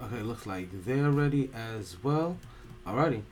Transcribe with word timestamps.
Okay, 0.00 0.22
looks 0.22 0.46
like 0.46 0.68
they're 0.84 1.10
ready 1.10 1.50
as 1.52 1.96
well. 2.04 2.36
Alrighty. 2.86 3.22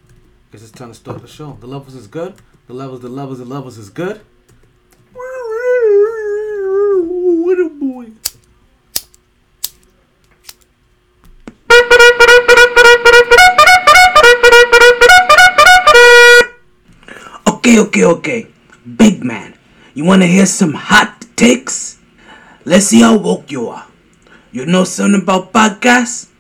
Guess 0.51 0.63
it's 0.63 0.73
time 0.73 0.89
to 0.89 0.95
start 0.95 1.23
the 1.23 1.29
show. 1.29 1.57
The 1.61 1.69
levels 1.69 1.95
is 1.95 2.09
good. 2.09 2.35
The 2.67 2.75
levels, 2.75 3.01
the 3.01 3.09
levels, 3.09 3.39
the 3.39 3.45
levels 3.45 3.79
is 3.79 3.89
good. 3.89 4.21
What 5.13 5.29
a 7.61 7.69
boy. 7.71 8.07
Okay, 17.47 17.79
okay, 17.79 18.05
okay. 18.05 18.49
Big 18.97 19.23
man, 19.23 19.55
you 19.95 20.05
wanna 20.05 20.27
hear 20.27 20.47
some 20.47 20.75
hot 20.75 21.27
takes? 21.37 22.01
Let's 22.65 22.87
see 22.87 23.03
how 23.03 23.19
woke 23.19 23.53
you 23.53 23.69
are. 23.69 23.87
You 24.51 24.67
know 24.67 24.83
something 24.83 25.23
about 25.23 25.53
podcasts? 25.53 26.31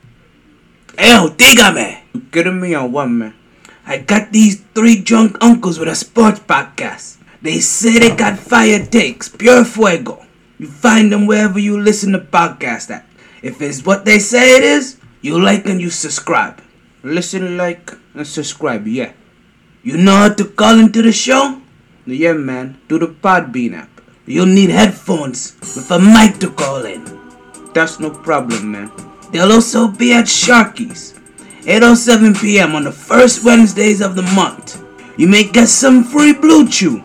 Ew, 0.98 1.28
dígame. 1.36 2.02
You 2.14 2.20
kidding 2.32 2.60
me 2.60 2.74
or 2.74 2.88
what, 2.88 3.08
man? 3.08 3.34
I 3.86 3.98
got 3.98 4.32
these 4.32 4.64
three 4.74 4.96
drunk 5.00 5.36
uncles 5.40 5.78
with 5.78 5.88
a 5.88 5.94
sports 5.94 6.40
podcast. 6.40 7.18
They 7.42 7.60
say 7.60 7.98
they 7.98 8.16
got 8.16 8.38
fire 8.38 8.84
takes, 8.84 9.28
pure 9.28 9.64
fuego. 9.64 10.24
You 10.58 10.68
find 10.68 11.12
them 11.12 11.26
wherever 11.26 11.58
you 11.58 11.78
listen 11.78 12.12
to 12.12 12.18
podcasts 12.18 12.90
at. 12.90 13.04
If 13.42 13.60
it's 13.60 13.84
what 13.84 14.04
they 14.06 14.18
say 14.18 14.56
it 14.56 14.64
is, 14.64 14.96
you 15.20 15.38
like 15.38 15.66
and 15.66 15.80
you 15.80 15.90
subscribe. 15.90 16.62
Listen, 17.02 17.58
like, 17.58 17.92
and 18.14 18.26
subscribe, 18.26 18.88
yeah. 18.88 19.12
You 19.82 19.98
know 19.98 20.16
how 20.16 20.32
to 20.32 20.44
call 20.46 20.80
into 20.80 21.02
the 21.02 21.12
show? 21.12 21.60
Yeah, 22.06 22.32
man. 22.32 22.80
Do 22.88 22.98
the 22.98 23.08
Podbean 23.08 23.74
app. 23.74 24.00
You'll 24.24 24.46
need 24.46 24.70
headphones 24.70 25.54
with 25.60 25.90
a 25.90 25.98
mic 25.98 26.40
to 26.40 26.50
call 26.50 26.86
in. 26.86 27.04
That's 27.74 28.00
no 28.00 28.10
problem, 28.10 28.72
man. 28.72 28.90
They'll 29.30 29.52
also 29.52 29.88
be 29.88 30.12
at 30.12 30.26
Sharky's, 30.26 31.14
8:07 31.62 32.40
p.m. 32.40 32.74
on 32.74 32.84
the 32.84 32.92
first 32.92 33.44
Wednesdays 33.44 34.00
of 34.00 34.14
the 34.14 34.22
month. 34.34 34.82
You 35.16 35.28
may 35.28 35.44
get 35.44 35.68
some 35.68 36.04
free 36.04 36.34
BlueChew, 36.34 37.02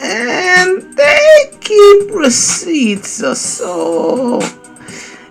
and 0.00 0.96
they 0.96 1.50
keep 1.60 2.10
receipts 2.10 3.22
or 3.22 3.34
so. 3.34 4.40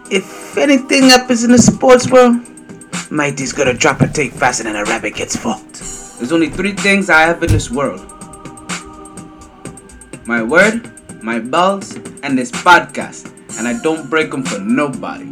If 0.10 0.58
anything 0.58 1.04
happens 1.04 1.44
in 1.44 1.52
the 1.52 1.58
sports 1.58 2.10
world, 2.10 2.38
Mighty's 3.10 3.54
gonna 3.54 3.74
drop 3.74 4.02
a 4.02 4.08
take 4.08 4.32
faster 4.32 4.64
than 4.64 4.76
a 4.76 4.84
rabbit 4.86 5.16
gets 5.16 5.36
fucked. 5.36 5.80
There's 6.18 6.32
only 6.32 6.50
three 6.50 6.74
things 6.74 7.10
I 7.10 7.22
have 7.22 7.42
in 7.44 7.52
this 7.52 7.70
world 7.72 8.08
my 10.26 10.44
word, 10.44 10.92
my 11.22 11.40
balls, 11.40 11.96
and 12.24 12.38
this 12.38 12.52
podcast. 12.52 13.32
And 13.58 13.68
I 13.68 13.82
don't 13.82 14.10
break 14.10 14.32
them 14.32 14.44
for 14.44 14.60
nobody. 14.60 15.31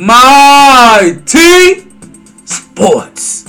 MyT 0.00 1.36
Sports. 2.46 3.44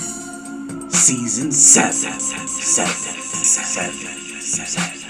Season 0.90 1.50
7. 1.50 1.94
seven, 1.94 2.20
seven, 2.20 3.94
seven, 4.52 5.01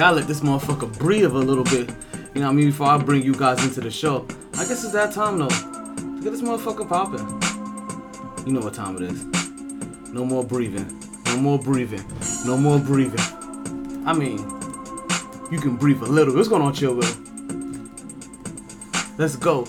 Figure 0.00 0.12
I 0.12 0.14
let 0.14 0.28
this 0.28 0.40
motherfucker 0.40 0.98
breathe 0.98 1.26
a 1.26 1.28
little 1.28 1.62
bit. 1.62 1.90
You 2.34 2.40
know 2.40 2.46
what 2.46 2.52
I 2.52 2.52
mean? 2.52 2.70
Before 2.70 2.86
I 2.86 2.96
bring 2.96 3.22
you 3.22 3.34
guys 3.34 3.62
into 3.62 3.82
the 3.82 3.90
show. 3.90 4.26
I 4.54 4.64
guess 4.64 4.82
it's 4.82 4.92
that 4.92 5.12
time 5.12 5.36
though. 5.36 5.48
Get 6.22 6.32
this 6.32 6.40
motherfucker 6.40 6.88
popping. 6.88 8.46
You 8.46 8.54
know 8.54 8.60
what 8.60 8.72
time 8.72 8.96
it 8.96 9.02
is. 9.02 9.26
No 10.10 10.24
more 10.24 10.42
breathing. 10.42 10.88
No 11.26 11.36
more 11.36 11.58
breathing. 11.58 12.02
No 12.46 12.56
more 12.56 12.78
breathing. 12.78 13.20
I 14.06 14.14
mean, 14.14 14.38
you 15.52 15.60
can 15.60 15.76
breathe 15.76 16.00
a 16.00 16.06
little. 16.06 16.34
What's 16.34 16.48
going 16.48 16.62
on, 16.62 16.72
Chill 16.72 16.94
Will? 16.94 17.14
Let's 19.18 19.36
go. 19.36 19.66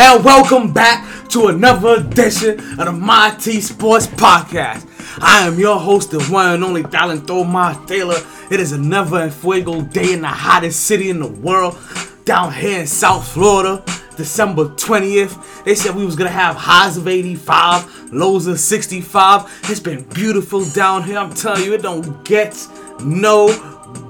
And 0.00 0.24
welcome 0.24 0.72
back 0.72 1.28
to 1.30 1.48
another 1.48 1.96
edition 1.96 2.60
of 2.78 2.86
the 2.86 2.92
MyT 2.92 3.60
Sports 3.60 4.06
Podcast. 4.06 4.86
I 5.20 5.44
am 5.44 5.58
your 5.58 5.76
host, 5.76 6.12
the 6.12 6.22
one 6.26 6.54
and 6.54 6.62
only 6.62 6.84
Dalentoma 6.84 7.84
Taylor. 7.88 8.18
It 8.48 8.60
is 8.60 8.70
another 8.70 9.28
fuego 9.28 9.82
day 9.82 10.12
in 10.12 10.20
the 10.20 10.28
hottest 10.28 10.84
city 10.84 11.10
in 11.10 11.18
the 11.18 11.26
world, 11.26 11.76
down 12.24 12.52
here 12.52 12.82
in 12.82 12.86
South 12.86 13.26
Florida. 13.26 13.82
December 14.16 14.66
20th. 14.66 15.64
They 15.64 15.74
said 15.74 15.96
we 15.96 16.06
was 16.06 16.14
gonna 16.14 16.30
have 16.30 16.54
highs 16.54 16.96
of 16.96 17.08
85, 17.08 18.12
lows 18.12 18.46
of 18.46 18.60
65. 18.60 19.62
It's 19.64 19.80
been 19.80 20.04
beautiful 20.10 20.64
down 20.66 21.02
here. 21.02 21.18
I'm 21.18 21.34
telling 21.34 21.64
you, 21.64 21.74
it 21.74 21.82
don't 21.82 22.24
get 22.24 22.56
no 23.00 23.48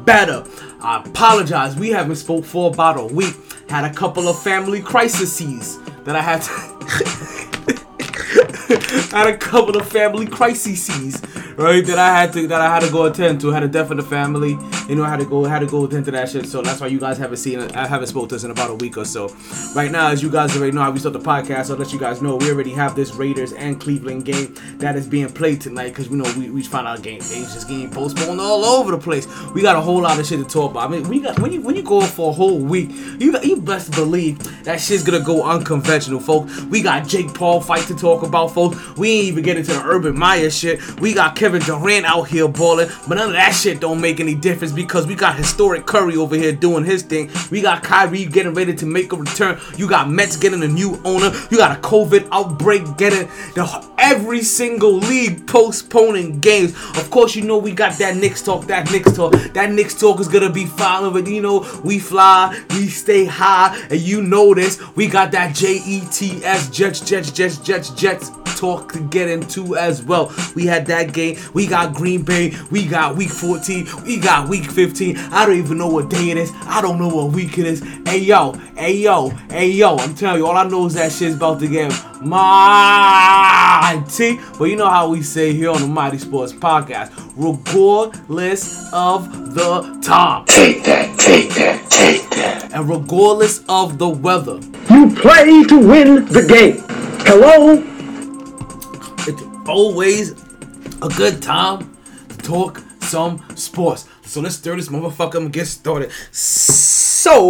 better. 0.05 0.45
I 0.81 1.03
apologize. 1.03 1.77
We 1.77 1.89
haven't 1.89 2.17
spoke 2.17 2.45
for 2.45 2.71
about 2.71 2.99
a 2.99 3.05
week. 3.05 3.35
Had 3.69 3.85
a 3.85 3.93
couple 3.93 4.29
of 4.29 4.43
family 4.43 4.81
crises 4.81 5.79
that 6.05 6.17
I 6.17 6.23
had 6.23 6.41
to 6.43 6.53
had 9.11 9.27
a 9.27 9.37
couple 9.37 9.77
of 9.77 9.89
family 9.89 10.27
crises, 10.27 11.21
right? 11.57 11.85
That 11.85 11.99
I 11.99 12.21
had 12.21 12.33
to 12.35 12.47
that 12.49 12.61
I 12.61 12.73
had 12.73 12.81
to 12.81 12.91
go 12.91 13.05
attend 13.05 13.41
to. 13.43 13.51
I 13.51 13.55
had 13.55 13.63
a 13.63 13.69
death 13.69 13.91
in 13.91 13.97
the 13.97 14.03
family. 14.03 14.57
You 14.89 14.95
know, 14.95 15.05
I 15.05 15.09
had 15.09 15.21
to 15.21 15.27
go 15.27 15.45
had 15.45 15.61
to 15.61 15.67
go 15.67 15.85
attend 15.85 16.07
to 16.07 16.11
that 16.13 16.29
shit. 16.29 16.47
So 16.47 16.63
that's 16.63 16.81
why 16.81 16.87
you 16.87 16.99
guys 16.99 17.19
haven't 17.19 17.39
seen. 17.39 17.61
I 17.61 17.87
haven't 17.87 18.09
spoke 18.09 18.29
to 18.31 18.37
us 18.37 18.45
in 18.45 18.51
about 18.51 18.71
a 18.71 18.75
week 18.75 18.97
or 18.97 19.05
so. 19.05 19.29
Right 19.75 19.91
now, 19.91 20.09
as 20.09 20.23
you 20.23 20.31
guys 20.31 20.57
already 20.57 20.73
know 20.73 20.83
how 20.83 20.91
we 20.91 20.99
start 20.99 21.13
the 21.13 21.21
podcast, 21.21 21.71
I'll 21.71 21.77
let 21.77 21.93
you 21.93 21.99
guys 21.99 22.23
know 22.23 22.37
we 22.37 22.51
already 22.51 22.73
have 22.73 22.95
this 22.95 23.15
Raiders 23.15 23.53
and 23.53 23.81
Cleveland 23.81 24.25
game 24.25 24.55
that 24.79 24.97
is 24.97 25.07
being 25.07 25.29
played 25.31 25.61
tonight 25.61 25.89
because 25.91 26.09
we 26.09 26.17
know 26.17 26.33
we, 26.39 26.51
we 26.51 26.63
found 26.63 26.87
out 26.87 27.03
game 27.03 27.21
games 27.21 27.53
just 27.55 27.69
getting 27.69 27.91
postponed 27.91 28.41
all 28.41 28.65
over 28.65 28.93
the 28.93 28.99
place. 28.99 29.27
We 29.53 29.63
got 29.63 29.77
a 29.77 29.81
whole 29.81 30.01
lot 30.01 30.19
of 30.19 30.27
shit 30.27 30.39
to 30.39 30.45
talk 30.45 30.71
about. 30.71 30.89
I 30.89 30.93
mean, 30.93 31.09
we 31.09 31.21
got 31.21 31.39
when 31.39 31.53
you 31.53 31.61
when 31.61 31.77
you 31.77 31.83
go 31.83 32.01
for 32.01 32.31
a 32.31 32.33
whole 32.33 32.59
week, 32.59 32.91
you 33.19 33.39
you 33.43 33.61
best 33.61 33.93
believe 33.93 34.39
that 34.65 34.81
shit's 34.81 35.03
gonna 35.03 35.21
go 35.21 35.43
unconventional, 35.43 36.21
folks. 36.21 36.63
We 36.65 36.83
got 36.83 37.07
Jake 37.07 37.35
Paul 37.35 37.61
fight 37.61 37.87
to 37.89 37.95
talk 37.95 38.23
about, 38.23 38.38
folks. 38.47 38.97
We 38.97 39.11
ain't 39.11 39.25
even 39.29 39.43
get 39.43 39.57
into 39.57 39.73
the 39.73 39.83
Urban 39.83 40.17
Meyer 40.17 40.51
shit. 40.51 41.01
We 41.01 41.15
got 41.15 41.35
Kevin 41.35 41.63
Durant 41.63 42.07
out 42.07 42.25
here 42.25 42.47
balling, 42.47 42.89
but 43.09 43.17
none 43.17 43.29
of 43.29 43.33
that 43.33 43.53
shit 43.53 43.81
don't 43.81 44.01
make 44.01 44.21
any 44.21 44.35
difference 44.35 44.73
because 44.73 45.07
we 45.07 45.15
got 45.15 45.37
historic 45.37 45.87
Curry 45.87 46.17
over 46.17 46.37
here 46.37 46.53
doing 46.53 46.85
his 46.85 47.03
thing. 47.03 47.31
We 47.51 47.63
got 47.63 47.83
Kyrie 47.83 48.27
getting 48.27 48.55
ready 48.55 48.75
to 48.75 48.87
make 48.87 49.13
a 49.13 49.17
return. 49.17 49.59
You 49.77 49.89
got 49.89 50.11
Mets 50.11 50.37
getting 50.37 50.63
a 50.63 50.69
new 50.69 51.01
owner. 51.05 51.33
You 51.51 51.57
got 51.57 51.77
a 51.77 51.81
COVID 51.81 52.29
outbreak 52.31 52.83
getting 52.97 53.27
the 53.55 53.89
every 53.99 54.43
single 54.43 54.95
league 54.95 55.47
postponing 55.47 56.41
games. 56.41 56.75
Of 56.97 57.11
course, 57.11 57.35
you 57.35 57.43
know 57.43 57.59
we 57.59 57.73
got 57.73 57.99
that 57.99 58.17
Knicks 58.17 58.43
talk. 58.43 58.67
That 58.67 58.91
Knicks 58.91 59.17
talk. 59.17 59.33
That 59.55 59.73
Knicks 59.73 59.95
talk 59.99 60.21
is 60.21 60.29
gonna 60.29 60.53
be 60.53 60.67
following. 60.67 61.13
But 61.13 61.31
you 61.31 61.41
know 61.41 61.67
we 61.85 61.99
fly, 61.99 62.63
we 62.71 62.89
stay 62.89 63.25
high, 63.25 63.77
and 63.91 64.01
you 64.01 64.23
know 64.23 64.55
this. 64.55 64.79
We 64.97 65.09
got 65.09 65.33
that 65.33 65.55
J 65.55 65.81
E 65.87 66.03
T 66.13 66.45
S 66.45 66.69
Jets 66.69 67.01
Jets 67.01 67.31
Jets 67.31 67.59
Jets 67.59 67.91
Jets 67.91 68.28
talk 68.59 68.93
to 68.93 69.01
get 69.01 69.29
into 69.29 69.77
as 69.77 70.03
well. 70.03 70.33
We 70.55 70.67
had 70.67 70.87
that 70.87 71.13
game. 71.13 71.39
We 71.55 71.67
got 71.67 71.95
Green 71.95 72.23
Bay. 72.23 72.55
We 72.71 72.87
got 72.87 73.17
Week 73.17 73.31
14. 73.31 73.87
We 74.05 74.19
got 74.19 74.49
Week 74.49 74.65
15. 74.65 75.17
I 75.17 75.47
don't 75.47 75.57
even 75.57 75.79
know 75.79 75.89
what 75.89 76.11
day 76.11 76.31
it 76.31 76.37
is. 76.37 76.53
I 76.63 76.81
don't 76.83 76.99
know 76.99 77.09
what 77.09 77.33
week 77.33 77.59
it 77.59 77.67
is. 77.67 77.81
Hey 78.07 78.19
yo, 78.19 78.53
hey 78.77 78.97
yo, 78.97 79.29
hey 79.51 79.69
yo. 79.71 79.97
I'm 79.97 80.15
telling 80.15 80.41
you, 80.41 80.47
all 80.47 80.57
I 80.57 80.65
know 80.65 80.87
is 80.87 80.95
that 80.95 81.13
shit's 81.13 81.37
about 81.37 81.61
to 81.61 81.69
get 81.69 81.93
mighty. 82.21 82.39
But 84.59 84.65
you 84.65 84.77
know 84.77 84.89
how 84.89 85.09
we 85.09 85.23
say 85.23 85.53
here 85.53 85.71
on 85.71 85.81
the 85.81 85.87
MyT 85.87 86.21
Sports 86.21 86.53
Podcast, 86.53 87.13
regardless 87.37 88.93
of 88.93 89.55
the 89.55 89.99
time. 90.03 90.45
Take 90.47 90.83
that, 90.85 91.19
take 91.19 91.51
that, 91.55 91.89
take 91.91 92.29
that. 92.31 92.73
And 92.73 92.89
regardless 92.89 93.63
of 93.69 93.99
the 93.99 94.09
weather. 94.09 94.59
You 94.91 95.15
play 95.15 95.63
to 95.65 95.79
win 95.79 96.25
the 96.27 96.43
game. 96.47 96.83
Hello? 97.25 97.98
Always 99.69 100.33
a 101.03 101.09
good 101.15 101.43
time 101.43 101.95
to 102.31 102.37
talk 102.39 102.83
some 103.01 103.45
sports. 103.55 104.09
So 104.25 104.41
let's 104.41 104.57
stir 104.57 104.77
this 104.77 104.89
motherfucker 104.89 105.37
and 105.37 105.53
get 105.53 105.67
started. 105.67 106.11
So 106.33 107.43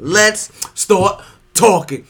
let's 0.00 0.50
start 0.74 1.22
talking. 1.54 2.08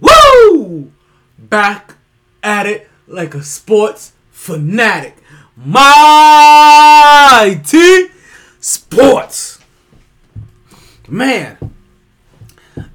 Woo! 0.00 0.92
Back 1.36 1.96
at 2.44 2.66
it 2.66 2.88
like 3.08 3.34
a 3.34 3.42
sports 3.42 4.12
fanatic. 4.30 5.16
MyT 5.56 5.82
Sports. 8.60 9.57
Man, 11.08 11.56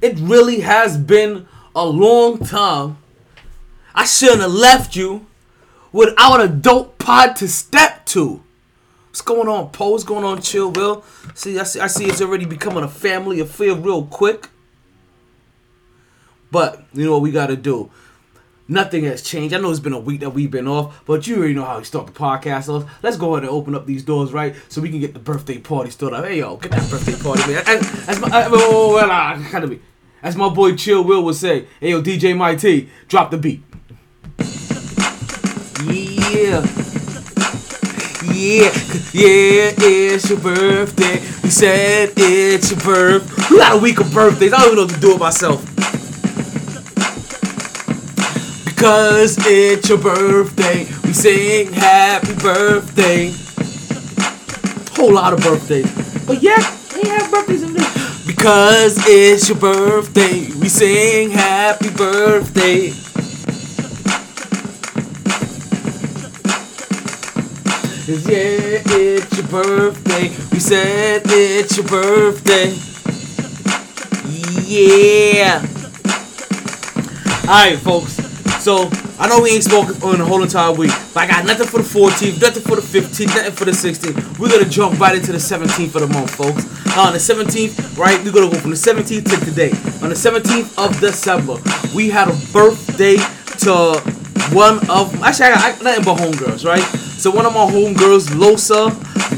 it 0.01 0.19
really 0.19 0.59
has 0.59 0.97
been 0.97 1.47
a 1.75 1.85
long 1.85 2.37
time. 2.37 2.97
I 3.95 4.05
shouldn't 4.05 4.41
have 4.41 4.51
left 4.51 4.95
you 4.95 5.25
without 5.91 6.39
a 6.39 6.47
dope 6.47 6.99
pod 6.99 7.35
to 7.37 7.47
step 7.47 8.05
to. 8.07 8.43
What's 9.07 9.21
going 9.21 9.47
on, 9.47 9.69
Poe? 9.69 9.89
What's 9.89 10.03
going 10.03 10.23
on, 10.23 10.41
Chill 10.41 10.71
Will? 10.71 11.03
See, 11.33 11.59
I 11.59 11.63
see, 11.63 11.79
I 11.79 11.87
see 11.87 12.05
it's 12.05 12.21
already 12.21 12.45
becoming 12.45 12.83
a 12.83 12.87
family 12.87 13.39
affair 13.39 13.73
real 13.73 14.05
quick. 14.05 14.49
But 16.51 16.83
you 16.93 17.05
know 17.05 17.13
what 17.13 17.21
we 17.21 17.31
gotta 17.31 17.55
do? 17.55 17.89
Nothing 18.73 19.03
has 19.03 19.21
changed. 19.21 19.53
I 19.53 19.59
know 19.59 19.69
it's 19.69 19.79
been 19.79 19.93
a 19.93 19.99
week 19.99 20.21
that 20.21 20.31
we've 20.31 20.49
been 20.49 20.67
off, 20.67 21.05
but 21.05 21.27
you 21.27 21.37
already 21.37 21.53
know 21.53 21.63
how 21.63 21.77
we 21.77 21.83
start 21.83 22.07
the 22.07 22.11
podcast 22.11 22.69
off. 22.69 22.91
Let's 23.03 23.17
go 23.17 23.35
ahead 23.35 23.43
and 23.43 23.51
open 23.51 23.75
up 23.75 23.85
these 23.85 24.01
doors, 24.01 24.33
right? 24.33 24.55
So 24.67 24.81
we 24.81 24.89
can 24.89 24.99
get 24.99 25.13
the 25.13 25.19
birthday 25.19 25.59
party 25.59 25.91
started. 25.91 26.27
Hey 26.27 26.39
yo, 26.39 26.57
get 26.57 26.71
that 26.71 26.89
birthday 26.89 27.13
party, 27.13 27.53
man. 27.53 27.63
My, 28.19 28.45
uh, 28.45 28.49
well, 28.49 29.11
uh, 29.11 29.67
be. 29.67 29.79
As 30.23 30.35
my 30.35 30.49
boy 30.49 30.75
Chill 30.75 31.03
Will 31.03 31.23
would 31.23 31.35
say, 31.35 31.67
hey 31.79 31.91
yo, 31.91 32.01
DJ 32.01 32.35
Mighty, 32.35 32.89
drop 33.07 33.29
the 33.29 33.37
beat. 33.37 33.61
Yeah. 36.23 36.65
Yeah, 38.33 38.71
yeah, 39.13 39.71
it's 39.77 40.31
your 40.31 40.39
birthday. 40.39 41.19
We 41.43 41.49
said 41.51 42.13
it's 42.17 42.71
your 42.71 42.79
birth. 42.79 43.51
We 43.51 43.57
got 43.57 43.77
a 43.77 43.79
week 43.79 43.99
of 43.99 44.11
birthdays. 44.11 44.51
I 44.51 44.63
don't 44.63 44.73
even 44.73 44.77
know 44.77 44.83
what 44.85 44.95
to 44.95 44.99
do 44.99 45.09
with 45.11 45.19
myself. 45.19 46.02
Because 48.83 49.37
it's 49.47 49.87
your 49.87 49.97
birthday, 49.97 50.79
we 51.05 51.13
sing 51.13 51.71
happy 51.71 52.33
birthday. 52.33 53.31
Whole 54.97 55.13
lot 55.13 55.31
of 55.31 55.39
birthdays. 55.39 55.87
But 56.27 56.43
yeah, 56.43 56.57
they 56.91 57.07
have 57.07 57.31
birthdays 57.31 57.63
in. 57.63 57.75
Because 58.27 58.97
it's 59.07 59.47
your 59.47 59.57
birthday, 59.57 60.49
we 60.59 60.67
sing 60.67 61.29
happy 61.29 61.91
birthday. 61.91 62.87
Yeah, 68.05 68.81
it's 68.85 69.37
your 69.37 69.47
birthday. 69.47 70.27
We 70.51 70.59
said 70.59 71.21
it's 71.27 71.77
your 71.77 71.87
birthday. 71.87 72.73
Yeah. 74.67 75.61
Alright, 77.47 77.79
folks. 77.79 78.22
So, 78.63 78.89
I 79.19 79.27
know 79.27 79.41
we 79.41 79.49
ain't 79.49 79.65
spoken 79.65 80.01
on 80.01 80.19
the 80.19 80.23
whole 80.25 80.41
entire 80.41 80.71
week, 80.71 80.91
but 81.13 81.23
I 81.23 81.27
got 81.27 81.45
nothing 81.45 81.67
for 81.67 81.79
the 81.79 81.83
14th, 81.83 82.41
nothing 82.41 82.63
for 82.63 82.77
the 82.77 82.81
15th, 82.81 83.35
nothing 83.35 83.51
for 83.51 83.65
the 83.65 83.71
16th. 83.71 84.39
We're 84.39 84.47
gonna 84.47 84.69
jump 84.69 84.97
right 85.01 85.17
into 85.17 85.33
the 85.33 85.37
17th 85.37 85.95
of 85.95 86.01
the 86.01 86.07
month, 86.07 86.33
folks. 86.33 86.63
Now, 86.95 87.07
on 87.07 87.11
the 87.11 87.19
17th, 87.19 87.97
right, 87.97 88.23
we're 88.23 88.31
gonna 88.31 88.49
go 88.49 88.57
from 88.57 88.69
the 88.69 88.77
17th 88.77 89.25
to 89.25 89.45
today. 89.45 89.71
On 90.01 90.07
the 90.07 90.15
17th 90.15 90.77
of 90.77 90.97
December, 91.01 91.57
we 91.93 92.09
had 92.09 92.29
a 92.29 92.35
birthday 92.53 93.17
to 93.67 93.99
one 94.55 94.79
of 94.89 95.11
actually 95.21 95.47
I 95.47 95.75
got 95.75 95.83
nothing 95.83 96.05
but 96.05 96.17
homegirls, 96.23 96.63
right? 96.63 97.12
So 97.23 97.31
one 97.31 97.45
of 97.45 97.53
my 97.53 97.65
homegirls, 97.65 98.27
Losa 98.35 98.89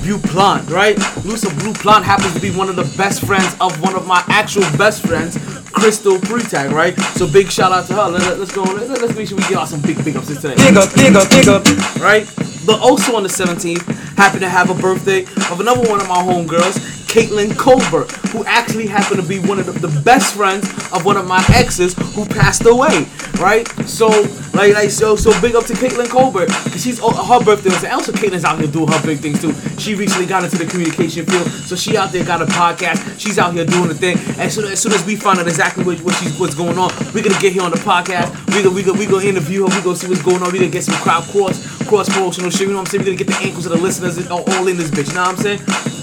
Buplant, 0.02 0.72
right? 0.72 0.96
Losa 1.22 1.52
Buplant 1.60 2.02
happens 2.02 2.34
to 2.34 2.40
be 2.40 2.50
one 2.50 2.68
of 2.68 2.76
the 2.76 2.98
best 2.98 3.24
friends 3.24 3.56
of 3.62 3.80
one 3.80 3.94
of 3.94 4.08
my 4.08 4.24
actual 4.26 4.64
best 4.76 5.06
friends, 5.06 5.38
Crystal 5.72 6.18
Pretag, 6.18 6.72
right? 6.72 7.00
So 7.14 7.32
big 7.32 7.52
shout 7.52 7.72
out 7.72 7.86
to 7.86 7.94
her. 7.94 8.10
Let, 8.10 8.40
us 8.40 8.52
go. 8.52 8.64
Let, 8.64 8.90
us 8.90 9.16
make 9.16 9.28
sure 9.28 9.38
we 9.38 9.44
get 9.44 9.60
out 9.60 9.68
some 9.68 9.82
big 9.82 10.04
big 10.04 10.16
ups 10.16 10.30
today. 10.30 10.56
Big 10.56 10.76
up, 10.76 10.96
big 10.96 11.16
up, 11.16 11.30
big 11.30 11.48
up. 11.48 11.64
Right? 12.00 12.26
But 12.66 12.82
also 12.82 13.16
on 13.18 13.22
the 13.22 13.30
17th, 13.30 13.86
happy 14.18 14.40
to 14.40 14.50
have 14.50 14.72
a 14.72 14.82
birthday 14.82 15.22
of 15.52 15.60
another 15.60 15.88
one 15.88 16.02
of 16.02 16.08
my 16.08 16.24
homegirls, 16.24 17.06
Caitlin 17.16 17.58
Colbert, 17.58 18.12
who 18.34 18.44
actually 18.44 18.88
happened 18.88 19.22
to 19.22 19.28
be 19.28 19.40
one 19.40 19.60
of 19.60 19.68
the, 19.68 19.88
the, 19.88 20.02
best 20.02 20.36
friends 20.36 20.68
of 20.92 21.06
one 21.06 21.16
of 21.16 21.26
my 21.26 21.42
exes 21.54 21.94
who 22.14 22.26
passed 22.26 22.66
away, 22.66 23.08
right? 23.40 23.66
So, 23.88 24.08
like, 24.54 24.74
like 24.74 24.90
so, 24.90 25.16
so 25.16 25.32
big 25.40 25.56
up 25.56 25.66
to 25.68 25.74
Caitlin 25.74 26.10
Colbert, 26.10 26.48
because 26.48 26.84
she's 26.84 27.00
oh, 27.02 27.12
her 27.12 27.44
birthday 27.44 27.70
and 27.83 27.94
also 27.94 28.12
Caitlin's 28.12 28.45
out 28.45 28.60
here 28.60 28.68
doing 28.68 28.88
her 28.88 29.01
big 29.06 29.19
things 29.19 29.42
too. 29.42 29.54
She 29.80 29.95
recently 29.95 30.25
got 30.25 30.44
into 30.44 30.57
the 30.57 30.66
communication 30.66 31.25
field, 31.25 31.48
so 31.48 31.75
she 31.75 31.98
out 31.98 32.12
there 32.12 32.24
got 32.24 32.42
a 32.42 32.45
podcast. 32.45 33.19
She's 33.19 33.39
out 33.39 33.54
here 33.54 33.66
doing 33.66 33.88
the 33.88 33.95
thing. 33.95 34.18
And 34.39 34.51
so, 34.51 34.66
as 34.68 34.81
soon 34.81 34.94
as 34.94 35.06
we 35.06 35.16
find 35.16 35.39
out 35.39 35.48
exactly 35.48 35.83
what, 35.83 36.00
what 36.01 36.16
she's 36.16 36.39
what's 36.39 36.56
going 36.56 36.77
on, 36.77 36.92
we're 37.13 37.24
gonna 37.24 37.39
get 37.39 37.54
here 37.54 37.63
on 37.63 37.72
the 37.72 37.77
podcast. 37.77 38.30
We 38.54 38.63
gonna 38.63 38.75
we 38.75 38.83
gonna 38.83 39.00
we 39.00 39.06
gonna 39.06 39.25
interview 39.25 39.68
her. 39.68 39.75
We 39.75 39.81
gonna 39.83 39.95
see 39.95 40.07
what's 40.07 40.24
going 40.24 40.42
on. 40.42 40.51
We 40.51 40.60
gonna 40.60 40.72
get 40.72 40.83
some 40.83 40.95
crowd 41.01 41.24
cross 41.31 41.60
cross 41.88 42.10
promotional 42.10 42.50
shit. 42.50 42.62
You 42.62 42.74
know 42.74 42.80
what 42.80 42.88
I'm 42.88 42.92
saying? 42.92 43.04
We 43.04 43.16
gonna 43.16 43.24
get 43.24 43.27
the 43.27 43.45
ankles 43.45 43.66
of 43.66 43.74
the 43.74 43.81
listeners 43.81 44.16
all 44.30 44.44
all 44.54 44.68
in 44.68 44.77
this 44.77 44.89
bitch. 44.92 45.10
You 45.10 45.16
know 45.16 45.22
what 45.22 45.38
I'm 45.39 45.60
saying? 45.60 45.95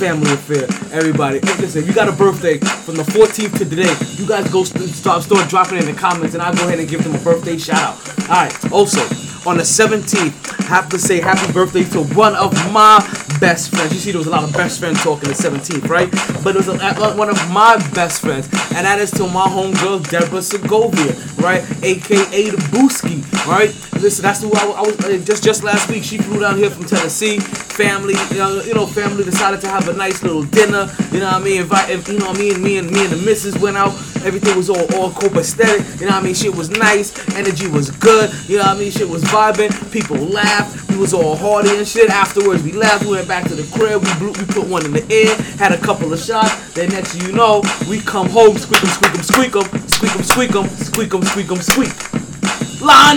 family 0.00 0.32
affair. 0.32 0.64
Everybody, 0.96 1.40
hey, 1.44 1.60
listen, 1.60 1.84
you 1.84 1.92
got 1.92 2.08
a 2.08 2.12
birthday 2.12 2.56
from 2.56 2.96
the 2.96 3.02
14th 3.02 3.52
to 3.58 3.68
today, 3.68 3.92
you 4.16 4.26
guys 4.26 4.50
go 4.50 4.64
st- 4.64 4.88
start 4.88 5.22
start 5.22 5.46
dropping 5.50 5.76
in 5.76 5.84
the 5.84 5.92
comments, 5.92 6.32
and 6.32 6.42
I'll 6.42 6.56
go 6.56 6.66
ahead 6.66 6.78
and 6.78 6.88
give 6.88 7.04
them 7.04 7.14
a 7.14 7.18
birthday 7.18 7.58
shout 7.58 7.76
out. 7.76 8.20
All 8.30 8.40
right. 8.40 8.72
Also, 8.72 9.04
on 9.46 9.56
the 9.56 9.62
17th, 9.62 10.66
have 10.66 10.88
to 10.88 10.98
say 10.98 11.20
happy 11.20 11.52
birthday 11.52 11.84
to 11.84 12.02
one 12.14 12.34
of 12.36 12.52
my 12.72 12.98
best 13.40 13.74
friends. 13.74 13.92
You 13.92 13.98
see, 13.98 14.10
there 14.12 14.18
was 14.18 14.26
a 14.26 14.30
lot 14.30 14.44
of 14.44 14.52
best 14.52 14.78
friends 14.78 15.02
talking 15.02 15.28
the 15.28 15.34
17th, 15.34 15.88
right? 15.88 16.10
But 16.44 16.54
it 16.54 16.66
was 16.66 16.68
a, 16.68 17.16
one 17.16 17.28
of 17.28 17.50
my 17.50 17.76
best 17.94 18.20
friends, 18.20 18.46
and 18.76 18.86
that 18.86 18.98
is 18.98 19.10
to 19.12 19.26
my 19.26 19.46
homegirl 19.46 20.08
Deborah 20.10 20.42
Segovia, 20.42 21.14
right? 21.38 21.62
AKA 21.82 22.50
the 22.50 22.58
Booski, 22.70 23.24
right? 23.46 23.74
Listen, 24.00 24.22
that's 24.22 24.42
who 24.42 24.50
I, 24.52 24.64
I 24.64 24.80
was 24.80 24.98
uh, 25.00 25.22
just 25.24 25.44
just 25.44 25.62
last 25.62 25.90
week. 25.90 26.04
She 26.04 26.18
flew 26.18 26.40
down 26.40 26.56
here 26.56 26.70
from 26.70 26.84
Tennessee. 26.86 27.38
Family, 27.38 28.14
you 28.30 28.38
know, 28.38 28.62
you 28.62 28.74
know, 28.74 28.86
family 28.86 29.24
decided 29.24 29.60
to 29.62 29.68
have 29.68 29.88
a 29.88 29.92
nice 29.92 30.22
little 30.22 30.44
dinner. 30.44 30.88
You 31.12 31.20
know 31.20 31.26
what 31.26 31.34
I 31.34 31.44
mean? 31.44 31.60
Invite, 31.60 32.08
you 32.08 32.18
know 32.18 32.30
I 32.30 32.38
mean? 32.38 32.62
Me 32.62 32.78
and 32.78 32.90
me 32.90 33.04
and 33.04 33.12
the 33.12 33.22
missus 33.24 33.58
went 33.58 33.76
out. 33.76 33.92
Everything 34.24 34.56
was 34.56 34.70
all 34.70 34.84
all 34.96 35.10
copacetic. 35.10 36.00
You 36.00 36.06
know 36.06 36.12
what 36.12 36.22
I 36.22 36.24
mean? 36.24 36.34
Shit 36.34 36.54
was 36.54 36.70
nice. 36.70 37.12
Energy 37.36 37.68
was 37.68 37.90
good. 37.90 38.30
You 38.48 38.58
know 38.58 38.64
what 38.64 38.76
I 38.76 38.78
mean? 38.78 38.90
Shit 38.90 39.08
was 39.08 39.22
vibing. 39.30 39.70
People 39.92 40.16
laughed. 40.16 40.90
We 40.90 40.98
was 40.98 41.14
all 41.14 41.36
hearty 41.36 41.76
and 41.76 41.86
shit. 41.86 42.10
Afterwards, 42.10 42.62
we 42.62 42.72
left. 42.72 43.04
We 43.04 43.12
went 43.12 43.28
back 43.28 43.44
to 43.48 43.54
the 43.54 43.66
crib. 43.76 44.02
We 44.02 44.12
blew, 44.18 44.32
we 44.32 44.44
put 44.52 44.66
one 44.68 44.84
in 44.84 44.92
the 44.92 45.06
air. 45.10 45.34
Had 45.56 45.72
a 45.72 45.78
couple 45.78 46.12
of 46.12 46.20
shots. 46.20 46.74
Then 46.74 46.90
next 46.90 47.14
you 47.22 47.32
know, 47.32 47.62
we 47.88 48.00
come 48.00 48.28
home. 48.28 48.58
Squeak 48.58 48.82
'em, 48.82 49.22
squeak 49.22 49.56
'em, 49.56 49.64
squeak 49.88 50.54
'em, 50.54 50.68
squeak 50.68 51.14
'em, 51.14 51.62
squeak 51.62 51.90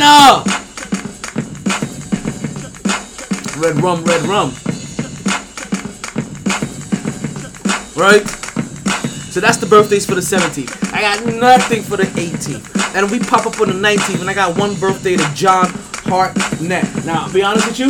up. 0.04 0.48
Red 3.58 3.82
rum, 3.82 4.04
red 4.04 4.22
rum. 4.24 4.54
Right? 7.96 8.28
So 9.32 9.40
that's 9.40 9.58
the 9.58 9.66
birthdays 9.68 10.06
for 10.06 10.16
the 10.16 10.22
17th. 10.22 10.94
I 10.94 11.02
got 11.02 11.26
nothing 11.26 11.82
for 11.82 11.98
the 11.98 12.06
18th. 12.20 12.96
And 12.96 13.10
we 13.10 13.20
pop 13.20 13.46
up 13.48 13.60
on 13.62 13.70
the 13.70 13.74
19th, 13.74 14.22
and 14.22 14.30
I 14.30 14.34
got 14.34 14.58
one 14.58 14.76
birthday 14.76 15.16
to 15.16 15.34
John 15.34 15.66
Hartnett. 16.14 16.86
Now, 17.06 17.26
I'll 17.26 17.34
be 17.34 17.42
honest 17.42 17.66
with 17.66 17.80
you. 17.80 17.90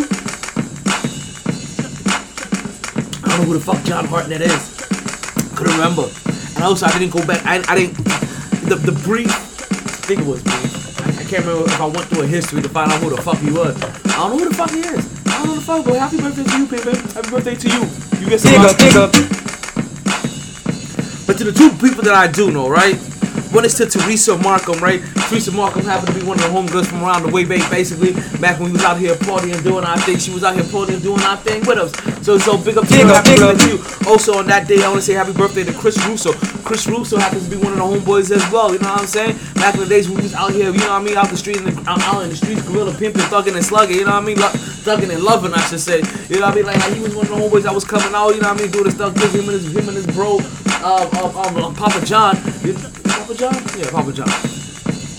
I 3.19 3.27
don't 3.27 3.39
know 3.39 3.45
who 3.51 3.53
the 3.55 3.59
fuck 3.59 3.83
John 3.83 4.05
Hartnett 4.05 4.39
is. 4.39 4.71
Couldn't 5.57 5.73
remember. 5.73 6.07
And 6.55 6.63
also, 6.63 6.85
I 6.85 6.97
didn't 6.97 7.11
go 7.11 7.19
back. 7.27 7.45
I, 7.45 7.59
I 7.67 7.75
didn't. 7.75 7.97
The, 8.71 8.79
the 8.79 8.93
brief. 9.03 9.27
I 9.27 10.07
think 10.07 10.21
it 10.21 10.25
was 10.25 10.41
brief. 10.41 11.03
I, 11.03 11.09
I 11.19 11.23
can't 11.27 11.43
remember 11.43 11.67
if 11.67 11.81
I 11.81 11.85
went 11.85 12.07
through 12.07 12.23
a 12.23 12.27
history 12.27 12.61
to 12.61 12.69
find 12.69 12.93
out 12.93 13.01
who 13.01 13.09
the 13.09 13.21
fuck 13.21 13.39
he 13.39 13.51
was. 13.51 13.75
I 13.83 14.15
don't 14.15 14.31
know 14.31 14.37
who 14.39 14.47
the 14.47 14.55
fuck 14.55 14.71
he 14.71 14.79
is. 14.79 15.03
I 15.27 15.43
don't 15.43 15.47
know 15.47 15.55
who 15.55 15.59
the 15.59 15.67
fuck, 15.67 15.83
but 15.83 15.99
happy 15.99 16.15
birthday 16.23 16.47
to 16.47 16.57
you, 16.57 16.65
baby. 16.65 16.95
Happy 17.11 17.29
birthday 17.29 17.55
to 17.59 17.67
you. 17.75 17.81
You 18.23 18.29
get 18.29 18.39
some. 18.39 18.55
Big 18.55 18.63
up, 18.63 18.77
big 18.79 18.95
up. 18.95 19.11
But 21.27 21.35
to 21.39 21.43
the 21.43 21.51
two 21.51 21.75
people 21.75 22.07
that 22.07 22.15
I 22.15 22.31
do 22.31 22.51
know, 22.51 22.69
right? 22.69 22.95
One 23.53 23.65
is 23.65 23.75
to 23.75 23.85
Teresa 23.85 24.35
Markham, 24.39 24.79
right? 24.79 24.99
Teresa 25.29 25.51
Markham 25.51 25.83
happened 25.85 26.13
to 26.13 26.19
be 26.19 26.25
one 26.25 26.37
of 26.39 26.43
the 26.43 26.49
homegirls 26.49 26.87
from 26.87 27.03
around 27.03 27.21
the 27.23 27.29
way, 27.29 27.45
babe, 27.45 27.61
basically. 27.69 28.13
Back 28.41 28.59
when 28.59 28.69
we 28.69 28.73
was 28.73 28.83
out 28.83 28.97
here 28.97 29.13
partying, 29.15 29.61
doing 29.63 29.85
our 29.85 29.97
thing. 29.99 30.17
She 30.17 30.31
was 30.33 30.43
out 30.43 30.55
here 30.55 30.63
partying, 30.63 31.01
doing 31.03 31.21
our 31.21 31.37
thing 31.37 31.61
with 31.65 31.77
us. 31.77 31.91
So, 32.25 32.37
so 32.39 32.57
big 32.57 32.77
up 32.77 32.87
to 32.87 32.93
Big 32.93 33.05
her. 33.05 33.13
up, 33.13 33.23
big 33.25 33.41
up. 33.41 33.55
to 33.57 33.67
you. 33.69 33.77
Also, 34.09 34.37
on 34.39 34.47
that 34.47 34.67
day, 34.67 34.81
I 34.83 34.87
want 34.89 35.01
to 35.01 35.05
say 35.05 35.13
happy 35.13 35.33
birthday 35.33 35.63
to 35.63 35.73
Chris 35.73 35.97
Russo. 36.07 36.33
Chris 36.65 36.87
Russo 36.87 37.17
happens 37.17 37.45
to 37.47 37.49
be 37.51 37.57
one 37.57 37.73
of 37.73 37.77
the 37.77 37.85
homeboys 37.85 38.31
as 38.31 38.41
well. 38.51 38.73
You 38.73 38.79
know 38.79 38.89
what 38.89 39.01
I'm 39.01 39.07
saying? 39.07 39.37
Back 39.55 39.75
in 39.75 39.81
the 39.81 39.87
days 39.87 40.09
when 40.09 40.17
we 40.17 40.23
was 40.23 40.33
out 40.33 40.51
here, 40.51 40.71
you 40.71 40.79
know 40.79 40.89
what 40.97 41.01
I 41.01 41.03
mean? 41.03 41.17
Out 41.17 41.29
the 41.29 41.37
street, 41.37 41.57
in 41.57 41.65
the, 41.65 41.73
out, 41.87 42.23
in 42.23 42.29
the 42.29 42.35
streets, 42.35 42.61
gorilla 42.67 42.91
pimping, 42.97 43.21
thugging 43.29 43.55
and 43.55 43.63
slugging. 43.63 43.97
You 43.97 44.05
know 44.05 44.17
what 44.17 44.23
I 44.23 44.25
mean? 44.25 44.39
Lo- 44.39 44.49
thugging 44.81 45.13
and 45.13 45.21
loving, 45.23 45.53
I 45.53 45.61
should 45.67 45.79
say. 45.79 46.01
You 46.29 46.39
know 46.39 46.47
what 46.47 46.53
I 46.53 46.55
mean? 46.55 46.65
Like, 46.65 46.77
like 46.79 46.93
he 46.93 47.01
was 47.01 47.13
one 47.13 47.27
of 47.27 47.31
the 47.31 47.37
homeboys 47.37 47.63
that 47.63 47.73
was 47.75 47.85
coming 47.85 48.13
out. 48.15 48.33
You 48.33 48.41
know 48.41 48.49
what 48.51 48.59
I 48.59 48.63
mean? 48.63 48.71
Doing 48.71 48.85
the 48.85 48.91
stuff, 48.91 49.13
him 49.15 49.45
and 49.47 49.49
his 49.61 49.69
him 49.75 49.87
and 49.87 49.97
his 49.97 50.07
bro, 50.07 50.39
uh, 50.81 51.05
uh, 51.13 51.47
um, 51.47 51.57
uh, 51.57 51.73
Papa 51.77 52.03
John. 52.05 52.35
You, 52.65 52.73
Papa 53.23 53.35
John? 53.35 53.53
Yeah, 53.79 53.89
Papa 53.89 54.11
John. 54.11 54.27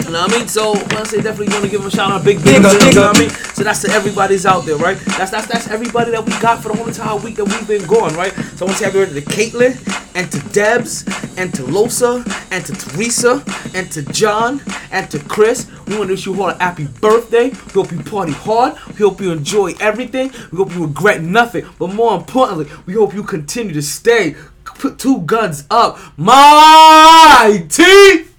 You 0.05 0.13
know 0.13 0.21
what 0.21 0.35
I 0.35 0.39
mean? 0.39 0.47
So 0.47 0.75
when 0.75 0.97
I 0.99 1.05
say 1.05 1.23
definitely 1.23 1.47
gonna 1.47 1.69
give 1.69 1.81
him 1.81 1.87
a 1.87 1.91
shout 1.91 2.13
out, 2.13 2.23
big 2.23 2.37
big 2.45 2.57
Big 2.57 2.65
up, 2.67 2.75
up, 2.75 2.79
big 2.79 2.89
you 2.89 3.01
know 3.01 3.07
what 3.07 3.17
I 3.17 3.21
mean? 3.21 3.31
So 3.31 3.65
that's 3.65 3.81
to 3.81 3.91
everybody's 3.93 4.45
out 4.45 4.67
there, 4.67 4.77
right? 4.77 4.99
That's 5.17 5.31
that's 5.31 5.47
that's 5.47 5.71
everybody 5.71 6.11
that 6.11 6.23
we 6.23 6.39
got 6.39 6.63
for 6.63 6.69
the 6.69 6.77
whole 6.77 6.87
entire 6.87 7.17
week 7.17 7.37
that 7.37 7.47
we've 7.47 7.67
been 7.67 7.87
going, 7.87 8.15
right? 8.15 8.31
So 8.57 8.67
I 8.67 8.69
want 8.69 8.73
to 8.73 8.85
say 8.85 8.85
happy 8.85 8.99
birthday 8.99 9.21
to 9.23 9.27
Caitlin 9.27 10.15
and 10.15 10.31
to 10.31 10.39
Debs 10.53 11.05
and 11.39 11.55
to 11.55 11.63
Losa 11.63 12.23
and 12.53 12.67
to 12.67 12.73
Teresa 12.75 13.43
and 13.75 13.91
to 13.93 14.03
John 14.13 14.61
and 14.93 15.11
to 15.11 15.19
Chris. 15.21 15.71
We 15.87 15.97
want 15.97 16.09
to 16.09 16.13
wish 16.13 16.27
you 16.27 16.43
all 16.43 16.51
a 16.51 16.63
happy 16.63 16.87
birthday. 17.01 17.49
We 17.49 17.73
hope 17.73 17.91
you 17.91 18.03
party 18.03 18.33
hard. 18.33 18.75
We 18.89 18.97
hope 18.97 19.23
you 19.23 19.33
enjoy 19.33 19.73
everything. 19.81 20.31
We 20.53 20.59
hope 20.59 20.75
you 20.75 20.85
regret 20.85 21.23
nothing. 21.23 21.65
But 21.79 21.95
more 21.95 22.15
importantly, 22.15 22.67
we 22.85 22.93
hope 22.93 23.15
you 23.15 23.23
continue 23.23 23.73
to 23.73 23.83
stay. 23.83 24.37
Put 24.85 24.99
two 24.99 25.23
guns 25.23 25.64
up. 25.71 25.99
My 26.19 27.64
teeth. 27.71 28.37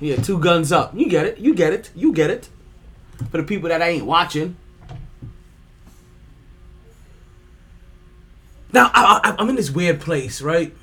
Yeah, 0.00 0.16
two 0.16 0.40
guns 0.40 0.72
up. 0.72 0.92
You 0.92 1.08
get 1.08 1.24
it. 1.24 1.38
You 1.38 1.54
get 1.54 1.72
it. 1.72 1.92
You 1.94 2.12
get 2.12 2.30
it. 2.30 2.48
For 3.30 3.36
the 3.36 3.44
people 3.44 3.68
that 3.68 3.80
I 3.80 3.90
ain't 3.90 4.04
watching. 4.04 4.56
Now 8.72 8.90
I, 8.92 9.20
I, 9.22 9.36
I'm 9.38 9.48
in 9.50 9.54
this 9.54 9.70
weird 9.70 10.00
place, 10.00 10.42
right? 10.42 10.74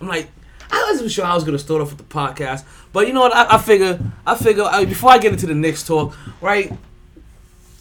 I'm 0.00 0.06
like, 0.06 0.28
I 0.70 0.86
wasn't 0.88 1.10
sure 1.10 1.24
I 1.24 1.34
was 1.34 1.42
gonna 1.42 1.58
start 1.58 1.80
off 1.80 1.88
with 1.88 1.98
the 1.98 2.04
podcast, 2.04 2.64
but 2.92 3.08
you 3.08 3.12
know 3.14 3.22
what? 3.22 3.34
I, 3.34 3.56
I 3.56 3.58
figure, 3.58 3.98
I 4.24 4.36
figure 4.36 4.62
uh, 4.62 4.84
before 4.84 5.10
I 5.10 5.18
get 5.18 5.32
into 5.32 5.48
the 5.48 5.56
next 5.56 5.88
talk, 5.88 6.16
right? 6.40 6.72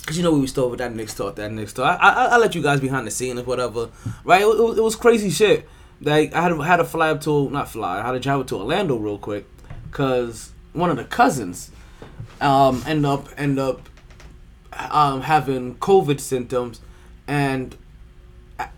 Cause 0.08 0.16
you 0.18 0.24
know 0.24 0.32
we 0.32 0.40
was 0.40 0.52
start 0.52 0.70
with 0.70 0.80
that 0.80 0.96
next 0.96 1.16
talk, 1.16 1.36
that 1.36 1.52
next 1.52 1.74
talk. 1.74 2.00
I, 2.02 2.10
I, 2.10 2.26
I 2.28 2.38
let 2.38 2.56
you 2.56 2.62
guys 2.64 2.80
behind 2.80 3.06
the 3.06 3.12
scenes, 3.12 3.42
whatever, 3.46 3.90
right? 4.24 4.42
It, 4.42 4.46
was- 4.48 4.78
it 4.78 4.82
was 4.82 4.96
crazy 4.96 5.30
shit. 5.30 5.68
Like 6.00 6.34
I 6.34 6.42
had 6.44 6.58
had 6.62 6.78
to 6.78 6.86
fly 6.86 7.10
up 7.10 7.20
to 7.22 7.50
not 7.50 7.70
fly, 7.70 8.00
I 8.00 8.06
had 8.06 8.12
to 8.14 8.20
travel 8.22 8.46
to 8.46 8.56
Orlando 8.56 8.96
real 8.96 9.18
quick, 9.18 9.46
cause 9.92 10.54
one 10.74 10.90
of 10.90 10.96
the 10.98 11.04
cousins, 11.04 11.72
um, 12.40 12.84
end 12.88 13.06
up 13.06 13.28
end 13.38 13.60
up, 13.60 13.90
um, 14.92 15.22
having 15.22 15.76
COVID 15.76 16.20
symptoms, 16.22 16.80
and 17.28 17.76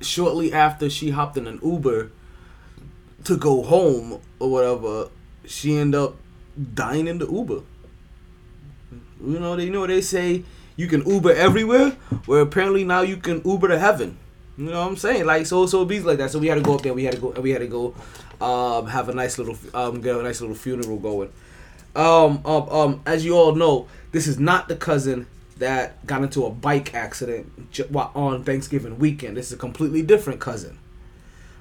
shortly 0.02 0.52
after 0.52 0.90
she 0.90 1.12
hopped 1.12 1.38
in 1.38 1.46
an 1.46 1.60
Uber 1.64 2.12
to 3.26 3.38
go 3.38 3.62
home 3.64 4.20
or 4.40 4.50
whatever, 4.50 5.10
she 5.46 5.76
ended 5.78 6.00
up 6.02 6.16
dying 6.74 7.08
in 7.08 7.20
the 7.20 7.28
Uber. 7.30 7.62
You 9.22 9.40
know, 9.40 9.56
they 9.58 9.70
know 9.70 9.86
they 9.86 10.02
say 10.02 10.44
you 10.80 10.88
can 10.88 11.06
Uber 11.06 11.34
everywhere, 11.34 11.90
where 12.26 12.40
apparently 12.40 12.86
now 12.86 13.02
you 13.02 13.18
can 13.18 13.42
Uber 13.44 13.68
to 13.68 13.78
heaven. 13.78 14.18
You 14.58 14.68
know 14.68 14.80
what 14.80 14.88
I'm 14.88 14.96
saying? 14.96 15.26
Like 15.26 15.46
so, 15.46 15.66
so 15.66 15.82
it 15.82 15.90
be 15.90 16.00
like 16.00 16.20
that. 16.20 16.32
So 16.32 16.40
we 16.40 16.48
had 16.48 16.56
to 16.56 16.62
go 16.62 16.76
up 16.76 16.84
there. 16.84 16.94
We 16.94 17.04
had 17.04 17.16
to 17.16 17.20
go. 17.20 17.32
We 17.32 17.50
had 17.50 17.60
to 17.60 17.68
go, 17.68 17.94
um, 18.40 18.88
have 18.88 19.10
a 19.10 19.14
nice 19.14 19.38
little, 19.38 19.58
um, 19.74 20.00
get 20.00 20.16
a 20.16 20.24
nice 20.24 20.40
little 20.40 20.56
funeral 20.56 20.96
going. 20.96 21.34
Um, 21.98 22.42
um, 22.46 22.70
um, 22.70 23.02
as 23.06 23.26
you 23.26 23.36
all 23.36 23.56
know, 23.56 23.90
this 24.14 24.26
is 24.26 24.40
not 24.40 24.70
the 24.70 24.76
cousin 24.78 25.28
that 25.58 26.06
got 26.08 26.24
into 26.24 26.46
a 26.46 26.50
bike 26.50 26.94
accident 26.94 27.52
on 28.16 28.46
Thanksgiving 28.46 29.00
weekend. 29.00 29.36
This 29.36 29.48
is 29.48 29.54
a 29.54 29.58
completely 29.58 30.02
different 30.02 30.40
cousin 30.40 30.80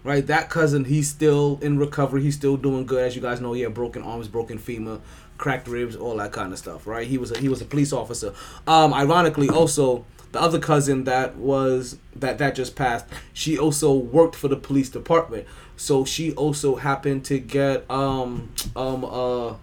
right? 0.05 0.27
That 0.27 0.49
cousin, 0.49 0.85
he's 0.85 1.09
still 1.09 1.59
in 1.61 1.79
recovery. 1.79 2.23
He's 2.23 2.35
still 2.35 2.57
doing 2.57 2.87
good, 2.87 3.05
as 3.05 3.15
you 3.15 3.21
guys 3.21 3.41
know. 3.41 3.53
He 3.53 3.63
had 3.63 3.75
broken 3.75 4.03
arms, 4.03 4.29
broken 4.29 4.59
femur, 4.59 5.01
cracked 5.39 5.69
ribs, 5.69 5.97
all 5.97 6.17
that 6.17 6.33
kind 6.33 6.53
of 6.53 6.59
stuff, 6.59 6.87
right? 6.87 7.07
He 7.07 7.17
was 7.19 7.31
a, 7.31 7.39
he 7.39 7.49
was 7.49 7.61
a 7.63 7.65
police 7.65 7.93
officer. 7.93 8.35
Um, 8.67 8.93
ironically, 8.93 9.49
also 9.49 10.05
the 10.33 10.41
other 10.41 10.59
cousin 10.59 11.05
that 11.05 11.37
was 11.37 11.99
that 12.17 12.39
that 12.39 12.55
just 12.55 12.77
passed, 12.77 13.07
she 13.33 13.59
also 13.59 13.93
worked 13.95 14.37
for 14.37 14.49
the 14.49 14.57
police 14.57 14.89
department. 14.91 15.47
So 15.77 16.05
she 16.05 16.33
also 16.35 16.77
happened 16.77 17.25
to 17.27 17.39
get 17.39 17.89
um 17.91 18.51
um 18.77 19.05
uh 19.05 19.55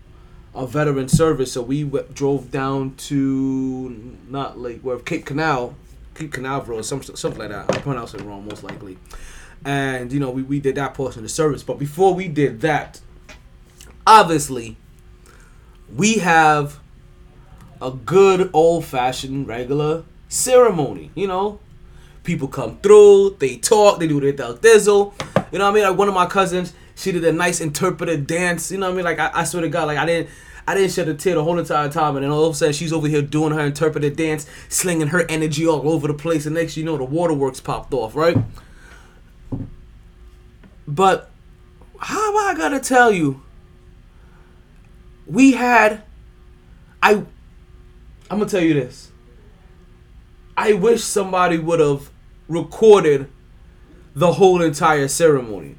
a 0.56 0.66
veteran 0.66 1.10
service. 1.10 1.52
So 1.52 1.62
we 1.62 1.84
w- 1.84 2.06
drove 2.14 2.50
down 2.50 2.96
to 2.96 4.18
not 4.30 4.58
like 4.58 4.80
where 4.82 4.98
Cape 5.00 5.26
Canal, 5.26 5.76
Cape 6.16 6.32
Canaveral, 6.32 6.82
some 6.84 7.04
something 7.04 7.40
like 7.40 7.50
that. 7.50 7.70
I 7.76 7.80
pronounce 7.80 8.14
it 8.14 8.22
wrong, 8.22 8.48
most 8.48 8.64
likely 8.64 8.98
and 9.64 10.14
you 10.14 10.20
know 10.20 10.30
we, 10.30 10.44
we 10.44 10.60
did 10.60 10.76
that 10.76 10.94
portion 10.94 11.20
of 11.20 11.24
the 11.24 11.30
service 11.30 11.64
but 11.64 11.80
before 11.80 12.14
we 12.14 12.28
did 12.28 12.62
that 12.62 13.02
obviously 14.06 14.78
we 15.94 16.16
have 16.16 16.80
a 17.82 17.92
good 17.92 18.50
old-fashioned 18.54 19.48
regular 19.48 20.04
ceremony 20.30 21.12
you 21.16 21.28
know? 21.28 21.60
People 22.24 22.48
come 22.48 22.78
through 22.80 23.38
they 23.40 23.58
talk 23.58 24.00
they 24.00 24.08
do 24.08 24.20
their 24.20 24.32
del 24.32 24.58
dizzle. 24.58 25.14
You 25.52 25.60
know 25.60 25.66
what 25.66 25.72
i 25.72 25.74
mean? 25.74 25.84
Like 25.84 25.98
one 25.98 26.08
of 26.08 26.14
my 26.14 26.26
cousins 26.26 26.74
she 26.96 27.12
did 27.12 27.24
a 27.26 27.32
nice 27.32 27.62
interpretive 27.62 28.26
dance 28.26 28.72
you 28.72 28.78
know 28.78 28.88
what 28.88 28.94
i 28.94 28.96
mean? 28.96 29.06
Like 29.06 29.20
i, 29.20 29.32
I 29.34 29.44
swear 29.44 29.62
to 29.62 29.70
god 29.70 29.88
like 29.88 29.98
i 29.98 30.06
didn't 30.06 30.30
I 30.68 30.74
didn't 30.74 30.94
shed 30.94 31.08
a 31.08 31.14
tear 31.14 31.36
the 31.36 31.44
whole 31.44 31.60
entire 31.60 31.90
time, 31.90 32.16
and 32.16 32.24
then 32.24 32.32
all 32.32 32.46
of 32.46 32.54
a 32.54 32.56
sudden 32.56 32.74
she's 32.74 32.92
over 32.92 33.08
here 33.08 33.22
doing 33.22 33.54
her 33.54 33.62
interpretive 33.66 34.16
dance, 34.16 34.48
slinging 34.68 35.10
her 35.10 35.24
energy 35.30 35.68
all 35.68 35.88
over 35.88 36.08
the 36.08 36.14
place, 36.14 36.48
and 36.48 36.56
next 36.56 36.76
you 36.76 36.84
know 36.84 36.98
the 36.98 37.04
waterworks 37.04 37.60
popped 37.60 37.94
off, 37.94 38.16
right? 38.16 38.36
But 40.88 41.30
how 42.00 42.38
I 42.50 42.56
gonna 42.56 42.80
tell 42.80 43.12
you? 43.12 43.42
We 45.28 45.54
had 45.54 46.04
I 47.02 47.14
I'm 48.30 48.40
gonna 48.40 48.46
tell 48.46 48.62
you 48.62 48.74
this. 48.74 49.12
I 50.58 50.74
wish 50.74 51.04
somebody 51.04 51.58
would 51.58 51.80
have 51.80 52.10
recorded 52.48 53.30
the 54.16 54.34
whole 54.34 54.62
entire 54.62 55.08
ceremony. 55.08 55.76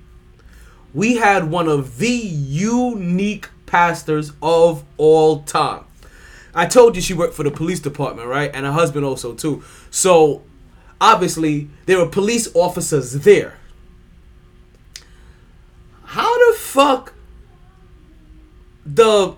We 0.94 1.16
had 1.16 1.50
one 1.50 1.68
of 1.68 1.98
the 1.98 2.08
unique 2.08 3.48
pastors 3.66 4.32
of 4.42 4.84
all 4.96 5.42
time. 5.42 5.84
I 6.54 6.66
told 6.66 6.96
you 6.96 7.02
she 7.02 7.14
worked 7.14 7.34
for 7.34 7.42
the 7.42 7.50
police 7.50 7.80
department, 7.80 8.28
right? 8.28 8.50
And 8.54 8.64
her 8.64 8.72
husband 8.72 9.04
also 9.04 9.34
too. 9.34 9.62
So 9.90 10.42
obviously 11.00 11.68
there 11.86 11.98
were 11.98 12.06
police 12.06 12.48
officers 12.54 13.12
there. 13.12 13.54
How 16.04 16.52
the 16.52 16.58
fuck 16.58 17.12
the 18.86 19.34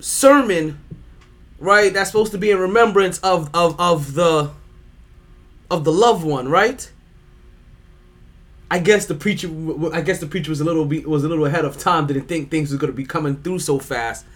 sermon, 0.00 0.80
right? 1.58 1.92
That's 1.92 2.10
supposed 2.10 2.32
to 2.32 2.38
be 2.38 2.50
in 2.50 2.58
remembrance 2.58 3.18
of 3.18 3.50
of 3.54 3.78
of 3.80 4.14
the 4.14 4.50
of 5.70 5.84
the 5.84 5.92
loved 5.92 6.24
one, 6.24 6.48
right? 6.48 6.90
I 8.70 8.80
guess 8.80 9.06
the 9.06 9.14
preacher, 9.14 9.48
I 9.92 10.00
guess 10.00 10.18
the 10.18 10.26
preacher 10.26 10.50
was 10.50 10.60
a 10.60 10.64
little 10.64 10.84
was 10.84 11.24
a 11.24 11.28
little 11.28 11.46
ahead 11.46 11.64
of 11.64 11.78
time. 11.78 12.06
Didn't 12.06 12.26
think 12.26 12.50
things 12.50 12.70
was 12.70 12.80
gonna 12.80 12.92
be 12.92 13.04
coming 13.04 13.36
through 13.36 13.60
so 13.60 13.78
fast. 13.78 14.26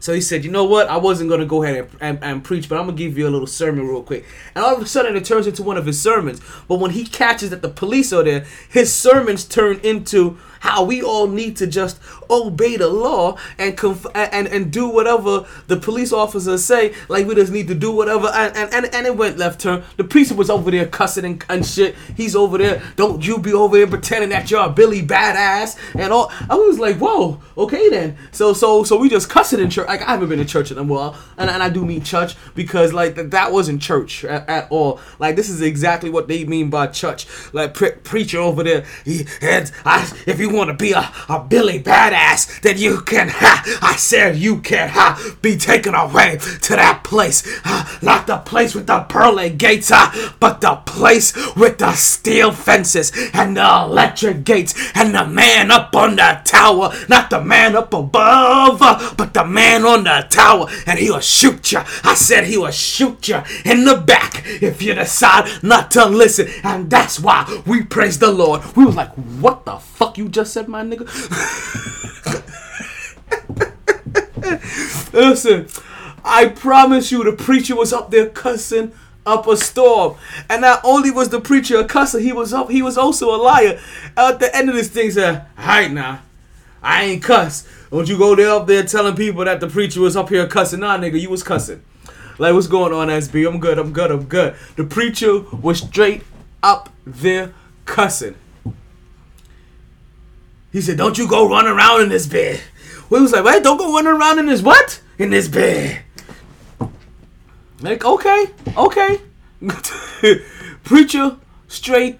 So 0.00 0.12
he 0.12 0.20
said, 0.20 0.44
you 0.44 0.50
know 0.50 0.64
what? 0.64 0.88
I 0.88 0.96
wasn't 0.96 1.28
gonna 1.28 1.46
go 1.46 1.64
ahead 1.64 1.76
and, 1.76 1.90
and, 2.00 2.18
and 2.22 2.44
preach, 2.44 2.68
but 2.68 2.78
I'm 2.78 2.86
gonna 2.86 2.96
give 2.96 3.18
you 3.18 3.26
a 3.26 3.30
little 3.30 3.46
sermon 3.46 3.88
real 3.88 4.02
quick. 4.02 4.24
And 4.54 4.64
all 4.64 4.76
of 4.76 4.82
a 4.82 4.86
sudden, 4.86 5.16
it 5.16 5.24
turns 5.24 5.46
into 5.46 5.62
one 5.62 5.76
of 5.76 5.86
his 5.86 6.00
sermons. 6.00 6.40
But 6.68 6.76
when 6.76 6.92
he 6.92 7.04
catches 7.04 7.50
that 7.50 7.62
the 7.62 7.68
police 7.68 8.12
are 8.12 8.22
there, 8.22 8.46
his 8.68 8.92
sermons 8.92 9.44
turn 9.44 9.80
into 9.82 10.38
how 10.60 10.84
we 10.84 11.02
all 11.02 11.26
need 11.26 11.56
to 11.56 11.66
just 11.66 12.00
obey 12.30 12.76
the 12.76 12.88
law 12.88 13.36
and 13.58 13.76
conf- 13.76 14.06
and 14.14 14.46
and 14.48 14.72
do 14.72 14.88
whatever 14.88 15.46
the 15.66 15.76
police 15.76 16.12
officers 16.12 16.64
say. 16.64 16.94
Like 17.08 17.26
we 17.26 17.34
just 17.34 17.52
need 17.52 17.68
to 17.68 17.74
do 17.74 17.92
whatever. 17.92 18.28
And 18.28 18.56
and, 18.56 18.74
and, 18.74 18.94
and 18.94 19.06
it 19.06 19.16
went 19.16 19.38
left 19.38 19.60
turn. 19.60 19.82
The 19.96 20.04
priest 20.04 20.32
was 20.32 20.50
over 20.50 20.70
there 20.70 20.86
cussing 20.86 21.24
and, 21.24 21.44
and 21.48 21.66
shit. 21.66 21.94
He's 22.16 22.34
over 22.36 22.58
there. 22.58 22.82
Don't 22.96 23.24
you 23.24 23.38
be 23.38 23.52
over 23.52 23.76
here 23.76 23.86
pretending 23.86 24.30
that 24.30 24.50
you're 24.50 24.64
a 24.64 24.70
Billy 24.70 25.02
badass 25.02 25.78
and 25.94 26.12
all. 26.12 26.30
I 26.48 26.54
was 26.54 26.78
like, 26.78 26.96
whoa, 26.96 27.40
okay 27.56 27.88
then. 27.88 28.16
So 28.32 28.52
so 28.52 28.84
so 28.84 28.98
we 28.98 29.08
just 29.08 29.28
cussing 29.30 29.60
in 29.60 29.70
church. 29.70 29.88
Like 29.88 30.02
I 30.02 30.12
haven't 30.12 30.28
been 30.28 30.38
to 30.38 30.44
church 30.44 30.70
in 30.70 30.78
a 30.78 30.82
while, 30.82 31.16
and, 31.36 31.50
and 31.50 31.62
I 31.62 31.68
do 31.68 31.84
mean 31.84 32.02
church 32.02 32.36
because 32.54 32.92
like 32.92 33.14
th- 33.14 33.30
that 33.30 33.52
wasn't 33.52 33.82
church 33.82 34.24
at, 34.24 34.48
at 34.48 34.70
all. 34.70 35.00
Like 35.18 35.36
this 35.36 35.48
is 35.48 35.62
exactly 35.62 36.10
what 36.10 36.28
they 36.28 36.44
mean 36.44 36.70
by 36.70 36.88
church. 36.88 37.26
Like 37.52 37.74
pre- 37.74 37.92
preacher 37.92 38.38
over 38.38 38.62
there. 38.62 38.84
He 39.04 39.26
and 39.40 39.70
I, 39.84 40.10
if 40.26 40.38
you 40.38 40.47
want 40.48 40.68
to 40.68 40.74
be 40.74 40.92
a, 40.92 41.10
a 41.28 41.44
Billy 41.48 41.80
badass, 41.80 42.60
then 42.62 42.78
you 42.78 43.00
can. 43.00 43.28
Ha, 43.28 43.78
I 43.82 43.96
said 43.96 44.36
you 44.36 44.60
can 44.60 44.88
ha, 44.88 45.36
be 45.42 45.56
taken 45.56 45.94
away 45.94 46.38
to 46.62 46.76
that 46.76 47.04
place, 47.04 47.42
ha, 47.62 47.98
not 48.02 48.26
the 48.26 48.38
place 48.38 48.74
with 48.74 48.86
the 48.86 49.00
pearly 49.00 49.50
gates, 49.50 49.90
ha, 49.90 50.34
but 50.40 50.60
the 50.60 50.76
place 50.86 51.34
with 51.56 51.78
the 51.78 51.92
steel 51.92 52.52
fences 52.52 53.12
and 53.32 53.56
the 53.56 53.82
electric 53.82 54.44
gates 54.44 54.74
and 54.94 55.14
the 55.14 55.26
man 55.26 55.70
up 55.70 55.94
on 55.94 56.16
the 56.16 56.40
tower, 56.44 56.92
not 57.08 57.30
the 57.30 57.40
man 57.42 57.76
up 57.76 57.92
above, 57.92 58.78
but 59.16 59.34
the 59.34 59.44
man 59.44 59.84
on 59.84 60.04
the 60.04 60.26
tower, 60.30 60.66
and 60.86 60.98
he 60.98 61.10
will 61.10 61.20
shoot 61.20 61.72
you. 61.72 61.80
I 62.04 62.14
said 62.14 62.44
he 62.44 62.56
will 62.56 62.70
shoot 62.70 63.28
you 63.28 63.42
in 63.64 63.84
the 63.84 63.96
back 63.96 64.42
if 64.62 64.82
you 64.82 64.94
decide 64.94 65.62
not 65.62 65.90
to 65.92 66.06
listen, 66.06 66.48
and 66.64 66.90
that's 66.90 67.20
why 67.20 67.62
we 67.66 67.82
praise 67.82 68.18
the 68.18 68.30
Lord. 68.30 68.62
We 68.76 68.84
was 68.84 68.96
like, 68.96 69.12
what 69.40 69.64
the 69.64 69.76
fuck 69.76 70.16
you 70.18 70.28
just 70.28 70.37
said, 70.46 70.68
my 70.68 70.82
nigga? 70.82 71.08
Listen, 75.12 75.66
I 76.24 76.48
promise 76.48 77.10
you, 77.10 77.24
the 77.24 77.32
preacher 77.32 77.74
was 77.74 77.92
up 77.92 78.10
there 78.10 78.28
cussing 78.28 78.92
up 79.26 79.46
a 79.46 79.56
storm, 79.56 80.16
and 80.48 80.62
not 80.62 80.80
only 80.84 81.10
was 81.10 81.28
the 81.28 81.40
preacher 81.40 81.78
a 81.78 81.84
cusser, 81.84 82.20
he 82.20 82.32
was 82.32 82.52
up. 82.52 82.70
He 82.70 82.82
was 82.82 82.96
also 82.96 83.34
a 83.34 83.36
liar. 83.36 83.78
At 84.16 84.40
the 84.40 84.54
end 84.56 84.68
of 84.68 84.74
this 84.74 84.88
thing, 84.88 85.10
said, 85.10 85.46
"All 85.58 85.66
right 85.66 85.90
now, 85.90 86.20
I 86.82 87.04
ain't 87.04 87.22
cuss. 87.22 87.66
Don't 87.90 88.08
you 88.08 88.18
go 88.18 88.34
there 88.34 88.50
up 88.50 88.66
there 88.66 88.84
telling 88.84 89.16
people 89.16 89.44
that 89.44 89.60
the 89.60 89.68
preacher 89.68 90.00
was 90.00 90.16
up 90.16 90.28
here 90.28 90.46
cussing. 90.46 90.80
Nah, 90.80 90.98
nigga, 90.98 91.20
you 91.20 91.30
was 91.30 91.42
cussing. 91.42 91.82
Like, 92.38 92.54
what's 92.54 92.68
going 92.68 92.92
on, 92.92 93.08
SB? 93.08 93.48
I'm 93.48 93.58
good, 93.58 93.78
I'm 93.78 93.92
good, 93.92 94.10
I'm 94.10 94.24
good. 94.24 94.54
The 94.76 94.84
preacher 94.84 95.40
was 95.40 95.80
straight 95.80 96.22
up 96.62 96.90
there 97.04 97.52
cussing. 97.84 98.36
He 100.72 100.80
said, 100.80 100.98
Don't 100.98 101.18
you 101.18 101.28
go 101.28 101.48
run 101.48 101.66
around 101.66 102.02
in 102.02 102.08
this 102.08 102.26
bed. 102.26 102.60
We 103.10 103.20
was 103.20 103.32
like, 103.32 103.44
Wait, 103.44 103.62
don't 103.62 103.78
go 103.78 103.92
running 103.92 104.12
around 104.12 104.38
in 104.38 104.46
this 104.46 104.62
what? 104.62 105.00
In 105.18 105.30
this 105.30 105.48
bed. 105.48 106.02
Like, 107.80 108.04
okay, 108.04 108.46
okay. 108.76 109.20
Preacher 110.84 111.36
straight 111.68 112.18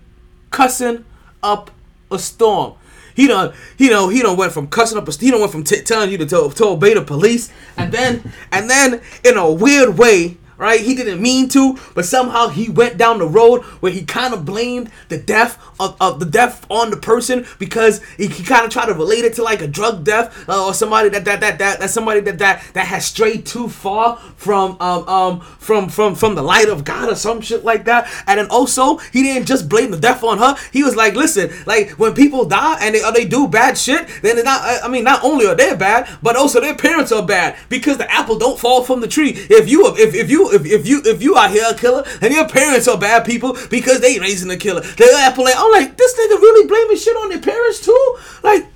cussing 0.51 1.05
up 1.43 1.71
a 2.11 2.19
storm. 2.19 2.75
He 3.15 3.27
done, 3.27 3.53
he 3.77 3.89
know, 3.89 4.09
he 4.09 4.23
done 4.23 4.37
went 4.37 4.53
from 4.53 4.69
cussing 4.69 4.97
up 4.97 5.09
a, 5.09 5.13
he 5.13 5.31
done 5.33 5.41
went 5.41 5.51
from 5.51 5.65
t- 5.65 5.83
telling 5.83 6.11
you 6.11 6.19
to, 6.19 6.27
to, 6.27 6.51
to 6.51 6.65
obey 6.67 6.95
the 6.95 7.03
police, 7.03 7.53
and 7.77 7.91
then, 7.91 8.33
and 8.53 8.71
then 8.71 9.01
in 9.25 9.37
a 9.37 9.51
weird 9.51 9.99
way, 9.99 10.37
right? 10.59 10.81
He 10.81 10.95
didn't 10.95 11.23
mean 11.23 11.49
to, 11.51 11.79
but 11.95 12.05
somehow 12.05 12.49
he 12.49 12.69
went 12.69 12.99
down 12.99 13.19
the 13.19 13.29
road 13.29 13.63
where 13.81 13.93
he 13.93 14.05
kind 14.05 14.35
of 14.35 14.45
blamed 14.45 14.91
the 15.09 15.17
death 15.17 15.59
of, 15.81 15.97
of 16.01 16.21
the 16.21 16.27
death 16.27 16.67
on 16.69 16.91
the 16.91 16.97
person 16.97 17.47
because 17.59 18.03
he, 18.17 18.27
he 18.27 18.43
kind 18.43 18.65
of 18.65 18.71
tried 18.71 18.87
to 18.87 18.95
relate 18.95 19.25
it 19.25 19.35
to 19.35 19.43
like 19.43 19.63
a 19.63 19.69
drug 19.69 20.05
death 20.05 20.49
uh, 20.49 20.67
or 20.67 20.75
somebody 20.75 21.09
that 21.09 21.25
that 21.25 21.41
that 21.41 21.59
that 21.59 21.79
that's 21.79 21.95
somebody 21.95 22.21
that 22.21 22.39
that 22.39 22.63
that 22.75 22.87
has 22.87 23.07
strayed 23.07 23.47
too 23.47 23.69
far 23.69 24.17
from 24.37 24.77
um 24.81 25.09
um 25.09 25.41
from 25.41 25.89
from 25.89 26.15
from 26.15 26.35
the 26.35 26.43
light 26.43 26.69
of 26.69 26.85
God 26.85 27.11
or 27.11 27.15
some 27.15 27.41
shit 27.41 27.65
like 27.65 27.85
that. 27.85 28.11
And 28.27 28.39
then 28.39 28.49
also 28.51 28.99
he 28.99 29.23
didn't 29.23 29.47
just 29.47 29.69
blame 29.69 29.93
the 29.93 29.99
death 29.99 30.25
on 30.25 30.39
her. 30.39 30.57
He 30.73 30.83
was 30.83 30.97
like, 30.97 31.15
listen, 31.15 31.51
like 31.67 31.91
when 31.91 32.15
people 32.15 32.45
die 32.45 32.79
and 32.81 32.95
they 32.95 33.05
or 33.05 33.13
they 33.13 33.25
do 33.25 33.47
bad 33.47 33.79
shit, 33.79 34.09
then 34.23 34.37
they're 34.37 34.45
not. 34.45 34.61
I 34.83 34.89
mean, 34.89 35.05
not 35.05 35.23
only 35.23 35.47
are 35.47 35.55
they 35.55 35.75
bad, 35.77 36.09
but 36.23 36.37
also 36.37 36.61
their 36.61 36.75
parents 36.75 37.13
are 37.13 37.25
bad 37.25 37.57
because 37.69 37.99
the 37.99 38.11
apple 38.11 38.39
don't 38.39 38.59
fall 38.59 38.83
from 38.83 39.01
the 39.01 39.09
tree. 39.09 39.31
If 39.31 39.69
you 39.69 39.87
if 39.97 40.15
if 40.15 40.31
you 40.31 40.48
if, 40.53 40.65
if 40.67 40.87
you 40.87 41.03
if 41.05 41.23
you 41.23 41.35
are 41.35 41.49
here 41.49 41.65
a 41.69 41.75
killer 41.75 42.05
and 42.21 42.33
your 42.33 42.49
parents 42.49 42.89
are 42.89 42.99
bad 42.99 43.25
people 43.25 43.57
because 43.71 44.01
they 44.01 44.19
raising 44.19 44.51
a 44.51 44.57
killer, 44.57 44.81
they 44.81 45.13
apple 45.17 45.45
like 45.45 45.55
I'm 45.57 45.71
like 45.73 45.97
this 45.97 46.15
nigga 46.15 46.41
really 46.41 46.67
blaming 46.67 46.97
shit 46.97 47.17
on 47.17 47.29
their 47.31 47.41
parents 47.41 47.81
too. 47.85 48.19
Like 48.43 48.67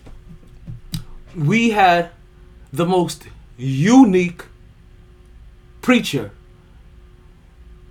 we 1.37 1.71
had 1.71 2.11
the 2.73 2.87
most 2.87 3.25
unique 3.57 4.45
preacher 5.81 6.31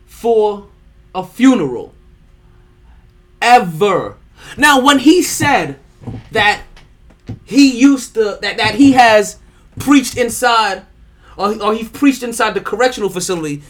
for 0.05 0.67
a 1.13 1.25
funeral 1.25 1.93
ever. 3.41 4.17
Now, 4.57 4.81
when 4.81 4.99
he 4.99 5.21
said 5.21 5.79
that 6.31 6.61
he 7.43 7.77
used 7.79 8.13
to 8.15 8.39
that 8.41 8.57
that 8.57 8.75
he 8.75 8.93
has 8.93 9.39
preached 9.79 10.17
inside 10.17 10.83
or, 11.37 11.61
or 11.61 11.73
he 11.73 11.87
preached 11.87 12.23
inside 12.23 12.53
the 12.53 12.61
correctional 12.61 13.09
facility, 13.09 13.63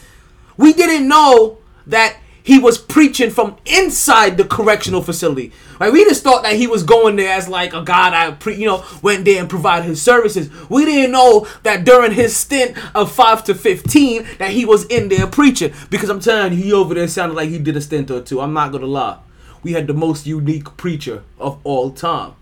we 0.57 0.73
didn't 0.73 1.07
know 1.07 1.57
that 1.87 2.17
he 2.43 2.57
was 2.57 2.77
preaching 2.77 3.29
from 3.29 3.57
inside 3.65 4.37
the 4.37 4.45
correctional 4.45 5.01
facility. 5.01 5.51
Like 5.79 5.93
we 5.93 6.03
just 6.05 6.23
thought 6.23 6.43
that 6.43 6.55
he 6.55 6.67
was 6.67 6.83
going 6.83 7.15
there 7.15 7.33
as 7.33 7.47
like 7.47 7.73
a 7.73 7.81
God 7.81 8.13
I 8.13 8.31
pre, 8.31 8.55
you 8.55 8.65
know 8.65 8.83
went 9.01 9.25
there 9.25 9.39
and 9.39 9.49
provided 9.49 9.85
his 9.85 10.01
services. 10.01 10.49
We 10.69 10.85
didn't 10.85 11.11
know 11.11 11.47
that 11.63 11.85
during 11.85 12.13
his 12.13 12.35
stint 12.35 12.77
of 12.95 13.11
five 13.11 13.43
to 13.45 13.55
fifteen 13.55 14.25
that 14.39 14.51
he 14.51 14.65
was 14.65 14.85
in 14.85 15.09
there 15.09 15.27
preaching. 15.27 15.73
Because 15.89 16.09
I'm 16.09 16.19
telling 16.19 16.53
you, 16.53 16.63
he 16.63 16.73
over 16.73 16.93
there 16.93 17.07
sounded 17.07 17.35
like 17.35 17.49
he 17.49 17.59
did 17.59 17.77
a 17.77 17.81
stint 17.81 18.09
or 18.09 18.21
two. 18.21 18.41
I'm 18.41 18.53
not 18.53 18.71
gonna 18.71 18.87
lie. 18.87 19.19
We 19.63 19.73
had 19.73 19.85
the 19.85 19.93
most 19.93 20.25
unique 20.25 20.77
preacher 20.77 21.23
of 21.39 21.59
all 21.63 21.91
time. 21.91 22.33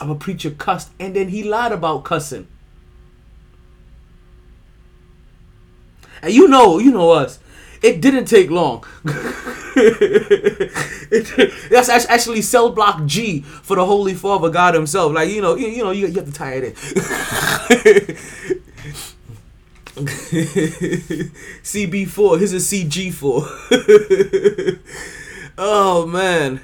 Of 0.00 0.10
a 0.10 0.14
preacher 0.14 0.50
cussed 0.50 0.90
and 0.98 1.14
then 1.14 1.28
he 1.28 1.42
lied 1.42 1.72
about 1.72 2.04
cussing. 2.04 2.48
And 6.22 6.32
you 6.32 6.48
know, 6.48 6.78
you 6.78 6.90
know 6.90 7.10
us. 7.10 7.38
It 7.82 8.00
didn't 8.00 8.24
take 8.24 8.50
long. 8.50 8.84
that's 11.70 11.88
act- 11.88 12.06
actually 12.08 12.42
cell 12.42 12.70
block 12.70 13.04
G 13.06 13.42
for 13.42 13.76
the 13.76 13.84
Holy 13.84 14.14
Father 14.14 14.50
God 14.50 14.74
Himself. 14.74 15.12
Like 15.12 15.30
you 15.30 15.42
know, 15.42 15.56
you, 15.56 15.68
you 15.68 15.84
know, 15.84 15.90
you, 15.90 16.06
you 16.06 16.14
have 16.14 16.26
to 16.26 16.32
tie 16.32 16.54
it 16.54 16.64
in. 16.64 16.74
CB4. 21.62 22.38
Here's 22.38 22.52
a 22.52 22.56
CG4. 22.56 24.78
oh 25.58 26.06
man. 26.06 26.60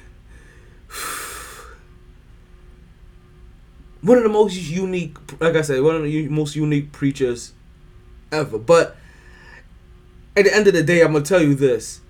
One 4.01 4.19
of 4.19 4.25
the 4.25 4.29
most 4.29 4.57
unique, 4.57 5.17
like 5.41 5.55
I 5.55 5.63
said, 5.63 5.83
one 5.83 5.97
of 5.97 6.03
the 6.03 6.29
most 6.29 6.57
unique 6.57 6.93
preachers 6.93 7.53
ever. 8.33 8.59
But 8.59 8.97
at 10.37 10.45
the 10.45 10.55
end 10.55 10.67
of 10.67 10.75
the 10.75 10.83
day, 10.83 11.03
I'm 11.03 11.13
gonna 11.13 11.25
tell 11.25 11.43
you 11.43 11.55
this: 11.55 12.01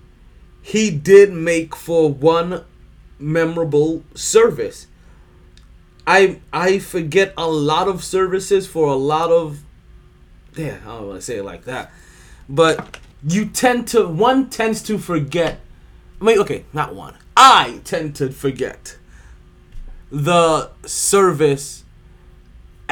he 0.61 0.89
did 0.89 1.33
make 1.33 1.75
for 1.75 2.09
one 2.11 2.63
memorable 3.19 4.03
service. 4.15 4.87
I 6.05 6.41
I 6.51 6.79
forget 6.79 7.33
a 7.37 7.49
lot 7.49 7.87
of 7.87 8.03
services 8.03 8.67
for 8.67 8.87
a 8.87 8.95
lot 8.95 9.31
of 9.31 9.63
yeah, 10.55 10.77
I 10.83 10.97
don't 10.97 11.07
want 11.07 11.19
to 11.19 11.25
say 11.25 11.37
it 11.37 11.43
like 11.43 11.65
that, 11.65 11.91
but 12.47 12.99
you 13.27 13.45
tend 13.45 13.87
to 13.89 14.07
one 14.07 14.49
tends 14.49 14.81
to 14.83 14.97
forget. 14.97 15.59
I 16.21 16.25
mean, 16.25 16.39
okay, 16.39 16.65
not 16.73 16.95
one. 16.95 17.15
I 17.35 17.81
tend 17.83 18.15
to 18.17 18.29
forget 18.29 18.97
the 20.11 20.69
service 20.85 21.82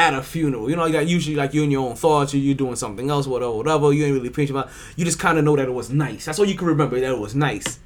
at 0.02 0.16
a 0.16 0.24
funeral. 0.24 0.70
You 0.70 0.76
know, 0.76 0.86
you 0.86 0.94
got 0.94 1.08
usually 1.08 1.36
like 1.36 1.54
you're 1.54 1.64
in 1.64 1.72
your 1.72 1.88
own 1.88 1.96
thoughts, 1.96 2.34
or 2.34 2.38
you're 2.38 2.56
doing 2.56 2.76
something 2.76 3.10
else, 3.10 3.28
whatever, 3.28 3.52
whatever. 3.52 3.94
You 3.94 4.06
ain't 4.06 4.16
really 4.16 4.30
preaching 4.30 4.56
about. 4.56 4.70
You 4.96 5.06
just 5.06 5.20
kind 5.20 5.38
of 5.38 5.44
know 5.44 5.56
that 5.56 5.68
it 5.68 5.74
was 5.74 5.90
nice. 5.92 6.26
That's 6.26 6.40
all 6.40 6.46
you 6.46 6.56
can 6.56 6.68
remember 6.68 7.00
that 7.00 7.12
it 7.12 7.20
was 7.20 7.36
nice. 7.36 7.80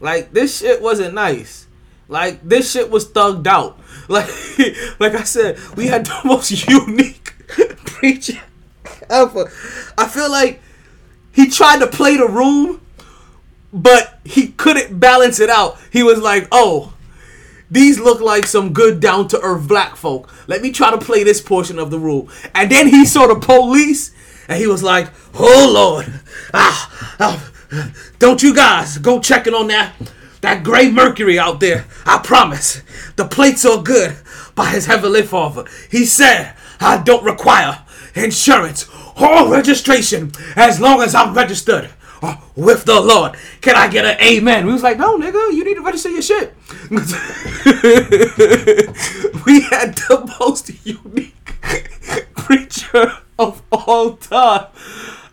Like 0.00 0.32
this 0.32 0.60
shit 0.60 0.80
wasn't 0.80 1.14
nice. 1.14 1.66
Like 2.06 2.48
this 2.48 2.70
shit 2.70 2.90
was 2.90 3.10
thugged 3.10 3.46
out. 3.46 3.78
Like, 4.08 4.30
like 4.98 5.14
I 5.14 5.24
said, 5.24 5.58
we 5.76 5.88
had 5.88 6.06
the 6.06 6.18
most 6.24 6.66
unique 6.66 7.34
preacher 7.84 8.40
ever. 9.10 9.52
I 9.98 10.08
feel 10.08 10.30
like 10.30 10.62
he 11.30 11.50
tried 11.50 11.80
to 11.80 11.88
play 11.88 12.16
the 12.16 12.26
room, 12.26 12.80
but 13.70 14.18
he 14.24 14.48
couldn't 14.48 14.98
balance 14.98 15.40
it 15.40 15.50
out. 15.50 15.78
He 15.92 16.02
was 16.02 16.20
like, 16.20 16.48
oh. 16.50 16.94
These 17.70 18.00
look 18.00 18.20
like 18.20 18.46
some 18.46 18.72
good 18.72 19.00
down 19.00 19.28
to 19.28 19.40
earth 19.40 19.68
black 19.68 19.96
folk. 19.96 20.32
Let 20.46 20.62
me 20.62 20.72
try 20.72 20.90
to 20.90 20.98
play 20.98 21.22
this 21.22 21.40
portion 21.40 21.78
of 21.78 21.90
the 21.90 21.98
rule. 21.98 22.28
And 22.54 22.70
then 22.70 22.88
he 22.88 23.04
saw 23.04 23.26
the 23.26 23.38
police 23.38 24.12
and 24.48 24.58
he 24.58 24.66
was 24.66 24.82
like, 24.82 25.08
Oh 25.34 25.70
Lord. 25.72 26.20
Ah, 26.54 27.16
ah, 27.20 27.50
don't 28.18 28.42
you 28.42 28.54
guys 28.54 28.98
go 28.98 29.20
checking 29.20 29.54
on 29.54 29.68
that 29.68 29.94
that 30.40 30.62
gray 30.62 30.90
mercury 30.90 31.38
out 31.38 31.60
there. 31.60 31.86
I 32.06 32.18
promise. 32.18 32.82
The 33.16 33.26
plates 33.26 33.64
are 33.64 33.82
good 33.82 34.16
by 34.54 34.70
his 34.70 34.86
heavenly 34.86 35.22
father. 35.22 35.64
He 35.90 36.04
said, 36.04 36.54
I 36.80 36.98
don't 37.02 37.24
require 37.24 37.84
insurance 38.14 38.88
or 39.20 39.50
registration 39.50 40.32
as 40.56 40.80
long 40.80 41.02
as 41.02 41.14
I'm 41.14 41.34
registered 41.34 41.90
uh, 42.22 42.36
with 42.56 42.84
the 42.84 43.00
Lord. 43.00 43.36
Can 43.60 43.76
I 43.76 43.88
get 43.88 44.04
an 44.04 44.20
amen? 44.20 44.66
We 44.66 44.72
was 44.72 44.82
like, 44.82 44.98
no, 44.98 45.18
nigga, 45.18 45.52
you 45.52 45.64
need 45.64 45.74
to 45.74 45.82
register 45.82 46.10
your 46.10 46.22
shit. 46.22 46.54
we 46.90 46.98
had 49.62 49.94
the 49.94 50.34
most 50.40 50.70
unique 50.86 51.34
preacher 52.36 53.18
of 53.38 53.62
all 53.70 54.16
time. 54.16 54.66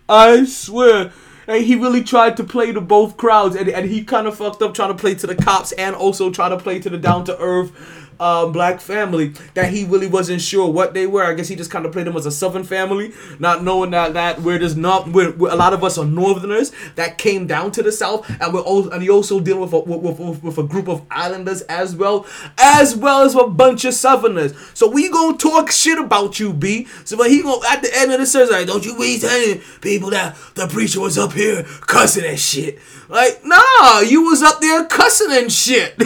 I 0.07 0.45
swear. 0.45 1.11
And 1.47 1.63
he 1.63 1.75
really 1.75 2.03
tried 2.03 2.37
to 2.37 2.43
play 2.43 2.71
to 2.71 2.81
both 2.81 3.17
crowds, 3.17 3.55
and, 3.55 3.69
and 3.69 3.87
he 3.87 4.03
kind 4.03 4.25
of 4.25 4.35
fucked 4.35 4.63
up 4.63 4.73
trying 4.73 4.89
to 4.89 4.99
play 4.99 5.13
to 5.15 5.27
the 5.27 5.35
cops 5.35 5.71
and 5.73 5.95
also 5.95 6.31
trying 6.31 6.49
to 6.49 6.57
play 6.57 6.79
to 6.79 6.89
the 6.89 6.97
down 6.97 7.23
to 7.25 7.37
earth 7.37 7.71
um, 8.19 8.51
black 8.51 8.79
family 8.79 9.33
that 9.53 9.71
he 9.71 9.85
really 9.85 10.07
wasn't 10.07 10.41
sure 10.41 10.69
what 10.71 10.93
they 10.93 11.07
were. 11.07 11.23
I 11.23 11.33
guess 11.33 11.47
he 11.47 11.55
just 11.55 11.71
kind 11.71 11.85
of 11.85 11.91
played 11.91 12.07
them 12.07 12.15
as 12.15 12.25
a 12.25 12.31
southern 12.31 12.63
family, 12.63 13.13
not 13.39 13.63
knowing 13.63 13.91
that 13.91 14.13
that 14.13 14.41
we're 14.41 14.59
just 14.59 14.77
not 14.77 15.09
we're- 15.09 15.33
a 15.49 15.55
lot 15.55 15.73
of 15.73 15.83
us 15.83 15.97
are 15.97 16.05
northerners 16.05 16.71
that 16.95 17.17
came 17.17 17.47
down 17.47 17.71
to 17.71 17.83
the 17.83 17.91
south, 17.91 18.29
and 18.41 18.53
we're 18.53 18.61
also 18.61 18.89
and 18.91 19.01
he 19.03 19.09
also 19.09 19.39
dealing 19.39 19.61
with 19.61 19.73
a, 19.73 19.79
with, 19.79 20.19
with, 20.19 20.43
with 20.43 20.57
a 20.57 20.63
group 20.63 20.87
of 20.87 21.01
islanders 21.11 21.61
as 21.63 21.95
well, 21.95 22.25
as 22.57 22.95
well 22.95 23.21
as 23.21 23.35
a 23.35 23.45
bunch 23.47 23.85
of 23.85 23.93
southerners. 23.93 24.53
So 24.73 24.89
we 24.89 25.09
gonna 25.09 25.37
talk 25.37 25.71
shit 25.71 25.97
about 25.97 26.39
you, 26.39 26.53
B. 26.53 26.87
So 27.03 27.17
but 27.17 27.29
he 27.29 27.41
gonna 27.41 27.65
at 27.67 27.81
the 27.81 27.89
end 27.95 28.11
of 28.11 28.19
the 28.19 28.25
service 28.25 28.51
like, 28.51 28.67
don't 28.67 28.85
you 28.85 28.97
be 28.97 29.19
telling 29.19 29.61
people 29.81 30.09
that 30.11 30.35
the 30.55 30.67
preacher 30.67 30.99
was 31.01 31.17
up 31.17 31.33
here 31.33 31.63
cussing 31.81 32.25
and 32.25 32.39
shit. 32.39 32.79
Like, 33.07 33.41
nah, 33.43 33.99
you 33.99 34.23
was 34.23 34.41
up 34.41 34.61
there 34.61 34.85
cussing 34.85 35.31
and 35.31 35.51
shit. 35.51 35.93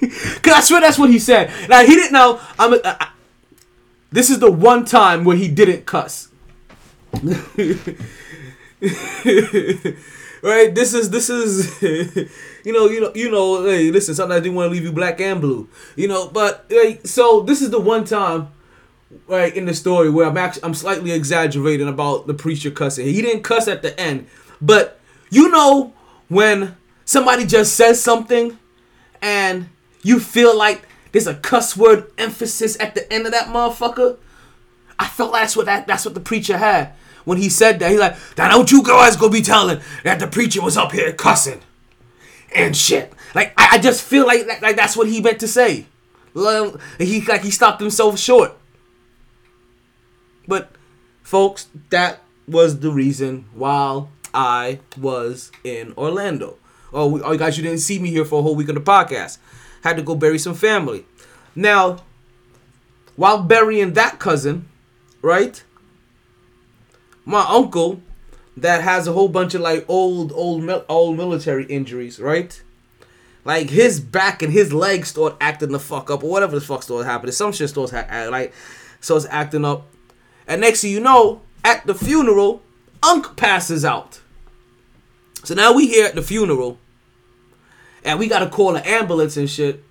Cause 0.42 0.52
I 0.54 0.60
swear 0.60 0.80
that's 0.80 0.98
what 0.98 1.10
he 1.10 1.18
said. 1.18 1.50
Now 1.68 1.80
he 1.80 1.94
didn't 1.94 2.12
know. 2.12 2.40
I'm. 2.58 2.74
A, 2.74 2.80
I, 2.84 3.08
this 4.10 4.30
is 4.30 4.38
the 4.38 4.50
one 4.50 4.84
time 4.84 5.24
where 5.24 5.36
he 5.36 5.48
didn't 5.48 5.84
cuss. 5.86 6.28
right? 10.42 10.74
This 10.74 10.94
is 10.94 11.10
this 11.10 11.28
is 11.30 11.82
you 12.64 12.72
know 12.72 12.86
you 12.86 13.00
know 13.00 13.12
you 13.14 13.30
know. 13.30 13.64
Hey, 13.64 13.90
listen, 13.90 14.14
sometimes 14.14 14.42
they 14.42 14.50
want 14.50 14.68
to 14.68 14.72
leave 14.72 14.84
you 14.84 14.92
black 14.92 15.20
and 15.20 15.40
blue, 15.40 15.68
you 15.96 16.08
know. 16.08 16.28
But 16.28 16.66
hey, 16.68 17.00
so 17.04 17.40
this 17.40 17.62
is 17.62 17.70
the 17.70 17.80
one 17.80 18.04
time, 18.04 18.48
right, 19.26 19.54
in 19.54 19.66
the 19.66 19.74
story 19.74 20.10
where 20.10 20.26
I'm 20.26 20.36
actually 20.36 20.64
I'm 20.64 20.74
slightly 20.74 21.12
exaggerating 21.12 21.88
about 21.88 22.26
the 22.26 22.34
preacher 22.34 22.70
cussing. 22.70 23.06
He 23.06 23.22
didn't 23.22 23.42
cuss 23.42 23.68
at 23.68 23.82
the 23.82 23.98
end, 23.98 24.28
but 24.60 25.00
you 25.30 25.50
know 25.50 25.92
when 26.28 26.76
somebody 27.04 27.44
just 27.44 27.74
says 27.74 28.02
something, 28.02 28.58
and 29.20 29.68
you 30.06 30.20
feel 30.20 30.56
like 30.56 30.86
there's 31.12 31.26
a 31.26 31.34
cuss 31.34 31.76
word 31.76 32.10
emphasis 32.16 32.78
at 32.78 32.94
the 32.94 33.12
end 33.12 33.26
of 33.26 33.32
that 33.32 33.48
motherfucker. 33.48 34.18
I 34.98 35.08
felt 35.08 35.32
that's 35.32 35.56
what 35.56 35.66
that 35.66 35.86
that's 35.86 36.04
what 36.04 36.14
the 36.14 36.20
preacher 36.20 36.58
had 36.58 36.92
when 37.24 37.38
he 37.38 37.48
said 37.48 37.80
that. 37.80 37.90
He's 37.90 38.00
like, 38.00 38.16
"Now 38.38 38.48
don't 38.48 38.70
you 38.70 38.82
guys 38.82 39.16
go 39.16 39.28
be 39.28 39.42
telling 39.42 39.80
that 40.04 40.20
the 40.20 40.28
preacher 40.28 40.62
was 40.62 40.76
up 40.76 40.92
here 40.92 41.12
cussing 41.12 41.60
and 42.54 42.76
shit." 42.76 43.12
Like 43.34 43.52
I, 43.56 43.70
I 43.72 43.78
just 43.78 44.02
feel 44.02 44.26
like, 44.26 44.46
like 44.46 44.62
like 44.62 44.76
that's 44.76 44.96
what 44.96 45.08
he 45.08 45.20
meant 45.20 45.40
to 45.40 45.48
say. 45.48 45.86
He 46.34 47.20
like 47.22 47.42
he 47.42 47.50
stopped 47.50 47.80
himself 47.80 48.18
short. 48.18 48.56
But 50.46 50.70
folks, 51.22 51.66
that 51.90 52.20
was 52.46 52.78
the 52.78 52.90
reason 52.90 53.46
why 53.54 54.06
I 54.32 54.78
was 54.96 55.50
in 55.64 55.94
Orlando. 55.96 56.58
Oh, 56.92 57.20
oh, 57.22 57.32
you 57.32 57.38
guys, 57.38 57.56
you 57.58 57.64
didn't 57.64 57.80
see 57.80 57.98
me 57.98 58.10
here 58.10 58.24
for 58.24 58.38
a 58.38 58.42
whole 58.42 58.54
week 58.54 58.68
of 58.68 58.76
the 58.76 58.80
podcast. 58.80 59.38
Had 59.86 59.98
to 59.98 60.02
go 60.02 60.16
bury 60.16 60.40
some 60.40 60.56
family. 60.56 61.06
Now, 61.54 61.98
while 63.14 63.40
burying 63.40 63.92
that 63.92 64.18
cousin, 64.18 64.68
right? 65.22 65.62
My 67.24 67.46
uncle, 67.48 68.02
that 68.56 68.82
has 68.82 69.06
a 69.06 69.12
whole 69.12 69.28
bunch 69.28 69.54
of 69.54 69.60
like 69.60 69.84
old, 69.86 70.32
old, 70.32 70.68
old 70.88 71.16
military 71.16 71.66
injuries, 71.66 72.18
right? 72.18 72.60
Like 73.44 73.70
his 73.70 74.00
back 74.00 74.42
and 74.42 74.52
his 74.52 74.72
legs 74.72 75.10
start 75.10 75.36
acting 75.40 75.70
the 75.70 75.78
fuck 75.78 76.10
up, 76.10 76.24
or 76.24 76.30
whatever 76.30 76.58
the 76.58 76.66
fuck 76.66 76.82
started 76.82 77.04
happening. 77.04 77.30
Some 77.30 77.52
shit 77.52 77.68
starts 77.68 77.92
ha- 77.92 78.28
like 78.28 78.52
starts 79.00 79.24
acting 79.30 79.64
up, 79.64 79.86
and 80.48 80.60
next 80.60 80.80
thing 80.80 80.90
you 80.90 80.98
know, 80.98 81.42
at 81.64 81.86
the 81.86 81.94
funeral, 81.94 82.60
Unc 83.04 83.36
passes 83.36 83.84
out. 83.84 84.20
So 85.44 85.54
now 85.54 85.72
we 85.72 85.86
here 85.86 86.06
at 86.06 86.16
the 86.16 86.22
funeral, 86.22 86.78
and 88.06 88.18
we 88.18 88.28
gotta 88.28 88.48
call 88.48 88.76
an 88.76 88.82
ambulance 88.84 89.36
and 89.36 89.50
shit 89.50 89.82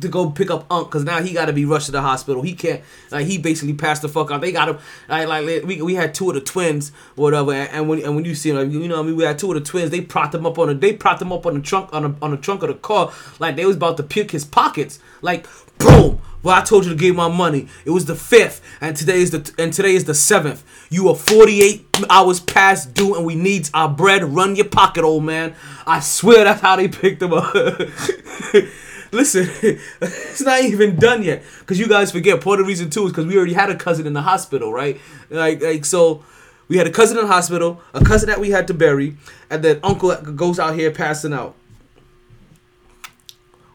to 0.00 0.08
go 0.08 0.30
pick 0.30 0.50
up 0.50 0.66
Unc 0.70 0.88
because 0.88 1.04
now 1.04 1.22
he 1.22 1.32
got 1.32 1.46
to 1.46 1.52
be 1.52 1.64
rushed 1.64 1.86
to 1.86 1.92
the 1.92 2.02
hospital. 2.02 2.42
He 2.42 2.54
can't 2.54 2.82
like 3.10 3.26
he 3.26 3.38
basically 3.38 3.74
passed 3.74 4.02
the 4.02 4.08
fuck 4.08 4.30
out. 4.30 4.40
They 4.40 4.52
got 4.52 4.68
him 4.68 4.78
like 5.08 5.28
like 5.28 5.64
we, 5.64 5.80
we 5.82 5.94
had 5.94 6.14
two 6.14 6.28
of 6.28 6.34
the 6.34 6.40
twins 6.40 6.90
whatever. 7.14 7.52
And, 7.52 7.70
and 7.70 7.88
when 7.88 8.02
and 8.02 8.14
when 8.14 8.24
you 8.24 8.34
see 8.34 8.50
him, 8.50 8.56
like, 8.56 8.70
you 8.70 8.88
know 8.88 8.96
what 8.96 9.04
I 9.04 9.06
mean 9.06 9.16
we 9.16 9.24
had 9.24 9.38
two 9.38 9.52
of 9.52 9.54
the 9.54 9.68
twins. 9.68 9.90
They 9.90 10.00
propped 10.00 10.34
him 10.34 10.46
up 10.46 10.58
on 10.58 10.68
a 10.68 10.74
they 10.74 10.92
propped 10.92 11.22
him 11.22 11.32
up 11.32 11.46
on 11.46 11.54
the 11.54 11.60
trunk 11.60 11.92
on 11.92 12.04
a, 12.04 12.14
on 12.22 12.30
the 12.30 12.36
trunk 12.36 12.62
of 12.62 12.68
the 12.68 12.74
car 12.74 13.12
like 13.38 13.56
they 13.56 13.64
was 13.64 13.76
about 13.76 13.96
to 13.98 14.02
pick 14.02 14.30
his 14.30 14.44
pockets. 14.44 14.98
Like 15.22 15.46
boom. 15.78 16.20
Well, 16.46 16.54
I 16.54 16.62
told 16.62 16.84
you 16.84 16.90
to 16.90 16.96
give 16.96 17.16
my 17.16 17.26
money. 17.26 17.66
It 17.84 17.90
was 17.90 18.04
the 18.04 18.14
fifth, 18.14 18.62
and 18.80 18.96
today 18.96 19.20
is 19.20 19.32
the 19.32 19.52
and 19.58 19.72
today 19.72 19.96
is 19.96 20.04
the 20.04 20.14
seventh. 20.14 20.62
You 20.90 21.08
are 21.08 21.16
48 21.16 21.84
hours 22.08 22.38
past 22.38 22.94
due, 22.94 23.16
and 23.16 23.26
we 23.26 23.34
need 23.34 23.68
our 23.74 23.88
bread. 23.88 24.22
Run 24.22 24.54
your 24.54 24.66
pocket, 24.66 25.02
old 25.02 25.24
man. 25.24 25.56
I 25.88 25.98
swear 25.98 26.44
that's 26.44 26.60
how 26.60 26.76
they 26.76 26.86
picked 26.86 27.20
him 27.20 27.32
up. 27.32 27.52
Listen, 29.12 29.50
it's 30.00 30.42
not 30.42 30.60
even 30.62 30.94
done 30.94 31.24
yet. 31.24 31.42
Cause 31.66 31.80
you 31.80 31.88
guys 31.88 32.12
forget 32.12 32.40
part 32.40 32.60
of 32.60 32.66
the 32.66 32.68
reason 32.68 32.90
too 32.90 33.06
is 33.06 33.10
because 33.10 33.26
we 33.26 33.36
already 33.36 33.54
had 33.54 33.68
a 33.68 33.76
cousin 33.76 34.06
in 34.06 34.12
the 34.12 34.22
hospital, 34.22 34.72
right? 34.72 35.00
Like, 35.30 35.60
like 35.60 35.84
so, 35.84 36.22
we 36.68 36.76
had 36.76 36.86
a 36.86 36.92
cousin 36.92 37.18
in 37.18 37.24
the 37.24 37.32
hospital, 37.32 37.80
a 37.92 38.04
cousin 38.04 38.28
that 38.28 38.38
we 38.38 38.50
had 38.50 38.68
to 38.68 38.74
bury, 38.74 39.16
and 39.50 39.64
then 39.64 39.80
uncle 39.82 40.14
goes 40.14 40.60
out 40.60 40.76
here 40.76 40.92
passing 40.92 41.32
out. 41.32 41.56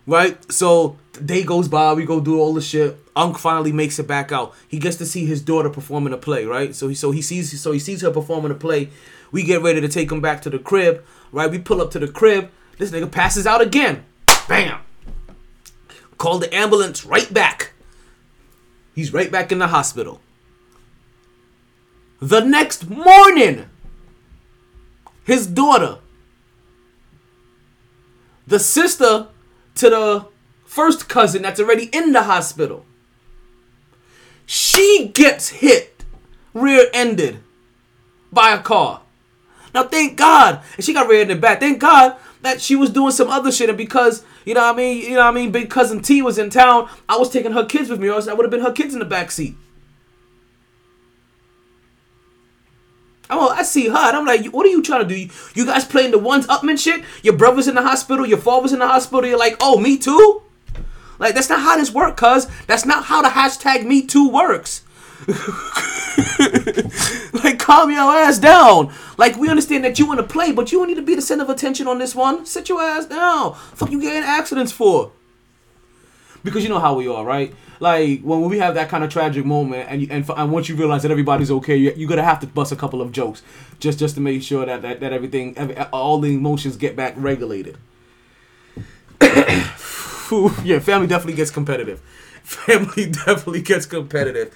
Right? 0.08 0.50
So 0.50 0.96
day 1.14 1.44
goes 1.44 1.68
by, 1.68 1.94
we 1.94 2.06
go 2.06 2.20
do 2.20 2.40
all 2.40 2.54
the 2.54 2.62
shit. 2.62 2.98
Unc 3.16 3.38
finally 3.38 3.72
makes 3.72 4.00
it 4.00 4.08
back 4.08 4.32
out. 4.32 4.54
He 4.68 4.80
gets 4.80 4.96
to 4.98 5.06
see 5.06 5.26
his 5.26 5.42
daughter 5.42 5.70
performing 5.70 6.14
a 6.14 6.18
play, 6.18 6.46
right? 6.46 6.74
So 6.74 6.88
he 6.88 6.96
so 6.96 7.12
he 7.12 7.22
sees 7.22 7.60
so 7.62 7.72
he 7.72 7.80
sees 7.80 8.02
her 8.02 8.12
performing 8.12 8.52
a 8.52 8.56
play. 8.56 8.90
We 9.32 9.44
get 9.44 9.62
ready 9.62 9.82
to 9.82 9.88
take 9.88 10.12
him 10.12 10.22
back 10.22 10.42
to 10.44 10.50
the 10.50 10.60
crib, 10.60 11.04
right? 11.32 11.50
We 11.50 11.60
pull 11.60 11.82
up 11.82 11.92
to 11.92 12.00
the 12.00 12.08
crib. 12.08 12.50
This 12.78 12.92
nigga 12.92 13.12
passes 13.12 13.46
out 13.46 13.62
again. 13.62 14.06
Bam. 14.48 14.80
Call 16.18 16.40
the 16.40 16.54
ambulance 16.54 17.06
right 17.06 17.32
back. 17.34 17.74
He's 18.96 19.14
right 19.14 19.32
back 19.32 19.52
in 19.52 19.60
the 19.60 19.68
hospital. 19.68 20.22
The 22.20 22.42
next 22.42 22.90
morning, 22.90 23.68
his 25.24 25.48
daughter, 25.48 25.98
the 28.46 28.60
sister 28.60 29.28
to 29.76 29.90
the 29.90 30.31
first 30.72 31.10
cousin 31.10 31.42
that's 31.42 31.60
already 31.60 31.90
in 31.92 32.14
the 32.14 32.24
hospital, 32.24 32.86
she 34.46 35.12
gets 35.14 35.50
hit, 35.50 36.06
rear 36.54 36.88
ended 36.94 37.40
by 38.32 38.52
a 38.54 38.62
car. 38.62 39.02
Now, 39.74 39.84
thank 39.84 40.18
God, 40.18 40.62
and 40.78 40.86
she 40.86 40.94
got 40.94 41.10
rear 41.10 41.22
ended 41.22 41.42
back. 41.42 41.60
Thank 41.60 41.80
God 41.80 42.16
that 42.42 42.62
she 42.62 42.78
was 42.78 42.90
doing 42.90 43.12
some 43.12 43.28
other 43.28 43.52
shit, 43.52 43.68
and 43.68 43.78
because 43.78 44.24
you 44.46 44.54
know 44.54 44.62
what 44.62 44.76
I 44.76 44.78
mean, 44.78 45.04
you 45.04 45.16
know 45.16 45.26
what 45.26 45.28
I 45.28 45.32
mean, 45.32 45.52
big 45.52 45.70
cousin 45.70 46.02
T 46.02 46.22
was 46.22 46.38
in 46.38 46.50
town, 46.50 46.90
I 47.10 47.18
was 47.18 47.30
taking 47.30 47.52
her 47.52 47.66
kids 47.66 47.90
with 47.90 48.00
me, 48.00 48.08
or 48.08 48.14
else 48.14 48.30
I 48.30 48.34
would 48.34 48.46
have 48.46 48.52
been 48.52 48.62
her 48.62 48.72
kids 48.72 48.94
in 48.94 49.00
the 49.00 49.06
back 49.06 49.30
seat. 49.30 49.56
Oh, 53.30 53.50
I 53.50 53.64
see 53.64 53.90
her, 53.90 53.98
and 53.98 54.18
I'm 54.18 54.26
like, 54.26 54.46
what 54.48 54.66
are 54.66 54.70
you 54.70 54.82
trying 54.82 55.06
to 55.06 55.08
do? 55.08 55.20
You, 55.20 55.30
you 55.54 55.66
guys 55.66 55.84
playing 55.84 56.12
the 56.12 56.18
ones 56.18 56.48
upman 56.48 56.82
shit? 56.82 57.04
Your 57.24 57.36
brother's 57.36 57.68
in 57.68 57.76
the 57.76 57.82
hospital, 57.82 58.26
your 58.26 58.38
father's 58.38 58.72
in 58.72 58.80
the 58.80 58.88
hospital. 58.88 59.30
You're 59.30 59.38
like, 59.38 59.58
oh, 59.60 59.78
me 59.78 59.98
too. 59.98 60.44
Like 61.22 61.36
that's 61.36 61.50
not 61.50 61.62
how 61.62 61.78
this 61.78 61.94
works, 61.94 62.20
cuz. 62.20 62.48
That's 62.66 62.84
not 62.84 63.06
how 63.06 63.22
the 63.22 63.30
hashtag 63.30 63.86
Me 63.86 64.02
Too 64.02 64.28
works. 64.28 64.82
like 67.44 67.60
calm 67.60 67.92
your 67.92 68.12
ass 68.12 68.40
down. 68.40 68.92
Like 69.20 69.38
we 69.38 69.48
understand 69.48 69.86
that 69.86 70.00
you 70.00 70.08
want 70.08 70.20
to 70.20 70.26
play, 70.26 70.52
but 70.52 70.72
you 70.72 70.80
don't 70.80 70.88
need 70.88 70.96
to 70.96 71.04
be 71.04 71.14
the 71.14 71.22
center 71.22 71.44
of 71.44 71.50
attention 71.52 71.88
on 71.88 72.00
this 72.00 72.16
one. 72.16 72.48
Sit 72.48 72.70
your 72.70 72.82
ass 72.82 73.06
down. 73.06 73.54
Fuck 73.54 73.92
you 73.92 74.02
getting 74.02 74.24
accidents 74.24 74.72
for? 74.72 75.12
Because 76.44 76.64
you 76.64 76.70
know 76.70 76.80
how 76.80 76.96
we 76.96 77.08
are, 77.08 77.24
right? 77.24 77.54
Like 77.80 78.22
when 78.22 78.42
we 78.42 78.58
have 78.58 78.74
that 78.74 78.90
kind 78.90 79.04
of 79.04 79.12
tragic 79.12 79.46
moment, 79.46 79.90
and 79.90 80.02
you, 80.02 80.08
and, 80.10 80.28
and 80.28 80.52
once 80.52 80.70
you 80.70 80.76
realize 80.76 81.04
that 81.04 81.12
everybody's 81.12 81.52
okay, 81.52 81.78
you, 81.78 81.94
you're 81.96 82.10
gonna 82.10 82.24
have 82.24 82.40
to 82.40 82.48
bust 82.48 82.72
a 82.72 82.76
couple 82.76 83.00
of 83.00 83.12
jokes 83.12 83.44
just 83.80 84.00
just 84.00 84.16
to 84.16 84.22
make 84.22 84.42
sure 84.42 84.66
that 84.66 84.82
that, 84.82 85.02
that 85.02 85.14
everything, 85.14 85.56
every, 85.56 85.78
all 85.94 86.20
the 86.20 86.34
emotions 86.34 86.78
get 86.78 86.96
back 86.96 87.14
regulated. 87.16 87.78
Phew, 90.32 90.50
yeah, 90.64 90.80
family 90.80 91.08
definitely 91.08 91.34
gets 91.34 91.52
competitive. 91.52 92.00
Family 92.44 93.08
definitely 93.08 93.62
gets 93.62 93.86
competitive. 93.86 94.56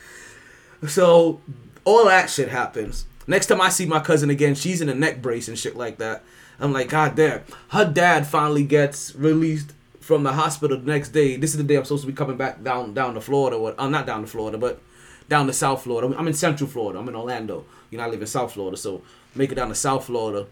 So 0.88 1.42
all 1.84 2.06
that 2.06 2.30
shit 2.30 2.48
happens. 2.48 3.06
Next 3.28 3.48
time 3.48 3.60
I 3.60 3.68
see 3.68 3.86
my 3.86 4.00
cousin 4.00 4.30
again, 4.30 4.56
she's 4.56 4.80
in 4.80 4.88
a 4.88 4.96
neck 4.96 5.22
brace 5.22 5.50
and 5.50 5.60
shit 5.60 5.76
like 5.76 5.98
that. 5.98 6.24
I'm 6.62 6.72
like, 6.72 6.88
God 6.90 7.16
damn. 7.16 7.42
Her 7.70 7.84
dad 7.84 8.26
finally 8.26 8.64
gets 8.64 9.14
released 9.16 9.74
from 10.00 10.24
the 10.24 10.32
hospital 10.32 10.78
the 10.78 10.90
next 10.90 11.10
day. 11.10 11.36
This 11.36 11.52
is 11.52 11.58
the 11.58 11.64
day 11.64 11.76
I'm 11.76 11.84
supposed 11.84 12.04
to 12.04 12.08
be 12.08 12.16
coming 12.16 12.38
back 12.38 12.64
down 12.64 12.94
down 12.94 13.14
to 13.16 13.22
Florida. 13.22 13.60
What? 13.60 13.76
I'm 13.78 13.92
not 13.92 14.06
down 14.06 14.22
to 14.22 14.28
Florida, 14.28 14.58
but 14.58 14.82
down 15.28 15.46
to 15.48 15.54
South 15.54 15.84
Florida. 15.84 16.16
I'm 16.18 16.28
in 16.28 16.34
Central 16.34 16.70
Florida. 16.70 17.00
I'm 17.00 17.10
in 17.10 17.16
Orlando. 17.16 17.66
You 17.92 17.98
know, 17.98 18.06
I 18.06 18.08
live 18.08 18.22
in 18.22 18.28
South 18.28 18.54
Florida, 18.54 18.78
so 18.78 19.02
make 19.36 19.52
it 19.52 19.56
down 19.56 19.68
to 19.68 19.76
South 19.76 20.06
Florida. 20.06 20.48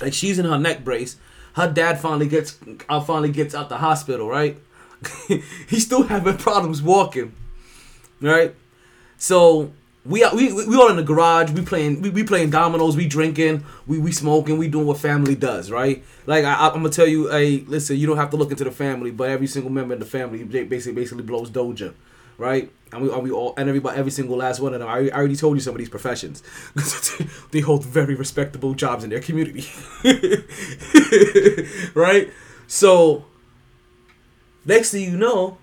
Like 0.00 0.14
she's 0.14 0.38
in 0.38 0.46
her 0.46 0.58
neck 0.58 0.82
brace. 0.82 1.16
Her 1.54 1.70
dad 1.72 2.00
finally 2.00 2.28
gets, 2.28 2.58
uh, 2.88 3.00
finally 3.00 3.30
gets 3.30 3.54
out 3.54 3.68
the 3.68 3.78
hospital. 3.78 4.28
Right? 4.28 4.58
He's 5.68 5.84
still 5.84 6.04
having 6.04 6.36
problems 6.36 6.82
walking. 6.82 7.34
Right? 8.20 8.54
So 9.16 9.72
we 10.04 10.22
we 10.34 10.52
we 10.52 10.76
all 10.76 10.90
in 10.90 10.96
the 10.96 11.02
garage. 11.02 11.50
We 11.50 11.62
playing 11.62 12.02
we, 12.02 12.10
we 12.10 12.24
playing 12.24 12.50
dominoes. 12.50 12.96
We 12.96 13.06
drinking. 13.06 13.64
We 13.86 13.98
we 13.98 14.12
smoking. 14.12 14.58
We 14.58 14.68
doing 14.68 14.86
what 14.86 14.98
family 14.98 15.34
does, 15.34 15.70
right? 15.70 16.04
Like 16.26 16.44
I, 16.44 16.66
I'm 16.66 16.74
gonna 16.74 16.90
tell 16.90 17.06
you, 17.06 17.28
hey, 17.28 17.64
listen, 17.66 17.96
you 17.96 18.06
don't 18.06 18.18
have 18.18 18.30
to 18.30 18.36
look 18.36 18.50
into 18.50 18.64
the 18.64 18.70
family, 18.70 19.10
but 19.10 19.30
every 19.30 19.46
single 19.46 19.72
member 19.72 19.94
in 19.94 20.00
the 20.00 20.06
family 20.06 20.44
basically 20.44 20.92
basically 20.92 21.24
blows 21.24 21.50
doja, 21.50 21.94
right? 22.38 22.70
And 22.92 23.02
we, 23.02 23.12
and 23.12 23.22
we 23.22 23.30
all 23.30 23.54
and 23.56 23.68
everybody 23.68 23.98
every 23.98 24.12
single 24.12 24.36
last 24.36 24.60
one 24.60 24.74
of 24.74 24.80
them. 24.80 24.88
I, 24.88 25.08
I 25.08 25.10
already 25.10 25.36
told 25.36 25.56
you 25.56 25.60
some 25.60 25.74
of 25.74 25.78
these 25.78 25.88
professions. 25.88 26.42
they 27.50 27.60
hold 27.60 27.84
very 27.84 28.14
respectable 28.14 28.74
jobs 28.74 29.04
in 29.04 29.10
their 29.10 29.20
community, 29.20 29.66
right? 31.94 32.30
So 32.66 33.24
next 34.64 34.92
thing 34.92 35.10
you 35.10 35.16
know, 35.16 35.58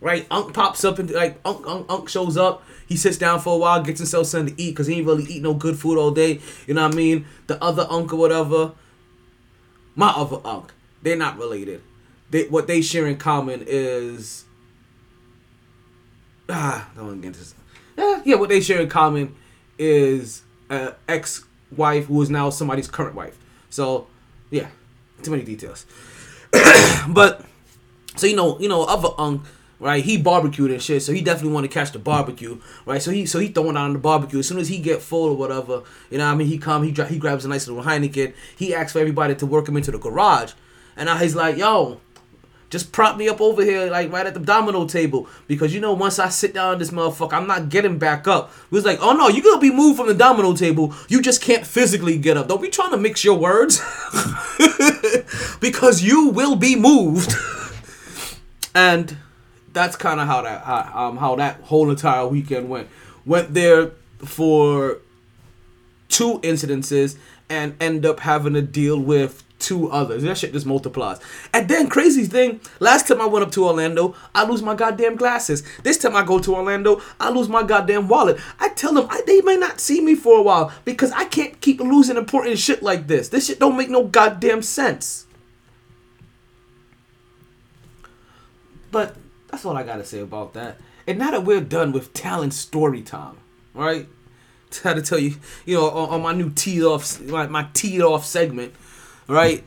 right? 0.00 0.26
Unc 0.30 0.54
pops 0.54 0.84
up 0.84 0.98
and 0.98 1.10
like 1.10 1.40
Unc, 1.44 1.66
Unc 1.66 1.86
Unc 1.88 2.08
shows 2.08 2.36
up. 2.36 2.62
He 2.86 2.96
sits 2.96 3.16
down 3.16 3.40
for 3.40 3.54
a 3.54 3.58
while, 3.58 3.82
gets 3.82 4.00
himself 4.00 4.26
something 4.26 4.54
to 4.54 4.62
eat 4.62 4.70
because 4.70 4.86
he 4.86 4.96
ain't 4.96 5.06
really 5.06 5.24
eat 5.24 5.42
no 5.42 5.54
good 5.54 5.78
food 5.78 5.98
all 5.98 6.10
day. 6.10 6.40
You 6.66 6.74
know 6.74 6.84
what 6.84 6.94
I 6.94 6.96
mean? 6.96 7.26
The 7.46 7.62
other 7.62 7.86
Unc 7.88 8.12
or 8.12 8.16
whatever, 8.16 8.72
my 9.94 10.10
other 10.10 10.38
Unc, 10.44 10.72
they're 11.02 11.16
not 11.16 11.38
related. 11.38 11.82
They 12.30 12.44
what 12.44 12.66
they 12.66 12.80
share 12.82 13.06
in 13.06 13.16
common 13.16 13.64
is 13.66 14.43
ah, 16.48 16.90
don't 16.96 17.20
get 17.20 17.34
this. 17.34 17.54
Yeah, 17.96 18.22
yeah, 18.24 18.36
what 18.36 18.48
they 18.48 18.60
share 18.60 18.80
in 18.80 18.88
common 18.88 19.34
is 19.78 20.42
uh, 20.70 20.92
ex 21.08 21.44
wife, 21.76 22.06
who 22.06 22.20
is 22.22 22.30
now 22.30 22.50
somebody's 22.50 22.88
current 22.88 23.14
wife. 23.14 23.38
So, 23.70 24.06
yeah, 24.50 24.68
too 25.22 25.30
many 25.30 25.44
details. 25.44 25.86
but 27.08 27.44
so 28.16 28.26
you 28.26 28.36
know, 28.36 28.58
you 28.58 28.68
know, 28.68 28.84
other 28.84 29.08
unk, 29.18 29.42
right? 29.80 30.04
He 30.04 30.16
barbecued 30.16 30.70
and 30.70 30.82
shit, 30.82 31.02
so 31.02 31.12
he 31.12 31.20
definitely 31.20 31.52
want 31.52 31.64
to 31.64 31.72
catch 31.72 31.92
the 31.92 31.98
barbecue, 31.98 32.60
right? 32.86 33.02
So 33.02 33.10
he 33.10 33.26
so 33.26 33.38
he 33.38 33.48
throwing 33.48 33.74
down 33.74 33.92
the 33.92 33.98
barbecue. 33.98 34.38
As 34.38 34.48
soon 34.48 34.58
as 34.58 34.68
he 34.68 34.78
get 34.78 35.02
full 35.02 35.30
or 35.30 35.36
whatever, 35.36 35.82
you 36.10 36.18
know, 36.18 36.26
what 36.26 36.32
I 36.32 36.36
mean, 36.36 36.48
he 36.48 36.58
come, 36.58 36.84
he 36.84 36.92
dra- 36.92 37.06
he 37.06 37.18
grabs 37.18 37.44
a 37.44 37.48
nice 37.48 37.66
little 37.66 37.82
Heineken. 37.82 38.34
He 38.56 38.74
asks 38.74 38.92
for 38.92 39.00
everybody 39.00 39.34
to 39.36 39.46
work 39.46 39.68
him 39.68 39.76
into 39.76 39.90
the 39.90 39.98
garage, 39.98 40.52
and 40.96 41.06
now 41.06 41.16
he's 41.16 41.34
like, 41.34 41.56
"Yo, 41.56 42.00
just 42.74 42.90
prop 42.90 43.16
me 43.16 43.28
up 43.28 43.40
over 43.40 43.62
here, 43.62 43.88
like 43.88 44.10
right 44.10 44.26
at 44.26 44.34
the 44.34 44.40
domino 44.40 44.84
table, 44.84 45.28
because 45.46 45.72
you 45.72 45.80
know 45.80 45.92
once 45.92 46.18
I 46.18 46.28
sit 46.28 46.52
down 46.52 46.80
this 46.80 46.90
motherfucker, 46.90 47.32
I'm 47.32 47.46
not 47.46 47.68
getting 47.68 47.98
back 48.00 48.26
up. 48.26 48.50
We 48.68 48.74
was 48.74 48.84
like, 48.84 48.98
oh 49.00 49.12
no, 49.12 49.28
you're 49.28 49.44
gonna 49.44 49.60
be 49.60 49.70
moved 49.70 49.96
from 49.96 50.08
the 50.08 50.14
domino 50.14 50.54
table. 50.56 50.92
You 51.08 51.22
just 51.22 51.40
can't 51.40 51.64
physically 51.64 52.18
get 52.18 52.36
up. 52.36 52.48
Don't 52.48 52.60
be 52.60 52.70
trying 52.70 52.90
to 52.90 52.96
mix 52.96 53.22
your 53.22 53.38
words, 53.38 53.80
because 55.60 56.02
you 56.02 56.30
will 56.30 56.56
be 56.56 56.74
moved. 56.74 57.32
and 58.74 59.18
that's 59.72 59.94
kind 59.94 60.18
of 60.18 60.26
how 60.26 60.42
that 60.42 60.64
how, 60.64 61.06
um 61.10 61.16
how 61.16 61.36
that 61.36 61.60
whole 61.60 61.88
entire 61.90 62.26
weekend 62.26 62.68
went. 62.68 62.88
Went 63.24 63.54
there 63.54 63.92
for 64.18 64.98
two 66.08 66.40
incidences 66.40 67.16
and 67.48 67.80
end 67.80 68.04
up 68.04 68.18
having 68.18 68.54
to 68.54 68.62
deal 68.62 68.98
with 68.98 69.43
two 69.58 69.90
others. 69.90 70.22
That 70.22 70.38
shit 70.38 70.52
just 70.52 70.66
multiplies. 70.66 71.20
And 71.52 71.68
then 71.68 71.88
crazy 71.88 72.24
thing, 72.24 72.60
last 72.80 73.08
time 73.08 73.20
I 73.20 73.26
went 73.26 73.44
up 73.44 73.52
to 73.52 73.66
Orlando, 73.66 74.14
I 74.34 74.44
lose 74.44 74.62
my 74.62 74.74
goddamn 74.74 75.16
glasses. 75.16 75.62
This 75.82 75.98
time 75.98 76.16
I 76.16 76.24
go 76.24 76.38
to 76.38 76.54
Orlando, 76.54 77.00
I 77.18 77.30
lose 77.30 77.48
my 77.48 77.62
goddamn 77.62 78.08
wallet. 78.08 78.38
I 78.60 78.68
tell 78.70 78.92
them 78.94 79.06
I, 79.10 79.22
they 79.26 79.40
may 79.40 79.56
not 79.56 79.80
see 79.80 80.00
me 80.00 80.14
for 80.14 80.38
a 80.38 80.42
while 80.42 80.72
because 80.84 81.12
I 81.12 81.24
can't 81.24 81.60
keep 81.60 81.80
losing 81.80 82.16
important 82.16 82.58
shit 82.58 82.82
like 82.82 83.06
this. 83.06 83.28
This 83.28 83.46
shit 83.46 83.58
don't 83.58 83.76
make 83.76 83.90
no 83.90 84.04
goddamn 84.04 84.62
sense. 84.62 85.26
But 88.90 89.16
that's 89.48 89.64
all 89.64 89.76
I 89.76 89.82
gotta 89.82 90.04
say 90.04 90.20
about 90.20 90.54
that. 90.54 90.78
And 91.06 91.18
now 91.18 91.30
that 91.32 91.44
we're 91.44 91.60
done 91.60 91.92
with 91.92 92.12
talent 92.12 92.54
story 92.54 93.02
time, 93.02 93.38
right? 93.74 94.08
Had 94.82 94.96
to 94.96 95.02
tell 95.02 95.18
you, 95.18 95.36
you 95.64 95.76
know, 95.76 95.90
on, 95.90 96.10
on 96.10 96.22
my 96.22 96.32
new 96.32 96.50
teed 96.50 96.82
off, 96.82 97.20
my, 97.20 97.46
my 97.46 97.68
teed 97.74 98.00
off 98.00 98.24
segment, 98.24 98.74
right? 99.28 99.64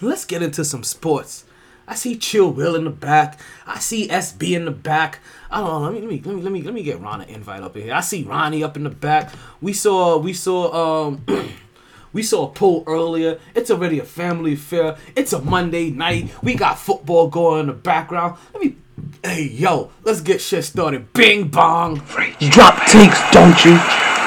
Let's 0.00 0.24
get 0.24 0.42
into 0.42 0.64
some 0.64 0.84
sports. 0.84 1.44
I 1.88 1.94
see 1.94 2.16
Chill 2.16 2.50
Will 2.50 2.76
in 2.76 2.84
the 2.84 2.90
back. 2.90 3.40
I 3.66 3.78
see 3.78 4.08
SB 4.08 4.54
in 4.54 4.66
the 4.66 4.70
back. 4.70 5.20
I 5.50 5.60
don't 5.60 5.68
know. 5.82 5.90
Let 5.90 5.94
me 5.94 6.00
let 6.00 6.10
me 6.10 6.20
let 6.20 6.34
me 6.34 6.42
let 6.42 6.52
me, 6.52 6.62
let 6.62 6.74
me 6.74 6.82
get 6.82 7.00
Ron 7.00 7.22
an 7.22 7.28
invite 7.28 7.62
up 7.62 7.74
here. 7.74 7.94
I 7.94 8.00
see 8.00 8.22
Ronnie 8.24 8.62
up 8.62 8.76
in 8.76 8.84
the 8.84 8.90
back. 8.90 9.32
We 9.62 9.72
saw 9.72 10.18
we 10.18 10.34
saw 10.34 11.06
um 11.06 11.24
we 12.12 12.22
saw 12.22 12.48
a 12.48 12.52
poll 12.52 12.84
earlier. 12.86 13.38
It's 13.54 13.70
already 13.70 13.98
a 13.98 14.04
family 14.04 14.52
affair. 14.52 14.98
It's 15.16 15.32
a 15.32 15.40
Monday 15.40 15.90
night. 15.90 16.30
We 16.42 16.54
got 16.54 16.78
football 16.78 17.28
going 17.28 17.60
in 17.60 17.66
the 17.68 17.72
background. 17.72 18.36
Let 18.52 18.62
me 18.62 18.76
Hey 19.24 19.44
yo, 19.44 19.90
let's 20.04 20.20
get 20.20 20.42
shit 20.42 20.64
started. 20.64 21.12
Bing 21.14 21.48
bong. 21.48 22.02
Drop 22.50 22.84
takes, 22.86 23.30
don't 23.30 23.64
you? 23.64 24.17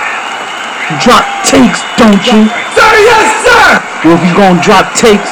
You 0.92 1.00
drop 1.00 1.24
takes, 1.46 1.82
don't 1.96 2.20
you? 2.28 2.50
Sir, 2.76 2.92
yes, 3.08 3.32
sir! 3.48 3.80
Well, 4.04 4.18
if 4.18 4.24
you're 4.28 4.36
gonna 4.36 4.62
drop 4.62 4.94
takes, 4.94 5.32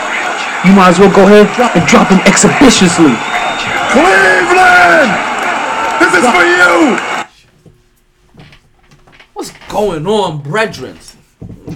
you 0.64 0.72
might 0.72 0.88
as 0.88 1.00
well 1.00 1.14
go 1.14 1.24
ahead 1.24 1.48
and 1.76 1.86
drop 1.86 2.08
them 2.08 2.22
exhibitiously. 2.26 3.12
Cleveland! 3.92 5.12
This 6.00 6.14
is 6.16 6.24
for 6.32 6.46
you! 6.48 6.96
What's 9.34 9.52
going 9.68 10.08
on, 10.08 10.42
brethren? 10.42 10.98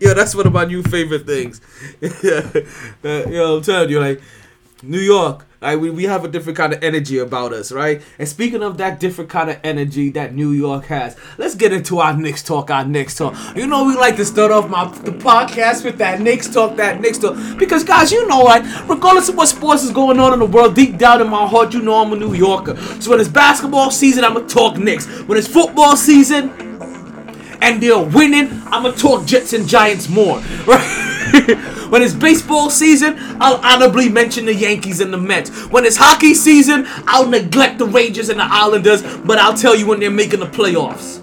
Yo, 0.00 0.14
that's 0.14 0.34
one 0.34 0.46
of 0.46 0.52
my 0.54 0.64
new 0.64 0.82
favorite 0.82 1.26
things. 1.26 1.60
Uh, 3.04 3.28
yo, 3.28 3.56
I'm 3.56 3.62
telling 3.62 3.90
you, 3.90 3.98
like 4.00 4.22
New 4.82 5.00
York, 5.00 5.44
like 5.62 5.80
we, 5.80 5.90
we 5.90 6.04
have 6.04 6.24
a 6.24 6.28
different 6.28 6.56
kind 6.56 6.72
of 6.72 6.82
energy 6.82 7.18
about 7.18 7.52
us, 7.52 7.70
right? 7.70 8.02
And 8.18 8.28
speaking 8.28 8.62
of 8.62 8.78
that 8.78 8.98
different 8.98 9.30
kind 9.30 9.48
of 9.48 9.58
energy 9.62 10.10
that 10.10 10.34
New 10.34 10.50
York 10.50 10.86
has, 10.86 11.16
let's 11.38 11.54
get 11.54 11.72
into 11.72 12.00
our 12.00 12.16
Knicks 12.16 12.42
talk. 12.42 12.70
Our 12.70 12.84
Knicks 12.84 13.16
talk. 13.16 13.36
You 13.56 13.66
know, 13.66 13.84
we 13.84 13.94
like 13.94 14.16
to 14.16 14.24
start 14.24 14.50
off 14.50 14.68
my 14.68 14.86
the 15.02 15.12
podcast 15.12 15.84
with 15.84 15.98
that 15.98 16.20
Knicks 16.20 16.48
talk. 16.48 16.76
That 16.76 17.00
Knicks 17.00 17.18
talk, 17.18 17.36
because 17.58 17.84
guys, 17.84 18.10
you 18.10 18.26
know, 18.26 18.40
what? 18.40 18.64
regardless 18.88 19.28
of 19.28 19.36
what 19.36 19.46
sports 19.46 19.84
is 19.84 19.90
going 19.92 20.18
on 20.18 20.32
in 20.32 20.40
the 20.40 20.46
world, 20.46 20.74
deep 20.74 20.98
down 20.98 21.20
in 21.20 21.28
my 21.28 21.46
heart, 21.46 21.72
you 21.72 21.80
know 21.80 22.02
I'm 22.02 22.12
a 22.12 22.16
New 22.16 22.34
Yorker. 22.34 22.76
So 23.00 23.10
when 23.10 23.20
it's 23.20 23.28
basketball 23.28 23.90
season, 23.90 24.24
I'ma 24.24 24.40
talk 24.40 24.76
Knicks. 24.76 25.06
When 25.22 25.38
it's 25.38 25.48
football 25.48 25.96
season, 25.96 26.50
and 27.62 27.80
they're 27.82 27.98
winning, 27.98 28.50
I'ma 28.66 28.90
talk 28.90 29.24
Jets 29.24 29.52
and 29.54 29.66
Giants 29.66 30.08
more. 30.08 30.42
Right? 31.32 31.88
when 31.88 32.02
it's 32.02 32.12
baseball 32.12 32.68
season, 32.68 33.16
I'll 33.40 33.56
honorably 33.64 34.10
mention 34.10 34.44
the 34.44 34.54
Yankees 34.54 35.00
and 35.00 35.10
the 35.10 35.16
Mets. 35.16 35.48
When 35.70 35.86
it's 35.86 35.96
hockey 35.96 36.34
season, 36.34 36.84
I'll 37.06 37.26
neglect 37.26 37.78
the 37.78 37.86
Rangers 37.86 38.28
and 38.28 38.38
the 38.38 38.44
Islanders, 38.44 39.02
but 39.24 39.38
I'll 39.38 39.54
tell 39.54 39.74
you 39.74 39.86
when 39.86 39.98
they're 39.98 40.10
making 40.10 40.40
the 40.40 40.46
playoffs. 40.46 41.22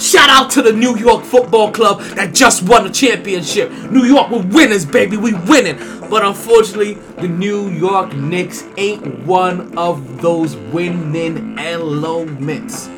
Shout 0.00 0.30
out 0.30 0.50
to 0.52 0.62
the 0.62 0.72
New 0.72 0.96
York 0.96 1.24
Football 1.24 1.72
Club 1.72 2.00
that 2.14 2.32
just 2.32 2.62
won 2.62 2.86
a 2.86 2.90
championship. 2.90 3.72
New 3.90 4.04
York, 4.04 4.30
we're 4.30 4.46
winners, 4.46 4.86
baby. 4.86 5.16
We 5.16 5.34
winning. 5.34 5.78
But 6.08 6.24
unfortunately, 6.24 6.94
the 7.16 7.28
New 7.28 7.70
York 7.70 8.14
Knicks 8.14 8.64
ain't 8.76 9.26
one 9.26 9.76
of 9.76 10.22
those 10.22 10.54
winning 10.56 11.58
elements. 11.58 12.88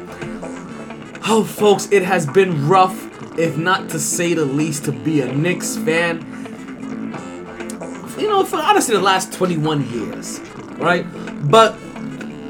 Oh, 1.22 1.44
folks, 1.44 1.88
it 1.92 2.02
has 2.02 2.26
been 2.26 2.68
rough, 2.68 3.38
if 3.38 3.56
not 3.56 3.90
to 3.90 3.98
say 3.98 4.34
the 4.34 4.44
least, 4.44 4.84
to 4.86 4.92
be 4.92 5.20
a 5.20 5.32
Knicks 5.32 5.76
fan. 5.76 6.18
You 8.18 8.28
know, 8.28 8.44
for 8.44 8.56
honestly, 8.56 8.94
the 8.96 9.02
last 9.02 9.32
21 9.32 9.88
years, 9.90 10.40
right? 10.78 11.06
But 11.50 11.76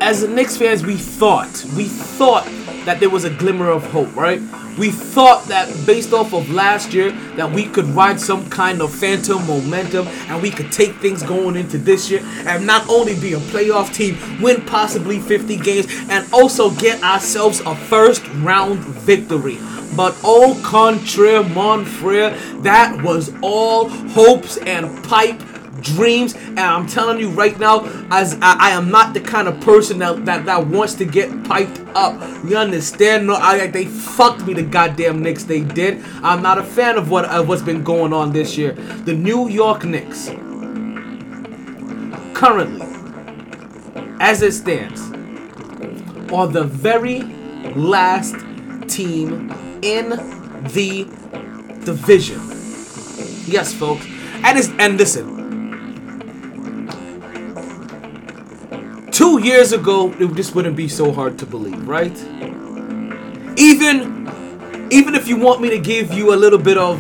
as 0.01 0.27
Knicks 0.27 0.57
fans, 0.57 0.85
we 0.85 0.97
thought, 0.97 1.65
we 1.77 1.85
thought 1.85 2.45
that 2.85 3.01
there 3.01 3.11
was 3.11 3.25
a 3.25 3.31
glimmer 3.31 3.69
of 3.69 3.85
hope, 3.91 4.15
right? 4.15 4.41
We 4.79 4.91
thought 4.91 5.45
that 5.47 5.69
based 5.87 6.13
off 6.13 6.33
of 6.33 6.51
last 6.51 6.93
year, 6.95 7.11
that 7.37 7.51
we 7.51 7.67
could 7.67 7.87
ride 7.87 8.21
some 8.21 8.49
kind 8.49 8.81
of 8.81 8.95
phantom 8.95 9.47
momentum 9.47 10.07
and 10.09 10.41
we 10.43 10.51
could 10.51 10.73
take 10.73 10.95
things 10.97 11.23
going 11.23 11.57
into 11.57 11.79
this 11.79 12.11
year 12.11 12.21
and 12.47 12.67
not 12.67 12.89
only 12.89 13.19
be 13.19 13.35
a 13.35 13.39
playoff 13.39 13.93
team, 13.95 14.17
win 14.41 14.63
possibly 14.63 15.19
50 15.19 15.57
games, 15.57 15.87
and 16.09 16.27
also 16.33 16.71
get 16.71 17.03
ourselves 17.03 17.61
a 17.61 17.75
first 17.75 18.27
round 18.37 18.79
victory. 18.79 19.59
But 19.97 20.17
au 20.23 20.59
contraire, 20.63 21.43
mon 21.43 21.85
frere, 21.85 22.31
that 22.63 23.03
was 23.03 23.33
all 23.43 23.89
hopes 23.89 24.57
and 24.59 25.05
pipe 25.05 25.43
dreams 25.83 26.35
and 26.35 26.59
i'm 26.61 26.87
telling 26.87 27.19
you 27.19 27.31
right 27.31 27.59
now 27.59 27.85
as 28.11 28.35
i, 28.43 28.57
I 28.59 28.71
am 28.71 28.91
not 28.91 29.15
the 29.15 29.21
kind 29.21 29.49
of 29.49 29.61
person 29.61 29.99
that, 29.99 30.25
that 30.25 30.45
that 30.47 30.67
wants 30.67 30.95
to 30.95 31.05
get 31.05 31.45
piped 31.45 31.81
up. 31.95 32.21
You 32.45 32.57
understand? 32.57 33.27
No 33.27 33.35
I, 33.35 33.67
they 33.67 33.85
fucked 33.85 34.47
me 34.47 34.55
the 34.55 34.63
goddamn 34.63 35.23
Knicks. 35.23 35.45
They 35.45 35.61
did. 35.61 36.03
I'm 36.23 36.43
not 36.43 36.59
a 36.59 36.63
fan 36.63 36.97
of 36.97 37.11
what 37.11 37.25
of 37.27 37.49
what's 37.49 37.63
been 37.63 37.83
going 37.83 38.13
on 38.13 38.33
this 38.33 38.57
year. 38.57 38.73
The 38.73 39.15
new 39.15 39.49
york 39.49 39.85
Knicks 39.85 40.29
currently 42.35 42.87
as 44.21 44.43
it 44.43 44.53
stands 44.53 45.01
are 46.33 46.47
the 46.47 46.65
very 46.65 47.23
last 47.75 48.35
team 48.89 49.51
in 49.83 50.11
the 50.75 51.05
division. 51.85 52.41
Yes 53.47 53.75
folks. 53.75 54.07
And 54.43 54.59
it's 54.59 54.69
and 54.79 54.97
listen 54.97 55.40
two 59.21 59.39
years 59.39 59.75
ago, 59.75 60.11
it 60.19 60.35
just 60.35 60.55
wouldn't 60.55 60.75
be 60.75 60.89
so 60.89 61.13
hard 61.13 61.39
to 61.39 61.45
believe, 61.45 61.87
right? 61.87 62.17
Even, 63.59 64.27
even 64.91 65.15
if 65.15 65.29
you 65.29 65.37
want 65.37 65.61
me 65.61 65.69
to 65.69 65.79
give 65.79 66.15
you 66.15 66.33
a 66.33 66.37
little 66.37 66.59
bit 66.59 66.79
of 66.79 66.97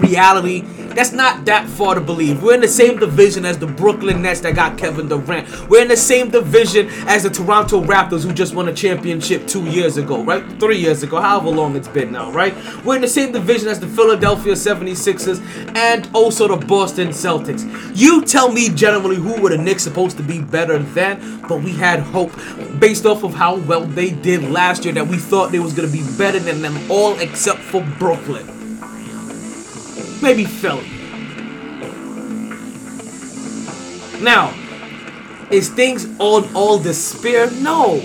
reality, 0.00 0.64
that's 0.98 1.12
not 1.12 1.44
that 1.44 1.68
far 1.68 1.94
to 1.94 2.00
believe. 2.00 2.42
We're 2.42 2.54
in 2.54 2.60
the 2.60 2.66
same 2.66 2.98
division 2.98 3.44
as 3.44 3.56
the 3.56 3.68
Brooklyn 3.68 4.20
Nets 4.20 4.40
that 4.40 4.56
got 4.56 4.76
Kevin 4.76 5.06
Durant. 5.06 5.68
We're 5.68 5.82
in 5.82 5.86
the 5.86 5.96
same 5.96 6.28
division 6.28 6.88
as 7.06 7.22
the 7.22 7.30
Toronto 7.30 7.84
Raptors 7.84 8.24
who 8.24 8.32
just 8.32 8.52
won 8.52 8.66
a 8.66 8.74
championship 8.74 9.46
two 9.46 9.64
years 9.66 9.96
ago, 9.96 10.24
right? 10.24 10.42
Three 10.58 10.78
years 10.78 11.04
ago, 11.04 11.20
however 11.20 11.50
long 11.50 11.76
it's 11.76 11.86
been 11.86 12.10
now, 12.10 12.32
right? 12.32 12.52
We're 12.84 12.96
in 12.96 13.02
the 13.02 13.06
same 13.06 13.30
division 13.30 13.68
as 13.68 13.78
the 13.78 13.86
Philadelphia 13.86 14.54
76ers 14.54 15.40
and 15.76 16.10
also 16.12 16.48
the 16.48 16.66
Boston 16.66 17.10
Celtics. 17.10 17.64
You 17.94 18.24
tell 18.24 18.50
me 18.50 18.68
generally 18.68 19.16
who 19.16 19.40
were 19.40 19.50
the 19.50 19.58
Knicks 19.58 19.84
supposed 19.84 20.16
to 20.16 20.24
be 20.24 20.42
better 20.42 20.80
than, 20.80 21.42
but 21.48 21.62
we 21.62 21.74
had 21.74 22.00
hope 22.00 22.32
based 22.80 23.06
off 23.06 23.22
of 23.22 23.34
how 23.34 23.54
well 23.54 23.84
they 23.84 24.10
did 24.10 24.42
last 24.50 24.84
year 24.84 24.94
that 24.94 25.06
we 25.06 25.16
thought 25.16 25.52
they 25.52 25.60
was 25.60 25.74
going 25.74 25.88
to 25.88 25.96
be 25.96 26.02
better 26.18 26.40
than 26.40 26.60
them 26.60 26.90
all 26.90 27.16
except 27.20 27.60
for 27.60 27.84
Brooklyn 28.00 28.57
maybe 30.22 30.44
Philly. 30.44 30.88
Now, 34.22 34.54
is 35.50 35.68
things 35.68 36.06
on 36.18 36.54
all 36.54 36.78
despair? 36.78 37.50
No. 37.50 38.00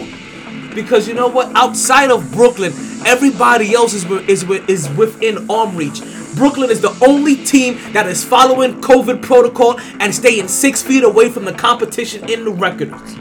Because 0.76 1.08
you 1.08 1.14
know 1.14 1.28
what? 1.28 1.56
Outside 1.56 2.10
of 2.10 2.32
Brooklyn, 2.32 2.72
Everybody 3.06 3.74
else 3.74 3.94
is 3.94 4.06
is 4.30 4.44
is 4.68 4.90
within 4.92 5.50
arm 5.50 5.76
reach. 5.76 6.02
Brooklyn 6.36 6.72
is 6.72 6.82
the 6.82 6.96
only 7.06 7.36
team 7.36 7.78
that 7.92 8.08
is 8.08 8.24
following 8.24 8.80
COVID 8.82 9.22
protocol 9.22 9.80
and 10.00 10.16
staying 10.16 10.48
six 10.48 10.82
feet 10.82 11.04
away 11.04 11.30
from 11.30 11.44
the 11.44 11.52
competition 11.52 12.30
in 12.30 12.46
the 12.46 12.52
records. 12.52 13.16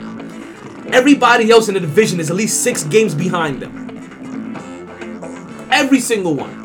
Everybody 0.94 1.50
else 1.50 1.68
in 1.68 1.74
the 1.74 1.80
division 1.80 2.20
is 2.20 2.30
at 2.30 2.36
least 2.36 2.62
six 2.62 2.84
games 2.84 3.14
behind 3.14 3.60
them. 3.60 3.88
Every 5.70 6.00
single 6.00 6.36
one. 6.36 6.61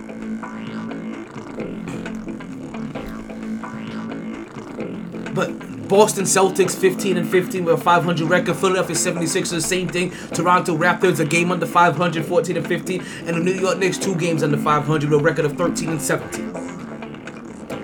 But 5.37 5.87
Boston 5.87 6.23
Celtics 6.23 6.75
15 6.75 7.15
and 7.15 7.29
15 7.29 7.63
with 7.63 7.79
a 7.79 7.83
500 7.83 8.27
record. 8.27 8.55
Philadelphia 8.55 8.95
76ers 8.95 9.61
same 9.61 9.87
thing. 9.87 10.09
Toronto 10.33 10.75
Raptors 10.75 11.19
a 11.19 11.25
game 11.25 11.51
under 11.51 11.67
500, 11.67 12.25
14 12.25 12.57
and 12.57 12.67
15, 12.67 13.05
and 13.27 13.37
the 13.37 13.39
New 13.39 13.53
York 13.53 13.77
Knicks 13.77 13.99
two 13.99 14.15
games 14.15 14.41
under 14.41 14.57
500 14.57 15.11
with 15.11 15.19
a 15.19 15.23
record 15.23 15.45
of 15.45 15.55
13 15.55 15.89
and 15.89 16.01
17. 16.01 16.55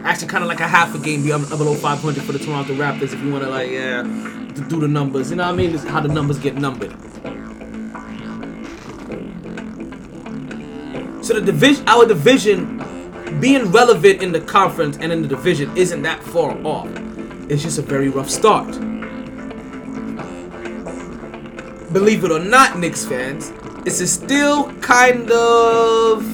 Actually, 0.04 0.28
kind 0.30 0.44
of 0.44 0.48
like 0.48 0.62
a 0.62 0.68
half 0.68 0.96
a 0.96 0.98
game 0.98 1.22
be- 1.22 1.32
uh, 1.32 1.38
below 1.38 1.76
500 1.76 2.24
for 2.24 2.32
the 2.32 2.40
Toronto 2.40 2.74
Raptors 2.74 3.14
if 3.14 3.22
you 3.22 3.32
want 3.32 3.44
to 3.44 3.52
like 3.52 3.70
yeah 3.70 4.02
do 4.02 4.80
the 4.80 4.88
numbers. 4.88 5.30
You 5.30 5.36
know 5.36 5.46
what 5.46 5.54
I 5.54 5.56
mean? 5.56 5.76
It's 5.76 5.84
how 5.84 6.00
the 6.00 6.08
numbers 6.08 6.40
get 6.40 6.56
numbered. 6.56 6.92
So 11.24 11.36
the 11.36 11.42
division, 11.46 11.88
our 11.88 12.08
division, 12.08 13.40
being 13.40 13.72
relevant 13.72 14.24
in 14.24 14.32
the 14.32 14.42
conference 14.42 14.98
and 14.98 15.12
in 15.12 15.22
the 15.22 15.28
division 15.28 15.78
isn't 15.78 16.02
that 16.02 16.24
far 16.24 16.58
off. 16.66 16.90
It's 17.50 17.62
just 17.62 17.78
a 17.78 17.82
very 17.82 18.10
rough 18.10 18.30
start. 18.30 18.72
Believe 21.92 22.24
it 22.24 22.32
or 22.32 22.40
not, 22.40 22.80
Knicks 22.80 23.06
fans, 23.06 23.52
this 23.84 24.00
is 24.00 24.12
still 24.12 24.72
kind 24.80 25.30
of 25.30 26.26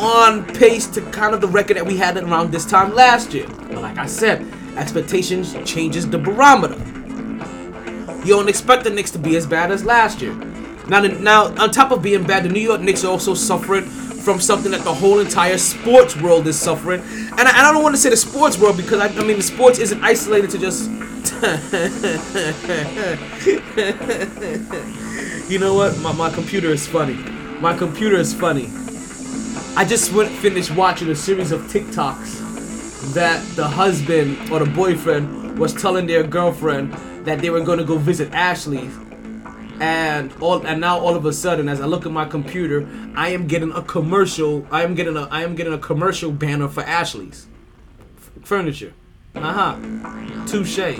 on 0.00 0.44
pace 0.54 0.86
to 0.88 1.00
kind 1.10 1.34
of 1.34 1.40
the 1.40 1.48
record 1.48 1.76
that 1.76 1.86
we 1.86 1.96
had 1.96 2.16
around 2.16 2.52
this 2.52 2.64
time 2.64 2.94
last 2.94 3.32
year. 3.34 3.48
But 3.48 3.82
like 3.82 3.98
I 3.98 4.06
said, 4.06 4.46
expectations 4.76 5.56
changes 5.64 6.08
the 6.08 6.18
barometer. 6.18 6.78
You 8.24 8.34
don't 8.34 8.48
expect 8.48 8.84
the 8.84 8.90
Knicks 8.90 9.10
to 9.12 9.18
be 9.18 9.36
as 9.36 9.46
bad 9.46 9.72
as 9.72 9.84
last 9.84 10.20
year. 10.20 10.34
Now, 10.88 11.00
now 11.00 11.46
on 11.56 11.70
top 11.70 11.90
of 11.92 12.02
being 12.02 12.24
bad, 12.24 12.44
the 12.44 12.48
New 12.50 12.60
York 12.60 12.80
Knicks 12.80 13.04
are 13.04 13.10
also 13.10 13.34
suffering 13.34 13.84
from 14.28 14.40
something 14.42 14.72
that 14.72 14.84
the 14.84 14.92
whole 14.92 15.20
entire 15.20 15.56
sports 15.56 16.14
world 16.20 16.46
is 16.46 16.58
suffering. 16.58 17.00
And 17.00 17.40
I, 17.40 17.48
and 17.48 17.66
I 17.66 17.72
don't 17.72 17.82
want 17.82 17.94
to 17.94 17.98
say 17.98 18.10
the 18.10 18.16
sports 18.18 18.58
world 18.58 18.76
because 18.76 19.00
I, 19.00 19.06
I 19.06 19.24
mean 19.24 19.38
the 19.38 19.42
sports 19.42 19.78
isn't 19.78 20.04
isolated 20.04 20.50
to 20.50 20.58
just. 20.58 20.90
you 25.50 25.58
know 25.58 25.72
what? 25.72 25.98
My, 26.00 26.12
my 26.12 26.30
computer 26.30 26.68
is 26.68 26.86
funny. 26.86 27.14
My 27.58 27.74
computer 27.74 28.16
is 28.16 28.34
funny. 28.34 28.68
I 29.78 29.86
just 29.86 30.12
went 30.12 30.30
finished 30.30 30.76
watching 30.76 31.08
a 31.08 31.14
series 31.14 31.50
of 31.50 31.62
TikToks 31.62 33.14
that 33.14 33.42
the 33.56 33.66
husband 33.66 34.52
or 34.52 34.58
the 34.58 34.70
boyfriend 34.70 35.58
was 35.58 35.72
telling 35.72 36.06
their 36.06 36.22
girlfriend 36.22 36.92
that 37.24 37.40
they 37.40 37.48
were 37.48 37.62
going 37.62 37.78
to 37.78 37.84
go 37.86 37.96
visit 37.96 38.30
Ashley 38.34 38.90
and 39.80 40.32
all 40.40 40.66
and 40.66 40.80
now 40.80 40.98
all 40.98 41.14
of 41.14 41.24
a 41.24 41.32
sudden 41.32 41.68
as 41.68 41.80
I 41.80 41.86
look 41.86 42.04
at 42.04 42.12
my 42.12 42.24
computer 42.24 42.88
I 43.14 43.30
am 43.30 43.46
getting 43.46 43.72
a 43.72 43.82
commercial 43.82 44.66
I 44.70 44.82
am 44.82 44.94
getting 44.94 45.16
a 45.16 45.22
I 45.30 45.42
am 45.42 45.54
getting 45.54 45.72
a 45.72 45.78
commercial 45.78 46.32
banner 46.32 46.68
for 46.68 46.82
Ashley's. 46.82 47.46
F- 48.16 48.44
furniture. 48.44 48.92
Uh-huh. 49.34 49.76
Touche. 50.46 50.98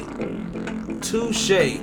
Touche. 1.00 1.78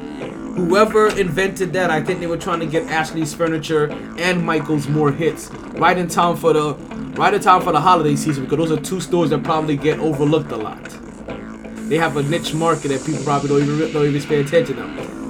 Whoever 0.56 1.10
invented 1.20 1.74
that 1.74 1.92
I 1.92 2.02
think 2.02 2.22
they 2.22 2.28
were 2.28 2.38
trying 2.38 2.62
to 2.62 2.66
get 2.66 2.84
Ashley's 2.84 3.34
furniture 3.34 3.92
and 4.18 4.46
Michael's 4.46 4.88
more 4.88 5.12
hits. 5.12 5.52
Right 5.52 5.98
in 5.98 6.08
time 6.08 6.38
for 6.38 6.54
the 6.54 6.76
right 7.16 7.34
in 7.34 7.42
time 7.42 7.62
for 7.62 7.74
the 7.74 7.82
holiday 7.82 8.16
season 8.16 8.46
because 8.46 8.70
those 8.70 8.78
are 8.78 8.82
two 8.82 9.02
stores 9.02 9.32
that 9.32 9.44
probably 9.44 9.76
get 9.76 10.00
overlooked 10.00 10.52
a 10.52 10.58
lot. 10.58 10.84
They 11.90 11.98
have 11.98 12.16
a 12.18 12.24
niche 12.24 12.54
market 12.54 12.88
that 12.88 13.06
people 13.06 13.24
probably 13.24 13.50
don't 13.50 13.62
even 13.62 13.92
don't 13.92 14.06
even 14.06 14.22
pay 14.22 14.40
attention 14.40 14.78
to 14.78 15.25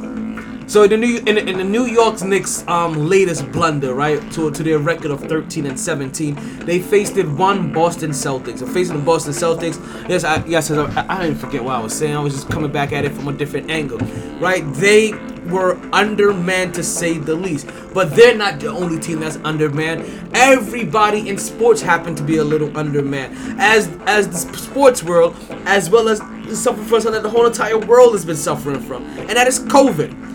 so 0.68 0.84
in 0.84 0.90
the 0.90 0.98
New 0.98 1.18
in, 1.28 1.38
in 1.38 1.58
the 1.58 1.64
New 1.64 1.86
York's 1.86 2.24
Knicks 2.24 2.68
um 2.68 3.08
latest 3.08 3.52
blunder, 3.52 3.94
right, 3.94 4.20
to 4.32 4.50
to 4.50 4.64
their 4.64 4.80
record 4.80 5.12
of 5.12 5.22
13 5.22 5.68
and 5.68 5.80
17, 5.80 6.36
they 6.66 6.80
faced 6.80 7.18
it 7.18 7.28
one 7.28 7.72
Boston 7.72 8.12
Celtics. 8.12 8.60
So 8.60 8.68
facing 8.68 8.98
the 8.98 9.04
Boston 9.04 9.34
Celtics, 9.34 9.78
yes, 10.10 10.24
I, 10.24 10.44
yes, 10.46 10.72
I, 10.72 11.06
I 11.08 11.24
didn't 11.24 11.38
forget 11.38 11.64
what 11.64 11.76
I 11.76 11.80
was 11.80 11.96
saying. 11.96 12.16
I 12.16 12.20
was 12.20 12.34
just 12.34 12.50
coming 12.50 12.72
back 12.72 12.94
at 12.94 13.06
it 13.06 13.12
from 13.12 13.28
a 13.28 13.34
different 13.34 13.70
angle, 13.70 14.00
right? 14.40 14.64
They 14.74 15.14
were 15.46 15.80
undermanned 15.94 16.74
to 16.74 16.84
say 16.84 17.20
the 17.20 17.36
least, 17.36 17.68
but 17.94 18.16
they're 18.16 18.36
not 18.36 18.60
the 18.60 18.68
only 18.68 19.00
team 19.00 19.20
that's 19.20 19.38
undermanned. 19.44 20.04
Everybody 20.34 21.30
in 21.30 21.38
sports 21.38 21.82
happened 21.82 22.18
to 22.18 22.24
be 22.24 22.38
a 22.38 22.44
little 22.44 22.76
undermanned, 22.76 23.36
as 23.60 23.88
as 24.08 24.28
the 24.28 24.58
sports 24.58 25.04
world, 25.04 25.36
as 25.66 25.92
well 25.92 26.10
as 26.10 26.20
suffering 26.60 26.88
from 26.88 27.02
something 27.02 27.12
that 27.12 27.24
the 27.24 27.30
whole 27.30 27.46
entire 27.46 27.78
world 27.78 28.14
has 28.14 28.26
been 28.26 28.36
suffering 28.36 28.80
from, 28.80 29.04
and 29.04 29.32
that 29.32 29.48
is 29.48 29.60
COVID 29.60 30.35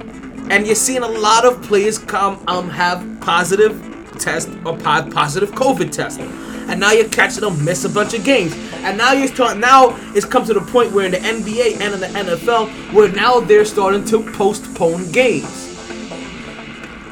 and 0.51 0.67
you're 0.67 0.75
seeing 0.75 1.03
a 1.03 1.09
lot 1.09 1.45
of 1.45 1.63
players 1.63 1.97
come 1.97 2.43
um 2.49 2.69
have 2.69 3.21
positive 3.21 3.81
test 4.19 4.49
or 4.67 4.77
po- 4.77 5.09
positive 5.11 5.53
COVID 5.53 5.91
test, 5.93 6.21
and 6.21 6.79
now 6.81 6.93
you're 6.93 7.09
catching 7.09 7.41
them 7.41 7.65
miss 7.65 7.85
a 7.85 7.89
bunch 7.89 8.15
of 8.15 8.25
games, 8.25 8.53
and 8.83 8.99
now 8.99 9.13
you're 9.13 9.29
starting. 9.29 9.61
Now 9.61 9.97
it's 10.15 10.27
come 10.27 10.45
to 10.45 10.53
the 10.53 10.61
point 10.61 10.93
where 10.93 11.07
in 11.07 11.13
the 11.13 11.19
NBA 11.19 11.81
and 11.81 11.95
in 11.95 12.01
the 12.01 12.07
NFL, 12.09 12.69
where 12.93 13.11
now 13.13 13.41
they're 13.41 13.65
starting 13.65 14.05
to 14.07 14.23
postpone 14.33 15.11
games. 15.13 15.69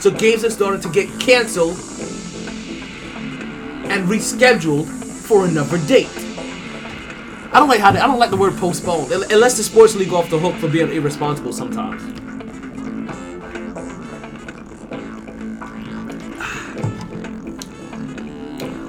So 0.00 0.10
games 0.10 0.44
are 0.44 0.50
starting 0.50 0.80
to 0.82 0.88
get 0.90 1.08
canceled 1.20 1.76
and 3.90 4.06
rescheduled 4.08 4.86
for 4.86 5.46
another 5.46 5.78
date. 5.86 6.10
I 7.50 7.60
don't 7.60 7.68
like 7.68 7.80
how 7.80 7.90
they, 7.92 7.98
I 7.98 8.06
don't 8.06 8.18
like 8.18 8.30
the 8.30 8.36
word 8.36 8.56
postpone. 8.58 9.10
It, 9.10 9.32
it 9.32 9.36
lets 9.38 9.56
the 9.56 9.62
sports 9.62 9.94
league 9.94 10.12
off 10.12 10.28
the 10.28 10.38
hook 10.38 10.54
for 10.56 10.68
being 10.68 10.92
irresponsible 10.92 11.52
sometimes. 11.52 12.27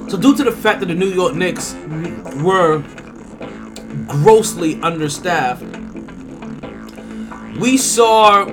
So 0.09 0.17
due 0.17 0.35
to 0.37 0.43
the 0.43 0.51
fact 0.51 0.79
that 0.79 0.87
the 0.87 0.95
New 0.95 1.09
York 1.09 1.35
Knicks 1.35 1.75
were 2.41 2.79
grossly 4.07 4.81
understaffed, 4.81 5.61
we 7.59 7.77
saw 7.77 8.47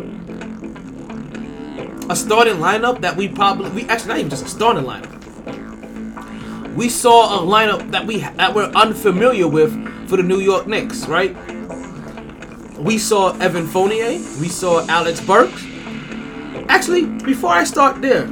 a 2.11 2.15
starting 2.15 2.57
lineup 2.57 3.01
that 3.01 3.17
we 3.17 3.29
probably 3.29 3.71
we 3.71 3.89
actually 3.89 4.09
not 4.09 4.19
even 4.19 4.29
just 4.31 4.45
a 4.45 4.49
starting 4.49 4.85
lineup. 4.85 5.15
We 6.75 6.91
saw 6.91 7.41
a 7.41 7.47
lineup 7.47 7.91
that 7.91 8.07
we 8.07 8.19
that 8.21 8.55
we're 8.55 8.71
unfamiliar 8.73 9.49
with 9.49 9.73
for 10.11 10.19
the 10.19 10.23
New 10.23 10.41
York 10.41 10.67
Knicks, 10.67 11.07
right? 11.07 11.35
We 12.79 12.99
saw 12.99 13.35
Evan 13.39 13.67
Fournier, 13.67 14.21
we 14.41 14.49
saw 14.49 14.87
Alex 14.89 15.23
Burks. 15.23 15.65
Actually, 16.69 17.07
before 17.07 17.51
I 17.51 17.65
start 17.65 18.03
there, 18.03 18.27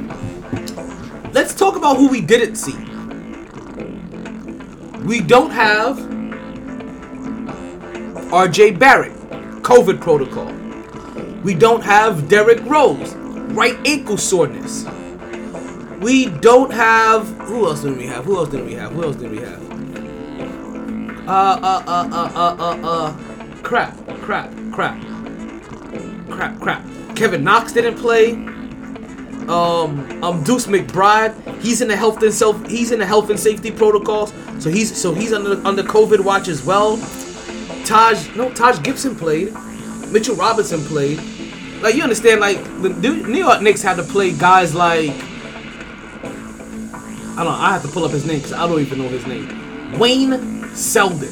let's 1.33 1.55
talk 1.55 1.75
about 1.75 1.97
who 1.97 2.07
we 2.07 2.21
didn't 2.21 2.53
see. 2.53 2.94
We 5.05 5.21
don't 5.21 5.51
have 5.51 5.97
RJ 8.31 8.79
Barrett, 8.79 9.13
COVID 9.61 10.01
protocol. 10.01 10.51
We 11.43 11.53
don't 11.53 11.83
have 11.83 12.27
Derrick 12.27 12.59
Rose, 12.65 13.13
right 13.53 13.77
ankle 13.87 14.17
soreness. 14.17 14.85
We 15.99 16.25
don't 16.25 16.73
have 16.73 17.27
who 17.41 17.67
else 17.67 17.83
did 17.83 17.95
we 17.97 18.07
have? 18.07 18.25
Who 18.25 18.37
else 18.37 18.49
did 18.49 18.65
we 18.65 18.73
have? 18.73 18.93
Who 18.93 19.03
else 19.03 19.15
did 19.15 19.29
we 19.29 19.37
have? 19.37 19.61
Uh 21.27 21.59
uh 21.61 21.83
uh 21.85 22.09
uh 22.11 22.31
uh 22.35 22.55
uh 22.59 22.87
uh 22.87 23.17
crap, 23.61 23.95
crap, 24.21 24.51
crap. 24.71 24.99
Crap, 26.31 26.59
crap. 26.59 26.83
Kevin 27.15 27.43
Knox 27.43 27.71
didn't 27.71 27.97
play. 27.97 28.31
Um, 29.47 30.23
um, 30.23 30.43
Deuce 30.43 30.65
McBride, 30.65 31.61
he's 31.61 31.81
in 31.81 31.87
the 31.87 31.95
health 31.95 32.23
and 32.23 32.33
self, 32.33 32.65
he's 32.67 32.91
in 32.91 32.97
the 32.97 33.05
health 33.05 33.29
and 33.29 33.39
safety 33.39 33.69
protocols, 33.69 34.33
so 34.59 34.69
he's 34.69 34.95
so 34.99 35.13
he's 35.13 35.33
under 35.33 35.65
under 35.65 35.83
COVID 35.83 36.21
watch 36.21 36.47
as 36.47 36.63
well. 36.63 36.97
Taj, 37.85 38.35
no, 38.35 38.49
Taj 38.51 38.81
Gibson 38.81 39.15
played. 39.15 39.53
Mitchell 40.11 40.35
Robinson 40.35 40.83
played. 40.85 41.19
Like 41.81 41.95
you 41.95 42.03
understand, 42.03 42.41
like 42.41 42.63
the 42.81 42.89
New 42.89 43.39
York 43.39 43.61
Knicks 43.61 43.81
had 43.81 43.95
to 43.97 44.03
play 44.03 44.31
guys 44.31 44.73
like 44.73 45.11
I 47.37 47.43
don't 47.43 47.51
know. 47.51 47.59
I 47.59 47.73
have 47.73 47.81
to 47.81 47.89
pull 47.89 48.05
up 48.05 48.11
his 48.11 48.25
name 48.25 48.37
because 48.37 48.53
I 48.53 48.65
don't 48.65 48.79
even 48.79 48.97
know 48.97 49.09
his 49.09 49.27
name. 49.27 49.99
Wayne 49.99 50.69
Selden. 50.73 51.27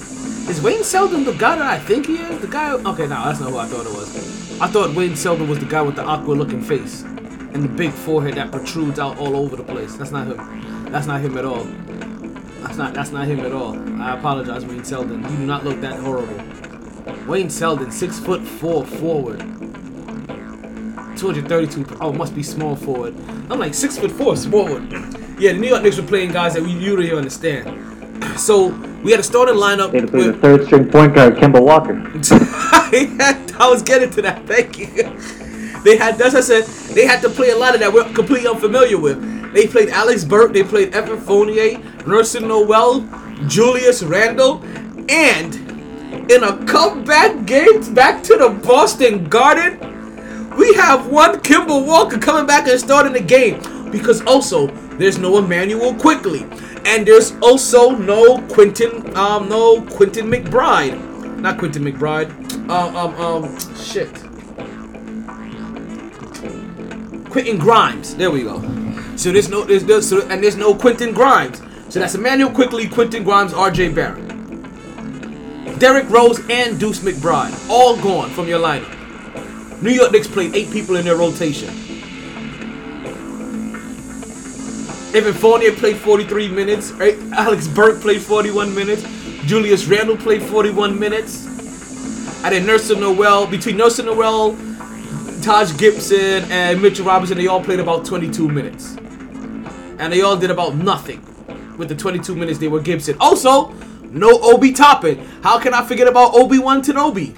Is 0.50 0.62
Wayne 0.62 0.84
Selden 0.84 1.24
the 1.24 1.32
guy 1.32 1.56
that 1.56 1.66
I 1.66 1.80
think 1.80 2.08
he 2.08 2.18
is? 2.18 2.42
The 2.42 2.48
guy? 2.48 2.74
Okay, 2.74 3.04
no, 3.04 3.24
that's 3.24 3.40
not 3.40 3.52
who 3.52 3.58
I 3.58 3.66
thought 3.68 3.86
it 3.86 3.94
was. 3.94 4.60
I 4.60 4.68
thought 4.68 4.94
Wayne 4.94 5.16
Selden 5.16 5.48
was 5.48 5.60
the 5.60 5.66
guy 5.66 5.82
with 5.82 5.96
the 5.96 6.04
awkward-looking 6.04 6.62
face 6.62 7.04
and 7.04 7.64
the 7.64 7.70
big 7.70 7.92
forehead 7.92 8.36
that 8.36 8.52
protrudes 8.52 9.00
out 9.00 9.18
all 9.18 9.38
over 9.38 9.56
the 9.56 9.64
place. 9.64 9.96
That's 9.96 10.12
not 10.12 10.28
him. 10.28 10.92
That's 10.92 11.08
not 11.08 11.22
him 11.22 11.38
at 11.38 11.46
all. 11.46 11.66
That's 12.74 12.80
not. 12.80 12.94
That's 12.96 13.12
not 13.12 13.28
him 13.28 13.42
at 13.42 13.52
all. 13.52 13.78
I 14.02 14.18
apologize, 14.18 14.66
Wayne 14.66 14.84
Selden. 14.84 15.22
You 15.22 15.38
do 15.38 15.46
not 15.46 15.64
look 15.64 15.80
that 15.82 16.00
horrible. 16.00 16.44
Wayne 17.28 17.52
Selden, 17.52 17.92
six 17.92 18.18
foot 18.20 18.42
four 18.42 18.84
forward. 18.84 19.42
232. 21.16 21.98
Oh, 22.02 22.12
must 22.12 22.34
be 22.34 22.42
small 22.42 22.76
forward. 22.76 23.14
I'm 23.52 23.60
like 23.60 23.76
six 23.76 24.00
foot 24.00 24.10
four, 24.10 24.36
small 24.36 24.66
forward. 24.66 24.92
Yeah, 25.38 25.54
the 25.54 25.60
New 25.60 25.68
York 25.68 25.84
Knicks 25.84 25.98
were 25.98 26.08
playing 26.08 26.32
guys 26.32 26.56
that 26.56 26.64
we 26.64 26.72
usually 26.72 27.12
understand. 27.12 27.92
So 28.38 28.70
we 29.04 29.12
had 29.12 29.20
a 29.20 29.24
starting 29.24 29.56
lineup. 29.56 29.92
They 29.92 30.00
had 30.00 30.08
to 30.08 30.12
play 30.12 30.28
the 30.28 30.34
third 30.34 30.66
string 30.66 30.90
point 30.90 31.14
guard, 31.14 31.36
Kemba 31.36 31.62
Walker. 31.64 31.94
I 33.60 33.70
was 33.70 33.84
getting 33.84 34.10
to 34.12 34.22
that. 34.24 34.48
Thank 34.48 34.80
you. 34.80 34.88
They 35.84 35.98
had, 35.98 36.20
as 36.20 36.34
I 36.34 36.40
said, 36.40 36.64
they 36.96 37.06
had 37.06 37.22
to 37.22 37.30
play 37.30 37.52
a 37.52 37.58
lot 37.58 37.76
of 37.76 37.82
that 37.82 37.94
we're 37.94 38.06
completely 38.14 38.48
unfamiliar 38.48 38.98
with. 38.98 39.22
They 39.54 39.68
played 39.68 39.90
Alex 39.90 40.24
Burke, 40.24 40.54
they 40.54 40.64
played 40.64 40.96
Evan 40.96 41.20
Fournier, 41.20 41.78
Nerlens 42.04 42.42
Noel, 42.42 43.48
Julius 43.48 44.04
Randle, 44.04 44.64
and 45.10 45.56
in 46.30 46.44
a 46.44 46.66
comeback 46.66 47.46
game 47.46 47.94
back 47.94 48.24
to 48.24 48.38
the 48.38 48.50
Boston 48.50 49.28
Garden, 49.30 49.80
we 50.58 50.74
have 50.76 51.08
one 51.08 51.40
Kemba 51.40 51.86
Walker 51.86 52.18
coming 52.18 52.46
back 52.46 52.68
and 52.68 52.80
starting 52.80 53.14
the 53.14 53.22
game 53.22 53.60
because 53.90 54.22
also 54.26 54.68
there's 54.98 55.18
no 55.18 55.38
Immanuel 55.38 55.94
Quickley, 55.96 56.44
and 56.86 57.06
there's 57.06 57.34
also 57.42 57.92
no 57.92 58.40
Quentin, 58.50 59.16
um, 59.16 59.50
no 59.50 59.82
Quentin 59.82 60.28
McBride, 60.28 61.40
not 61.40 61.58
Quentin 61.58 61.84
McBride, 61.84 62.30
um, 62.70 62.96
um, 62.96 63.16
um, 63.16 63.60
shit, 63.76 64.14
Quentin 67.30 67.58
Grimes. 67.58 68.16
There 68.16 68.30
we 68.30 68.44
go. 68.44 68.62
So 69.16 69.32
there's 69.32 69.50
no, 69.50 69.64
there's, 69.64 69.86
there's 69.86 70.12
and 70.12 70.44
there's 70.44 70.58
no 70.58 70.76
Quentin 70.76 71.14
Grimes. 71.14 71.62
So 71.94 72.00
that's 72.00 72.16
Immanuel 72.16 72.50
Quickley, 72.50 72.88
Quentin 72.88 73.24
Grimes, 73.24 73.54
R.J. 73.54 73.90
Barrett. 73.90 74.28
Derrick 75.78 76.10
Rose 76.10 76.40
and 76.50 76.80
Deuce 76.80 77.02
McBride, 77.02 77.70
all 77.70 77.96
gone 77.98 78.32
from 78.32 78.48
your 78.48 78.60
lineup. 78.60 78.90
New 79.80 79.92
York 79.92 80.12
Knicks 80.12 80.26
played 80.28 80.56
eight 80.56 80.72
people 80.72 80.96
in 80.96 81.06
their 81.06 81.16
rotation. 81.16 81.70
Evan 85.14 85.36
Fournier 85.36 85.72
played 85.74 85.98
43 85.98 86.48
minutes. 86.48 87.00
Eh, 87.00 87.16
Alex 87.34 87.68
Burke 87.68 88.02
played 88.02 88.24
41 88.24 88.74
minutes. 88.74 89.04
Julius 89.46 89.86
Randle 89.86 90.18
played 90.18 90.42
41 90.42 90.98
minutes. 90.98 91.46
And 92.44 92.56
then 92.56 92.66
Nerlens 92.66 93.00
Noel, 93.00 93.46
between 93.46 93.78
Nerlens 93.78 94.04
Noel, 94.04 94.58
Taj 95.44 95.78
Gibson, 95.78 96.52
and 96.52 96.82
Mitchell 96.82 97.06
Robinson, 97.06 97.38
they 97.38 97.46
all 97.46 97.64
played 97.64 97.80
about 97.80 98.04
22 98.04 98.50
minutes. 98.50 98.96
And 100.00 100.12
they 100.12 100.22
all 100.22 100.36
did 100.36 100.50
about 100.50 100.74
nothing 100.74 101.24
with 101.78 101.90
the 101.90 101.96
22 101.96 102.36
minutes 102.36 102.60
they 102.60 102.68
were 102.68 102.82
Gibson. 102.82 103.16
Also, 103.20 103.70
no 104.04 104.40
Obi 104.42 104.72
Toppin. 104.72 105.18
How 105.42 105.60
can 105.60 105.74
I 105.74 105.84
forget 105.86 106.08
about 106.08 106.36
Obi-Wan 106.36 106.82
Kenobi? 106.84 107.36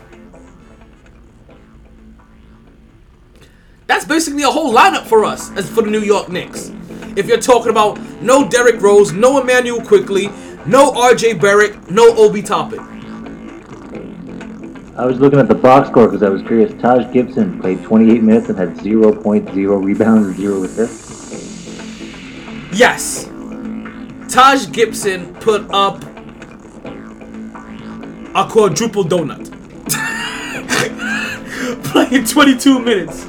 That's 3.88 4.06
basically 4.06 4.44
a 4.44 4.50
whole 4.50 4.74
lineup 4.74 5.06
for 5.06 5.24
us 5.24 5.52
as 5.52 5.70
for 5.70 5.82
the 5.84 5.92
New 5.92 6.02
York 6.02 6.30
Knicks. 6.30 6.72
If 7.16 7.28
you're 7.28 7.40
talking 7.40 7.70
about 7.70 8.00
no 8.22 8.48
Derrick 8.48 8.82
Rose, 8.82 9.14
no 9.14 9.40
Immanuel 9.40 9.82
Quickley, 9.82 10.28
no 10.66 10.92
RJ 10.92 11.40
Barrett, 11.40 11.90
no 11.90 12.16
Obi 12.18 12.42
Toppin. 12.42 12.80
I 14.98 15.06
was 15.06 15.20
looking 15.20 15.40
at 15.40 15.48
the 15.48 15.56
box 15.56 15.90
score 15.90 16.08
because 16.08 16.24
I 16.24 16.30
was 16.30 16.42
curious. 16.42 16.74
Taj 16.82 17.12
Gibson 17.14 17.60
played 17.60 17.84
28 17.84 18.24
minutes 18.24 18.50
and 18.50 18.58
had 18.58 18.76
0.0 18.76 19.84
rebounds 19.84 20.28
and 20.28 20.36
0 20.38 20.64
assists. 20.64 21.16
Yes. 22.72 23.30
Taj 24.30 24.72
Gibson 24.72 25.34
put 25.36 25.66
up 25.72 26.04
a 28.36 28.48
quadruple 28.50 29.04
donut. 29.04 29.52
Playing 31.86 32.26
22 32.26 32.80
minutes. 32.80 33.26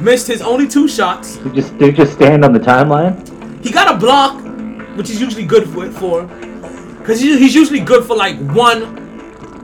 Missed 0.00 0.26
his 0.26 0.42
only 0.42 0.68
two 0.68 0.88
shots. 0.88 1.36
They 1.36 1.50
just 1.50 1.78
they 1.78 1.92
just 1.92 2.12
stand 2.12 2.44
on 2.44 2.52
the 2.52 2.58
timeline. 2.58 3.16
He 3.64 3.70
got 3.70 3.94
a 3.94 3.96
block, 3.96 4.42
which 4.96 5.10
is 5.10 5.20
usually 5.20 5.44
good 5.44 5.68
for 5.68 5.90
for. 5.92 6.24
Because 6.98 7.20
he's 7.20 7.54
usually 7.54 7.80
good 7.80 8.04
for 8.04 8.16
like 8.16 8.36
one 8.50 9.00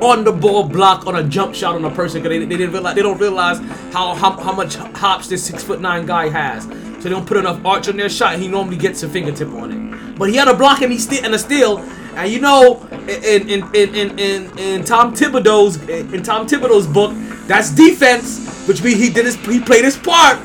on 0.01 0.23
the 0.23 0.33
ball 0.33 0.63
block 0.63 1.07
on 1.07 1.17
a 1.17 1.25
jump 1.25 1.55
shot 1.55 1.75
on 1.75 1.85
a 1.85 1.91
person 1.91 2.23
because 2.23 2.39
they, 2.39 2.45
they 2.45 2.57
didn't 2.57 2.73
realize 2.73 2.95
they 2.95 3.03
don't 3.03 3.19
realize 3.19 3.59
how, 3.93 4.15
how 4.15 4.31
how 4.39 4.53
much 4.53 4.77
hops 4.77 5.29
this 5.29 5.45
six 5.45 5.65
foot 5.65 5.81
nine 5.81 6.07
guy 6.07 6.29
has. 6.29 6.65
So 6.65 7.05
they 7.05 7.11
don't 7.11 7.27
put 7.27 7.37
enough 7.37 7.65
arch 7.65 7.89
on 7.89 7.97
their 7.97 8.09
shot. 8.09 8.39
He 8.39 8.49
normally 8.49 8.77
gets 8.77 9.03
a 9.03 9.09
fingertip 9.09 9.49
on 9.49 9.73
it. 9.73 9.88
But 10.19 10.31
he 10.31 10.37
had 10.37 10.49
a 10.49 10.55
block 10.55 10.83
and 10.83 10.93
he 10.93 10.99
sti- 10.99 11.25
and 11.25 11.35
a 11.35 11.39
steal. 11.39 11.79
And 12.17 12.31
you 12.31 12.41
know, 12.41 12.83
in 13.09 13.49
in 13.49 13.75
in 13.75 13.95
in 13.95 14.19
in, 14.19 14.59
in 14.59 14.85
Tom 14.85 15.15
Thibodeau's 15.15 15.77
in 15.89 16.23
Tom 16.23 16.47
Thibodeau's 16.47 16.87
book, 16.87 17.13
that's 17.47 17.71
defense, 17.71 18.67
which 18.67 18.83
means 18.83 18.99
he 18.99 19.11
did 19.11 19.25
his 19.25 19.37
he 19.47 19.61
played 19.61 19.85
his 19.85 19.97
part. 19.97 20.39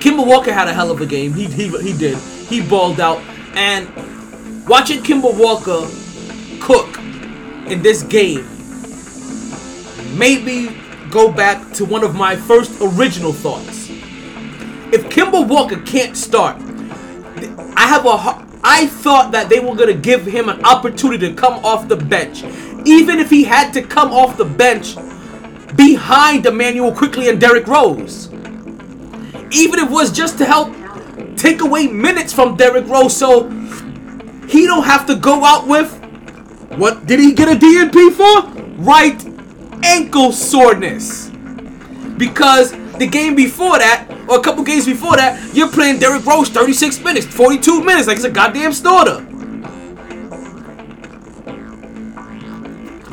Kemba 0.00 0.24
Walker 0.26 0.52
had 0.52 0.68
a 0.68 0.72
hell 0.72 0.90
of 0.90 1.00
a 1.00 1.06
game. 1.06 1.34
He 1.34 1.44
he 1.46 1.68
he 1.78 1.92
did. 1.92 2.16
He 2.48 2.62
balled 2.62 3.00
out. 3.00 3.20
And 3.54 3.86
watching 4.66 5.02
Kemba 5.02 5.36
Walker 5.36 5.86
cook 6.60 6.96
in 7.70 7.82
this 7.82 8.02
game 8.04 8.46
made 10.16 10.44
me 10.44 10.74
go 11.10 11.30
back 11.30 11.72
to 11.74 11.84
one 11.84 12.04
of 12.04 12.14
my 12.14 12.36
first 12.36 12.80
original 12.80 13.32
thoughts. 13.32 13.77
If 14.92 15.08
Kemba 15.10 15.46
Walker 15.46 15.80
can't 15.82 16.16
start, 16.16 16.56
I 17.76 17.86
have 17.86 18.06
a 18.06 18.46
I 18.64 18.86
thought 18.86 19.32
that 19.32 19.48
they 19.48 19.60
were 19.60 19.74
gonna 19.74 19.94
give 19.94 20.26
him 20.26 20.48
an 20.48 20.64
opportunity 20.64 21.28
to 21.28 21.34
come 21.34 21.64
off 21.64 21.88
the 21.88 21.96
bench, 21.96 22.42
even 22.84 23.18
if 23.18 23.30
he 23.30 23.44
had 23.44 23.72
to 23.74 23.82
come 23.82 24.12
off 24.12 24.36
the 24.36 24.44
bench 24.44 24.96
behind 25.76 26.44
Immanuel 26.46 26.92
Quickley 26.92 27.28
and 27.28 27.40
Derrick 27.40 27.66
Rose 27.66 28.28
even 29.50 29.78
if 29.78 29.86
it 29.86 29.90
was 29.90 30.12
just 30.12 30.38
to 30.38 30.44
help 30.44 30.74
take 31.36 31.60
away 31.60 31.86
minutes 31.86 32.32
from 32.32 32.56
Derrick 32.56 32.86
Rose 32.86 33.16
so 33.16 33.48
he 34.48 34.66
don't 34.66 34.84
have 34.84 35.06
to 35.06 35.16
go 35.16 35.44
out 35.44 35.66
with 35.66 35.94
what 36.76 37.06
did 37.06 37.18
he 37.20 37.32
get 37.32 37.48
a 37.48 37.58
DNP 37.58 38.12
for? 38.12 38.82
Right 38.82 39.24
ankle 39.84 40.32
soreness. 40.32 41.28
Because 42.18 42.72
the 42.98 43.06
game 43.06 43.34
before 43.34 43.78
that, 43.78 44.06
or 44.28 44.38
a 44.38 44.42
couple 44.42 44.62
games 44.64 44.86
before 44.86 45.16
that, 45.16 45.54
you're 45.54 45.70
playing 45.70 45.98
Derrick 45.98 46.24
Rose 46.24 46.48
36 46.48 47.00
minutes, 47.00 47.26
42 47.26 47.82
minutes, 47.84 48.06
like 48.06 48.16
it's 48.16 48.24
a 48.24 48.30
goddamn 48.30 48.72
starter. 48.72 49.24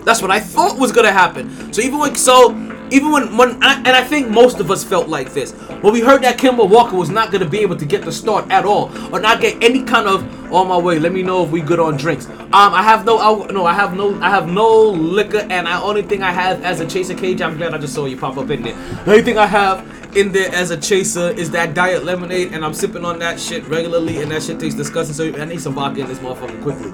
That's 0.04 0.22
what 0.22 0.30
I 0.30 0.40
thought 0.40 0.78
was 0.78 0.92
gonna 0.92 1.12
happen. 1.12 1.74
So 1.74 1.82
even 1.82 2.00
when 2.00 2.16
so 2.16 2.50
even 2.96 3.12
when 3.12 3.36
when 3.36 3.50
and 3.62 3.88
I 3.88 4.04
think 4.04 4.30
most 4.30 4.60
of 4.60 4.72
us 4.72 4.84
felt 4.84 5.10
like 5.10 5.34
this 5.34 5.52
when 5.84 5.92
we 5.92 6.00
heard 6.00 6.24
that 6.24 6.38
Kemba 6.38 6.68
Walker 6.68 6.96
was 6.96 7.10
not 7.10 7.32
gonna 7.32 7.50
be 7.50 7.60
able 7.60 7.76
to 7.76 7.86
get 7.86 8.04
the 8.04 8.12
start 8.12 8.50
at 8.50 8.66
all 8.66 8.90
or 9.14 9.20
not 9.20 9.42
get 9.42 9.62
any 9.62 9.84
kind 9.84 10.08
of 10.08 10.24
on 10.54 10.68
my 10.70 10.78
way. 10.78 10.98
Let 11.00 11.12
me 11.12 11.22
know 11.22 11.44
if 11.44 11.50
we 11.52 11.60
good 11.60 11.80
on 11.80 11.98
drinks. 11.98 12.28
Um, 12.28 12.74
I 12.74 12.82
have 12.84 13.06
no 13.06 13.20
al- 13.20 13.48
no 13.48 13.66
I 13.66 13.74
have 13.74 13.96
no 13.96 14.20
I 14.22 14.30
have 14.30 14.48
no 14.48 14.70
liquor 14.90 15.40
and 15.50 15.68
the 15.68 15.82
only 15.82 16.04
thing 16.04 16.24
I 16.24 16.32
have 16.32 16.64
as 16.64 16.80
a 16.80 16.88
chaser 16.88 17.16
cage. 17.16 17.42
I'm 17.42 17.58
glad 17.58 17.74
I 17.74 17.78
just 17.78 17.94
saw 17.94 18.06
you 18.06 18.16
pop 18.18 18.38
up 18.38 18.50
in 18.50 18.64
there. 18.64 18.76
The 19.04 19.12
only 19.12 19.24
thing 19.24 19.38
I 19.38 19.46
have 19.48 19.86
in 20.16 20.32
there 20.32 20.54
as 20.56 20.72
a 20.72 20.78
chaser 20.78 21.32
is 21.32 21.52
that 21.52 21.74
diet 21.74 22.06
lemonade 22.06 22.54
and 22.54 22.64
I'm 22.64 22.74
sipping 22.74 23.04
on 23.04 23.20
that 23.20 23.40
shit 23.40 23.68
regularly 23.68 24.22
and 24.22 24.32
that 24.32 24.44
shit 24.44 24.60
tastes 24.60 24.78
disgusting. 24.78 25.16
So 25.16 25.42
I 25.42 25.46
need 25.46 25.60
some 25.60 25.74
vodka 25.74 26.00
in 26.02 26.08
this 26.08 26.20
motherfucker 26.20 26.62
quickly. 26.62 26.94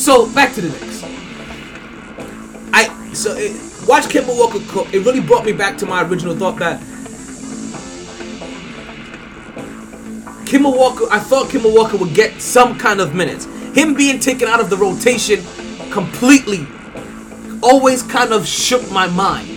So 0.00 0.26
back 0.32 0.54
to 0.54 0.62
the 0.62 0.70
Knicks. 0.70 1.04
I 2.72 3.12
so 3.12 3.36
it, 3.36 3.52
watch 3.86 4.04
Kemba 4.04 4.34
Walker 4.34 4.58
cook. 4.68 4.94
It 4.94 5.04
really 5.04 5.20
brought 5.20 5.44
me 5.44 5.52
back 5.52 5.76
to 5.76 5.84
my 5.84 6.02
original 6.02 6.34
thought 6.34 6.58
that 6.58 6.80
Kemba 10.46 10.74
Walker. 10.74 11.04
I 11.10 11.18
thought 11.18 11.48
Kemba 11.48 11.70
Walker 11.70 11.98
would 11.98 12.14
get 12.14 12.40
some 12.40 12.78
kind 12.78 12.98
of 12.98 13.14
minutes. 13.14 13.44
Him 13.76 13.92
being 13.92 14.18
taken 14.18 14.48
out 14.48 14.58
of 14.58 14.70
the 14.70 14.76
rotation 14.78 15.44
completely 15.90 16.66
always 17.62 18.02
kind 18.02 18.32
of 18.32 18.46
shook 18.46 18.90
my 18.90 19.06
mind. 19.06 19.50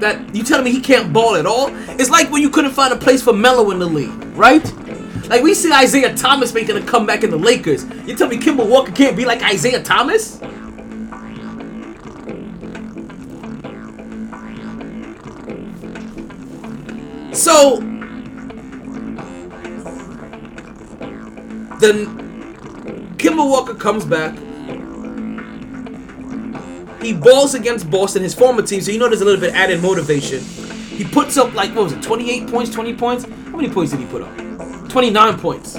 That 0.00 0.32
you 0.32 0.44
telling 0.44 0.64
me 0.64 0.70
he 0.70 0.80
can't 0.80 1.12
ball 1.12 1.34
at 1.34 1.44
all? 1.44 1.70
It's 1.98 2.08
like 2.08 2.30
when 2.30 2.40
you 2.40 2.50
couldn't 2.50 2.70
find 2.70 2.92
a 2.94 2.96
place 2.96 3.20
for 3.20 3.32
Melo 3.32 3.72
in 3.72 3.80
the 3.80 3.86
league, 3.86 4.14
right? 4.36 4.64
Like 5.30 5.44
we 5.44 5.54
see 5.54 5.72
Isaiah 5.72 6.12
Thomas 6.16 6.52
making 6.52 6.76
a 6.76 6.82
comeback 6.82 7.22
in 7.22 7.30
the 7.30 7.36
Lakers. 7.36 7.84
You 8.04 8.16
tell 8.16 8.26
me 8.26 8.36
Kemba 8.36 8.68
Walker 8.68 8.90
can't 8.90 9.16
be 9.16 9.24
like 9.24 9.40
Isaiah 9.44 9.80
Thomas? 9.80 10.40
So 17.32 17.78
then 21.78 22.08
Kemba 23.16 23.48
Walker 23.48 23.74
comes 23.74 24.04
back. 24.04 24.36
He 27.00 27.12
balls 27.12 27.54
against 27.54 27.88
Boston, 27.88 28.24
his 28.24 28.34
former 28.34 28.62
team, 28.62 28.80
so 28.80 28.90
you 28.90 28.98
know 28.98 29.08
there's 29.08 29.20
a 29.20 29.24
little 29.24 29.40
bit 29.40 29.54
added 29.54 29.80
motivation. 29.80 30.40
He 30.40 31.04
puts 31.04 31.36
up 31.36 31.54
like 31.54 31.72
what 31.72 31.84
was 31.84 31.92
it, 31.92 32.02
28 32.02 32.48
points, 32.50 32.74
20 32.74 32.94
points? 32.96 33.24
How 33.24 33.56
many 33.56 33.70
points 33.70 33.92
did 33.92 34.00
he 34.00 34.06
put 34.06 34.22
up? 34.22 34.49
29 34.90 35.38
points. 35.38 35.76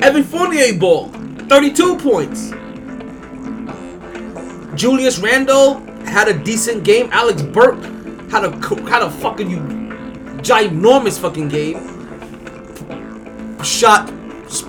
Evan 0.00 0.24
Fournier 0.24 0.78
ball. 0.78 1.08
32 1.48 1.96
points. 1.98 2.50
Julius 4.74 5.18
Randle 5.18 5.80
had 6.04 6.28
a 6.28 6.38
decent 6.38 6.84
game. 6.84 7.08
Alex 7.12 7.42
Burke 7.42 7.82
had 8.30 8.44
a 8.44 8.50
had 8.88 9.02
a 9.02 9.10
fucking 9.10 9.50
you 9.50 9.58
ginormous 10.42 11.18
fucking 11.18 11.48
game. 11.48 11.84
Shot 13.62 14.12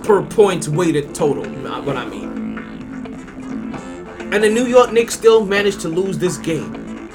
per 0.03 0.24
points 0.24 0.68
weighted 0.68 1.14
total. 1.14 1.45
Not 1.45 1.86
what 1.86 1.95
I 1.95 2.05
mean. 2.05 2.30
And 4.34 4.43
the 4.43 4.49
New 4.49 4.66
York 4.66 4.91
Knicks 4.91 5.14
still 5.14 5.45
managed 5.45 5.80
to 5.82 5.89
lose 5.89 6.18
this 6.18 6.38
game. 6.38 7.07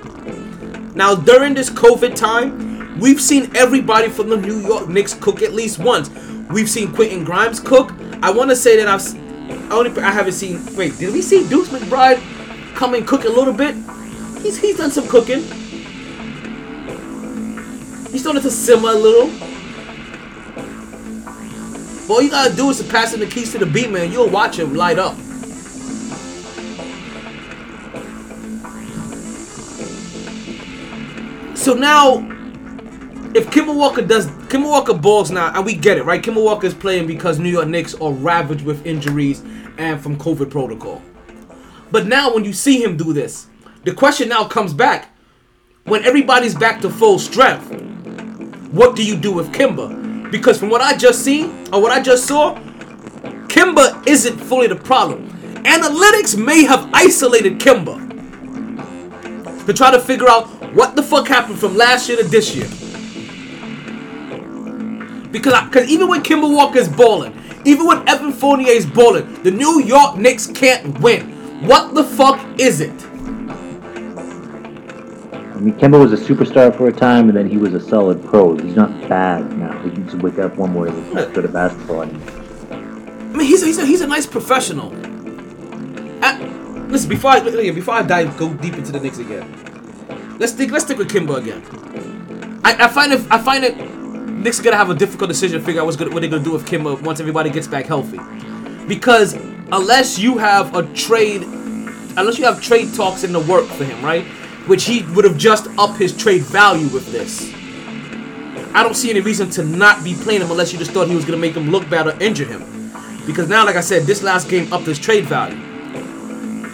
Now 0.95 1.15
during 1.15 1.55
this 1.55 1.69
COVID 1.69 2.15
time, 2.15 2.64
we've 2.99 3.21
seen 3.21 3.55
everybody 3.57 4.09
from 4.09 4.29
the 4.29 4.37
New 4.37 4.61
York 4.61 4.89
Knicks 4.89 5.15
cook 5.15 5.43
at 5.43 5.53
least 5.53 5.79
once. 5.79 6.11
We've 6.51 6.69
seen 6.69 6.93
Quentin 6.93 7.25
Grimes 7.25 7.61
cook. 7.61 7.93
I 8.23 8.31
want 8.31 8.51
to 8.51 8.57
say 8.57 8.77
that 8.77 8.89
I've 8.89 9.73
only 9.73 9.91
I 10.03 10.11
haven't 10.11 10.33
seen. 10.33 10.65
Wait, 10.77 10.97
did 10.99 11.13
we 11.13 11.23
see 11.23 11.49
Deuce 11.49 11.69
McBride 11.69 12.21
come 12.75 12.95
and 12.95 13.07
cook 13.07 13.25
a 13.25 13.29
little 13.29 13.55
bit? 13.55 13.75
He's 14.43 14.59
he's 14.59 14.77
done 14.77 14.91
some 14.91 15.09
cooking. 15.09 15.43
He's 18.11 18.21
starting 18.21 18.43
to 18.43 18.51
simmer 18.51 18.91
a 18.91 18.95
little. 18.95 19.29
But 22.07 22.13
all 22.13 22.23
you 22.23 22.31
gotta 22.31 22.55
do 22.55 22.71
is 22.71 22.79
to 22.79 22.85
pass 22.85 23.15
him 23.15 23.21
the 23.21 23.27
keys 23.27 23.53
to 23.53 23.59
the 23.59 23.67
beat, 23.67 23.91
man. 23.91 24.13
You'll 24.13 24.29
watch 24.29 24.59
him 24.59 24.75
light 24.75 24.99
up. 24.99 25.17
So 31.57 31.73
now, 31.73 32.34
if 33.35 33.51
Kemba 33.51 33.75
Walker 33.77 34.03
does, 34.03 34.29
Kemba 34.49 34.71
Walker 34.71 34.95
balls 34.95 35.31
now, 35.31 35.53
and 35.55 35.67
we 35.67 35.75
get 35.75 35.99
it, 35.99 36.05
right? 36.05 36.23
Kemba 36.23 36.43
Walker 36.43 36.67
is 36.67 36.75
playing 36.75 37.07
because 37.07 37.39
New 37.39 37.51
York 37.51 37.67
Knicks 37.67 37.95
are 37.95 38.13
ravaged 38.13 38.65
with 38.65 38.87
injuries 38.87 39.43
and 39.77 40.01
from 40.01 40.17
COVID 40.17 40.51
protocol. 40.51 41.03
But 41.91 42.07
now, 42.07 42.33
when 42.33 42.45
you 42.45 42.53
see 42.53 42.83
him 42.83 42.97
do 42.97 43.13
this, 43.13 43.49
the 43.83 43.93
question 43.93 44.29
now 44.29 44.45
comes 44.45 44.73
back: 44.73 45.11
when 45.85 46.05
everybody's 46.05 46.55
back 46.55 46.81
to 46.83 46.91
full 46.91 47.19
strength, 47.19 47.69
what 48.71 48.95
do 48.95 49.05
you 49.05 49.17
do 49.17 49.33
with 49.33 49.53
Kemba? 49.53 50.31
Because 50.31 50.59
from 50.59 50.71
what 50.71 50.81
I 50.81 50.97
just 50.97 51.25
seen 51.25 51.69
or 51.73 51.83
what 51.83 51.93
I 51.93 52.01
just 52.01 52.27
saw, 52.27 52.55
Kemba 53.49 54.07
isn't 54.07 54.39
fully 54.39 54.69
the 54.69 54.77
problem. 54.77 55.29
Analytics 55.65 56.37
may 56.37 56.65
have 56.65 56.89
isolated 56.93 57.59
Kemba 57.59 58.01
to 59.67 59.73
try 59.73 59.91
to 59.91 60.01
figure 60.01 60.29
out 60.29 60.47
what 60.75 60.95
the 60.95 61.03
fuck 61.03 61.27
happened 61.27 61.59
from 61.59 61.77
last 61.77 62.09
year 62.09 62.19
to 62.19 62.25
this 62.25 62.55
year. 62.55 62.69
Because 65.35 65.65
because 65.65 65.89
even 65.89 66.07
when 66.07 66.23
Kemba 66.23 66.49
Walker's 66.49 66.89
balling, 66.89 67.37
even 67.65 67.89
when 67.89 68.09
Evan 68.09 68.33
Fournier's 68.33 68.87
balling, 68.87 69.43
the 69.43 69.51
New 69.51 69.83
York 69.83 70.17
Knicks 70.17 70.47
can't 70.47 71.01
win. 71.01 71.67
What 71.67 71.93
the 71.93 72.05
fuck 72.05 72.39
is 72.57 72.81
it? 72.81 72.93
I 75.53 75.59
mean, 75.59 75.75
Kemba 75.75 75.99
was 75.99 76.13
a 76.13 76.17
superstar 76.17 76.73
for 76.77 76.87
a 76.87 76.93
time, 76.93 77.29
and 77.29 77.37
then 77.37 77.51
he 77.51 77.57
was 77.57 77.75
a 77.75 77.81
solid 77.81 78.25
pro. 78.25 78.57
He's 78.57 78.77
not 78.77 78.93
bad 79.09 79.59
now. 79.59 79.77
He 79.83 79.91
needs 79.91 80.13
to 80.13 80.19
wake 80.19 80.39
up 80.39 80.55
one 80.55 80.73
more 80.73 80.87
he's 80.87 81.13
not 81.13 81.35
good 81.35 81.47
at 81.47 81.53
basketball. 81.53 82.03
I 82.03 82.07
mean, 82.07 83.41
he's 83.41 83.65
a, 83.65 83.67
he's 83.67 83.79
a, 83.79 83.87
he's 83.87 84.03
a 84.03 84.07
nice 84.07 84.27
professional. 84.27 84.93
Uh, 86.25 86.39
listen, 86.91 87.09
before 87.09 87.33
I 87.33 87.41
before 87.41 87.95
I 87.95 88.03
dive 88.03 88.37
go 88.37 88.55
deep 88.55 88.75
into 88.75 88.93
the 88.93 89.01
Knicks 89.01 89.19
again, 89.19 90.37
let's 90.39 90.53
stick 90.53 90.71
let's 90.71 90.85
stick 90.85 90.99
with 90.99 91.11
Kemba 91.11 91.39
again. 91.39 92.61
I, 92.63 92.85
I 92.85 92.87
find 92.87 93.13
it 93.13 93.27
I 93.33 93.39
find 93.39 93.65
it 93.65 94.04
Knicks 94.45 94.61
are 94.61 94.63
gonna 94.63 94.77
have 94.77 94.91
a 94.91 94.95
difficult 94.95 95.29
decision 95.31 95.59
to 95.59 95.65
figure 95.65 95.81
out 95.81 95.87
what's 95.87 95.99
what 95.99 96.21
they're 96.21 96.29
gonna 96.29 96.45
do 96.45 96.53
with 96.53 96.67
Kemba 96.67 97.01
once 97.01 97.19
everybody 97.19 97.49
gets 97.49 97.67
back 97.67 97.87
healthy, 97.87 98.21
because 98.87 99.33
unless 99.73 100.19
you 100.19 100.37
have 100.37 100.77
a 100.77 100.83
trade, 100.93 101.41
unless 102.19 102.39
you 102.39 102.45
have 102.45 102.61
trade 102.61 102.93
talks 102.93 103.25
in 103.25 103.33
the 103.33 103.41
work 103.41 103.65
for 103.65 103.85
him, 103.85 104.05
right? 104.05 104.27
Which 104.67 104.85
he 104.85 105.03
would 105.15 105.25
have 105.25 105.39
just 105.39 105.69
upped 105.79 105.97
his 105.97 106.15
trade 106.15 106.43
value 106.43 106.89
with 106.89 107.11
this. 107.11 107.55
I 108.75 108.83
don't 108.83 108.93
see 108.93 109.09
any 109.09 109.21
reason 109.21 109.49
to 109.53 109.65
not 109.65 110.05
be 110.05 110.13
playing 110.13 110.43
him 110.43 110.51
unless 110.51 110.75
you 110.75 110.79
just 110.79 110.91
thought 110.91 111.09
he 111.09 111.17
was 111.17 111.25
gonna 111.25 111.39
make 111.39 111.55
him 111.55 111.71
look 111.71 111.89
bad 111.89 112.07
or 112.07 112.23
injure 112.23 112.45
him. 112.45 112.93
Because 113.25 113.49
now, 113.49 113.65
like 113.65 113.77
I 113.77 113.81
said, 113.81 114.03
this 114.03 114.23
last 114.23 114.51
game 114.51 114.71
upped 114.71 114.85
his 114.85 114.99
trade 114.99 115.25
value. 115.25 115.59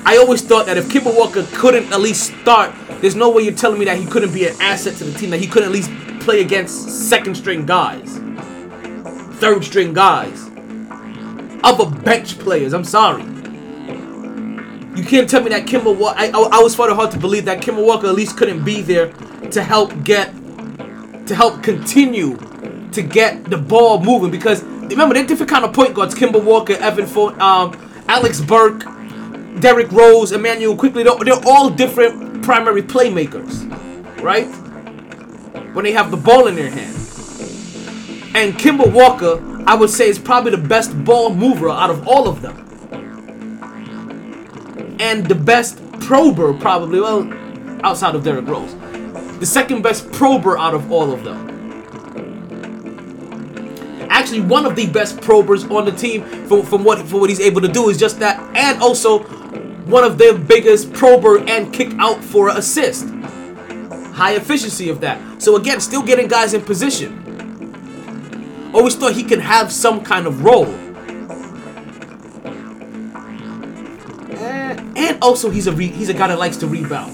I 0.05 0.17
always 0.17 0.43
thought 0.43 0.67
that 0.67 0.77
if 0.77 0.89
Kemba 0.89 1.17
Walker 1.17 1.47
couldn't 1.53 1.93
at 1.93 2.01
least 2.01 2.35
start, 2.41 2.75
there's 3.01 3.15
no 3.15 3.31
way 3.31 3.45
you're 3.45 3.55
telling 3.55 3.79
me 3.79 3.85
that 3.85 3.97
he 3.97 4.07
couldn't 4.07 4.35
be 4.35 4.49
an 4.49 4.57
asset 4.61 4.97
to 4.97 5.05
the 5.05 5.17
team, 5.17 5.31
that 5.31 5.39
he 5.39 5.47
couldn't 5.47 5.69
at 5.69 5.73
least 5.73 5.91
play 6.21 6.41
against 6.41 7.09
second 7.09 7.35
string 7.35 7.67
guys, 7.67 8.19
third 9.39 9.65
string 9.65 9.93
guys, 9.93 10.51
other 11.63 11.91
bench 12.03 12.39
players. 12.39 12.73
I'm 12.73 12.85
sorry. 12.85 13.25
You 14.97 15.05
can't 15.05 15.31
tell 15.31 15.43
me 15.43 15.51
that 15.51 15.67
Kemba 15.67 15.97
Walker. 15.97 16.19
I, 16.19 16.27
I, 16.27 16.59
I 16.59 16.63
was 16.63 16.79
it 16.79 16.95
hard 16.95 17.11
to 17.13 17.19
believe 17.19 17.45
that 17.47 17.63
Kemba 17.63 17.85
Walker 17.85 18.07
at 18.09 18.15
least 18.15 18.37
couldn't 18.37 18.65
be 18.65 18.83
there 18.83 19.13
to 19.51 19.63
help 19.63 20.05
get, 20.05 20.33
to 21.27 21.35
help 21.35 21.63
continue 21.63 22.37
to 22.93 23.03
get 23.03 23.45
the 23.45 23.57
ball 23.57 24.03
moving 24.03 24.31
because 24.31 24.63
remember 24.63 25.15
they're 25.15 25.27
different 25.27 25.51
kind 25.51 25.65
of 25.65 25.73
point 25.73 25.95
guards. 25.95 26.15
Kemba 26.15 26.43
Walker, 26.43 26.75
Evan 26.75 27.07
Ford, 27.07 27.39
um, 27.39 27.73
Alex 28.09 28.41
Burke, 28.41 28.85
Derrick 29.61 29.91
Rose, 29.93 30.33
Immanuel 30.33 30.77
Quickley. 30.77 31.05
They're, 31.05 31.17
they're 31.25 31.47
all 31.47 31.71
different 31.71 32.43
primary 32.43 32.83
playmakers, 32.83 33.71
right? 34.23 34.49
When 35.73 35.85
they 35.85 35.93
have 35.93 36.11
the 36.11 36.17
ball 36.17 36.47
in 36.47 36.55
their 36.57 36.71
hand. 36.71 36.97
And 38.35 38.55
Kemba 38.55 38.93
Walker, 38.93 39.41
I 39.67 39.75
would 39.75 39.91
say, 39.91 40.09
is 40.09 40.19
probably 40.19 40.53
the 40.53 40.59
best 40.59 41.05
ball 41.05 41.35
mover 41.35 41.69
out 41.69 41.91
of 41.91 42.07
all 42.07 42.29
of 42.29 42.43
them. 42.43 42.67
And 45.01 45.27
the 45.27 45.35
best 45.35 45.81
prober, 46.01 46.53
probably, 46.55 47.01
well, 47.01 47.33
outside 47.83 48.15
of 48.15 48.25
Derrick 48.25 48.47
Rose. 48.47 48.75
The 49.39 49.47
second 49.47 49.83
best 49.83 50.11
prober 50.13 50.59
out 50.59 50.75
of 50.75 50.93
all 50.93 51.13
of 51.13 51.25
them 51.25 51.51
actually 54.11 54.41
one 54.41 54.67
of 54.67 54.77
the 54.77 54.87
best 54.89 55.17
probers 55.19 55.65
on 55.71 55.87
the 55.87 55.93
team 55.93 56.23
from, 56.47 56.63
from 56.63 56.85
what 56.85 56.99
for 57.09 57.21
what 57.21 57.31
he's 57.31 57.41
able 57.41 57.61
to 57.61 57.69
do 57.69 57.89
is 57.89 57.97
just 57.97 58.19
that 58.19 58.39
and 58.55 58.83
also 58.83 59.21
one 59.87 60.05
of 60.05 60.19
their 60.19 60.37
biggest 60.37 60.93
prober 60.93 61.39
and 61.49 61.73
kick 61.73 61.93
out 61.99 62.23
for 62.23 62.51
assist 62.51 63.09
high 64.21 64.35
efficiency 64.35 64.89
of 64.89 65.01
that 65.01 65.19
so 65.43 65.57
again 65.57 65.81
still 65.81 66.03
getting 66.03 66.29
guys 66.29 66.55
in 66.55 66.63
position 66.63 67.11
always 68.75 68.95
thought 68.95 69.13
he 69.13 69.25
could 69.25 69.41
have 69.41 69.73
some 69.73 70.03
kind 70.05 70.27
of 70.27 70.45
role 70.45 70.67
and, 74.37 74.99
and 74.99 75.19
also 75.23 75.51
he's 75.51 75.67
a 75.67 75.73
he's 75.73 76.09
a 76.09 76.15
guy 76.15 76.29
that 76.29 76.39
likes 76.39 76.57
to 76.57 76.67
rebound 76.67 77.13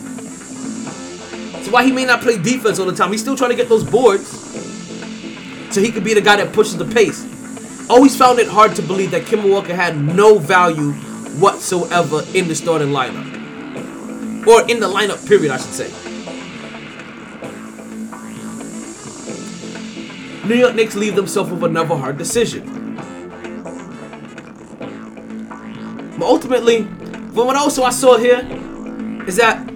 so 1.65 1.71
why 1.73 1.85
he 1.85 1.93
may 1.93 2.05
not 2.05 2.21
play 2.21 2.37
defense 2.37 2.79
all 2.79 2.87
the 2.87 2.95
time 2.95 3.11
he's 3.13 3.21
still 3.21 3.37
trying 3.37 3.51
to 3.51 3.57
get 3.57 3.69
those 3.69 3.85
boards 3.85 4.47
so 5.77 5.83
he 5.83 5.93
could 5.93 6.05
be 6.05 6.15
the 6.15 6.23
guy 6.23 6.37
that 6.37 6.55
pushes 6.55 6.79
the 6.79 6.87
pace. 6.87 7.21
Always 7.91 8.17
found 8.17 8.39
it 8.39 8.49
hard 8.49 8.75
to 8.77 8.83
believe 8.83 9.11
that 9.11 9.25
Kemba 9.25 9.51
Walker 9.51 9.75
had 9.75 9.95
no 9.95 10.39
value 10.39 10.93
whatsoever 11.39 12.23
in 12.33 12.49
the 12.49 12.55
starting 12.55 12.89
lineup. 12.89 13.27
Or 14.47 14.63
in 14.71 14.81
the 14.81 14.87
lineup, 14.87 15.27
period, 15.29 15.51
I 15.51 15.59
should 15.59 15.75
say. 15.75 16.06
New 20.49 20.55
York 20.55 20.75
Knicks 20.75 20.95
leave 20.95 21.17
themselves 21.17 21.51
with 21.51 21.65
another 21.65 21.97
hard 21.97 22.19
decision. 22.19 22.97
But 26.19 26.27
ultimately, 26.27 26.85
from 26.85 27.47
what 27.47 27.57
also 27.57 27.83
I 27.83 27.91
saw 27.91 28.17
here, 28.17 28.41
is 29.27 29.37
that 29.37 29.69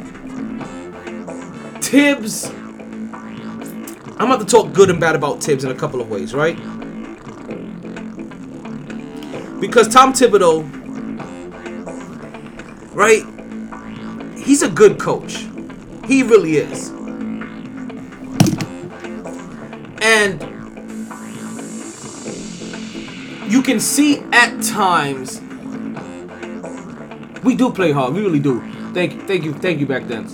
Thibs 1.83 2.53
I'm 4.21 4.31
about 4.31 4.41
to 4.41 4.45
talk 4.45 4.75
good 4.75 4.91
and 4.91 5.01
bad 5.01 5.17
about 5.17 5.43
Thibs 5.43 5.65
in 5.65 5.71
a 5.71 5.75
couple 5.75 5.99
of 5.99 6.11
ways, 6.11 6.35
right? 6.35 6.55
Because 9.59 9.89
Tom 9.89 10.13
Thibodeau, 10.13 10.69
right? 12.95 13.25
He's 14.39 14.61
a 14.61 14.69
good 14.69 15.01
coach. 15.01 15.47
He 16.07 16.23
really 16.23 16.59
is. 16.59 16.91
And 20.03 20.60
you 23.51 23.63
can 23.63 23.81
see 23.81 24.21
at 24.33 24.63
times 24.63 25.41
we 27.43 27.57
do 27.57 27.73
play 27.73 27.91
hard. 27.91 28.15
We 28.15 28.21
really 28.21 28.39
do. 28.39 28.61
Thank, 28.93 29.27
thank 29.27 29.45
you, 29.45 29.53
thank 29.55 29.81
you, 29.81 29.87
back 29.87 30.07
then. 30.07 30.25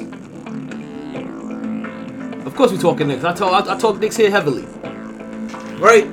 Of 2.47 2.55
course, 2.55 2.73
we 2.73 2.79
talking 2.79 3.09
Knicks. 3.09 3.25
I 3.25 3.33
talk, 3.33 3.67
I, 3.67 3.75
I 3.75 3.79
talk 3.79 3.99
Knicks 3.99 4.17
here 4.17 4.31
heavily, 4.31 4.65
right? 5.79 6.07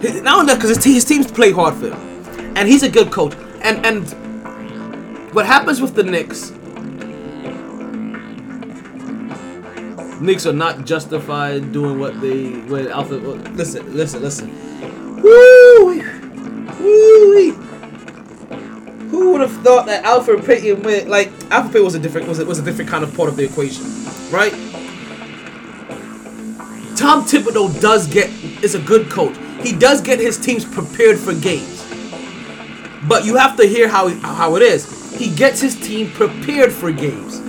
His, 0.00 0.22
not 0.22 0.38
only 0.40 0.54
because 0.54 0.76
his, 0.76 0.84
his 0.84 1.04
teams 1.04 1.30
play 1.30 1.50
hard 1.50 1.74
for 1.74 1.90
him, 1.90 2.56
and 2.56 2.68
he's 2.68 2.82
a 2.82 2.88
good 2.88 3.10
coach. 3.10 3.34
And 3.62 3.84
and 3.84 4.08
what 5.34 5.46
happens 5.46 5.80
with 5.80 5.94
the 5.94 6.02
Knicks? 6.02 6.52
Knicks 10.20 10.44
are 10.46 10.52
not 10.52 10.84
justified 10.84 11.72
doing 11.72 11.98
what 11.98 12.20
they 12.20 12.50
when 12.50 12.88
Alpha. 12.88 13.14
Listen, 13.14 13.94
listen, 13.94 14.20
listen. 14.20 14.50
Woo! 15.22 16.00
Who 19.10 19.32
would 19.32 19.40
have 19.40 19.52
thought 19.62 19.86
that 19.86 20.04
Elfrid 20.04 20.46
Payton 20.46 20.82
went 20.82 21.08
like 21.08 21.30
Elfrid 21.48 21.72
Payton 21.72 21.84
was 21.84 21.94
a 21.94 21.98
different 21.98 22.28
was 22.28 22.38
a, 22.38 22.44
was 22.44 22.58
a 22.58 22.62
different 22.62 22.90
kind 22.90 23.02
of 23.02 23.14
part 23.16 23.28
of 23.28 23.36
the 23.36 23.44
equation, 23.44 23.84
right? 24.30 24.52
Tom 26.96 27.24
Thibodeau 27.24 27.80
does 27.80 28.06
get 28.06 28.28
is 28.62 28.74
a 28.74 28.80
good 28.80 29.10
coach. 29.10 29.36
He 29.62 29.72
does 29.72 30.02
get 30.02 30.18
his 30.18 30.38
teams 30.38 30.66
prepared 30.66 31.18
for 31.18 31.34
games. 31.34 31.78
But 33.08 33.24
you 33.24 33.36
have 33.36 33.56
to 33.56 33.66
hear 33.66 33.88
how 33.88 34.08
how 34.20 34.56
it 34.56 34.62
is. 34.62 35.16
He 35.16 35.34
gets 35.34 35.60
his 35.60 35.76
team 35.76 36.10
prepared 36.10 36.72
for 36.72 36.92
games. 36.92 37.40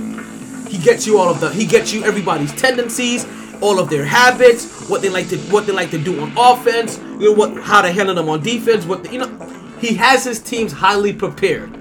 He 0.72 0.78
gets 0.78 1.06
you 1.06 1.18
all 1.18 1.28
of 1.28 1.42
the 1.42 1.50
he 1.50 1.66
gets 1.66 1.92
you 1.92 2.06
everybody's 2.06 2.54
tendencies, 2.54 3.28
all 3.60 3.78
of 3.78 3.90
their 3.90 4.06
habits, 4.06 4.88
what 4.88 5.02
they 5.02 5.10
like 5.10 5.28
to 5.28 5.38
what 5.52 5.68
they 5.68 5.74
like 5.74 5.92
to 5.92 5.98
do 5.98 6.22
on 6.22 6.32
offense, 6.38 6.98
you 6.98 7.26
know 7.26 7.34
what 7.34 7.62
how 7.62 7.82
to 7.82 7.92
handle 7.92 8.16
them 8.16 8.30
on 8.30 8.42
defense, 8.42 8.86
what 8.86 9.04
the, 9.04 9.12
you 9.12 9.20
know 9.20 9.28
he 9.82 9.96
has 9.96 10.24
his 10.24 10.40
teams 10.40 10.72
highly 10.72 11.12
prepared. 11.12 11.76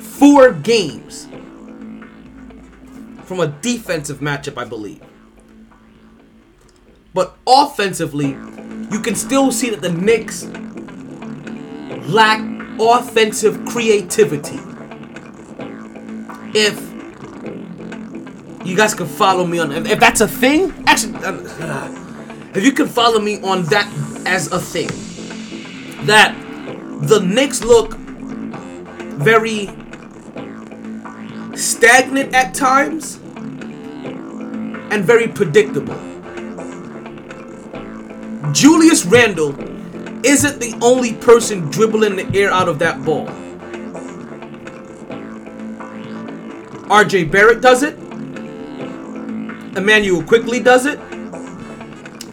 Four 0.00 0.50
games 0.50 1.28
from 3.22 3.38
a 3.38 3.46
defensive 3.46 4.18
matchup, 4.18 4.58
I 4.58 4.64
believe. 4.64 5.00
But 7.14 7.36
offensively, 7.46 8.30
you 8.90 9.00
can 9.00 9.14
still 9.14 9.52
see 9.52 9.70
that 9.70 9.82
the 9.82 9.92
Knicks 9.92 10.46
lack 12.08 12.40
offensive 12.80 13.64
creativity. 13.66 14.58
If 16.58 16.87
you 18.64 18.76
guys 18.76 18.94
can 18.94 19.06
follow 19.06 19.46
me 19.46 19.58
on 19.58 19.72
if 19.72 19.98
that's 19.98 20.20
a 20.20 20.28
thing, 20.28 20.72
actually, 20.86 21.14
uh, 21.24 22.50
if 22.54 22.64
you 22.64 22.72
can 22.72 22.88
follow 22.88 23.20
me 23.20 23.40
on 23.42 23.64
that 23.64 23.86
as 24.26 24.50
a 24.52 24.58
thing, 24.58 24.88
that 26.06 26.34
the 27.02 27.20
Knicks 27.20 27.62
look 27.62 27.94
very 29.18 29.70
stagnant 31.54 32.34
at 32.34 32.54
times 32.54 33.16
and 34.90 35.04
very 35.04 35.28
predictable. 35.28 35.96
Julius 38.52 39.04
Randle 39.04 39.54
isn't 40.24 40.60
the 40.60 40.76
only 40.82 41.14
person 41.14 41.68
dribbling 41.70 42.16
the 42.16 42.38
air 42.38 42.50
out 42.50 42.68
of 42.68 42.78
that 42.78 43.04
ball. 43.04 43.26
RJ 46.88 47.30
Barrett 47.30 47.60
does 47.60 47.82
it. 47.82 47.98
Immanuel 49.78 50.22
Quickley 50.24 50.60
does 50.60 50.86
it. 50.86 50.98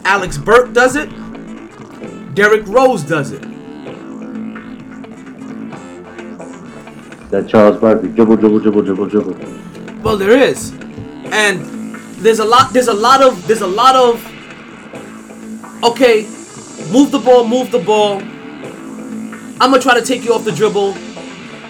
Alex 0.04 0.36
Burke 0.36 0.72
does 0.72 0.96
it. 0.96 1.08
Derrick 2.34 2.66
Rose 2.66 3.02
does 3.02 3.30
it. 3.32 3.42
That 7.30 7.48
Charles 7.48 7.80
Barkley 7.80 8.08
dribble, 8.08 8.36
dribble, 8.36 8.60
dribble, 8.60 8.82
dribble, 8.82 9.06
dribble. 9.06 10.02
Well, 10.02 10.16
there 10.16 10.36
is, 10.36 10.72
and 11.32 11.94
there's 12.16 12.40
a 12.40 12.44
lot. 12.44 12.72
There's 12.72 12.88
a 12.88 12.94
lot 12.94 13.22
of. 13.22 13.46
There's 13.46 13.62
a 13.62 13.66
lot 13.66 13.94
of. 13.94 14.24
Okay, 15.84 16.22
move 16.90 17.10
the 17.12 17.20
ball, 17.24 17.46
move 17.46 17.70
the 17.70 17.78
ball. 17.78 18.18
I'm 18.18 19.70
gonna 19.70 19.80
try 19.80 19.98
to 19.98 20.04
take 20.04 20.24
you 20.24 20.34
off 20.34 20.44
the 20.44 20.52
dribble. 20.52 20.94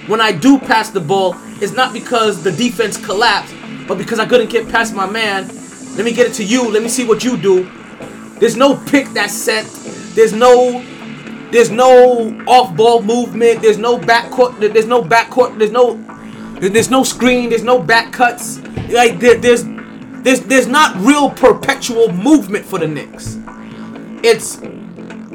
When 0.08 0.20
I 0.20 0.32
do 0.32 0.58
pass 0.58 0.90
the 0.90 1.00
ball, 1.00 1.36
it's 1.60 1.72
not 1.72 1.92
because 1.92 2.42
the 2.42 2.52
defense 2.52 2.96
collapsed, 3.02 3.54
but 3.86 3.98
because 3.98 4.18
I 4.18 4.26
couldn't 4.26 4.50
get 4.50 4.68
past 4.68 4.94
my 4.94 5.06
man. 5.06 5.50
Let 5.96 6.04
me 6.04 6.12
get 6.12 6.26
it 6.26 6.34
to 6.34 6.44
you. 6.44 6.70
Let 6.70 6.82
me 6.82 6.88
see 6.88 7.04
what 7.04 7.24
you 7.24 7.36
do. 7.36 7.70
There's 8.38 8.56
no 8.56 8.76
pick 8.86 9.08
that's 9.08 9.32
set. 9.34 9.64
There's 10.14 10.32
no 10.32 10.84
there's 11.50 11.70
no 11.70 12.44
off-ball 12.46 13.02
movement. 13.02 13.62
There's 13.62 13.78
no 13.78 13.98
backcourt. 13.98 14.58
There's 14.58 14.86
no 14.86 15.02
backcourt. 15.02 15.58
There's 15.58 15.70
no. 15.70 16.02
There's 16.58 16.90
no 16.90 17.02
screen. 17.04 17.50
There's 17.50 17.62
no 17.62 17.78
back 17.78 18.12
cuts. 18.12 18.58
Like 18.90 19.20
there, 19.20 19.36
there's, 19.36 19.64
there's, 19.64 20.40
there's 20.40 20.66
not 20.66 20.96
real 20.96 21.30
perpetual 21.30 22.12
movement 22.12 22.64
for 22.64 22.78
the 22.78 22.86
Knicks. 22.86 23.38
It's 24.22 24.60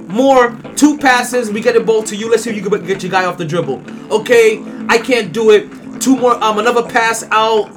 more 0.07 0.51
two 0.75 0.97
passes. 0.97 1.51
We 1.51 1.61
get 1.61 1.75
the 1.75 1.79
ball 1.79 2.03
to 2.03 2.15
you. 2.15 2.29
Let's 2.29 2.43
see 2.43 2.49
if 2.49 2.55
you 2.55 2.67
can 2.67 2.85
get 2.85 3.03
your 3.03 3.11
guy 3.11 3.25
off 3.25 3.37
the 3.37 3.45
dribble. 3.45 3.83
Okay, 4.11 4.63
I 4.89 4.97
can't 4.97 5.31
do 5.31 5.51
it. 5.51 6.01
Two 6.01 6.17
more. 6.17 6.33
Um, 6.43 6.57
another 6.57 6.83
pass 6.83 7.23
out. 7.31 7.71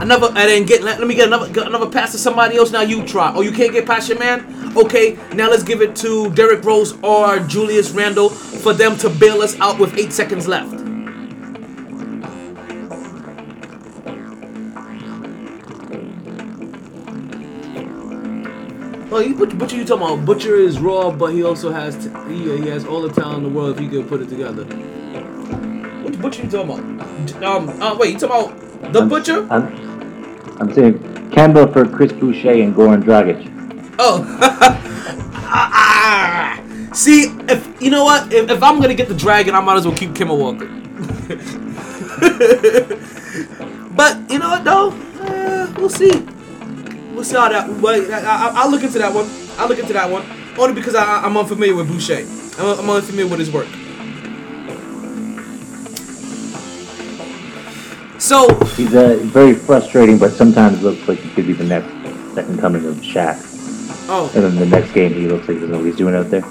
Another, 0.00 0.28
and 0.28 0.36
then 0.36 0.64
get. 0.64 0.82
Let, 0.82 0.98
let 0.98 1.06
me 1.06 1.14
get 1.14 1.26
another 1.26 1.52
get 1.52 1.66
another 1.66 1.88
pass 1.90 2.12
to 2.12 2.18
somebody 2.18 2.56
else. 2.56 2.70
Now 2.70 2.80
you 2.80 3.04
try. 3.06 3.32
Oh, 3.34 3.42
you 3.42 3.52
can't 3.52 3.70
get 3.72 3.86
past 3.86 4.08
your 4.08 4.18
man. 4.18 4.72
Okay, 4.76 5.18
now 5.34 5.50
let's 5.50 5.62
give 5.62 5.82
it 5.82 5.94
to 5.96 6.30
Derrick 6.30 6.64
Rose 6.64 6.96
or 7.02 7.38
Julius 7.40 7.90
Randle 7.90 8.30
for 8.30 8.72
them 8.72 8.96
to 8.98 9.10
bail 9.10 9.42
us 9.42 9.58
out 9.60 9.78
with 9.78 9.98
eight 9.98 10.12
seconds 10.12 10.48
left. 10.48 10.72
Well, 19.10 19.22
you 19.22 19.34
Butcher, 19.34 19.56
Butcher, 19.56 19.76
you 19.76 19.84
talking 19.84 20.06
about 20.06 20.24
Butcher 20.24 20.54
is 20.54 20.78
raw, 20.78 21.10
but 21.10 21.32
he 21.34 21.42
also 21.42 21.72
has 21.72 21.96
t- 21.96 22.10
he, 22.28 22.62
he 22.62 22.68
has 22.68 22.84
all 22.84 23.02
the 23.02 23.08
talent 23.10 23.38
in 23.38 23.42
the 23.42 23.48
world 23.48 23.72
if 23.76 23.80
he 23.80 23.88
could 23.88 24.08
put 24.08 24.20
it 24.20 24.28
together. 24.28 24.64
What 24.64 26.20
Butcher 26.20 26.44
you 26.44 26.48
talking 26.50 26.70
about? 26.70 27.26
D- 27.26 27.34
Um, 27.44 27.68
uh, 27.82 27.96
wait, 27.98 28.12
you 28.12 28.18
talking 28.20 28.52
about 28.52 28.92
the 28.92 29.00
I'm- 29.00 29.08
Butcher? 29.08 29.46
I'm, 29.50 29.89
I'm 30.60 30.72
saying 30.74 30.98
Kemba 31.30 31.72
for 31.72 31.86
Chris 31.88 32.12
Boucher 32.12 32.52
and 32.52 32.74
Goran 32.74 33.02
Dragic. 33.02 33.46
Oh, 33.98 34.22
see, 36.94 37.24
if 37.48 37.82
you 37.82 37.90
know 37.90 38.04
what, 38.04 38.30
if, 38.32 38.50
if 38.50 38.62
I'm 38.62 38.80
gonna 38.80 38.94
get 38.94 39.08
the 39.08 39.14
dragon, 39.14 39.54
I 39.54 39.60
might 39.60 39.76
as 39.78 39.86
well 39.86 39.96
keep 39.96 40.14
Kimmer 40.14 40.34
Walker. 40.34 40.66
but 43.96 44.30
you 44.30 44.38
know 44.38 44.50
what, 44.50 44.64
though, 44.64 44.90
uh, 45.22 45.72
we'll 45.78 45.88
see. 45.88 46.12
We'll 47.14 47.24
see 47.24 47.36
how 47.36 47.48
that. 47.48 47.68
Wait, 47.80 48.10
I, 48.10 48.20
I, 48.20 48.52
I'll 48.56 48.70
look 48.70 48.82
into 48.82 48.98
that 48.98 49.14
one. 49.14 49.28
I'll 49.58 49.68
look 49.68 49.78
into 49.78 49.94
that 49.94 50.10
one 50.10 50.24
only 50.58 50.74
because 50.74 50.94
I, 50.94 51.22
I'm 51.22 51.36
unfamiliar 51.36 51.74
with 51.74 51.88
Boucher. 51.88 52.26
I'm, 52.58 52.80
I'm 52.80 52.90
unfamiliar 52.90 53.30
with 53.30 53.38
his 53.38 53.50
work. 53.50 53.68
So 58.20 58.54
He's 58.76 58.94
uh, 58.94 59.18
very 59.22 59.54
frustrating, 59.54 60.18
but 60.18 60.32
sometimes 60.32 60.82
looks 60.82 61.08
like 61.08 61.18
he 61.18 61.30
could 61.30 61.46
be 61.46 61.54
the 61.54 61.64
next 61.64 61.88
second 62.34 62.60
coming 62.60 62.84
of 62.84 62.96
Shaq. 62.96 63.38
Oh, 64.08 64.30
And 64.34 64.44
then 64.44 64.56
the 64.56 64.66
next 64.66 64.92
game, 64.92 65.14
he 65.14 65.26
looks 65.26 65.48
like 65.48 65.56
he 65.56 65.60
doesn't 65.60 65.70
know 65.70 65.78
what 65.78 65.86
he's 65.86 65.96
doing 65.96 66.14
out 66.14 66.28
there. 66.30 66.42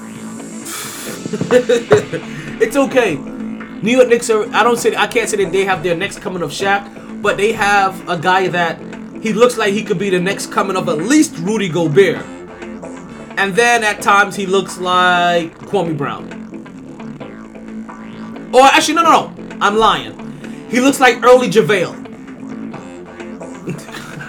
it's 2.59 2.75
okay. 2.75 3.15
New 3.15 3.91
York 3.95 4.07
Knicks 4.07 4.29
are. 4.31 4.51
I 4.53 4.63
don't 4.63 4.77
say. 4.77 4.95
I 4.95 5.05
can't 5.05 5.29
say 5.29 5.37
that 5.43 5.51
they 5.51 5.63
have 5.63 5.83
their 5.83 5.95
next 5.95 6.19
coming 6.19 6.41
of 6.41 6.49
Shaq, 6.49 7.21
but 7.21 7.37
they 7.37 7.51
have 7.51 8.09
a 8.09 8.17
guy 8.17 8.47
that 8.47 8.79
he 9.21 9.31
looks 9.31 9.57
like 9.57 9.73
he 9.73 9.83
could 9.83 9.99
be 9.99 10.09
the 10.09 10.19
next 10.19 10.51
coming 10.51 10.75
of 10.75 10.89
at 10.89 10.97
least 10.97 11.37
Rudy 11.37 11.69
Gobert. 11.69 12.25
And 13.37 13.53
then 13.55 13.83
at 13.83 14.01
times 14.01 14.35
he 14.35 14.47
looks 14.47 14.79
like 14.79 15.55
Kwame 15.59 15.95
Brown. 15.95 16.39
Or 18.53 18.63
actually, 18.63 18.95
no, 18.95 19.03
no, 19.03 19.11
no. 19.11 19.57
I'm 19.61 19.77
lying. 19.77 20.28
He 20.69 20.79
looks 20.79 20.99
like 20.99 21.23
early 21.23 21.49
JaVale. 21.49 22.07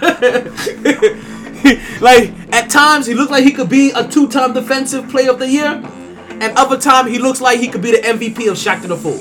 like 2.01 2.33
at 2.53 2.69
times 2.69 3.05
he 3.05 3.13
looks 3.13 3.31
like 3.31 3.43
he 3.43 3.51
could 3.51 3.69
be 3.69 3.91
a 3.91 4.07
two-time 4.07 4.53
defensive 4.53 5.09
player 5.09 5.29
of 5.29 5.39
the 5.39 5.47
year, 5.47 5.65
and 5.65 6.57
other 6.57 6.77
time 6.77 7.07
he 7.07 7.19
looks 7.19 7.39
like 7.39 7.59
he 7.59 7.67
could 7.67 7.81
be 7.81 7.91
the 7.91 7.99
MVP 7.99 8.49
of 8.49 8.57
Shaqtin' 8.57 8.91
a 8.91 8.97
Fool. 8.97 9.19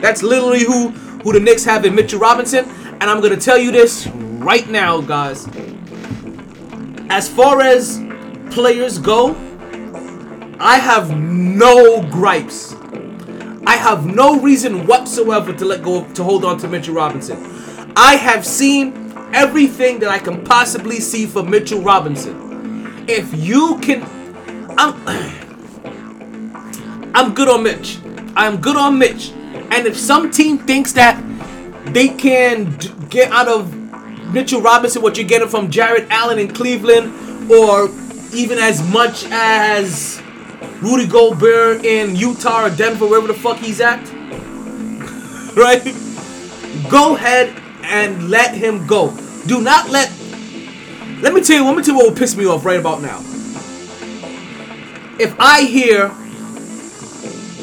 That's 0.00 0.22
literally 0.22 0.64
who 0.64 0.90
who 1.22 1.32
the 1.32 1.40
Knicks 1.40 1.64
have 1.64 1.84
in 1.84 1.94
Mitchell 1.94 2.20
Robinson, 2.20 2.66
and 3.00 3.04
I'm 3.04 3.20
gonna 3.20 3.36
tell 3.36 3.58
you 3.58 3.72
this 3.72 4.06
right 4.06 4.68
now, 4.68 5.00
guys. 5.00 5.48
As 7.10 7.28
far 7.28 7.62
as 7.62 8.00
players 8.50 8.98
go, 8.98 9.34
I 10.60 10.78
have 10.78 11.16
no 11.16 12.02
gripes. 12.10 12.74
I 13.68 13.76
have 13.76 14.06
no 14.06 14.40
reason 14.40 14.86
whatsoever 14.86 15.52
to 15.52 15.64
let 15.66 15.82
go 15.82 16.10
to 16.14 16.24
hold 16.24 16.46
on 16.46 16.56
to 16.60 16.68
Mitchell 16.68 16.94
Robinson. 16.94 17.36
I 17.94 18.16
have 18.16 18.46
seen 18.46 19.12
everything 19.34 19.98
that 19.98 20.08
I 20.08 20.18
can 20.18 20.42
possibly 20.42 21.00
see 21.00 21.26
for 21.26 21.42
Mitchell 21.42 21.82
Robinson. 21.82 23.04
If 23.06 23.30
you 23.34 23.78
can 23.80 24.02
I'm 24.78 24.94
I'm 27.14 27.34
good 27.34 27.50
on 27.50 27.62
Mitch. 27.62 27.98
I'm 28.34 28.58
good 28.58 28.78
on 28.78 28.98
Mitch. 28.98 29.32
And 29.70 29.86
if 29.86 29.98
some 29.98 30.30
team 30.30 30.56
thinks 30.56 30.94
that 30.94 31.22
they 31.92 32.08
can 32.08 32.74
get 33.10 33.30
out 33.30 33.48
of 33.48 33.74
Mitchell 34.32 34.62
Robinson 34.62 35.02
what 35.02 35.18
you're 35.18 35.28
getting 35.28 35.48
from 35.48 35.70
Jarrett 35.70 36.06
Allen 36.08 36.38
in 36.38 36.48
Cleveland 36.48 37.52
or 37.52 37.90
even 38.32 38.56
as 38.56 38.82
much 38.90 39.26
as 39.30 40.22
Rudy 40.80 41.06
Gobert 41.06 41.84
in 41.84 42.16
Utah 42.16 42.66
or 42.66 42.70
Denver, 42.70 43.06
wherever 43.06 43.26
the 43.26 43.34
fuck 43.34 43.58
he's 43.58 43.80
at. 43.80 43.98
right? 45.56 45.82
Go 46.90 47.16
ahead 47.16 47.54
and 47.82 48.30
let 48.30 48.54
him 48.54 48.86
go. 48.86 49.16
Do 49.46 49.60
not 49.60 49.90
let. 49.90 50.10
Let 51.20 51.34
me 51.34 51.42
tell 51.42 51.56
you. 51.56 51.64
Let 51.64 51.76
me 51.76 51.82
tell 51.82 51.94
you 51.94 52.00
what 52.00 52.10
will 52.10 52.16
piss 52.16 52.36
me 52.36 52.46
off 52.46 52.64
right 52.64 52.78
about 52.78 53.02
now. 53.02 53.20
if 55.18 55.34
I 55.38 55.62
hear 55.62 56.08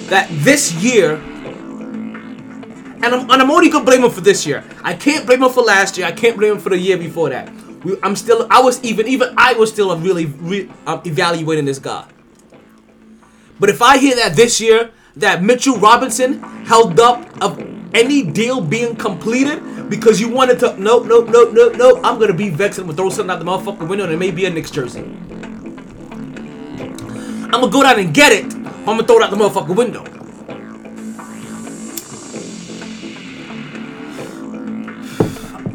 that 0.10 0.28
this 0.44 0.74
year, 0.74 1.16
and 1.16 3.06
I'm, 3.06 3.30
and 3.30 3.42
I'm 3.42 3.52
only 3.52 3.70
gonna 3.70 3.86
blame 3.86 4.04
him 4.04 4.12
for 4.12 4.22
this 4.22 4.46
year. 4.46 4.64
I 4.84 4.94
can't 4.94 5.26
blame 5.26 5.42
him 5.44 5.50
for 5.50 5.62
last 5.64 5.98
year. 5.98 6.08
I 6.08 6.12
can't 6.12 6.38
blame 6.38 6.54
him 6.54 6.60
for 6.60 6.70
the 6.70 6.78
year 6.78 6.98
before 6.98 7.30
that. 7.30 7.52
We, 7.84 7.98
I'm 8.04 8.16
still, 8.16 8.48
I 8.50 8.62
was 8.62 8.84
even, 8.84 9.08
even 9.08 9.34
I 9.38 9.54
was 9.54 9.72
still 9.72 9.96
really 9.98 10.26
re, 10.26 10.70
um, 10.86 11.02
evaluating 11.06 11.66
this 11.66 11.80
guy. 11.80 12.06
But 13.60 13.70
if 13.70 13.82
I 13.82 13.98
hear 13.98 14.16
that 14.16 14.36
this 14.36 14.60
year 14.60 14.92
that 15.16 15.42
Mitchell 15.42 15.78
Robinson 15.78 16.42
held 16.66 17.00
up 17.00 17.26
of 17.42 17.60
any 17.94 18.24
deal 18.24 18.60
being 18.60 18.96
completed 18.96 19.90
because 19.90 20.20
you 20.20 20.30
wanted 20.30 20.60
to, 20.60 20.76
nope, 20.80 21.06
nope, 21.06 21.30
nope, 21.30 21.52
nope, 21.54 21.76
nope, 21.78 22.00
I'm 22.04 22.20
gonna 22.20 22.34
be 22.34 22.50
vexed. 22.50 22.80
I'm 22.80 22.86
gonna 22.86 22.98
throw 22.98 23.10
something 23.10 23.32
out 23.32 23.40
the 23.40 23.46
motherfucking 23.46 23.88
window 23.88 24.04
and 24.06 24.14
it 24.14 24.18
may 24.18 24.32
be 24.32 24.46
a 24.46 24.50
Knicks 24.50 24.72
jersey. 24.72 25.04
I'm 27.46 27.62
gonna 27.62 27.70
go 27.70 27.84
down 27.84 28.00
and 28.00 28.14
get 28.14 28.34
it. 28.34 28.54
I'm 28.54 28.98
gonna 28.98 29.04
throw 29.04 29.18
it 29.20 29.24
out 29.24 29.32
the 29.32 29.38
motherfucking 29.38 29.76
window. 29.76 30.04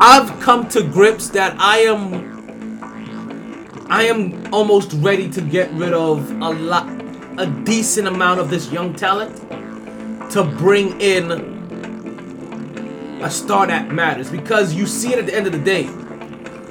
I've 0.03 0.39
come 0.41 0.69
to 0.71 0.83
grips 0.83 1.29
that 1.31 1.57
I 1.59 1.79
am 1.81 2.31
I 3.89 4.05
am 4.05 4.53
almost 4.53 4.93
ready 4.95 5.29
to 5.31 5.41
get 5.41 5.71
rid 5.73 5.93
of 5.93 6.31
a 6.31 6.51
lot 6.51 7.00
a 7.41 7.47
decent 7.65 8.07
amount 8.07 8.39
of 8.39 8.51
this 8.51 8.71
young 8.71 8.95
talent 8.95 9.35
to 10.31 10.45
bring 10.45 11.01
in 11.01 11.31
a 13.23 13.31
star 13.31 13.67
that 13.67 13.91
matters 13.91 14.31
because 14.31 14.75
you 14.75 14.87
see 14.87 15.13
it 15.15 15.19
at 15.19 15.25
the 15.27 15.35
end 15.35 15.47
of 15.47 15.53
the 15.53 15.59
day. 15.59 15.85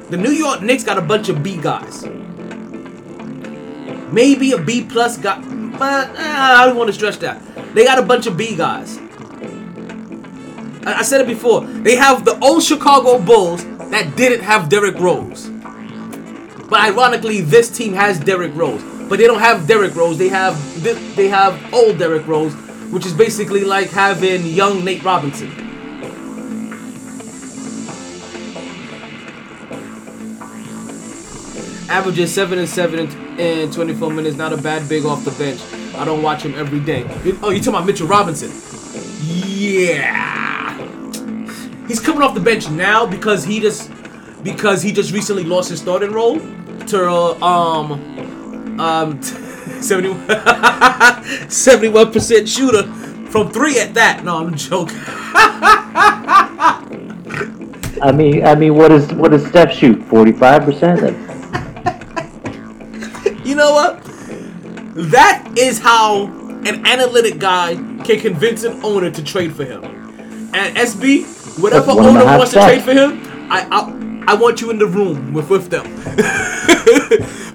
The 0.10 0.18
New 0.18 0.30
York 0.30 0.62
Knicks 0.62 0.84
got 0.84 1.00
a 1.00 1.02
bunch 1.02 1.28
of 1.28 1.42
B 1.42 1.58
guys. 1.58 2.06
Maybe 4.12 4.52
a 4.52 4.60
B 4.60 4.84
plus 4.84 5.18
guy, 5.18 5.42
but 5.78 6.10
eh, 6.16 6.36
I 6.38 6.66
don't 6.68 6.78
want 6.78 6.90
to 6.90 6.94
stretch 6.94 7.18
that. 7.20 7.42
They 7.74 7.84
got 7.84 7.98
a 7.98 8.04
bunch 8.04 8.28
of 8.28 8.38
B 8.38 8.56
guys. 8.56 9.00
I, 10.86 11.00
I 11.00 11.02
said 11.02 11.22
it 11.22 11.28
before. 11.28 11.62
They 11.62 11.96
have 11.96 12.26
the 12.26 12.38
old 12.40 12.64
Chicago 12.64 13.20
Bulls 13.20 13.66
that 13.90 14.16
didn't 14.16 14.42
have 14.42 14.70
Derrick 14.70 15.00
Rose. 15.00 15.48
But 16.70 16.82
ironically, 16.82 17.42
this 17.42 17.72
team 17.76 17.94
has 17.94 18.20
Derrick 18.20 18.54
Rose. 18.54 18.99
But 19.10 19.18
they 19.18 19.26
don't 19.26 19.39
have 19.39 19.68
Derrick 19.68 19.95
Rose. 19.95 20.20
They 20.20 20.30
have 20.30 20.55
they 21.16 21.28
have 21.30 21.74
old 21.74 21.97
Derrick 21.97 22.28
Rose, 22.28 22.53
which 22.91 23.07
is 23.07 23.14
basically 23.14 23.64
like 23.64 23.89
having 23.89 24.45
young 24.45 24.86
Nate 24.86 25.03
Robinson. 25.03 25.49
Averages 31.89 32.32
seven 32.32 32.60
and 32.60 32.70
seven 32.70 32.99
in, 32.99 33.39
in 33.39 33.72
24 33.72 34.12
minutes. 34.12 34.38
Not 34.38 34.53
a 34.53 34.57
bad 34.57 34.88
big 34.88 35.05
off 35.05 35.26
the 35.26 35.32
bench. 35.32 35.60
I 35.95 36.05
don't 36.05 36.22
watch 36.22 36.43
him 36.43 36.53
every 36.53 36.80
day. 36.80 37.03
Oh, 37.41 37.49
you 37.49 37.57
talking 37.57 37.70
about 37.70 37.88
Mitchell 37.88 38.07
Robinson? 38.07 38.51
Yeah. 39.24 40.78
He's 41.88 41.99
coming 41.99 42.22
off 42.22 42.36
the 42.36 42.41
bench 42.41 42.70
now 42.70 43.07
because 43.07 43.43
he 43.43 43.60
just 43.60 43.91
because 44.43 44.84
he 44.84 44.91
just 44.91 45.12
recently 45.12 45.43
lost 45.43 45.72
his 45.72 45.82
starting 45.82 46.12
role 46.12 46.39
to 46.86 47.10
uh, 47.10 47.39
um 47.43 48.29
um 48.80 49.22
71 51.50 52.12
percent 52.12 52.50
shooter 52.50 52.84
from 53.30 53.52
three 53.52 53.80
at 53.80 53.94
that. 53.94 54.24
No, 54.24 54.38
I'm 54.38 54.56
joking. 54.56 54.98
I 58.02 58.12
mean, 58.14 58.46
I 58.46 58.56
mean, 58.56 58.76
what 58.76 58.92
is 58.92 59.12
what 59.14 59.32
does 59.32 59.46
Steph 59.46 59.74
shoot? 59.74 60.02
Forty 60.06 60.32
five 60.32 60.64
percent. 60.64 61.02
You 63.46 63.56
know 63.56 63.74
what? 63.74 64.02
That 65.12 65.54
is 65.58 65.80
how 65.80 66.28
an 66.66 66.86
analytic 66.86 67.40
guy 67.40 67.76
can 68.04 68.20
convince 68.20 68.64
an 68.64 68.84
owner 68.84 69.12
to 69.12 69.24
trade 69.24 69.56
for 69.56 69.66
him. 69.66 69.84
And 70.54 70.76
SB, 70.78 71.60
whatever 71.60 71.88
That's 71.88 71.98
one 71.98 72.08
and 72.08 72.18
a 72.18 72.22
owner 72.22 72.38
wants 72.38 72.54
to 72.54 72.60
trade 72.60 72.84
for 72.84 72.94
him, 72.94 73.22
I, 73.52 73.68
I 73.72 74.34
I 74.34 74.36
want 74.36 74.62
you 74.62 74.70
in 74.70 74.78
the 74.78 74.88
room 74.88 75.34
with 75.34 75.50
with 75.50 75.70
them. 75.70 75.86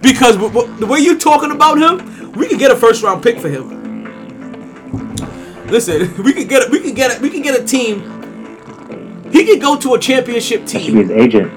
Because 0.04 0.36
w- 0.36 0.52
w- 0.52 0.76
the 0.76 0.86
way 0.86 1.00
you're 1.00 1.18
talking 1.18 1.50
about 1.50 1.78
him, 1.78 2.32
we 2.32 2.46
could 2.46 2.58
get 2.60 2.70
a 2.70 2.76
first 2.76 3.02
round 3.02 3.22
pick 3.22 3.40
for 3.40 3.48
him. 3.48 3.82
Listen, 5.68 6.14
we 6.22 6.32
could 6.32 6.48
get 6.48 6.68
a, 6.68 6.70
we 6.70 6.78
could 6.80 6.94
get 6.94 7.18
a, 7.18 7.20
we 7.22 7.30
could 7.30 7.42
get 7.42 7.58
a 7.60 7.64
team. 7.64 8.12
He 9.32 9.44
could 9.44 9.60
go 9.60 9.76
to 9.76 9.94
a 9.94 9.98
championship 9.98 10.68
Should 10.68 10.78
be 10.78 10.84
team. 10.86 10.96
his 10.96 11.10
agent. 11.10 11.50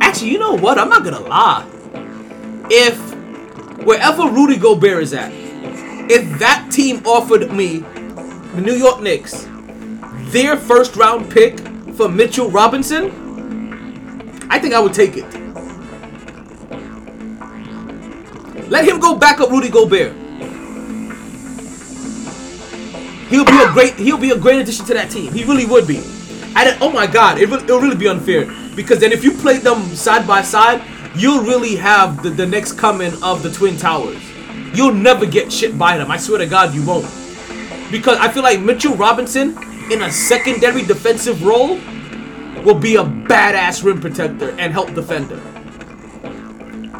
Actually, 0.00 0.30
you 0.30 0.38
know 0.38 0.54
what? 0.56 0.78
I'm 0.78 0.88
not 0.88 1.02
gonna 1.02 1.20
lie. 1.20 1.66
If 2.70 2.96
wherever 3.84 4.24
Rudy 4.30 4.56
Gobert 4.56 5.02
is 5.02 5.12
at, 5.12 5.32
if 6.08 6.38
that 6.38 6.68
team 6.70 7.02
offered 7.04 7.50
me 7.52 7.78
the 8.54 8.60
New 8.60 8.74
York 8.74 9.00
Knicks 9.00 9.48
their 10.30 10.56
first 10.56 10.96
round 10.96 11.30
pick 11.30 11.58
for 11.94 12.08
Mitchell 12.08 12.50
Robinson, 12.50 13.10
I 14.50 14.58
think 14.58 14.74
I 14.74 14.80
would 14.80 14.92
take 14.94 15.16
it. 15.16 15.24
Let 18.68 18.84
him 18.86 18.98
go 18.98 19.16
back 19.16 19.40
up 19.40 19.50
Rudy 19.50 19.68
Gobert. 19.68 20.12
He'll 23.28 23.44
be 23.44 23.58
a 23.58 23.72
great 23.72 23.94
he'll 23.94 24.18
be 24.18 24.30
a 24.30 24.38
great 24.38 24.60
addition 24.60 24.86
to 24.86 24.94
that 24.94 25.10
team. 25.10 25.32
He 25.32 25.44
really 25.44 25.66
would 25.66 25.86
be. 25.86 25.98
And 26.56 26.76
oh 26.80 26.90
my 26.92 27.06
god, 27.06 27.38
it 27.38 27.48
will, 27.50 27.62
it'll 27.62 27.80
really 27.80 27.96
be 27.96 28.08
unfair 28.08 28.46
because 28.74 28.98
then 29.00 29.12
if 29.12 29.22
you 29.22 29.32
play 29.32 29.58
them 29.58 29.82
side 29.94 30.26
by 30.26 30.42
side, 30.42 30.82
you'll 31.14 31.42
really 31.42 31.76
have 31.76 32.22
the, 32.22 32.30
the 32.30 32.46
next 32.46 32.72
coming 32.72 33.12
of 33.22 33.42
the 33.42 33.50
Twin 33.50 33.76
Towers. 33.76 34.22
You'll 34.74 34.94
never 34.94 35.26
get 35.26 35.52
shit 35.52 35.78
by 35.78 35.96
them. 35.96 36.10
I 36.10 36.16
swear 36.16 36.38
to 36.38 36.46
God, 36.46 36.74
you 36.74 36.84
won't. 36.84 37.06
Because 37.90 38.18
I 38.18 38.30
feel 38.32 38.42
like 38.42 38.60
Mitchell 38.60 38.94
Robinson 38.94 39.56
in 39.90 40.02
a 40.02 40.10
secondary 40.10 40.82
defensive 40.82 41.44
role 41.44 41.78
will 42.64 42.78
be 42.78 42.96
a 42.96 43.04
badass 43.04 43.84
rim 43.84 44.00
protector 44.00 44.50
and 44.58 44.72
help 44.72 44.92
defender. 44.94 45.40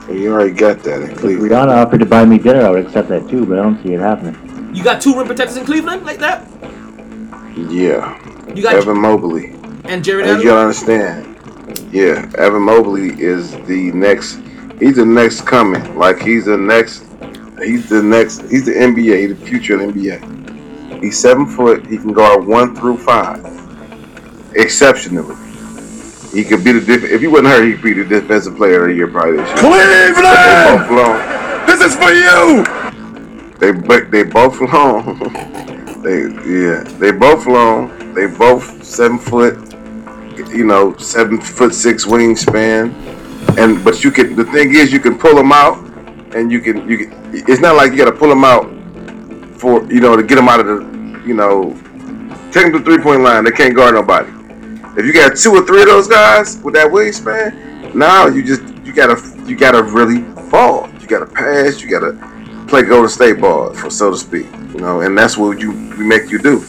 You 0.09 0.33
already 0.33 0.53
got 0.53 0.83
that 0.85 1.03
in 1.03 1.11
If 1.11 1.19
Cleveland. 1.19 1.51
Rihanna 1.51 1.85
offered 1.85 2.01
to 2.01 2.07
buy 2.07 2.25
me 2.25 2.39
dinner, 2.39 2.63
I 2.65 2.71
would 2.71 2.87
accept 2.87 3.09
that 3.09 3.29
too, 3.29 3.45
but 3.45 3.59
I 3.59 3.63
don't 3.63 3.83
see 3.83 3.93
it 3.93 4.01
happening. 4.01 4.75
You 4.75 4.85
got 4.85 5.01
two 5.01 5.17
rim 5.17 5.27
protectors 5.27 5.57
in 5.57 5.65
Cleveland 5.67 6.05
like 6.05 6.19
that? 6.19 6.47
Yeah. 7.57 8.17
You 8.55 8.63
got 8.63 8.75
Evan 8.75 8.99
Mobley. 9.01 9.55
and 9.85 10.05
Jared 10.05 10.27
As 10.27 10.31
Allen. 10.33 10.43
you 10.43 10.49
gotta 10.49 10.61
understand. 10.61 11.93
Yeah, 11.93 12.31
Evan 12.39 12.63
Mobley 12.63 13.21
is 13.21 13.53
the 13.67 13.91
next. 13.93 14.39
He's 14.79 14.97
the 14.97 15.07
next 15.07 15.43
coming. 15.43 15.97
Like 15.97 16.21
he's 16.21 16.45
the 16.47 16.57
next. 16.57 17.05
He's 17.63 17.89
the 17.89 18.03
next. 18.03 18.43
He's 18.51 18.67
the 18.67 18.73
NBA. 18.73 19.29
He's 19.29 19.39
the 19.39 19.47
future 19.47 19.75
of 19.81 19.81
the 19.81 19.87
NBA. 20.01 21.03
He's 21.03 21.19
seven 21.19 21.47
foot. 21.47 21.87
He 21.87 21.97
can 21.99 22.13
guard 22.13 22.47
one 22.47 22.77
through 22.77 22.99
five. 22.99 23.45
Exceptionally. 24.55 25.35
He 26.33 26.45
could 26.45 26.63
be 26.65 26.73
the 26.73 26.81
diff- 26.81 27.05
if 27.05 27.21
he 27.21 27.27
wasn't 27.27 27.49
hurt, 27.49 27.65
he'd 27.65 27.83
be 27.83 27.93
the 27.93 28.05
defensive 28.05 28.57
player 28.57 28.83
of 28.83 28.89
the 28.89 28.95
year 28.95 29.07
probably 29.07 29.37
this 29.39 29.49
year. 29.49 29.59
Cleveland! 29.59 31.23
This 31.67 31.81
is 31.83 31.97
for 31.97 32.11
you! 32.13 32.65
They 33.59 33.73
they 34.11 34.23
both 34.23 34.61
long. 34.61 35.19
they 36.03 36.29
yeah. 36.47 36.83
They 36.99 37.11
both 37.11 37.47
long. 37.47 38.15
They 38.15 38.27
both 38.27 38.85
seven 38.85 39.19
foot. 39.19 39.57
You 40.55 40.65
know, 40.67 40.97
seven 40.99 41.41
foot 41.41 41.75
six 41.75 42.05
wingspan. 42.05 42.93
And 43.59 43.83
but 43.83 44.05
you 44.05 44.11
can. 44.11 44.37
The 44.37 44.45
thing 44.45 44.75
is, 44.75 44.93
you 44.93 45.01
can 45.01 45.19
pull 45.19 45.35
them 45.35 45.53
out, 45.53 45.79
and 46.35 46.53
you 46.53 46.61
can 46.61 46.89
you 46.89 46.99
can. 46.99 47.31
It's 47.33 47.61
not 47.61 47.77
like 47.77 47.93
you 47.93 47.99
got 47.99 48.11
to 48.11 48.17
pull 48.17 48.29
them 48.29 48.45
out 48.45 48.69
for 49.59 49.83
you 49.91 50.01
know 50.01 50.17
to 50.17 50.23
get 50.23 50.35
them 50.35 50.49
out 50.49 50.61
of 50.61 50.67
the 50.67 51.23
you 51.27 51.35
know 51.35 51.71
take 52.53 52.65
them 52.65 52.73
to 52.73 52.79
the 52.79 52.85
three 52.85 52.99
point 52.99 53.23
line. 53.23 53.45
They 53.45 53.53
can't 53.53 53.75
guard 53.75 53.95
nobody. 53.95 54.36
If 54.97 55.05
you 55.05 55.13
got 55.13 55.37
two 55.37 55.53
or 55.53 55.67
three 55.67 55.83
of 55.83 55.89
those 55.89 56.09
guys 56.09 56.59
with 56.63 56.73
that 56.75 56.91
wingspan, 56.91 57.95
now 57.95 58.29
you 58.29 58.43
just 58.43 58.63
you 58.83 58.95
gotta 58.95 59.21
you 59.47 59.55
gotta 59.55 59.83
really 59.83 60.23
fall. 60.49 60.89
You 61.01 61.07
gotta 61.07 61.27
pass. 61.27 61.83
You 61.83 61.91
gotta 61.91 62.13
play 62.67 62.83
Golden 62.83 63.11
State 63.11 63.39
ball, 63.39 63.75
for 63.75 63.91
so 63.91 64.11
to 64.11 64.17
speak. 64.17 64.47
You 64.73 64.81
know, 64.81 65.03
and 65.03 65.17
that's 65.17 65.37
what 65.37 65.61
you 65.61 65.73
we 65.99 66.07
make 66.07 66.31
you 66.31 66.39
do. 66.39 66.65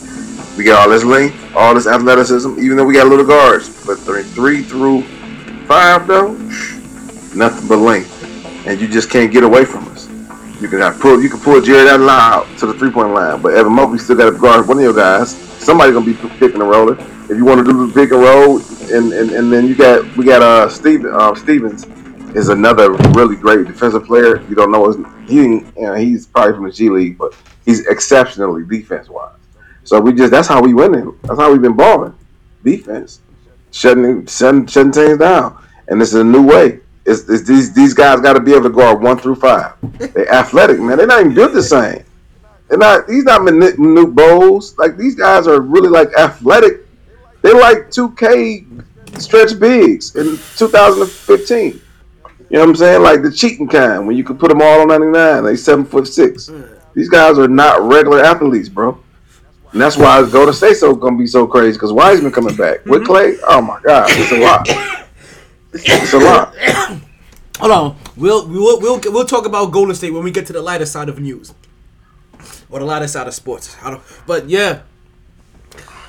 We 0.58 0.66
got 0.66 0.82
all 0.82 0.90
this 0.90 1.06
length, 1.06 1.56
all 1.56 1.74
this 1.74 1.88
athleticism, 1.88 2.60
even 2.60 2.76
though 2.76 2.84
we 2.84 2.96
got 2.96 3.08
little 3.08 3.26
guards. 3.26 3.70
But 3.86 3.96
three, 4.00 4.24
three 4.24 4.62
through 4.62 5.04
five 5.66 6.06
though, 6.06 6.34
nothing 7.34 7.68
but 7.70 7.78
length, 7.78 8.68
and 8.68 8.82
you 8.82 8.90
just 8.90 9.10
can't 9.10 9.32
get 9.32 9.44
away 9.44 9.64
from 9.64 9.88
us. 9.88 10.10
You 10.60 10.68
can 10.68 10.80
have 10.80 11.00
pull, 11.00 11.22
you 11.24 11.30
can 11.30 11.40
pull 11.40 11.62
Jarrett 11.62 11.88
Allen 11.88 12.10
out 12.10 12.46
to 12.58 12.66
the 12.66 12.74
three 12.74 12.92
point 12.92 13.14
line, 13.14 13.42
but 13.42 13.54
Evan 13.54 13.72
Mobley 13.72 14.00
still 14.00 14.18
got 14.18 14.32
to 14.32 14.38
guard 14.38 14.68
one 14.68 14.78
of 14.80 14.84
your 14.84 14.94
guys. 14.94 15.38
Somebody 15.64 15.94
gonna 15.94 16.06
be 16.06 16.16
picking 16.40 16.60
and 16.60 16.70
rolling. 16.70 16.98
If 17.30 17.36
you 17.36 17.44
want 17.44 17.66
to 17.66 17.72
do 17.72 17.88
the 17.88 18.02
and 18.02 18.12
roll, 18.12 18.60
and, 18.94 19.12
and, 19.12 19.32
and 19.32 19.52
then 19.52 19.68
you 19.68 19.76
got 19.76 20.16
we 20.16 20.26
got 20.26 20.42
uh 20.42 20.70
Steven 20.70 21.14
uh, 21.14 21.36
Stevens 21.36 21.86
is 22.36 22.50
another 22.50 22.92
really 23.12 23.36
great 23.36 23.68
defensive 23.68 24.06
player. 24.06 24.42
You 24.48 24.56
don't 24.56 24.72
know 24.72 24.88
his 24.88 24.98
he 25.28 25.36
you 25.36 25.72
know, 25.76 25.94
he's 25.94 26.26
probably 26.28 26.54
from 26.54 26.64
the 26.66 26.72
G 26.72 26.90
League, 26.90 27.18
but 27.18 27.36
he's 27.66 27.86
exceptionally 27.88 28.64
defense 28.66 29.10
wise. 29.10 29.34
So 29.84 30.00
we 30.00 30.14
just 30.14 30.32
that's 30.32 30.48
how 30.48 30.62
we 30.62 30.74
winning. 30.74 31.18
That's 31.24 31.40
how 31.40 31.52
we've 31.52 31.62
been 31.62 31.76
balling. 31.76 32.16
Defense. 32.64 33.22
Shutting 33.72 34.26
shutting 34.26 34.66
shutting 34.68 34.92
teams 34.92 35.18
down. 35.18 35.62
And 35.90 36.00
this 36.00 36.10
is 36.10 36.22
a 36.22 36.24
new 36.24 36.46
way. 36.46 36.80
It's, 37.06 37.28
it's 37.30 37.48
these 37.48 37.74
these 37.74 37.94
guys 37.94 38.22
got 38.22 38.34
to 38.34 38.40
be 38.40 38.52
able 38.52 38.64
to 38.64 38.70
guard 38.70 39.02
one 39.02 39.18
through 39.18 39.36
five. 39.36 39.74
They're 39.98 40.32
athletic, 40.32 40.80
man. 40.80 40.98
They're 40.98 41.08
not 41.08 41.22
even 41.22 41.34
built 41.34 41.54
the 41.54 41.64
same. 41.64 42.04
They're 42.68 42.78
not. 42.78 43.08
These 43.08 43.24
not 43.24 43.42
Manute 43.42 44.14
Bols. 44.14 44.78
Like 44.78 44.98
these 44.98 45.16
guys 45.16 45.48
are 45.48 45.62
really 45.62 45.90
like 45.90 46.10
athletic. 46.18 46.87
They 47.42 47.54
like 47.54 47.92
two 47.92 48.12
K 48.12 48.66
stretch 49.20 49.60
bigs 49.60 50.16
in 50.16 50.38
2015. 50.58 51.82
You 52.50 52.56
know 52.56 52.60
what 52.60 52.70
I'm 52.70 52.76
saying? 52.76 53.02
Like 53.04 53.24
the 53.24 53.32
cheating 53.32 53.68
kind 53.68 54.08
when 54.08 54.16
you 54.16 54.24
can 54.24 54.38
put 54.38 54.50
them 54.50 54.62
all 54.62 54.82
on 54.82 54.88
99. 54.88 55.44
They 55.44 55.56
seven 55.56 55.86
foot 55.86 56.08
six. 56.08 56.50
These 56.94 57.10
guys 57.10 57.38
are 57.38 57.48
not 57.48 57.82
regular 57.82 58.24
athletes, 58.24 58.70
bro. 58.70 58.98
And 59.74 59.82
that's 59.82 59.98
why 59.98 60.28
Golden 60.30 60.54
State 60.54 60.78
so 60.78 60.96
gonna 60.96 61.18
be 61.18 61.28
so 61.28 61.46
crazy 61.46 61.74
because 61.74 61.92
Wiseman 61.92 62.32
coming 62.32 62.56
back 62.56 62.86
with 62.86 63.04
mm-hmm. 63.04 63.12
Clay. 63.12 63.38
Oh 63.48 63.62
my 63.62 63.80
God, 63.84 64.08
it's 64.10 64.32
a 64.32 64.40
lot. 64.40 64.68
It's 65.74 66.14
a 66.14 66.18
lot. 66.18 66.56
Hold 67.60 67.72
on. 67.72 67.98
We'll 68.16 68.48
we'll 68.48 68.80
we'll 68.80 69.00
we'll 69.06 69.26
talk 69.26 69.46
about 69.46 69.72
Golden 69.72 69.94
State 69.94 70.12
when 70.12 70.24
we 70.24 70.32
get 70.32 70.48
to 70.48 70.54
the 70.54 70.62
lighter 70.62 70.86
side 70.86 71.10
of 71.10 71.20
news, 71.20 71.54
or 72.70 72.80
the 72.80 72.86
lighter 72.86 73.08
side 73.08 73.28
of 73.28 73.34
sports. 73.34 73.76
I 73.84 73.92
don't. 73.92 74.02
But 74.26 74.50
yeah. 74.50 74.82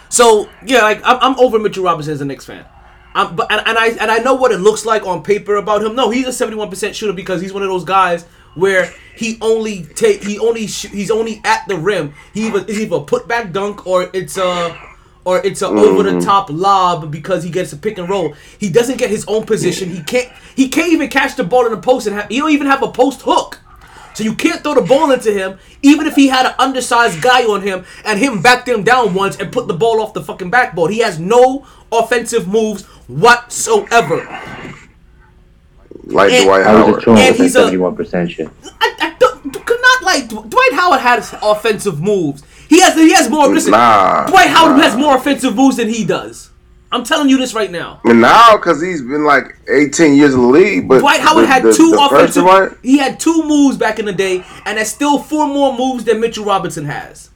So 0.08 0.48
yeah, 0.64 0.82
like 0.82 1.00
I'm, 1.04 1.18
I'm 1.20 1.40
over 1.40 1.58
Mitchell 1.58 1.84
Robinson 1.84 2.12
as 2.12 2.20
a 2.20 2.24
Knicks 2.24 2.44
fan. 2.44 2.64
Um, 3.14 3.36
but 3.36 3.50
and, 3.50 3.66
and 3.66 3.78
I 3.78 3.88
and 3.88 4.10
I 4.10 4.18
know 4.18 4.34
what 4.34 4.52
it 4.52 4.58
looks 4.58 4.84
like 4.84 5.04
on 5.06 5.22
paper 5.22 5.56
about 5.56 5.82
him. 5.82 5.94
No, 5.94 6.10
he's 6.10 6.26
a 6.26 6.46
71% 6.46 6.94
shooter 6.94 7.12
because 7.12 7.40
he's 7.40 7.52
one 7.52 7.62
of 7.62 7.68
those 7.68 7.84
guys 7.84 8.24
where 8.54 8.92
he 9.16 9.38
only 9.40 9.84
take 9.84 10.22
he 10.22 10.38
only 10.38 10.66
sh- 10.66 10.88
he's 10.88 11.10
only 11.10 11.40
at 11.44 11.66
the 11.68 11.76
rim. 11.76 12.14
He 12.34 12.46
either 12.46 12.64
is 12.66 12.78
either 12.80 12.96
a 12.96 13.00
putback 13.00 13.52
dunk 13.52 13.86
or 13.86 14.10
it's 14.12 14.36
a 14.36 14.78
or 15.24 15.44
it's 15.44 15.62
a 15.62 15.66
over 15.66 16.02
the 16.02 16.20
top 16.20 16.48
lob 16.50 17.10
because 17.10 17.42
he 17.42 17.50
gets 17.50 17.72
a 17.72 17.76
pick 17.76 17.98
and 17.98 18.08
roll. 18.08 18.34
He 18.58 18.70
doesn't 18.70 18.98
get 18.98 19.10
his 19.10 19.24
own 19.26 19.44
position. 19.46 19.90
He 19.90 20.02
can't 20.02 20.32
he 20.56 20.68
can't 20.68 20.92
even 20.92 21.08
catch 21.08 21.36
the 21.36 21.44
ball 21.44 21.66
in 21.66 21.72
the 21.72 21.78
post 21.80 22.06
and 22.06 22.16
have, 22.16 22.28
he 22.28 22.38
don't 22.38 22.50
even 22.50 22.66
have 22.66 22.82
a 22.82 22.90
post 22.90 23.22
hook. 23.22 23.60
So 24.18 24.24
you 24.24 24.34
can't 24.34 24.60
throw 24.64 24.74
the 24.74 24.80
ball 24.82 25.12
into 25.12 25.32
him, 25.32 25.58
even 25.80 26.08
if 26.08 26.16
he 26.16 26.26
had 26.26 26.44
an 26.44 26.54
undersized 26.58 27.22
guy 27.22 27.44
on 27.44 27.62
him 27.62 27.84
and 28.04 28.18
him 28.18 28.42
backed 28.42 28.66
him 28.68 28.82
down 28.82 29.14
once 29.14 29.36
and 29.38 29.52
put 29.52 29.68
the 29.68 29.74
ball 29.74 30.00
off 30.00 30.12
the 30.12 30.20
fucking 30.24 30.50
backboard. 30.50 30.90
He 30.90 30.98
has 30.98 31.20
no 31.20 31.64
offensive 31.92 32.48
moves 32.48 32.82
whatsoever. 33.06 34.16
Like 36.04 36.32
And- 36.32 36.44
Dwight 36.46 36.66
I 36.66 36.74
was 36.74 36.80
Howard. 36.82 36.94
just 36.94 37.04
trolling 37.04 37.22
And 37.22 37.36
he's 37.36 37.54
a- 37.54 37.58
seventy-one 37.60 37.94
percent 37.94 38.30
shit. 38.32 38.48
I, 38.80 38.94
I 39.00 39.14
don't, 39.20 39.64
could 39.64 39.80
not 39.80 40.02
like 40.02 40.28
Dwight 40.28 40.72
Howard 40.72 41.00
has 41.00 41.32
offensive 41.40 42.00
moves. 42.00 42.42
He 42.68 42.80
has 42.80 42.96
he 42.96 43.12
has 43.12 43.30
more. 43.30 43.46
Listen, 43.46 43.70
Nah, 43.70 44.26
Dwight 44.26 44.48
Howard 44.48 44.78
nah. 44.78 44.82
has 44.82 44.96
more 44.96 45.16
offensive 45.16 45.54
moves 45.54 45.76
than 45.76 45.88
he 45.88 46.04
does. 46.04 46.47
I'm 46.90 47.04
telling 47.04 47.28
you 47.28 47.36
this 47.36 47.52
right 47.52 47.70
now. 47.70 48.00
Now 48.04 48.56
because 48.56 48.80
he's 48.80 49.02
been 49.02 49.24
like 49.24 49.58
18 49.68 50.14
years 50.14 50.32
in 50.34 50.40
the 50.40 50.46
league, 50.46 50.88
but 50.88 51.00
Dwight 51.00 51.20
Howard 51.20 51.44
the- 51.44 51.48
had 51.48 51.62
the- 51.62 51.72
two 51.74 51.90
the 51.90 51.98
first 52.10 52.36
offensive. 52.36 52.44
one- 52.44 52.78
He 52.82 52.96
had 52.98 53.20
two 53.20 53.42
moves 53.44 53.76
back 53.76 53.98
in 53.98 54.06
the 54.06 54.12
day, 54.12 54.42
and 54.64 54.78
that's 54.78 54.90
still 54.90 55.18
four 55.18 55.46
more 55.46 55.76
moves 55.76 56.04
than 56.04 56.18
Mitchell 56.20 56.44
Robinson 56.46 56.86
has. 56.86 57.28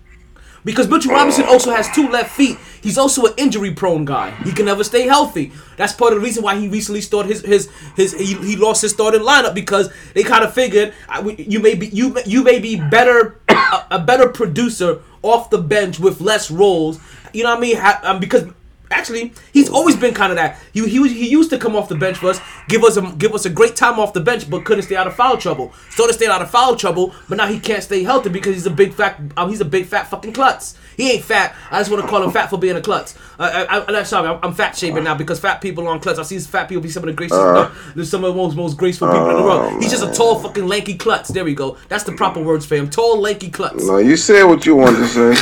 Because 0.65 0.89
Mitchell 0.89 1.11
Robinson 1.13 1.45
also 1.45 1.73
has 1.73 1.91
two 1.93 2.09
left 2.09 2.31
feet. 2.31 2.57
He's 2.81 2.97
also 2.97 3.27
an 3.27 3.33
injury-prone 3.37 4.05
guy. 4.05 4.31
He 4.45 4.53
can 4.53 4.65
never 4.67 4.85
stay 4.85 5.03
healthy. 5.09 5.51
That's 5.77 5.93
part 5.93 6.13
of 6.13 6.21
the 6.21 6.25
reason 6.25 6.45
why 6.45 6.57
he 6.57 6.69
recently 6.69 7.01
started 7.01 7.31
his 7.33 7.43
his 7.43 7.69
his 7.97 8.13
he, 8.15 8.35
he 8.35 8.57
lost 8.57 8.81
his 8.81 8.93
starting 8.93 9.23
lineup 9.23 9.55
because 9.55 9.91
they 10.15 10.23
kind 10.23 10.45
of 10.45 10.55
figured 10.55 10.95
you 11.37 11.59
may 11.59 11.75
be 11.75 11.89
you 11.89 12.17
you 12.25 12.45
may 12.45 12.61
be 12.61 12.77
better 12.77 13.41
a, 13.49 13.85
a 13.93 13.99
better 13.99 14.29
producer 14.29 15.01
off 15.23 15.51
the 15.51 15.59
bench 15.59 15.99
with 15.99 16.21
less 16.21 16.49
roles. 16.49 17.01
You 17.35 17.43
know 17.43 17.51
what 17.51 17.59
I 17.59 17.61
mean? 17.61 17.77
Ha, 17.79 18.01
um, 18.05 18.21
because 18.21 18.45
Actually, 18.93 19.33
he's 19.53 19.69
always 19.69 19.97
been 19.97 20.15
kind 20.15 20.31
of 20.31 20.37
that. 20.37 20.59
He, 20.73 20.87
he 20.89 20.99
was- 20.99 21.13
he 21.13 21.29
used 21.29 21.51
to 21.51 21.59
come 21.59 21.75
off 21.75 21.89
the 21.89 21.95
bench 21.97 22.19
for 22.19 22.29
us, 22.31 22.41
give 22.69 22.85
us 22.85 22.97
a 22.97 23.03
give 23.19 23.35
us 23.35 23.45
a 23.45 23.51
great 23.51 23.75
time 23.77 23.99
off 23.99 24.13
the 24.13 24.21
bench, 24.21 24.49
but 24.49 24.65
couldn't 24.65 24.85
stay 24.85 24.97
out 24.97 25.07
of 25.07 25.15
foul 25.15 25.37
trouble. 25.37 25.73
Started 25.91 26.13
staying 26.15 26.31
out 26.31 26.43
of 26.43 26.51
foul 26.51 26.77
trouble, 26.77 27.15
but 27.29 27.37
now 27.39 27.47
he 27.47 27.59
can't 27.59 27.83
stay 27.83 28.03
healthy 28.05 28.29
because 28.29 28.55
he's 28.55 28.67
a 28.67 28.71
big 28.71 28.93
fat 28.95 29.21
um, 29.37 29.49
he's 29.51 29.61
a 29.61 29.65
big 29.65 29.87
fat 29.87 30.09
fucking 30.09 30.33
klutz. 30.33 30.77
He 30.97 31.11
ain't 31.13 31.25
fat. 31.25 31.55
I 31.71 31.79
just 31.81 31.91
want 31.91 32.03
to 32.03 32.09
call 32.09 32.23
him 32.23 32.31
fat 32.31 32.51
for 32.51 32.59
being 32.59 32.77
a 32.77 32.81
klutz. 32.83 33.15
Uh, 33.39 33.65
I, 33.69 33.79
I, 33.79 33.99
I'm 33.99 34.05
sorry, 34.05 34.29
I'm, 34.29 34.39
I'm 34.43 34.53
fat 34.55 34.77
shaming 34.77 35.05
now 35.05 35.15
because 35.15 35.41
fat 35.41 35.61
people 35.63 35.87
are 35.89 35.91
on 35.95 36.01
klutz. 36.01 36.19
I 36.19 36.23
see 36.23 36.39
fat 36.39 36.69
people 36.69 36.83
be 36.83 36.91
some 36.91 37.03
of 37.03 37.07
the 37.09 37.15
greatest, 37.15 37.41
uh, 37.41 37.71
some 38.05 38.25
of 38.25 38.35
the 38.35 38.41
most 38.43 38.55
most 38.57 38.77
graceful 38.77 39.09
people 39.09 39.31
in 39.31 39.37
the 39.37 39.43
world. 39.43 39.83
He's 39.83 39.91
just 39.91 40.05
a 40.05 40.13
tall 40.13 40.39
fucking 40.39 40.67
lanky 40.69 40.95
klutz. 40.97 41.29
There 41.31 41.45
we 41.45 41.55
go. 41.55 41.77
That's 41.89 42.05
the 42.05 42.13
proper 42.13 42.41
words 42.43 42.67
for 42.67 42.77
him. 42.77 42.91
Tall 42.91 43.19
lanky 43.21 43.51
klutz. 43.51 43.85
No, 43.87 43.97
you 43.99 44.17
said 44.17 44.45
what 44.45 44.67
you 44.67 44.77
wanted 44.77 44.99
to 44.99 45.09
say. 45.09 45.35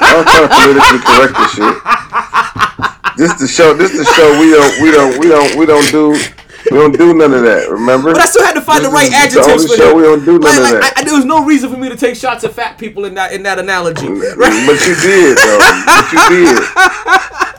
I'm 0.00 0.24
trying 0.24 0.48
to 0.48 0.54
politically 0.54 0.98
correct 1.00 1.34
this 1.38 1.52
shit. 1.54 2.67
This 3.18 3.34
the 3.34 3.48
show. 3.48 3.74
This 3.74 3.90
the 3.98 4.04
show. 4.14 4.38
We 4.38 4.50
don't. 4.52 4.80
We 4.80 4.90
don't. 4.92 5.18
We 5.18 5.26
don't. 5.28 5.56
We 5.58 5.66
don't 5.66 5.90
do. 5.90 6.12
We 6.70 6.76
don't 6.78 6.96
do 6.96 7.14
none 7.14 7.34
of 7.34 7.42
that. 7.42 7.68
Remember? 7.70 8.12
But 8.12 8.22
I 8.22 8.26
still 8.26 8.44
had 8.44 8.54
to 8.54 8.60
find 8.60 8.80
This 8.84 8.90
the 8.90 8.94
right 8.94 9.26
is 9.26 9.34
the 9.34 9.40
only 9.42 9.66
for 9.66 9.76
show 9.76 9.90
him. 9.90 9.96
we 9.96 10.02
don't 10.02 10.24
do 10.24 10.38
none 10.38 10.42
like, 10.42 10.74
of 10.74 10.80
that. 10.80 10.92
I, 10.96 11.00
I- 11.00 11.04
there 11.04 11.14
was 11.14 11.24
no 11.24 11.44
reason 11.44 11.70
for 11.70 11.76
me 11.76 11.88
to 11.88 11.96
take 11.96 12.14
shots 12.16 12.44
at 12.44 12.52
fat 12.52 12.78
people 12.78 13.04
in 13.06 13.14
that 13.14 13.32
in 13.32 13.42
that 13.42 13.58
analogy. 13.58 14.06
Right? 14.06 14.66
But 14.66 14.78
you 14.86 14.94
did, 15.02 15.36
though. 15.38 15.58
But 15.86 16.12
you 16.12 16.20
did. 16.46 16.58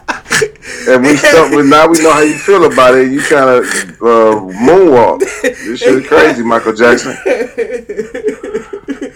And 0.87 1.03
we 1.03 1.17
stuck 1.17 1.51
with 1.51 1.67
now 1.67 1.87
we 1.89 2.01
know 2.01 2.13
how 2.13 2.21
you 2.21 2.33
feel 2.37 2.63
about 2.71 2.95
it. 2.95 3.11
You 3.11 3.19
kind 3.21 3.49
of 3.49 3.65
uh, 4.01 4.39
moonwalk. 4.63 5.19
This 5.41 5.79
shit 5.81 5.95
is 5.95 6.07
crazy, 6.07 6.41
Michael 6.43 6.73
Jackson. 6.73 7.15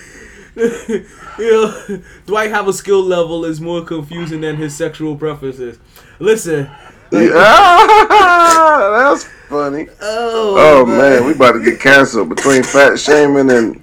You 1.40 1.50
know, 1.52 2.02
Dwight 2.28 2.52
Howard's 2.52 2.78
skill 2.78 3.02
level 3.02 3.44
is 3.44 3.60
more 3.60 3.84
confusing 3.84 4.42
than 4.42 4.58
his 4.58 4.76
sexual 4.76 5.16
preferences. 5.16 5.80
Listen, 6.20 6.70
Ah, 7.16 8.90
that's 9.14 9.24
funny. 9.50 9.88
oh, 10.02 10.56
Oh 10.58 10.86
man, 10.86 11.26
we 11.26 11.34
about 11.34 11.52
to 11.54 11.64
get 11.64 11.80
canceled 11.80 12.30
between 12.30 12.64
fat 12.64 12.98
shaming 13.00 13.50
and 13.52 13.80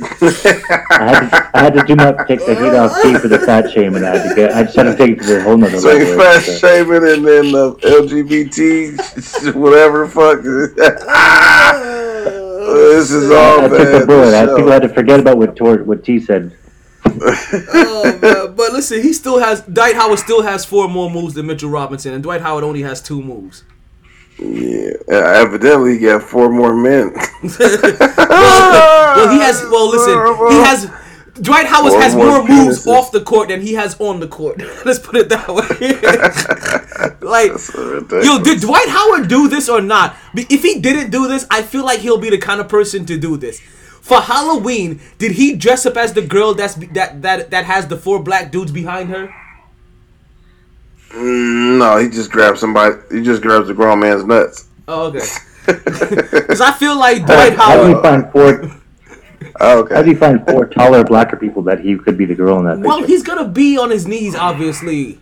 I 0.00 1.04
had, 1.04 1.20
to, 1.30 1.50
I 1.54 1.58
had 1.62 1.74
to 1.74 1.82
do 1.84 1.94
not 1.94 2.26
take 2.26 2.44
the 2.46 2.54
heat 2.54 2.74
off 2.74 2.92
Steve 2.98 3.20
for 3.20 3.28
the 3.28 3.38
fat 3.38 3.70
shaming. 3.70 4.02
I 4.04 4.16
had 4.16 4.28
to 4.30 4.34
get. 4.34 4.52
I 4.52 4.62
just 4.64 4.74
had 4.74 4.84
to 4.84 4.96
take 4.96 5.10
it 5.12 5.18
to 5.20 5.26
the 5.34 5.42
whole 5.42 5.56
nother 5.56 5.76
between 5.76 5.98
level. 6.08 6.16
fat 6.18 6.36
It's, 6.38 6.48
uh, 6.48 6.58
shaming 6.58 7.04
and 7.12 7.24
then 7.26 7.54
uh, 7.54 7.74
LGBT, 7.82 9.54
whatever 9.54 10.08
fuck. 10.08 10.42
this 12.92 13.10
is 13.12 13.30
all 13.30 13.60
I 13.60 13.68
took 13.68 13.78
bad. 13.78 14.02
the 14.02 14.06
bullet. 14.06 14.34
I, 14.34 14.46
show. 14.46 14.56
people 14.56 14.72
had 14.72 14.82
to 14.82 14.88
forget 14.88 15.20
about 15.20 15.36
what 15.38 15.54
Tor, 15.56 15.82
what 15.84 16.02
T 16.04 16.18
said. 16.20 16.56
Oh 17.04 18.18
man. 18.22 18.54
But 18.54 18.72
listen, 18.72 19.02
he 19.02 19.12
still 19.12 19.38
has 19.38 19.62
Dwight 19.62 19.94
Howard 19.94 20.18
still 20.18 20.42
has 20.42 20.64
four 20.64 20.88
more 20.88 21.10
moves 21.10 21.34
than 21.34 21.46
Mitchell 21.46 21.70
Robinson, 21.70 22.12
and 22.14 22.22
Dwight 22.22 22.40
Howard 22.40 22.64
only 22.64 22.82
has 22.82 23.00
two 23.00 23.22
moves. 23.22 23.64
Yeah, 24.38 24.92
evidently 25.08 25.98
he 25.98 26.06
got 26.06 26.22
four 26.22 26.50
more 26.50 26.74
men. 26.74 27.14
Well, 29.14 29.30
he 29.30 29.40
has. 29.40 29.62
Well, 29.62 29.90
listen, 29.90 30.14
he 30.56 30.62
has. 30.62 30.90
Dwight 31.40 31.66
Howard 31.66 31.94
has 31.94 32.14
more 32.14 32.38
more 32.38 32.48
moves 32.48 32.86
off 32.86 33.10
the 33.10 33.20
court 33.20 33.48
than 33.48 33.60
he 33.60 33.74
has 33.74 33.98
on 34.00 34.20
the 34.20 34.28
court. 34.28 34.58
Let's 34.84 34.98
put 34.98 35.16
it 35.16 35.28
that 35.30 35.48
way. 35.48 35.66
like, 37.26 37.52
Yo, 38.24 38.42
did 38.42 38.60
Dwight 38.60 38.88
Howard 38.88 39.28
do 39.28 39.48
this 39.48 39.68
or 39.68 39.80
not? 39.80 40.16
If 40.34 40.62
he 40.62 40.80
didn't 40.80 41.10
do 41.10 41.28
this, 41.28 41.46
I 41.50 41.62
feel 41.62 41.84
like 41.84 42.00
he'll 42.00 42.18
be 42.18 42.30
the 42.30 42.38
kind 42.38 42.60
of 42.60 42.68
person 42.68 43.06
to 43.06 43.18
do 43.18 43.36
this. 43.36 43.60
For 44.02 44.20
Halloween, 44.20 45.00
did 45.18 45.32
he 45.32 45.54
dress 45.54 45.86
up 45.86 45.96
as 45.96 46.12
the 46.12 46.22
girl 46.22 46.54
that's 46.54 46.74
that 46.74 47.22
that 47.22 47.50
that 47.52 47.64
has 47.64 47.86
the 47.86 47.96
four 47.96 48.20
black 48.20 48.50
dudes 48.50 48.72
behind 48.72 49.08
her? 49.10 49.32
Mm, 51.10 51.78
no, 51.78 51.98
he 51.98 52.08
just 52.08 52.32
grabbed 52.32 52.58
somebody. 52.58 52.96
He 53.12 53.22
just 53.22 53.42
grabs 53.42 53.68
the 53.68 53.74
grown 53.74 54.00
man's 54.00 54.24
nuts. 54.24 54.68
Oh, 54.88 55.06
okay. 55.06 55.24
Because 55.64 56.60
I 56.60 56.72
feel 56.72 56.98
like 56.98 57.24
Dwight 57.24 57.54
How 57.54 57.80
do 57.84 57.90
you 57.90 58.02
find 58.02 58.30
four? 58.32 58.70
Oh, 59.60 59.86
How 59.88 60.02
do 60.02 60.10
you 60.10 60.16
find 60.16 60.44
four 60.46 60.66
taller, 60.66 61.04
blacker 61.04 61.36
people 61.36 61.62
that 61.62 61.78
he 61.78 61.96
could 61.96 62.18
be 62.18 62.24
the 62.24 62.34
girl 62.34 62.58
in 62.58 62.64
that 62.64 62.80
Well, 62.80 62.98
picture? 62.98 63.12
he's 63.12 63.22
gonna 63.22 63.46
be 63.48 63.78
on 63.78 63.90
his 63.90 64.04
knees, 64.04 64.34
obviously. 64.34 65.20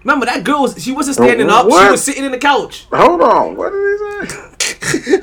Remember 0.00 0.26
that 0.26 0.42
girl? 0.42 0.62
Was, 0.62 0.82
she 0.82 0.90
wasn't 0.92 1.16
standing 1.16 1.48
up. 1.50 1.64
She 1.66 1.90
was 1.90 2.02
sitting 2.02 2.24
in 2.24 2.32
the 2.32 2.38
couch. 2.38 2.86
Hold 2.92 3.20
on. 3.20 3.56
What 3.56 3.70
did 3.72 4.22
he 4.22 4.28
say? 4.28 4.55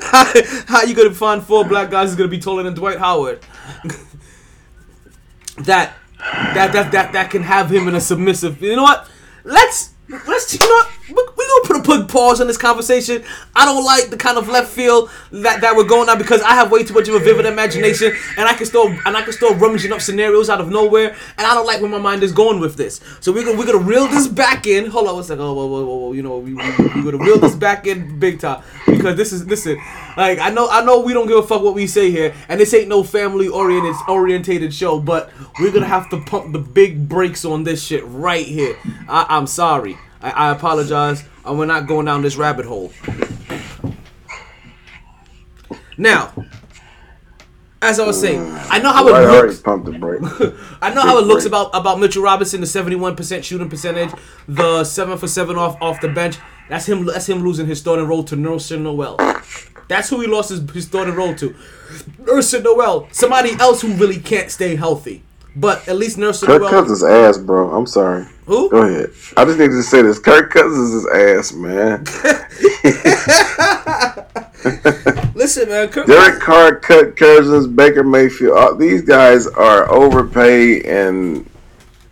How, 0.02 0.32
how 0.66 0.82
you 0.82 0.94
gonna 0.94 1.14
find 1.14 1.42
four 1.42 1.64
black 1.64 1.90
guys 1.90 2.08
who's 2.08 2.16
gonna 2.16 2.28
be 2.28 2.38
taller 2.38 2.62
than 2.62 2.74
Dwight 2.74 2.98
Howard? 2.98 3.40
that 5.58 5.94
that 6.18 6.72
that 6.72 6.92
that 6.92 7.12
that 7.12 7.30
can 7.30 7.42
have 7.42 7.70
him 7.70 7.88
in 7.88 7.94
a 7.94 8.00
submissive. 8.00 8.60
You 8.62 8.76
know 8.76 8.82
what? 8.82 9.08
Let's 9.44 9.92
let's 10.08 10.52
you 10.52 10.60
know 10.60 10.66
what? 10.66 10.90
We 11.08 11.14
we 11.14 11.46
gonna 11.46 11.64
put 11.64 11.76
a 11.76 11.82
put 11.82 12.08
pause 12.08 12.40
on 12.40 12.46
this 12.46 12.56
conversation. 12.56 13.22
I 13.54 13.64
don't 13.64 13.84
like 13.84 14.08
the 14.08 14.16
kind 14.16 14.38
of 14.38 14.48
left 14.48 14.70
field 14.70 15.10
that, 15.32 15.60
that 15.60 15.76
we're 15.76 15.84
going 15.84 16.08
on 16.08 16.16
because 16.16 16.40
I 16.40 16.52
have 16.52 16.70
way 16.70 16.82
too 16.82 16.94
much 16.94 17.08
of 17.08 17.14
a 17.14 17.18
vivid 17.18 17.44
imagination 17.44 18.12
and 18.38 18.48
I 18.48 18.54
can 18.54 18.64
still 18.64 18.88
and 18.88 19.16
I 19.16 19.22
can 19.22 19.32
still 19.32 19.54
rummaging 19.54 19.92
up 19.92 20.00
scenarios 20.00 20.48
out 20.48 20.60
of 20.60 20.70
nowhere 20.70 21.14
and 21.36 21.46
I 21.46 21.54
don't 21.54 21.66
like 21.66 21.82
where 21.82 21.90
my 21.90 21.98
mind 21.98 22.22
is 22.22 22.32
going 22.32 22.58
with 22.58 22.76
this. 22.76 23.00
So 23.20 23.32
we're 23.32 23.44
gonna 23.44 23.58
we're 23.58 23.66
gonna 23.66 23.78
reel 23.78 24.06
this 24.08 24.28
back 24.28 24.66
in. 24.66 24.86
Hold 24.86 25.08
on 25.08 25.14
one 25.16 25.24
second. 25.24 25.42
Oh, 25.42 25.52
whoa, 25.52 25.66
whoa, 25.66 25.84
whoa, 25.84 25.96
whoa. 25.96 26.12
You 26.12 26.22
know 26.22 26.38
we 26.38 26.54
we 26.54 26.62
we're 27.02 27.10
gonna 27.12 27.18
reel 27.18 27.38
this 27.38 27.54
back 27.54 27.86
in 27.86 28.18
big 28.18 28.40
time 28.40 28.62
because 28.86 29.16
this 29.16 29.32
is 29.32 29.46
listen. 29.46 29.76
Like 30.16 30.38
I 30.38 30.50
know 30.50 30.68
I 30.70 30.82
know 30.84 31.00
we 31.00 31.12
don't 31.12 31.26
give 31.26 31.36
a 31.36 31.42
fuck 31.42 31.62
what 31.62 31.74
we 31.74 31.86
say 31.86 32.10
here 32.10 32.34
and 32.48 32.58
this 32.58 32.72
ain't 32.72 32.88
no 32.88 33.02
family 33.02 33.48
oriented 33.48 33.94
orientated 34.08 34.72
show, 34.72 35.00
but 35.00 35.30
we're 35.60 35.72
gonna 35.72 35.86
have 35.86 36.08
to 36.10 36.20
pump 36.22 36.52
the 36.52 36.58
big 36.58 37.08
brakes 37.08 37.44
on 37.44 37.64
this 37.64 37.84
shit 37.84 38.02
right 38.06 38.46
here. 38.46 38.76
I, 39.06 39.26
I'm 39.28 39.46
sorry. 39.46 39.98
I, 40.24 40.30
I 40.30 40.50
apologize. 40.52 41.22
and 41.44 41.58
we're 41.58 41.66
not 41.66 41.86
going 41.86 42.06
down 42.06 42.22
this 42.22 42.36
rabbit 42.36 42.64
hole. 42.64 42.92
Now, 45.96 46.32
as 47.82 48.00
I 48.00 48.06
was 48.06 48.18
saying, 48.20 48.40
I 48.70 48.78
know 48.80 48.90
how 48.90 49.06
I 49.12 49.22
it 49.22 49.26
looks. 49.46 49.60
pumped 49.60 49.86
the 49.86 49.92
brake. 49.92 50.22
I 50.82 50.92
know 50.94 51.02
how 51.02 51.18
it 51.18 51.26
looks 51.26 51.44
break. 51.44 51.50
about 51.52 51.70
about 51.74 52.00
Mitchell 52.00 52.22
Robinson, 52.22 52.60
the 52.60 52.66
seventy-one 52.66 53.14
percent 53.14 53.44
shooting 53.44 53.68
percentage, 53.68 54.10
the 54.48 54.82
seven 54.84 55.18
for 55.18 55.28
seven 55.28 55.56
off 55.56 55.80
off 55.80 56.00
the 56.00 56.08
bench. 56.08 56.36
That's 56.68 56.86
him. 56.86 57.04
That's 57.04 57.28
him 57.28 57.44
losing 57.44 57.66
his 57.66 57.78
starting 57.78 58.06
role 58.08 58.24
to 58.24 58.36
Nelson 58.36 58.82
Noel. 58.82 59.18
That's 59.86 60.08
who 60.08 60.20
he 60.22 60.26
lost 60.26 60.48
his, 60.48 60.68
his 60.70 60.86
starting 60.86 61.14
role 61.14 61.34
to. 61.36 61.54
Nelson 62.18 62.62
Noel, 62.62 63.06
somebody 63.12 63.52
else 63.60 63.82
who 63.82 63.92
really 63.94 64.18
can't 64.18 64.50
stay 64.50 64.74
healthy. 64.74 65.22
But 65.56 65.86
at 65.88 65.96
least 65.96 66.18
Nelson 66.18 66.46
Kirk. 66.46 66.68
Cousins 66.68 67.04
ass, 67.04 67.38
bro. 67.38 67.70
I'm 67.70 67.86
sorry. 67.86 68.26
Who? 68.46 68.70
Go 68.70 68.82
ahead. 68.82 69.10
I 69.36 69.44
just 69.44 69.58
need 69.58 69.68
to 69.68 69.82
say 69.82 70.02
this. 70.02 70.18
Kirk 70.18 70.50
Cousins 70.50 70.92
is 70.92 71.06
ass, 71.06 71.52
man. 71.52 72.04
Listen, 75.34 75.68
man. 75.68 75.88
Kirk, 75.88 76.06
Derek 76.06 76.40
Carr, 76.40 76.76
Cut 76.76 77.16
Cousins, 77.16 77.66
Baker 77.66 78.02
Mayfield. 78.02 78.58
All, 78.58 78.74
these 78.74 79.02
guys 79.02 79.46
are 79.46 79.90
overpaid 79.92 80.86
and 80.86 81.48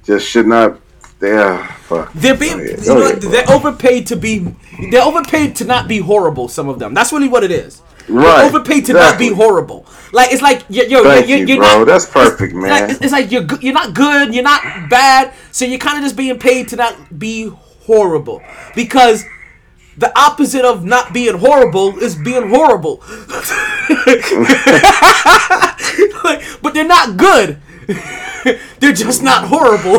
just 0.05 0.26
should 0.26 0.47
not. 0.47 0.78
Yeah, 1.20 1.64
fuck. 1.74 2.12
They're 2.14 2.36
being, 2.36 2.59
you 2.59 2.76
know, 2.86 3.03
ahead, 3.03 3.22
they're 3.22 3.49
overpaid 3.49 4.09
to 4.09 4.16
be, 4.16 4.38
they're 4.90 5.05
overpaid 5.05 5.55
to 5.57 5.64
not 5.64 5.86
be 5.86 5.99
horrible. 5.99 6.49
Some 6.49 6.68
of 6.68 6.80
them. 6.80 6.95
That's 6.95 7.12
really 7.12 7.28
what 7.28 7.45
it 7.45 7.53
is. 7.53 7.80
Right, 8.09 8.44
overpaid 8.44 8.86
to 8.86 8.92
not 8.94 9.18
be 9.18 9.28
horrible. 9.32 9.86
Like 10.12 10.32
it's 10.32 10.42
like 10.42 10.64
yo, 10.68 10.82
you're, 10.82 10.88
you're, 10.88 11.05
Thank 11.05 11.28
you're, 11.28 11.38
you, 11.38 11.46
you're 11.46 11.57
bro. 11.59 11.78
not. 11.78 11.86
That's 11.86 12.07
perfect, 12.07 12.53
it's 12.53 12.62
man. 12.62 12.88
Like, 12.88 13.00
it's 13.03 13.12
like 13.12 13.30
you're 13.30 13.44
good, 13.44 13.62
you're 13.62 13.72
not 13.72 13.94
good, 13.94 14.34
you're 14.34 14.42
not 14.44 14.88
bad, 14.90 15.32
so 15.53 15.64
you're 15.64 15.78
kind 15.78 15.96
of 15.98 16.03
just 16.05 16.16
being 16.16 16.38
paid 16.38 16.68
to 16.68 16.76
not 16.76 17.18
be 17.18 17.48
horrible 17.86 18.42
because. 18.74 19.24
The 19.94 20.11
opposite 20.18 20.64
of 20.64 20.86
not 20.86 21.12
being 21.12 21.36
horrible 21.36 21.98
is 21.98 22.14
being 22.16 22.48
horrible. 22.48 23.03
Like, 26.24 26.42
but 26.62 26.72
they're 26.74 26.84
not 26.86 27.18
good. 27.18 27.59
they're 28.80 28.92
just 28.94 29.22
not 29.22 29.44
horrible. 29.48 29.98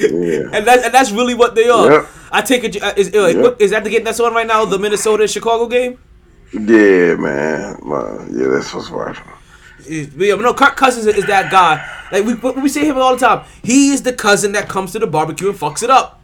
yeah. 0.00 0.48
and 0.56 0.66
that 0.66 0.80
and 0.84 0.94
that's 0.94 1.10
really 1.12 1.34
what 1.34 1.54
they 1.54 1.68
are. 1.68 1.90
Yep. 1.90 2.06
I 2.32 2.40
take 2.40 2.64
it. 2.64 2.82
uh, 2.82 2.94
Is, 2.96 3.14
uh, 3.14 3.22
like, 3.22 3.36
Yep. 3.36 3.56
is 3.60 3.70
that 3.72 3.84
the 3.84 3.90
game 3.90 4.04
that's 4.04 4.20
on 4.20 4.32
right 4.32 4.46
now? 4.46 4.64
The 4.64 4.78
Minnesota 4.78 5.28
Chicago 5.28 5.66
game. 5.66 5.98
Yeah, 6.52 7.14
man. 7.16 7.78
Well, 7.82 8.26
yeah, 8.30 8.48
that's 8.48 8.72
what's. 8.74 8.90
Is- 9.86 10.14
Yeah, 10.14 10.34
no, 10.36 10.54
Kirk 10.54 10.76
Cousins 10.76 11.06
is 11.06 11.26
that 11.26 11.50
guy. 11.50 11.84
Like 12.12 12.24
we 12.24 12.34
we 12.62 12.68
say 12.68 12.84
him 12.84 12.98
all 12.98 13.16
the 13.16 13.26
time. 13.26 13.44
He 13.62 13.92
is 13.92 14.02
the 14.02 14.12
cousin 14.12 14.52
that 14.52 14.68
comes 14.68 14.92
to 14.92 14.98
the 14.98 15.06
barbecue 15.06 15.48
and 15.50 15.58
fucks 15.58 15.82
it 15.82 15.90
up. 15.90 16.21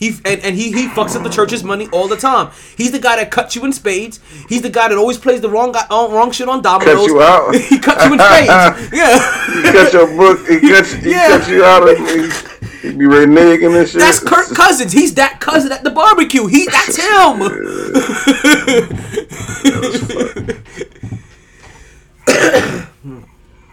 He 0.00 0.16
and, 0.24 0.40
and 0.40 0.56
he 0.56 0.72
he 0.72 0.88
fucks 0.88 1.14
up 1.14 1.22
the 1.22 1.28
church's 1.28 1.62
money 1.62 1.86
all 1.92 2.08
the 2.08 2.16
time. 2.16 2.50
He's 2.76 2.90
the 2.90 2.98
guy 2.98 3.16
that 3.16 3.30
cuts 3.30 3.54
you 3.54 3.64
in 3.66 3.72
spades. 3.74 4.18
He's 4.48 4.62
the 4.62 4.70
guy 4.70 4.88
that 4.88 4.96
always 4.96 5.18
plays 5.18 5.42
the 5.42 5.50
wrong 5.50 5.72
guy, 5.72 5.86
uh, 5.90 6.08
wrong 6.10 6.30
shit 6.30 6.48
on 6.48 6.62
dominoes. 6.62 6.94
Cuts 6.96 7.06
you 7.06 7.20
out? 7.20 7.54
he 7.70 7.78
cuts 7.78 8.04
you 8.06 8.12
in 8.14 8.18
spades. 8.18 8.92
Yeah. 9.00 9.62
He 9.62 9.62
cut 9.72 9.92
your 9.92 10.06
book. 10.16 10.38
He 10.48 10.60
cut, 10.70 10.86
he 10.86 11.10
Yeah. 11.10 11.28
cut 11.38 11.48
you 11.50 11.64
out. 11.64 11.86
Of, 11.88 11.98
he, 11.98 12.92
be 12.92 13.04
reneging 13.04 13.78
and 13.78 13.86
shit. 13.86 14.00
That's 14.00 14.20
Kirk 14.20 14.48
Cousins. 14.56 14.92
He's 14.92 15.14
that 15.16 15.38
cousin 15.38 15.70
at 15.70 15.84
the 15.84 15.90
barbecue. 15.90 16.46
He 16.46 16.64
that's 16.66 16.96
him. 16.96 17.40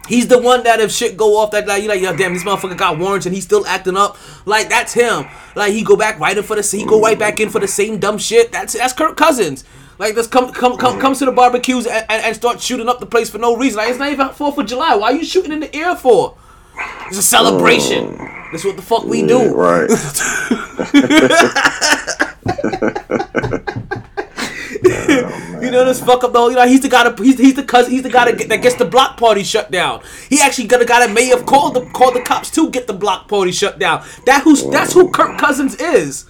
He's 0.07 0.27
the 0.27 0.39
one 0.39 0.63
that 0.63 0.79
if 0.79 0.91
shit 0.91 1.17
go 1.17 1.37
off 1.37 1.51
that 1.51 1.67
like 1.67 1.83
you 1.83 1.89
like 1.89 2.01
yeah, 2.01 2.15
damn 2.15 2.33
this 2.33 2.43
motherfucker 2.43 2.77
got 2.77 2.97
warrants 2.97 3.25
and 3.25 3.35
he's 3.35 3.43
still 3.43 3.65
acting 3.67 3.97
up. 3.97 4.17
Like 4.45 4.69
that's 4.69 4.93
him. 4.93 5.25
Like 5.55 5.73
he 5.73 5.83
go 5.83 5.95
back 5.95 6.19
right 6.19 6.37
in 6.37 6.43
for 6.43 6.55
the 6.55 6.77
he 6.77 6.85
go 6.85 7.01
right 7.01 7.19
back 7.19 7.39
in 7.39 7.49
for 7.49 7.59
the 7.59 7.67
same 7.67 7.99
dumb 7.99 8.17
shit. 8.17 8.51
That's 8.51 8.73
that's 8.73 8.93
Kirk 8.93 9.17
Cousins. 9.17 9.63
Like 9.99 10.15
let's 10.15 10.27
come 10.27 10.51
come 10.51 10.77
come 10.77 10.99
comes 10.99 11.19
to 11.19 11.25
the 11.25 11.31
barbecues 11.31 11.85
and, 11.87 12.05
and, 12.09 12.23
and 12.23 12.35
start 12.35 12.61
shooting 12.61 12.87
up 12.87 12.99
the 12.99 13.05
place 13.05 13.29
for 13.29 13.37
no 13.37 13.55
reason. 13.57 13.77
Like 13.77 13.89
it's 13.89 13.99
not 13.99 14.11
even 14.11 14.29
Fourth 14.29 14.57
of 14.57 14.65
July. 14.65 14.95
Why 14.95 15.11
are 15.11 15.15
you 15.15 15.25
shooting 15.25 15.51
in 15.51 15.59
the 15.59 15.75
air 15.75 15.95
for? 15.95 16.35
It's 17.07 17.17
a 17.17 17.23
celebration. 17.23 18.15
That's 18.51 18.63
what 18.63 18.75
the 18.75 18.83
fuck 18.83 19.03
we 19.05 19.21
Yeah, 19.21 19.27
do. 19.27 19.55
right. 19.55 19.89
You 25.57 25.71
know 25.71 25.85
this 25.85 25.99
fuck 25.99 26.23
up 26.23 26.35
whole. 26.35 26.51
You 26.51 26.55
know 26.55 26.67
he's 26.67 26.81
the 26.81 26.89
guy. 26.89 27.09
To, 27.09 27.23
he's, 27.23 27.39
he's 27.39 27.55
the 27.55 27.63
cousin. 27.63 27.91
He's 27.91 28.03
the 28.03 28.11
guy 28.11 28.25
that, 28.25 28.37
get, 28.37 28.47
that 28.49 28.61
gets 28.61 28.75
the 28.75 28.85
block 28.85 29.17
party 29.17 29.43
shut 29.43 29.71
down. 29.71 30.03
He 30.29 30.39
actually 30.39 30.67
got 30.67 30.83
a 30.83 30.85
guy 30.85 31.05
that 31.05 31.11
may 31.11 31.25
have 31.25 31.47
called 31.47 31.73
the 31.73 31.81
called 31.87 32.15
the 32.15 32.21
cops 32.21 32.51
to 32.51 32.69
get 32.69 32.85
the 32.85 32.93
block 32.93 33.27
party 33.27 33.51
shut 33.51 33.79
down. 33.79 34.05
That 34.27 34.43
who's 34.43 34.63
that's 34.69 34.93
who 34.93 35.09
Kirk 35.09 35.39
Cousins 35.39 35.73
is. 35.75 36.27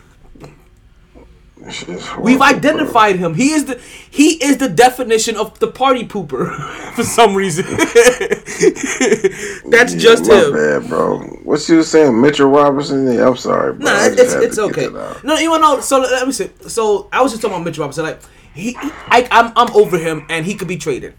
We've 2.19 2.41
identified 2.41 3.17
him. 3.17 3.33
He 3.33 3.49
is 3.49 3.65
the 3.65 3.81
he 4.09 4.41
is 4.43 4.57
the 4.57 4.69
definition 4.69 5.35
of 5.35 5.59
the 5.59 5.67
party 5.67 6.05
pooper 6.05 6.55
for 6.93 7.03
some 7.03 7.35
reason. 7.35 7.65
that's 9.69 9.93
bro. 9.93 9.99
just 9.99 10.27
him. 10.27 10.53
bad, 10.53 10.87
bro. 10.87 11.19
What 11.43 11.67
you 11.67 11.77
was 11.77 11.91
saying, 11.91 12.19
Mitchell 12.19 12.49
Robinson? 12.49 13.11
Yeah, 13.11 13.27
I'm 13.27 13.35
sorry, 13.35 13.73
bro. 13.73 13.85
Nah, 13.85 14.05
it's 14.05 14.33
it's 14.33 14.57
okay. 14.57 14.87
No, 15.23 15.35
you 15.35 15.59
know? 15.59 15.81
So 15.81 15.99
let 15.99 16.25
me 16.25 16.31
see. 16.31 16.49
So 16.67 17.09
I 17.11 17.21
was 17.21 17.33
just 17.33 17.41
talking 17.41 17.55
about 17.55 17.65
Mitchell 17.65 17.81
Robinson. 17.81 18.05
Like 18.05 18.21
he, 18.57 18.71
he- 18.71 18.91
I, 19.09 19.27
I'm 19.31 19.53
I'm 19.55 19.73
over 19.75 19.97
him, 19.97 20.25
and 20.29 20.45
he 20.45 20.55
could 20.55 20.67
be 20.67 20.77
traded. 20.77 21.13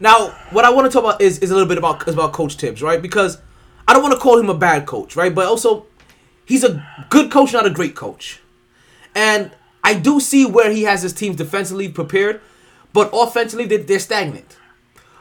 Now, 0.00 0.28
what 0.50 0.64
I 0.64 0.70
want 0.70 0.90
to 0.90 0.92
talk 0.92 1.04
about 1.04 1.20
is 1.22 1.38
is 1.38 1.50
a 1.50 1.54
little 1.54 1.68
bit 1.68 1.78
about 1.78 2.06
is 2.08 2.14
about 2.14 2.32
Coach 2.32 2.56
Thibs, 2.56 2.82
right? 2.82 3.00
Because 3.00 3.38
I 3.86 3.92
don't 3.92 4.02
want 4.02 4.14
to 4.14 4.20
call 4.20 4.38
him 4.38 4.48
a 4.50 4.54
bad 4.54 4.86
coach, 4.86 5.16
right? 5.16 5.34
But 5.34 5.46
also, 5.46 5.86
he's 6.44 6.64
a 6.64 6.84
good 7.10 7.30
coach, 7.30 7.52
not 7.52 7.66
a 7.66 7.70
great 7.70 7.94
coach. 7.94 8.40
And 9.14 9.50
I 9.84 9.94
do 9.94 10.20
see 10.20 10.46
where 10.46 10.70
he 10.72 10.82
has 10.84 11.02
his 11.02 11.12
teams 11.12 11.36
defensively 11.36 11.88
prepared, 11.88 12.40
but 12.92 13.10
offensively 13.12 13.66
they, 13.66 13.76
they're 13.78 13.98
stagnant. 13.98 14.56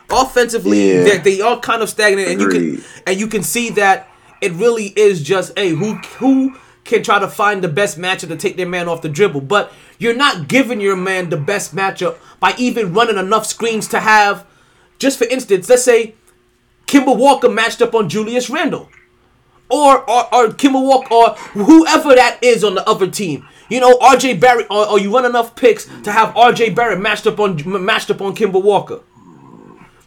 Offensively, 0.09 0.89
Yeah. 0.93 1.03
they're, 1.03 1.17
they 1.19 1.41
are 1.41 1.59
kind 1.59 1.81
of 1.81 1.89
stagnant, 1.89 2.27
and 2.29 2.41
you 2.41 2.49
can 2.49 2.83
and 3.07 3.19
you 3.19 3.27
can 3.27 3.43
see 3.43 3.69
that 3.71 4.09
it 4.41 4.51
really 4.53 4.87
is 4.95 5.21
just 5.23 5.57
hey 5.57 5.69
who 5.69 5.93
who 6.19 6.55
can 6.83 7.03
try 7.03 7.19
to 7.19 7.27
find 7.27 7.63
the 7.63 7.67
best 7.69 7.97
matchup 7.99 8.27
to 8.29 8.35
take 8.35 8.57
their 8.57 8.67
man 8.67 8.89
off 8.89 9.01
the 9.01 9.09
dribble, 9.09 9.41
but 9.41 9.71
you're 10.01 10.15
not 10.15 10.47
giving 10.47 10.81
your 10.81 10.95
man 10.95 11.29
the 11.29 11.37
best 11.37 11.75
matchup 11.75 12.17
by 12.39 12.55
even 12.57 12.91
running 12.91 13.19
enough 13.19 13.45
screens 13.45 13.87
to 13.89 13.99
have. 13.99 14.47
Just 14.97 15.19
for 15.19 15.25
instance, 15.25 15.69
let's 15.69 15.83
say 15.83 16.15
Kemba 16.87 17.15
Walker 17.15 17.47
matched 17.47 17.83
up 17.83 17.93
on 17.93 18.09
Julius 18.09 18.49
Randle 18.49 18.89
or 19.69 19.99
or, 20.09 20.33
or 20.33 20.47
Kemba 20.47 20.81
Walker 20.81 21.13
or 21.13 21.29
whoever 21.53 22.15
that 22.15 22.39
is 22.41 22.63
on 22.63 22.73
the 22.73 22.89
other 22.89 23.07
team. 23.07 23.47
You 23.69 23.79
know, 23.79 23.95
RJ 23.99 24.39
Barrett, 24.39 24.65
or, 24.71 24.89
or 24.89 24.99
you 24.99 25.13
run 25.13 25.23
enough 25.23 25.55
picks 25.55 25.85
to 26.03 26.11
have 26.11 26.33
RJ 26.33 26.73
Barrett 26.73 26.99
matched 26.99 27.27
up 27.27 27.39
on 27.39 27.61
matched 27.85 28.09
up 28.09 28.21
on 28.21 28.35
Kemba 28.35 28.61
Walker. 28.61 29.01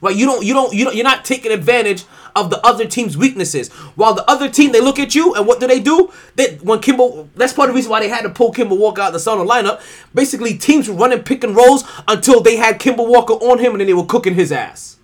Right? 0.04 0.14
You 0.14 0.26
don't 0.26 0.44
you 0.44 0.52
don't 0.52 0.74
you 0.74 0.84
don't 0.84 0.94
you're 0.94 1.02
not 1.02 1.24
taking 1.24 1.50
advantage 1.50 2.04
of 2.36 2.50
the 2.50 2.64
other 2.66 2.86
team's 2.86 3.16
weaknesses. 3.16 3.70
While 3.96 4.12
the 4.12 4.28
other 4.30 4.50
team 4.50 4.72
they 4.72 4.82
look 4.82 4.98
at 4.98 5.14
you 5.14 5.34
and 5.34 5.46
what 5.46 5.60
do 5.60 5.66
they 5.66 5.80
do? 5.80 6.12
They 6.36 6.56
when 6.56 6.80
Kemba 6.80 7.28
that's 7.34 7.54
part 7.54 7.70
of 7.70 7.74
the 7.74 7.78
reason 7.78 7.90
why 7.90 8.00
they 8.00 8.08
had 8.08 8.22
to 8.22 8.28
pull 8.30 8.52
Kemba 8.52 8.78
Walker 8.78 9.00
out 9.00 9.08
of 9.08 9.12
the 9.14 9.20
starting 9.20 9.46
lineup. 9.46 9.80
Basically, 10.12 10.58
teams 10.58 10.90
were 10.90 10.94
running 10.94 11.22
pick 11.22 11.42
and 11.42 11.56
rolls 11.56 11.84
until 12.06 12.42
they 12.42 12.56
had 12.56 12.78
Kemba 12.78 13.08
Walker 13.08 13.32
on 13.32 13.60
him 13.60 13.72
and 13.72 13.80
then 13.80 13.86
they 13.86 13.94
were 13.94 14.04
cooking 14.04 14.34
his 14.34 14.52
ass. 14.52 14.98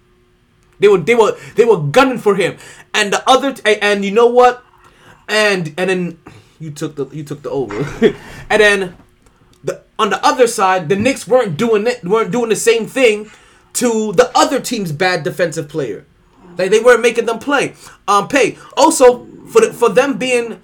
They 0.80 0.88
were 0.88 0.98
they 0.98 1.14
were 1.14 1.34
they 1.56 1.64
were 1.64 1.78
gunning 1.78 2.18
for 2.18 2.34
him, 2.34 2.58
and 2.92 3.10
the 3.10 3.22
other 3.26 3.54
and 3.64 4.04
you 4.04 4.10
know 4.10 4.26
what, 4.26 4.62
and 5.28 5.72
and 5.78 5.88
then 5.88 6.18
you 6.58 6.70
took 6.72 6.96
the 6.96 7.06
you 7.06 7.24
took 7.24 7.42
the 7.42 7.50
over, 7.50 7.86
and 8.50 8.60
then 8.60 8.96
the 9.64 9.82
on 9.98 10.10
the 10.10 10.22
other 10.24 10.46
side 10.46 10.88
the 10.88 10.96
Knicks 10.96 11.26
weren't 11.26 11.56
doing 11.56 11.86
it 11.86 12.04
weren't 12.04 12.32
doing 12.32 12.48
the 12.50 12.56
same 12.56 12.86
thing 12.86 13.30
to 13.74 14.12
the 14.12 14.30
other 14.34 14.60
team's 14.60 14.92
bad 14.92 15.22
defensive 15.22 15.68
player, 15.68 16.04
like 16.58 16.70
they 16.70 16.80
weren't 16.80 17.02
making 17.02 17.26
them 17.26 17.38
play 17.38 17.74
um 18.08 18.28
pay. 18.28 18.58
Also 18.76 19.26
for 19.46 19.60
the, 19.60 19.72
for 19.72 19.88
them 19.88 20.18
being 20.18 20.62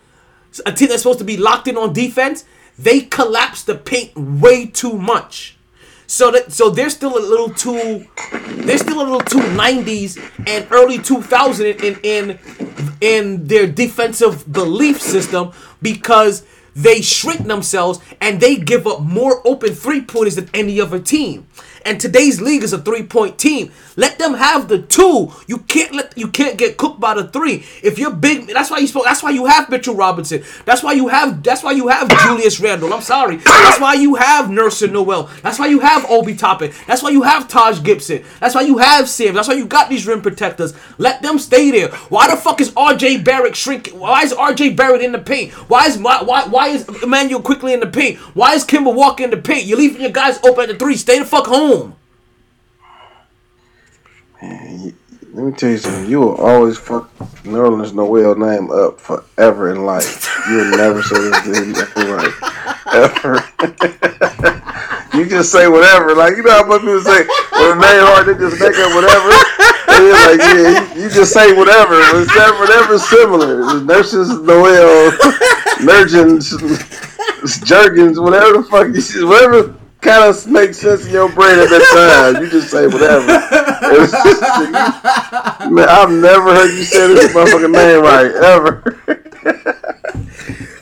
a 0.64 0.72
team 0.72 0.88
that's 0.88 1.02
supposed 1.02 1.18
to 1.18 1.24
be 1.24 1.36
locked 1.36 1.68
in 1.68 1.76
on 1.76 1.92
defense, 1.92 2.44
they 2.78 3.00
collapsed 3.00 3.66
the 3.66 3.74
paint 3.74 4.16
way 4.16 4.66
too 4.66 4.96
much. 4.98 5.56
So 6.06 6.30
that 6.30 6.52
so 6.52 6.70
they're 6.70 6.90
still 6.90 7.18
a 7.18 7.24
little 7.24 7.50
too 7.50 8.06
they're 8.32 8.78
still 8.78 9.00
a 9.00 9.02
little 9.02 9.20
too 9.20 9.40
90s 9.40 10.18
and 10.46 10.66
early 10.70 10.98
2000 10.98 11.66
in 11.66 11.98
in 12.02 12.38
in 13.00 13.46
their 13.46 13.66
defensive 13.66 14.50
belief 14.52 15.00
system 15.00 15.52
because 15.82 16.44
they 16.76 17.00
shrink 17.00 17.46
themselves 17.46 17.98
and 18.20 18.38
they 18.38 18.56
give 18.56 18.86
up 18.86 19.00
more 19.00 19.40
open 19.46 19.74
three 19.74 20.02
pointers 20.02 20.36
than 20.36 20.48
any 20.54 20.80
other 20.80 21.00
team. 21.00 21.48
And 21.86 22.00
today's 22.00 22.40
league 22.40 22.64
is 22.64 22.72
a 22.72 22.78
three 22.78 23.04
point 23.04 23.38
team. 23.38 23.70
Let 23.94 24.18
them 24.18 24.34
have 24.34 24.66
the 24.66 24.82
two. 24.82 25.32
You 25.46 25.58
can't 25.58 25.94
let 25.94 26.18
you 26.18 26.26
can't 26.26 26.58
get 26.58 26.76
cooked 26.76 26.98
by 26.98 27.14
the 27.14 27.28
three. 27.28 27.64
If 27.80 27.96
you're 27.96 28.12
big, 28.12 28.48
that's 28.48 28.72
why 28.72 28.78
you 28.78 28.88
spoke. 28.88 29.04
That's 29.04 29.22
why 29.22 29.30
you 29.30 29.46
have 29.46 29.70
Mitchell 29.70 29.94
Robinson. 29.94 30.42
That's 30.64 30.82
why 30.82 30.94
you 30.94 31.06
have. 31.06 31.44
That's 31.44 31.62
why 31.62 31.72
you 31.72 31.86
have 31.86 32.08
Julius 32.24 32.58
Randle. 32.58 32.92
I'm 32.92 33.02
sorry. 33.02 33.36
That's 33.36 33.80
why 33.80 33.94
you 33.94 34.16
have 34.16 34.46
Nerson 34.46 34.90
Noel. 34.90 35.30
That's 35.42 35.60
why 35.60 35.68
you 35.68 35.78
have 35.78 36.04
Obi 36.10 36.34
Toppin. 36.34 36.72
That's 36.88 37.04
why 37.04 37.10
you 37.10 37.22
have 37.22 37.46
Taj 37.46 37.80
Gibson. 37.84 38.24
That's 38.40 38.56
why 38.56 38.62
you 38.62 38.78
have 38.78 39.08
Sam. 39.08 39.34
That's 39.34 39.46
why 39.46 39.54
you 39.54 39.64
got 39.64 39.88
these 39.88 40.08
rim 40.08 40.22
protectors. 40.22 40.74
Let 40.98 41.22
them 41.22 41.38
stay 41.38 41.70
there. 41.70 41.90
Why 42.08 42.28
the 42.28 42.36
fuck 42.36 42.60
is 42.60 42.72
R.J. 42.76 43.18
Barrett 43.18 43.54
shrinking? 43.54 43.96
Why 43.98 44.22
is 44.22 44.32
R.J. 44.32 44.70
Barrett 44.70 45.02
in 45.02 45.12
the 45.12 45.20
paint? 45.20 45.52
Why 45.70 45.86
is 45.86 45.98
why 45.98 46.20
why, 46.22 46.46
why 46.48 46.68
is 46.68 46.88
Immanuel 47.04 47.42
Quickley 47.42 47.72
in 47.72 47.80
the 47.80 47.86
paint? 47.86 48.18
Why 48.34 48.54
is 48.54 48.64
Kemba 48.64 48.92
Walker 48.92 49.22
in 49.22 49.30
the 49.30 49.36
paint? 49.36 49.66
You're 49.66 49.78
leaving 49.78 50.00
your 50.00 50.10
guys 50.10 50.38
open 50.42 50.64
at 50.64 50.68
the 50.70 50.76
three. 50.76 50.96
Stay 50.96 51.20
the 51.20 51.24
fuck 51.24 51.46
home. 51.46 51.75
Let 55.36 55.44
me 55.44 55.52
tell 55.52 55.70
you 55.70 55.76
something. 55.76 56.08
You 56.10 56.20
will 56.20 56.36
always 56.36 56.78
fuck 56.78 57.14
Nerlens 57.44 57.92
Noel 57.92 58.36
name 58.36 58.70
up 58.70 58.98
forever 58.98 59.70
in 59.70 59.84
life. 59.84 60.32
You'll 60.48 60.76
never 60.78 61.02
say 61.02 61.16
this 61.18 61.96
ever 61.96 62.16
right. 62.16 62.32
Ever. 62.96 63.44
you 65.12 65.28
just 65.28 65.52
say 65.52 65.68
whatever. 65.68 66.14
Like, 66.14 66.36
you 66.38 66.42
know 66.42 66.52
how 66.52 66.66
much 66.66 66.80
people 66.80 67.00
say, 67.00 67.26
when 67.52 67.72
a 67.72 67.80
name 67.80 68.00
hard, 68.06 68.26
they 68.26 68.34
just 68.38 68.58
make 68.58 68.76
up 68.78 68.94
whatever. 68.94 69.28
Like, 69.88 70.40
yeah, 70.40 70.94
you, 70.94 71.02
you 71.02 71.10
just 71.10 71.32
say 71.34 71.52
whatever. 71.52 72.00
It's 72.00 72.34
Whatever, 72.34 72.58
whatever's 72.60 73.08
similar. 73.08 73.80
Nurses 73.82 74.28
Noel, 74.40 75.10
Nurgens, 75.84 76.56
Jergens, 77.66 78.18
whatever 78.18 78.62
the 78.62 78.68
fuck 78.70 78.86
you 78.94 79.28
whatever 79.28 79.74
kind 80.06 80.24
of 80.24 80.46
makes 80.46 80.78
sense 80.78 81.04
in 81.04 81.12
your 81.12 81.30
brain 81.32 81.58
at 81.58 81.68
that 81.68 82.32
time. 82.32 82.42
You 82.42 82.50
just 82.50 82.70
say 82.70 82.86
whatever. 82.86 83.26
Man, 85.70 85.88
I've 85.88 86.10
never 86.10 86.54
heard 86.54 86.76
you 86.76 86.84
say 86.84 87.08
this 87.08 87.34
motherfucking 87.34 87.72
name 87.72 88.02
right 88.02 88.30
ever. 88.30 88.82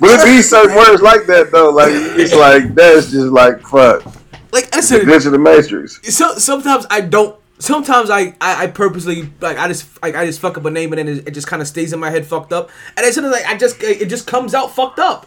but 0.01 0.11
it 0.11 0.25
be 0.25 0.43
certain 0.43 0.77
words 0.77 1.03
like 1.03 1.27
that 1.27 1.51
though. 1.51 1.71
Like 1.71 1.93
it's 1.93 2.35
like 2.35 2.75
that's 2.75 3.11
just 3.11 3.33
like 3.33 3.61
fuck. 3.61 4.05
Like 4.53 4.75
I 4.75 4.81
said, 4.81 5.03
Glitch 5.03 5.27
of 5.27 5.33
the 5.33 5.39
Matrix. 5.39 6.01
so, 6.15 6.35
sometimes 6.35 6.87
I 6.91 7.01
don't. 7.01 7.39
Sometimes 7.59 8.11
I, 8.11 8.35
I, 8.41 8.65
I 8.65 8.67
purposely 8.67 9.31
like 9.41 9.59
I 9.59 9.69
just 9.69 10.03
like 10.03 10.15
I 10.15 10.27
just 10.27 10.41
fuck 10.41 10.59
up 10.59 10.65
a 10.65 10.71
name 10.71 10.93
and 10.93 10.99
then 10.99 11.09
it, 11.09 11.29
it 11.29 11.31
just 11.33 11.47
kind 11.47 11.63
of 11.63 11.69
stays 11.69 11.93
in 11.93 12.01
my 12.01 12.11
head 12.11 12.27
fucked 12.27 12.53
up, 12.53 12.71
and 12.97 13.05
then 13.05 13.13
sometimes 13.13 13.33
like 13.33 13.47
I 13.47 13.57
just 13.57 13.83
it 13.83 14.09
just 14.09 14.27
comes 14.27 14.55
out 14.55 14.75
fucked 14.75 14.99
up. 14.99 15.27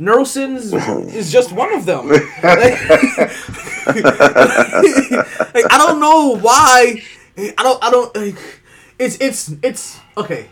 Neurosins 0.00 0.72
is 1.14 1.30
just 1.30 1.52
one 1.52 1.72
of 1.74 1.84
them. 1.86 2.08
Like, 2.42 2.74
like, 5.54 5.66
I 5.72 5.76
don't 5.78 6.00
know 6.00 6.36
why. 6.36 7.02
I 7.36 7.62
don't. 7.62 7.82
I 7.84 7.90
don't. 7.90 8.14
Like, 8.16 8.38
it's 8.98 9.16
it's 9.20 9.52
it's 9.62 9.98
okay. 10.16 10.48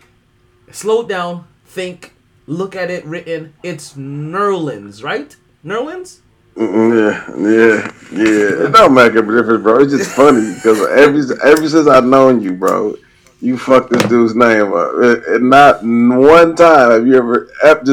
Slow 0.70 1.02
down. 1.06 1.46
Think. 1.66 2.14
Look 2.46 2.74
at 2.76 2.90
it 2.90 3.04
written. 3.04 3.54
It's 3.62 3.94
Nerlens, 3.94 5.02
right? 5.02 5.34
Nerlens. 5.64 6.20
Mm, 6.56 6.90
Yeah, 6.96 7.14
yeah, 7.36 7.92
yeah. 8.12 8.66
It 8.66 8.72
don't 8.72 8.94
make 8.94 9.12
a 9.12 9.22
difference, 9.22 9.62
bro. 9.62 9.80
It's 9.80 9.92
just 9.92 10.10
funny 10.10 10.54
because 10.54 10.80
every 10.88 11.22
ever 11.44 11.68
since 11.68 11.86
I've 11.86 12.04
known 12.06 12.40
you, 12.42 12.52
bro, 12.54 12.96
you 13.40 13.56
fucked 13.58 13.90
this 13.90 14.02
dude's 14.04 14.34
name 14.34 14.72
up, 14.72 14.92
and 15.28 15.50
not 15.50 15.82
one 15.84 16.56
time 16.56 16.90
have 16.90 17.06
you 17.06 17.16
ever, 17.16 17.48
ever 17.64 17.84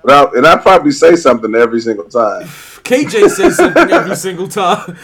just 0.00 0.04
without. 0.04 0.36
And 0.36 0.46
I 0.46 0.56
probably 0.56 0.92
say 0.92 1.16
something 1.16 1.54
every 1.54 1.80
single 1.80 2.08
time. 2.08 2.46
KJ 2.82 3.30
says 3.30 3.56
something 3.56 3.90
every 3.90 4.16
single 4.16 4.48
time. 4.48 4.96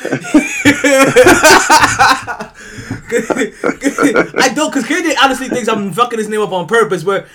I 4.38 4.52
don't, 4.54 4.72
because 4.72 4.84
KJ 4.84 5.14
honestly 5.22 5.48
thinks 5.48 5.68
I'm 5.68 5.92
fucking 5.92 6.18
his 6.18 6.28
name 6.28 6.40
up 6.40 6.52
on 6.52 6.66
purpose. 6.66 7.04
Where 7.04 7.26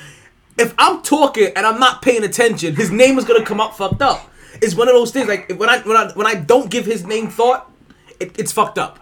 if 0.57 0.74
I'm 0.78 1.01
talking 1.01 1.51
and 1.55 1.66
I'm 1.66 1.80
not 1.80 2.01
paying 2.01 2.24
attention, 2.24 2.76
his 2.76 2.91
name 2.91 3.18
is 3.18 3.26
gonna 3.26 3.45
come 3.45 3.62
up 3.62 3.76
fucked 3.76 4.01
up. 4.01 4.30
It's 4.62 4.76
one 4.76 4.88
of 4.88 4.93
those 4.93 5.12
things. 5.12 5.28
Like 5.28 5.51
when 5.57 5.70
I 5.70 5.80
when 5.80 5.97
I 5.97 6.12
when 6.14 6.28
I 6.28 6.36
don't 6.36 6.70
give 6.70 6.86
his 6.86 7.05
name 7.05 7.30
thought, 7.30 7.72
it, 8.20 8.38
it's 8.38 8.51
fucked 8.51 8.78
up. 8.78 8.99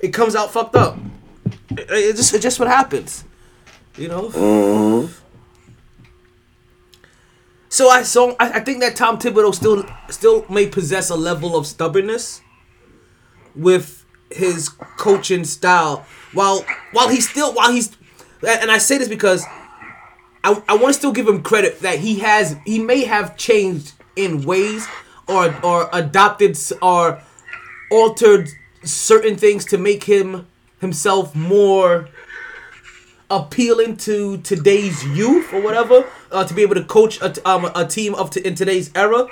It 0.00 0.12
comes 0.12 0.36
out 0.36 0.52
fucked 0.52 0.76
up. 0.76 0.98
It, 1.70 1.86
it's 1.90 2.18
just 2.18 2.34
it's 2.34 2.42
just 2.42 2.58
what 2.58 2.68
happens. 2.68 3.24
You 3.96 4.08
know. 4.08 4.28
Mm-hmm. 4.28 5.23
So 7.74 7.88
I 7.88 8.04
so 8.04 8.36
I, 8.38 8.50
I 8.50 8.60
think 8.60 8.78
that 8.82 8.94
Tom 8.94 9.18
Thibodeau 9.18 9.52
still 9.52 9.84
still 10.08 10.46
may 10.48 10.68
possess 10.68 11.10
a 11.10 11.16
level 11.16 11.56
of 11.56 11.66
stubbornness 11.66 12.40
with 13.56 14.04
his 14.30 14.68
coaching 14.68 15.42
style. 15.42 16.06
While 16.34 16.64
while 16.92 17.08
he's 17.08 17.28
still 17.28 17.52
while 17.52 17.72
he's 17.72 17.90
and 18.46 18.70
I 18.70 18.78
say 18.78 18.98
this 18.98 19.08
because 19.08 19.44
I, 20.44 20.62
I 20.68 20.76
want 20.76 20.86
to 20.86 20.92
still 20.92 21.10
give 21.10 21.26
him 21.26 21.42
credit 21.42 21.80
that 21.80 21.98
he 21.98 22.20
has 22.20 22.54
he 22.64 22.78
may 22.78 23.02
have 23.06 23.36
changed 23.36 23.94
in 24.14 24.44
ways 24.44 24.86
or 25.26 25.52
or 25.64 25.90
adopted 25.92 26.56
or 26.80 27.20
altered 27.90 28.50
certain 28.84 29.36
things 29.36 29.64
to 29.64 29.78
make 29.78 30.04
him 30.04 30.46
himself 30.80 31.34
more 31.34 32.08
appealing 33.30 33.96
to 33.96 34.38
today's 34.38 35.04
youth 35.06 35.52
or 35.52 35.60
whatever 35.60 36.08
uh, 36.34 36.44
to 36.44 36.54
be 36.54 36.62
able 36.62 36.74
to 36.74 36.84
coach 36.84 37.20
a, 37.20 37.48
um, 37.48 37.70
a 37.74 37.86
team 37.86 38.14
of 38.14 38.30
t- 38.30 38.40
in 38.40 38.54
today's 38.54 38.90
era 38.94 39.28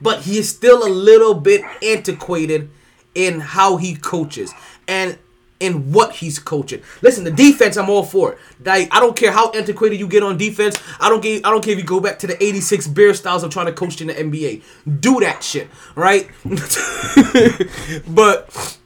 but 0.00 0.22
he 0.22 0.38
is 0.38 0.48
still 0.48 0.86
a 0.86 0.90
little 0.90 1.34
bit 1.34 1.62
antiquated 1.82 2.70
in 3.14 3.40
how 3.40 3.76
he 3.76 3.96
coaches 3.96 4.52
and 4.86 5.18
in 5.58 5.90
what 5.90 6.16
he's 6.16 6.38
coaching. 6.38 6.82
Listen, 7.00 7.24
the 7.24 7.30
defense 7.30 7.78
I'm 7.78 7.88
all 7.88 8.02
for. 8.02 8.32
it. 8.32 8.38
Like 8.64 8.94
I 8.94 9.00
don't 9.00 9.16
care 9.16 9.32
how 9.32 9.50
antiquated 9.52 9.98
you 9.98 10.06
get 10.06 10.22
on 10.22 10.36
defense. 10.36 10.76
I 11.00 11.08
don't 11.08 11.22
care. 11.22 11.40
I 11.44 11.50
don't 11.50 11.64
care 11.64 11.72
if 11.72 11.78
you 11.78 11.84
go 11.84 12.00
back 12.00 12.18
to 12.20 12.26
the 12.26 12.42
'86 12.42 12.88
Bear 12.88 13.14
styles 13.14 13.42
of 13.42 13.50
trying 13.50 13.66
to 13.66 13.72
coach 13.72 14.00
in 14.00 14.08
the 14.08 14.14
NBA. 14.14 14.62
Do 15.00 15.20
that 15.20 15.42
shit, 15.42 15.68
right? 15.94 16.28
but 18.08 18.78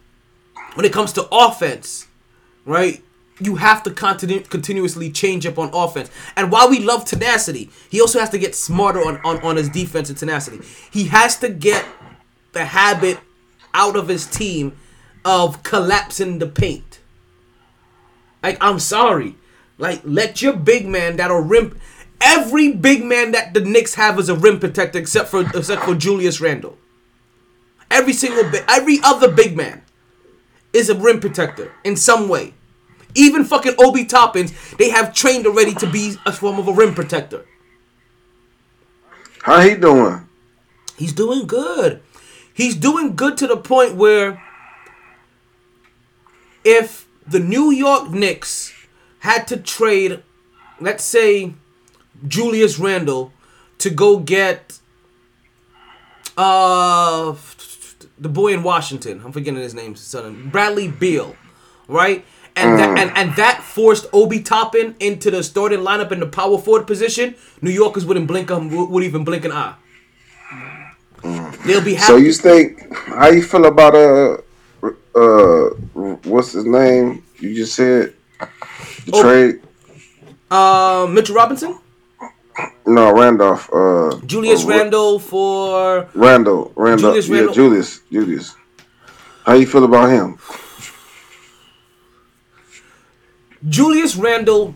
when 0.75 0.87
it 0.87 0.93
comes 0.93 1.13
to 1.15 1.27
offense, 1.33 2.07
right? 2.65 3.03
You 3.41 3.57
have 3.57 3.83
to 3.85 3.91
continu- 3.91 4.49
continuously 4.49 5.11
change 5.11 5.47
up 5.47 5.59
on 5.59 5.71
offense. 5.73 6.11
And 6.37 6.53
while 6.53 6.69
we 6.69 6.81
love 6.81 7.05
tenacity, 7.05 7.71
he 7.89 8.01
also 8.01 8.21
has 8.21 8.31
to 8.31 8.39
get 8.39 8.55
smarter 8.55 9.01
on, 9.01 9.19
on, 9.25 9.41
on 9.43 9.57
his 9.57 9.69
defense 9.69 10.09
and 10.11 10.19
tenacity. 10.19 10.61
He 10.91 11.05
has 11.05 11.39
to 11.39 11.49
get 11.49 11.85
the 12.53 12.67
habit 12.67 13.19
out 13.73 13.97
of 13.97 14.09
his 14.09 14.27
team 14.27 14.77
of 15.25 15.63
collapsing 15.63 16.39
the 16.39 16.47
paint. 16.47 17.01
Like, 18.43 18.59
I'm 18.61 18.79
sorry. 18.79 19.37
Like, 19.79 20.01
let 20.05 20.43
your 20.43 20.55
big 20.55 20.87
man 20.87 21.17
that'll 21.17 21.41
rim. 21.41 21.79
Every 22.21 22.73
big 22.73 23.05
man 23.05 23.33
that 23.33 23.55
the 23.55 23.61
Knicks 23.61 23.95
have 23.95 24.19
is 24.19 24.29
a 24.29 24.35
rim 24.35 24.61
protector 24.61 24.99
except 24.99 25.29
for 25.29 25.41
except 25.41 25.85
for 25.85 25.95
Julius 25.95 26.41
Randle. 26.41 26.77
Every 27.91 28.13
single 28.13 28.45
every 28.69 28.99
other 29.03 29.31
big 29.31 29.57
man 29.57 29.83
is 30.73 30.91
a 30.91 30.95
rim 30.95 31.21
protector 31.21 31.73
in 31.83 31.97
some 31.97 32.29
way. 32.29 32.55
Even 33.15 33.45
fucking 33.45 33.75
Obi 33.79 34.05
Toppins, 34.05 34.53
they 34.77 34.91
have 34.91 35.15
trained 35.15 35.47
already 35.47 35.75
to 35.75 35.87
be 35.87 36.17
a 36.27 36.33
form 36.33 36.59
of 36.59 36.69
a 36.69 36.73
rim 36.73 36.95
protector. 36.95 37.45
How 39.43 39.61
he 39.61 39.75
doing? 39.75 40.29
He's 40.97 41.13
doing 41.13 41.47
good. 41.47 42.03
He's 42.53 42.77
doing 42.77 43.17
good 43.17 43.39
to 43.39 43.47
the 43.47 43.57
point 43.57 43.95
where 43.97 44.43
if 46.65 47.09
the 47.27 47.39
New 47.39 47.71
York 47.71 48.11
Knicks 48.11 48.75
had 49.21 49.47
to 49.49 49.57
trade, 49.57 50.23
let's 50.79 51.05
say, 51.05 51.55
Julius 52.27 52.79
Randle 52.79 53.33
to 53.79 53.89
go 53.89 54.19
get 54.19 54.79
uh 56.37 57.35
the 58.19 58.29
boy 58.29 58.53
in 58.53 58.63
Washington, 58.63 59.23
I'm 59.25 59.33
forgetting 59.33 59.61
his 59.61 59.75
name, 59.75 59.97
son, 59.97 60.51
Bradley 60.51 60.89
Beal, 60.89 61.35
right? 61.89 62.25
And 62.57 62.79
that 62.79 62.99
and, 62.99 63.11
and 63.17 63.37
that 63.37 63.63
forced 63.63 64.07
Obi 64.13 64.41
Toppin 64.41 64.95
into 65.01 65.31
the 65.31 65.43
starting 65.43 65.81
lineup 65.81 66.13
in 66.13 66.21
the 66.21 66.27
power 66.27 66.59
forward 66.59 66.87
position. 66.87 67.35
New 67.63 67.71
Yorkers 67.71 68.05
wouldn't 68.05 68.27
blink 68.27 68.51
um, 68.51 68.69
would 68.91 69.05
even 69.05 69.25
blink 69.25 69.45
an 69.45 69.53
eye. 69.53 69.75
They'll 71.67 71.83
be 71.85 71.95
happy. 71.95 72.07
So 72.13 72.17
you 72.17 72.33
think 72.33 72.93
how 72.97 73.29
you 73.29 73.43
feel 73.43 73.67
about 73.67 73.95
uh 73.95 74.39
uh 75.15 75.69
what's 76.25 76.53
his 76.53 76.65
name? 76.67 77.23
You 77.39 77.55
just 77.55 77.75
said 77.75 78.15
the 79.07 79.13
Oh. 79.13 79.23
trade. 79.23 79.61
Uh, 80.51 81.07
Mitchell 81.09 81.37
Robinson, 81.37 81.79
No, 82.87 83.13
Randolph. 83.13 83.71
Uh, 83.73 84.19
Julius 84.27 84.65
uh, 84.65 84.69
Randle 84.69 85.19
for 85.21 86.09
Randall. 86.15 86.73
Randall. 86.75 87.11
Julius 87.13 87.29
yeah, 87.29 87.35
Randle? 87.37 87.55
Julius. 87.55 88.01
Julius. 88.11 88.55
How 89.47 89.55
you 89.55 89.67
feel 89.67 89.85
about 89.85 90.11
him? 90.11 90.39
Julius 93.69 94.17
Randle. 94.17 94.75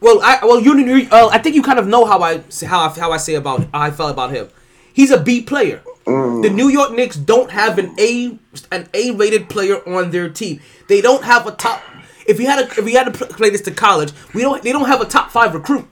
Well, 0.00 0.20
I 0.22 0.40
well 0.42 0.60
you 0.60 1.08
uh, 1.10 1.28
I 1.32 1.38
think 1.38 1.54
you 1.54 1.62
kind 1.62 1.78
of 1.78 1.86
know 1.86 2.04
how 2.04 2.22
I 2.22 2.42
say 2.48 2.66
how 2.66 2.80
I, 2.80 2.88
how 2.88 3.12
I 3.12 3.16
say 3.16 3.34
about 3.34 3.60
how 3.72 3.80
I 3.80 3.90
felt 3.90 4.10
about 4.10 4.30
him. 4.30 4.48
He's 4.92 5.10
a 5.10 5.20
B 5.20 5.42
player. 5.42 5.82
The 6.04 6.50
New 6.52 6.68
York 6.68 6.92
Knicks 6.92 7.16
don't 7.16 7.50
have 7.50 7.78
an 7.78 7.94
A 7.98 8.38
an 8.72 8.88
A 8.92 9.12
rated 9.12 9.48
player 9.48 9.76
on 9.88 10.10
their 10.10 10.28
team. 10.28 10.60
They 10.88 11.00
don't 11.00 11.24
have 11.24 11.46
a 11.46 11.52
top. 11.52 11.82
If 12.26 12.40
you 12.40 12.46
had 12.46 12.58
a, 12.58 12.68
if 12.68 12.84
we 12.84 12.94
had 12.94 13.12
to 13.12 13.26
play 13.26 13.50
this 13.50 13.62
to 13.62 13.70
college, 13.70 14.12
we 14.34 14.42
don't. 14.42 14.62
They 14.62 14.72
don't 14.72 14.88
have 14.88 15.00
a 15.00 15.04
top 15.04 15.30
five 15.30 15.54
recruit. 15.54 15.86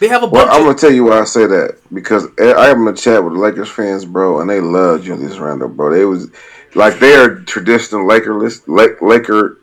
They 0.00 0.08
have 0.08 0.22
a 0.22 0.26
Well. 0.26 0.48
I'm 0.48 0.62
gonna 0.62 0.74
tell 0.74 0.92
you 0.92 1.04
why 1.04 1.20
I 1.20 1.24
say 1.24 1.46
that 1.46 1.78
because 1.92 2.26
I 2.38 2.68
am 2.68 2.86
in 2.86 2.94
a 2.94 2.96
chat 2.96 3.22
with 3.22 3.34
Lakers 3.34 3.68
fans, 3.68 4.04
bro, 4.04 4.40
and 4.40 4.48
they 4.48 4.60
love 4.60 5.04
Julius 5.04 5.38
Randle, 5.38 5.68
bro. 5.68 5.92
They 5.92 6.04
was 6.04 6.30
like 6.74 6.98
they 6.98 7.14
are 7.14 7.36
traditional 7.40 8.06
Lakerless, 8.06 8.62
Lake, 8.66 9.00
Laker, 9.00 9.58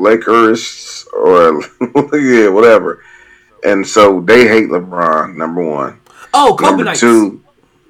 Lakerists, 0.00 1.06
or 1.12 1.62
yeah, 2.18 2.48
whatever. 2.48 3.02
And 3.64 3.86
so 3.86 4.20
they 4.20 4.48
hate 4.48 4.68
LeBron. 4.68 5.36
Number 5.36 5.62
one. 5.62 6.00
oh, 6.32 6.56
Number 6.60 6.94
two, 6.94 7.42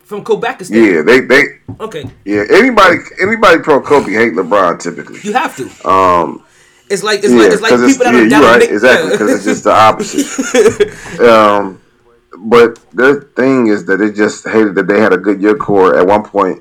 from 0.04 0.24
Kobakistan. 0.24 0.94
yeah, 0.94 1.02
they 1.02 1.20
they 1.20 1.42
Okay, 1.78 2.04
yeah. 2.24 2.44
Anybody 2.50 2.96
anybody 3.22 3.60
pro 3.60 3.80
Kobe 3.80 4.12
hate 4.12 4.32
LeBron 4.34 4.80
typically. 4.80 5.20
you 5.22 5.32
have 5.32 5.56
to. 5.56 5.88
Um, 5.88 6.44
It's 6.90 7.04
like 7.04 7.20
it's 7.22 7.30
yeah, 7.32 7.38
like 7.38 7.52
it's 7.52 7.62
like 7.62 7.70
people 7.86 8.04
that 8.04 8.14
yeah, 8.14 8.26
are 8.26 8.28
down 8.28 8.42
right, 8.42 8.62
exactly, 8.68 9.10
because 9.12 9.30
it's 9.36 9.44
just 9.44 9.64
the 9.64 9.70
opposite. 9.72 11.20
um, 11.20 11.80
but 12.36 12.80
their 12.92 13.20
thing 13.38 13.68
is 13.68 13.84
that 13.86 13.98
they 13.98 14.10
just 14.10 14.44
hated 14.48 14.74
that 14.74 14.88
they 14.88 15.00
had 15.00 15.12
a 15.12 15.16
good 15.16 15.40
year 15.40 15.54
core. 15.56 15.96
At 15.96 16.04
one 16.06 16.24
point, 16.24 16.60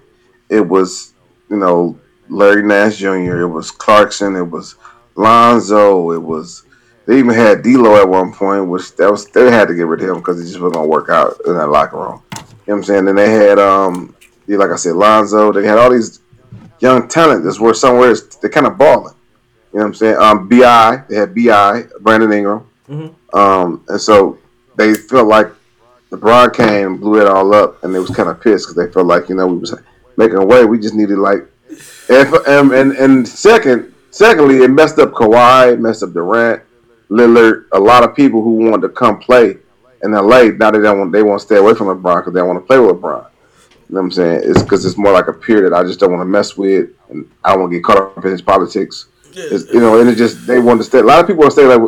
it 0.49 0.61
was 0.61 1.13
you 1.49 1.57
know 1.57 1.97
Larry 2.29 2.61
Nance 2.61 2.97
Jr., 2.97 3.41
it 3.41 3.47
was 3.47 3.71
Clarkson, 3.71 4.35
it 4.35 4.47
was 4.47 4.75
Lonzo, 5.19 6.11
it 6.11 6.21
was 6.21 6.63
they 7.05 7.17
even 7.17 7.33
had 7.33 7.63
D'Lo 7.63 7.95
at 7.95 8.07
one 8.07 8.31
point, 8.31 8.67
which 8.67 8.95
that 8.95 9.11
was 9.11 9.25
they 9.27 9.51
had 9.51 9.67
to 9.67 9.75
get 9.75 9.87
rid 9.87 10.01
of 10.01 10.09
him 10.09 10.17
because 10.17 10.39
he 10.39 10.45
just 10.47 10.59
wasn't 10.59 10.75
gonna 10.75 10.87
work 10.87 11.09
out 11.09 11.37
in 11.45 11.55
that 11.55 11.67
locker 11.67 11.97
room. 11.97 12.21
You 12.31 12.37
know 12.37 12.45
what 12.65 12.75
I'm 12.75 12.83
saying? 12.83 13.05
Then 13.05 13.15
they 13.15 13.31
had 13.31 13.59
um, 13.59 14.15
like 14.47 14.69
I 14.69 14.75
said, 14.75 14.95
Lonzo. 14.95 15.51
They 15.51 15.65
had 15.65 15.77
all 15.77 15.91
these 15.91 16.21
young 16.79 17.07
talent 17.07 17.43
that's 17.43 17.59
were 17.59 17.73
somewhere 17.73 18.11
is 18.11 18.27
they're 18.37 18.49
kind 18.49 18.67
of 18.67 18.77
balling. 18.77 19.15
You 19.73 19.79
know 19.79 19.85
what 19.85 19.87
I'm 19.87 19.93
saying? 19.95 20.17
Um, 20.17 20.49
Bi, 20.49 21.03
they 21.09 21.15
had 21.15 21.35
Bi, 21.35 21.83
Brandon 21.99 22.31
Ingram, 22.33 22.67
um, 23.33 23.83
and 23.87 24.01
so 24.01 24.39
they 24.77 24.93
felt 24.93 25.27
like 25.27 25.47
LeBron 26.11 26.55
came, 26.55 26.87
and 26.87 26.99
blew 26.99 27.21
it 27.21 27.27
all 27.27 27.53
up, 27.53 27.83
and 27.83 27.93
they 27.93 27.99
was 27.99 28.09
kind 28.09 28.29
of 28.29 28.41
pissed 28.41 28.67
because 28.67 28.75
they 28.75 28.91
felt 28.91 29.05
like 29.05 29.29
you 29.29 29.35
know 29.35 29.47
we 29.47 29.57
was 29.57 29.75
making 30.17 30.37
a 30.37 30.45
way. 30.45 30.65
We 30.65 30.79
just 30.79 30.95
needed 30.95 31.17
like, 31.17 31.45
and, 32.09 32.33
and 32.47 32.71
and 32.71 32.91
and 32.93 33.27
second, 33.27 33.88
secondly, 34.11 34.57
it 34.59 34.69
messed 34.69 34.99
up 34.99 35.11
Kawhi, 35.11 35.79
messed 35.79 36.03
up 36.03 36.13
Durant, 36.13 36.61
Lillard, 37.09 37.65
a 37.71 37.79
lot 37.79 38.03
of 38.03 38.15
people 38.15 38.41
who 38.43 38.69
wanted 38.69 38.87
to 38.87 38.89
come 38.89 39.19
play 39.19 39.57
in 40.03 40.11
LA. 40.11 40.43
Now 40.43 40.71
they 40.71 40.79
don't 40.79 40.99
want 40.99 41.11
they 41.11 41.23
want 41.23 41.39
to 41.41 41.45
stay 41.45 41.57
away 41.57 41.73
from 41.73 41.87
LeBron 41.87 42.21
because 42.21 42.33
they 42.33 42.41
want 42.41 42.59
to 42.59 42.65
play 42.65 42.79
with 42.79 42.95
LeBron. 42.95 43.27
You 43.89 43.95
know 43.95 44.01
what 44.01 44.05
I'm 44.05 44.11
saying? 44.11 44.41
It's 44.43 44.61
because 44.61 44.85
it's 44.85 44.97
more 44.97 45.11
like 45.11 45.27
a 45.27 45.33
peer 45.33 45.67
that 45.67 45.75
I 45.75 45.83
just 45.83 45.99
don't 45.99 46.11
want 46.11 46.21
to 46.21 46.25
mess 46.25 46.55
with, 46.55 46.89
and 47.09 47.29
I 47.43 47.51
don't 47.51 47.61
want 47.61 47.71
to 47.71 47.77
get 47.77 47.83
caught 47.83 47.97
up 47.97 48.23
in 48.23 48.31
his 48.31 48.41
politics. 48.41 49.07
It's, 49.33 49.71
you 49.73 49.79
know, 49.79 49.99
and 49.99 50.09
it 50.09 50.15
just 50.15 50.45
they 50.45 50.59
want 50.59 50.79
to 50.79 50.83
stay. 50.83 50.99
A 50.99 51.03
lot 51.03 51.19
of 51.19 51.27
people 51.27 51.41
want 51.41 51.55
to 51.55 51.61
stay 51.61 51.65
like 51.65 51.81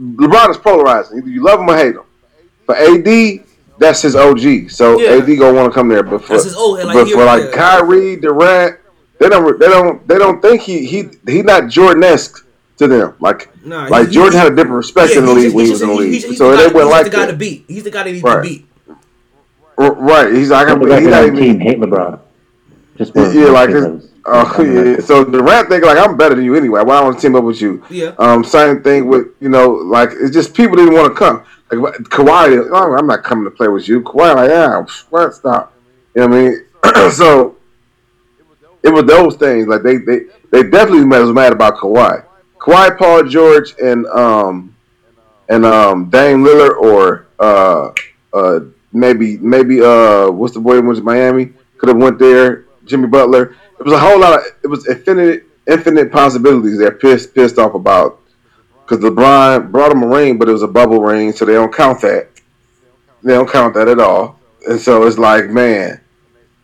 LeBron 0.00 0.50
is 0.50 0.56
polarizing. 0.56 1.18
Either 1.18 1.28
you 1.28 1.42
love 1.42 1.60
him 1.60 1.70
or 1.70 1.76
hate 1.76 1.94
him. 1.96 2.02
For 2.66 2.76
AD, 2.76 3.44
that's 3.78 4.02
his 4.02 4.14
OG. 4.14 4.70
So 4.70 5.00
Yeah. 5.00 5.10
AD 5.12 5.38
gonna 5.38 5.54
want 5.54 5.72
to 5.72 5.74
come 5.74 5.88
there. 5.88 6.02
But 6.02 6.24
for, 6.24 6.34
That's 6.34 6.44
his 6.44 6.56
old 6.56 6.78
like, 6.84 6.94
but 6.94 7.08
for 7.08 7.24
like. 7.24 7.52
Kyrie, 7.52 8.16
Durant, 8.16 8.78
they 9.18 9.28
don't 9.28 9.58
they 9.58 9.66
don't 9.68 10.06
they 10.08 10.18
don't 10.18 10.40
think 10.40 10.62
he 10.62 10.84
he 10.86 11.08
he 11.26 11.42
not 11.42 11.68
Jordan 11.68 12.04
esque 12.04 12.46
to 12.78 12.86
them. 12.86 13.14
Like 13.20 13.50
Nah, 13.64 13.86
like 13.88 14.08
he- 14.08 14.14
Jordan 14.14 14.32
he- 14.32 14.38
had 14.38 14.52
a 14.52 14.56
different 14.56 14.76
respect 14.76 15.12
Yeah, 15.12 15.18
in 15.20 15.26
the 15.26 15.32
league 15.32 15.44
just- 15.44 15.56
when 15.56 15.64
he 15.64 15.70
he's 15.70 15.80
was 15.80 15.82
in 15.82 15.88
the 15.88 15.94
league. 15.94 16.12
he's- 16.12 16.24
he's 16.24 16.38
so 16.38 16.50
the 16.50 16.56
they 16.56 16.68
guy- 16.68 16.72
went 16.74 16.86
he's 16.86 16.92
like 16.92 17.04
the 17.04 17.10
guy 17.10 17.26
that. 17.26 17.32
to 17.32 17.36
beat. 17.38 17.64
He's 17.68 17.84
the 17.84 17.90
guy 17.90 18.02
that 18.04 18.10
needs 18.12 18.22
Right. 18.22 18.36
to 18.36 18.42
beat. 18.42 18.64
Right. 19.76 20.32
He's 20.32 20.50
like 20.50 20.66
The 20.66 20.74
he's 20.78 20.88
record 20.88 21.10
not 21.10 21.24
even 21.24 21.36
team 21.36 21.60
hate 21.60 21.80
LeBron. 21.80 22.18
Just 22.96 23.12
for 23.12 23.30
Yeah, 23.32 23.46
like 23.50 23.68
because 23.68 23.84
his, 24.02 24.10
oh 24.26 24.62
yeah. 24.62 24.98
So 25.00 25.24
Durant 25.24 25.68
think 25.68 25.84
like 25.84 25.98
I'm 25.98 26.16
better 26.16 26.34
than 26.34 26.44
you 26.44 26.56
anyway. 26.56 26.82
Why 26.82 26.96
I 26.98 27.02
want 27.02 27.16
to 27.18 27.22
team 27.22 27.36
up 27.36 27.44
with 27.44 27.60
you? 27.60 27.82
Yeah. 27.88 28.10
Um, 28.18 28.42
same 28.42 28.82
thing 28.82 29.06
with 29.06 29.26
you 29.40 29.48
know, 29.48 29.68
like 29.70 30.10
it's 30.20 30.32
just 30.32 30.52
people 30.54 30.76
didn't 30.76 30.94
want 30.94 31.12
to 31.12 31.14
come. 31.16 31.42
Like 31.70 31.94
Kawhi, 32.04 32.68
oh, 32.72 32.94
I'm 32.94 33.06
not 33.06 33.22
coming 33.22 33.44
to 33.44 33.50
play 33.50 33.68
with 33.68 33.88
you. 33.88 34.00
Kawhi, 34.00 34.34
like 34.34 34.50
yeah, 34.50 34.84
what 35.10 35.34
stop? 35.34 35.72
You 36.16 36.22
know 36.22 36.28
what 36.28 36.36
I 36.36 37.00
mean? 37.02 37.10
so 37.12 37.54
it 38.88 38.94
was 38.94 39.04
those 39.04 39.36
things. 39.36 39.68
Like 39.68 39.82
they 39.82 39.98
they 39.98 40.20
they 40.50 40.62
definitely 40.62 41.04
was 41.04 41.32
mad 41.32 41.52
about 41.52 41.76
Kawhi. 41.76 42.24
Kawhi, 42.58 42.98
Paul 42.98 43.24
George, 43.24 43.74
and 43.80 44.06
um 44.06 44.74
and 45.48 45.64
um 45.64 46.10
Dame 46.10 46.42
Lillard 46.42 46.76
or 46.76 47.26
uh 47.38 47.92
uh 48.32 48.60
maybe 48.92 49.36
maybe 49.38 49.80
uh 49.80 50.30
what's 50.30 50.54
the 50.54 50.60
boy 50.60 50.76
that 50.76 50.82
went 50.82 50.98
to 50.98 51.04
Miami 51.04 51.52
could 51.76 51.88
have 51.88 51.98
went 51.98 52.18
there 52.18 52.64
Jimmy 52.84 53.06
Butler 53.06 53.54
it 53.78 53.84
was 53.84 53.92
a 53.92 53.98
whole 53.98 54.18
lot 54.18 54.38
of 54.38 54.44
it 54.62 54.66
was 54.66 54.88
infinite 54.88 55.44
infinite 55.66 56.10
possibilities 56.10 56.78
they're 56.78 56.90
pissed 56.90 57.34
pissed 57.34 57.58
off 57.58 57.74
about 57.74 58.20
because 58.82 59.04
LeBron 59.04 59.70
brought 59.70 59.92
him 59.92 60.02
a 60.02 60.06
ring 60.06 60.38
but 60.38 60.48
it 60.48 60.52
was 60.52 60.62
a 60.62 60.68
bubble 60.68 61.00
ring 61.00 61.32
so 61.32 61.44
they 61.44 61.52
don't 61.52 61.74
count 61.74 62.00
that 62.00 62.28
they 63.22 63.34
don't 63.34 63.50
count 63.50 63.74
that 63.74 63.88
at 63.88 64.00
all 64.00 64.38
and 64.68 64.80
so 64.80 65.06
it's 65.06 65.18
like 65.18 65.50
man 65.50 66.00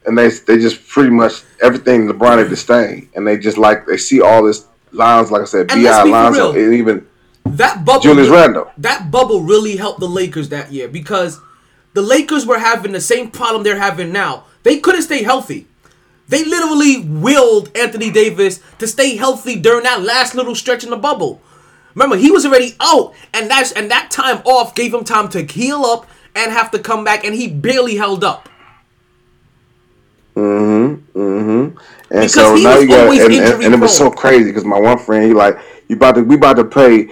and 0.07 0.17
they 0.19 0.29
they 0.31 0.59
just 0.59 0.87
pretty 0.89 1.11
much 1.11 1.43
everything 1.63 2.07
LeBron 2.09 2.39
had 2.39 2.49
disdain 2.49 3.09
and 3.15 3.27
they 3.27 3.37
just 3.39 3.59
like 3.59 3.87
they 3.87 3.97
see 3.97 4.21
all 4.21 4.43
this 4.43 4.67
lines 4.93 5.31
like 5.31 5.43
I 5.43 5.45
said 5.47 5.71
And 5.71 5.83
Bi 5.83 6.03
for 6.03 6.33
real. 6.33 6.51
and 6.53 6.75
even 6.75 7.07
That 7.45 7.85
bubble, 7.85 8.03
Julius 8.03 8.29
Randle. 8.29 8.71
that 8.79 9.11
bubble 9.11 9.43
really 9.43 9.77
helped 9.77 10.01
the 10.01 10.09
Lakers 10.09 10.49
that 10.51 10.73
year 10.73 10.89
because 10.89 11.41
the 11.95 12.03
Lakers 12.03 12.45
were 12.47 12.59
having 12.59 12.93
the 12.93 13.01
same 13.01 13.31
problem 13.31 13.63
they're 13.63 13.79
having 13.79 14.13
now. 14.13 14.45
They 14.63 14.79
couldn't 14.81 15.03
stay 15.03 15.23
healthy. 15.23 15.67
They 16.27 16.43
literally 16.45 17.03
willed 17.03 17.71
Anthony 17.77 18.11
Davis 18.11 18.61
to 18.79 18.89
stay 18.89 19.17
healthy 19.17 19.57
during 19.61 19.85
that 19.85 20.03
last 20.03 20.35
little 20.35 20.55
stretch 20.55 20.83
in 20.85 20.91
the 20.91 20.97
bubble. 20.97 21.41
Remember, 21.95 22.17
he 22.17 22.31
was 22.31 22.45
already 22.47 22.75
out, 22.81 23.15
and 23.33 23.49
that's 23.51 23.71
and 23.73 23.91
that 23.91 24.11
time 24.11 24.39
off 24.45 24.75
gave 24.75 24.93
him 24.93 25.05
time 25.05 25.29
to 25.29 25.43
heal 25.43 25.85
up 25.85 26.07
and 26.35 26.51
have 26.51 26.71
to 26.73 26.79
come 26.79 27.05
back, 27.05 27.25
and 27.25 27.35
he 27.35 27.47
barely 27.47 27.95
held 27.97 28.25
up. 28.25 28.49
Mm-hmm. 30.37 31.19
Mm-hmm. 31.19 31.51
And 31.51 31.77
Because 32.11 32.35
so 32.35 32.57
now 32.57 32.79
you 32.79 32.89
got, 32.89 33.11
and, 33.11 33.33
and, 33.33 33.63
and 33.65 33.75
it 33.75 33.81
was 33.81 33.97
so 33.97 34.11
crazy 34.11 34.51
because 34.51 34.65
my 34.65 34.79
one 34.79 34.99
friend, 34.99 35.25
he 35.25 35.33
like, 35.33 35.59
you 35.89 35.97
about 35.97 36.17
to, 36.17 36.23
we 36.23 36.37
about 36.37 36.57
to 36.57 36.65
pay 36.65 37.09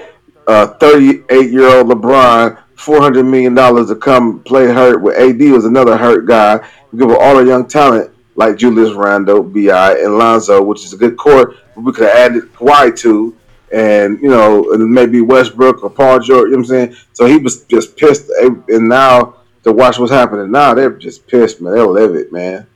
uh 0.48 0.66
38 0.78 1.50
year 1.50 1.68
old 1.68 1.86
LeBron 1.86 2.58
400 2.74 3.22
million 3.22 3.54
dollars 3.54 3.88
to 3.88 3.94
come 3.94 4.40
play 4.40 4.66
hurt 4.66 5.00
with 5.00 5.16
AD 5.16 5.40
was 5.52 5.64
another 5.64 5.96
hurt 5.96 6.26
guy. 6.26 6.58
We 6.90 6.98
give 6.98 7.10
all 7.12 7.36
the 7.36 7.44
young 7.44 7.68
talent 7.68 8.12
like 8.34 8.56
Julius 8.56 8.92
Randle, 8.94 9.42
Bi, 9.42 9.98
and 9.98 10.18
Lonzo, 10.18 10.62
which 10.62 10.84
is 10.84 10.92
a 10.92 10.96
good 10.96 11.16
core. 11.16 11.54
We 11.76 11.92
could 11.92 12.08
have 12.08 12.16
added 12.16 12.52
Kawhi 12.54 12.96
to, 12.98 13.36
and 13.72 14.20
you 14.20 14.30
know, 14.30 14.72
and 14.72 14.90
maybe 14.90 15.20
Westbrook 15.20 15.84
or 15.84 15.90
Paul 15.90 16.18
George. 16.18 16.46
You 16.46 16.56
know 16.56 16.56
what 16.58 16.58
I'm 16.58 16.64
saying? 16.64 16.96
So 17.12 17.26
he 17.26 17.38
was 17.38 17.64
just 17.64 17.96
pissed, 17.96 18.30
and 18.40 18.88
now 18.88 19.36
to 19.62 19.72
watch 19.72 19.98
what's 19.98 20.10
happening 20.10 20.50
now, 20.50 20.74
they're 20.74 20.90
just 20.90 21.26
pissed, 21.28 21.60
man. 21.60 21.74
They'll 21.74 21.92
live 21.92 22.16
it, 22.16 22.32
man. 22.32 22.66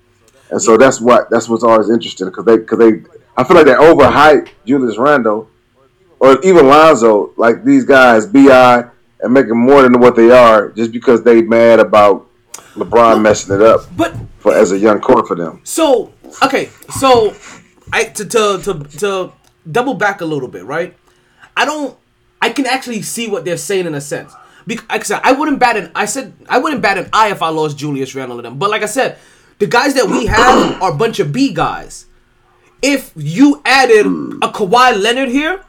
And 0.51 0.63
so 0.63 0.77
that's 0.77 1.01
what 1.01 1.29
that's 1.31 1.49
what's 1.49 1.65
always 1.65 1.91
interesting 1.91 2.29
because 2.29 2.45
they 2.45 2.59
because 2.59 2.79
they 2.79 3.03
I 3.37 3.45
feel 3.45 3.57
like 3.57 3.67
they 3.67 3.75
overhype 3.75 4.49
Julius 4.65 4.99
Randle 4.99 5.49
or 6.21 6.41
even 6.43 6.69
Lonzo 6.69 7.33
like 7.37 7.65
these 7.65 7.85
guys 7.85 8.27
Bi 8.27 8.85
and 9.21 9.33
make 9.33 9.49
them 9.49 9.59
more 9.59 9.83
than 9.83 9.99
what 9.99 10.17
they 10.17 10.31
are 10.31 10.71
just 10.71 10.93
because 10.93 11.23
they 11.23 11.43
mad 11.43 11.81
about 11.81 12.29
LeBron 12.75 13.23
messing 13.23 13.57
it 13.57 13.63
up 13.63 13.81
But 13.97 14.15
for 14.39 14.55
as 14.55 14.73
a 14.73 14.79
young 14.79 15.01
core 15.01 15.27
for 15.27 15.35
them. 15.35 15.61
So 15.65 16.13
okay, 16.43 16.71
so 16.99 17.35
I 17.93 18.05
to 18.05 18.25
to 18.25 18.61
to, 18.63 18.85
to 18.99 19.33
double 19.71 19.95
back 19.95 20.21
a 20.21 20.25
little 20.25 20.49
bit, 20.49 20.65
right? 20.65 20.97
I 21.57 21.65
don't. 21.65 21.97
I 22.41 22.51
can 22.51 22.67
actually 22.67 23.03
see 23.03 23.29
what 23.29 23.45
they're 23.45 23.57
saying 23.57 23.87
in 23.87 23.95
a 23.95 24.01
sense. 24.01 24.35
Because 24.67 24.89
like 24.89 25.01
I 25.01 25.05
said, 25.05 25.21
I 25.25 25.33
wouldn't 25.33 25.59
bat 25.59 25.77
an. 25.77 25.91
I 25.95 26.05
said 26.05 26.35
I 26.49 26.59
wouldn't 26.59 26.83
bat 26.83 26.99
an 26.99 27.09
eye 27.13 27.31
if 27.31 27.43
I 27.43 27.49
lost 27.49 27.79
Julius 27.79 28.15
Randle 28.15 28.39
to 28.39 28.43
them. 28.43 28.59
But 28.59 28.71
like 28.71 28.83
I 28.83 28.87
said, 28.87 29.19
the 29.59 29.67
guys 29.67 29.95
that 29.95 30.07
we 30.07 30.27
have 30.27 30.83
are 30.83 30.93
a 30.93 30.97
bunch 30.97 31.21
of 31.21 31.33
B 31.33 31.53
guys. 31.53 32.07
If 32.83 33.13
you 33.17 33.63
added 33.65 34.07
a 34.07 34.49
Kawhi 34.49 35.01
Leonard 35.01 35.31
here, 35.31 35.65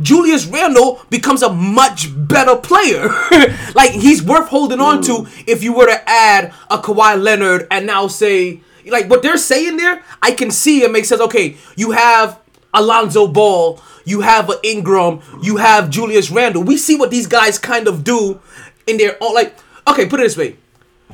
Julius 0.00 0.46
Randle 0.46 1.00
becomes 1.10 1.42
a 1.42 1.52
much 1.52 2.08
better 2.16 2.56
player. 2.56 3.08
like 3.74 3.92
he's 3.92 4.22
worth 4.22 4.48
holding 4.48 4.80
on 4.80 5.02
to 5.02 5.12
mm. 5.12 5.44
if 5.46 5.62
you 5.62 5.72
were 5.72 5.86
to 5.86 6.08
add 6.08 6.52
a 6.70 6.78
Kawhi 6.78 7.20
Leonard 7.20 7.66
and 7.70 7.86
now 7.86 8.08
say 8.08 8.60
like 8.86 9.08
what 9.08 9.22
they're 9.22 9.36
saying 9.36 9.76
there, 9.76 10.02
I 10.22 10.32
can 10.32 10.50
see 10.50 10.82
it 10.82 10.90
makes 10.90 11.08
sense. 11.08 11.20
Okay, 11.20 11.56
you 11.76 11.92
have 11.92 12.40
Alonzo 12.72 13.26
Ball, 13.26 13.80
you 14.04 14.20
have 14.20 14.50
a 14.50 14.58
Ingram, 14.64 15.20
you 15.42 15.56
have 15.56 15.90
Julius 15.90 16.30
Randle. 16.30 16.62
We 16.62 16.76
see 16.76 16.96
what 16.96 17.10
these 17.10 17.26
guys 17.26 17.58
kind 17.58 17.88
of 17.88 18.04
do 18.04 18.40
in 18.86 18.96
their 18.96 19.16
own 19.20 19.34
like 19.34 19.56
okay, 19.88 20.06
put 20.06 20.20
it 20.20 20.24
this 20.24 20.36
way. 20.36 20.56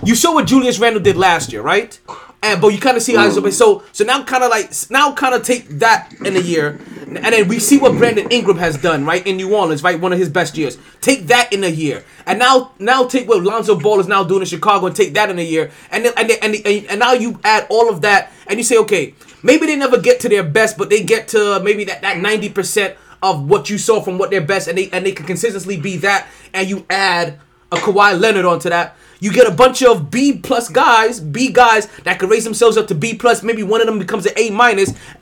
You 0.02 0.14
saw 0.14 0.34
what 0.34 0.46
Julius 0.46 0.78
Randle 0.78 1.02
did 1.02 1.16
last 1.16 1.52
year, 1.52 1.62
right? 1.62 1.98
And 2.42 2.60
but 2.60 2.68
you 2.68 2.80
kind 2.80 2.96
of 2.96 3.02
see 3.02 3.14
how 3.14 3.30
he's 3.30 3.56
so 3.56 3.82
so 3.92 4.04
now 4.04 4.22
kind 4.24 4.42
of 4.42 4.50
like 4.50 4.72
now 4.90 5.12
kind 5.12 5.34
of 5.34 5.42
take 5.42 5.68
that 5.80 6.12
in 6.24 6.36
a 6.36 6.40
year 6.40 6.80
and 7.16 7.34
then 7.34 7.48
we 7.48 7.58
see 7.58 7.78
what 7.78 7.98
Brandon 7.98 8.28
Ingram 8.30 8.56
has 8.58 8.80
done, 8.80 9.04
right, 9.04 9.26
in 9.26 9.36
New 9.36 9.54
Orleans, 9.54 9.82
right, 9.82 9.98
one 10.00 10.12
of 10.12 10.18
his 10.18 10.28
best 10.28 10.56
years. 10.56 10.78
Take 11.00 11.26
that 11.26 11.52
in 11.52 11.64
a 11.64 11.68
year, 11.68 12.04
and 12.26 12.38
now 12.38 12.72
now 12.78 13.04
take 13.06 13.28
what 13.28 13.42
Lonzo 13.42 13.78
Ball 13.78 14.00
is 14.00 14.06
now 14.06 14.22
doing 14.22 14.42
in 14.42 14.46
Chicago 14.46 14.86
and 14.86 14.94
take 14.94 15.14
that 15.14 15.28
in 15.30 15.38
a 15.38 15.42
year, 15.42 15.70
and 15.90 16.04
then, 16.04 16.12
and, 16.16 16.30
then, 16.30 16.38
and, 16.42 16.54
and 16.54 16.86
and 16.86 17.00
now 17.00 17.12
you 17.12 17.40
add 17.44 17.66
all 17.68 17.90
of 17.90 18.02
that, 18.02 18.32
and 18.46 18.58
you 18.58 18.64
say, 18.64 18.78
okay, 18.78 19.14
maybe 19.42 19.66
they 19.66 19.76
never 19.76 19.98
get 19.98 20.20
to 20.20 20.28
their 20.28 20.44
best, 20.44 20.78
but 20.78 20.88
they 20.88 21.02
get 21.02 21.28
to 21.28 21.60
maybe 21.60 21.84
that 21.84 22.02
that 22.02 22.18
ninety 22.18 22.48
percent 22.48 22.96
of 23.22 23.48
what 23.48 23.68
you 23.68 23.76
saw 23.76 24.00
from 24.00 24.18
what 24.18 24.30
their 24.30 24.40
best, 24.40 24.68
and 24.68 24.78
they 24.78 24.88
and 24.90 25.04
they 25.04 25.12
can 25.12 25.26
consistently 25.26 25.76
be 25.76 25.96
that, 25.98 26.26
and 26.54 26.68
you 26.68 26.86
add 26.88 27.38
a 27.72 27.76
Kawhi 27.76 28.18
Leonard 28.18 28.44
onto 28.44 28.68
that. 28.68 28.96
You 29.20 29.32
get 29.32 29.46
a 29.46 29.50
bunch 29.50 29.82
of 29.82 30.10
B 30.10 30.38
plus 30.38 30.68
guys, 30.68 31.20
B 31.20 31.52
guys 31.52 31.86
that 32.04 32.18
can 32.18 32.30
raise 32.30 32.44
themselves 32.44 32.76
up 32.78 32.88
to 32.88 32.94
B 32.94 33.14
plus. 33.14 33.42
Maybe 33.42 33.62
one 33.62 33.80
of 33.80 33.86
them 33.86 33.98
becomes 33.98 34.26
an 34.26 34.32
A 34.36 34.50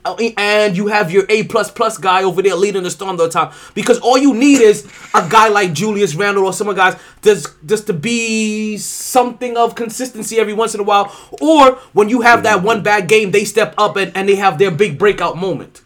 uh, 0.05 0.15
and 0.37 0.75
you 0.75 0.87
have 0.87 1.11
your 1.11 1.25
A 1.29 1.43
plus 1.43 1.69
plus 1.69 1.97
guy 1.97 2.23
over 2.23 2.41
there 2.41 2.55
leading 2.55 2.83
the 2.83 2.91
storm 2.91 3.17
the 3.17 3.29
time. 3.29 3.53
Because 3.73 3.99
all 3.99 4.17
you 4.17 4.33
need 4.33 4.61
is 4.61 4.85
a 5.13 5.27
guy 5.29 5.49
like 5.49 5.73
Julius 5.73 6.15
Randle 6.15 6.45
or 6.45 6.53
some 6.53 6.69
of 6.69 6.75
guys 6.77 6.95
just 7.21 7.49
just 7.65 7.87
to 7.87 7.93
be 7.93 8.77
something 8.77 9.57
of 9.57 9.75
consistency 9.75 10.39
every 10.39 10.53
once 10.53 10.73
in 10.73 10.79
a 10.79 10.83
while. 10.83 11.13
Or 11.41 11.75
when 11.93 12.07
you 12.07 12.21
have 12.21 12.43
that 12.43 12.63
one 12.63 12.81
bad 12.81 13.09
game, 13.09 13.31
they 13.31 13.43
step 13.43 13.73
up 13.77 13.97
and, 13.97 14.15
and 14.15 14.29
they 14.29 14.35
have 14.35 14.57
their 14.57 14.71
big 14.71 14.97
breakout 14.97 15.37
moment. 15.37 15.81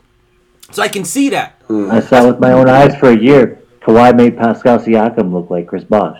So 0.71 0.81
I 0.81 0.87
can 0.87 1.03
see 1.05 1.29
that. 1.29 1.61
I 1.69 1.99
saw 1.99 2.27
with 2.27 2.39
my 2.39 2.51
own 2.51 2.69
eyes 2.69 2.95
for 2.97 3.09
a 3.09 3.17
year. 3.17 3.59
Kawhi 3.81 4.15
made 4.15 4.37
Pascal 4.37 4.79
Siakam 4.79 5.33
look 5.33 5.49
like 5.49 5.67
Chris 5.67 5.83
Bosh. 5.83 6.19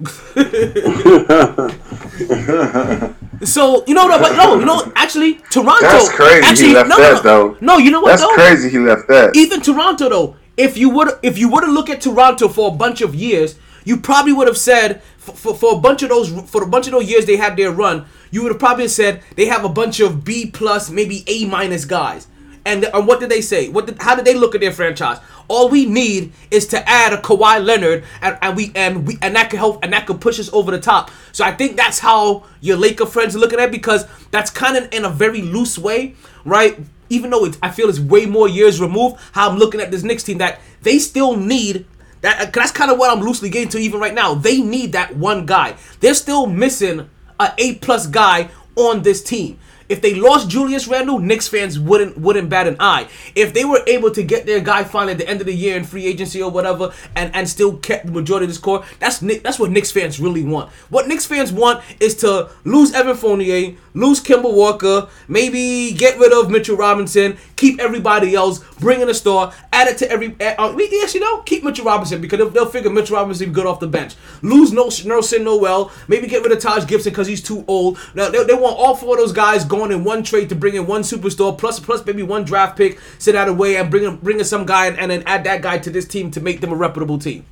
So 3.42 3.84
you 3.86 3.94
know 3.94 4.06
what? 4.06 4.20
But 4.20 4.36
no, 4.36 4.58
you 4.58 4.66
know 4.66 4.92
actually 4.94 5.34
Toronto. 5.50 5.80
That's 5.80 6.10
crazy. 6.10 6.46
Actually, 6.46 6.68
he 6.68 6.74
left 6.74 6.88
no, 6.90 6.96
that 6.98 7.14
no, 7.14 7.22
though. 7.22 7.56
No, 7.60 7.78
you 7.78 7.90
know 7.90 8.00
what 8.00 8.10
That's 8.10 8.22
though? 8.22 8.34
crazy. 8.34 8.68
He 8.68 8.78
left 8.78 9.08
that. 9.08 9.34
Even 9.34 9.62
Toronto 9.62 10.08
though, 10.08 10.36
if 10.56 10.76
you 10.76 10.90
would 10.90 11.08
if 11.22 11.38
you 11.38 11.50
were 11.50 11.62
to 11.62 11.70
look 11.70 11.88
at 11.88 12.00
Toronto 12.00 12.48
for 12.48 12.68
a 12.68 12.72
bunch 12.72 13.00
of 13.00 13.14
years, 13.14 13.58
you 13.84 13.96
probably 13.96 14.32
would 14.32 14.46
have 14.46 14.58
said 14.58 15.02
for, 15.16 15.32
for, 15.32 15.54
for 15.54 15.74
a 15.74 15.78
bunch 15.78 16.02
of 16.02 16.10
those 16.10 16.28
for 16.50 16.62
a 16.62 16.66
bunch 16.66 16.86
of 16.86 16.92
those 16.92 17.08
years 17.08 17.24
they 17.24 17.36
had 17.36 17.56
their 17.56 17.70
run, 17.70 18.04
you 18.30 18.42
would 18.42 18.52
have 18.52 18.58
probably 18.58 18.88
said 18.88 19.22
they 19.36 19.46
have 19.46 19.64
a 19.64 19.70
bunch 19.70 20.00
of 20.00 20.22
B 20.22 20.50
plus, 20.50 20.90
maybe 20.90 21.24
A 21.26 21.46
minus 21.46 21.86
guys. 21.86 22.26
And, 22.66 22.84
and 22.84 23.06
what 23.06 23.20
did 23.20 23.30
they 23.30 23.40
say? 23.40 23.70
What 23.70 23.86
did, 23.86 24.02
how 24.02 24.14
did 24.14 24.26
they 24.26 24.34
look 24.34 24.54
at 24.54 24.60
their 24.60 24.70
franchise? 24.70 25.18
All 25.50 25.68
we 25.68 25.84
need 25.84 26.32
is 26.52 26.68
to 26.68 26.88
add 26.88 27.12
a 27.12 27.16
Kawhi 27.16 27.62
Leonard, 27.64 28.04
and, 28.22 28.38
and 28.40 28.56
we 28.56 28.70
and 28.76 29.04
we 29.04 29.18
and 29.20 29.34
that 29.34 29.50
could 29.50 29.58
help 29.58 29.82
and 29.82 29.92
that 29.92 30.06
could 30.06 30.20
push 30.20 30.38
us 30.38 30.48
over 30.52 30.70
the 30.70 30.80
top. 30.80 31.10
So 31.32 31.44
I 31.44 31.50
think 31.50 31.76
that's 31.76 31.98
how 31.98 32.44
your 32.60 32.76
Laker 32.76 33.04
friends 33.04 33.34
are 33.34 33.40
looking 33.40 33.58
at 33.58 33.64
it 33.64 33.72
because 33.72 34.06
that's 34.30 34.48
kind 34.48 34.76
of 34.76 34.88
in 34.92 35.04
a 35.04 35.10
very 35.10 35.42
loose 35.42 35.76
way, 35.76 36.14
right? 36.44 36.78
Even 37.08 37.30
though 37.30 37.44
it's, 37.46 37.58
I 37.60 37.72
feel 37.72 37.88
it's 37.88 37.98
way 37.98 38.26
more 38.26 38.48
years 38.48 38.80
removed, 38.80 39.16
how 39.32 39.50
I'm 39.50 39.58
looking 39.58 39.80
at 39.80 39.90
this 39.90 40.04
Knicks 40.04 40.22
team 40.22 40.38
that 40.38 40.60
they 40.82 41.00
still 41.00 41.36
need 41.36 41.84
that. 42.20 42.40
Uh, 42.40 42.50
that's 42.52 42.70
kind 42.70 42.92
of 42.92 42.98
what 42.98 43.10
I'm 43.10 43.20
loosely 43.24 43.50
getting 43.50 43.70
to 43.70 43.78
even 43.78 43.98
right 43.98 44.14
now. 44.14 44.34
They 44.34 44.60
need 44.60 44.92
that 44.92 45.16
one 45.16 45.46
guy. 45.46 45.76
They're 45.98 46.14
still 46.14 46.46
missing 46.46 47.10
a 47.40 47.52
A 47.58 47.74
plus 47.74 48.06
guy 48.06 48.50
on 48.76 49.02
this 49.02 49.20
team. 49.20 49.58
If 49.90 50.00
they 50.00 50.14
lost 50.14 50.48
Julius 50.48 50.86
Randle, 50.86 51.18
Knicks 51.18 51.48
fans 51.48 51.78
wouldn't 51.78 52.16
wouldn't 52.16 52.48
bat 52.48 52.68
an 52.68 52.76
eye. 52.78 53.08
If 53.34 53.52
they 53.52 53.64
were 53.64 53.82
able 53.88 54.12
to 54.12 54.22
get 54.22 54.46
their 54.46 54.60
guy 54.60 54.84
finally 54.84 55.12
at 55.12 55.18
the 55.18 55.28
end 55.28 55.40
of 55.40 55.46
the 55.46 55.54
year 55.54 55.76
in 55.76 55.82
free 55.82 56.06
agency 56.06 56.40
or 56.40 56.50
whatever, 56.50 56.92
and, 57.16 57.34
and 57.34 57.48
still 57.48 57.76
kept 57.76 58.06
the 58.06 58.12
majority 58.12 58.44
of 58.44 58.50
this 58.50 58.58
core, 58.58 58.84
that's 59.00 59.18
that's 59.18 59.58
what 59.58 59.72
Knicks 59.72 59.90
fans 59.90 60.20
really 60.20 60.44
want. 60.44 60.70
What 60.90 61.08
Knicks 61.08 61.26
fans 61.26 61.52
want 61.52 61.82
is 61.98 62.14
to 62.16 62.48
lose 62.64 62.94
Evan 62.94 63.16
Fournier, 63.16 63.74
lose 63.94 64.20
Kemba 64.22 64.52
Walker, 64.52 65.08
maybe 65.28 65.92
get 65.92 66.18
rid 66.18 66.32
of 66.32 66.50
Mitchell 66.50 66.76
Robinson, 66.76 67.36
keep 67.56 67.80
everybody 67.80 68.34
else, 68.34 68.60
bring 68.80 69.00
in 69.00 69.08
a 69.08 69.14
star, 69.14 69.52
add 69.72 69.88
it 69.88 69.98
to 69.98 70.10
every. 70.10 70.36
Uh, 70.40 70.72
we 70.72 70.88
yes, 70.90 71.14
you 71.14 71.20
know, 71.20 71.42
keep 71.42 71.64
Mitchell 71.64 71.84
Robinson 71.84 72.20
because 72.20 72.38
they'll, 72.38 72.50
they'll 72.50 72.66
figure 72.66 72.90
Mitchell 72.90 73.16
Robinson 73.16 73.52
good 73.52 73.66
off 73.66 73.80
the 73.80 73.86
bench. 73.86 74.14
Lose 74.42 74.72
no 74.72 74.90
Nelson 75.04 75.44
Noel, 75.44 75.90
maybe 76.08 76.26
get 76.26 76.42
rid 76.42 76.52
of 76.52 76.60
Taj 76.60 76.86
Gibson 76.86 77.12
because 77.12 77.26
he's 77.26 77.42
too 77.42 77.64
old. 77.68 77.98
Now 78.14 78.28
they, 78.30 78.42
they 78.44 78.54
want 78.54 78.76
all 78.76 78.94
four 78.94 79.14
of 79.14 79.20
those 79.20 79.32
guys 79.32 79.64
going 79.64 79.92
in 79.92 80.04
one 80.04 80.22
trade 80.22 80.48
to 80.48 80.54
bring 80.54 80.74
in 80.74 80.86
one 80.86 81.02
superstar 81.02 81.56
plus 81.56 81.78
plus 81.80 82.04
maybe 82.04 82.22
one 82.22 82.44
draft 82.44 82.76
pick, 82.76 82.98
sit 83.18 83.34
out 83.34 83.48
of 83.48 83.56
way 83.56 83.76
and 83.76 83.90
bring 83.90 84.04
in, 84.04 84.16
bring 84.16 84.38
in 84.38 84.44
some 84.44 84.66
guy 84.66 84.86
and, 84.86 84.98
and 84.98 85.10
then 85.10 85.22
add 85.26 85.44
that 85.44 85.62
guy 85.62 85.78
to 85.78 85.90
this 85.90 86.06
team 86.06 86.30
to 86.30 86.40
make 86.40 86.60
them 86.60 86.72
a 86.72 86.76
reputable 86.76 87.18
team. 87.18 87.44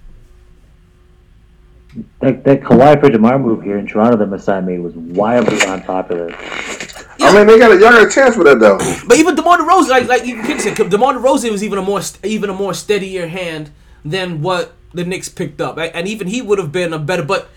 That, 2.20 2.44
that 2.44 2.60
Kawhi 2.60 3.00
for 3.00 3.08
DeMar 3.08 3.38
move 3.38 3.62
here 3.62 3.78
in 3.78 3.86
Toronto 3.86 4.16
that 4.18 4.26
Masai 4.26 4.60
made 4.60 4.80
was 4.80 4.94
wildly 4.94 5.60
unpopular. 5.66 6.34
I 7.20 7.34
mean, 7.34 7.46
they 7.46 7.58
got 7.58 7.72
a, 7.72 7.74
y'all 7.74 7.90
got 7.90 8.06
a 8.06 8.10
chance 8.10 8.36
for 8.36 8.44
that 8.44 8.60
though. 8.60 8.78
But 9.06 9.16
even 9.16 9.34
DeMar 9.34 9.58
DeRozan, 9.58 9.88
like 9.88 10.08
like 10.08 10.26
you 10.26 10.36
can 10.42 10.58
say, 10.58 10.74
DeMar 10.74 11.14
DeRozan 11.14 11.50
was 11.50 11.64
even 11.64 11.78
a 11.78 11.82
more 11.82 12.00
even 12.22 12.50
a 12.50 12.54
more 12.54 12.74
steadier 12.74 13.26
hand 13.28 13.70
than 14.04 14.42
what 14.42 14.74
the 14.92 15.04
Knicks 15.04 15.28
picked 15.28 15.60
up, 15.60 15.78
and 15.78 16.06
even 16.06 16.28
he 16.28 16.42
would 16.42 16.58
have 16.58 16.72
been 16.72 16.92
a 16.92 16.98
better. 16.98 17.22
But 17.22 17.48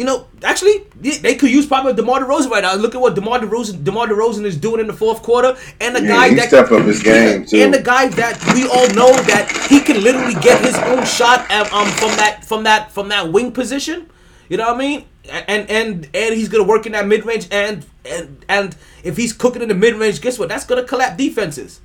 you 0.00 0.06
know, 0.06 0.26
actually, 0.42 0.76
they 0.98 1.18
they 1.18 1.34
could 1.34 1.50
use 1.50 1.66
probably 1.66 1.92
DeMar 1.92 2.20
DeRozan 2.20 2.48
right 2.50 2.62
now. 2.62 2.74
Look 2.74 2.94
at 2.94 3.00
what 3.02 3.14
DeMar 3.14 3.38
DeRozan 3.40 3.84
DeMar 3.84 4.06
DeRozan 4.06 4.46
is 4.46 4.56
doing 4.56 4.80
in 4.80 4.86
the 4.86 4.94
fourth 4.94 5.20
quarter, 5.22 5.54
and 5.78 5.94
the 5.94 6.00
Yeah, 6.02 6.08
guy 6.08 6.28
he 6.30 6.34
that 6.36 6.48
stepped 6.48 6.72
up 6.72 6.86
his 6.86 7.02
game, 7.02 7.44
too. 7.44 7.58
and 7.58 7.74
the 7.74 7.82
guy 7.82 8.08
that 8.08 8.34
we 8.54 8.62
all 8.66 8.88
know 9.00 9.12
that 9.30 9.44
he 9.68 9.78
can 9.80 10.02
literally 10.02 10.32
get 10.40 10.58
his 10.64 10.74
own 10.90 11.04
shot 11.04 11.40
at, 11.50 11.70
um 11.74 11.86
from 12.00 12.12
that 12.16 12.46
from 12.46 12.64
that 12.64 12.90
from 12.90 13.08
that 13.10 13.30
wing 13.30 13.52
position. 13.52 14.08
You 14.48 14.56
know 14.56 14.68
what 14.68 14.76
I 14.76 14.78
mean? 14.78 15.04
And 15.48 15.68
and 15.68 16.08
and 16.14 16.34
he's 16.34 16.48
gonna 16.48 16.64
work 16.64 16.86
in 16.86 16.92
that 16.92 17.06
mid 17.06 17.26
range, 17.26 17.46
and 17.50 17.84
and 18.06 18.42
and 18.48 18.74
if 19.04 19.18
he's 19.18 19.34
cooking 19.34 19.60
in 19.60 19.68
the 19.68 19.74
mid 19.74 19.96
range, 19.96 20.22
guess 20.22 20.38
what? 20.38 20.48
That's 20.48 20.64
gonna 20.64 20.84
collapse 20.84 21.18
defenses. 21.18 21.82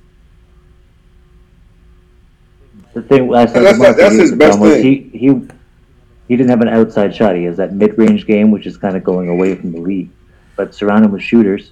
The 2.94 3.02
thing 3.02 3.34
I 3.34 3.44
said 3.44 3.62
That's- 3.62 3.96
that's 3.98 4.14
his 4.14 4.32
best 4.32 4.58
thing. 4.58 4.82
He, 4.82 5.18
he 5.18 5.28
he 6.28 6.36
didn't 6.36 6.50
have 6.50 6.60
an 6.60 6.68
outside 6.68 7.14
shot. 7.14 7.36
He 7.36 7.44
has 7.44 7.56
that 7.56 7.72
mid-range 7.72 8.26
game, 8.26 8.50
which 8.50 8.66
is 8.66 8.76
kind 8.76 8.96
of 8.96 9.04
going 9.04 9.28
away 9.28 9.54
from 9.54 9.72
the 9.72 9.80
league. 9.80 10.10
But 10.56 10.74
surround 10.74 11.04
him 11.04 11.12
with 11.12 11.22
shooters, 11.22 11.70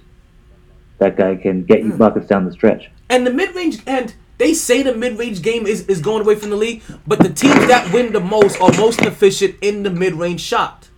that 0.99 1.17
guy 1.17 1.35
can 1.35 1.63
get 1.63 1.83
you 1.83 1.91
Hmm. 1.91 1.97
buckets 1.97 2.27
down 2.27 2.45
the 2.45 2.51
stretch. 2.51 2.89
And 3.09 3.25
the 3.25 3.31
mid 3.31 3.55
range, 3.55 3.79
and 3.85 4.13
they 4.37 4.53
say 4.53 4.83
the 4.83 4.93
mid 4.93 5.17
range 5.17 5.41
game 5.41 5.65
is, 5.67 5.85
is 5.87 6.01
going 6.01 6.21
away 6.21 6.35
from 6.35 6.49
the 6.49 6.55
league, 6.55 6.81
but 7.07 7.19
the 7.19 7.29
teams 7.29 7.67
that 7.67 7.91
win 7.93 8.13
the 8.13 8.19
most 8.19 8.59
are 8.61 8.71
most 8.73 9.01
efficient 9.01 9.55
in 9.61 9.83
the 9.83 9.89
mid 9.89 10.13
range 10.13 10.41
shot. 10.41 10.89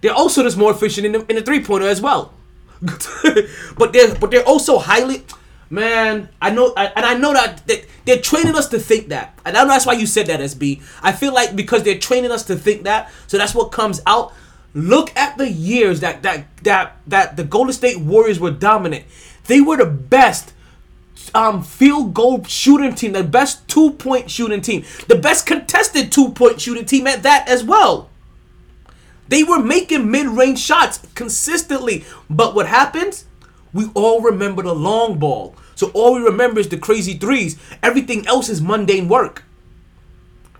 They're 0.00 0.12
also 0.12 0.42
just 0.42 0.56
more 0.56 0.70
efficient 0.70 1.06
in 1.06 1.12
the, 1.12 1.26
in 1.30 1.36
the 1.36 1.42
three 1.42 1.62
pointer 1.64 1.88
as 1.88 2.00
well. 2.00 2.34
but 3.78 3.92
they're 3.92 4.14
but 4.16 4.30
they're 4.30 4.44
also 4.46 4.78
highly. 4.78 5.24
Man, 5.70 6.28
I 6.40 6.50
know, 6.50 6.72
I, 6.76 6.86
and 6.94 7.04
I 7.06 7.14
know 7.16 7.32
that 7.32 7.66
they, 7.66 7.84
they're 8.04 8.20
training 8.20 8.54
us 8.54 8.68
to 8.68 8.78
think 8.78 9.08
that, 9.08 9.38
and 9.44 9.56
I 9.56 9.62
know 9.62 9.68
that's 9.68 9.86
why 9.86 9.94
you 9.94 10.06
said 10.06 10.26
that, 10.26 10.40
SB. 10.40 10.82
I 11.02 11.12
feel 11.12 11.32
like 11.32 11.56
because 11.56 11.82
they're 11.82 11.98
training 11.98 12.30
us 12.30 12.44
to 12.44 12.56
think 12.56 12.84
that, 12.84 13.10
so 13.26 13.38
that's 13.38 13.54
what 13.54 13.72
comes 13.72 14.00
out. 14.06 14.32
Look 14.74 15.16
at 15.16 15.38
the 15.38 15.48
years 15.48 16.00
that 16.00 16.22
that 16.22 16.46
that 16.64 16.96
that 17.06 17.36
the 17.36 17.44
Golden 17.44 17.72
State 17.72 17.98
Warriors 17.98 18.40
were 18.40 18.50
dominant. 18.50 19.04
They 19.46 19.60
were 19.60 19.76
the 19.76 19.86
best 19.86 20.52
um, 21.34 21.62
field 21.62 22.14
goal 22.14 22.44
shooting 22.44 22.94
team, 22.94 23.12
the 23.12 23.24
best 23.24 23.66
two 23.68 23.92
point 23.92 24.30
shooting 24.30 24.60
team, 24.60 24.84
the 25.08 25.16
best 25.16 25.46
contested 25.46 26.12
two 26.12 26.30
point 26.32 26.60
shooting 26.60 26.84
team 26.84 27.06
at 27.06 27.22
that 27.22 27.48
as 27.48 27.64
well. 27.64 28.10
They 29.28 29.42
were 29.42 29.60
making 29.60 30.10
mid 30.10 30.26
range 30.26 30.58
shots 30.58 31.00
consistently. 31.14 32.04
But 32.28 32.54
what 32.54 32.66
happens? 32.66 33.24
We 33.74 33.90
all 33.94 34.20
remember 34.20 34.62
the 34.62 34.74
long 34.74 35.18
ball. 35.18 35.54
So 35.74 35.90
all 35.90 36.14
we 36.14 36.20
remember 36.20 36.60
is 36.60 36.68
the 36.68 36.78
crazy 36.78 37.14
threes. 37.14 37.58
Everything 37.82 38.26
else 38.26 38.48
is 38.48 38.62
mundane 38.62 39.08
work. 39.08 39.44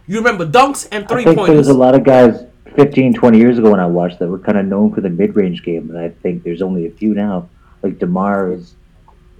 You 0.07 0.19
remember 0.19 0.45
dunks 0.47 0.87
and 0.93 1.09
three 1.09 1.25
pointers. 1.25 1.57
was 1.57 1.69
a 1.69 1.75
lot 1.75 1.95
of 1.95 2.05
guys 2.05 2.45
15, 2.77 3.15
20 3.15 3.39
years 3.39 3.59
ago 3.59 3.71
when 3.71 3.81
I 3.81 3.87
watched 3.87 4.19
that 4.19 4.29
were 4.29 4.39
kind 4.39 4.59
of 4.59 4.67
known 4.67 4.93
for 4.93 5.01
the 5.01 5.09
mid-range 5.09 5.63
game, 5.63 5.89
and 5.89 5.99
I 5.99 6.11
think 6.11 6.43
there's 6.43 6.61
only 6.61 6.87
a 6.87 6.91
few 6.91 7.15
now. 7.15 7.49
Like 7.83 7.99
DeMar 7.99 8.53
is, 8.53 8.75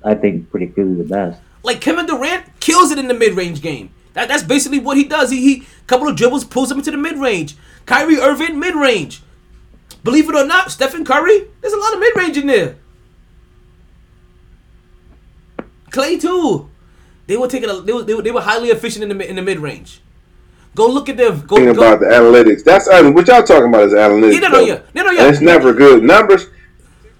I 0.05 0.15
think, 0.15 0.51
pretty 0.51 0.69
clearly 0.69 0.95
the 0.95 1.05
best. 1.05 1.41
Like 1.63 1.81
Kevin 1.81 2.07
Durant 2.07 2.61
kills 2.61 2.93
it 2.93 2.99
in 2.99 3.09
the 3.09 3.15
mid 3.15 3.35
range 3.35 3.61
game. 3.61 3.91
That, 4.13 4.29
that's 4.29 4.45
basically 4.45 4.79
what 4.79 4.97
he 4.97 5.05
does. 5.05 5.31
He 5.31 5.41
he 5.41 5.67
couple 5.87 6.09
of 6.09 6.17
dribbles 6.17 6.45
pulls 6.45 6.71
him 6.71 6.79
into 6.79 6.91
the 6.91 6.97
mid 6.97 7.19
range. 7.19 7.57
Kyrie 7.87 8.19
Irving 8.19 8.59
mid 8.59 8.75
range. 8.75 9.23
Believe 10.05 10.29
it 10.29 10.35
or 10.35 10.47
not, 10.47 10.71
Stephen 10.71 11.05
Curry, 11.05 11.49
there's 11.61 11.73
a 11.73 11.79
lot 11.79 11.95
of 11.95 12.01
mid 12.01 12.17
range 12.17 12.37
in 12.37 12.47
there. 12.47 12.77
Clay 15.95 16.19
too. 16.19 16.69
They 17.27 17.37
were 17.37 17.49
taking 17.49 17.71
a 17.71 17.81
they 17.81 17.93
were, 17.93 18.03
they 18.03 18.15
were, 18.15 18.23
they 18.23 18.31
were 18.31 18.41
highly 18.41 18.69
efficient 18.69 19.03
in 19.03 19.09
the 19.09 19.15
mid- 19.15 19.31
in 19.31 19.37
the 19.37 19.43
mid 19.43 19.59
range. 19.59 20.01
Go 20.75 20.89
look 20.89 21.09
at 21.09 21.17
them. 21.17 21.47
Go, 21.47 21.57
go 21.57 21.71
about 21.71 22.01
the 22.01 22.07
analytics. 22.07 22.65
That's 22.65 22.89
I 22.89 23.01
mean, 23.01 23.15
what 23.15 23.29
y'all 23.29 23.45
talking 23.45 23.69
about 23.69 23.85
is 23.85 23.95
analytics. 23.95 24.35
Yeah, 24.35 24.41
no, 24.41 24.49
no, 24.49 24.61
yeah. 24.61 24.81
No, 24.93 25.03
no, 25.05 25.11
yeah. 25.13 25.21
And 25.25 25.31
it's 25.31 25.41
never 25.41 25.73
good. 25.73 26.03
Numbers, 26.03 26.49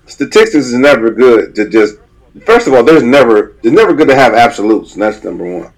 statistics 0.07 0.67
is 0.67 0.75
never 0.75 1.11
good 1.11 1.55
to 1.55 1.69
just. 1.69 1.97
First 2.45 2.67
of 2.67 2.75
all, 2.75 2.83
there's 2.83 3.05
never 3.05 3.57
it's 3.63 3.73
never 3.73 3.95
good 3.95 4.09
to 4.09 4.17
have 4.17 4.35
absolutes, 4.35 4.95
and 4.95 5.03
that's 5.03 5.23
number 5.23 5.45
one. 5.45 5.73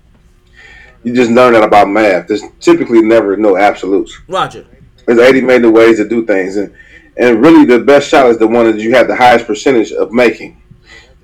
You 1.05 1.15
just 1.15 1.31
learn 1.31 1.53
that 1.53 1.63
about 1.63 1.91
math. 1.91 2.27
There's 2.27 2.43
typically 2.61 3.03
never 3.03 3.37
no 3.37 3.57
absolutes. 3.59 4.19
Roger. 4.27 4.67
There's 5.05 5.21
80 5.21 5.43
million 5.43 5.73
ways 5.73 5.99
to 5.99 6.09
do 6.09 6.25
things, 6.25 6.57
and 6.57 6.75
and 7.19 7.43
really 7.43 7.67
the 7.67 7.81
best 7.81 8.09
shot 8.09 8.27
is 8.31 8.39
the 8.39 8.47
one 8.49 8.65
that 8.65 8.81
you 8.81 8.95
have 8.95 9.07
the 9.07 9.15
highest 9.15 9.47
percentage 9.47 9.93
of 9.93 10.13
making. 10.13 10.63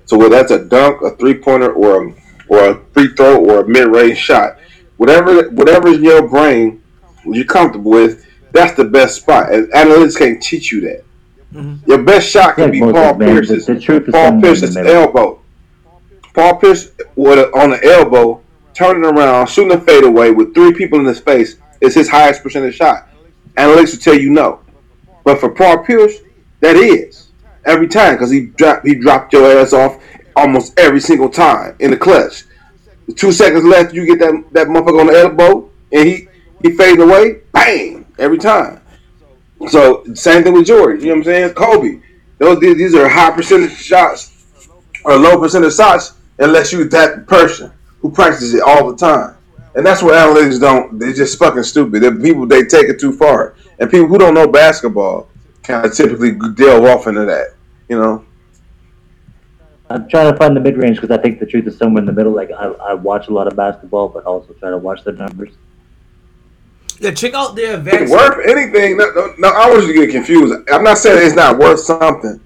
So 0.05 0.17
whether 0.17 0.29
that's 0.35 0.51
a 0.51 0.65
dunk, 0.65 1.01
a 1.01 1.15
three 1.17 1.35
pointer, 1.35 1.71
or 1.73 2.07
a, 2.07 2.13
or 2.47 2.69
a 2.71 2.79
free 2.93 3.07
throw, 3.15 3.37
or 3.43 3.61
a 3.61 3.67
mid 3.67 3.87
range 3.87 4.17
shot, 4.17 4.57
whatever 4.97 5.49
whatever 5.51 5.87
is 5.89 5.97
in 5.97 6.03
your 6.03 6.27
brain 6.27 6.81
you're 7.25 7.45
comfortable 7.45 7.91
with, 7.91 8.25
that's 8.51 8.75
the 8.75 8.83
best 8.83 9.15
spot. 9.21 9.51
And 9.53 9.71
analytics 9.71 10.17
can't 10.17 10.41
teach 10.41 10.71
you 10.71 10.81
that. 10.81 11.03
Mm-hmm. 11.53 11.89
Your 11.89 12.03
best 12.03 12.27
shot 12.29 12.55
can 12.55 12.71
be 12.71 12.79
Paul 12.79 12.95
of 12.97 13.19
Pierce's. 13.19 13.65
the- 13.65 13.75
the 13.75 13.79
truth 13.79 14.07
is 14.07 14.11
Paul 14.11 14.27
somewhere 14.29 14.51
in 14.53 14.59
the 14.59 14.67
Pierce's 14.67 14.77
elbow. 14.77 15.39
Paul 16.33 16.57
Pierce 16.57 16.91
with 17.15 17.39
a, 17.39 17.51
on 17.57 17.69
the 17.71 17.83
elbow, 17.85 18.41
turning 18.73 19.05
around, 19.05 19.47
shooting 19.47 19.71
a 19.77 19.79
fadeaway 19.79 20.31
with 20.31 20.53
three 20.53 20.73
people 20.73 20.99
in 20.99 21.05
his 21.05 21.19
face 21.19 21.57
is 21.79 21.93
his 21.93 22.09
highest 22.09 22.41
percentage 22.41 22.75
shot. 22.75 23.07
Analytics 23.55 23.91
will 23.93 23.99
tell 23.99 24.15
you 24.19 24.31
no, 24.31 24.59
but 25.23 25.39
for 25.39 25.49
Paul 25.49 25.83
Pierce, 25.85 26.17
that 26.61 26.75
is 26.75 27.22
every 27.65 27.87
time 27.87 28.15
because 28.15 28.31
he 28.31 28.47
dropped 28.47 28.85
he 28.85 28.95
dropped 28.95 29.33
your 29.33 29.59
ass 29.59 29.73
off 29.73 30.01
almost 30.35 30.77
every 30.77 30.99
single 30.99 31.29
time 31.29 31.75
in 31.79 31.91
the 31.91 31.97
clutch. 31.97 32.43
Two 33.15 33.31
seconds 33.31 33.65
left, 33.65 33.93
you 33.93 34.05
get 34.05 34.19
that 34.19 34.43
that 34.51 34.67
motherfucker 34.67 35.01
on 35.01 35.07
the 35.07 35.13
elbow, 35.13 35.69
and 35.91 36.07
he 36.07 36.27
he 36.61 36.75
fades 36.75 37.01
away, 37.01 37.41
bang, 37.51 38.05
every 38.17 38.37
time. 38.37 38.79
So 39.67 40.03
same 40.13 40.43
thing 40.43 40.53
with 40.53 40.65
Jordan. 40.65 41.01
You 41.01 41.07
know 41.07 41.11
what 41.13 41.17
I'm 41.19 41.23
saying? 41.23 41.53
Kobe. 41.53 42.01
Those 42.39 42.59
these 42.59 42.95
are 42.95 43.07
high 43.07 43.31
percentage 43.31 43.77
shots 43.77 44.47
or 45.05 45.17
low 45.17 45.39
percentage 45.39 45.75
shots 45.75 46.13
unless 46.39 46.71
you 46.71 46.83
that 46.85 47.27
person 47.27 47.71
who 47.99 48.11
practices 48.11 48.53
it 48.53 48.61
all 48.61 48.91
the 48.91 48.97
time. 48.97 49.35
And 49.75 49.85
that's 49.85 50.03
what 50.03 50.13
analytics 50.13 50.59
don't. 50.59 50.99
They're 50.99 51.13
just 51.13 51.39
fucking 51.39 51.63
stupid. 51.63 52.03
They're 52.03 52.15
people 52.15 52.45
they 52.45 52.63
take 52.63 52.89
it 52.89 52.99
too 52.99 53.13
far, 53.13 53.55
and 53.79 53.89
people 53.89 54.07
who 54.07 54.17
don't 54.17 54.33
know 54.33 54.47
basketball 54.47 55.29
kind 55.63 55.85
of 55.85 55.93
typically 55.93 56.31
delve 56.55 56.85
off 56.85 57.07
into 57.07 57.25
that. 57.25 57.52
You 57.93 57.99
know. 58.01 58.25
I'm 59.89 60.07
trying 60.09 60.31
to 60.31 60.37
find 60.37 60.55
the 60.55 60.59
mid 60.59 60.77
range 60.77 60.99
because 60.99 61.15
I 61.15 61.21
think 61.21 61.39
the 61.39 61.45
truth 61.45 61.67
is 61.67 61.77
somewhere 61.77 61.99
in 62.01 62.07
the 62.07 62.11
middle. 62.13 62.31
Like 62.33 62.49
I, 62.51 62.65
I 62.65 62.93
watch 62.95 63.27
a 63.27 63.31
lot 63.33 63.45
of 63.47 63.55
basketball, 63.55 64.09
but 64.09 64.23
also 64.25 64.53
try 64.53 64.71
to 64.71 64.77
watch 64.77 65.03
the 65.03 65.11
numbers. 65.11 65.51
Yeah, 66.99 67.11
check 67.11 67.33
out 67.35 67.55
their 67.55 67.73
It's 67.77 67.87
advanced. 67.87 68.13
worth 68.13 68.47
anything. 68.47 68.97
No, 68.97 69.11
no, 69.11 69.33
no, 69.37 69.47
I 69.49 69.69
want 69.69 69.85
you 69.85 69.93
to 69.93 70.05
get 70.05 70.11
confused. 70.11 70.55
I'm 70.71 70.83
not 70.83 70.97
saying 70.97 71.23
it's 71.27 71.35
not 71.35 71.59
worth 71.59 71.81
something, 71.81 72.39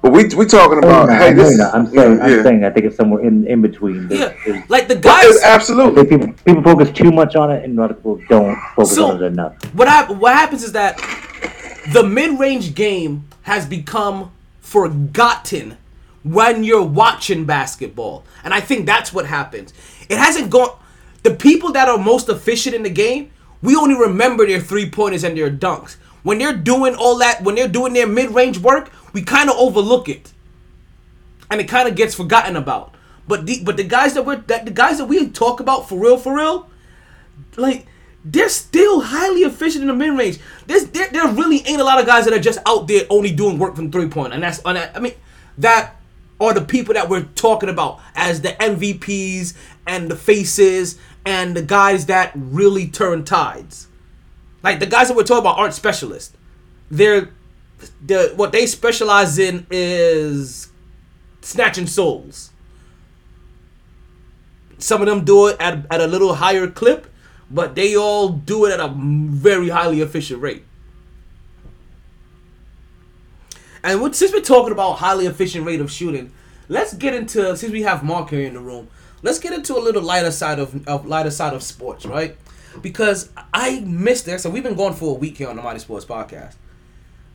but 0.00 0.12
we 0.12 0.24
we 0.34 0.46
talking 0.46 0.80
No, 0.80 0.88
about 0.88 1.08
no, 1.08 1.14
hey, 1.14 1.26
I 1.28 1.30
know 1.32 1.42
this 1.42 1.50
you're 1.56 1.58
not. 1.58 1.74
I'm 1.74 1.86
saying, 1.88 2.16
yeah, 2.18 2.24
I'm 2.24 2.42
saying, 2.42 2.64
I 2.64 2.70
think 2.70 2.86
it's 2.86 2.96
somewhere 2.96 3.22
in, 3.22 3.46
in 3.46 3.60
between. 3.60 4.08
There's- 4.08 4.34
Yeah, 4.46 4.52
there's- 4.52 4.70
like 4.70 4.88
the 4.88 4.96
guys. 4.96 5.42
Absolutely. 5.42 6.04
people 6.06 6.32
people 6.46 6.62
focus 6.62 6.90
too 6.90 7.10
much 7.12 7.36
on 7.36 7.50
it, 7.50 7.64
and 7.64 7.76
a 7.76 7.80
lot 7.82 7.90
of 7.90 7.98
people 7.98 8.18
don't 8.30 8.56
focus 8.76 8.94
So- 8.94 9.08
on 9.10 9.22
it 9.22 9.26
enough. 9.26 9.52
what 9.74 9.88
hap- 9.88 10.10
what 10.10 10.32
happens 10.32 10.62
is 10.62 10.72
that 10.72 10.96
the 11.92 12.02
mid-range 12.02 12.74
game 12.74 13.24
has 13.42 13.66
become 13.66 14.30
forgotten 14.66 15.78
when 16.24 16.64
you're 16.64 16.82
watching 16.82 17.44
basketball. 17.44 18.24
And 18.42 18.52
i 18.52 18.60
think 18.60 18.84
that's 18.84 19.12
what 19.12 19.26
happens. 19.26 19.72
It 20.08 20.18
hasn't 20.18 20.50
gone 20.50 20.76
the 21.22 21.34
people 21.34 21.70
that 21.72 21.88
are 21.88 21.98
most 21.98 22.28
efficient 22.28 22.74
in 22.74 22.82
the 22.82 22.90
game 22.90 23.30
we 23.62 23.76
only 23.76 23.94
remember 23.94 24.44
their 24.44 24.60
three 24.60 24.90
pointers 24.90 25.24
and 25.24 25.36
their 25.36 25.50
dunks. 25.50 25.96
When 26.24 26.38
they're 26.38 26.56
doing 26.56 26.96
all 26.96 27.18
that 27.18 27.42
when 27.44 27.54
they're 27.54 27.68
doing 27.68 27.92
their 27.92 28.08
mid-range 28.08 28.58
work 28.58 28.90
we 29.12 29.22
kind 29.22 29.48
of 29.48 29.56
overlook 29.56 30.08
it. 30.08 30.32
And 31.48 31.60
it 31.60 31.68
kind 31.68 31.88
of 31.88 31.94
gets 31.94 32.16
forgotten 32.16 32.56
about. 32.56 32.92
But 33.28 33.46
the 33.46 33.62
but 33.62 33.76
the 33.76 33.84
guys 33.84 34.14
that 34.14 34.26
we're 34.26 34.42
that 34.48 34.64
the 34.64 34.72
guys 34.72 34.98
that 34.98 35.06
we 35.06 35.30
talk 35.30 35.60
about 35.60 35.88
for 35.88 35.96
real 35.96 36.18
for 36.18 36.34
real 36.36 36.68
like 37.56 37.86
they're 38.28 38.48
still 38.48 39.00
highly 39.00 39.42
efficient 39.42 39.82
in 39.82 39.88
the 39.88 39.94
mid 39.94 40.18
range. 40.18 40.40
There's 40.66 40.86
there, 40.86 41.08
there 41.10 41.28
really 41.28 41.66
ain't 41.66 41.80
a 41.80 41.84
lot 41.84 42.00
of 42.00 42.06
guys 42.06 42.24
that 42.24 42.34
are 42.34 42.40
just 42.40 42.58
out 42.66 42.88
there 42.88 43.04
only 43.08 43.32
doing 43.32 43.58
work 43.58 43.76
from 43.76 43.92
three 43.92 44.08
point, 44.08 44.32
and 44.32 44.42
that's 44.42 44.60
I 44.64 44.90
I 44.94 44.98
mean 44.98 45.14
that 45.58 45.96
are 46.40 46.52
the 46.52 46.60
people 46.60 46.94
that 46.94 47.08
we're 47.08 47.22
talking 47.22 47.68
about 47.68 48.00
as 48.14 48.42
the 48.42 48.50
MVPs 48.50 49.54
and 49.86 50.10
the 50.10 50.16
faces 50.16 50.98
and 51.24 51.56
the 51.56 51.62
guys 51.62 52.06
that 52.06 52.32
really 52.34 52.88
turn 52.88 53.24
tides. 53.24 53.86
Like 54.62 54.80
the 54.80 54.86
guys 54.86 55.08
that 55.08 55.16
we're 55.16 55.22
talking 55.22 55.40
about 55.42 55.58
aren't 55.58 55.74
specialists. 55.74 56.36
They're 56.90 57.30
the 58.04 58.32
what 58.36 58.50
they 58.52 58.66
specialize 58.66 59.38
in 59.38 59.66
is 59.70 60.68
snatching 61.42 61.86
souls. 61.86 62.50
Some 64.78 65.00
of 65.00 65.06
them 65.06 65.24
do 65.24 65.46
it 65.46 65.56
at, 65.58 65.86
at 65.90 66.00
a 66.00 66.06
little 66.06 66.34
higher 66.34 66.66
clip, 66.66 67.06
but 67.50 67.74
they 67.74 67.96
all 67.96 68.28
do 68.28 68.64
it 68.66 68.72
at 68.72 68.80
a 68.80 68.88
very 68.88 69.68
highly 69.68 70.00
efficient 70.00 70.40
rate. 70.40 70.64
And 73.82 74.14
since 74.14 74.32
we're 74.32 74.40
talking 74.40 74.72
about 74.72 74.94
highly 74.94 75.26
efficient 75.26 75.64
rate 75.64 75.80
of 75.80 75.90
shooting, 75.90 76.32
let's 76.68 76.94
get 76.94 77.14
into 77.14 77.56
since 77.56 77.72
we 77.72 77.82
have 77.82 78.02
Mark 78.02 78.30
here 78.30 78.46
in 78.46 78.54
the 78.54 78.60
room, 78.60 78.88
let's 79.22 79.38
get 79.38 79.52
into 79.52 79.76
a 79.76 79.80
little 79.80 80.02
lighter 80.02 80.32
side 80.32 80.58
of, 80.58 80.86
of 80.88 81.06
lighter 81.06 81.30
side 81.30 81.54
of 81.54 81.62
sports, 81.62 82.04
right? 82.04 82.36
Because 82.82 83.30
I 83.54 83.80
missed 83.80 84.26
this, 84.26 84.42
so 84.42 84.50
we've 84.50 84.62
been 84.62 84.74
going 84.74 84.94
for 84.94 85.14
a 85.14 85.18
week 85.18 85.38
here 85.38 85.48
on 85.48 85.56
the 85.56 85.62
MyT 85.62 85.80
Sports 85.80 86.04
Podcast 86.04 86.56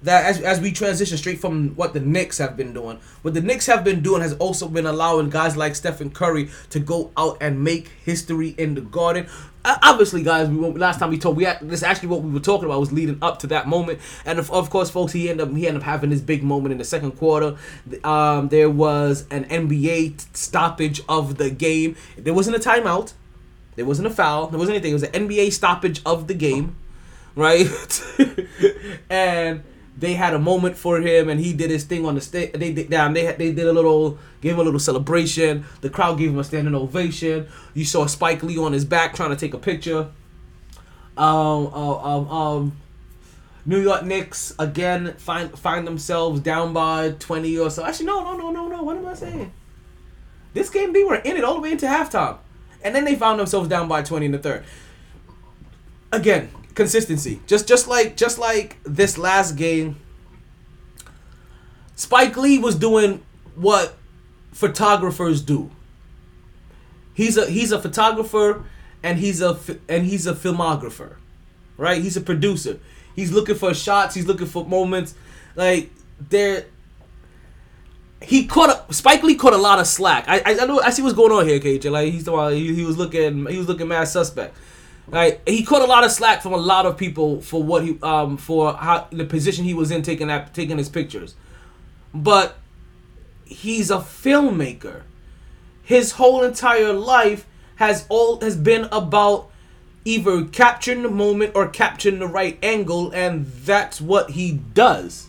that 0.04 0.26
as, 0.26 0.42
as 0.42 0.60
we 0.60 0.72
transition 0.72 1.18
straight 1.18 1.40
from 1.40 1.70
what 1.76 1.94
the 1.94 2.00
Knicks 2.00 2.38
have 2.40 2.58
been 2.58 2.74
doing, 2.74 3.00
what 3.22 3.34
the 3.34 3.42
Knicks 3.42 3.68
have 3.68 3.84
been 3.84 4.02
doing 4.02 4.22
has 4.22 4.34
also 4.34 4.68
been 4.68 4.86
allowing 4.86 5.30
guys 5.30 5.56
like 5.56 5.76
Stephen 5.76 6.10
Curry 6.10 6.50
to 6.70 6.80
go 6.80 7.12
out 7.16 7.38
and 7.40 7.64
make 7.64 7.90
history 8.04 8.50
in 8.58 8.76
the 8.76 8.82
Garden. 8.82 9.28
Obviously, 9.64 10.24
guys, 10.24 10.50
we 10.50 10.58
last 10.58 11.00
time 11.00 11.12
we 11.12 11.20
told 11.20 11.38
we 11.38 11.44
had, 11.44 11.60
this 11.62 11.84
actually 11.84 12.08
what 12.08 12.24
we 12.24 12.32
were 12.32 12.40
talking 12.40 12.66
about 12.66 12.80
was 12.80 12.92
leading 12.92 13.20
up 13.22 13.38
to 13.40 13.48
that 13.48 13.68
moment, 13.68 14.00
and 14.26 14.40
of, 14.40 14.52
of 14.52 14.72
course, 14.72 14.90
folks, 14.90 15.14
he 15.14 15.30
ended 15.30 15.48
up 15.48 15.56
he 15.56 15.68
ended 15.68 15.84
up 15.84 15.86
having 15.86 16.10
this 16.10 16.22
big 16.22 16.42
moment 16.42 16.72
in 16.72 16.80
the 16.80 16.84
second 16.84 17.12
quarter. 17.12 17.56
Um, 18.04 18.50
there 18.50 18.72
was 18.72 19.28
an 19.30 19.46
NBA 19.46 20.36
stoppage 20.36 21.02
of 21.08 21.38
the 21.38 21.52
game. 21.52 21.96
There 22.18 22.34
wasn't 22.34 22.56
a 22.56 22.60
timeout. 22.60 23.14
There 23.76 23.86
wasn't 23.86 24.08
a 24.08 24.12
foul. 24.12 24.48
There 24.48 24.58
wasn't 24.58 24.78
anything. 24.78 24.92
It 24.92 24.96
was 24.96 25.04
an 25.04 25.28
NBA 25.28 25.54
stoppage 25.54 26.02
of 26.08 26.28
the 26.28 26.34
game, 26.34 26.76
right? 27.36 27.68
and 29.12 29.64
they 30.02 30.16
had 30.16 30.34
a 30.34 30.40
moment 30.40 30.76
for 30.76 31.00
him, 31.00 31.30
and 31.30 31.40
he 31.40 31.54
did 31.54 31.70
his 31.70 31.84
thing 31.84 32.08
on 32.08 32.16
the 32.16 32.22
stage. 32.22 32.52
They 32.54 32.74
did 32.74 32.90
down. 32.90 33.14
They 33.14 33.32
they 33.34 33.54
did 33.54 33.68
a 33.68 33.72
little, 33.72 34.18
gave 34.42 34.54
him 34.54 34.60
a 34.60 34.64
little 34.64 34.80
celebration. 34.80 35.64
The 35.82 35.92
crowd 35.92 36.18
gave 36.18 36.32
him 36.32 36.40
a 36.40 36.44
standing 36.44 36.74
ovation. 36.74 37.48
You 37.76 37.86
saw 37.86 38.08
Spike 38.08 38.42
Lee 38.42 38.58
on 38.58 38.74
his 38.74 38.84
back 38.84 39.14
trying 39.14 39.30
to 39.30 39.36
take 39.36 39.54
a 39.54 39.60
picture. 39.60 40.10
Um, 41.16 41.68
uh, 41.68 41.98
um, 41.98 42.28
um, 42.30 42.78
New 43.64 43.80
York 43.80 44.04
Knicks 44.04 44.56
again 44.58 45.14
find 45.20 45.58
find 45.58 45.86
themselves 45.86 46.40
down 46.40 46.74
by 46.74 47.12
twenty 47.20 47.56
or 47.60 47.70
so. 47.70 47.86
Actually, 47.86 48.08
no, 48.08 48.24
no, 48.24 48.36
no, 48.36 48.50
no, 48.52 48.68
no. 48.68 48.82
What 48.82 48.98
am 48.98 49.06
I 49.06 49.14
saying? 49.14 49.54
This 50.54 50.72
game 50.72 50.94
they 50.94 51.04
were 51.04 51.16
in 51.16 51.38
it 51.38 51.44
all 51.44 51.54
the 51.54 51.62
way 51.62 51.74
into 51.74 51.86
halftime, 51.86 52.40
and 52.84 52.96
then 52.96 53.06
they 53.06 53.16
found 53.16 53.40
themselves 53.40 53.70
down 53.70 53.88
by 53.88 54.02
twenty 54.02 54.26
in 54.26 54.32
the 54.32 54.40
third. 54.40 54.64
Again, 56.12 56.50
consistency. 56.82 57.40
Just 57.46 57.68
just 57.68 57.88
like 57.88 58.18
just 58.18 58.40
like 58.40 58.78
this 58.84 59.18
last 59.18 59.56
game. 59.56 59.98
Spike 61.96 62.36
Lee 62.36 62.58
was 62.58 62.76
doing 62.76 63.24
what 63.54 63.96
photographers 64.52 65.42
do. 65.44 65.70
He's 67.14 67.38
a 67.38 67.46
he's 67.46 67.72
a 67.72 67.80
photographer 67.80 68.64
and 69.04 69.20
he's 69.20 69.42
a 69.42 69.60
and 69.88 70.08
he's 70.08 70.26
a 70.26 70.34
filmographer, 70.34 71.18
right? 71.78 72.02
He's 72.02 72.18
a 72.18 72.22
producer. 72.22 72.80
He's 73.16 73.32
looking 73.32 73.56
for 73.56 73.76
shots. 73.76 74.16
He's 74.16 74.26
looking 74.26 74.48
for 74.48 74.66
moments. 74.66 75.14
Like 75.56 75.92
there, 76.30 76.66
he 78.24 78.48
caught 78.48 78.90
a, 78.90 78.92
Spike 78.92 79.22
Lee 79.22 79.36
caught 79.36 79.54
a 79.54 79.58
lot 79.58 79.78
of 79.78 79.86
slack. 79.86 80.26
I, 80.28 80.38
I 80.40 80.60
I 80.62 80.66
know 80.66 80.82
I 80.82 80.90
see 80.90 81.04
what's 81.04 81.14
going 81.14 81.32
on 81.32 81.48
here, 81.48 81.60
KJ. 81.60 81.92
Like 81.92 82.12
he's 82.12 82.24
the 82.24 82.36
he, 82.48 82.74
he 82.74 82.84
was 82.84 82.98
looking 82.98 83.46
he 83.46 83.58
was 83.60 83.68
looking 83.68 83.88
mad 83.88 84.06
suspect. 84.06 84.58
Like 85.08 85.48
he 85.48 85.64
caught 85.64 85.82
a 85.82 85.86
lot 85.86 86.04
of 86.04 86.12
slack 86.12 86.42
from 86.42 86.54
a 86.54 86.58
lot 86.58 86.86
of 86.86 86.98
people 86.98 87.42
for 87.42 87.62
what 87.62 87.84
he 87.84 88.00
um 88.02 88.38
for 88.38 88.74
how 88.74 89.08
the 89.12 89.26
position 89.26 89.66
he 89.66 89.74
was 89.74 89.92
in 89.92 90.04
taking 90.04 90.28
that 90.28 90.54
taking 90.54 90.78
his 90.78 90.90
pictures, 90.90 91.36
but 92.14 92.58
he's 93.46 93.92
a 93.92 93.98
filmmaker. 93.98 95.04
His 95.84 96.14
whole 96.14 96.44
entire 96.44 96.94
life 96.94 97.46
has 97.76 98.06
all 98.10 98.40
has 98.42 98.56
been 98.56 98.88
about 98.92 99.50
either 100.06 100.46
capturing 100.46 101.04
the 101.04 101.10
moment 101.10 101.52
or 101.56 101.68
capturing 101.68 102.20
the 102.20 102.28
right 102.28 102.58
angle, 102.64 103.12
and 103.12 103.46
that's 103.46 104.00
what 104.00 104.32
he 104.32 104.52
does. 104.52 105.28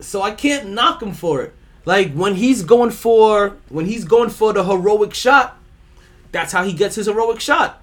So 0.00 0.22
I 0.22 0.30
can't 0.30 0.68
knock 0.68 1.02
him 1.02 1.12
for 1.12 1.42
it. 1.42 1.54
Like 1.84 2.12
when 2.12 2.34
he's 2.34 2.62
going 2.62 2.90
for 2.90 3.56
when 3.68 3.86
he's 3.86 4.04
going 4.04 4.30
for 4.30 4.52
the 4.52 4.64
heroic 4.64 5.14
shot, 5.14 5.57
that's 6.32 6.52
how 6.52 6.64
he 6.64 6.72
gets 6.72 6.96
his 6.96 7.06
heroic 7.06 7.40
shot. 7.40 7.82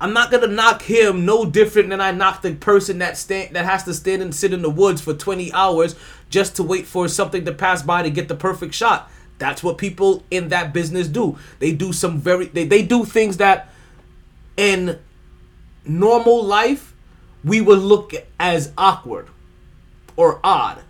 I'm 0.00 0.12
not 0.12 0.30
gonna 0.30 0.46
knock 0.46 0.82
him 0.82 1.24
no 1.24 1.44
different 1.44 1.88
than 1.88 2.00
I 2.00 2.12
knock 2.12 2.42
the 2.42 2.54
person 2.54 2.98
that 2.98 3.16
stand 3.16 3.56
that 3.56 3.64
has 3.64 3.84
to 3.84 3.94
stand 3.94 4.22
and 4.22 4.34
sit 4.34 4.52
in 4.52 4.62
the 4.62 4.70
woods 4.70 5.00
for 5.00 5.12
20 5.12 5.52
hours 5.52 5.96
just 6.30 6.56
to 6.56 6.62
wait 6.62 6.86
for 6.86 7.08
something 7.08 7.44
to 7.44 7.52
pass 7.52 7.82
by 7.82 8.02
to 8.02 8.10
get 8.10 8.28
the 8.28 8.36
perfect 8.36 8.74
shot. 8.74 9.10
That's 9.38 9.62
what 9.62 9.78
people 9.78 10.24
in 10.30 10.48
that 10.48 10.72
business 10.72 11.08
do. 11.08 11.38
They 11.58 11.72
do 11.72 11.92
some 11.92 12.18
very 12.18 12.46
they, 12.46 12.64
they 12.64 12.82
do 12.82 13.04
things 13.04 13.38
that 13.38 13.70
in 14.56 14.98
normal 15.84 16.44
life 16.44 16.94
we 17.44 17.60
would 17.60 17.78
look 17.78 18.12
as 18.38 18.72
awkward 18.78 19.28
or 20.16 20.40
odd. 20.44 20.82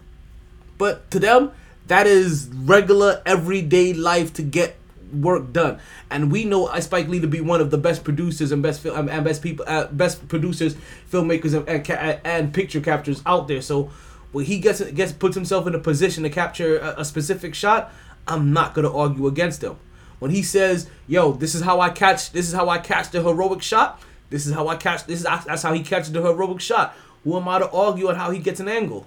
But 0.77 1.11
to 1.13 1.19
them, 1.19 1.53
that 1.87 2.07
is 2.07 2.49
regular 2.49 3.23
everyday 3.25 3.93
life 3.95 4.33
to 4.35 4.43
get 4.43 4.77
work 5.13 5.53
done. 5.53 5.79
And 6.11 6.31
we 6.31 6.45
know 6.45 6.67
uh, 6.67 6.81
Spike 6.81 7.09
Lee 7.09 7.21
to 7.21 7.27
be 7.27 7.41
one 7.41 7.61
of 7.61 7.71
the 7.71 7.79
best 7.79 8.05
producers 8.05 8.53
and 8.53 8.63
best 8.63 8.81
film 8.81 8.99
um, 8.99 9.09
and 9.09 9.25
best 9.25 9.43
people, 9.43 9.65
uh, 9.69 9.87
best 9.87 10.29
producers, 10.29 10.77
filmmakers, 11.11 11.55
and, 11.55 11.69
and, 11.69 11.91
uh, 11.91 12.21
and 12.25 12.55
picture 12.55 12.81
captures 12.81 13.23
out 13.27 13.49
there. 13.49 13.63
So 13.63 13.91
when 14.33 14.45
he 14.45 14.59
gets 14.59 14.81
gets 14.93 15.13
puts 15.13 15.35
himself 15.35 15.67
in 15.67 15.75
a 15.75 15.79
position 15.79 16.23
to 16.23 16.31
capture 16.31 16.79
a, 16.79 17.01
a 17.01 17.05
specific 17.05 17.55
shot, 17.55 17.93
I'm 18.27 18.53
not 18.53 18.75
gonna 18.75 18.95
argue 18.95 19.27
against 19.27 19.63
him. 19.63 19.77
When 20.19 20.31
he 20.31 20.43
says, 20.43 20.89
"Yo, 21.07 21.33
this 21.33 21.55
is 21.55 21.63
how 21.63 21.81
I 21.81 21.91
catch. 21.91 22.33
This 22.33 22.49
is 22.49 22.55
how 22.55 22.69
I 22.69 22.79
catch 22.79 23.11
the 23.11 23.23
heroic 23.23 23.63
shot. 23.63 24.01
This 24.31 24.47
is 24.47 24.53
how 24.53 24.69
I 24.69 24.77
catch. 24.77 25.07
This 25.07 25.21
is 25.21 25.25
that's 25.25 25.63
how 25.63 25.73
he 25.73 25.83
catches 25.83 26.13
the 26.13 26.23
heroic 26.23 26.61
shot." 26.61 26.95
Who 27.25 27.37
am 27.37 27.49
I 27.49 27.59
to 27.59 27.71
argue 27.71 28.09
on 28.09 28.15
how 28.15 28.31
he 28.31 28.39
gets 28.39 28.61
an 28.61 28.69
angle? 28.69 29.07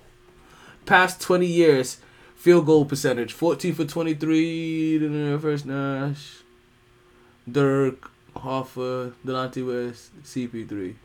Past 0.86 1.22
20 1.22 1.45
years, 1.45 1.98
field 2.41 2.65
goal 2.65 2.85
percentage 2.85 3.34
14 3.34 3.76
for 3.76 3.85
23. 3.85 4.97
The 4.97 5.39
first 5.39 5.63
Nash, 5.68 6.38
Dirk, 7.49 8.09
Hoffa, 8.35 9.13
Delonte 9.23 9.63
West, 9.63 10.09
CP3. 10.23 10.95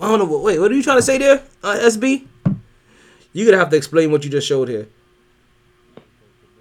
I 0.00 0.08
don't 0.08 0.18
know. 0.18 0.38
Wait, 0.38 0.58
what 0.58 0.70
are 0.70 0.74
you 0.74 0.82
trying 0.82 0.98
to 0.98 1.02
say 1.02 1.18
there, 1.18 1.42
uh, 1.62 1.78
SB? 1.82 2.26
You're 3.34 3.46
gonna 3.46 3.58
have 3.58 3.70
to 3.70 3.76
explain 3.76 4.10
what 4.10 4.24
you 4.24 4.30
just 4.30 4.46
showed 4.48 4.68
here. 4.68 4.88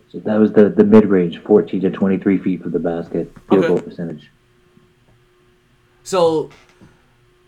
So 0.09 0.19
that 0.19 0.37
was 0.37 0.51
the, 0.51 0.69
the 0.69 0.83
mid 0.83 1.05
range, 1.05 1.39
14 1.43 1.81
to 1.81 1.89
23 1.91 2.37
feet 2.39 2.61
from 2.61 2.71
the 2.71 2.79
basket, 2.79 3.31
field 3.49 3.63
Okay. 3.63 3.67
goal 3.67 3.81
percentage. 3.81 4.29
So, 6.03 6.49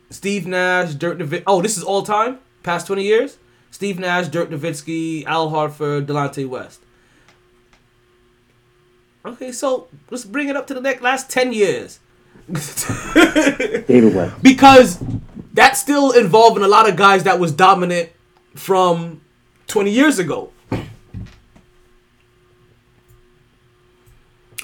Steve 0.10 0.48
Nash, 0.48 0.94
Dirk 0.94 1.18
Nowitzki. 1.18 1.44
Oh, 1.46 1.62
this 1.62 1.78
is 1.78 1.84
all 1.84 2.04
time, 2.04 2.40
past 2.64 2.88
20 2.88 3.04
years. 3.04 3.38
Steve 3.72 4.00
Nash, 4.00 4.28
Dirk 4.28 4.50
Nowitzki, 4.50 5.26
Al 5.26 5.52
Horford, 5.52 6.06
Delonte 6.06 6.48
West. 6.48 6.82
Okay, 9.26 9.52
so 9.52 9.88
let's 10.10 10.24
bring 10.24 10.48
it 10.48 10.56
up 10.56 10.68
to 10.68 10.74
the 10.74 10.82
next 10.82 11.02
last 11.02 11.30
10 11.30 11.52
years. 11.52 12.00
David 12.50 14.16
West. 14.16 14.36
because 14.42 15.04
that's 15.54 15.80
still 15.80 16.12
involving 16.12 16.64
a 16.64 16.68
lot 16.68 16.88
of 16.88 16.96
guys 16.96 17.24
that 17.24 17.40
was 17.40 17.52
dominant 17.52 18.10
from 18.56 19.22
20 19.68 19.92
years 19.92 20.18
ago. 20.18 20.52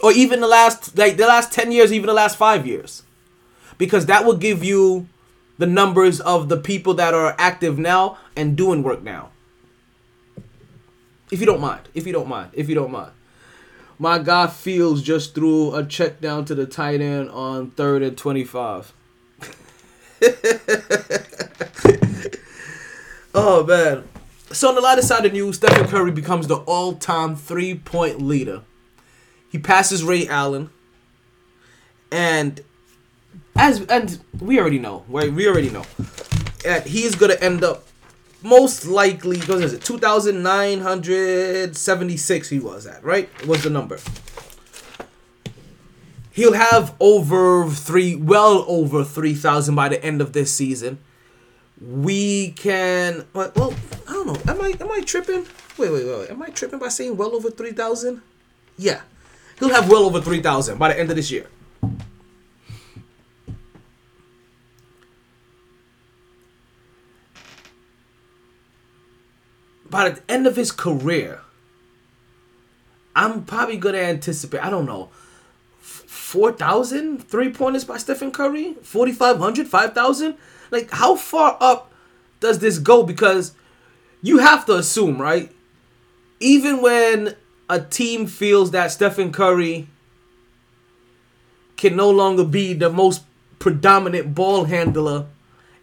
Or 0.01 0.11
even 0.11 0.39
the 0.41 0.47
last 0.47 0.97
like 0.97 1.17
the 1.17 1.27
last 1.27 1.51
10 1.51 1.71
years, 1.71 1.91
even 1.93 2.07
the 2.07 2.13
last 2.13 2.37
5 2.37 2.67
years. 2.67 3.03
Because 3.77 4.05
that 4.05 4.25
will 4.25 4.35
give 4.35 4.63
you 4.63 5.07
the 5.57 5.67
numbers 5.67 6.19
of 6.19 6.49
the 6.49 6.57
people 6.57 6.93
that 6.95 7.13
are 7.13 7.35
active 7.37 7.77
now 7.77 8.17
and 8.35 8.55
doing 8.55 8.83
work 8.83 9.03
now. 9.03 9.29
If 11.31 11.39
you 11.39 11.45
don't 11.45 11.61
mind, 11.61 11.87
if 11.93 12.05
you 12.05 12.13
don't 12.13 12.27
mind, 12.27 12.51
if 12.53 12.69
you 12.69 12.75
don't 12.75 12.91
mind. 12.91 13.11
My 13.99 14.19
guy 14.19 14.47
Fields 14.47 15.01
just 15.01 15.35
threw 15.35 15.75
a 15.75 15.85
check 15.85 16.19
down 16.19 16.45
to 16.45 16.55
the 16.55 16.65
tight 16.65 17.01
end 17.01 17.29
on 17.29 17.71
third 17.71 18.01
and 18.01 18.17
25. 18.17 18.93
oh 23.33 23.65
man. 23.65 24.07
So 24.51 24.69
on 24.69 24.75
the 24.75 24.81
lighter 24.81 25.01
side 25.01 25.25
of 25.25 25.31
the 25.31 25.37
news, 25.37 25.55
Stephen 25.55 25.87
Curry 25.87 26.11
becomes 26.11 26.47
the 26.47 26.57
all-time 26.57 27.35
three-point 27.35 28.21
leader. 28.21 28.61
He 29.49 29.57
passes 29.57 30.03
Ray 30.03 30.27
Allen, 30.27 30.69
and 32.11 32.61
as 33.55 33.81
and 33.81 34.19
we 34.39 34.59
already 34.59 34.79
know, 34.79 35.03
right? 35.07 35.31
We 35.31 35.47
already 35.47 35.69
know 35.69 35.85
that 36.63 36.87
he's 36.87 37.15
gonna 37.15 37.35
end 37.35 37.63
up 37.63 37.85
most 38.41 38.85
likely. 38.85 39.39
What 39.39 39.61
is 39.61 39.73
it? 39.73 39.83
Two 39.83 39.97
thousand 39.97 40.43
nine 40.43 40.81
hundred 40.81 41.75
seventy-six. 41.75 42.49
He 42.49 42.59
was 42.59 42.85
at 42.85 43.03
right. 43.03 43.29
Was 43.47 43.63
the 43.63 43.69
number? 43.69 43.99
He'll 46.31 46.53
have 46.53 46.95
over 46.99 47.69
three, 47.69 48.15
well 48.15 48.65
over 48.67 49.03
three 49.03 49.35
thousand 49.35 49.75
by 49.75 49.89
the 49.89 50.03
end 50.03 50.19
of 50.19 50.33
this 50.33 50.51
season. 50.51 50.97
We 51.79 52.51
can, 52.51 53.27
well, 53.33 53.73
I 54.07 54.13
don't 54.13 54.27
know. 54.27 54.37
Am 54.51 54.61
I 54.61 54.73
am 54.79 54.91
I 54.91 55.01
tripping? 55.01 55.45
Wait, 55.77 55.91
wait, 55.91 56.05
wait. 56.05 56.19
wait. 56.19 56.29
Am 56.31 56.41
I 56.41 56.49
tripping 56.49 56.79
by 56.79 56.87
saying 56.87 57.17
well 57.17 57.35
over 57.35 57.51
three 57.51 57.71
thousand? 57.71 58.23
Yeah, 58.77 59.01
he'll 59.59 59.69
have 59.69 59.89
well 59.89 60.05
over 60.05 60.21
three 60.21 60.41
thousand 60.41 60.79
by 60.79 60.87
the 60.91 60.99
end 60.99 61.11
of 61.11 61.15
this 61.15 61.29
year. 61.29 61.47
By 69.93 70.09
the 70.09 70.21
end 70.27 70.47
of 70.47 70.55
his 70.55 70.71
career, 70.71 71.41
I'm 73.15 73.43
probably 73.43 73.77
gonna 73.77 73.99
anticipate. 73.99 74.65
I 74.65 74.71
don't 74.71 74.87
know. 74.87 75.09
4,000 75.81 77.19
three 77.29 77.51
pointers 77.51 77.85
by 77.85 77.97
Stephen 77.97 78.31
Curry? 78.31 78.73
4,500, 78.81 79.67
5,000? 79.67 80.35
Like, 80.71 80.89
how 80.89 81.15
far 81.15 81.57
up 81.61 81.91
does 82.39 82.57
this 82.57 82.79
go? 82.79 83.03
Because 83.03 83.51
you 84.23 84.39
have 84.39 84.65
to 84.65 84.77
assume, 84.77 85.21
right? 85.21 85.51
Even 86.39 86.81
when 86.81 87.35
a 87.69 87.79
team 87.79 88.25
feels 88.25 88.71
that 88.71 88.91
Stephen 88.91 89.31
Curry 89.31 89.89
can 91.77 91.95
no 91.95 92.09
longer 92.09 92.43
be 92.43 92.73
the 92.73 92.89
most 92.89 93.21
predominant 93.59 94.33
ball 94.33 94.63
handler 94.63 95.27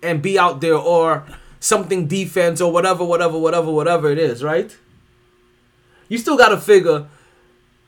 and 0.02 0.20
be 0.20 0.36
out 0.36 0.60
there 0.60 0.74
or 0.74 1.24
something 1.60 2.06
defense 2.08 2.60
or 2.60 2.72
whatever, 2.72 3.04
whatever, 3.04 3.38
whatever, 3.38 3.70
whatever 3.70 4.10
it 4.10 4.18
is, 4.18 4.42
right? 4.42 4.76
You 6.08 6.18
still 6.18 6.36
got 6.36 6.48
to 6.48 6.56
figure 6.56 7.06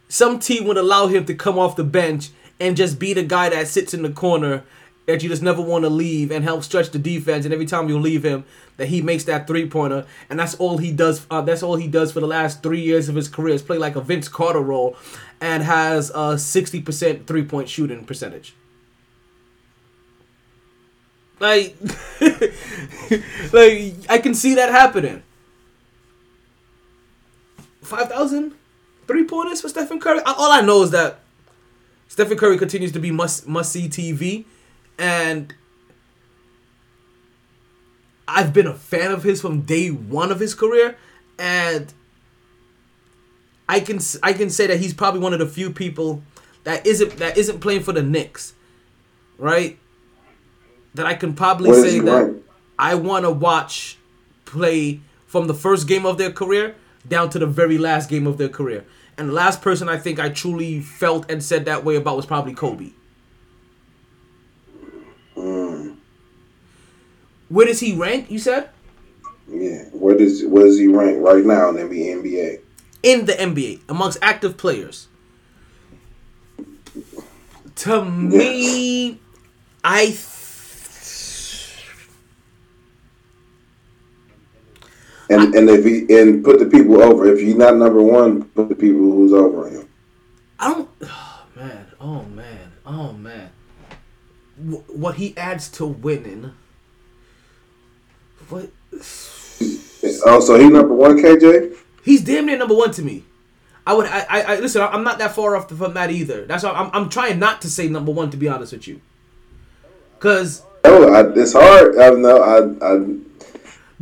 some 0.08 0.38
team 0.38 0.64
would 0.66 0.76
allow 0.76 1.08
him 1.08 1.24
to 1.24 1.34
come 1.34 1.58
off 1.58 1.74
the 1.74 1.84
bench 1.84 2.30
and 2.60 2.76
just 2.76 2.98
be 2.98 3.14
the 3.14 3.24
guy 3.24 3.48
that 3.48 3.66
sits 3.66 3.94
in 3.94 4.02
the 4.02 4.10
corner 4.12 4.62
that 5.06 5.22
you 5.22 5.28
just 5.28 5.42
never 5.42 5.60
want 5.60 5.84
to 5.84 5.88
leave 5.88 6.30
and 6.30 6.44
help 6.44 6.62
stretch 6.62 6.90
the 6.90 6.98
defense. 6.98 7.44
And 7.44 7.52
every 7.52 7.66
time 7.66 7.88
you 7.88 7.98
leave 7.98 8.22
him, 8.22 8.44
that 8.76 8.86
he 8.86 9.02
makes 9.02 9.24
that 9.24 9.46
three 9.46 9.68
pointer, 9.68 10.06
and 10.30 10.38
that's 10.38 10.54
all 10.54 10.78
he 10.78 10.92
does. 10.92 11.26
Uh, 11.30 11.40
that's 11.40 11.62
all 11.62 11.76
he 11.76 11.88
does 11.88 12.12
for 12.12 12.20
the 12.20 12.26
last 12.26 12.62
three 12.62 12.80
years 12.80 13.08
of 13.08 13.14
his 13.14 13.28
career 13.28 13.54
is 13.54 13.62
play 13.62 13.78
like 13.78 13.96
a 13.96 14.00
Vince 14.00 14.28
Carter 14.28 14.60
role, 14.60 14.96
and 15.40 15.62
has 15.62 16.10
a 16.14 16.38
sixty 16.38 16.80
percent 16.80 17.26
three 17.26 17.44
point 17.44 17.68
shooting 17.68 18.04
percentage. 18.04 18.54
Like, 21.42 21.76
like 23.52 23.94
I 24.08 24.18
can 24.22 24.32
see 24.32 24.54
that 24.54 24.68
happening. 24.70 25.24
Five 27.80 28.10
thousand 28.10 28.54
three 29.08 29.24
pointers 29.24 29.60
for 29.60 29.68
Stephen 29.68 29.98
Curry. 29.98 30.20
All 30.24 30.52
I 30.52 30.60
know 30.60 30.84
is 30.84 30.92
that 30.92 31.18
Stephen 32.06 32.38
Curry 32.38 32.58
continues 32.58 32.92
to 32.92 33.00
be 33.00 33.10
must 33.10 33.48
must 33.48 33.72
see 33.72 33.88
TV, 33.88 34.44
and 34.96 35.52
I've 38.28 38.52
been 38.52 38.68
a 38.68 38.74
fan 38.74 39.10
of 39.10 39.24
his 39.24 39.40
from 39.40 39.62
day 39.62 39.88
one 39.88 40.30
of 40.30 40.38
his 40.38 40.54
career, 40.54 40.96
and 41.40 41.92
I 43.68 43.80
can 43.80 43.98
I 44.22 44.32
can 44.32 44.48
say 44.48 44.68
that 44.68 44.78
he's 44.78 44.94
probably 44.94 45.18
one 45.18 45.32
of 45.32 45.40
the 45.40 45.48
few 45.48 45.72
people 45.72 46.22
that 46.62 46.86
isn't 46.86 47.16
that 47.16 47.36
isn't 47.36 47.58
playing 47.58 47.82
for 47.82 47.92
the 47.92 48.02
Knicks, 48.02 48.54
right? 49.38 49.76
That 50.94 51.06
I 51.06 51.14
can 51.14 51.34
probably 51.34 51.70
is 51.70 51.82
say 51.82 51.98
that 52.00 52.12
ranked? 52.12 52.48
I 52.78 52.94
want 52.94 53.24
to 53.24 53.30
watch 53.30 53.96
play 54.44 55.00
from 55.26 55.46
the 55.46 55.54
first 55.54 55.88
game 55.88 56.04
of 56.04 56.18
their 56.18 56.30
career 56.30 56.74
down 57.08 57.30
to 57.30 57.38
the 57.38 57.46
very 57.46 57.78
last 57.78 58.10
game 58.10 58.26
of 58.26 58.38
their 58.38 58.48
career. 58.48 58.84
And 59.16 59.28
the 59.28 59.32
last 59.32 59.62
person 59.62 59.88
I 59.88 59.98
think 59.98 60.18
I 60.18 60.28
truly 60.28 60.80
felt 60.80 61.30
and 61.30 61.42
said 61.42 61.64
that 61.64 61.84
way 61.84 61.96
about 61.96 62.16
was 62.16 62.26
probably 62.26 62.54
Kobe. 62.54 62.90
Hmm. 65.34 65.92
Where 67.48 67.66
does 67.66 67.80
he 67.80 67.94
rank? 67.94 68.30
You 68.30 68.38
said 68.38 68.68
Yeah. 69.48 69.84
Where 69.92 70.16
does 70.16 70.44
where 70.44 70.64
does 70.64 70.78
he 70.78 70.88
rank 70.88 71.18
right 71.20 71.44
now 71.44 71.70
in 71.70 71.76
the 71.76 71.82
NBA? 71.82 72.60
in 73.02 73.26
the 73.26 73.32
NBA 73.32 73.80
amongst 73.88 74.18
active 74.22 74.56
players. 74.56 75.08
To 77.76 78.04
me, 78.04 79.18
I. 79.82 80.16
And 85.32 85.54
and 85.54 85.68
if 85.70 85.84
he 85.84 86.18
and 86.18 86.44
put 86.44 86.58
the 86.58 86.66
people 86.66 87.02
over. 87.02 87.26
If 87.26 87.40
he's 87.40 87.54
not 87.54 87.76
number 87.76 88.02
one, 88.02 88.44
put 88.44 88.68
the 88.68 88.74
people 88.74 89.00
who's 89.00 89.32
over 89.32 89.68
him. 89.68 89.88
I 90.58 90.72
don't. 90.72 90.88
Oh 91.54 91.64
man. 91.64 91.86
Oh 92.00 92.22
man. 92.24 92.72
Oh 92.86 93.12
man. 93.12 93.50
Wh- 94.56 94.88
What 94.96 95.16
he 95.16 95.36
adds 95.36 95.68
to 95.72 95.86
winning. 95.86 96.52
What? 98.48 98.70
Oh, 100.26 100.40
so 100.40 100.58
he 100.58 100.68
number 100.68 100.94
one, 100.94 101.18
KJ. 101.18 101.76
He's 102.04 102.22
damn 102.24 102.46
near 102.46 102.58
number 102.58 102.74
one 102.74 102.90
to 102.92 103.02
me. 103.02 103.24
I 103.86 103.94
would. 103.94 104.06
I. 104.06 104.26
I, 104.28 104.42
I 104.42 104.60
listen. 104.60 104.82
I'm 104.82 105.04
not 105.04 105.18
that 105.18 105.34
far 105.34 105.54
off 105.56 105.68
from 105.68 105.94
that 105.94 106.10
either. 106.10 106.44
That's 106.46 106.64
why 106.64 106.70
I'm. 106.70 106.90
I'm 106.92 107.08
trying 107.08 107.38
not 107.38 107.62
to 107.62 107.70
say 107.70 107.88
number 107.88 108.10
one 108.10 108.30
to 108.30 108.36
be 108.36 108.48
honest 108.48 108.72
with 108.72 108.88
you. 108.88 109.00
Cause 110.18 110.64
Oh, 110.84 111.12
I, 111.12 111.28
it's 111.38 111.52
hard. 111.52 111.96
I 111.98 112.10
know. 112.10 112.42
I, 112.42 112.58
I 112.84 113.16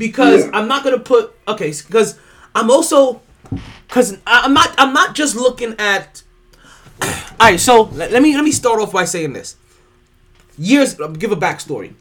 because 0.00 0.46
Yeah. 0.46 0.50
I'm 0.54 0.66
not 0.66 0.82
gonna 0.82 0.98
put 0.98 1.32
okay 1.46 1.70
because 1.86 2.18
I'm 2.54 2.70
also 2.70 3.20
because 3.86 4.18
I'm 4.26 4.52
not 4.54 4.74
I'm 4.78 4.92
not 4.92 5.14
just 5.14 5.36
looking 5.36 5.76
at. 5.78 6.22
All 7.02 7.46
right, 7.48 7.60
so 7.60 7.82
let, 7.82 8.10
let 8.10 8.22
me 8.22 8.34
let 8.34 8.44
me 8.44 8.50
start 8.50 8.80
off 8.80 8.92
by 8.92 9.04
saying 9.04 9.34
this. 9.34 9.56
Years, 10.58 10.98
uh, 10.98 11.06
give 11.08 11.30
a 11.32 11.36
backstory. 11.36 11.94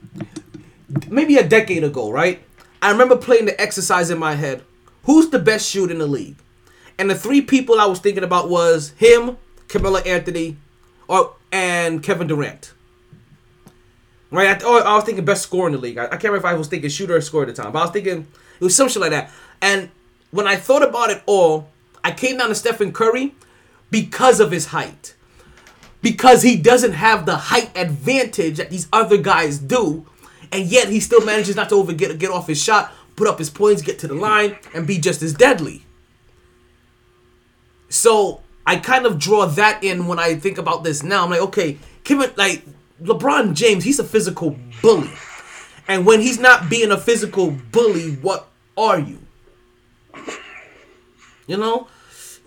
Maybe 1.07 1.35
a 1.37 1.47
decade 1.47 1.83
ago, 1.83 2.11
right? 2.11 2.41
I 2.81 2.91
remember 2.91 3.15
playing 3.15 3.45
the 3.45 3.61
exercise 3.61 4.09
in 4.09 4.17
my 4.17 4.35
head. 4.35 4.63
Who's 5.03 5.29
the 5.29 5.39
best 5.39 5.69
shooter 5.69 5.91
in 5.93 5.99
the 5.99 6.07
league? 6.07 6.37
And 6.97 7.09
the 7.09 7.15
three 7.15 7.41
people 7.41 7.79
I 7.79 7.85
was 7.85 7.99
thinking 7.99 8.23
about 8.23 8.49
was 8.49 8.89
him, 8.97 9.37
Carmelo 9.67 9.99
Anthony, 9.99 10.57
or 11.07 11.35
and 11.51 12.01
Kevin 12.03 12.27
Durant. 12.27 12.73
Right? 14.31 14.61
I, 14.61 14.65
or 14.65 14.85
I 14.85 14.95
was 14.95 15.05
thinking 15.05 15.25
best 15.25 15.43
scorer 15.43 15.67
in 15.67 15.73
the 15.73 15.79
league. 15.79 15.97
I, 15.97 16.05
I 16.05 16.09
can't 16.09 16.25
remember 16.25 16.47
if 16.47 16.53
I 16.53 16.53
was 16.53 16.67
thinking 16.67 16.89
shooter 16.89 17.15
or 17.15 17.21
scorer 17.21 17.47
at 17.47 17.55
the 17.55 17.61
time, 17.61 17.71
but 17.71 17.79
I 17.79 17.83
was 17.83 17.91
thinking 17.91 18.27
it 18.59 18.63
was 18.63 18.75
some 18.75 18.89
shit 18.89 19.01
like 19.01 19.11
that. 19.11 19.31
And 19.61 19.89
when 20.31 20.47
I 20.47 20.55
thought 20.55 20.83
about 20.83 21.09
it 21.09 21.23
all, 21.25 21.69
I 22.03 22.11
came 22.11 22.37
down 22.37 22.49
to 22.49 22.55
Stephen 22.55 22.91
Curry 22.91 23.35
because 23.91 24.39
of 24.39 24.51
his 24.51 24.67
height. 24.67 25.15
Because 26.01 26.43
he 26.43 26.55
doesn't 26.55 26.93
have 26.93 27.25
the 27.25 27.35
height 27.35 27.71
advantage 27.75 28.57
that 28.57 28.69
these 28.69 28.87
other 28.93 29.17
guys 29.17 29.57
do, 29.57 30.05
and 30.51 30.65
yet 30.65 30.87
he 30.87 30.99
still 30.99 31.25
manages 31.25 31.55
not 31.55 31.69
to 31.69 31.75
over 31.75 31.91
get, 31.91 32.17
get 32.19 32.31
off 32.31 32.47
his 32.47 32.61
shot, 32.61 32.93
put 33.15 33.27
up 33.27 33.37
his 33.37 33.49
points, 33.49 33.81
get 33.81 33.99
to 33.99 34.07
the 34.07 34.13
line, 34.13 34.57
and 34.73 34.87
be 34.87 34.97
just 34.97 35.21
as 35.21 35.33
deadly. 35.33 35.83
So 37.89 38.41
I 38.65 38.77
kind 38.77 39.05
of 39.05 39.19
draw 39.19 39.45
that 39.45 39.83
in 39.83 40.07
when 40.07 40.19
I 40.19 40.35
think 40.35 40.57
about 40.57 40.83
this 40.83 41.03
now. 41.03 41.25
I'm 41.25 41.31
like, 41.31 41.41
okay, 41.41 41.77
Kevin, 42.03 42.31
like 42.37 42.63
LeBron 43.01 43.53
James, 43.53 43.83
he's 43.83 43.99
a 43.99 44.03
physical 44.03 44.57
bully, 44.81 45.09
and 45.87 46.05
when 46.05 46.19
he's 46.21 46.39
not 46.39 46.69
being 46.69 46.91
a 46.91 46.97
physical 46.97 47.51
bully, 47.71 48.15
what 48.15 48.47
are 48.77 48.99
you? 48.99 49.19
You 51.47 51.57
know, 51.57 51.87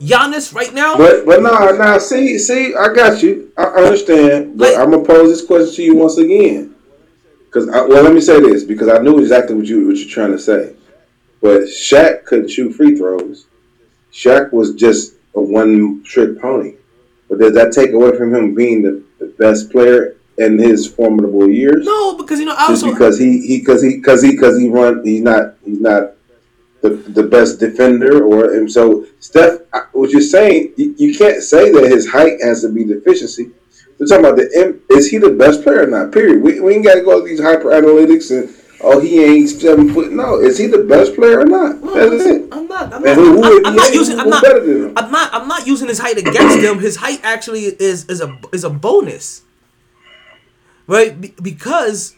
Giannis 0.00 0.54
right 0.54 0.72
now. 0.72 0.96
But 0.96 1.24
but 1.26 1.42
nah 1.42 1.72
nah 1.72 1.98
see 1.98 2.38
see 2.38 2.74
I 2.74 2.92
got 2.92 3.22
you. 3.22 3.52
I 3.56 3.64
understand 3.64 4.58
but 4.58 4.72
Like- 4.72 4.78
I'm 4.78 4.90
gonna 4.90 5.04
pose 5.04 5.30
this 5.30 5.46
question 5.46 5.74
to 5.76 5.82
you 5.82 5.94
once 5.96 6.18
again. 6.18 6.74
Because 7.46 7.66
well 7.66 8.02
let 8.02 8.12
me 8.14 8.20
say 8.20 8.40
this 8.40 8.64
because 8.64 8.88
I 8.88 8.98
knew 8.98 9.18
exactly 9.18 9.54
what 9.54 9.66
you 9.66 9.86
what 9.86 9.96
you're 9.96 10.08
trying 10.08 10.32
to 10.32 10.38
say. 10.38 10.74
But 11.40 11.62
Shaq 11.62 12.24
couldn't 12.24 12.48
shoot 12.48 12.72
free 12.72 12.96
throws. 12.96 13.46
Shaq 14.12 14.52
was 14.52 14.74
just 14.74 15.14
a 15.34 15.40
one 15.40 16.02
trick 16.04 16.40
pony. 16.40 16.74
But 17.28 17.38
does 17.40 17.54
that 17.54 17.72
take 17.72 17.92
away 17.92 18.16
from 18.16 18.34
him 18.34 18.54
being 18.54 18.82
the, 18.82 19.02
the 19.18 19.26
best 19.38 19.70
player 19.70 20.16
in 20.38 20.58
his 20.58 20.86
formidable 20.86 21.48
years 21.48 21.84
no, 21.84 22.16
because 22.16 22.40
you 22.40 22.46
know, 22.46 22.54
I 22.56 22.68
just 22.68 22.82
also 22.84 22.90
because 22.92 23.18
he 23.18 23.46
he 23.46 23.58
because 23.58 23.82
he 23.82 23.96
because 23.96 24.22
he 24.22 24.30
because 24.32 24.58
he 24.58 24.68
run 24.68 25.04
he's 25.04 25.20
not 25.22 25.54
he's 25.64 25.80
not 25.80 26.12
the, 26.80 26.90
the 26.90 27.22
best 27.22 27.60
defender 27.60 28.24
or 28.24 28.54
and 28.54 28.70
so 28.70 29.06
Steph 29.20 29.60
what 29.92 30.10
you're 30.10 30.20
saying 30.22 30.72
you, 30.76 30.94
you 30.98 31.16
can't 31.16 31.42
say 31.42 31.70
that 31.70 31.84
his 31.84 32.08
height 32.10 32.40
has 32.42 32.62
to 32.62 32.70
be 32.70 32.84
deficiency 32.84 33.50
we're 33.98 34.06
talking 34.06 34.24
about 34.24 34.36
the 34.36 34.50
M- 34.56 34.80
is 34.96 35.08
he 35.10 35.18
the 35.18 35.30
best 35.30 35.62
player 35.62 35.82
or 35.84 35.86
not 35.86 36.12
period 36.12 36.42
we, 36.42 36.60
we 36.60 36.74
ain't 36.74 36.84
got 36.84 36.94
to 36.94 37.02
go 37.02 37.20
to 37.20 37.26
these 37.28 37.40
hyper 37.40 37.68
analytics 37.70 38.30
and 38.36 38.52
oh 38.80 38.98
he 38.98 39.22
ain't 39.22 39.48
seven 39.50 39.92
foot 39.92 40.12
no 40.12 40.40
is 40.40 40.58
he 40.58 40.66
the 40.66 40.82
best 40.84 41.14
player 41.14 41.40
or 41.40 41.44
not 41.44 41.80
No, 41.82 41.94
that's 42.10 42.24
it 42.24 42.48
I'm 42.50 42.66
not. 42.66 42.92
I'm 42.92 43.02
not. 43.02 43.14
who- 43.16 43.32
who 43.42 43.58
I'm, 43.58 43.66
I'm 43.66 43.76
not 43.76 43.94
using. 43.94 44.18
I'm 44.18 44.28
not. 44.30 44.42
better 44.42 44.60
than 44.66 44.82
him? 44.88 44.92
I'm 44.98 45.10
not. 45.12 45.32
I'm 45.34 45.46
not 45.48 45.66
using 45.66 45.88
his 45.88 45.98
height 45.98 46.18
against 46.18 46.58
him. 46.58 46.78
His 46.80 46.96
height 46.96 47.20
actually 47.22 47.64
is 47.64 48.04
is 48.06 48.20
a 48.20 48.38
is 48.52 48.64
a 48.64 48.70
bonus, 48.70 49.42
right? 50.92 51.18
Be- 51.18 51.34
because 51.40 52.14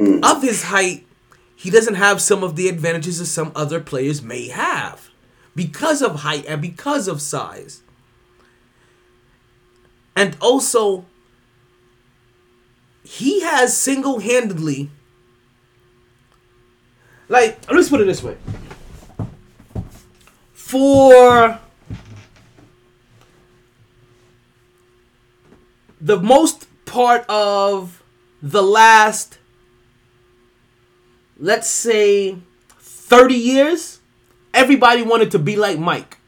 mm. 0.00 0.24
of 0.24 0.42
his 0.42 0.64
height, 0.64 1.06
he 1.54 1.68
doesn't 1.68 1.94
have 1.96 2.22
some 2.22 2.42
of 2.42 2.56
the 2.56 2.68
advantages 2.68 3.18
that 3.18 3.26
some 3.26 3.52
other 3.54 3.80
players 3.80 4.22
may 4.22 4.48
have, 4.48 5.10
because 5.54 6.00
of 6.00 6.20
height 6.20 6.46
and 6.48 6.62
because 6.62 7.06
of 7.06 7.20
size, 7.20 7.82
and 10.16 10.36
also 10.40 11.04
he 13.02 13.42
has 13.42 13.76
single 13.76 14.20
handedly. 14.20 14.90
Like, 17.28 17.58
let's 17.70 17.90
put 17.90 18.00
it 18.00 18.06
this 18.06 18.22
way 18.22 18.36
for 20.52 21.58
the 26.00 26.18
most 26.20 26.66
part 26.84 27.24
of 27.28 28.03
the 28.44 28.62
last 28.62 29.38
let's 31.38 31.66
say 31.66 32.36
30 32.78 33.34
years 33.34 34.00
everybody 34.52 35.00
wanted 35.00 35.30
to 35.30 35.38
be 35.38 35.56
like 35.56 35.78
mike 35.78 36.18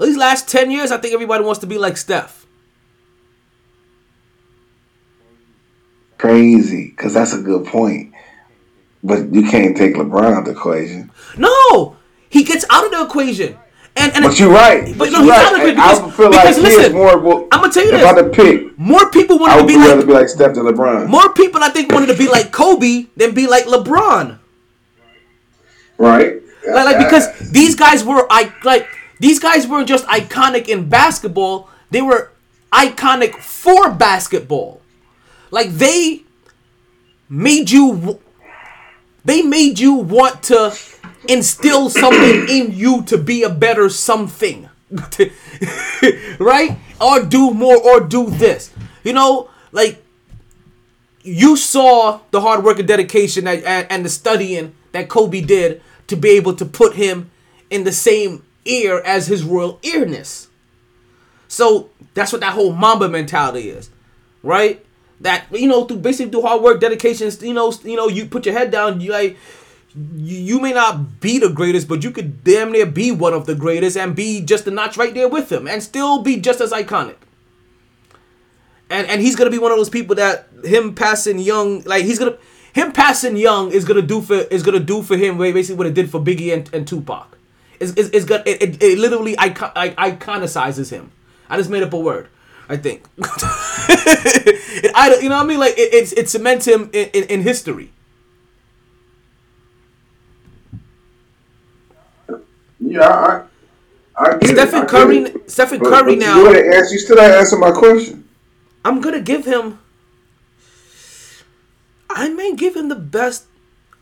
these 0.00 0.16
last 0.16 0.48
10 0.48 0.70
years 0.70 0.90
i 0.90 0.96
think 0.96 1.12
everybody 1.12 1.44
wants 1.44 1.60
to 1.60 1.66
be 1.66 1.76
like 1.76 1.98
steph 1.98 2.46
crazy 6.16 6.88
because 6.88 7.12
that's 7.12 7.34
a 7.34 7.42
good 7.42 7.66
point. 7.66 8.14
But 9.02 9.30
you 9.34 9.42
can't 9.42 9.76
take 9.76 9.94
LeBron 9.94 10.32
out 10.32 10.46
the 10.46 10.52
equation. 10.52 11.10
no 11.36 11.98
he 12.30 12.44
gets 12.44 12.64
out 12.70 12.86
of 12.86 12.92
the 12.92 13.04
equation 13.04 13.58
and, 13.96 14.12
and 14.14 14.24
But 14.24 14.38
you're 14.40 14.50
right. 14.50 14.96
But 14.98 15.12
no, 15.12 15.20
he's 15.20 15.30
right. 15.30 15.42
not 15.52 15.60
a 15.60 15.64
good- 15.64 15.76
I 15.78 15.94
because- 15.94 16.14
feel 16.16 16.30
like 16.30 16.40
because 16.42 16.56
he 16.56 16.62
listen, 16.62 16.92
more. 16.92 17.18
Well, 17.18 17.48
I'ma 17.52 17.68
tell 17.68 17.84
you 17.84 17.92
this. 17.92 18.00
if. 18.00 18.06
I 18.06 18.14
had 18.14 18.22
to 18.22 18.28
pick, 18.30 18.78
more 18.78 19.10
people 19.10 19.38
wanted 19.38 19.60
to 19.62 19.66
be 19.66 19.76
like 19.76 20.06
be 20.06 20.12
like 20.12 20.28
Steph 20.28 20.54
than 20.54 20.64
LeBron. 20.64 21.06
more 21.08 21.32
people 21.32 21.62
i 21.62 21.68
think 21.68 21.92
wanted 21.92 22.06
to 22.06 22.16
be 22.16 22.26
like 22.28 22.50
kobe 22.50 23.06
than 23.16 23.32
be 23.34 23.46
like 23.46 23.66
lebron 23.66 24.38
right 25.98 26.40
like, 26.66 26.84
like 26.86 26.98
because 26.98 27.50
these 27.50 27.74
guys 27.76 28.02
were 28.04 28.26
I 28.30 28.52
like 28.64 28.88
these 29.20 29.38
guys 29.38 29.66
weren't 29.66 29.86
just 29.88 30.06
iconic 30.06 30.68
in 30.68 30.88
basketball; 30.88 31.68
they 31.90 32.00
were 32.02 32.32
iconic 32.72 33.36
for 33.36 33.90
basketball. 33.92 34.80
Like 35.50 35.70
they 35.70 36.22
made 37.28 37.70
you, 37.70 38.18
they 39.24 39.42
made 39.42 39.78
you 39.78 39.94
want 39.94 40.42
to 40.44 40.70
instill 41.28 41.90
something 41.90 42.48
in 42.48 42.72
you 42.72 43.02
to 43.04 43.18
be 43.18 43.42
a 43.42 43.50
better 43.50 43.88
something, 43.88 44.68
right? 46.38 46.78
Or 47.00 47.22
do 47.22 47.50
more, 47.52 47.76
or 47.76 48.00
do 48.00 48.30
this. 48.30 48.72
You 49.02 49.12
know, 49.12 49.50
like 49.72 50.02
you 51.22 51.56
saw 51.56 52.20
the 52.30 52.40
hard 52.40 52.64
work 52.64 52.78
and 52.78 52.86
dedication 52.86 53.44
that, 53.44 53.64
and, 53.64 53.86
and 53.90 54.04
the 54.04 54.08
studying 54.08 54.74
that 54.92 55.08
Kobe 55.08 55.40
did 55.40 55.82
to 56.06 56.16
be 56.16 56.30
able 56.30 56.54
to 56.54 56.66
put 56.66 56.94
him 56.94 57.30
in 57.70 57.84
the 57.84 57.92
same 57.92 58.44
ear 58.64 59.02
as 59.04 59.26
his 59.26 59.42
royal 59.42 59.80
Airness. 59.82 60.48
So 61.48 61.90
that's 62.14 62.32
what 62.32 62.40
that 62.40 62.52
whole 62.52 62.72
Mamba 62.72 63.08
mentality 63.08 63.70
is, 63.70 63.90
right? 64.42 64.84
That 65.20 65.44
you 65.52 65.68
know, 65.68 65.84
through 65.84 65.98
basically 65.98 66.32
through 66.32 66.42
hard 66.42 66.62
work, 66.62 66.80
dedications, 66.80 67.42
you 67.42 67.54
know, 67.54 67.72
you 67.84 67.96
know, 67.96 68.08
you 68.08 68.26
put 68.26 68.46
your 68.46 68.54
head 68.54 68.70
down, 68.70 69.00
you 69.00 69.12
like. 69.12 69.36
You, 69.96 70.38
you 70.38 70.60
may 70.60 70.72
not 70.72 71.20
be 71.20 71.38
the 71.38 71.50
greatest, 71.50 71.86
but 71.86 72.02
you 72.02 72.10
could 72.10 72.42
damn 72.42 72.72
near 72.72 72.86
be 72.86 73.12
one 73.12 73.32
of 73.32 73.46
the 73.46 73.54
greatest 73.54 73.96
and 73.96 74.16
be 74.16 74.40
just 74.40 74.66
a 74.66 74.70
notch 74.70 74.96
right 74.96 75.14
there 75.14 75.28
with 75.28 75.52
him 75.52 75.68
and 75.68 75.82
still 75.82 76.22
be 76.22 76.40
just 76.40 76.60
as 76.60 76.72
iconic 76.72 77.16
and 78.90 79.06
and 79.08 79.20
he's 79.20 79.36
gonna 79.36 79.50
be 79.50 79.58
one 79.58 79.72
of 79.72 79.78
those 79.78 79.90
people 79.90 80.14
that 80.16 80.48
him 80.64 80.94
passing 80.94 81.38
young 81.38 81.82
like 81.82 82.04
he's 82.04 82.18
gonna 82.18 82.36
him 82.72 82.92
passing 82.92 83.36
young 83.36 83.70
is 83.72 83.84
gonna 83.84 84.02
do 84.02 84.20
for 84.20 84.34
is 84.34 84.62
gonna 84.62 84.80
do 84.80 85.02
for 85.02 85.16
him 85.16 85.38
basically 85.38 85.76
what 85.76 85.86
it 85.86 85.94
did 85.94 86.10
for 86.10 86.20
Biggie 86.20 86.52
and, 86.52 86.72
and 86.74 86.86
Tupac. 86.86 87.36
It's, 87.80 87.92
it's, 87.92 88.08
it's 88.10 88.24
gonna 88.24 88.42
it, 88.46 88.62
it, 88.62 88.82
it 88.82 88.98
literally 88.98 89.36
icon, 89.38 89.70
iconicizes 89.74 90.90
him. 90.90 91.12
I 91.48 91.56
just 91.56 91.70
made 91.70 91.82
up 91.82 91.92
a 91.92 91.98
word. 91.98 92.28
I 92.66 92.78
think. 92.78 93.06
it, 93.18 94.92
I, 94.94 95.18
you 95.20 95.28
know 95.28 95.36
what 95.36 95.44
I 95.44 95.46
mean? 95.46 95.60
Like 95.60 95.74
it, 95.76 95.92
it, 95.92 96.18
it 96.18 96.28
cements 96.30 96.66
him 96.66 96.88
in, 96.94 97.10
in, 97.10 97.24
in 97.24 97.40
history. 97.42 97.92
Yeah 102.86 103.44
I 104.16 104.24
I 104.26 104.38
get 104.38 104.50
it, 104.50 104.58
I 104.58 104.64
Stephen 104.66 104.80
get 104.80 104.88
Curry, 104.88 105.18
it. 105.18 105.50
Stephen 105.50 105.78
But- 105.80 105.88
Curry 105.90 106.16
but 106.16 106.24
now. 106.26 106.36
you, 106.36 106.48
answer, 106.72 106.92
you 106.94 106.98
still 107.00 107.20
ain't 107.20 107.32
answer 107.34 107.56
my 107.58 107.70
question 107.72 108.28
I'm 108.84 109.00
gonna 109.00 109.20
give 109.20 109.44
him. 109.46 109.78
I 112.10 112.28
may 112.28 112.54
give 112.54 112.76
him 112.76 112.88
the 112.88 112.94
best. 112.96 113.46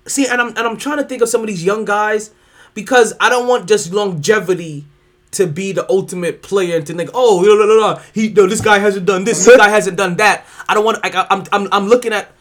See, 0.07 0.27
and 0.27 0.41
I'm 0.41 0.49
and 0.49 0.59
I'm 0.61 0.77
trying 0.77 0.99
to 0.99 1.05
think 1.05 1.23
of 1.23 1.29
some 1.29 1.41
of 1.41 1.47
these 1.47 1.65
young 1.65 1.85
guys 1.85 2.31
because 2.75 3.15
I 3.21 3.29
don't 3.31 3.47
want 3.47 3.69
just 3.69 3.93
longevity 3.93 4.85
to 5.33 5.47
be 5.47 5.73
the 5.73 5.89
ultimate 5.89 6.43
player 6.43 6.77
and 6.77 6.87
to 6.87 6.95
think, 6.95 7.11
oh, 7.15 7.37
la, 7.47 7.55
la, 7.65 7.87
la, 7.95 8.03
he, 8.13 8.29
no, 8.29 8.47
this 8.47 8.61
guy 8.61 8.79
hasn't 8.79 9.07
done 9.07 9.25
this, 9.25 9.43
this 9.47 9.57
guy 9.57 9.69
hasn't 9.71 9.97
done 9.97 10.17
that. 10.17 10.45
I 10.69 10.75
don't 10.75 10.85
want. 10.85 11.03
Like, 11.03 11.15
I- 11.15 11.27
I'm 11.31 11.45
I'm 11.53 11.69
I'm 11.73 11.87
looking 11.87 12.13
at 12.13 12.33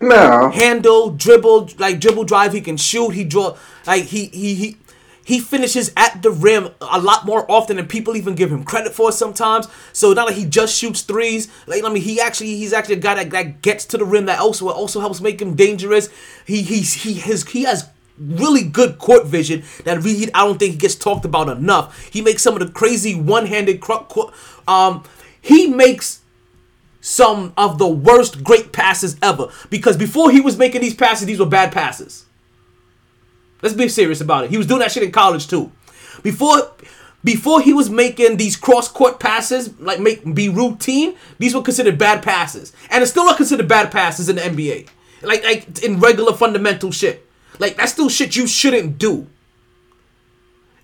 now 0.00 0.50
handle, 0.50 1.10
dribble, 1.10 1.68
like 1.78 2.00
dribble 2.00 2.24
drive. 2.24 2.52
He 2.54 2.60
can 2.62 2.76
shoot. 2.76 3.10
He 3.10 3.22
draw 3.24 3.56
like 3.86 4.04
he 4.04 4.26
he 4.26 4.54
he 4.54 4.76
he 5.24 5.38
finishes 5.40 5.92
at 5.96 6.22
the 6.22 6.30
rim 6.30 6.70
a 6.80 7.00
lot 7.00 7.24
more 7.24 7.48
often 7.50 7.76
than 7.76 7.86
people 7.86 8.16
even 8.16 8.34
give 8.34 8.50
him 8.50 8.64
credit 8.64 8.92
for 8.92 9.12
sometimes. 9.12 9.68
So 9.92 10.12
not 10.12 10.26
like 10.26 10.36
he 10.36 10.44
just 10.44 10.76
shoots 10.76 11.02
threes. 11.02 11.48
Like 11.66 11.84
I 11.84 11.88
mean, 11.88 12.02
he 12.02 12.20
actually 12.20 12.56
he's 12.56 12.72
actually 12.72 12.96
a 12.96 13.00
guy 13.00 13.14
that, 13.14 13.30
that 13.30 13.62
gets 13.62 13.84
to 13.86 13.98
the 13.98 14.04
rim 14.04 14.26
that 14.26 14.40
also 14.40 14.68
also 14.68 15.00
helps 15.00 15.20
make 15.20 15.40
him 15.40 15.54
dangerous. 15.54 16.08
He 16.46 16.62
he's 16.62 16.92
he 16.92 17.14
has 17.14 17.48
he 17.48 17.62
has 17.62 17.88
really 18.18 18.62
good 18.62 18.98
court 18.98 19.26
vision 19.26 19.62
that 19.84 20.02
really 20.02 20.32
I 20.34 20.44
don't 20.44 20.58
think 20.58 20.72
he 20.72 20.78
gets 20.78 20.94
talked 20.94 21.24
about 21.24 21.48
enough. 21.48 22.08
He 22.08 22.20
makes 22.20 22.42
some 22.42 22.54
of 22.54 22.60
the 22.60 22.72
crazy 22.72 23.14
one-handed 23.14 23.80
cro- 23.80 24.32
um 24.66 25.04
he 25.40 25.66
makes 25.66 26.20
some 27.00 27.52
of 27.56 27.78
the 27.78 27.88
worst 27.88 28.44
great 28.44 28.72
passes 28.72 29.16
ever 29.22 29.48
because 29.70 29.96
before 29.96 30.30
he 30.30 30.40
was 30.40 30.56
making 30.56 30.80
these 30.80 30.94
passes 30.94 31.26
these 31.26 31.38
were 31.38 31.46
bad 31.46 31.72
passes. 31.72 32.26
Let's 33.62 33.74
be 33.74 33.88
serious 33.88 34.20
about 34.20 34.44
it. 34.44 34.50
He 34.50 34.58
was 34.58 34.66
doing 34.66 34.80
that 34.80 34.92
shit 34.92 35.04
in 35.04 35.12
college 35.12 35.46
too. 35.46 35.70
Before 36.22 36.72
before 37.24 37.60
he 37.60 37.72
was 37.72 37.88
making 37.88 38.36
these 38.36 38.56
cross 38.56 38.88
court 38.88 39.20
passes, 39.20 39.78
like 39.78 40.00
make 40.00 40.34
be 40.34 40.48
routine, 40.48 41.14
these 41.38 41.54
were 41.54 41.62
considered 41.62 41.96
bad 41.96 42.22
passes. 42.22 42.72
And 42.90 43.02
it's 43.02 43.12
still 43.12 43.24
not 43.24 43.36
considered 43.36 43.68
bad 43.68 43.92
passes 43.92 44.28
in 44.28 44.36
the 44.36 44.42
NBA. 44.42 44.88
Like 45.22 45.44
like 45.44 45.82
in 45.82 46.00
regular 46.00 46.34
fundamental 46.34 46.90
shit. 46.90 47.26
Like 47.58 47.76
that's 47.76 47.92
still 47.92 48.08
shit 48.08 48.34
you 48.34 48.48
shouldn't 48.48 48.98
do. 48.98 49.28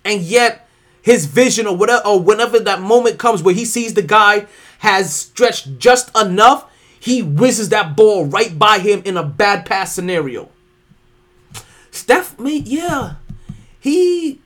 And 0.05 0.21
yet 0.21 0.67
his 1.01 1.25
vision 1.25 1.67
or 1.67 1.75
whatever 1.75 2.07
or 2.07 2.21
whenever 2.21 2.59
that 2.59 2.81
moment 2.81 3.19
comes 3.19 3.43
where 3.43 3.53
he 3.53 3.65
sees 3.65 3.93
the 3.93 4.01
guy 4.01 4.47
has 4.79 5.13
stretched 5.13 5.77
just 5.77 6.15
enough, 6.17 6.71
he 6.99 7.21
whizzes 7.21 7.69
that 7.69 7.97
ball 7.97 8.25
right 8.25 8.57
by 8.57 8.79
him 8.79 9.01
in 9.03 9.17
a 9.17 9.23
bad 9.23 9.65
pass 9.65 9.93
scenario. 9.93 10.49
Steph, 11.91 12.39
mate, 12.39 12.67
yeah, 12.67 13.15
he 13.79 14.41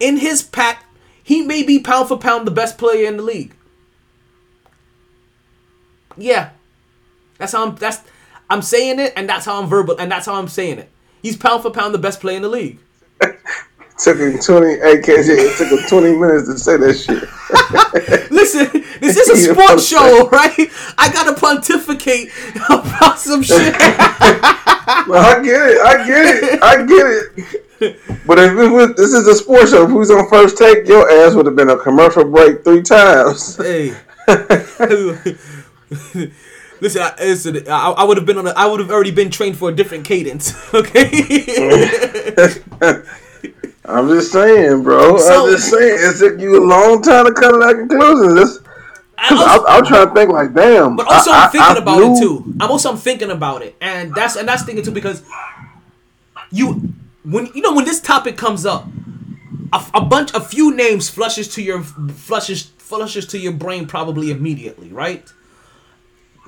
in 0.00 0.18
his 0.18 0.42
pack, 0.42 0.84
he 1.22 1.42
may 1.42 1.62
be 1.62 1.78
pound 1.78 2.08
for 2.08 2.18
pound 2.18 2.46
the 2.46 2.50
best 2.50 2.78
player 2.78 3.08
in 3.08 3.16
the 3.16 3.22
league. 3.22 3.54
Yeah, 6.16 6.50
that's 7.38 7.52
how 7.52 7.66
I'm. 7.66 7.76
That's 7.76 8.00
I'm 8.48 8.62
saying 8.62 9.00
it, 9.00 9.12
and 9.16 9.28
that's 9.28 9.44
how 9.44 9.60
I'm 9.60 9.68
verbal, 9.68 9.96
and 9.98 10.10
that's 10.10 10.26
how 10.26 10.34
I'm 10.34 10.48
saying 10.48 10.78
it. 10.78 10.90
He's 11.22 11.36
pound 11.36 11.62
for 11.62 11.70
pound 11.70 11.94
the 11.94 11.98
best 11.98 12.20
player 12.20 12.36
in 12.36 12.42
the 12.42 12.48
league. 12.48 12.78
Took 13.98 14.18
him 14.18 14.38
twenty. 14.38 14.76
Hey, 14.76 14.98
KJ, 15.00 15.28
it 15.30 15.58
took 15.58 15.68
him 15.78 15.88
twenty 15.88 16.16
minutes 16.16 16.48
to 16.48 16.58
say 16.58 16.76
that 16.76 16.94
shit. 16.94 17.28
Listen, 18.30 18.82
this 19.00 19.16
is 19.16 19.28
a 19.28 19.36
sports 19.54 19.86
show, 19.86 20.28
right? 20.30 20.68
I 20.98 21.10
gotta 21.12 21.38
pontificate 21.38 22.30
about 22.68 23.18
some 23.18 23.42
shit. 23.42 23.74
Well, 25.08 25.20
I 25.20 25.42
get 25.42 25.68
it. 25.68 25.80
I 25.80 26.06
get 26.06 26.44
it. 26.44 26.62
I 26.62 26.76
get 26.86 27.06
it. 27.80 28.24
But 28.24 28.38
if 28.38 28.52
it 28.52 28.68
was, 28.68 28.94
this 28.94 29.12
is 29.12 29.26
a 29.26 29.34
sports 29.34 29.72
show, 29.72 29.82
if 29.82 29.88
we 29.88 29.96
was 29.96 30.12
on 30.12 30.28
first 30.28 30.56
take, 30.56 30.86
your 30.86 31.10
ass 31.10 31.34
would 31.34 31.44
have 31.46 31.56
been 31.56 31.70
a 31.70 31.76
commercial 31.76 32.24
break 32.24 32.62
three 32.62 32.82
times. 32.82 33.56
hey. 33.56 33.94
Listen, 36.80 37.02
I, 37.02 37.14
listen, 37.18 37.68
I, 37.68 37.90
I 37.96 38.04
would 38.04 38.16
have 38.16 38.26
been 38.26 38.38
on. 38.38 38.46
A, 38.46 38.50
I 38.50 38.66
would 38.66 38.78
have 38.80 38.90
already 38.90 39.10
been 39.10 39.30
trained 39.30 39.56
for 39.56 39.70
a 39.70 39.74
different 39.74 40.04
cadence. 40.04 40.52
Okay. 40.72 41.08
I'm 43.88 44.08
just 44.08 44.32
saying, 44.32 44.82
bro. 44.82 45.16
So- 45.18 45.44
I'm 45.46 45.52
just 45.52 45.70
saying. 45.70 45.98
It 46.00 46.18
took 46.18 46.40
you 46.40 46.62
a 46.62 46.64
long 46.64 47.02
time 47.02 47.26
to 47.26 47.32
come 47.32 47.52
to 47.52 47.58
that 47.58 47.74
conclusion. 47.76 48.34
This, 48.36 48.58
I 49.18 49.34
I, 49.68 49.76
I'm 49.78 49.84
trying 49.86 50.08
to 50.08 50.14
think 50.14 50.30
like, 50.30 50.52
damn. 50.52 50.96
But 50.96 51.06
also, 51.08 51.30
I, 51.30 51.34
I, 51.34 51.38
I- 51.38 51.44
am 51.44 51.50
thinking 51.50 51.76
I 51.76 51.78
about 51.78 51.98
knew- 51.98 52.14
it 52.16 52.20
too. 52.20 52.54
I'm 52.60 52.70
also 52.70 52.90
I'm 52.90 52.98
thinking 52.98 53.30
about 53.30 53.62
it, 53.62 53.76
and 53.80 54.14
that's 54.14 54.36
and 54.36 54.46
that's 54.48 54.64
thinking 54.64 54.84
too 54.84 54.90
because 54.90 55.22
you 56.50 56.92
when 57.24 57.46
you 57.54 57.62
know 57.62 57.74
when 57.74 57.84
this 57.84 58.00
topic 58.00 58.36
comes 58.36 58.66
up, 58.66 58.86
a, 59.72 59.84
a 59.94 60.00
bunch, 60.04 60.32
a 60.34 60.40
few 60.40 60.74
names 60.74 61.08
flushes 61.08 61.48
to 61.54 61.62
your 61.62 61.82
flushes 61.82 62.64
flushes 62.78 63.26
to 63.28 63.38
your 63.38 63.52
brain 63.52 63.86
probably 63.86 64.30
immediately, 64.30 64.88
right? 64.92 65.32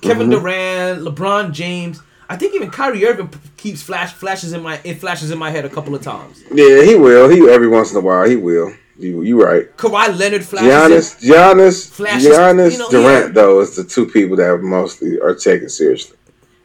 Kevin 0.03 0.29
Mm-hmm. 0.29 0.39
Durant, 0.41 1.01
LeBron 1.03 1.53
James. 1.53 2.01
I 2.29 2.37
think 2.37 2.55
even 2.55 2.71
Kyrie 2.71 3.07
Irving 3.07 3.31
keeps 3.57 3.83
flash 3.83 4.13
flashes 4.13 4.53
in 4.53 4.63
my 4.63 4.81
it 4.85 4.95
flashes 4.95 5.31
in 5.31 5.39
my 5.39 5.51
head 5.51 5.65
a 5.65 5.71
couple 5.71 5.95
of 5.95 6.03
times. 6.03 6.43
Yeah, 6.53 6.83
he 6.83 6.95
will. 6.95 7.29
He 7.29 7.49
every 7.49 7.69
once 7.69 7.91
in 7.91 7.97
a 7.97 8.01
while 8.01 8.29
he 8.29 8.37
will. 8.37 8.75
You 8.99 9.23
you 9.23 9.43
right. 9.43 9.75
Kawhi 9.77 10.19
Leonard 10.19 10.45
flashes. 10.45 11.15
Giannis, 11.15 11.31
Giannis, 11.31 11.91
Flashes, 11.91 12.29
Giannis, 12.29 12.73
you 12.73 12.79
know, 12.79 12.91
Durant 12.91 13.27
yeah. 13.27 13.33
though 13.33 13.61
is 13.61 13.77
the 13.77 13.85
two 13.85 14.07
people 14.07 14.37
that 14.37 14.61
mostly 14.61 15.19
are 15.21 15.35
taken 15.35 15.69
seriously, 15.69 16.17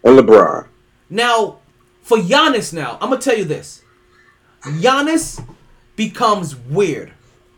and 0.04 0.18
LeBron. 0.18 0.68
Now, 1.10 1.60
for 2.02 2.18
Giannis, 2.18 2.74
now 2.74 2.98
I'm 3.00 3.12
gonna 3.12 3.22
tell 3.22 3.38
you 3.38 3.46
this: 3.46 3.84
Giannis 4.64 5.46
becomes 5.96 6.56
weird 6.56 7.14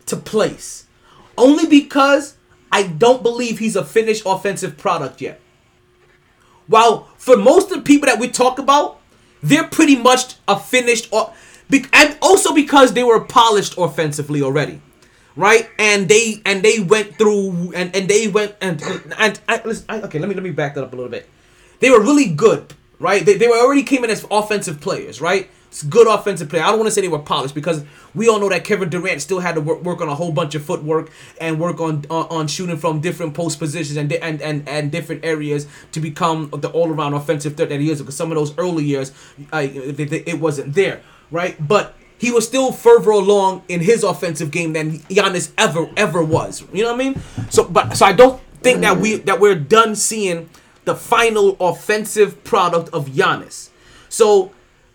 to 0.08 0.18
place, 0.18 0.86
only 1.38 1.66
because 1.66 2.36
I 2.72 2.84
don't 2.84 3.24
believe 3.24 3.60
he's 3.60 3.78
a 3.78 3.86
finished 3.86 4.24
offensive 4.26 4.78
product 4.78 5.22
yet. 5.22 5.40
While 6.68 7.08
for 7.18 7.38
most 7.38 7.72
of 7.72 7.78
the 7.78 7.84
people 7.84 8.08
that 8.08 8.20
we 8.20 8.28
talk 8.28 8.60
about, 8.60 9.00
they're 9.44 9.68
pretty 9.68 9.96
much 9.96 10.36
a 10.48 10.60
finished, 10.60 11.10
or, 11.12 11.32
and 11.94 12.18
also 12.22 12.54
because 12.54 12.94
they 12.94 13.04
were 13.04 13.22
polished 13.26 13.76
offensively 13.78 14.42
already, 14.42 14.82
right? 15.36 15.70
And 15.78 16.10
they 16.10 16.42
and 16.46 16.64
they 16.64 16.80
went 16.80 17.18
through 17.18 17.74
and 17.76 17.96
and 17.96 18.08
they 18.08 18.28
went 18.28 18.56
and 18.62 18.82
and, 19.18 19.40
I, 19.48 19.62
listen, 19.64 19.86
I, 19.90 20.02
okay, 20.02 20.20
let 20.20 20.30
me 20.30 20.36
let 20.36 20.44
me 20.44 20.52
back 20.52 20.76
that 20.76 20.84
up 20.84 20.94
a 20.94 20.96
little 20.96 21.12
bit. 21.12 21.30
They 21.80 21.92
were 21.92 22.02
really 22.02 22.30
good, 22.30 22.74
right? 23.00 23.24
They, 23.26 23.38
they 23.38 23.48
were 23.48 23.58
already 23.58 23.84
came 23.84 24.04
in 24.04 24.10
as 24.10 24.26
offensive 24.32 24.82
players, 24.82 25.22
right? 25.22 25.50
Good 25.84 26.08
offensive 26.08 26.50
player. 26.50 26.64
I 26.64 26.68
don't 26.68 26.80
want 26.80 26.88
to 26.88 26.92
say 26.92 27.02
they 27.02 27.08
were 27.08 27.20
polished 27.20 27.54
because 27.54 27.84
we 28.14 28.30
all 28.30 28.40
know 28.40 28.50
that 28.50 28.64
Kevin 28.64 28.90
Durant 28.90 29.22
still 29.22 29.40
had 29.40 29.56
to 29.56 29.62
work, 29.62 29.84
work 29.84 30.02
on 30.02 30.08
a 30.08 30.16
whole 30.16 30.32
bunch 30.32 30.56
of 30.56 30.64
footwork 30.64 31.12
and 31.42 31.60
work 31.60 31.80
on 31.82 32.06
on, 32.10 32.28
on 32.28 32.48
shooting 32.48 32.78
from 32.78 33.02
different 33.02 33.34
post 33.34 33.60
positions 33.60 33.98
and, 33.98 34.12
and 34.14 34.42
and 34.42 34.68
and 34.68 34.92
different 34.92 35.26
areas 35.26 35.68
to 35.92 36.00
become 36.00 36.50
the 36.52 36.70
all 36.70 36.90
around 36.90 37.14
offensive 37.14 37.58
threat 37.58 37.70
that 37.70 37.80
he 37.80 37.90
is. 37.90 38.00
Because 38.02 38.16
some 38.16 38.32
of 38.32 38.36
those 38.36 38.58
early 38.58 38.84
years, 38.84 39.12
it 39.52 40.40
wasn't 40.40 40.74
there, 40.74 41.02
right? 41.32 41.56
But 41.68 41.96
he 42.18 42.32
was 42.32 42.48
still 42.48 42.72
further 42.72 43.12
along 43.12 43.64
in 43.68 43.82
his 43.82 44.04
offensive 44.04 44.52
game 44.52 44.74
than 44.74 45.00
Giannis 45.00 45.52
ever 45.58 45.90
ever 45.98 46.24
was. 46.24 46.64
You 46.74 46.84
know 46.84 46.94
what 46.94 47.02
I 47.02 47.10
mean? 47.10 47.22
So, 47.50 47.66
but 47.66 47.96
so 47.98 48.06
I 48.06 48.14
don't 48.14 48.42
think 48.62 48.82
that 48.82 48.98
we 48.98 49.18
that 49.18 49.40
we're 49.40 49.56
done 49.56 49.96
seeing 49.96 50.50
the 50.86 50.96
final 50.96 51.58
offensive 51.60 52.44
product 52.44 52.90
of 52.94 53.08
Giannis. 53.10 53.70
So 54.10 54.52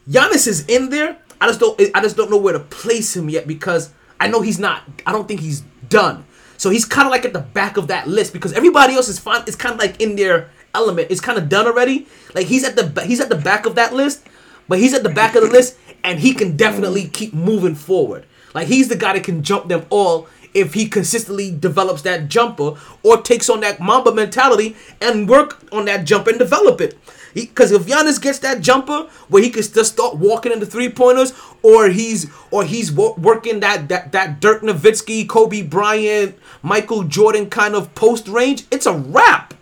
Giannis 0.09 0.47
is 0.47 0.67
in 0.67 0.91
there. 0.91 1.17
I 1.41 1.47
just 1.47 1.61
don't 1.61 1.81
I 1.95 2.01
just 2.01 2.17
don't 2.17 2.31
know 2.31 2.37
where 2.37 2.53
to 2.53 2.61
place 2.61 3.17
him 3.17 3.29
yet 3.29 3.47
because 3.47 3.93
I 4.19 4.29
know 4.29 4.41
he's 4.41 4.59
not 4.59 4.83
I 5.07 5.13
don't 5.13 5.27
think 5.27 5.41
he's 5.41 5.63
done. 5.89 6.25
So 6.57 6.69
he's 6.69 6.85
kind 6.85 7.07
of 7.07 7.11
like 7.11 7.25
at 7.25 7.33
the 7.33 7.41
back 7.41 7.77
of 7.79 7.89
that 7.89 8.07
list 8.07 8.33
because 8.33 8.53
everybody 8.53 8.95
else 8.95 9.09
is 9.09 9.19
fine. 9.19 9.43
It's 9.47 9.57
kind 9.57 9.75
of 9.75 9.81
like 9.81 10.01
in 10.01 10.17
their 10.17 10.51
element. 10.75 11.09
It's 11.11 11.21
kind 11.21 11.39
of 11.39 11.49
done 11.49 11.67
already. 11.67 12.07
Like 12.35 12.47
he's 12.47 12.65
at 12.65 12.77
the 12.77 13.05
he's 13.05 13.21
at 13.21 13.29
the 13.29 13.37
back 13.37 13.65
of 13.67 13.77
that 13.77 13.95
list, 13.95 14.27
but 14.69 14.79
he's 14.79 14.93
at 14.93 15.03
the 15.03 15.09
back 15.09 15.35
of 15.35 15.43
the 15.43 15.49
list 15.49 15.79
and 16.05 16.21
he 16.21 16.35
can 16.35 16.57
definitely 16.57 17.09
keep 17.09 17.33
moving 17.33 17.75
forward. 17.75 18.27
Like 18.55 18.69
he's 18.69 18.89
the 18.89 18.97
guy 18.97 19.15
that 19.15 19.25
can 19.25 19.43
jump 19.43 19.69
them 19.69 19.87
all 19.91 20.29
if 20.53 20.75
he 20.75 20.89
consistently 20.89 21.51
develops 21.51 22.03
that 22.03 22.29
jumper 22.29 22.75
or 23.03 23.23
takes 23.23 23.49
on 23.49 23.61
that 23.61 23.81
Mamba 23.81 24.13
mentality 24.13 24.77
and 25.01 25.29
work 25.29 25.63
on 25.73 25.85
that 25.85 26.05
jump 26.05 26.27
and 26.27 26.39
develop 26.39 26.81
it. 26.81 26.99
Because 27.35 27.73
if 27.73 27.83
Giannis 27.87 28.21
gets 28.21 28.39
that 28.41 28.61
jumper 28.61 29.09
where 29.29 29.43
he 29.43 29.51
can 29.51 29.63
just 29.63 29.93
start 29.93 30.17
walking 30.17 30.53
into 30.53 30.67
three 30.67 30.89
pointers, 30.91 31.33
or 31.63 31.89
he's 31.89 32.31
or 32.51 32.65
he's 32.65 32.91
wo- 32.93 33.15
working 33.19 33.61
that 33.61 33.89
that 33.89 34.13
that 34.13 34.41
Dirk 34.41 34.63
Nowitzki, 34.63 35.29
Kobe 35.29 35.63
Bryant, 35.63 36.37
Michael 36.63 37.05
Jordan 37.05 37.51
kind 37.51 37.75
of 37.75 37.95
post 37.95 38.29
range, 38.29 38.65
it's 38.71 38.87
a 38.87 38.95
wrap. 38.95 39.55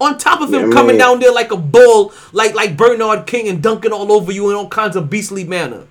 On 0.00 0.18
top 0.18 0.40
of 0.42 0.52
him 0.52 0.66
Yeah, 0.66 0.68
coming 0.68 0.98
down 0.98 1.20
there 1.20 1.32
like 1.32 1.52
a 1.52 1.56
bull, 1.56 2.12
like 2.32 2.54
like 2.54 2.76
Bernard 2.76 3.26
King 3.26 3.48
and 3.48 3.62
dunking 3.62 3.92
all 3.92 4.12
over 4.12 4.32
you 4.32 4.50
in 4.50 4.56
all 4.56 4.68
kinds 4.68 4.96
of 4.96 5.10
beastly 5.10 5.44
manner. 5.44 5.86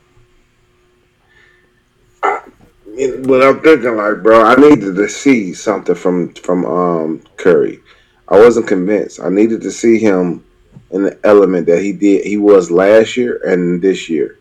But 3.26 3.44
I'm 3.44 3.62
thinking 3.62 3.96
like, 3.98 4.24
bro, 4.24 4.42
I 4.44 4.56
needed 4.56 4.96
to 4.96 5.10
see 5.10 5.54
something 5.54 5.96
from 5.96 6.34
from 6.36 6.66
um 6.66 7.24
Curry. 7.38 7.82
I 8.28 8.40
wasn't 8.40 8.68
convinced. 8.68 9.20
I 9.20 9.30
needed 9.30 9.62
to 9.62 9.72
see 9.72 10.00
him 10.00 10.44
in 10.92 11.04
the 11.04 11.20
element 11.24 11.68
that 11.68 11.82
he 11.82 11.94
did 11.94 12.26
he 12.26 12.38
was 12.38 12.72
last 12.72 13.18
year 13.18 13.40
and 13.46 13.82
this 13.82 14.10
year. 14.10 14.40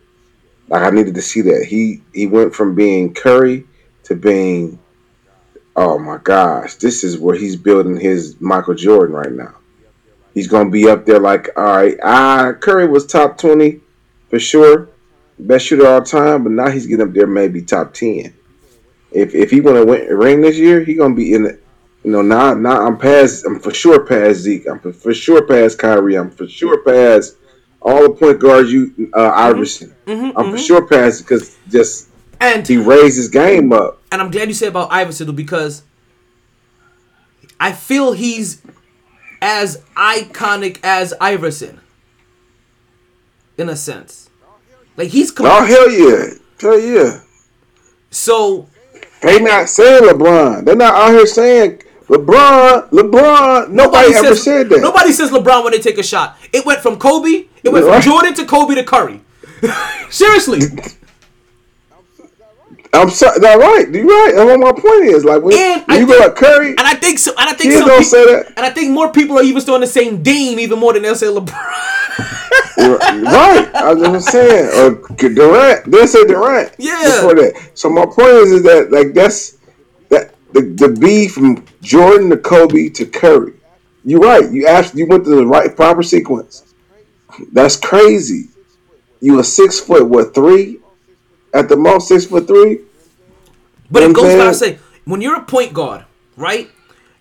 Like 0.67 0.83
I 0.83 0.89
needed 0.89 1.15
to 1.15 1.21
see 1.21 1.41
that. 1.41 1.65
He 1.65 2.01
he 2.13 2.27
went 2.27 2.55
from 2.55 2.75
being 2.75 3.13
Curry 3.13 3.65
to 4.03 4.15
being 4.15 4.79
oh 5.75 5.99
my 5.99 6.17
gosh, 6.17 6.75
this 6.75 7.03
is 7.03 7.17
where 7.17 7.35
he's 7.35 7.55
building 7.55 7.99
his 7.99 8.39
Michael 8.39 8.75
Jordan 8.75 9.15
right 9.15 9.31
now. 9.31 9.55
He's 10.33 10.47
gonna 10.47 10.69
be 10.69 10.89
up 10.89 11.05
there 11.05 11.19
like, 11.19 11.49
all 11.55 11.63
right, 11.63 11.97
ah, 12.03 12.53
Curry 12.59 12.87
was 12.87 13.05
top 13.05 13.37
twenty 13.37 13.81
for 14.29 14.39
sure, 14.39 14.89
best 15.39 15.65
shooter 15.65 15.87
all 15.87 16.01
time, 16.01 16.43
but 16.43 16.51
now 16.51 16.69
he's 16.69 16.87
getting 16.87 17.07
up 17.07 17.13
there 17.13 17.27
maybe 17.27 17.61
top 17.61 17.93
ten. 17.93 18.33
If 19.11 19.35
if 19.35 19.51
he 19.51 19.61
want 19.61 19.77
to 19.77 19.85
win 19.85 20.07
ring 20.07 20.41
this 20.41 20.57
year, 20.57 20.83
he 20.83 20.95
gonna 20.95 21.15
be 21.15 21.33
in 21.33 21.43
the 21.43 21.59
You 22.05 22.11
know, 22.11 22.21
now 22.21 22.53
now 22.53 22.85
I'm 22.85 22.99
past. 22.99 23.47
I'm 23.47 23.59
for 23.59 23.73
sure 23.73 24.05
past 24.05 24.41
Zeke. 24.41 24.67
I'm 24.69 24.77
for, 24.77 25.11
sure 25.11 25.41
past 25.41 25.79
Kyrie. 25.79 26.13
I'm 26.15 26.29
for 26.29 26.47
sure 26.47 26.83
past 26.83 27.35
all 27.81 28.03
the 28.03 28.11
point 28.11 28.39
guards. 28.39 28.71
You 28.71 28.93
uh, 29.11 29.17
mm-hmm. 29.17 29.39
Iverson. 29.39 29.95
Mm-hmm, 30.05 30.25
I'm 30.25 30.33
for 30.33 30.41
mm-hmm. 30.43 30.57
sure 30.57 30.85
past 30.85 31.23
because 31.23 31.57
just 31.67 32.09
And 32.39 32.67
he 32.67 32.77
raised 32.77 33.17
his 33.17 33.29
game 33.29 33.73
up. 33.73 34.03
and 34.11 34.21
I'm 34.21 34.29
glad 34.29 34.47
you 34.47 34.53
said 34.53 34.67
about 34.67 34.91
Iverson 34.91 35.35
because 35.35 35.81
I 37.59 37.71
feel 37.71 38.11
he's 38.11 38.61
as 39.41 39.81
iconic 39.95 40.81
as 40.83 41.11
Iverson, 41.19 41.81
in 43.57 43.67
a 43.67 43.75
sense. 43.75 44.29
Like 44.95 45.09
he's 45.09 45.31
com- 45.31 45.47
Oh 45.49 45.65
hell 45.65 45.89
yeah, 45.89 46.35
hell 46.61 46.79
yeah. 46.79 47.21
so 48.11 48.69
They 49.23 49.39
not 49.39 49.69
saying 49.69 50.03
LeBron. 50.03 50.65
They're 50.65 50.75
not 50.75 50.93
out 50.93 51.09
here 51.09 51.25
saying 51.25 51.81
LeBron. 52.07 52.89
LeBron. 52.91 53.69
Nobody, 53.69 54.13
ever 54.13 54.27
says, 54.29 54.43
said 54.43 54.69
that. 54.69 54.79
Nobody 54.81 55.11
says 55.11 55.31
LeBron 55.31 55.63
when 55.63 55.71
they 55.73 55.79
take 55.79 55.97
a 55.97 56.03
shot. 56.03 56.37
It 56.53 56.65
went 56.65 56.79
from 56.81 56.97
Kobe. 56.97 57.45
It 57.63 57.69
went 57.71 57.85
Right. 57.85 58.03
from 58.03 58.11
Jordan 58.11 58.33
to 58.35 58.45
Kobe 58.45 58.75
to 58.75 58.83
Curry. 58.83 59.21
Seriously, 60.09 60.59
I'm 62.93 63.09
sorry. 63.09 63.39
That's 63.39 63.59
right. 63.61 63.89
You're 63.89 64.05
right. 64.05 64.33
And 64.37 64.47
what 64.47 64.59
my 64.59 64.71
point 64.71 65.05
is. 65.05 65.25
Like 65.25 65.41
when, 65.41 65.53
And 65.57 65.83
when 65.87 65.99
you 66.01 66.07
go 66.07 66.19
think- 66.21 66.35
to 66.35 66.41
Curry, 66.45 66.69
and 66.69 66.81
I 66.81 66.93
think 66.93 67.19
so. 67.19 67.31
And 67.37 67.49
I 67.49 67.53
think 67.53 67.73
some 67.73 67.87
don't 67.87 67.99
peop- 67.99 68.07
say 68.07 68.25
that. 68.25 68.53
And 68.55 68.65
I 68.65 68.69
think 68.69 68.91
more 68.91 69.11
people 69.11 69.37
are 69.39 69.43
even 69.43 69.61
starting 69.61 69.81
the 69.81 69.87
same 69.87 70.21
Dame 70.23 70.59
even 70.59 70.79
more 70.79 70.93
than 70.93 71.01
they'll 71.01 71.15
say 71.15 71.27
LeBron. 71.27 71.51
right. 72.77 73.71
I 73.75 73.93
was 73.93 74.01
just 74.09 74.29
saying. 74.29 74.69
Or 74.79 75.15
Durant. 75.29 75.91
They 75.91 76.05
say 76.05 76.23
Durant. 76.25 76.73
Yeah. 76.77 77.03
Before 77.21 77.35
that. 77.35 77.71
So 77.73 77.89
my 77.89 78.05
point 78.05 78.29
is, 78.29 78.51
is 78.51 78.63
that 78.63 78.91
like 78.91 79.13
that's 79.13 79.57
that 80.09 80.34
the 80.55 80.61
the 80.61 80.89
B 80.89 81.27
from 81.27 81.65
Jordan 81.81 82.29
to 82.29 82.37
Kobe 82.37 82.89
to 82.89 83.05
Curry. 83.05 83.53
You're 84.05 84.21
right. 84.21 84.49
You 84.49 84.67
asked. 84.67 84.95
You 84.95 85.05
went 85.05 85.25
to 85.25 85.35
the 85.35 85.45
right 85.45 85.75
proper 85.75 86.01
sequence. 86.01 86.73
That's 87.51 87.75
crazy. 87.75 88.45
You 89.19 89.39
a 89.39 89.43
six 89.43 89.79
foot 89.79 90.07
what 90.07 90.33
three? 90.33 90.79
At 91.53 91.67
the 91.67 91.75
most 91.75 92.07
six 92.07 92.25
foot 92.25 92.47
three. 92.47 92.79
But 93.91 94.03
You 94.03 94.09
it 94.09 94.13
know 94.13 94.21
what 94.21 94.27
goes 94.29 94.35
by 94.35 94.51
saying? 94.51 94.53
saying, 94.53 94.79
when 95.03 95.21
you're 95.21 95.35
a 95.35 95.43
point 95.43 95.73
guard, 95.73 96.05
right? 96.37 96.69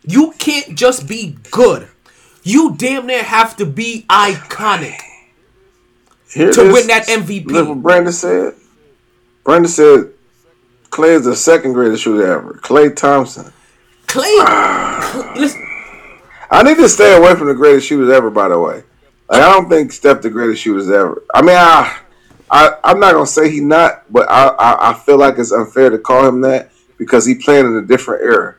You 0.06 0.32
can't 0.38 0.76
just 0.78 1.08
be 1.08 1.36
good. 1.50 1.88
You 2.42 2.74
damn 2.76 3.06
near 3.06 3.22
have 3.22 3.56
to 3.56 3.66
be 3.66 4.04
iconic. 4.08 4.98
Here 6.32 6.52
To 6.52 6.72
win 6.72 6.86
that 6.88 7.06
MVP. 7.06 7.46
Look 7.46 7.68
what 7.68 7.82
Brandon 7.82 8.12
said. 8.12 8.54
Brandon 9.44 9.70
said 9.70 10.12
Klay 10.94 11.16
is 11.16 11.24
the 11.24 11.34
second 11.34 11.72
greatest 11.72 12.04
shooter 12.04 12.24
ever. 12.24 12.60
Klay 12.62 12.94
Thompson. 12.94 13.52
Klay, 14.06 14.22
ah. 14.38 15.32
listen, 15.36 15.66
I 16.48 16.62
need 16.62 16.76
to 16.76 16.88
stay 16.88 17.16
away 17.16 17.34
from 17.34 17.48
the 17.48 17.54
greatest 17.54 17.88
shooters 17.88 18.10
ever. 18.10 18.30
By 18.30 18.48
the 18.48 18.60
way, 18.60 18.84
like, 19.28 19.42
I 19.42 19.52
don't 19.52 19.68
think 19.68 19.90
Steph 19.90 20.22
the 20.22 20.30
greatest 20.30 20.62
shooters 20.62 20.88
ever. 20.88 21.24
I 21.34 21.42
mean, 21.42 21.56
I, 21.56 21.98
I 22.48 22.76
I'm 22.84 23.00
not 23.00 23.14
gonna 23.14 23.26
say 23.26 23.50
he 23.50 23.58
not, 23.58 24.04
but 24.08 24.30
I, 24.30 24.46
I 24.50 24.90
I 24.90 24.94
feel 24.94 25.18
like 25.18 25.36
it's 25.36 25.50
unfair 25.50 25.90
to 25.90 25.98
call 25.98 26.28
him 26.28 26.40
that 26.42 26.70
because 26.96 27.26
he 27.26 27.34
played 27.34 27.64
in 27.64 27.74
a 27.74 27.82
different 27.82 28.22
era 28.22 28.54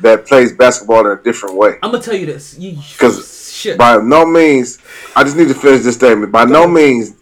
that 0.00 0.24
plays 0.24 0.54
basketball 0.54 1.00
in 1.00 1.18
a 1.18 1.22
different 1.22 1.56
way. 1.56 1.74
I'm 1.82 1.90
gonna 1.90 2.02
tell 2.02 2.16
you 2.16 2.24
this. 2.24 2.54
Because 2.54 3.52
shit. 3.52 3.76
by 3.76 3.98
no 3.98 4.24
means, 4.24 4.78
I 5.14 5.24
just 5.24 5.36
need 5.36 5.48
to 5.48 5.54
finish 5.54 5.82
this 5.82 5.96
statement. 5.96 6.32
By 6.32 6.46
no 6.46 6.66
means, 6.66 7.16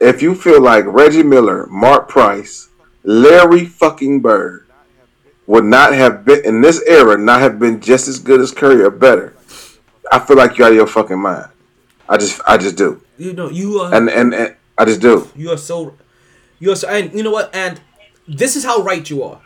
if 0.00 0.20
you 0.20 0.34
feel 0.34 0.60
like 0.60 0.84
Reggie 0.86 1.22
Miller, 1.22 1.68
Mark 1.68 2.08
Price, 2.08 2.70
Larry 3.06 3.64
fucking 3.64 4.20
Bird 4.20 4.66
would 5.46 5.64
not 5.64 5.94
have 5.94 6.24
been 6.24 6.44
in 6.44 6.60
this 6.60 6.82
era, 6.88 7.16
not 7.16 7.40
have 7.40 7.58
been 7.58 7.80
just 7.80 8.08
as 8.08 8.18
good 8.18 8.40
as 8.40 8.50
Curry 8.50 8.82
or 8.82 8.90
better, 8.90 9.36
I 10.10 10.18
feel 10.18 10.36
like 10.36 10.58
you're 10.58 10.66
out 10.66 10.72
of 10.72 10.76
your 10.76 10.86
fucking 10.88 11.18
mind. 11.18 11.48
I 12.08 12.16
just, 12.16 12.40
I 12.46 12.56
just 12.58 12.76
do, 12.76 13.00
you 13.16 13.32
know, 13.32 13.48
you 13.48 13.78
are. 13.78 13.94
and 13.94 14.10
and, 14.10 14.34
and 14.34 14.56
I 14.76 14.84
just 14.84 15.00
do. 15.00 15.30
You 15.36 15.52
are 15.52 15.56
so, 15.56 15.94
you 16.58 16.72
are 16.72 16.76
so, 16.76 16.88
and 16.88 17.12
you 17.14 17.22
know 17.22 17.30
what? 17.30 17.54
And 17.54 17.80
this 18.26 18.56
is 18.56 18.64
how 18.64 18.82
right 18.82 19.08
you 19.08 19.22
are, 19.22 19.40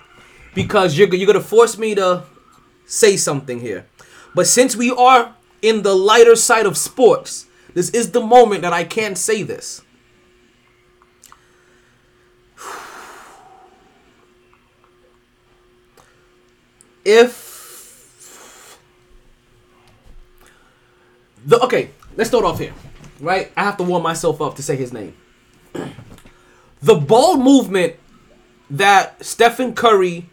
because 0.55 0.97
you're 0.97 1.15
you're 1.15 1.27
gonna 1.27 1.41
force 1.41 1.77
me 1.77 1.95
to 1.97 2.24
say 2.87 3.16
something 3.19 3.61
here. 3.61 3.87
But 4.35 4.47
since 4.47 4.74
we 4.74 4.91
are 4.91 5.35
in 5.61 5.82
the 5.82 5.95
lighter 5.95 6.37
side 6.37 6.65
of 6.65 6.78
sports, 6.78 7.47
this 7.74 7.91
is 7.91 8.12
the 8.12 8.20
moment 8.20 8.62
that 8.62 8.73
I 8.73 8.85
can't 8.85 9.19
say 9.19 9.43
this. 9.43 9.82
If 17.05 18.78
the 21.44 21.59
okay, 21.64 21.90
let's 22.16 22.28
start 22.31 22.44
off 22.44 22.59
here, 22.59 22.74
right? 23.20 23.51
I 23.56 23.64
have 23.64 23.77
to 23.78 23.82
warm 23.85 24.02
myself 24.02 24.40
up 24.43 24.56
to 24.56 24.62
say 24.62 24.77
his 24.77 24.93
name. 24.93 25.16
The 26.82 26.94
ball 26.94 27.36
movement 27.36 27.97
that 28.70 29.22
Stephen 29.22 29.74
Curry 29.74 30.31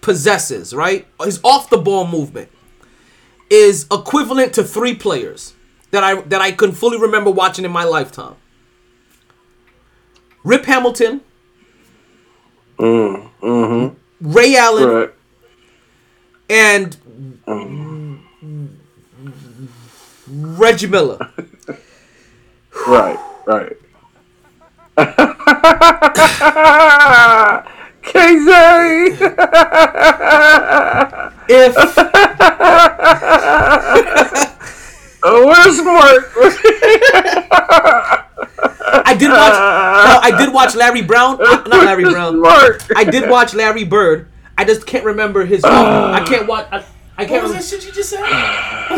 possesses, 0.00 0.72
right? 0.72 1.06
His 1.22 1.38
off 1.44 1.68
the 1.68 1.76
ball 1.76 2.06
movement 2.06 2.48
is 3.50 3.86
equivalent 3.92 4.54
to 4.54 4.64
three 4.64 4.94
players 4.94 5.52
that 5.90 6.02
I 6.02 6.20
that 6.22 6.40
I 6.40 6.52
can 6.52 6.72
fully 6.72 6.98
remember 6.98 7.30
watching 7.30 7.66
in 7.66 7.70
my 7.70 7.84
lifetime. 7.84 8.36
Rip 10.44 10.64
Hamilton, 10.64 11.20
Mm 12.78 13.28
hmm. 13.40 13.88
Ray 14.20 14.56
Allen, 14.56 14.88
Right. 14.88 15.14
And 16.48 16.96
Reggie 20.26 20.86
Miller. 20.86 21.18
Right, 22.86 23.18
right. 23.46 23.76
KJ. 28.02 29.16
If 31.48 31.76
Oh, 35.28 35.44
where's 35.44 35.82
Mark? 35.82 36.30
I 39.08 39.14
did 39.18 39.30
watch, 39.30 39.52
no, 39.52 40.20
I 40.22 40.30
did 40.38 40.52
watch 40.54 40.74
Larry 40.76 41.02
Brown, 41.02 41.40
uh, 41.40 41.62
not 41.66 41.84
Larry 41.84 42.04
Brown. 42.04 42.40
Mark. 42.40 42.80
I 42.94 43.02
did 43.04 43.28
watch 43.28 43.52
Larry 43.54 43.82
Bird. 43.84 44.28
I 44.58 44.64
just 44.64 44.86
can't 44.86 45.04
remember 45.04 45.44
his. 45.44 45.62
I 45.64 46.24
can't 46.24 46.46
watch. 46.46 46.66
I, 46.72 46.84
I 47.18 47.24
can't. 47.24 47.42
What 47.44 47.54
was 47.54 47.70
that 47.70 47.76
shit 47.76 47.86
you 47.86 47.92
just 47.92 48.10
said? 48.10 48.20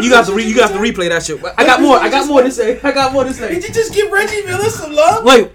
You 0.02 0.10
got 0.10 0.26
to 0.26 0.34
re, 0.34 0.44
you 0.44 0.54
got 0.54 0.68
to 0.72 0.78
replay 0.78 1.08
that 1.08 1.22
shit. 1.24 1.42
I 1.56 1.64
got 1.64 1.80
more. 1.80 1.96
I 1.96 2.08
got 2.08 2.26
more 2.28 2.42
to 2.42 2.50
say. 2.50 2.80
I 2.82 2.92
got 2.92 3.12
more 3.12 3.24
to 3.24 3.32
say. 3.32 3.54
Did 3.54 3.64
you 3.64 3.72
just 3.74 3.92
give 3.94 4.10
Reggie 4.10 4.44
Miller 4.44 4.68
some 4.70 4.92
love? 4.92 5.24
Wait, 5.24 5.50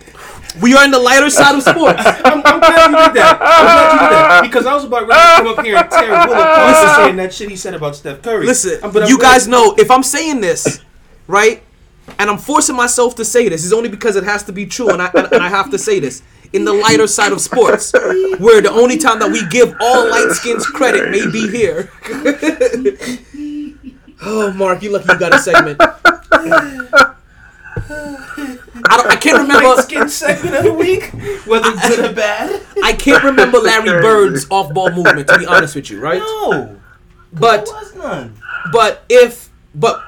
we 0.62 0.76
are 0.76 0.84
in 0.86 0.92
the 0.92 1.00
lighter 1.00 1.30
side 1.30 1.56
of 1.56 1.64
sports. 1.64 2.02
I'm, 2.06 2.42
I'm 2.46 2.60
glad 2.60 2.92
you 2.92 2.98
did 3.06 3.16
that. 3.16 3.38
I'm 3.42 3.66
glad 3.66 3.94
you 3.94 4.00
did 4.00 4.12
that 4.12 4.42
because 4.44 4.66
I 4.66 4.74
was 4.74 4.84
about 4.86 5.08
ready 5.08 5.22
to 5.22 5.44
come 5.44 5.48
up 5.60 5.66
here 5.66 5.78
and 5.78 5.90
tear 5.90 6.10
Will 6.10 6.34
apart 6.34 6.76
for 6.78 6.96
saying 7.04 7.16
that 7.18 7.34
shit 7.34 7.50
he 7.50 7.56
said 7.56 7.74
about 7.74 7.96
Steph 7.96 8.22
Curry. 8.22 8.46
Listen, 8.46 8.80
I'm 8.84 8.94
you 9.08 9.18
glad- 9.18 9.34
guys 9.34 9.48
know 9.48 9.74
if 9.78 9.90
I'm 9.92 10.04
saying 10.04 10.42
this, 10.42 10.82
right, 11.28 11.64
and 12.20 12.30
I'm 12.30 12.38
forcing 12.38 12.76
myself 12.76 13.16
to 13.16 13.26
say 13.26 13.50
this, 13.50 13.64
it's 13.64 13.74
only 13.74 13.90
because 13.90 14.16
it 14.16 14.24
has 14.26 14.44
to 14.44 14.52
be 14.52 14.66
true, 14.66 14.90
and 14.90 15.02
I 15.02 15.10
and, 15.14 15.32
and 15.34 15.44
I 15.44 15.50
have 15.50 15.70
to 15.72 15.78
say 15.78 16.00
this 16.00 16.22
in 16.54 16.66
the 16.66 16.74
lighter 16.74 17.08
side 17.08 17.32
of 17.32 17.42
sports, 17.42 17.92
where 18.40 18.62
the 18.62 18.72
only 18.72 18.98
time 18.98 19.20
that 19.20 19.32
we 19.32 19.46
give 19.50 19.76
all 19.80 20.10
light 20.10 20.30
skins 20.32 20.66
credit 20.68 21.10
may 21.10 21.30
be 21.30 21.50
here. 21.50 21.90
oh, 24.22 24.52
Mark, 24.54 24.82
you 24.84 24.92
lucky 24.92 25.12
you 25.12 25.20
got 25.20 25.34
a 25.36 25.40
segment. 25.40 25.80
I 28.86 28.98
don't. 28.98 29.08
I 29.08 29.16
can't 29.16 29.40
remember. 29.42 29.68
Light 29.70 29.84
skin 29.84 30.10
segment 30.10 30.56
of 30.56 30.64
the 30.64 30.74
week, 30.74 31.04
whether 31.46 31.72
good 31.88 32.12
or 32.12 32.14
bad. 32.14 32.62
I 32.84 32.94
can't 32.94 33.24
remember 33.24 33.60
Larry 33.60 34.02
Bird's 34.02 34.46
off-ball 34.50 34.92
movement. 34.92 35.28
To 35.30 35.40
be 35.40 35.46
honest 35.46 35.76
with 35.76 35.90
you, 35.90 36.00
right? 36.00 36.20
No, 36.20 36.78
But 37.32 37.66
there 37.66 37.74
was 37.76 37.96
none. 37.96 38.36
but 38.72 39.04
if 39.10 39.50
but 39.76 40.02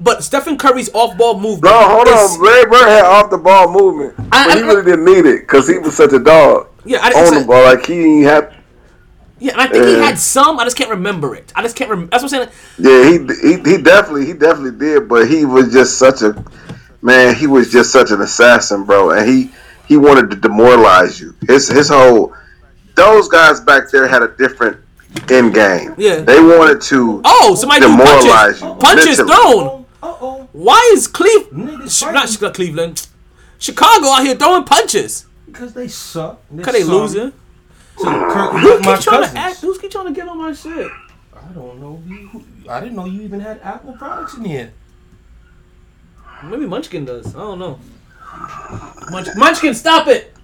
but 0.00 0.22
Stephen 0.24 0.56
Curry's 0.56 0.90
off-ball 0.94 1.40
movement. 1.40 1.64
No, 1.64 1.88
hold 1.88 2.08
is- 2.08 2.36
on. 2.36 2.42
Larry 2.42 2.66
Bird 2.66 2.88
had 2.88 3.04
off 3.04 3.30
the 3.30 3.38
ball 3.38 3.70
movement, 3.72 4.14
I- 4.32 4.46
but 4.46 4.56
he 4.56 4.62
I- 4.62 4.66
really 4.66 4.84
didn't 4.84 5.04
need 5.04 5.26
it 5.26 5.40
because 5.40 5.68
he 5.68 5.78
was 5.78 5.96
such 5.96 6.12
a 6.12 6.18
dog 6.18 6.68
Yeah, 6.84 6.98
I 7.02 7.10
on 7.12 7.34
the 7.40 7.44
ball. 7.46 7.64
Like 7.64 7.84
he 7.86 8.22
had. 8.22 8.54
Yeah, 9.40 9.52
and 9.52 9.60
I 9.60 9.66
think 9.68 9.84
he 9.84 9.94
had 10.00 10.18
some. 10.18 10.58
I 10.58 10.64
just 10.64 10.76
can't 10.76 10.90
remember 10.90 11.34
it. 11.36 11.52
I 11.54 11.62
just 11.62 11.76
can't 11.76 11.88
remember. 11.90 12.10
That's 12.10 12.24
what 12.24 12.32
I'm 12.32 12.48
saying. 12.48 12.56
Yeah, 12.78 13.34
he, 13.44 13.56
he 13.56 13.70
he 13.76 13.82
definitely 13.82 14.26
he 14.26 14.32
definitely 14.32 14.76
did, 14.78 15.08
but 15.08 15.28
he 15.28 15.44
was 15.44 15.72
just 15.72 15.96
such 15.96 16.22
a 16.22 16.44
man. 17.02 17.34
He 17.36 17.46
was 17.46 17.70
just 17.70 17.92
such 17.92 18.10
an 18.10 18.20
assassin, 18.20 18.82
bro, 18.84 19.10
and 19.10 19.28
he 19.28 19.50
he 19.86 19.96
wanted 19.96 20.30
to 20.30 20.36
demoralize 20.36 21.20
you. 21.20 21.34
His 21.46 21.68
his 21.68 21.88
whole 21.88 22.34
those 22.96 23.28
guys 23.28 23.60
back 23.60 23.90
there 23.92 24.08
had 24.08 24.22
a 24.24 24.28
different 24.36 24.76
end 25.30 25.54
game. 25.54 25.94
Yeah. 25.98 26.16
they 26.20 26.40
wanted 26.40 26.80
to. 26.82 27.22
Oh, 27.24 27.54
somebody 27.54 27.80
Demoralize 27.80 28.60
punches. 28.60 28.62
you, 28.62 28.74
Punches 28.74 29.18
literally. 29.18 29.32
thrown. 29.34 29.86
Uh 30.02 30.14
oh, 30.20 30.48
Why 30.52 30.90
is 30.94 31.06
Cleveland? 31.08 31.66
Not 31.80 31.90
fighting. 31.90 32.50
Ch- 32.50 32.54
Cleveland. 32.54 33.06
Chicago 33.58 34.06
out 34.08 34.22
here 34.24 34.36
throwing 34.36 34.64
punches. 34.64 35.26
because 35.46 35.72
they 35.74 35.88
suck. 35.88 36.40
Cause 36.62 36.72
they 36.72 36.84
losing. 36.84 37.32
So 37.96 38.04
Kirk, 38.04 38.52
Who 38.60 38.78
my 38.80 38.94
keep 38.94 39.04
trying 39.04 39.22
cousins. 39.22 39.32
to 39.32 39.38
act? 39.38 39.60
Who's 39.60 39.78
keep 39.78 39.90
trying 39.90 40.06
to 40.06 40.12
get 40.12 40.28
on 40.28 40.38
my 40.38 40.52
shit? 40.52 40.86
I 41.34 41.38
I 41.50 41.52
don't 41.52 41.80
know. 41.80 42.02
You- 42.06 42.44
I 42.70 42.80
didn't 42.80 42.96
know 42.96 43.06
you 43.06 43.22
even 43.22 43.40
had 43.40 43.60
Apple 43.62 43.94
products 43.94 44.34
in 44.36 44.44
here. 44.44 44.72
Maybe 46.44 46.66
Munchkin 46.66 47.04
does. 47.06 47.34
I 47.34 47.38
don't 47.38 47.58
know. 47.58 47.80
Munch- 49.10 49.34
Munchkin, 49.36 49.74
stop 49.74 50.06
it. 50.06 50.34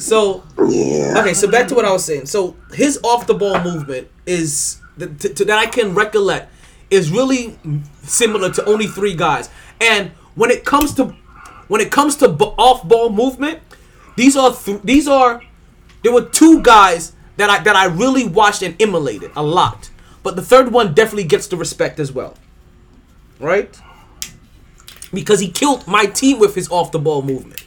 So 0.00 0.42
Yeah. 0.68 1.14
okay, 1.18 1.34
so 1.34 1.48
back 1.50 1.68
to 1.68 1.74
what 1.74 1.84
I 1.84 1.92
was 1.92 2.04
saying. 2.04 2.26
So 2.26 2.56
his 2.72 2.98
off 3.02 3.26
the 3.26 3.34
ball 3.34 3.60
movement 3.62 4.08
is 4.26 4.80
the, 4.96 5.06
to, 5.08 5.44
that 5.44 5.58
I 5.58 5.66
can 5.66 5.94
recollect 5.94 6.52
is 6.90 7.10
really 7.10 7.58
similar 8.02 8.50
to 8.50 8.64
only 8.64 8.86
three 8.86 9.14
guys. 9.14 9.48
And 9.80 10.10
when 10.34 10.50
it 10.50 10.64
comes 10.64 10.94
to 10.94 11.14
when 11.68 11.80
it 11.80 11.90
comes 11.92 12.16
to 12.16 12.28
b- 12.28 12.44
off 12.58 12.86
ball 12.86 13.10
movement, 13.10 13.60
these 14.16 14.36
are 14.36 14.52
th- 14.54 14.80
these 14.82 15.06
are 15.06 15.42
there 16.02 16.12
were 16.12 16.24
two 16.24 16.62
guys 16.62 17.12
that 17.36 17.48
I 17.50 17.62
that 17.62 17.76
I 17.76 17.84
really 17.86 18.26
watched 18.26 18.62
and 18.62 18.74
emulated 18.82 19.30
a 19.36 19.42
lot. 19.42 19.90
But 20.22 20.36
the 20.36 20.42
third 20.42 20.72
one 20.72 20.92
definitely 20.94 21.24
gets 21.24 21.46
the 21.46 21.56
respect 21.56 21.98
as 22.00 22.12
well. 22.12 22.34
Right? 23.38 23.78
Because 25.12 25.40
he 25.40 25.48
killed 25.50 25.86
my 25.86 26.06
team 26.06 26.38
with 26.38 26.54
his 26.54 26.70
off 26.70 26.92
the 26.92 26.98
ball 26.98 27.22
movement. 27.22 27.59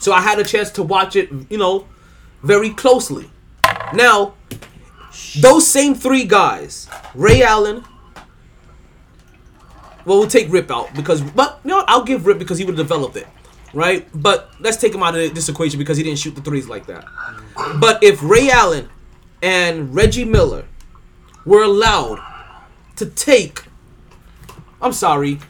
So 0.00 0.12
I 0.12 0.20
had 0.20 0.38
a 0.38 0.44
chance 0.44 0.70
to 0.72 0.82
watch 0.82 1.16
it, 1.16 1.30
you 1.50 1.58
know, 1.58 1.86
very 2.42 2.70
closely. 2.70 3.30
Now, 3.92 4.34
those 5.40 5.66
same 5.66 5.94
three 5.94 6.24
guys, 6.24 6.88
Ray 7.14 7.42
Allen. 7.42 7.84
Well, 10.04 10.18
we'll 10.18 10.28
take 10.28 10.52
Rip 10.52 10.70
out 10.70 10.94
because, 10.94 11.20
but 11.20 11.60
you 11.64 11.70
know. 11.70 11.84
I'll 11.88 12.04
give 12.04 12.26
Rip 12.26 12.38
because 12.38 12.58
he 12.58 12.64
would 12.64 12.78
have 12.78 12.86
developed 12.86 13.16
it, 13.16 13.26
right? 13.74 14.06
But 14.14 14.52
let's 14.60 14.76
take 14.76 14.94
him 14.94 15.02
out 15.02 15.16
of 15.16 15.34
this 15.34 15.48
equation 15.48 15.78
because 15.78 15.96
he 15.96 16.04
didn't 16.04 16.18
shoot 16.18 16.36
the 16.36 16.42
threes 16.42 16.68
like 16.68 16.86
that. 16.86 17.04
But 17.80 18.02
if 18.04 18.22
Ray 18.22 18.50
Allen 18.50 18.88
and 19.42 19.94
Reggie 19.94 20.24
Miller 20.24 20.66
were 21.44 21.62
allowed 21.62 22.20
to 22.96 23.06
take, 23.06 23.64
I'm 24.80 24.92
sorry, 24.92 25.40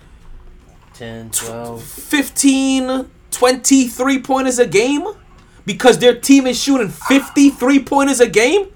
10, 0.94 1.30
12. 1.30 1.82
15, 1.82 3.10
20 3.36 3.88
three 3.88 4.18
pointers 4.18 4.58
a 4.58 4.66
game 4.66 5.06
because 5.66 5.98
their 5.98 6.18
team 6.18 6.46
is 6.46 6.58
shooting 6.58 6.88
50 6.88 7.50
three 7.50 7.78
pointers 7.78 8.18
a 8.18 8.26
game? 8.26 8.68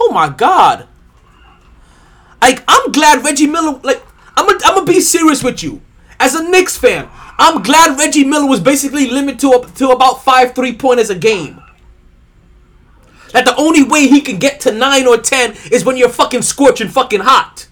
Oh 0.00 0.10
my 0.12 0.28
god. 0.28 0.88
Like, 2.42 2.64
I'm 2.66 2.90
glad 2.90 3.24
Reggie 3.24 3.46
Miller, 3.46 3.78
like, 3.84 4.02
I'm 4.36 4.58
gonna 4.60 4.84
be 4.84 5.00
serious 5.00 5.44
with 5.44 5.62
you. 5.62 5.80
As 6.18 6.34
a 6.34 6.42
Knicks 6.42 6.76
fan, 6.76 7.08
I'm 7.38 7.62
glad 7.62 7.96
Reggie 7.96 8.24
Miller 8.24 8.48
was 8.48 8.58
basically 8.58 9.08
limited 9.08 9.40
to, 9.40 9.64
to 9.76 9.90
about 9.90 10.24
five 10.24 10.56
three 10.56 10.74
pointers 10.74 11.10
a 11.10 11.14
game. 11.14 11.62
That 13.32 13.44
the 13.44 13.54
only 13.56 13.84
way 13.84 14.08
he 14.08 14.20
can 14.20 14.38
get 14.38 14.60
to 14.60 14.72
nine 14.72 15.06
or 15.06 15.18
ten 15.18 15.54
is 15.70 15.84
when 15.84 15.96
you're 15.96 16.08
fucking 16.08 16.42
scorching 16.42 16.88
fucking 16.88 17.20
hot. 17.20 17.68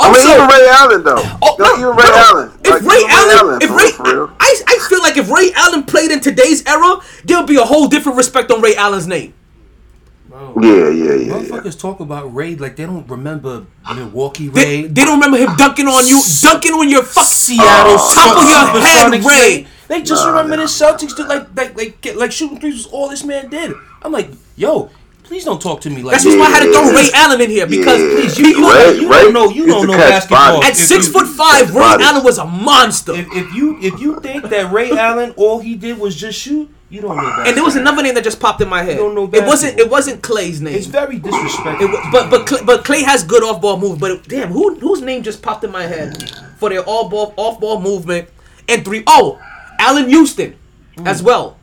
I 0.00 0.08
mean, 0.08 0.16
Also- 0.16 0.34
even 0.34 0.48
Ray 0.48 0.68
Allen 0.68 1.02
though. 1.04 1.22
Oh, 1.42 1.56
no, 1.58 1.64
no, 1.64 1.74
even 1.74 1.96
Ray 1.96 2.04
no. 2.10 2.14
Allen. 2.16 2.52
If 2.64 2.70
Like, 2.70 2.82
Ray 2.82 2.98
even 2.98 3.10
Allen, 3.10 3.58
if 3.62 3.70
Ray, 3.70 3.90
real, 4.10 4.16
real. 4.26 4.36
I, 4.40 4.62
I 4.66 4.78
feel 4.88 5.02
like 5.02 5.16
if 5.16 5.30
Ray 5.30 5.52
Allen 5.54 5.82
played 5.84 6.10
in 6.10 6.20
today's 6.20 6.66
era, 6.66 6.96
there'll 7.24 7.46
be 7.46 7.56
a 7.56 7.64
whole 7.64 7.86
different 7.88 8.16
respect 8.18 8.50
on 8.50 8.60
Ray 8.62 8.74
Allen's 8.76 9.06
name. 9.06 9.34
Bro. 10.28 10.54
Yeah, 10.62 10.70
yeah, 10.70 10.90
yeah, 10.90 11.14
yeah. 11.14 11.32
Motherfuckers 11.34 11.78
talk 11.78 11.98
about 12.00 12.32
Ray 12.32 12.54
like 12.54 12.76
they 12.76 12.86
don't 12.86 13.06
remember 13.08 13.66
Milwaukee 13.94 14.46
They, 14.48 14.82
Ray. 14.82 14.86
they 14.86 15.04
don't 15.04 15.18
remember 15.20 15.36
him 15.38 15.54
dunking 15.56 15.86
on 15.88 16.06
you, 16.06 16.22
dunking 16.42 16.72
on 16.72 16.88
your 16.88 17.02
fuck 17.02 17.26
Seattle 17.26 17.96
top 17.96 18.36
of 18.38 18.48
your 18.48 18.80
head, 18.80 19.12
Supersonics 19.12 19.24
Ray. 19.28 19.66
They 19.88 20.02
just 20.02 20.24
remember 20.24 20.56
the 20.56 20.62
Celtics 20.64 21.16
did 21.16 21.26
like 21.26 21.48
like 21.56 21.76
like 21.76 22.14
like 22.14 22.30
shooting 22.30 22.60
threes 22.60 22.74
was 22.74 22.86
all 22.86 23.08
this 23.08 23.24
man 23.24 23.48
did. 23.50 23.72
I'm 24.02 24.12
like, 24.12 24.30
yo, 24.54 24.88
please 25.30 25.44
don't 25.44 25.62
talk 25.62 25.80
to 25.80 25.88
me 25.90 26.02
like 26.02 26.14
That's 26.14 26.24
that. 26.24 26.30
That's 26.30 26.40
why 26.40 26.46
I 26.46 26.50
had 26.50 26.64
to 26.66 26.72
throw 26.72 26.90
Ray 26.90 27.08
Allen 27.14 27.40
in 27.40 27.50
here 27.50 27.64
because 27.64 28.00
Yeah. 28.00 28.14
please, 28.16 28.36
you, 28.36 28.46
you, 28.48 28.74
Ray- 28.74 28.94
you 28.98 29.08
Ray 29.08 29.22
don't 29.22 29.32
know 29.32 29.48
you 29.48 29.64
don't 29.64 29.86
know 29.86 29.92
basketball. 29.96 30.60
bodies. 30.60 30.70
at 30.70 30.72
If 30.82 30.86
six 30.88 31.06
you- 31.06 31.12
foot 31.12 31.28
five, 31.28 31.72
Ray 31.72 31.80
bodies. 31.80 32.06
Allen 32.08 32.24
was 32.24 32.38
a 32.38 32.44
monster. 32.46 33.14
If, 33.14 33.28
if 33.32 33.54
you 33.54 33.78
if 33.80 34.00
you 34.00 34.18
think 34.20 34.48
that 34.48 34.72
Ray 34.72 34.90
Allen 35.08 35.32
all 35.36 35.60
he 35.60 35.76
did 35.76 35.98
was 36.00 36.16
just 36.16 36.36
shoot, 36.36 36.68
you 36.88 37.00
don't 37.00 37.14
know 37.16 37.22
basketball. 37.22 37.46
and 37.46 37.56
there 37.56 37.62
was 37.64 37.76
another 37.76 38.02
name 38.02 38.14
that 38.16 38.24
just 38.24 38.40
popped 38.40 38.60
in 38.60 38.68
my 38.68 38.82
head. 38.82 38.96
You 38.96 39.02
don't 39.04 39.14
know 39.14 39.30
It 39.32 39.46
wasn't. 39.46 39.78
It 39.78 39.88
wasn't 39.88 40.20
Klay's 40.20 40.60
name. 40.60 40.74
It's 40.74 40.86
very 40.86 41.20
disrespectful. 41.20 41.86
It 41.86 41.92
wa- 41.92 42.10
but 42.10 42.28
but 42.28 42.46
Klay, 42.48 42.66
but 42.66 42.84
Klay 42.84 43.02
has 43.04 43.22
good 43.22 43.44
off 43.44 43.60
ball 43.62 43.78
moves. 43.78 44.00
But 44.00 44.10
it- 44.10 44.28
damn, 44.28 44.48
who 44.50 44.74
whose 44.80 45.00
name 45.00 45.22
just 45.22 45.42
popped 45.42 45.62
in 45.62 45.70
my 45.70 45.84
head 45.84 46.10
for 46.58 46.70
their 46.70 46.82
all 46.82 47.08
ball 47.08 47.34
off 47.36 47.60
ball 47.60 47.80
movement 47.80 48.28
and 48.68 48.84
three 48.84 49.04
oh 49.06 49.38
Allan 49.78 50.08
Houston 50.08 50.56
as 51.06 51.22
mm. 51.22 51.26
well. 51.26 51.56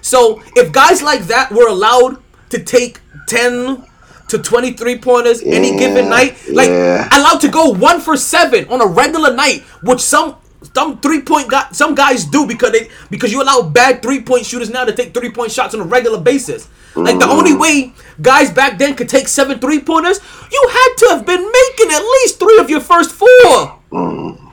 So 0.00 0.42
if 0.56 0.72
guys 0.72 1.02
like 1.02 1.24
that 1.26 1.52
were 1.52 1.68
allowed 1.68 2.22
to 2.50 2.62
take 2.62 3.00
ten 3.26 3.86
to 4.28 4.38
23 4.38 4.98
pointers 4.98 5.42
any 5.42 5.76
given 5.76 6.08
night, 6.08 6.36
like 6.52 6.68
yeah. 6.68 7.08
allowed 7.12 7.40
to 7.40 7.48
go 7.48 7.70
one 7.70 8.00
for 8.00 8.16
seven 8.16 8.66
on 8.68 8.80
a 8.80 8.86
regular 8.86 9.34
night, 9.34 9.62
which 9.82 10.00
some 10.00 10.36
some 10.74 11.00
three 11.00 11.22
point 11.22 11.48
guy, 11.50 11.66
some 11.72 11.94
guys 11.94 12.24
do 12.24 12.46
because 12.46 12.70
they 12.72 12.88
because 13.10 13.32
you 13.32 13.42
allow 13.42 13.62
bad 13.62 14.02
three 14.02 14.20
point 14.20 14.46
shooters 14.46 14.70
now 14.70 14.84
to 14.84 14.92
take 14.92 15.12
three 15.12 15.30
point 15.30 15.50
shots 15.50 15.74
on 15.74 15.80
a 15.80 15.84
regular 15.84 16.20
basis. 16.20 16.68
Like 16.96 17.18
the 17.18 17.26
only 17.26 17.52
mm. 17.52 17.60
way 17.60 17.92
guys 18.20 18.50
back 18.50 18.78
then 18.78 18.94
could 18.94 19.08
take 19.08 19.28
seven 19.28 19.58
three 19.58 19.80
pointers, 19.80 20.18
you 20.50 20.68
had 20.70 20.94
to 20.98 21.06
have 21.10 21.26
been 21.26 21.40
making 21.40 21.92
at 21.92 22.02
least 22.02 22.38
three 22.38 22.58
of 22.58 22.68
your 22.68 22.80
first 22.80 23.12
four. 23.12 23.78
Mm. 23.90 24.50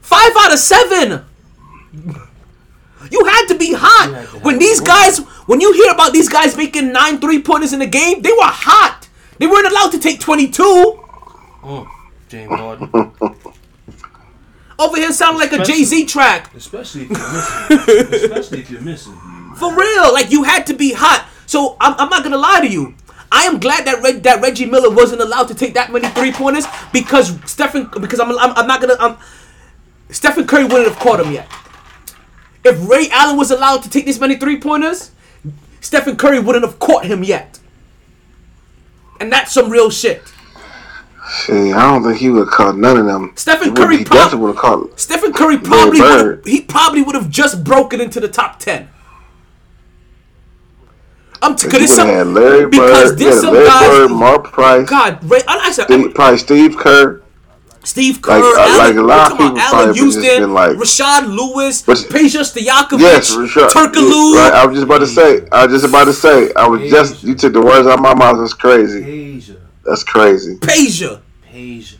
Five 0.00 0.32
out 0.36 0.52
of 0.52 0.58
seven. 0.58 1.24
You 3.10 3.24
had 3.24 3.46
to 3.48 3.54
be 3.56 3.72
hot. 3.76 4.26
to 4.32 4.38
When 4.40 4.58
these 4.58 4.80
one. 4.80 4.86
guys, 4.86 5.18
when 5.46 5.60
you 5.60 5.72
hear 5.72 5.92
about 5.92 6.12
these 6.12 6.28
guys 6.28 6.56
making 6.56 6.92
nine 6.92 7.20
three 7.20 7.42
pointers 7.42 7.72
in 7.72 7.82
a 7.82 7.86
game, 7.86 8.22
they 8.22 8.30
were 8.32 8.44
hot. 8.44 9.08
They 9.38 9.46
weren't 9.46 9.66
allowed 9.66 9.90
to 9.92 9.98
take 9.98 10.20
22. 10.20 10.62
Mm, 11.62 11.88
James 12.28 12.50
Harden, 12.50 13.12
Over 14.78 14.96
here 14.96 15.12
sounding 15.12 15.38
like 15.40 15.52
a 15.52 15.64
Jay 15.64 15.84
Z 15.84 16.06
track. 16.06 16.52
especially 16.54 17.02
if 17.02 17.10
you're 17.10 17.32
missing, 17.32 18.14
especially 18.14 18.58
if 18.60 18.70
you're 18.70 18.80
missing. 18.80 19.14
For 19.56 19.72
real. 19.74 20.12
Like 20.12 20.30
you 20.32 20.42
had 20.42 20.66
to 20.66 20.74
be 20.74 20.92
hot. 20.92 21.28
So 21.46 21.76
I'm, 21.80 21.94
I'm 21.98 22.08
not 22.08 22.24
gonna 22.24 22.36
lie 22.38 22.60
to 22.60 22.68
you. 22.68 22.94
I 23.30 23.44
am 23.44 23.58
glad 23.60 23.86
that 23.86 24.02
Reg, 24.02 24.22
that 24.24 24.40
Reggie 24.42 24.66
Miller 24.66 24.90
wasn't 24.90 25.20
allowed 25.20 25.48
to 25.48 25.54
take 25.54 25.74
that 25.74 25.92
many 25.92 26.08
three 26.08 26.32
pointers 26.32 26.66
because 26.92 27.38
Stephen 27.50 27.88
because 28.00 28.18
I'm, 28.18 28.30
I'm 28.38 28.50
I'm 28.56 28.66
not 28.66 28.80
gonna 28.80 28.96
I'm 28.98 29.16
Stephen 30.10 30.46
Curry 30.46 30.64
wouldn't 30.64 30.88
have 30.88 30.98
caught 30.98 31.20
him 31.20 31.32
yet. 31.32 31.48
If 32.64 32.88
Ray 32.88 33.08
Allen 33.10 33.36
was 33.36 33.50
allowed 33.50 33.82
to 33.82 33.90
take 33.90 34.06
this 34.06 34.18
many 34.18 34.36
three 34.36 34.58
pointers, 34.58 35.10
Stephen 35.80 36.16
Curry 36.16 36.40
wouldn't 36.40 36.64
have 36.64 36.78
caught 36.78 37.04
him 37.04 37.22
yet. 37.22 37.58
And 39.20 39.30
that's 39.30 39.52
some 39.52 39.70
real 39.70 39.90
shit. 39.90 40.22
See, 41.28 41.72
I 41.72 41.90
don't 41.90 42.02
think 42.02 42.18
he 42.18 42.28
would 42.30 42.40
have 42.46 42.48
caught 42.54 42.76
none 42.76 42.96
of 42.96 43.06
them. 43.06 43.32
Stephen 43.36 43.64
He 43.64 43.70
would- 43.70 43.76
Curry 43.78 43.96
he 43.98 44.04
prob- 44.04 44.32
would 44.34 44.48
have 44.48 44.56
caught. 44.56 44.98
Stephen 45.00 45.32
Curry 45.32 45.58
probably 45.58 46.00
would 46.00 46.10
have, 46.36 46.44
he 46.44 46.60
probably 46.62 47.02
would 47.02 47.14
have 47.14 47.30
just 47.30 47.64
broken 47.64 48.00
into 48.00 48.20
the 48.20 48.28
top 48.28 48.58
ten. 48.58 48.88
I'm 51.42 51.56
t- 51.56 51.66
He 51.66 51.70
cause 51.70 51.72
would 51.72 51.80
there's 51.88 51.96
have 51.98 52.26
some 52.26 52.34
Larry 52.34 52.66
because 52.66 53.10
Bird, 53.10 53.18
there's 53.18 53.40
some 53.40 53.54
Larry 53.54 53.66
guys. 53.66 53.88
Bird, 53.88 54.10
Mark 54.12 54.44
Price, 54.52 54.88
God, 54.88 55.18
Ray, 55.30 55.40
I, 55.46 55.58
I 55.64 55.72
said 55.72 55.84
Steve, 55.84 56.14
probably 56.14 56.38
Steve 56.38 56.76
Kerr. 56.78 57.20
Steve 57.84 58.20
Kerr, 58.22 58.40
like, 58.40 58.42
uh, 58.42 58.60
Allen, 58.60 58.78
like 58.78 58.96
a 58.96 59.00
lot 59.02 59.18
of 59.32 59.38
talking 59.38 59.46
people 59.46 59.56
about 59.58 59.68
probably 59.70 59.84
Allan 59.86 59.94
Houston, 59.94 60.22
been 60.40 60.54
like- 60.54 60.76
Rashard 60.76 61.26
Lewis, 61.28 61.82
But- 61.82 61.98
Peja 61.98 62.40
Stojakovic, 62.40 63.00
Yes, 63.00 63.34
Rashard. 63.34 63.68
Turkoglu. 63.70 64.34
Right, 64.36 64.52
I 64.54 64.66
was 64.66 64.74
just 64.76 64.84
about 64.86 64.98
to 64.98 65.06
say. 65.06 65.46
I 65.52 65.66
was 65.66 65.72
just 65.82 65.84
about 65.90 66.04
to 66.06 66.12
say. 66.14 66.50
I 66.56 66.66
was 66.66 66.80
just. 66.90 67.22
You 67.22 67.34
took 67.34 67.52
the 67.52 67.60
words 67.60 67.86
out 67.86 67.94
of 67.94 68.00
my 68.00 68.14
mouth. 68.14 68.38
That's 68.38 68.54
crazy. 68.54 69.04
Asia, 69.36 69.56
That's 69.84 70.02
crazy. 70.02 70.56
Peja. 70.56 71.20
Asia. 71.52 71.96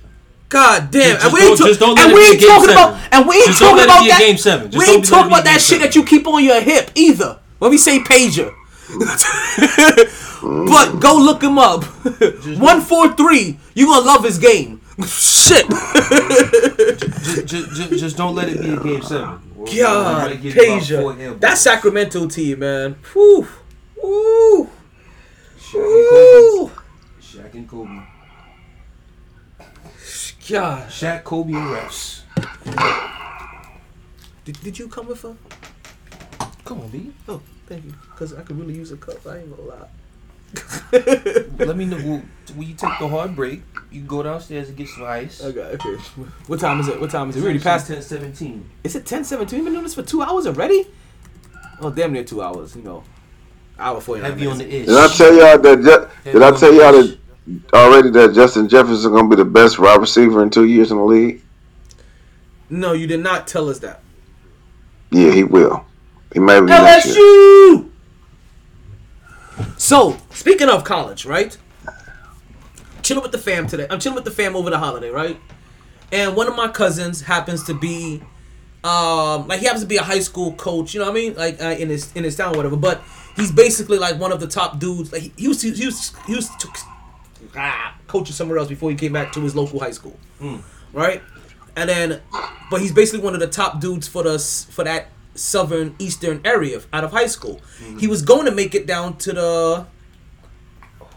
God 0.48 0.90
damn, 0.90 1.15
Just 1.15 1.24
and 1.24 1.35
we 1.35 1.40
don't- 1.40 1.48
ain't, 1.51 1.59
ta- 1.59 1.66
just 1.66 1.81
don't 1.81 1.98
and 1.98 2.12
we 2.15 2.20
ain't 2.20 2.40
talking 2.40 2.69
seven. 2.69 2.70
about, 2.70 3.01
and 3.12 3.27
we 3.28 3.35
ain't 3.36 3.47
Just 3.47 3.59
talking 3.59 3.85
about 3.85 4.06
that. 4.09 4.19
game 4.20 4.36
seven. 4.39 4.70
Just 4.70 4.78
we 4.89 4.94
ain't 4.94 5.05
talking 5.05 5.27
about 5.32 5.44
that 5.44 5.55
shit 5.61 5.62
seven. 5.62 5.82
that 5.82 5.94
you 5.97 6.05
keep 6.05 6.27
on 6.28 6.43
your 6.44 6.61
hip 6.61 6.90
either. 6.94 7.39
When 7.59 7.70
we 7.73 7.78
say 7.78 7.98
pager, 7.98 8.52
but 10.43 11.01
go 11.01 11.16
look 11.16 11.43
him 11.43 11.59
up. 11.59 11.85
One 12.59 12.81
four 12.81 13.12
three. 13.15 13.59
You 13.74 13.86
gonna 13.86 14.05
love 14.06 14.24
his 14.24 14.39
game. 14.39 14.81
Shit. 15.02 15.68
Just, 17.46 17.70
just, 17.74 17.90
just 17.90 18.16
don't 18.16 18.34
let 18.34 18.48
it 18.48 18.60
be 18.60 18.70
a 18.74 18.76
game 18.80 19.02
seven. 19.02 19.40
You 19.66 19.82
God, 19.82 20.40
get 20.40 20.54
Peja. 20.54 21.40
That. 21.40 21.58
Sacramento 21.58 22.28
team, 22.28 22.60
man. 22.60 22.96
Whew. 23.12 23.48
And 25.76 26.06
Kobe. 26.08 26.72
Shaq 27.20 27.54
and 27.54 27.68
Kobe. 27.68 28.02
God. 30.48 30.88
Shaq, 30.90 31.24
Kobe, 31.24 31.54
and 31.54 31.66
refs. 31.66 32.22
Did, 34.44 34.60
did 34.62 34.78
you 34.78 34.86
come 34.88 35.08
with 35.08 35.22
her? 35.22 35.34
Come 36.64 36.82
on, 36.82 36.88
B. 36.88 37.12
Oh, 37.28 37.40
thank 37.66 37.84
you. 37.84 37.94
Because 38.12 38.32
I 38.34 38.42
could 38.42 38.58
really 38.58 38.74
use 38.74 38.92
a 38.92 38.96
cup. 38.96 39.26
I 39.26 39.38
ain't 39.38 39.50
gonna 39.50 39.68
lie. 39.68 39.88
Let 41.59 41.76
me 41.76 41.85
know. 41.85 41.97
Well, 41.97 42.22
when 42.55 42.68
you 42.68 42.74
take 42.74 42.98
the 42.98 43.09
hard 43.09 43.35
break, 43.35 43.62
you 43.90 44.02
go 44.02 44.22
downstairs 44.22 44.68
and 44.68 44.76
get 44.76 44.89
some 44.89 45.05
ice. 45.05 45.43
Okay, 45.43 45.60
okay. 45.60 45.94
What 46.47 46.60
time 46.60 46.81
is 46.81 46.89
it? 46.89 47.01
What 47.01 47.10
time 47.10 47.31
is 47.31 47.36
it? 47.36 47.40
We 47.40 47.44
already 47.47 47.60
passed 47.60 47.90
it. 47.90 47.94
10 47.94 48.02
17. 48.02 48.70
Is 48.85 48.97
it 48.97 49.06
10 49.06 49.24
17? 49.24 49.59
We've 49.59 49.64
been 49.64 49.72
doing 49.74 49.85
this 49.85 49.94
for 49.94 50.02
two 50.02 50.22
hours 50.22 50.47
already? 50.47 50.86
Oh, 51.81 51.90
damn 51.90 52.12
near 52.12 52.24
two 52.24 52.43
hours, 52.43 52.76
you 52.76 52.82
know. 52.82 53.05
Hour 53.78 54.01
49 54.01 54.31
Heavy 54.31 54.47
on 54.47 54.59
the 54.59 54.72
ish. 54.72 54.86
Did 54.86 54.97
I 54.97 55.09
tell 55.09 55.35
y'all 55.35 55.59
that? 55.59 56.10
Ju- 56.24 56.31
did 56.32 56.43
I 56.43 56.51
tell 56.56 56.72
y'all 56.72 56.93
that 56.93 57.18
already 57.72 58.10
that 58.10 58.35
Justin 58.35 58.68
Jefferson 58.68 58.94
is 58.97 59.06
going 59.06 59.28
to 59.28 59.36
be 59.36 59.43
the 59.43 59.48
best 59.48 59.78
wide 59.78 60.01
receiver 60.01 60.43
in 60.43 60.51
two 60.51 60.66
years 60.66 60.90
in 60.90 60.98
the 60.98 61.05
league? 61.05 61.43
No, 62.70 62.93
you 62.93 63.06
did 63.06 63.20
not 63.20 63.47
tell 63.47 63.68
us 63.68 63.81
that. 63.81 64.01
Yeah, 65.10 65.32
he 65.32 65.44
will. 65.44 65.85
He 66.32 66.40
may 66.40 66.60
be 66.60 66.66
next 66.66 67.06
year. 67.06 67.14
LSU. 67.16 67.90
So 69.76 70.16
speaking 70.30 70.68
of 70.68 70.84
college, 70.84 71.24
right? 71.26 71.56
Chilling 73.02 73.22
with 73.22 73.32
the 73.32 73.38
fam 73.38 73.66
today. 73.66 73.86
I'm 73.90 74.01
chilling 74.01 74.14
with 74.16 74.24
the 74.24 74.30
fam 74.30 74.56
over 74.56 74.70
the 74.70 74.78
holiday, 74.78 75.10
right? 75.10 75.38
And 76.10 76.36
one 76.36 76.46
of 76.48 76.56
my 76.56 76.68
cousins 76.68 77.20
happens 77.22 77.64
to 77.64 77.74
be, 77.74 78.22
um, 78.82 79.48
like 79.48 79.60
he 79.60 79.66
happens 79.66 79.82
to 79.82 79.88
be 79.88 79.96
a 79.96 80.02
high 80.02 80.20
school 80.20 80.55
coach. 80.55 80.94
You 80.94 81.01
know 81.01 81.06
what 81.06 81.12
I 81.12 81.14
mean? 81.14 81.34
Like 81.34 81.60
uh, 81.60 81.76
in 81.78 81.88
his 81.88 82.12
in 82.14 82.24
his 82.24 82.36
town, 82.36 82.55
or 82.55 82.56
whatever. 82.59 82.76
But 82.76 83.02
he's 83.36 83.51
basically 83.52 83.98
like 83.98 84.18
one 84.18 84.32
of 84.32 84.40
the 84.40 84.46
top 84.46 84.78
dudes. 84.78 85.12
Like 85.12 85.22
he, 85.22 85.32
he 85.36 85.48
was 85.48 85.60
he, 85.60 85.70
was 85.86 86.14
he 86.26 86.34
was 86.34 86.48
t- 86.56 86.68
ah, 87.56 87.94
coaching 88.06 88.34
somewhere 88.34 88.59
else 88.59 88.68
before 88.68 88.90
he 88.90 88.96
came 88.96 89.12
back 89.12 89.32
to 89.32 89.40
his 89.40 89.55
local 89.55 89.80
high 89.80 89.90
school, 89.90 90.16
right? 90.92 91.20
And 91.76 91.88
then, 91.90 92.20
but 92.70 92.80
he's 92.80 92.92
basically 92.92 93.24
one 93.24 93.34
of 93.34 93.40
the 93.40 93.48
top 93.48 93.80
dudes 93.80 94.06
for 94.06 94.22
the 94.22 94.38
for 94.70 94.84
that 94.84 95.09
southern 95.35 95.94
eastern 95.98 96.40
area 96.44 96.81
out 96.93 97.05
of 97.05 97.12
high 97.12 97.27
school. 97.27 97.61
Mm-hmm. 97.78 97.98
He 97.98 98.06
was 98.06 98.23
going 98.23 98.47
to 98.47 98.52
make 98.52 98.74
it 98.74 98.86
down 98.86 99.16
to 99.19 99.32
the 99.32 99.86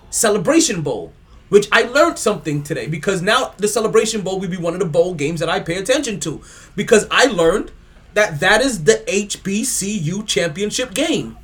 Celebration 0.10 0.82
Bowl, 0.82 1.14
which 1.50 1.68
I 1.72 1.84
learned 1.84 2.18
something 2.18 2.64
today 2.64 2.88
because 2.88 3.22
now 3.22 3.54
the 3.58 3.68
Celebration 3.68 4.22
Bowl 4.22 4.40
will 4.40 4.50
be 4.50 4.58
one 4.58 4.74
of 4.74 4.80
the 4.80 4.86
bowl 4.86 5.14
games 5.14 5.40
that 5.40 5.50
I 5.50 5.60
pay 5.60 5.78
attention 5.78 6.20
to 6.22 6.42
because 6.76 7.08
I 7.12 7.26
learned 7.26 7.72
that 8.14 8.40
that 8.40 8.62
is 8.62 8.86
the 8.86 9.04
HBCU 9.08 10.26
championship 10.26 10.94
game. 10.94 11.38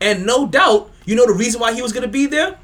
And 0.00 0.24
no 0.24 0.46
doubt, 0.46 0.90
you 1.04 1.14
know 1.14 1.26
the 1.26 1.34
reason 1.34 1.60
why 1.60 1.74
he 1.74 1.82
was 1.82 1.92
going 1.92 2.02
to 2.02 2.08
be 2.08 2.26
there? 2.26 2.58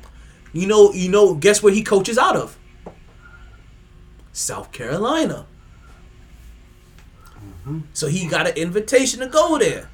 You 0.53 0.67
know, 0.67 0.93
you 0.93 1.11
know, 1.11 1.35
guess 1.35 1.63
where 1.63 1.73
he 1.73 1.83
coaches 1.83 2.17
out 2.17 2.35
of? 2.35 2.59
South 4.33 4.73
Carolina. 4.73 5.47
So 7.93 8.07
he 8.07 8.27
got 8.27 8.47
an 8.47 8.55
invitation 8.57 9.21
to 9.21 9.27
go 9.27 9.59
there 9.59 9.89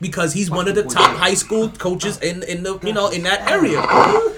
because 0.00 0.32
he's 0.32 0.50
one 0.50 0.68
of 0.68 0.74
the 0.74 0.84
top 0.84 1.16
high 1.16 1.34
school 1.34 1.68
coaches 1.70 2.18
in 2.20 2.42
in 2.44 2.62
the 2.62 2.78
you 2.82 2.92
know 2.92 3.08
in 3.08 3.22
that 3.24 3.50
area. 3.50 3.80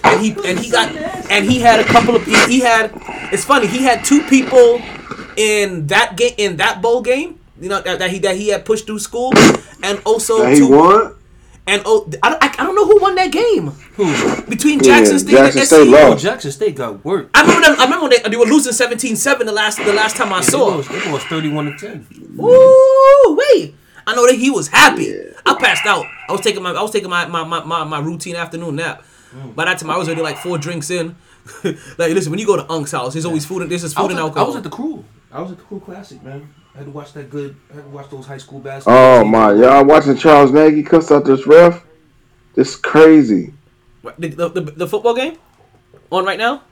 And 0.05 0.21
he 0.25 0.31
and 0.49 0.59
he 0.59 0.71
got 0.71 0.91
and 1.31 1.45
he 1.45 1.61
had 1.61 1.81
a 1.81 1.85
couple 1.85 2.17
of 2.17 2.25
he, 2.25 2.35
he 2.47 2.61
had 2.61 2.91
it's 3.33 3.45
funny 3.45 3.67
he 3.67 3.83
had 3.83 4.05
two 4.05 4.23
people 4.25 4.81
in 5.37 5.87
that 5.89 6.17
game 6.17 6.35
in 6.39 6.57
that 6.57 6.83
bowl 6.83 7.01
game 7.03 7.39
you 7.61 7.69
know 7.69 7.81
that, 7.81 7.99
that 7.99 8.11
he 8.11 8.19
that 8.21 8.37
he 8.37 8.49
had 8.49 8.65
pushed 8.65 8.87
through 8.87 8.99
school 8.99 9.33
and 9.83 10.01
also 10.05 10.43
That 10.43 10.57
two? 10.57 11.17
And 11.67 11.83
oh 11.85 12.11
I 12.23 12.31
don't, 12.31 12.43
I, 12.45 12.55
I 12.59 12.67
don't 12.67 12.75
know 12.75 12.87
who 12.87 13.01
won 13.01 13.15
that 13.17 13.31
game 13.33 13.69
Who? 13.97 14.43
between 14.47 14.79
Yeah, 14.81 14.99
Jackson 14.99 15.19
State 15.19 15.33
Jackson 15.33 15.59
and 15.61 15.69
State 15.69 15.87
SCU. 15.87 15.93
lost. 15.93 16.13
Oh, 16.13 16.17
Jackson 16.31 16.53
State 16.53 16.75
got 16.77 17.05
worked. 17.05 17.31
I 17.37 17.43
remember 17.43 17.67
them, 17.67 17.77
I 17.81 17.85
remember 17.85 18.09
when 18.09 18.11
they, 18.23 18.29
they 18.31 18.37
were 18.37 18.47
losing 18.47 18.73
17-7 18.73 19.39
the 19.45 19.53
last 19.53 19.79
the 19.79 19.93
last 19.93 20.17
time 20.17 20.33
I 20.33 20.41
They 20.41 20.47
saw. 20.47 20.65
lost, 20.67 20.89
they 20.89 21.13
lost 21.13 21.27
31 21.29 21.65
to 21.67 21.79
10. 21.79 22.07
Ooh, 22.41 23.39
wait. 23.53 23.75
I 24.07 24.15
know 24.15 24.27
that 24.27 24.37
he 24.37 24.51
was 24.51 24.69
happy. 24.69 25.15
I 25.47 25.55
passed 25.55 25.87
out. 25.87 26.07
I 26.29 26.33
was 26.33 26.41
taking 26.41 26.63
my 26.63 26.71
I 26.73 26.83
was 26.83 26.91
taking 26.91 27.11
my 27.11 27.27
my, 27.27 27.45
my, 27.45 27.63
my, 27.65 27.85
my 27.85 28.01
routine 28.01 28.37
afternoon 28.37 28.77
nap. 28.77 29.03
Hmm. 29.33 29.51
By 29.53 29.67
that 29.67 29.79
time 29.79 29.91
I 29.91 29.97
was 29.99 30.09
already 30.09 30.23
like 30.23 30.39
four 30.39 30.59
drinks 30.59 30.91
in. 30.91 31.15
like 31.65 32.13
listen, 32.13 32.31
when 32.31 32.39
you 32.41 32.47
go 32.47 32.57
to 32.57 32.71
Unc's 32.71 32.93
house, 32.93 33.13
there's 33.13 33.25
always 33.27 33.47
food 33.47 33.63
and 33.63 33.71
there's 33.71 33.83
just 33.83 33.97
I 33.97 34.01
food 34.03 34.09
was, 34.09 34.13
and 34.13 34.19
at, 34.21 34.23
I 34.25 34.27
alcohol. 34.29 34.47
was 34.49 34.57
at 34.57 34.63
the 34.65 34.71
crew. 34.71 35.05
I 35.33 35.41
was 35.43 35.53
at 35.53 35.59
the 35.59 35.65
crew 35.65 35.81
classic, 35.81 36.23
man. 36.23 36.53
I 36.75 36.79
had 36.79 36.87
to 36.87 36.91
watch 36.93 37.13
that 37.15 37.31
good. 37.31 37.57
I 37.71 37.77
had 37.77 37.85
to 37.85 37.91
watch 37.91 38.11
those 38.11 38.27
high 38.27 38.39
school 38.39 38.61
basketball. 38.61 39.21
Oh 39.21 39.23
teams. 39.23 39.33
my! 39.33 39.53
Y'all 39.53 39.85
watching 39.85 40.17
Charles 40.17 40.53
Nagy 40.53 40.83
cuss 40.83 41.11
out 41.11 41.25
this 41.25 41.47
ref? 41.47 41.85
This 42.55 42.77
crazy. 42.77 43.53
the, 44.19 44.29
the, 44.29 44.49
the, 44.49 44.61
the 44.63 44.87
football 44.89 45.15
game 45.15 45.37
on 46.11 46.25
right 46.25 46.39
now. 46.39 46.63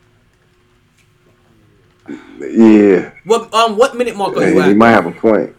Yeah, 2.41 3.13
What 3.25 3.53
um 3.53 3.77
what 3.77 3.97
minute 3.97 4.17
mark 4.17 4.37
are 4.37 4.43
you 4.47 4.57
and 4.57 4.65
he 4.65 4.71
at? 4.71 4.77
might 4.77 4.91
have 4.93 5.07
a 5.07 5.13
point. 5.13 5.55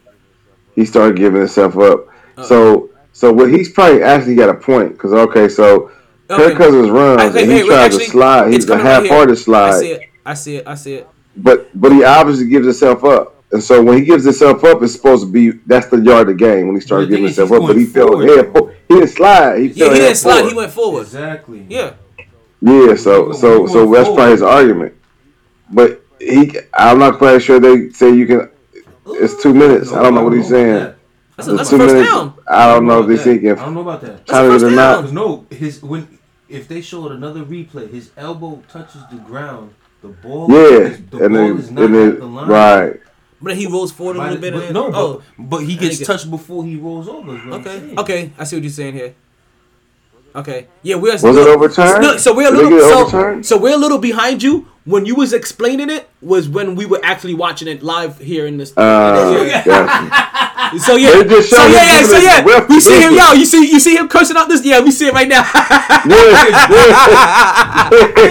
He 0.74 0.86
started 0.86 1.18
giving 1.18 1.40
himself 1.42 1.78
up. 1.78 2.08
So, 2.44 2.90
so 3.12 3.34
what 3.34 3.50
he's 3.52 3.72
probably 3.72 4.02
actually 4.02 4.36
got 4.36 4.50
a 4.50 4.54
point 4.56 4.94
because 4.94 5.14
okay, 5.14 5.50
so 5.50 5.92
Okay. 6.32 6.50
Kirk 6.50 6.58
Cousins 6.58 6.90
runs 6.92 7.36
Okay, 7.36 7.42
and 7.44 7.52
he 7.52 7.58
hey, 7.58 7.64
tries 7.64 7.94
actually, 7.94 8.06
to 8.06 8.12
slide. 8.12 8.54
He's 8.54 8.66
a 8.70 8.78
coming 8.78 8.86
right 8.86 9.02
here. 9.04 9.10
half-hearted 9.10 9.36
I 9.36 9.36
see 9.36 9.44
slide, 9.44 9.84
it. 9.84 10.02
I 10.26 10.34
see 10.36 10.56
it. 10.58 10.68
I 10.68 10.76
see 10.76 10.94
it. 10.96 11.08
but 11.36 11.70
but 11.80 11.92
he 11.92 12.04
obviously 12.04 12.48
gives 12.48 12.66
himself 12.68 13.04
up. 13.04 13.39
And 13.52 13.64
so 13.64 13.82
when 13.84 13.98
he 13.98 14.06
gives 14.06 14.24
himself 14.26 14.64
up, 14.64 14.84
it's 14.84 14.94
supposed 14.94 15.26
to 15.26 15.32
be 15.32 15.52
that's 15.66 15.88
the 15.88 15.98
yard 16.00 16.30
of 16.30 16.38
the 16.38 16.46
game 16.46 16.68
when 16.68 16.76
he 16.76 16.82
started 16.82 17.10
giving 17.10 17.26
himself 17.26 17.52
up. 17.52 17.62
But 17.66 17.78
he 17.78 17.86
going 17.86 17.88
fell 17.88 18.08
forward, 18.10 18.30
head. 18.30 18.54
though. 18.54 18.68
He 18.88 18.94
didn't 18.96 19.10
slide. 19.10 19.60
He 19.60 19.68
Yeah, 19.70 19.86
fell 19.86 19.94
he 19.96 20.00
head 20.00 20.06
didn't 20.06 20.18
slide. 20.18 20.34
forward. 20.36 20.50
He 20.52 20.56
went 20.58 20.72
forward. 20.72 21.02
Exactly. 21.02 21.66
Yeah. 21.70 21.94
Yeah, 22.62 22.96
so 22.96 23.32
so 23.32 23.66
so 23.68 23.90
that's 23.92 24.08
forward. 24.08 24.16
probably 24.16 24.32
his 24.32 24.42
argument. 24.44 24.94
But 25.72 26.04
he, 26.20 26.58
I'm 26.74 27.00
not 27.00 27.18
quite 27.18 27.40
sure 27.42 27.60
they 27.60 27.90
say 27.90 28.14
you 28.14 28.28
can. 28.28 28.50
It's 29.08 29.42
two 29.42 29.54
minutes. 29.54 29.92
I 29.94 30.04
don't 30.04 30.14
know 30.14 30.24
what 30.24 30.34
he's 30.34 30.50
saying. 30.50 30.94
That's 31.38 31.48
a, 31.48 31.52
The 31.52 31.58
that's 31.58 31.70
two 31.70 31.76
a 31.78 31.80
first 31.80 31.94
minutes. 31.94 32.12
down. 32.12 32.34
I 32.48 32.68
don't 32.68 32.86
know 32.86 33.02
if 33.02 33.08
they 33.08 33.14
about 33.14 33.24
think 33.24 33.44
if 33.44 33.60
I 33.60 33.66
don't 33.66 33.74
know 33.74 33.82
about 33.82 34.02
that. 34.02 34.28
That's 34.28 34.32
a 34.32 34.52
first 34.52 34.66
or 34.66 34.70
down. 34.76 34.76
not. 35.06 35.14
No, 35.14 35.46
his 35.50 35.82
when 35.82 36.20
if 36.50 36.68
they 36.68 36.82
showed 36.82 37.12
another 37.14 37.44
replay, 37.44 37.90
his 37.90 38.12
elbow 38.18 38.62
touches 38.68 39.02
the 39.08 39.18
ground. 39.18 39.74
The 40.02 40.10
ball. 40.10 40.50
Yeah, 40.52 40.80
is, 40.88 40.98
the 41.10 41.18
and 41.24 41.34
ball 41.34 41.56
then 41.56 41.58
is 41.58 41.72
not 41.72 41.86
and 41.86 41.96
at 41.96 42.00
then 42.12 42.20
the 42.20 42.26
line. 42.26 42.48
right. 42.48 43.00
But 43.42 43.56
he 43.56 43.68
rolls 43.68 43.92
forward 43.92 44.18
a 44.18 44.22
little 44.22 44.38
bit. 44.38 44.54
but 44.54 44.72
no, 44.74 44.84
then, 44.84 44.92
but, 44.92 45.00
oh, 45.00 45.24
but 45.38 45.60
he 45.60 45.76
gets 45.78 46.00
get- 46.00 46.06
touched 46.06 46.30
before 46.30 46.66
he 46.66 46.76
rolls 46.76 47.08
over. 47.08 47.36
is 47.38 47.46
what 47.46 47.54
I'm 47.54 47.62
Okay. 47.68 47.96
Okay. 47.98 48.32
I 48.38 48.44
see 48.44 48.58
what 48.58 48.64
you're 48.64 48.72
saying 48.72 48.94
here. 48.96 49.16
Okay. 50.36 50.68
Yeah, 50.84 50.96
we're 50.96 51.14
Was 51.14 51.24
it 51.24 51.48
overturned? 51.48 52.04
No, 52.04 52.18
so 52.18 52.36
we're 52.36 52.50
a 52.50 52.52
little 52.52 52.70
get 52.70 53.10
so, 53.10 53.42
so 53.42 53.58
we're 53.58 53.74
a 53.74 53.78
little 53.78 53.98
behind 53.98 54.44
you. 54.44 54.68
When 54.90 55.06
you 55.06 55.14
was 55.16 55.34
explaining 55.34 55.90
it 55.92 56.10
was 56.22 56.50
when 56.50 56.74
we 56.76 56.86
were 56.88 57.00
actually 57.04 57.36
watching 57.36 57.68
it 57.68 57.84
live 57.84 58.18
here 58.18 58.46
in 58.48 58.58
this. 58.58 58.76
Uh, 58.76 59.46
Yeah. 59.48 60.26
So 60.86 60.96
yeah, 60.98 61.24
just 61.24 61.50
so 61.50 61.66
yeah, 61.66 61.74
yeah, 61.82 62.04
so 62.06 62.18
yeah. 62.18 62.42
his 62.44 62.46
ref 62.46 62.70
We 62.70 62.80
see 62.80 63.02
him, 63.02 63.14
business. 63.18 63.28
yo. 63.30 63.34
You 63.34 63.46
see, 63.46 63.72
you 63.74 63.80
see 63.80 63.96
him 63.98 64.08
cursing 64.08 64.38
out 64.38 64.48
this. 64.50 64.64
Yeah, 64.64 64.82
we 64.82 64.92
see 64.92 65.08
it 65.08 65.14
right 65.16 65.28
now. 65.28 65.42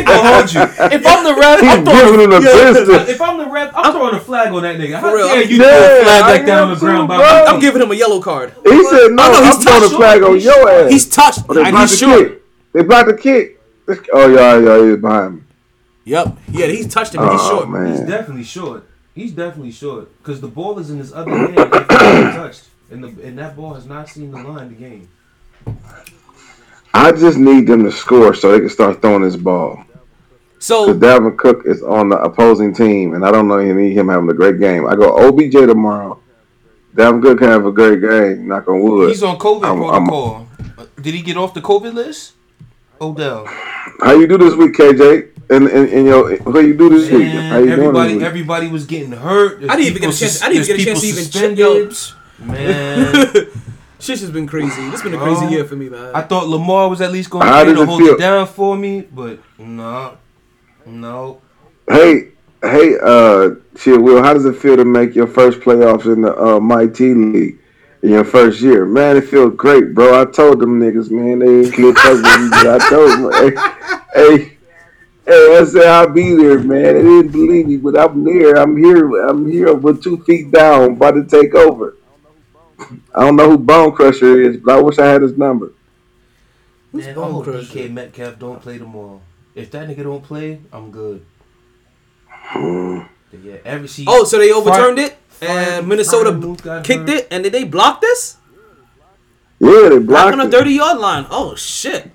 Hold 0.06 0.52
you. 0.52 0.62
If 0.62 1.02
I'm 1.06 1.24
the 1.24 1.34
ref, 1.34 1.58
I'm 1.62 1.84
He's 1.84 1.84
the 1.84 2.92
Yeah. 2.92 3.10
If 3.12 3.20
I'm 3.20 3.38
the 3.38 3.46
ref, 3.46 3.72
I'm, 3.74 3.92
throwing 3.92 4.14
a 4.14 4.20
flag 4.20 4.52
on 4.52 4.62
that 4.62 4.78
nigga. 4.78 5.00
How 5.00 5.10
For 5.10 5.16
real. 5.16 5.26
dare 5.28 5.42
you 5.44 5.56
Yeah, 5.56 5.64
throw 5.64 6.00
a 6.00 6.04
flag 6.04 6.22
I 6.22 6.30
like 6.30 6.46
that 6.46 6.62
on 6.62 6.68
the 6.70 6.76
ground 6.76 7.04
too, 7.04 7.08
by 7.08 7.16
bro. 7.16 7.26
my 7.26 7.44
I'm 7.52 7.60
giving 7.60 7.82
him 7.82 7.90
a 7.90 7.94
yellow 7.94 8.20
card. 8.22 8.52
He 8.62 8.84
said 8.84 9.08
no. 9.12 9.22
Oh, 9.24 9.32
no, 9.32 9.42
he's 9.44 9.56
I'm 9.56 9.62
throwing 9.62 9.84
a 9.84 9.88
flag 9.96 10.22
on 10.22 10.38
your 10.40 10.68
ass. 10.70 10.90
He's 10.92 11.08
touched 11.08 11.40
Oh, 11.48 11.54
they 11.54 11.62
and 11.64 11.72
blocked 11.72 11.90
he's 11.90 12.00
the 12.00 12.06
short. 12.06 12.28
kick. 12.28 12.42
They 12.72 12.82
blocked 12.84 13.08
the 13.08 13.16
kick. 13.16 13.60
Oh 14.12 14.28
yeah, 14.28 14.58
yeah, 14.58 14.78
he's 14.90 15.00
behind 15.00 15.34
me. 15.36 15.42
Yep. 16.08 16.38
Yeah, 16.52 16.66
he's 16.66 16.88
touched 16.92 17.14
him. 17.14 17.22
and 17.22 17.32
He's 17.32 17.40
Oh 17.42 17.60
short. 17.66 17.88
He's 17.90 18.00
definitely 18.00 18.44
short. 18.44 18.88
He's 19.14 19.32
definitely 19.32 19.72
short 19.72 20.16
because 20.18 20.40
the 20.40 20.48
ball 20.48 20.78
is 20.78 20.90
in 20.90 20.98
his 20.98 21.12
other 21.12 21.30
hand. 21.36 21.50
If 21.58 21.58
he's 21.58 21.88
not 21.88 22.34
touched, 22.34 22.68
and 22.90 23.04
the 23.04 23.08
and 23.26 23.38
that 23.38 23.56
ball 23.56 23.74
has 23.74 23.84
not 23.84 24.08
seen 24.08 24.30
the 24.30 24.38
line 24.38 24.64
of 24.64 24.68
the 24.70 24.74
game. 24.76 25.08
I 26.94 27.12
just 27.12 27.36
need 27.36 27.66
them 27.66 27.84
to 27.84 27.92
score 27.92 28.34
so 28.34 28.52
they 28.52 28.60
can 28.60 28.70
start 28.70 29.02
throwing 29.02 29.22
this 29.22 29.36
ball. 29.36 29.84
So 30.58 30.94
Because 30.94 31.20
Dalvin 31.20 31.36
Cook 31.36 31.62
is 31.66 31.82
on 31.82 32.08
the 32.08 32.16
opposing 32.18 32.72
team, 32.74 33.14
and 33.14 33.24
I 33.24 33.30
don't 33.30 33.46
know 33.46 33.58
you 33.58 33.74
need 33.74 33.92
him 33.92 34.08
having 34.08 34.28
a 34.30 34.34
great 34.34 34.58
game. 34.58 34.86
I 34.86 34.96
go 34.96 35.14
OBJ 35.28 35.52
tomorrow. 35.52 36.18
Dalvin 36.94 37.22
Cook 37.22 37.38
can 37.38 37.48
have 37.48 37.66
a 37.66 37.70
great 37.72 38.00
game. 38.00 38.48
Knock 38.48 38.66
on 38.66 38.80
wood. 38.80 39.10
He's 39.10 39.22
on 39.22 39.38
COVID 39.38 39.64
I'm- 39.64 39.82
I'm- 39.84 40.06
protocol. 40.06 40.48
Uh, 40.78 40.84
Did 41.00 41.14
he 41.14 41.22
get 41.22 41.36
off 41.36 41.54
the 41.54 41.60
COVID 41.60 41.92
list? 41.92 42.32
Odell. 43.00 43.44
How 44.00 44.12
you 44.12 44.26
do 44.26 44.38
this 44.38 44.54
week, 44.54 44.72
KJ? 44.74 45.28
And 45.50 45.66
and, 45.68 45.88
and 45.88 46.06
your 46.06 46.36
what 46.38 46.60
you 46.60 46.74
do 46.76 46.90
this 46.90 47.10
week? 47.10 47.28
How 47.32 47.58
you 47.58 47.66
doing 47.66 47.70
everybody, 47.80 48.08
this 48.12 48.18
week? 48.18 48.26
everybody 48.26 48.68
was 48.68 48.84
getting 48.86 49.12
hurt. 49.12 49.60
There's 49.60 49.70
I 49.70 49.76
didn't 49.76 49.88
even 49.88 50.02
get 50.02 50.14
a 50.14 50.18
chance- 50.18 50.32
sus- 50.32 50.42
I 50.42 50.48
didn't 50.52 50.64
even 50.64 50.76
get 50.76 50.82
a 50.82 50.84
chance 50.84 51.00
to 51.00 51.06
people 51.06 51.20
even 51.20 51.56
check- 51.56 51.58
yo. 51.58 52.44
Man, 52.44 53.46
shit 53.98 54.20
has 54.20 54.30
been 54.30 54.46
crazy. 54.46 54.68
This 54.90 55.00
has 55.00 55.02
been 55.02 55.14
a 55.14 55.18
crazy 55.18 55.46
Oh. 55.46 55.48
year 55.48 55.64
for 55.64 55.74
me, 55.76 55.88
man. 55.88 56.14
I 56.14 56.22
thought 56.22 56.48
Lamar 56.48 56.88
was 56.88 57.00
at 57.00 57.10
least 57.12 57.30
going 57.30 57.46
to 57.46 57.50
does 57.52 57.80
it 57.80 57.86
hold 57.88 58.00
feel? 58.02 58.14
it 58.14 58.18
down 58.18 58.46
for 58.46 58.76
me, 58.76 59.00
but 59.00 59.40
no, 59.58 60.18
no. 60.86 61.40
Hey, 61.88 62.28
hey, 62.62 62.94
uh, 63.02 63.50
shit, 63.76 64.00
Will, 64.00 64.22
how 64.22 64.34
does 64.34 64.44
it 64.44 64.54
feel 64.56 64.76
to 64.76 64.84
make 64.84 65.14
your 65.14 65.26
first 65.26 65.60
playoffs 65.60 66.04
in 66.12 66.20
the 66.22 66.36
uh, 66.36 66.60
MyT 66.60 67.00
League 67.00 67.58
in 68.02 68.10
your 68.10 68.24
first 68.24 68.60
year? 68.60 68.84
Man, 68.84 69.16
it 69.16 69.22
feels 69.24 69.54
great, 69.56 69.94
bro. 69.94 70.20
I 70.20 70.26
told 70.26 70.60
them 70.60 70.78
niggas, 70.78 71.10
man, 71.10 71.38
they 71.40 71.60
ain't 71.64 71.74
clear 71.74 71.92
touch 71.94 72.18
me, 72.18 72.48
but 72.50 72.80
I 72.82 72.88
told 72.90 73.10
them, 73.10 73.32
hey, 74.14 74.36
hey, 74.36 74.57
hey, 75.28 75.58
I 75.60 75.64
said 75.64 75.86
I'll 75.86 76.08
be 76.12 76.34
there, 76.34 76.58
man. 76.58 76.82
They 76.94 77.02
didn't 77.02 77.28
believe 77.32 77.66
me, 77.68 77.76
but 77.76 77.98
I'm 77.98 78.24
there. 78.24 78.56
I'm 78.56 78.76
here. 78.76 79.28
I'm 79.28 79.48
here 79.50 79.74
with 79.74 80.02
two 80.02 80.22
feet 80.24 80.50
down, 80.50 80.92
about 80.92 81.12
to 81.12 81.24
take 81.24 81.54
over. 81.54 81.96
I 83.14 83.20
don't 83.24 83.36
know 83.36 83.50
who 83.50 83.58
Bone 83.58 83.92
Crusher 83.92 84.40
is, 84.42 84.56
but 84.56 84.78
I 84.78 84.80
wish 84.82 84.98
I 84.98 85.06
had 85.06 85.22
his 85.22 85.36
number. 85.36 85.72
Man, 86.92 87.10
I 87.10 87.12
Bone 87.12 87.32
hope 87.32 87.44
Crusher? 87.44 87.78
DK 87.78 87.90
Metcalf 87.92 88.38
don't 88.38 88.60
play 88.62 88.78
tomorrow. 88.78 89.20
If 89.54 89.70
that 89.72 89.88
nigga 89.88 90.04
don't 90.04 90.22
play, 90.22 90.60
I'm 90.72 90.90
good. 90.90 91.24
Mm. 92.52 93.08
Yeah, 93.42 93.56
every 93.64 93.88
see. 93.88 94.04
oh, 94.08 94.24
so 94.24 94.38
they 94.38 94.52
overturned 94.52 94.98
it, 94.98 95.16
Fire- 95.28 95.48
and 95.50 95.88
Minnesota 95.88 96.30
Fire 96.30 96.38
Luke 96.40 96.62
got 96.62 96.84
kicked 96.84 97.08
hurt. 97.08 97.18
it, 97.20 97.28
and 97.30 97.42
did 97.44 97.52
they 97.52 97.64
block 97.64 98.00
this? 98.00 98.36
Yeah, 99.60 99.88
they 99.90 99.98
Block 99.98 100.06
blocked 100.06 100.32
on 100.32 100.38
the 100.38 100.44
it. 100.46 100.50
thirty 100.60 100.72
yard 100.72 100.98
line. 100.98 101.26
Oh 101.30 101.54
shit! 101.56 102.10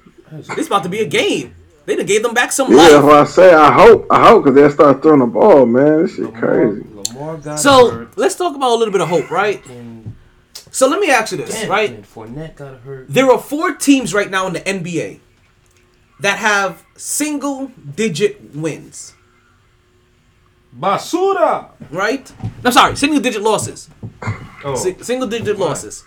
This 0.56 0.68
about 0.68 0.84
to 0.84 0.90
be 0.90 1.00
a 1.02 1.06
game. 1.06 1.54
They 1.86 1.96
done 1.98 2.06
gave 2.06 2.24
them 2.24 2.34
back 2.34 2.52
some 2.52 2.72
Yeah, 2.72 2.78
life. 2.78 3.04
what 3.04 3.14
I 3.16 3.24
say. 3.26 3.54
I 3.54 3.72
hope, 3.72 4.08
I 4.10 4.28
hope, 4.30 4.44
because 4.46 4.56
they'll 4.56 4.72
start 4.72 5.02
throwing 5.02 5.20
the 5.20 5.26
ball, 5.26 5.66
man. 5.66 6.04
This 6.04 6.16
shit 6.16 6.34
crazy. 6.34 6.82
Lamar 7.14 7.38
got 7.38 7.60
So 7.60 7.92
hurt. 7.92 8.18
let's 8.18 8.36
talk 8.36 8.56
about 8.56 8.72
a 8.72 8.76
little 8.76 8.92
bit 8.92 9.02
of 9.02 9.10
hope, 9.10 9.30
right? 9.30 9.64
And, 9.68 10.16
So 10.72 10.88
let 10.88 11.00
me 11.00 11.10
ask 11.12 11.32
you 11.34 11.38
this, 11.40 11.66
right? 11.68 11.90
And 11.92 12.04
Fournette 12.06 12.56
got 12.56 12.80
hurt. 12.82 13.08
There 13.10 13.30
are 13.30 13.38
four 13.38 13.74
teams 13.76 14.14
right 14.14 14.30
now 14.32 14.48
in 14.48 14.54
the 14.54 14.62
NBA 14.62 15.20
that 16.22 16.38
have 16.40 16.84
single 16.96 17.72
digit 17.96 18.56
wins, 18.56 19.14
Basura. 20.80 21.70
right? 21.92 22.32
I'm 22.64 22.72
sorry, 22.72 22.96
single 22.96 23.20
digit 23.20 23.42
losses. 23.42 23.90
Oh, 24.64 24.76
Si- 24.76 24.96
single 25.02 25.28
digit 25.28 25.60
losses. 25.60 26.06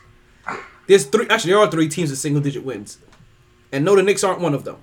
There's 0.89 1.05
three. 1.05 1.27
Actually, 1.28 1.53
there 1.53 1.61
are 1.61 1.70
three 1.70 1.89
teams 1.89 2.11
with 2.11 2.19
single 2.19 2.40
digit 2.43 2.65
wins, 2.65 2.98
and 3.73 3.85
no, 3.85 3.94
the 3.94 4.03
Knicks 4.03 4.24
aren't 4.24 4.40
one 4.40 4.55
of 4.55 4.65
them. 4.65 4.77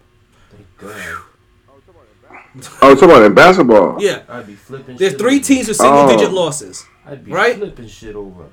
Thank 0.90 2.66
God. 2.66 2.70
Oh, 2.82 2.94
talking 2.94 3.10
about 3.10 3.24
in 3.24 3.34
basketball. 3.34 4.02
Yeah, 4.02 4.22
I'd 4.30 4.46
be 4.48 4.54
flipping. 4.56 4.98
there's 4.98 5.14
shit 5.14 5.20
three 5.20 5.36
over. 5.38 5.44
teams 5.44 5.68
with 5.68 5.78
single 5.78 6.00
Oh. 6.02 6.08
digit 6.16 6.32
losses. 6.32 6.86
I'd 7.06 7.26
be 7.26 7.32
right? 7.32 7.56
flipping 7.56 7.88
shit 7.88 8.16
over. 8.16 8.46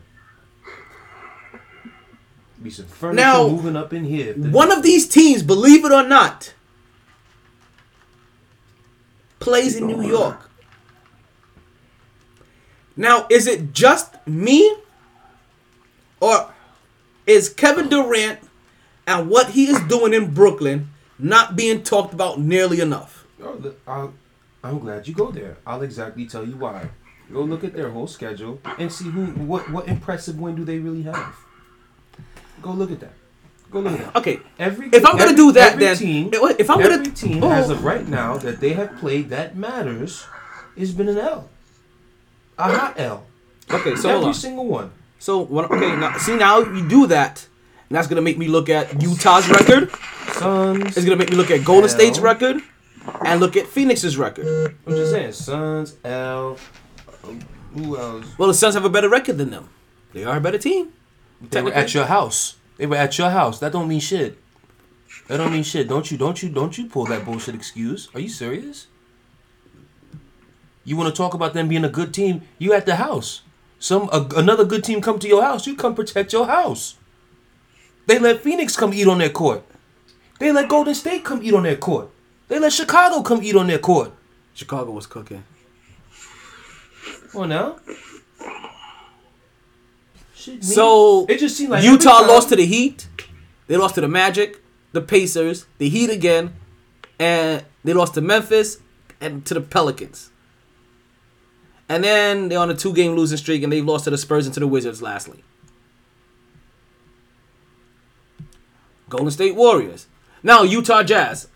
Be 2.62 2.70
some 2.70 2.86
furniture 2.86 3.16
Now, 3.22 3.48
moving 3.48 3.76
up 3.76 3.92
in 3.92 4.04
here. 4.04 4.34
One 4.34 4.70
of 4.70 4.82
these 4.82 5.08
teams, 5.08 5.42
believe 5.42 5.84
it 5.84 5.92
or 5.92 6.02
not, 6.02 6.52
plays 9.38 9.76
in 9.76 9.86
New 9.86 10.02
York. 10.02 10.50
Now, 12.96 13.26
is 13.30 13.46
it 13.46 13.72
just 13.72 14.14
me? 14.26 14.76
Or 16.20 16.52
is 17.26 17.48
Kevin 17.48 17.88
Durant 17.88 18.40
and 19.06 19.30
what 19.30 19.50
he 19.50 19.66
is 19.68 19.80
doing 19.88 20.12
in 20.12 20.34
Brooklyn 20.34 20.90
not 21.22 21.56
being 21.56 21.82
talked 21.82 22.12
about 22.14 22.40
nearly 22.40 22.80
enough? 22.80 23.26
Oh, 23.42 23.72
I'll, 23.86 24.14
I'm 24.62 24.78
glad 24.78 25.06
you 25.08 25.14
go 25.14 25.30
there. 25.30 25.56
I'll 25.66 25.82
exactly 25.82 26.26
tell 26.26 26.46
you 26.46 26.56
why. 26.56 26.88
Go 27.32 27.42
look 27.42 27.62
at 27.64 27.72
their 27.74 27.90
whole 27.90 28.06
schedule 28.06 28.60
and 28.78 28.92
see 28.92 29.04
who, 29.08 29.26
what, 29.26 29.70
what 29.70 29.86
impressive 29.88 30.38
win 30.38 30.56
do 30.56 30.64
they 30.64 30.78
really 30.78 31.02
have. 31.02 31.34
Go 32.60 32.72
look 32.72 32.90
at 32.90 33.00
that. 33.00 33.12
Go 33.70 33.80
look 33.80 33.92
at 33.98 34.06
that. 34.12 34.16
Okay, 34.16 34.40
Every 34.58 34.88
If 34.88 35.06
I'm 35.06 35.16
gonna 35.16 35.36
do 35.36 35.52
that, 35.52 35.74
every 35.74 35.84
then- 35.84 35.96
team, 35.96 36.30
if 36.32 36.68
I'm 36.68 36.78
gonna- 36.80 36.94
every 36.94 37.12
team 37.12 37.42
Oh. 37.44 37.50
as 37.52 37.70
of 37.70 37.84
right 37.84 38.06
now 38.06 38.36
that 38.38 38.60
they 38.60 38.72
have 38.72 38.96
played 38.98 39.30
that 39.30 39.56
matters 39.56 40.26
has 40.76 40.90
been 40.92 41.08
an 41.08 41.18
L, 41.18 41.48
a 42.58 42.64
hot 42.76 42.94
L. 42.98 43.26
okay, 43.70 43.94
so 43.94 44.08
hold 44.08 44.14
every 44.22 44.26
on. 44.28 44.34
single 44.34 44.66
one. 44.66 44.90
So 45.20 45.38
what? 45.38 45.70
Okay, 45.70 45.94
now 45.96 46.16
see 46.18 46.34
now 46.36 46.58
you 46.60 46.86
do 46.88 47.06
that, 47.06 47.46
and 47.90 47.96
that's 47.96 48.06
gonna 48.06 48.22
make 48.22 48.38
me 48.38 48.46
look 48.46 48.68
at 48.68 49.02
Utah's 49.02 49.48
record. 49.48 49.90
Suns. 50.34 50.96
It's 50.96 51.04
gonna 51.04 51.16
make 51.16 51.30
me 51.30 51.36
look 51.36 51.50
at 51.50 51.64
Golden 51.64 51.88
Hell. 51.88 51.98
State's 51.98 52.20
record, 52.20 52.62
and 53.24 53.40
look 53.40 53.56
at 53.56 53.66
Phoenix's 53.66 54.16
record. 54.16 54.76
I'm 54.86 54.94
just 54.94 55.10
saying, 55.10 55.32
Suns, 55.32 55.96
L. 56.04 56.56
Who 57.74 57.98
else? 57.98 58.26
Well, 58.38 58.46
the 58.48 58.54
Suns 58.54 58.74
have 58.74 58.84
a 58.84 58.88
better 58.88 59.08
record 59.08 59.38
than 59.38 59.50
them. 59.50 59.68
They 60.12 60.24
are 60.24 60.36
a 60.36 60.40
better 60.40 60.58
team. 60.58 60.92
They 61.40 61.62
were 61.62 61.72
at 61.72 61.92
your 61.92 62.04
house. 62.04 62.56
They 62.76 62.86
were 62.86 62.96
at 62.96 63.18
your 63.18 63.30
house. 63.30 63.58
That 63.58 63.72
don't 63.72 63.88
mean 63.88 64.00
shit. 64.00 64.38
That 65.26 65.38
don't 65.38 65.52
mean 65.52 65.64
shit. 65.64 65.88
Don't 65.88 66.08
you? 66.10 66.16
Don't 66.16 66.40
you? 66.42 66.48
Don't 66.48 66.78
you 66.78 66.86
pull 66.86 67.06
that 67.06 67.24
bullshit 67.24 67.56
excuse? 67.56 68.08
Are 68.14 68.20
you 68.20 68.28
serious? 68.28 68.86
You 70.84 70.96
want 70.96 71.12
to 71.12 71.16
talk 71.16 71.34
about 71.34 71.54
them 71.54 71.68
being 71.68 71.84
a 71.84 71.88
good 71.88 72.14
team? 72.14 72.42
You 72.58 72.72
at 72.72 72.86
the 72.86 72.96
house. 72.96 73.42
Some 73.80 74.08
a, 74.12 74.28
another 74.36 74.64
good 74.64 74.84
team 74.84 75.00
come 75.00 75.18
to 75.18 75.26
your 75.26 75.42
house. 75.42 75.66
You 75.66 75.74
come 75.74 75.96
protect 75.96 76.32
your 76.32 76.46
house. 76.46 76.96
They 78.06 78.18
let 78.18 78.42
Phoenix 78.42 78.76
come 78.76 78.92
eat 78.92 79.06
on 79.06 79.18
their 79.18 79.30
court. 79.30 79.62
They 80.38 80.52
let 80.52 80.68
Golden 80.68 80.94
State 80.94 81.24
come 81.24 81.42
eat 81.42 81.54
on 81.54 81.62
their 81.64 81.76
court. 81.76 82.10
They 82.48 82.58
let 82.58 82.72
Chicago 82.72 83.22
come 83.22 83.42
eat 83.42 83.54
on 83.54 83.66
their 83.66 83.78
court. 83.78 84.12
Chicago 84.54 84.90
was 84.90 85.06
cooking. 85.06 85.44
On 87.34 87.48
now. 87.48 87.78
So 90.34 91.26
it 91.28 91.38
just 91.38 91.56
seemed 91.56 91.70
like 91.70 91.84
Utah 91.84 92.22
lost 92.26 92.48
to 92.48 92.56
the 92.56 92.66
Heat. 92.66 93.08
They 93.66 93.76
lost 93.76 93.94
to 93.96 94.00
the 94.00 94.08
Magic, 94.08 94.60
the 94.92 95.00
Pacers, 95.00 95.66
the 95.78 95.88
Heat 95.88 96.10
again, 96.10 96.54
and 97.18 97.62
they 97.84 97.92
lost 97.92 98.14
to 98.14 98.20
Memphis 98.20 98.78
and 99.20 99.44
to 99.46 99.54
the 99.54 99.60
Pelicans. 99.60 100.30
And 101.88 102.02
then 102.02 102.48
they're 102.48 102.58
on 102.58 102.70
a 102.70 102.74
two-game 102.74 103.14
losing 103.14 103.36
streak, 103.36 103.62
and 103.62 103.72
they've 103.72 103.84
lost 103.84 104.04
to 104.04 104.10
the 104.10 104.18
Spurs 104.18 104.46
and 104.46 104.54
to 104.54 104.60
the 104.60 104.66
Wizards. 104.66 105.02
Lastly, 105.02 105.44
Golden 109.10 109.30
State 109.30 109.54
Warriors. 109.54 110.06
Now 110.42 110.62
Utah 110.62 111.02
Jazz. 111.02 111.48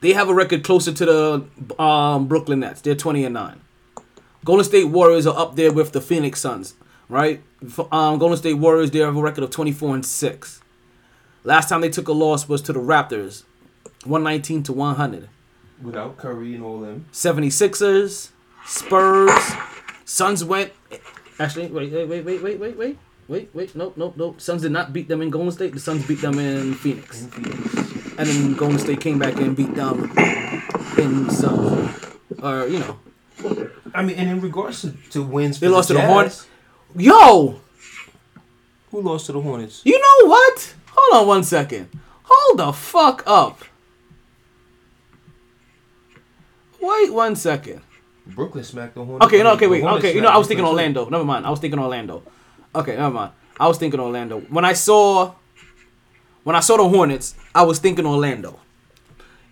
They 0.00 0.12
have 0.12 0.28
a 0.28 0.34
record 0.34 0.62
closer 0.62 0.92
to 0.92 1.04
the 1.06 1.82
um, 1.82 2.28
Brooklyn 2.28 2.60
Nets. 2.60 2.82
They're 2.82 2.94
twenty 2.94 3.24
and 3.24 3.32
nine. 3.34 3.60
Golden 4.44 4.64
State 4.64 4.84
Warriors 4.84 5.26
are 5.26 5.36
up 5.36 5.56
there 5.56 5.72
with 5.72 5.92
the 5.92 6.00
Phoenix 6.00 6.40
Suns, 6.40 6.74
right? 7.08 7.42
Um, 7.90 8.18
Golden 8.18 8.36
State 8.36 8.54
Warriors, 8.54 8.90
they 8.92 9.00
have 9.00 9.16
a 9.16 9.20
record 9.20 9.42
of 9.42 9.50
24 9.50 9.96
and 9.96 10.06
6. 10.06 10.60
Last 11.42 11.68
time 11.68 11.80
they 11.80 11.88
took 11.90 12.06
a 12.06 12.12
loss 12.12 12.48
was 12.48 12.62
to 12.62 12.72
the 12.72 12.78
Raptors, 12.78 13.42
119 14.04 14.62
to 14.62 14.72
100. 14.72 15.28
without 15.82 16.16
Curry 16.18 16.54
and 16.54 16.62
all 16.62 16.80
them. 16.80 17.06
76ers, 17.12 18.30
Spurs, 18.64 19.30
Suns 20.04 20.44
went. 20.44 20.72
Actually, 21.40 21.66
wait, 21.66 21.92
wait, 21.92 22.08
wait, 22.08 22.24
wait, 22.24 22.42
wait, 22.42 22.58
wait, 22.60 22.76
wait. 22.78 22.98
Wait, 23.28 23.50
wait, 23.52 23.76
nope, 23.76 23.92
nope, 23.96 24.14
nope. 24.16 24.40
Suns 24.40 24.62
did 24.62 24.72
not 24.72 24.94
beat 24.94 25.06
them 25.06 25.20
in 25.20 25.28
Golden 25.28 25.52
State. 25.52 25.74
The 25.74 25.80
Suns 25.80 26.06
beat 26.06 26.22
them 26.22 26.38
in 26.38 26.72
Phoenix. 26.72 27.22
And 27.24 28.26
then 28.26 28.54
Golden 28.54 28.78
State 28.78 29.02
came 29.02 29.18
back 29.18 29.36
and 29.36 29.54
beat 29.54 29.74
them 29.74 30.10
in 30.96 31.28
some, 31.30 31.94
Or, 32.42 32.66
you 32.66 32.78
know. 32.78 32.98
I 33.94 34.02
mean, 34.02 34.16
and 34.16 34.30
in 34.30 34.40
regards 34.40 34.80
to, 34.82 34.92
to 35.10 35.22
wins, 35.22 35.60
They 35.60 35.68
lost 35.68 35.88
to 35.88 35.94
the 35.94 36.00
Hornets. 36.00 36.46
Yo! 36.96 37.60
Who 38.90 39.02
lost 39.02 39.26
to 39.26 39.32
the 39.32 39.40
Hornets? 39.42 39.82
You 39.84 39.98
know 39.98 40.28
what? 40.28 40.74
Hold 40.96 41.22
on 41.22 41.28
one 41.28 41.44
second. 41.44 41.90
Hold 42.22 42.58
the 42.58 42.72
fuck 42.72 43.22
up. 43.26 43.60
Wait 46.80 47.12
one 47.12 47.36
second. 47.36 47.82
Brooklyn 48.26 48.64
smacked 48.64 48.94
the 48.94 49.04
Hornets. 49.04 49.26
Okay, 49.26 49.42
no, 49.42 49.52
okay, 49.52 49.66
wait. 49.66 49.84
Okay, 49.84 50.14
you 50.14 50.22
know, 50.22 50.28
I 50.28 50.38
was 50.38 50.46
thinking 50.48 50.64
Orlando. 50.64 51.06
Never 51.10 51.24
mind. 51.24 51.44
I 51.44 51.50
was 51.50 51.60
thinking 51.60 51.78
Orlando. 51.78 52.22
Okay, 52.78 52.96
never 52.96 53.10
mind. 53.10 53.32
I 53.58 53.66
was 53.66 53.76
thinking 53.76 53.98
Orlando. 53.98 54.38
When 54.40 54.64
I 54.64 54.72
saw 54.72 55.34
when 56.44 56.54
I 56.54 56.60
saw 56.60 56.76
the 56.76 56.88
Hornets, 56.88 57.34
I 57.52 57.62
was 57.62 57.80
thinking 57.80 58.06
Orlando. 58.06 58.60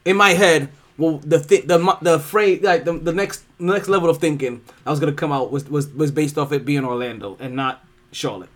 In 0.04 0.16
my 0.16 0.30
head, 0.30 0.70
well, 0.96 1.18
the 1.18 1.40
th- 1.40 1.66
the 1.66 1.98
the 2.00 2.20
phrase 2.20 2.62
like 2.62 2.84
the, 2.84 2.92
the 2.92 3.12
next 3.12 3.42
the 3.58 3.64
next 3.64 3.88
level 3.88 4.08
of 4.08 4.18
thinking 4.18 4.62
I 4.86 4.90
was 4.90 5.00
gonna 5.00 5.12
come 5.12 5.32
out 5.32 5.50
was 5.50 5.68
was 5.68 5.88
was 5.88 6.12
based 6.12 6.38
off 6.38 6.52
it 6.52 6.64
being 6.64 6.84
Orlando 6.84 7.36
and 7.40 7.56
not 7.56 7.84
Charlotte. 8.12 8.48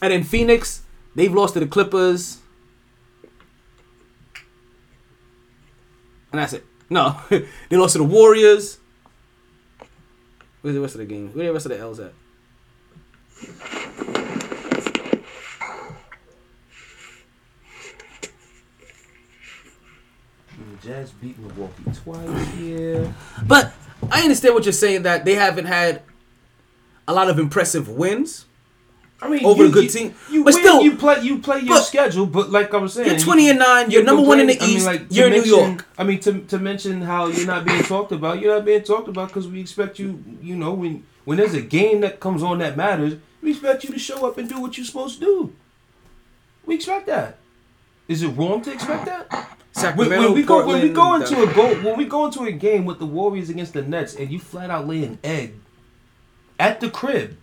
And 0.00 0.10
in 0.10 0.24
Phoenix, 0.24 0.82
they've 1.14 1.32
lost 1.32 1.52
to 1.54 1.60
the 1.60 1.66
Clippers. 1.66 2.38
And 6.32 6.40
that's 6.40 6.54
it. 6.54 6.64
No, 6.88 7.20
they 7.28 7.76
lost 7.76 7.92
to 7.92 7.98
the 7.98 8.04
Warriors. 8.04 8.78
Where's 10.62 10.74
the 10.74 10.80
rest 10.80 10.94
of 10.94 11.00
the 11.00 11.04
game? 11.04 11.30
Where 11.34 11.46
the 11.46 11.52
rest 11.52 11.66
of 11.66 11.72
the 11.72 11.78
L's 11.78 12.00
at? 12.00 12.12
The 20.58 20.88
Jazz 20.88 21.10
beat 21.12 21.38
Milwaukee 21.38 21.82
twice. 22.02 22.54
Yeah. 22.56 23.12
But 23.46 23.72
I 24.10 24.22
understand 24.22 24.54
what 24.54 24.64
you're 24.64 24.72
saying 24.72 25.02
that 25.02 25.24
they 25.24 25.34
haven't 25.34 25.66
had 25.66 26.02
a 27.06 27.12
lot 27.12 27.28
of 27.28 27.38
impressive 27.38 27.88
wins. 27.88 28.46
I 29.20 29.28
mean, 29.30 29.44
Over 29.46 29.64
you, 29.64 29.68
a 29.70 29.72
good 29.72 29.84
you- 29.84 29.90
team. 29.90 30.14
You 30.30 30.44
But 30.44 30.54
win, 30.54 30.62
still- 30.62 30.82
you 30.82 30.96
play 30.96 31.20
you 31.22 31.38
play 31.38 31.60
your 31.60 31.76
but- 31.76 31.82
schedule, 31.84 32.26
but 32.26 32.50
like 32.50 32.72
I 32.74 32.76
was 32.78 32.92
saying, 32.94 33.08
You're 33.08 33.18
20 33.18 33.48
and 33.50 33.58
9, 33.58 33.90
you're 33.90 34.02
number 34.04 34.22
one 34.22 34.40
in 34.40 34.46
the 34.46 34.54
complaining- 34.56 34.76
East, 34.76 34.86
to 35.10 35.14
you're 35.14 35.26
in 35.28 35.32
New 35.42 35.42
York. 35.44 35.86
I 35.96 36.04
mean, 36.04 36.20
to, 36.20 36.40
to 36.40 36.58
mention 36.58 37.00
how 37.00 37.26
you're 37.28 37.46
not 37.46 37.64
being 37.64 37.82
talked 37.82 38.12
about, 38.12 38.40
you're 38.40 38.54
not 38.54 38.64
being 38.66 38.82
talked 38.82 39.08
about 39.08 39.28
because 39.28 39.48
we 39.48 39.58
expect 39.60 39.98
you. 39.98 40.22
You 40.42 40.56
know, 40.56 40.72
when 40.74 41.04
when 41.24 41.38
there's 41.38 41.54
a 41.54 41.62
game 41.62 42.00
that 42.02 42.20
comes 42.20 42.42
on 42.42 42.58
that 42.58 42.76
matters, 42.76 43.14
we 43.46 43.52
expect 43.52 43.84
you 43.84 43.90
to 43.90 43.98
show 43.98 44.26
up 44.26 44.38
and 44.38 44.48
do 44.48 44.60
what 44.60 44.76
you're 44.76 44.84
supposed 44.84 45.20
to 45.20 45.24
do. 45.24 45.52
We 46.66 46.74
expect 46.74 47.06
that. 47.06 47.38
Is 48.08 48.24
it 48.24 48.30
wrong 48.30 48.60
to 48.62 48.72
expect 48.72 49.04
that? 49.06 49.30
When, 49.30 49.46
Sacramento, 49.72 50.24
when 50.24 50.34
we 50.34 50.42
go 50.42 50.66
when 50.66 50.82
we 50.82 50.88
go 50.88 51.14
into 51.14 51.40
a 51.40 51.54
go 51.54 51.74
when 51.80 51.96
we 51.96 52.06
go 52.06 52.26
into 52.26 52.42
a 52.42 52.50
game 52.50 52.84
with 52.84 52.98
the 52.98 53.06
Warriors 53.06 53.48
against 53.48 53.74
the 53.74 53.82
Nets 53.82 54.16
and 54.16 54.32
you 54.32 54.40
flat 54.40 54.68
out 54.68 54.88
lay 54.88 55.04
an 55.04 55.20
egg 55.22 55.54
at 56.58 56.80
the 56.80 56.90
crib, 56.90 57.38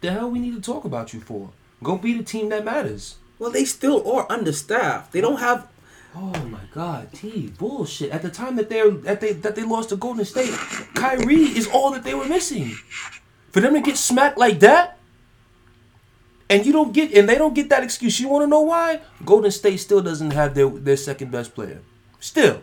the 0.00 0.10
hell 0.10 0.30
we 0.30 0.38
need 0.38 0.54
to 0.54 0.60
talk 0.62 0.86
about 0.86 1.12
you 1.12 1.20
for? 1.20 1.50
Go 1.82 1.98
beat 1.98 2.16
the 2.16 2.24
team 2.24 2.48
that 2.48 2.64
matters. 2.64 3.16
Well, 3.38 3.50
they 3.50 3.66
still 3.66 4.10
are 4.10 4.26
understaffed. 4.30 5.12
They 5.12 5.20
don't 5.20 5.40
have. 5.40 5.68
Oh 6.16 6.32
my 6.44 6.60
God, 6.72 7.12
T 7.12 7.52
bullshit. 7.58 8.10
At 8.10 8.22
the 8.22 8.30
time 8.30 8.56
that 8.56 8.70
they're 8.70 8.90
that 8.90 9.20
they 9.20 9.34
that 9.34 9.54
they 9.54 9.64
lost 9.64 9.90
to 9.90 9.96
Golden 9.96 10.24
State, 10.24 10.54
Kyrie 10.94 11.42
is 11.58 11.66
all 11.66 11.90
that 11.90 12.04
they 12.04 12.14
were 12.14 12.26
missing. 12.26 12.74
For 13.52 13.60
them 13.60 13.74
to 13.74 13.80
get 13.80 13.96
smacked 13.96 14.38
like 14.38 14.60
that, 14.60 14.98
And 16.50 16.66
you 16.66 16.72
don't 16.72 16.92
get 16.92 17.14
and 17.16 17.26
they 17.28 17.36
don't 17.36 17.54
get 17.54 17.70
that 17.70 17.82
excuse. 17.82 18.20
You 18.20 18.28
want 18.28 18.42
to 18.42 18.46
know 18.46 18.60
why? 18.60 19.00
Golden 19.24 19.50
State 19.50 19.78
still 19.78 20.02
doesn't 20.02 20.32
have 20.32 20.54
their 20.54 20.68
their 20.68 20.98
second 20.98 21.30
best 21.30 21.54
player. 21.54 21.80
Still. 22.20 22.60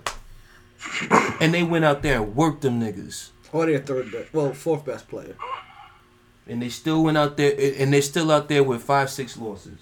And 1.42 1.54
they 1.54 1.64
went 1.64 1.86
out 1.86 2.04
there 2.04 2.22
and 2.22 2.36
worked 2.36 2.62
them 2.62 2.80
niggas. 2.80 3.30
Or 3.52 3.66
their 3.66 3.80
third 3.80 4.12
best, 4.12 4.32
well, 4.32 4.54
fourth 4.54 4.86
best 4.86 5.08
player. 5.10 5.36
And 6.48 6.62
they 6.62 6.70
still 6.70 7.04
went 7.04 7.18
out 7.18 7.36
there 7.36 7.54
and 7.80 7.92
they're 7.92 8.04
still 8.04 8.30
out 8.32 8.48
there 8.48 8.64
with 8.64 8.84
five, 8.84 9.10
six 9.10 9.36
losses. 9.38 9.80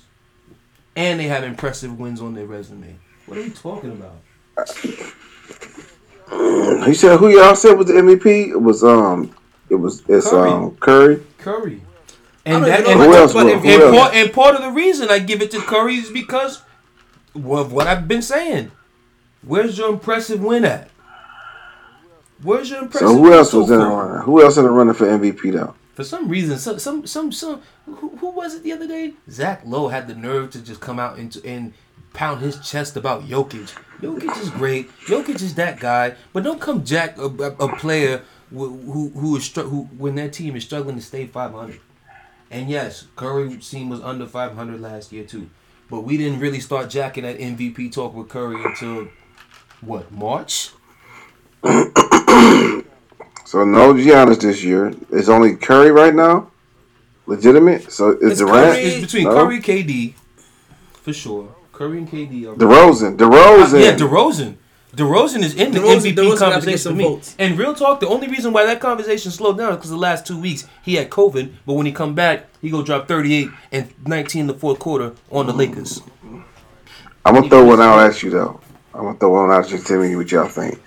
And 0.95 1.19
they 1.19 1.27
have 1.27 1.43
impressive 1.43 1.99
wins 1.99 2.21
on 2.21 2.33
their 2.33 2.45
resume. 2.47 2.95
What 3.25 3.37
are 3.39 3.43
you 3.43 3.51
talking 3.51 3.91
about? 3.91 4.21
He 6.85 6.93
said 6.93 7.17
who 7.19 7.29
y'all 7.29 7.55
said 7.55 7.77
was 7.77 7.87
the 7.87 7.93
MVP? 7.93 8.49
It 8.49 8.61
was 8.61 8.83
um, 8.83 9.33
it 9.69 9.75
was 9.75 10.03
it's 10.07 10.29
Curry. 10.29 10.49
um 10.51 10.75
Curry. 10.77 11.23
Curry. 11.37 11.81
And 12.45 12.63
that 12.65 12.87
and, 12.87 12.99
Who 12.99 13.13
else 13.13 13.31
about 13.31 13.45
will- 13.45 13.59
who 13.59 13.69
and, 13.69 13.81
else? 13.83 13.95
part, 13.97 14.13
and 14.15 14.33
part 14.33 14.55
of 14.55 14.61
the 14.61 14.71
reason 14.71 15.09
I 15.09 15.19
give 15.19 15.41
it 15.41 15.51
to 15.51 15.59
Curry 15.59 15.95
is 15.95 16.09
because 16.09 16.61
of 17.35 17.73
what 17.73 17.87
I've 17.87 18.07
been 18.07 18.21
saying. 18.21 18.71
Where's 19.43 19.77
your 19.77 19.89
impressive 19.89 20.41
win 20.41 20.65
at? 20.65 20.89
Where's 22.41 22.69
your 22.69 22.83
impressive 22.83 23.07
So 23.09 23.17
who 23.17 23.33
else 23.33 23.53
was 23.53 23.69
in 23.71 23.79
the 23.79 23.85
running? 23.85 24.21
Who 24.23 24.41
else 24.43 24.57
in 24.57 24.63
the 24.63 24.69
running 24.69 24.93
for 24.93 25.05
MVP 25.07 25.53
though? 25.53 25.73
For 25.95 26.03
some 26.03 26.29
reason, 26.29 26.57
some 26.59 26.77
some 26.79 27.07
some 27.07 27.31
some 27.31 27.61
who, 27.85 28.09
who 28.17 28.29
was 28.29 28.53
it 28.55 28.63
the 28.63 28.71
other 28.71 28.87
day? 28.87 29.13
Zach 29.29 29.61
Lowe 29.65 29.87
had 29.87 30.07
the 30.07 30.13
nerve 30.15 30.51
to 30.51 30.61
just 30.61 30.79
come 30.79 30.99
out 30.99 31.17
and 31.17 31.35
and 31.43 31.73
pound 32.13 32.41
his 32.41 32.59
chest 32.59 32.95
about 32.95 33.23
Jokic. 33.23 33.73
Jokic 34.01 34.39
is 34.41 34.49
great. 34.51 34.91
Jokic 35.07 35.41
is 35.41 35.55
that 35.55 35.79
guy, 35.79 36.13
but 36.33 36.43
don't 36.43 36.61
come 36.61 36.83
jack 36.85 37.17
a, 37.17 37.23
a, 37.25 37.51
a 37.65 37.75
player 37.77 38.21
who 38.49 38.77
who 38.77 39.09
who 39.09 39.35
is 39.35 39.53
who 39.55 39.89
when 39.97 40.15
their 40.15 40.29
team 40.29 40.55
is 40.55 40.63
struggling 40.63 40.95
to 40.95 41.01
stay 41.01 41.27
500. 41.27 41.79
And 42.49 42.69
yes, 42.69 43.07
Curry 43.15 43.57
team 43.57 43.89
was 43.89 44.01
under 44.01 44.25
500 44.25 44.79
last 44.79 45.11
year 45.11 45.25
too, 45.25 45.49
but 45.89 46.01
we 46.01 46.17
didn't 46.17 46.39
really 46.39 46.61
start 46.61 46.89
jacking 46.89 47.23
that 47.23 47.37
MVP 47.37 47.91
talk 47.91 48.13
with 48.13 48.29
Curry 48.29 48.63
until 48.63 49.09
what 49.81 50.11
March. 50.11 50.71
So 53.47 53.63
no 53.63 53.93
Giannis 53.93 54.41
this 54.41 54.61
year. 54.61 54.93
It's 55.09 55.29
only 55.29 55.55
Curry 55.55 55.89
right 55.89 56.13
now. 56.13 56.51
Legitimate. 57.27 57.89
So 57.89 58.11
is 58.19 58.31
It's 58.31 58.39
Durant? 58.41 58.73
Curry. 58.73 58.83
It's 58.83 59.01
between 59.05 59.23
No. 59.23 59.31
Curry, 59.31 59.61
KD, 59.61 60.15
for 61.01 61.13
sure. 61.13 61.55
Curry 61.71 61.99
and 61.99 62.09
KD 62.11 62.45
are 62.45 62.55
DeRozan. 62.55 63.15
DeRozan. 63.15 63.81
Yeah, 63.81 63.95
DeRozan. 63.95 64.57
DeRozan 64.95 65.43
is 65.43 65.53
in 65.53 65.71
the 65.73 65.79
DeRozan- 65.79 65.97
MVP 66.13 66.15
DeRozan 66.15 66.31
to 66.33 66.37
conversation 66.39 66.77
some 66.77 66.93
for 66.93 66.97
me. 66.97 67.03
votes. 67.03 67.35
And 67.37 67.57
real 67.57 67.73
talk, 67.73 67.99
the 67.99 68.07
only 68.07 68.27
reason 68.27 68.53
why 68.53 68.65
that 68.65 68.79
conversation 68.79 69.31
slowed 69.31 69.57
down 69.57 69.71
is 69.71 69.75
because 69.77 69.89
the 69.91 69.97
last 69.97 70.25
two 70.25 70.39
weeks 70.39 70.65
he 70.81 70.95
had 70.95 71.09
COVID, 71.09 71.51
but 71.65 71.73
when 71.73 71.85
he 71.85 71.91
come 71.91 72.15
back, 72.15 72.45
he 72.61 72.69
go 72.69 72.81
drop 72.81 73.07
38 73.07 73.49
and 73.71 73.93
19 74.05 74.41
in 74.41 74.47
the 74.47 74.53
fourth 74.53 74.79
quarter 74.79 75.11
on 75.29 75.45
the 75.45 75.53
Lakers. 75.53 76.01
I'm 77.25 77.35
gonna 77.35 77.49
throw 77.49 77.65
one 77.65 77.81
out 77.81 77.99
at 77.99 78.23
you 78.23 78.29
though. 78.29 78.59
I'm 78.93 79.03
gonna 79.03 79.19
throw 79.19 79.29
one 79.31 79.51
out 79.51 79.65
at 79.65 79.71
you. 79.71 79.77
Tell 79.79 79.99
me 79.99 80.15
what 80.15 80.31
y'all 80.31 80.47
think. 80.47 80.81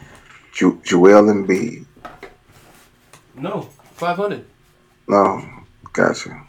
Ju- 0.55 0.81
Joel 0.83 1.25
Embiid. 1.25 1.85
No, 3.37 3.69
500. 3.95 4.45
No, 5.09 5.43
gotcha. 5.93 6.43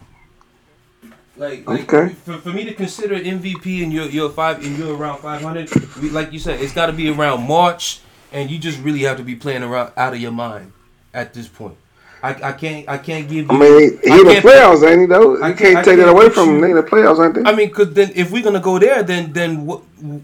Like, 1.42 1.68
like 1.68 1.92
Okay. 1.94 2.14
for, 2.14 2.38
for 2.38 2.50
me 2.54 2.66
to 2.66 2.74
consider 2.76 3.16
MVP 3.16 3.82
and 3.84 3.92
you're 3.92 4.06
you're 4.06 4.30
five 4.30 4.64
and 4.64 4.78
you're 4.78 4.96
around 4.96 5.20
500, 5.22 6.12
like 6.14 6.32
you 6.32 6.38
said, 6.40 6.62
it's 6.62 6.72
got 6.74 6.86
to 6.86 6.94
be 6.94 7.10
around 7.10 7.48
March, 7.48 8.00
and 8.32 8.52
you 8.52 8.60
just 8.60 8.80
really 8.82 9.00
have 9.02 9.18
to 9.18 9.24
be 9.24 9.36
playing 9.36 9.64
around 9.64 9.92
out 9.98 10.14
of 10.14 10.20
your 10.20 10.32
mind 10.32 10.72
at 11.16 11.34
this 11.34 11.48
point. 11.48 11.76
I, 12.24 12.50
I 12.50 12.52
can't 12.52 12.88
I 12.88 13.00
can't 13.00 13.28
give 13.28 13.46
you. 13.46 13.48
I 13.50 13.58
mean, 13.58 14.00
he 14.04 14.12
I 14.12 14.18
in 14.20 14.28
the 14.28 14.34
playoffs, 14.48 14.88
ain't 14.88 15.02
he? 15.02 15.06
Though 15.08 15.38
you 15.38 15.44
I 15.44 15.48
can't, 15.48 15.58
can't- 15.58 15.78
I 15.78 15.82
take 15.82 15.98
that 15.98 16.06
can't 16.06 16.16
away 16.16 16.30
from 16.30 16.50
him. 16.50 16.62
They 16.62 16.70
in 16.70 16.76
the 16.76 16.84
playoffs, 16.84 17.26
ain't 17.26 17.34
they? 17.34 17.44
I 17.52 17.56
mean, 17.56 17.72
cause 17.72 17.92
then 17.96 18.12
if 18.14 18.30
we're 18.32 18.44
gonna 18.44 18.60
go 18.60 18.78
there, 18.78 19.02
then 19.02 19.34
then? 19.34 19.68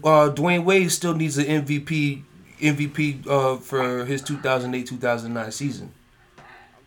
Uh, 0.04 0.30
Dwyane 0.30 0.64
Wade 0.64 0.92
still 0.92 1.14
needs 1.14 1.36
an 1.38 1.46
MVP 1.64 2.22
MVP 2.60 3.26
uh, 3.26 3.56
for 3.56 4.04
his 4.04 4.22
2008-2009 4.22 5.52
season. 5.52 5.92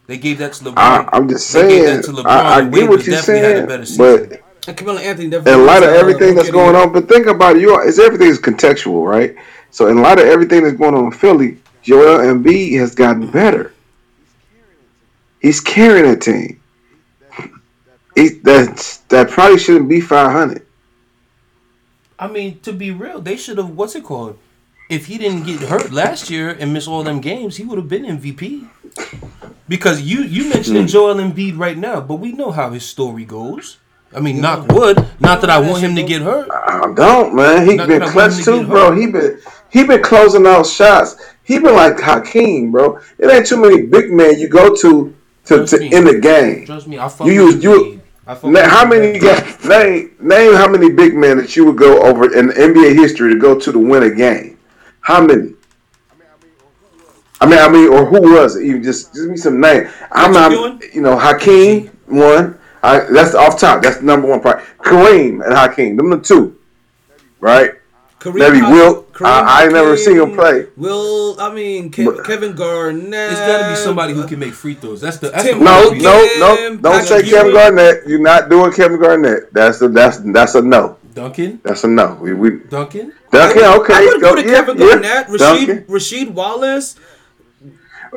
They 0.08 0.18
gave 0.18 0.40
that 0.40 0.54
to 0.54 0.64
LeBron. 0.66 0.74
I, 0.78 1.10
I'm 1.14 1.30
just 1.30 1.48
saying. 1.48 1.84
that 1.86 2.04
to 2.06 2.12
LeBron. 2.12 2.26
I, 2.26 2.58
I 2.58 2.70
get 2.70 2.90
what 2.90 3.06
you're 3.06 3.16
definitely 3.16 3.42
had 3.42 3.82
a 3.82 3.86
saying, 3.86 4.30
but 4.30 4.42
And 4.68 4.78
Carmelo 4.78 5.00
Anthony 5.00 5.30
definitely. 5.30 5.62
in 5.62 5.66
light 5.66 5.84
of 5.84 5.90
uh, 5.90 5.94
everything 5.94 6.36
that's 6.36 6.52
going 6.52 6.76
on, 6.76 6.92
but 6.92 7.08
think 7.08 7.28
about 7.28 7.56
it. 7.56 7.62
You 7.62 7.72
are, 7.72 7.88
it's 7.88 8.00
everything 8.00 8.28
is 8.28 8.40
contextual, 8.40 9.08
right? 9.08 9.36
So 9.72 9.88
in 9.88 10.02
light 10.02 10.20
of 10.20 10.26
everything 10.26 10.64
that's 10.64 10.76
going 10.78 10.94
on 10.96 11.06
in 11.06 11.12
Philly, 11.12 11.58
Joel 11.82 12.20
Embiid 12.20 12.78
has 12.80 12.94
gotten 12.94 13.32
better. 13.32 13.74
He's 15.42 15.60
carrying 15.62 16.06
a 16.06 16.16
team. 16.18 16.62
He, 18.16 18.30
that 18.44 19.00
that 19.10 19.30
probably 19.30 19.58
shouldn't 19.58 19.90
be 19.90 20.02
500. 20.02 20.66
I 22.20 22.28
mean, 22.28 22.60
to 22.60 22.74
be 22.74 22.92
real, 22.92 23.22
they 23.22 23.38
should 23.38 23.58
have. 23.58 23.70
What's 23.70 23.96
it 23.96 24.04
called? 24.04 24.38
If 24.92 25.06
he 25.06 25.18
didn't 25.18 25.44
get 25.44 25.62
hurt 25.62 25.94
last 25.94 26.30
year 26.30 26.50
and 26.50 26.74
miss 26.74 26.86
all 26.86 27.02
them 27.02 27.22
games, 27.22 27.56
he 27.56 27.64
would 27.64 27.78
have 27.78 27.88
been 27.88 28.04
MVP. 28.04 28.68
Because 29.70 30.02
you 30.02 30.24
you 30.24 30.50
mentioning 30.50 30.82
hmm. 30.82 30.88
Joel 30.88 31.16
Embiid 31.16 31.58
right 31.58 31.78
now, 31.78 32.02
but 32.02 32.16
we 32.16 32.34
know 32.34 32.52
how 32.52 32.72
his 32.72 32.86
story 32.86 33.24
goes. 33.24 33.78
I 34.14 34.20
mean, 34.20 34.42
knock 34.42 34.68
wood. 34.68 34.98
Not 35.22 35.40
that 35.40 35.50
I 35.50 35.60
want 35.60 35.82
him 35.82 35.96
to 35.96 36.04
get 36.04 36.22
hurt. 36.22 36.50
I 36.52 36.94
don't, 36.94 37.34
man. 37.34 37.66
He 37.70 37.76
Not 37.78 37.88
been 37.88 38.02
clutch 38.02 38.36
to 38.40 38.44
too, 38.44 38.68
bro. 38.68 38.94
He 38.94 39.08
been 39.08 39.40
he 39.72 39.86
been 39.86 40.04
closing 40.04 40.46
out 40.46 40.68
shots. 40.68 41.16
He 41.44 41.58
been 41.58 41.74
like 41.74 41.98
Hakeem, 41.98 42.72
bro. 42.72 43.00
It 43.18 43.32
ain't 43.32 43.46
too 43.46 43.62
many 43.62 43.84
big 43.84 44.12
men 44.12 44.38
you 44.40 44.50
go 44.50 44.76
to 44.76 45.16
to, 45.46 45.66
to 45.66 45.84
end 45.86 46.08
the 46.08 46.20
game. 46.20 46.66
Trust 46.66 46.88
me, 46.90 47.00
I 47.00 47.08
fuck 47.08 47.28
You 47.28 47.34
use- 47.34 47.64
you- 47.64 47.72
Embiid. 47.72 48.00
I 48.28 48.36
fuck 48.36 48.56
how 48.58 48.86
many 48.86 49.18
got? 49.20 49.64
Name 49.64 50.18
name 50.20 50.54
how 50.54 50.68
many 50.68 50.92
big 50.92 51.16
men 51.16 51.38
that 51.38 51.56
you 51.56 51.64
would 51.64 51.78
go 51.78 52.02
over 52.02 52.26
in 52.38 52.50
NBA 52.50 52.94
history 52.94 53.32
to 53.34 53.40
go 53.40 53.58
to 53.58 53.72
to 53.72 53.80
win 53.80 54.04
a 54.04 54.12
game? 54.14 54.58
How 55.02 55.22
many? 55.22 55.54
I 57.40 57.48
mean, 57.48 57.60
I 57.60 57.70
mean, 57.70 57.90
or 57.90 58.06
who 58.06 58.34
was 58.36 58.56
it? 58.56 58.64
Even 58.66 58.84
just 58.84 59.08
just 59.08 59.24
give 59.24 59.32
me 59.32 59.38
some 59.38 59.60
name. 59.60 59.90
I'm 60.12 60.32
Reggie 60.32 60.40
not, 60.40 60.52
Miller? 60.52 60.80
you 60.94 61.02
know, 61.02 61.18
Hakeem 61.18 61.88
one. 62.06 62.58
I, 62.84 63.00
that's 63.12 63.36
off 63.36 63.60
top. 63.60 63.82
That's 63.82 63.98
the 63.98 64.04
number 64.04 64.28
one 64.28 64.42
part. 64.42 64.64
Kareem 64.80 65.44
and 65.46 65.54
Hakeem, 65.54 65.98
them 65.98 66.10
the 66.12 66.20
two, 66.20 66.58
right? 67.40 67.72
Kareem 68.20 68.38
Maybe 68.40 68.62
Will. 68.62 69.04
Kareem 69.06 69.26
I, 69.26 69.62
I 69.62 69.64
ain't 69.66 69.74
never 69.74 69.98
seen 69.98 70.18
him 70.18 70.34
play. 70.36 70.68
Will 70.78 71.36
I 71.42 71.52
mean 71.54 71.92
Ke- 71.92 72.06
But- 72.06 72.26
Kevin 72.26 72.54
Garnett? 72.54 73.32
It's 73.32 73.40
got 73.40 73.64
to 73.64 73.70
be 73.72 73.76
somebody 73.76 74.14
who 74.14 74.28
can 74.28 74.38
make 74.38 74.54
free 74.54 74.76
throws. 74.76 75.02
That's 75.02 75.18
the 75.18 75.30
that's 75.30 75.44
Tim 75.44 75.60
the 75.60 75.66
No, 75.66 75.88
only 75.88 76.00
no, 76.02 76.26
no! 76.38 76.78
Don't 76.78 77.04
say 77.04 77.16
Patrick 77.24 77.32
Kevin 77.32 77.54
Garnett. 77.54 78.08
You're 78.08 78.20
not 78.22 78.50
doing 78.50 78.72
Kevin 78.72 79.00
Garnett. 79.00 79.52
That's 79.52 79.82
a 79.82 79.90
that's 79.90 80.18
that's 80.20 80.54
a 80.54 80.62
no. 80.62 80.98
Duncan, 81.14 81.60
That's 81.64 81.84
a 81.84 81.88
no. 81.88 82.16
We 82.22 82.34
we 82.34 82.60
Duncan. 82.70 83.14
Duncan. 83.32 83.64
Okay, 83.64 83.94
I 83.94 84.06
would 84.12 84.22
go 84.22 84.36
to 84.36 84.42
yeah, 84.42 84.48
Kevin 84.54 84.78
yeah. 84.78 84.86
Garnett, 84.88 85.28
Rasheed 85.28 85.38
Duncan. 85.40 85.84
Rasheed 85.86 86.30
Wallace. 86.32 86.96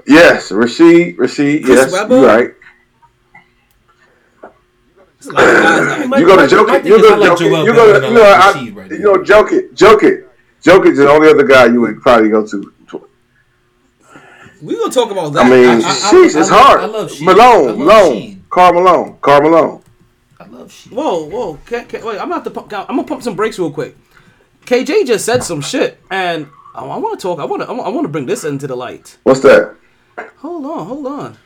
Yes, 0.06 0.50
Rasheed, 0.50 1.16
Rasheed. 1.16 1.64
Chris 1.64 1.78
yes, 1.78 1.92
Webber? 1.92 2.16
you're 2.18 2.26
right. 2.26 2.50
There's 5.20 5.26
a 5.26 5.32
lot 5.32 5.44
of 5.48 5.54
guys 5.54 6.12
out 6.12 6.18
You 6.20 6.26
go 6.26 6.36
to 6.36 6.42
my- 6.42 6.46
Jokic. 6.46 6.84
You 6.84 7.00
go 7.00 7.16
to 7.16 7.44
Jokic. 7.44 7.64
You 7.66 7.72
go 7.74 8.00
to 8.00 8.06
you 8.08 8.14
know 8.14 8.20
like 8.20 8.40
I, 8.40 8.52
Rasheed 8.52 8.76
right 8.76 8.90
you 8.90 8.98
know 8.98 9.14
Jokic, 9.14 9.74
joke 9.74 10.02
it, 10.02 10.28
joke 10.62 10.86
is 10.86 10.98
the 10.98 11.08
only 11.10 11.28
other 11.28 11.44
guy 11.44 11.66
you 11.66 11.80
would 11.80 12.00
probably 12.02 12.28
go 12.30 12.46
to. 12.46 12.72
We 14.62 14.76
gonna 14.78 14.90
talk 14.92 15.10
about 15.10 15.32
that. 15.34 15.44
I 15.44 15.50
mean, 15.50 15.66
I- 15.68 15.74
I- 15.76 15.80
sheesh, 15.80 16.14
I 16.14 16.26
it's 16.26 16.34
love- 16.36 16.48
hard. 16.50 16.80
I 16.80 16.84
love 16.86 17.10
Sheed. 17.10 17.22
I 17.22 17.24
Malone, 17.34 17.66
love 17.66 17.78
Malone, 17.78 18.14
Sheed. 18.16 18.38
Karl 18.50 18.72
Malone, 18.72 19.18
Karl 19.20 19.42
Malone. 19.42 19.82
I 20.54 20.58
love 20.58 20.72
shit. 20.72 20.92
Whoa, 20.92 21.24
whoa! 21.24 21.58
Can, 21.66 21.86
can, 21.86 22.04
wait, 22.04 22.12
I'm 22.12 22.28
gonna 22.28 22.34
have 22.34 22.44
to 22.44 22.50
pump. 22.50 22.72
I'm 22.72 22.86
gonna 22.86 23.04
pump 23.04 23.22
some 23.22 23.34
brakes 23.34 23.58
real 23.58 23.72
quick. 23.72 23.96
KJ 24.66 25.06
just 25.06 25.24
said 25.24 25.42
some 25.42 25.60
shit, 25.60 26.00
and 26.10 26.48
I, 26.74 26.84
I 26.84 26.96
want 26.98 27.18
to 27.18 27.22
talk. 27.22 27.40
I 27.40 27.44
want 27.44 27.62
to. 27.62 27.68
I 27.68 27.88
want 27.88 28.04
to 28.04 28.08
bring 28.08 28.26
this 28.26 28.44
into 28.44 28.66
the 28.66 28.76
light. 28.76 29.18
What's 29.24 29.40
that? 29.40 29.76
Hold 30.38 30.64
on, 30.66 30.86
hold 30.86 31.06
on. 31.06 31.38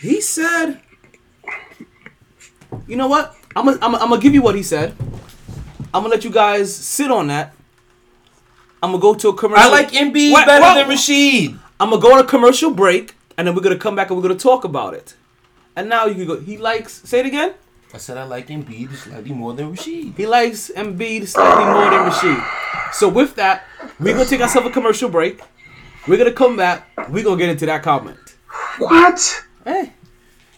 He 0.00 0.20
said, 0.20 0.80
"You 2.86 2.96
know 2.96 3.08
what? 3.08 3.36
I'm 3.56 3.64
gonna, 3.64 3.78
I'm 3.82 3.92
gonna, 3.92 4.14
I'm 4.14 4.20
give 4.20 4.34
you 4.34 4.42
what 4.42 4.54
he 4.54 4.62
said. 4.62 4.94
I'm 5.92 6.02
gonna 6.02 6.08
let 6.08 6.24
you 6.24 6.30
guys 6.30 6.74
sit 6.74 7.10
on 7.10 7.26
that. 7.26 7.54
I'm 8.82 8.92
gonna 8.92 9.02
go 9.02 9.14
to 9.14 9.28
a 9.30 9.34
commercial. 9.34 9.64
I 9.64 9.68
like 9.68 9.90
Embiid 9.90 10.32
better 10.46 10.62
whoa. 10.62 10.74
than 10.74 10.88
Rasheed. 10.88 11.58
I'm 11.80 11.90
gonna 11.90 12.00
go 12.00 12.12
on 12.12 12.20
a 12.20 12.24
commercial 12.24 12.70
break, 12.70 13.16
and 13.36 13.46
then 13.46 13.54
we're 13.54 13.62
gonna 13.62 13.78
come 13.78 13.94
back 13.96 14.10
and 14.10 14.16
we're 14.16 14.22
gonna 14.28 14.38
talk 14.38 14.64
about 14.64 14.94
it. 14.94 15.14
And 15.76 15.88
now 15.88 16.06
you 16.06 16.14
can 16.14 16.26
go. 16.26 16.38
He 16.40 16.56
likes. 16.58 17.02
Say 17.08 17.20
it 17.20 17.26
again. 17.26 17.54
I 17.94 17.98
said 17.98 18.16
I 18.16 18.24
like 18.24 18.48
Embiid 18.48 18.94
slightly 18.94 19.32
more 19.32 19.52
than 19.52 19.74
Rasheed. 19.74 20.16
He 20.16 20.26
likes 20.26 20.70
Embiid 20.74 21.26
slightly 21.28 21.64
more 21.64 21.90
than 21.90 22.10
Rasheed. 22.10 22.92
So 22.94 23.08
with 23.08 23.34
that, 23.36 23.64
we're 24.00 24.14
gonna 24.14 24.24
take 24.26 24.40
ourselves 24.40 24.68
a 24.68 24.70
commercial 24.70 25.08
break. 25.08 25.40
We're 26.08 26.18
gonna 26.18 26.32
come 26.32 26.56
back. 26.56 26.88
We're 27.10 27.24
gonna 27.24 27.36
get 27.36 27.50
into 27.50 27.66
that 27.66 27.82
comment. 27.82 28.18
What? 28.78 29.44
Hey, 29.64 29.92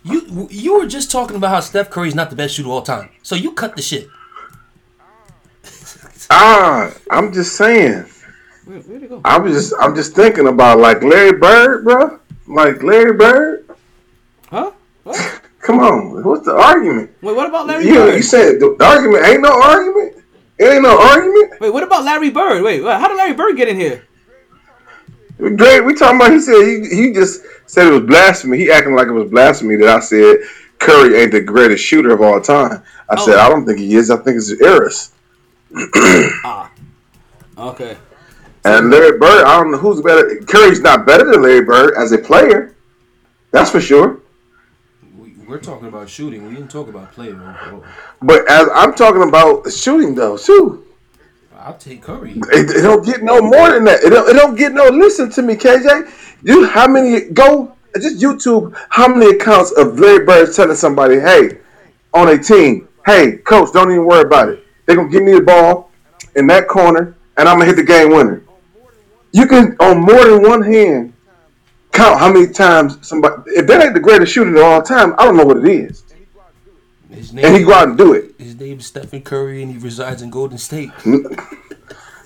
You 0.03 0.49
you 0.51 0.79
were 0.79 0.87
just 0.87 1.11
talking 1.11 1.37
about 1.37 1.51
how 1.51 1.61
Steph 1.61 1.91
Curry 1.91 2.09
is 2.09 2.15
not 2.15 2.31
the 2.31 2.37
best 2.37 2.55
shooter 2.55 2.69
of 2.69 2.73
all 2.73 2.83
time. 2.83 3.11
So 3.23 3.35
you 3.35 3.53
cut 3.53 3.77
the 3.77 3.83
shit. 3.83 4.09
Ah, 6.31 6.93
I'm 7.11 7.33
just 7.33 7.57
saying. 7.57 8.05
where, 8.65 8.79
where'd 8.81 9.03
it 9.03 9.09
go? 9.09 9.21
I'm 9.25 9.47
just 9.47 9.73
I'm 9.81 9.95
just 9.95 10.15
thinking 10.15 10.47
about 10.49 10.79
like 10.79 11.03
Larry 11.03 11.33
Bird, 11.39 11.85
bro. 11.85 12.19
Like 12.47 12.83
Larry 12.83 13.15
Bird. 13.15 13.77
Huh? 14.49 14.73
What? 15.05 15.41
Come 15.61 15.81
on, 15.81 16.23
what's 16.23 16.45
the 16.45 16.55
argument? 16.55 17.11
Wait, 17.23 17.35
what 17.35 17.49
about 17.49 17.67
Larry 17.67 17.87
You, 17.87 17.95
Bird? 17.95 18.17
you 18.17 18.23
said 18.23 18.61
the, 18.61 18.77
argument 18.85 19.25
ain't 19.25 19.41
no 19.41 19.63
argument. 19.63 20.23
It 20.59 20.65
ain't 20.65 20.83
no 20.83 21.01
argument. 21.01 21.59
Wait, 21.59 21.73
what 21.73 21.83
about 21.83 22.05
Larry 22.05 22.31
Bird? 22.31 22.63
Wait, 22.63 22.83
how 22.83 23.09
did 23.09 23.17
Larry 23.17 23.33
Bird 23.33 23.57
get 23.57 23.69
in 23.69 23.77
here? 23.77 24.05
Great. 25.39 25.85
We 25.85 25.95
talking 25.95 26.17
about. 26.17 26.33
He 26.33 26.41
said 26.41 26.63
he 26.63 26.89
he 26.95 27.13
just 27.13 27.43
said 27.67 27.89
it 27.89 27.91
was 27.91 28.03
blasphemy. 28.03 28.59
He 28.59 28.71
acting 28.71 28.95
like 28.95 29.09
it 29.09 29.13
was 29.13 29.31
blasphemy 29.31 29.77
that 29.77 29.89
I 29.89 30.01
said 30.01 30.37
Curry 30.79 31.17
ain't 31.17 31.33
the 31.33 31.41
greatest 31.41 31.85
shooter 31.85 32.13
of 32.13 32.21
all 32.21 32.41
time. 32.41 32.83
I 33.11 33.17
oh. 33.19 33.25
said 33.25 33.35
Oh. 33.35 33.41
I 33.41 33.49
don't 33.49 33.67
think 33.67 33.79
he 33.79 33.95
is. 33.97 34.11
I 34.11 34.17
think 34.17 34.37
it's 34.37 34.51
Eris. 34.61 35.13
Ah. 36.45 36.71
Okay. 37.57 37.97
And 38.65 38.91
Larry 38.91 39.19
Bird, 39.19 39.45
I 39.45 39.59
don't 39.61 39.71
know 39.73 39.79
who's 39.79 40.01
better. 40.01 40.41
Curry's 40.47 40.81
not 40.81 41.05
better 41.05 41.31
than 41.31 41.43
Larry 41.43 41.65
Bird 41.65 41.95
as 41.97 42.13
a 42.13 42.19
player. 42.19 42.75
That's 43.51 43.71
for 43.71 43.81
sure. 43.81 44.21
We, 45.19 45.35
we're 45.47 45.61
talking 45.61 45.89
about 45.89 46.09
shooting. 46.09 46.49
We 46.49 46.55
didn't 46.55 46.71
talk 46.71 46.89
about 46.89 47.13
playing. 47.13 47.35
overall. 47.35 47.85
But 48.23 48.51
as 48.51 48.69
I'm 48.75 48.95
talking 48.95 49.23
about 49.23 49.71
shooting 49.71 50.15
though, 50.15 50.39
too, 50.39 50.85
I'll 51.59 51.77
take 51.77 52.03
Curry. 52.03 52.33
it, 52.37 52.71
it 52.77 52.83
don't 52.83 53.05
get 53.05 53.23
no 53.23 53.41
more 53.43 53.71
than 53.71 53.85
that. 53.85 54.03
It 54.03 54.11
don't, 54.11 54.29
it 54.29 54.33
don't 54.33 54.55
get 54.55 54.73
no. 54.73 54.89
Listen 54.89 55.31
to 55.33 55.43
me, 55.43 55.55
KJ. 55.57 56.11
You 56.43 56.67
how 56.67 56.89
many 56.89 57.21
go 57.31 57.77
just 58.01 58.19
YouTube? 58.19 58.75
How 58.89 59.09
many 59.09 59.37
accounts 59.37 59.73
of 59.73 59.99
Larry 59.99 60.25
Bird 60.25 60.55
telling 60.55 60.77
somebody, 60.77 61.21
"Hey, 61.21 61.59
on 62.15 62.29
a 62.29 62.39
team, 62.39 62.89
hey, 63.07 63.37
coach, 63.39 63.73
don't 63.73 63.91
even 63.91 64.07
worry 64.07 64.23
about 64.23 64.49
it. 64.49 64.67
They're 64.87 64.97
gonna 64.97 65.09
give 65.11 65.23
me 65.23 65.33
the 65.33 65.43
ball 65.43 65.91
in 66.35 66.47
that 66.49 66.67
corner, 66.67 67.15
and 67.37 67.49
I'm 67.49 67.59
gonna 67.59 67.67
hit 67.67 67.77
the 67.77 67.83
game 67.83 68.09
winner." 68.11 68.43
You 69.35 69.49
can 69.49 69.77
on 69.81 70.01
more 70.01 70.25
than 70.27 70.43
one 70.43 70.63
hand 70.63 71.13
count 71.91 72.21
how 72.21 72.33
many 72.33 72.47
times 72.47 73.05
somebody. 73.05 73.43
If 73.47 73.67
that 73.67 73.83
ain't 73.83 73.95
the 73.95 73.99
greatest 74.01 74.33
shooter 74.33 74.55
of 74.55 74.63
all 74.63 74.81
time, 74.81 75.13
I 75.19 75.25
don't 75.25 75.37
know 75.37 75.45
what 75.45 75.57
it 75.57 75.67
is. 75.67 76.05
His 77.11 77.31
And 77.31 77.57
he 77.57 77.65
go 77.65 77.73
out 77.73 77.89
and 77.89 77.99
do 77.99 78.13
it. 78.13 78.37
his 78.39 78.55
name's 78.55 78.87
Stephen 78.87 79.23
Curry, 79.23 79.61
and 79.65 79.73
he 79.73 79.79
resides 79.79 80.23
in 80.23 80.31
Golden 80.31 80.57
State. 80.57 80.91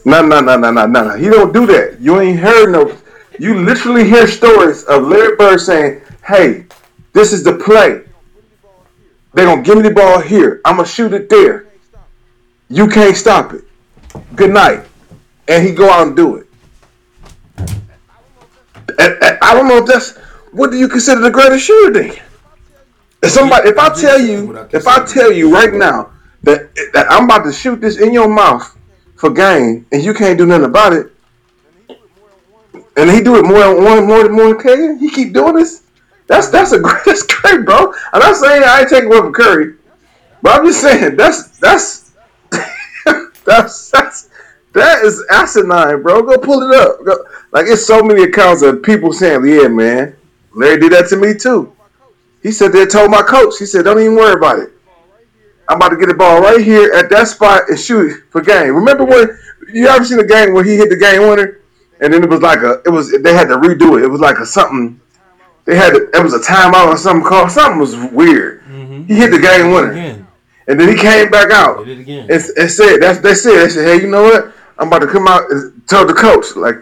No, 0.05 0.23
no, 0.23 0.41
no, 0.41 0.57
no, 0.57 0.71
no, 0.71 0.87
no, 0.87 0.87
no. 0.87 1.17
He 1.17 1.29
don't 1.29 1.53
do 1.53 1.67
that. 1.67 1.99
You 1.99 2.21
ain't 2.21 2.39
heard 2.39 2.73
no. 2.73 2.95
You 3.39 3.59
literally 3.63 4.09
hear 4.09 4.27
stories 4.27 4.85
of 4.85 5.05
Larry 5.05 5.35
Bird 5.37 5.61
saying, 5.61 6.03
"Hey, 6.25 6.67
this 7.15 7.33
is 7.33 7.43
the 7.43 7.55
play. 7.55 8.03
They 9.35 9.45
gonna 9.45 9.63
give 9.63 9.77
me 9.77 9.83
the 9.83 9.91
ball 9.91 10.21
here. 10.21 10.61
I'm 10.65 10.77
gonna 10.77 10.89
shoot 10.89 11.13
it 11.15 11.31
there. 11.31 11.67
You 12.69 12.87
can't 12.87 13.17
stop 13.17 13.55
it. 13.55 13.65
Good 14.37 14.51
night." 14.51 14.85
And 15.47 15.67
he 15.67 15.73
go 15.73 15.91
out 15.91 16.07
and 16.07 16.17
do 16.17 16.37
it. 16.37 16.48
And- 18.99 19.19
and 19.23 19.39
I 19.43 19.55
don't 19.55 19.69
know 19.69 19.79
if 19.79 19.87
that's 19.87 20.17
what 20.53 20.71
do 20.71 20.79
you 20.79 20.89
consider 20.89 21.21
the 21.21 21.31
greatest 21.31 21.65
shooter 21.65 21.93
then? 21.93 22.17
If 23.23 23.31
somebody, 23.31 23.69
if 23.69 23.79
I 23.79 23.89
tell 23.91 24.21
you, 24.21 24.57
if 24.73 24.87
I 24.87 25.05
tell 25.05 25.33
you 25.33 25.53
right 25.53 25.73
now 25.73 26.11
that 26.45 26.75
that 26.95 27.11
I'm 27.11 27.25
about 27.25 27.45
to 27.45 27.53
shoot 27.53 27.81
this 27.81 27.99
in 27.99 28.13
your 28.13 28.29
mouth 28.29 28.77
for 29.17 29.31
game, 29.31 29.87
and 29.93 30.03
you 30.03 30.15
can't 30.15 30.39
do 30.39 30.47
nothing 30.47 30.65
about 30.65 30.93
it, 30.93 31.13
and 32.97 33.11
he 33.11 33.21
do 33.21 33.37
it 33.37 33.45
more 33.45 33.75
than 33.75 33.85
one, 33.85 34.07
more 34.07 34.23
than 34.23 34.33
more 34.33 34.55
than 34.55 34.99
he 34.99 35.11
keep 35.11 35.33
doing 35.33 35.55
this. 35.57 35.83
That's 36.29 36.49
that's 36.49 36.73
a 36.73 36.79
great, 36.87 37.03
that's 37.05 37.23
great, 37.25 37.65
bro. 37.65 37.93
I'm 38.13 38.21
not 38.21 38.37
saying 38.37 38.63
I 38.65 38.81
ain't 38.81 38.89
taking 38.89 39.07
away 39.07 39.19
from 39.19 39.33
Curry, 39.33 39.75
but 40.43 40.59
I'm 40.61 40.67
just 40.67 40.81
saying 40.81 41.17
that's 41.17 41.59
that's 41.59 42.13
that's 43.45 43.91
that's 43.91 44.31
that 44.75 45.05
is 45.05 45.25
asinine, 45.31 46.03
bro. 46.03 46.23
Go 46.23 46.39
pull 46.39 46.63
it 46.71 46.77
up. 46.79 47.05
Go, 47.05 47.25
like 47.53 47.67
it's 47.69 47.87
so 47.87 48.03
many 48.03 48.23
accounts 48.25 48.63
of 48.63 48.83
people 48.83 49.13
saying, 49.13 49.47
"Yeah, 49.47 49.69
man, 49.69 50.17
Larry 50.55 50.79
did 50.81 50.93
that 50.93 51.09
to 51.09 51.17
me 51.17 51.35
too." 51.35 51.73
He 52.43 52.53
said 52.53 52.73
they 52.73 52.87
told 52.87 53.11
my 53.11 53.23
coach. 53.23 53.55
He 53.59 53.67
said, 53.67 53.85
"Don't 53.85 53.99
even 54.01 54.15
worry 54.15 54.35
about 54.35 54.59
it. 54.59 54.71
I'm 55.69 55.77
about 55.77 55.91
to 55.91 55.97
get 55.97 56.09
the 56.09 56.15
ball 56.15 56.41
right 56.41 56.61
here 56.65 56.93
at 56.95 57.11
that 57.11 57.29
spot 57.29 57.69
and 57.69 57.79
shoot 57.79 58.13
it 58.13 58.23
for 58.31 58.41
game." 58.41 58.75
Remember 58.75 59.05
when 59.05 59.39
you 59.73 59.87
ever 59.89 60.05
seen 60.05 60.19
a 60.21 60.27
game 60.27 60.53
where 60.53 60.65
he 60.65 60.77
hit 60.77 60.89
the 60.89 60.97
game 60.97 61.23
winner, 61.23 61.61
and 62.01 62.13
then 62.13 62.23
it 62.23 62.31
was 62.31 62.41
like 62.43 62.61
a 62.61 62.83
it 62.85 62.91
was 62.91 63.11
they 63.23 63.35
had 63.35 63.49
to 63.49 63.57
redo 63.57 63.99
it. 63.99 64.05
It 64.05 64.09
was 64.09 64.21
like 64.21 64.39
a 64.39 64.47
something. 64.47 65.01
They 65.65 65.77
had 65.77 65.91
to, 65.91 66.09
it 66.15 66.23
was 66.23 66.33
a 66.33 66.39
timeout 66.39 66.87
or 66.87 66.97
something 66.97 67.27
called 67.29 67.51
something 67.51 67.79
was 67.79 67.95
weird. 68.11 68.63
Mm-hmm. 68.65 69.03
He 69.05 69.15
hit 69.17 69.31
the 69.31 69.39
game 69.39 69.71
winner, 69.71 69.91
Again, 69.91 70.27
and 70.67 70.81
then 70.81 70.89
he 70.89 70.95
came 70.95 71.29
back 71.29 71.51
out 71.51 71.85
did 71.85 71.99
it 71.99 72.01
again. 72.01 72.23
and, 72.31 72.43
and 72.57 72.71
said 72.71 72.99
that's 73.01 73.19
they 73.21 73.35
said 73.35 73.57
they 73.57 73.69
said 73.69 73.85
hey 73.85 74.03
you 74.03 74.11
know 74.11 74.23
what 74.23 74.55
I'm 74.79 74.89
about 74.89 75.01
to 75.01 75.07
come 75.07 75.29
out 75.29 75.51
and 75.51 75.87
tell 75.87 76.07
the 76.07 76.15
coach 76.15 76.57
like 76.57 76.77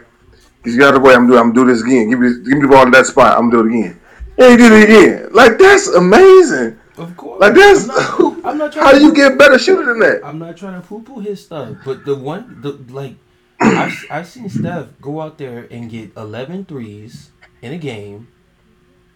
he's 0.66 0.76
got 0.76 0.92
the 0.92 1.00
way 1.00 1.14
I'm 1.14 1.26
doing 1.26 1.38
I'm 1.38 1.52
gonna 1.52 1.66
do 1.66 1.72
this 1.72 1.82
again. 1.82 2.10
Give 2.10 2.18
me 2.18 2.28
give 2.28 2.58
me 2.58 2.60
the 2.60 2.68
ball 2.68 2.84
in 2.84 2.90
that 2.90 3.06
spot 3.06 3.38
I'm 3.38 3.50
gonna 3.50 3.62
do 3.62 3.68
it 3.68 3.78
again. 3.78 4.00
And 4.38 4.50
he 4.50 4.56
did 4.56 4.72
it 4.72 4.84
again. 4.84 5.28
Like 5.32 5.58
that's 5.58 5.88
amazing. 5.88 6.78
Of 6.98 7.16
course. 7.16 7.40
like 7.40 7.54
that's 7.54 7.88
I'm 7.88 8.42
not, 8.42 8.46
I'm 8.46 8.58
not 8.58 8.72
trying 8.72 8.86
how 8.86 8.92
you 8.92 9.14
get 9.14 9.38
better 9.38 9.58
shooter 9.58 9.86
than 9.86 10.00
that. 10.00 10.24
I'm 10.24 10.38
not 10.38 10.56
trying 10.56 10.80
to 10.80 10.86
poo 10.86 11.02
poo 11.02 11.20
his 11.20 11.44
stuff, 11.44 11.76
but 11.84 12.04
the 12.04 12.14
one, 12.14 12.60
the 12.62 12.72
like, 12.92 13.16
I've, 13.60 14.04
I've 14.10 14.26
seen 14.26 14.48
Steph 14.48 14.88
go 15.00 15.20
out 15.20 15.38
there 15.38 15.66
and 15.70 15.90
get 15.90 16.16
11 16.16 16.66
threes 16.66 17.30
in 17.62 17.72
a 17.72 17.78
game 17.78 18.28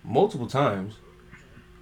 multiple 0.04 0.46
times. 0.46 0.96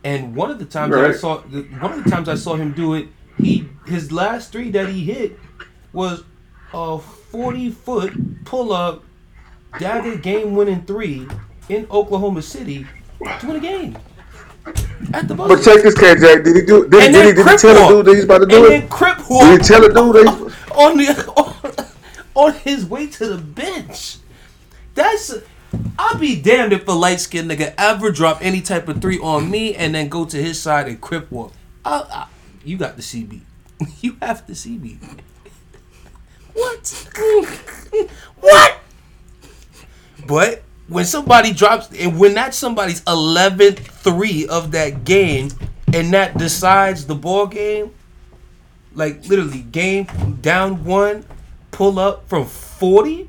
And 0.04 0.36
one 0.36 0.50
of 0.50 0.58
the 0.58 0.64
times 0.64 0.94
I 0.94 1.12
saw, 1.12 1.38
one 1.40 1.92
of 1.92 2.04
the 2.04 2.10
times 2.10 2.28
I 2.28 2.36
saw 2.36 2.54
him 2.54 2.72
do 2.72 2.94
it, 2.94 3.08
he 3.36 3.68
his 3.86 4.12
last 4.12 4.52
three 4.52 4.70
that 4.70 4.88
he 4.88 5.04
hit 5.04 5.38
was 5.92 6.22
a 6.72 6.98
40 6.98 7.70
foot 7.70 8.44
pull 8.44 8.72
up, 8.72 9.04
dagger 9.78 10.16
game 10.16 10.54
winning 10.54 10.82
three 10.82 11.26
in 11.68 11.86
Oklahoma 11.90 12.42
City 12.42 12.86
to 13.40 13.46
win 13.46 13.56
a 13.56 13.60
game. 13.60 13.98
At 15.14 15.28
the 15.28 15.34
but 15.34 15.62
check 15.62 15.82
this 15.82 15.94
KJ 15.94 16.44
did 16.44 16.56
he 16.56 16.62
do 16.62 16.86
did, 16.88 17.12
did 17.12 17.26
he 17.26 17.32
did 17.32 17.48
he 17.48 17.56
tell 17.56 17.74
the 17.74 17.88
dude 17.88 18.06
that 18.06 18.14
he's 18.14 18.24
about 18.24 18.38
to 18.38 18.46
do 18.46 18.56
and 18.56 18.66
it 18.66 18.80
then 18.80 18.88
Crip 18.88 19.16
did 19.16 19.26
walk 19.30 19.60
he 19.60 19.66
tell 19.66 19.80
the 19.80 19.88
dude 19.88 20.14
that 20.14 20.34
he's, 20.34 20.72
on 20.72 20.96
the 20.98 21.86
on, 22.34 22.46
on 22.52 22.52
his 22.60 22.84
way 22.84 23.06
to 23.06 23.26
the 23.26 23.38
bench. 23.38 24.18
That's 24.94 25.34
I'll 25.98 26.18
be 26.18 26.40
damned 26.40 26.72
if 26.72 26.86
a 26.88 26.92
light 26.92 27.20
skinned 27.20 27.50
nigga 27.50 27.74
ever 27.78 28.10
drop 28.10 28.38
any 28.42 28.60
type 28.60 28.88
of 28.88 29.00
three 29.00 29.18
on 29.18 29.50
me 29.50 29.74
and 29.74 29.94
then 29.94 30.08
go 30.08 30.24
to 30.24 30.36
his 30.36 30.60
side 30.60 30.88
and 30.88 31.00
crip 31.00 31.30
walk. 31.30 31.52
I, 31.84 32.00
I, 32.00 32.26
you 32.64 32.76
got 32.76 32.96
the 32.96 33.02
CB. 33.02 33.40
You 34.00 34.16
have 34.20 34.46
the 34.46 34.54
CB. 34.54 34.98
What? 36.54 37.08
what? 38.40 38.80
But 40.28 40.62
when 40.88 41.06
somebody 41.06 41.54
drops, 41.54 41.88
and 41.98 42.18
when 42.18 42.34
that's 42.34 42.56
somebody's 42.56 43.00
11th 43.02 43.78
three 43.78 44.46
of 44.46 44.72
that 44.72 45.04
game, 45.04 45.48
and 45.92 46.12
that 46.12 46.36
decides 46.36 47.06
the 47.06 47.14
ball 47.14 47.46
game, 47.46 47.94
like 48.94 49.26
literally 49.26 49.62
game 49.62 50.06
down 50.42 50.84
one, 50.84 51.24
pull 51.70 51.98
up 51.98 52.28
from 52.28 52.44
40, 52.44 53.26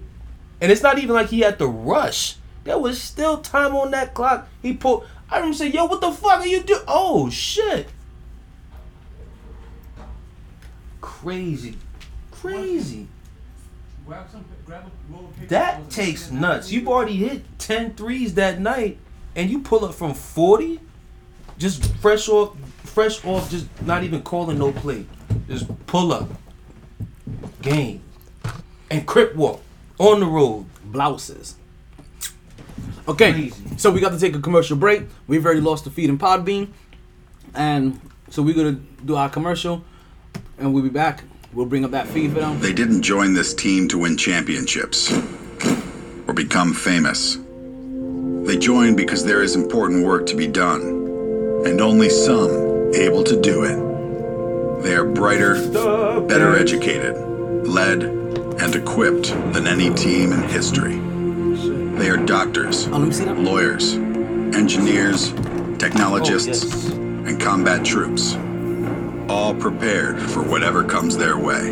and 0.59 0.71
it's 0.71 0.84
not 0.84 0.99
even 0.99 1.15
like 1.15 1.30
he 1.30 1.39
had 1.39 1.57
to 1.59 1.67
rush. 1.67 2.35
There 2.65 2.77
was 2.77 3.01
still 3.01 3.38
time 3.38 3.76
on 3.77 3.91
that 3.91 4.13
clock. 4.13 4.49
He 4.61 4.73
pulled. 4.73 5.07
I 5.30 5.38
remember 5.38 5.55
say, 5.55 5.69
"Yo, 5.69 5.85
what 5.85 6.01
the 6.01 6.11
fuck 6.11 6.41
are 6.41 6.47
you 6.47 6.61
doing?" 6.61 6.81
Oh 6.85 7.30
shit! 7.30 7.88
Crazy, 10.99 11.77
crazy. 12.31 13.07
That 15.47 15.89
takes 15.89 16.31
nuts. 16.31 16.71
You've 16.71 16.87
already 16.87 17.15
hit 17.15 17.43
10 17.59 17.95
threes 17.95 18.35
that 18.35 18.59
night, 18.59 18.97
and 19.35 19.49
you 19.49 19.61
pull 19.61 19.85
up 19.85 19.93
from 19.95 20.13
40, 20.13 20.79
just 21.57 21.91
fresh 21.95 22.29
off, 22.29 22.55
fresh 22.83 23.23
off, 23.25 23.49
just 23.49 23.67
not 23.83 24.03
even 24.03 24.21
calling 24.21 24.59
no 24.59 24.71
play. 24.71 25.05
Just 25.47 25.67
pull 25.87 26.13
up, 26.13 26.29
game, 27.61 28.01
and 28.91 29.05
crip 29.07 29.35
walk 29.35 29.61
on 29.97 30.19
the 30.19 30.25
road. 30.25 30.65
Blouses. 30.85 31.55
Okay, 33.07 33.31
Crazy. 33.31 33.77
so 33.77 33.91
we 33.91 33.99
got 33.99 34.11
to 34.11 34.19
take 34.19 34.35
a 34.35 34.39
commercial 34.39 34.77
break. 34.77 35.03
We've 35.27 35.43
already 35.45 35.61
lost 35.61 35.83
the 35.83 35.91
feed 35.91 36.09
in 36.09 36.17
Podbean, 36.17 36.69
and 37.55 37.99
so 38.29 38.41
we're 38.43 38.55
gonna 38.55 38.79
do 39.05 39.15
our 39.15 39.29
commercial, 39.29 39.83
and 40.57 40.73
we'll 40.73 40.83
be 40.83 40.89
back. 40.89 41.23
We'll 41.53 41.65
bring 41.65 41.84
up 41.84 41.91
that 41.91 42.07
feed 42.07 42.31
for 42.34 42.39
them. 42.39 42.59
They 42.59 42.73
didn't 42.73 43.01
join 43.01 43.34
this 43.34 43.53
team 43.53 43.88
to 43.89 43.97
win 43.97 44.17
championships 44.17 45.11
or 46.27 46.34
become 46.34 46.73
famous. 46.73 47.38
They 48.45 48.57
joined 48.57 48.97
because 48.97 49.26
there 49.26 49.41
is 49.41 49.55
important 49.55 50.05
work 50.05 50.26
to 50.27 50.35
be 50.35 50.47
done, 50.47 50.81
and 51.65 51.81
only 51.81 52.09
some 52.09 52.93
able 52.93 53.23
to 53.23 53.39
do 53.39 53.63
it. 53.63 54.84
They 54.84 54.95
are 54.95 55.05
brighter, 55.05 55.55
better 56.27 56.55
educated, 56.55 57.15
led, 57.67 58.03
and 58.03 58.76
equipped 58.76 59.30
than 59.53 59.67
any 59.67 59.93
team 59.93 60.31
in 60.31 60.43
history. 60.43 60.97
They 61.97 62.09
are 62.09 62.17
doctors, 62.17 62.88
Oh, 62.88 62.91
let 62.91 63.07
me 63.07 63.11
see 63.11 63.26
that. 63.26 63.39
lawyers, 63.39 63.93
engineers, 64.55 65.34
Oh, 65.34 65.76
technologists, 65.77 66.89
and 66.91 67.39
combat 67.39 67.84
troops, 67.85 68.34
all 69.30 69.53
prepared 69.53 70.19
for 70.19 70.41
whatever 70.41 70.84
comes 70.84 71.18
their 71.18 71.38
way. 71.38 71.68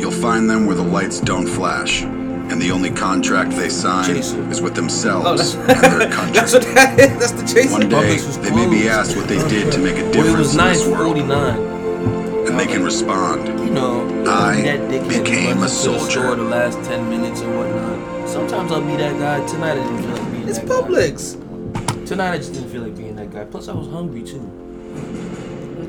You'll 0.00 0.10
find 0.12 0.48
them 0.48 0.66
where 0.66 0.76
the 0.76 0.82
lights 0.82 1.20
don't 1.20 1.46
flash, 1.46 2.02
And 2.02 2.62
the 2.62 2.70
only 2.70 2.90
contract 2.90 3.50
they 3.50 3.68
sign 3.68 4.06
Chaser. 4.06 4.40
is 4.50 4.62
with 4.62 4.72
Oh, 4.72 4.76
themselves 4.76 5.54
that's, 5.54 5.82
and 5.82 6.00
their 6.00 6.10
country. 6.18 6.32
that's 6.34 6.54
what 6.54 6.62
that 6.74 6.98
is. 6.98 7.18
That's 7.18 7.32
the 7.32 7.46
chase. 7.46 7.70
One 7.70 7.88
day, 7.90 8.16
they 8.16 8.50
may 8.54 8.66
be 8.70 8.88
asked 8.88 9.16
what 9.16 9.28
they 9.28 9.36
did 9.48 9.70
to 9.72 9.78
make 9.78 9.96
a 9.96 10.00
Well, 10.02 10.08
it 10.08 10.12
difference 10.14 10.38
was 10.38 10.56
in 10.56 10.64
this 10.64 10.86
world, 10.86 11.16
forty 11.16 11.22
nine. 11.22 11.58
and 12.48 12.58
they 12.58 12.66
can 12.66 12.82
respond. 12.82 13.46
You 13.60 13.70
know, 13.74 14.00
I 14.26 14.62
that 14.62 14.80
dickhead 14.90 15.02
who 15.02 15.22
became 15.22 15.46
a 15.46 15.50
into 15.50 15.60
the 15.62 15.68
soldier. 15.68 16.08
store 16.22 16.36
the 16.36 16.44
last 16.44 16.82
ten 16.88 17.10
minutes 17.10 17.42
or 17.42 17.50
whatnot. 17.54 18.28
Sometimes 18.28 18.72
I'll 18.72 18.80
be 18.80 18.96
that 18.96 19.18
guy. 19.18 19.46
Tonight 19.46 19.72
I 19.72 19.82
didn't 19.82 19.98
feel 20.02 20.12
like 20.16 20.32
being 20.32 20.48
It's 20.48 20.58
that 20.58 20.68
guy. 20.68 20.74
Publix. 20.74 22.06
Tonight 22.06 22.32
I 22.32 22.36
just 22.38 22.54
didn't 22.54 22.70
feel 22.70 22.82
like 22.82 22.96
being 22.96 23.16
that 23.16 23.30
guy. 23.30 23.44
Plus 23.44 23.68
I 23.68 23.74
was 23.74 23.88
hungry 23.88 24.22
too. 24.22 24.40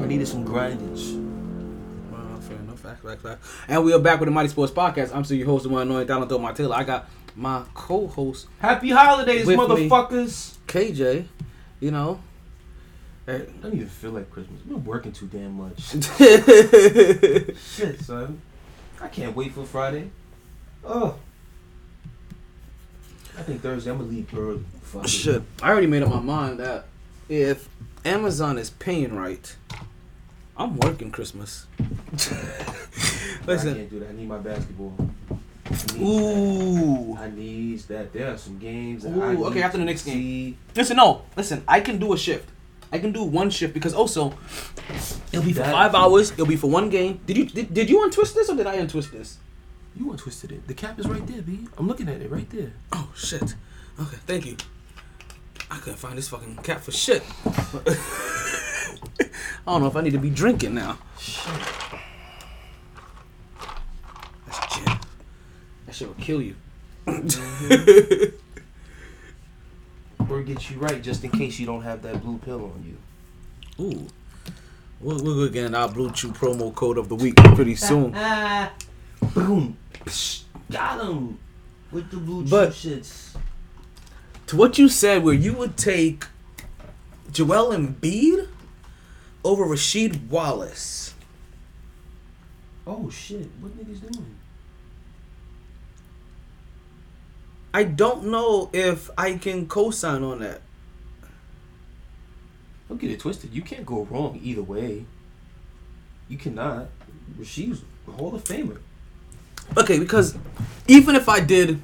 I 0.01 0.05
needed 0.05 0.27
some 0.27 0.45
grindage. 0.45 1.15
Wow, 2.11 2.39
fair 2.39 2.57
enough. 2.57 2.79
Fact, 2.79 3.03
fact, 3.03 3.21
fact. 3.21 3.43
And 3.67 3.83
we 3.83 3.93
are 3.93 3.99
back 3.99 4.19
with 4.19 4.27
the 4.27 4.33
MyT 4.33 4.49
Sports 4.51 4.71
Podcast. 4.71 5.13
I'm 5.13 5.23
still 5.23 5.37
your 5.37 5.47
host, 5.47 5.63
the 5.63 5.69
one 5.69 5.81
annoying 5.83 6.07
Talent 6.07 6.29
Throw 6.29 6.39
My 6.39 6.53
Taylor. 6.53 6.75
I 6.75 6.83
got 6.83 7.09
my 7.35 7.63
co-host 7.73 8.47
Happy 8.59 8.89
holidays, 8.89 9.45
With 9.45 9.57
me. 9.57 9.65
motherfuckers. 9.89 10.57
KJ. 10.67 11.25
You 11.79 11.91
know. 11.91 12.19
I 13.27 13.43
don't 13.61 13.73
even 13.75 13.87
feel 13.87 14.11
like 14.11 14.29
Christmas. 14.31 14.59
I've 14.61 14.69
been 14.69 14.83
working 14.85 15.11
too 15.11 15.27
damn 15.27 15.53
much. 15.53 15.79
Shit. 15.81 17.57
Shit, 17.57 17.99
son. 18.01 18.41
I 19.01 19.07
can't 19.07 19.35
wait 19.35 19.53
for 19.53 19.65
Friday. 19.65 20.09
Oh. 20.83 21.15
I 23.37 23.41
think 23.43 23.61
Thursday 23.61 23.91
I'm 23.91 23.97
gonna 23.97 24.09
leave 24.09 24.33
early. 24.37 24.63
Fuck 24.81 25.05
it. 25.05 25.43
I 25.61 25.69
already 25.69 25.87
made 25.87 26.01
up 26.03 26.09
my 26.09 26.19
mind 26.19 26.59
that 26.59 26.85
if 27.29 27.69
Amazon 28.03 28.57
is 28.57 28.71
paying 28.71 29.13
right, 29.15 29.55
I'm 30.59 30.75
working 30.77 31.09
Christmas. 31.09 31.65
Listen. 33.47 33.69
I 33.73 33.77
can't 33.77 33.89
do 33.89 33.99
that. 34.01 34.09
I 34.09 34.11
need 34.11 34.27
my 34.27 34.37
basketball. 34.37 34.93
I 35.31 35.93
need 35.93 36.01
Ooh. 36.01 37.13
that. 37.15 37.21
I 37.23 37.29
need 37.31 37.79
that. 37.79 38.11
There 38.11 38.33
are 38.33 38.37
some 38.37 38.59
games. 38.59 39.03
That 39.03 39.11
Ooh, 39.15 39.21
I 39.23 39.35
okay, 39.47 39.61
after 39.63 39.77
the 39.77 39.85
next 39.85 40.03
game. 40.03 40.15
see. 40.15 40.57
Listen, 40.75 40.97
no. 40.97 41.21
Listen, 41.37 41.63
I 41.67 41.79
can 41.79 41.97
do 41.97 42.11
a 42.13 42.17
shift. 42.17 42.49
I 42.91 42.99
can 42.99 43.11
do 43.13 43.23
one 43.23 43.49
shift 43.51 43.73
because 43.73 43.93
also 43.93 44.33
it'll 45.31 45.45
be 45.45 45.53
for 45.53 45.59
That- 45.59 45.71
five 45.71 45.95
hours. 45.95 46.31
It'll 46.31 46.45
be 46.45 46.57
for 46.57 46.69
one 46.69 46.89
game. 46.89 47.21
Did 47.25 47.37
you 47.37 47.45
did, 47.45 47.73
did 47.73 47.89
you 47.89 48.03
untwist 48.03 48.35
this 48.35 48.49
or 48.49 48.55
did 48.55 48.67
I 48.67 48.75
untwist 48.75 49.11
this? 49.11 49.37
You 49.95 50.11
untwisted 50.11 50.51
it. 50.51 50.67
The 50.67 50.73
cap 50.73 50.99
is 50.99 51.07
right 51.07 51.25
there, 51.25 51.41
B. 51.41 51.67
I'm 51.77 51.87
looking 51.87 52.09
at 52.09 52.19
it 52.21 52.29
right 52.29 52.49
there. 52.49 52.73
Oh 52.91 53.09
shit. 53.15 53.55
Okay, 53.99 54.17
thank 54.25 54.45
you. 54.45 54.57
I 55.71 55.77
couldn't 55.77 55.99
find 55.99 56.17
this 56.17 56.27
fucking 56.29 56.57
cap 56.57 56.81
for 56.81 56.91
shit. 56.91 57.21
I 59.21 59.25
don't 59.71 59.81
know 59.81 59.87
if 59.87 59.95
I 59.95 60.01
need 60.01 60.11
to 60.13 60.17
be 60.19 60.29
drinking 60.29 60.73
now. 60.75 60.97
That's 64.45 64.75
gin. 64.75 64.85
That 65.85 65.93
shit 65.95 66.07
will 66.07 66.15
kill 66.15 66.41
you. 66.41 66.55
Mm-hmm. 67.07 68.35
Or 70.31 70.41
get 70.43 70.69
you 70.69 70.77
right 70.77 71.01
just 71.01 71.23
in 71.23 71.31
case 71.31 71.57
you 71.59 71.65
don't 71.65 71.81
have 71.81 72.01
that 72.03 72.21
blue 72.21 72.37
pill 72.39 72.65
on 72.65 72.83
you. 72.85 72.97
Ooh. 73.83 74.07
We're, 74.99 75.23
we're 75.23 75.49
getting 75.49 75.73
our 75.73 75.87
BlueChew 75.89 76.35
promo 76.35 76.73
code 76.75 76.97
of 76.97 77.07
the 77.09 77.15
week 77.15 77.35
pretty 77.37 77.75
soon. 77.87 78.11
Boom. 79.33 79.77
Psh, 80.05 80.43
got 80.71 80.99
him. 81.03 81.39
With 81.91 82.11
the 82.11 82.17
blue 82.17 82.43
But- 82.45 82.71
shits. 82.71 83.35
to 84.47 84.55
what 84.55 84.77
you 84.77 84.87
said, 84.89 85.23
where 85.23 85.33
you 85.33 85.53
would 85.53 85.77
take 85.77 86.25
Joel 87.31 87.71
Embiid 87.75 88.47
over 89.43 89.65
Rasheed 89.65 90.27
Wallace. 90.29 91.13
Oh 92.85 93.09
shit. 93.09 93.47
What 93.59 93.77
niggas 93.77 94.01
doing? 94.01 94.35
I 97.73 97.83
don't 97.83 98.25
know 98.25 98.69
if 98.73 99.09
I 99.17 99.37
can 99.37 99.67
co-sign 99.67 100.23
on 100.23 100.39
that. 100.39 100.61
Don't 102.87 102.99
get 102.99 103.11
it 103.11 103.19
twisted. 103.19 103.53
You 103.53 103.61
can't 103.61 103.85
go 103.85 104.05
wrong 104.05 104.39
either 104.41 104.63
way. 104.63 105.05
You 106.27 106.37
cannot. 106.37 106.87
Rasheed's 107.37 107.83
a 108.07 108.11
Hall 108.11 108.33
of 108.33 108.43
Famer. 108.43 108.79
Okay, 109.77 109.99
because 109.99 110.35
even 110.87 111.15
if 111.15 111.29
I 111.29 111.39
did 111.39 111.79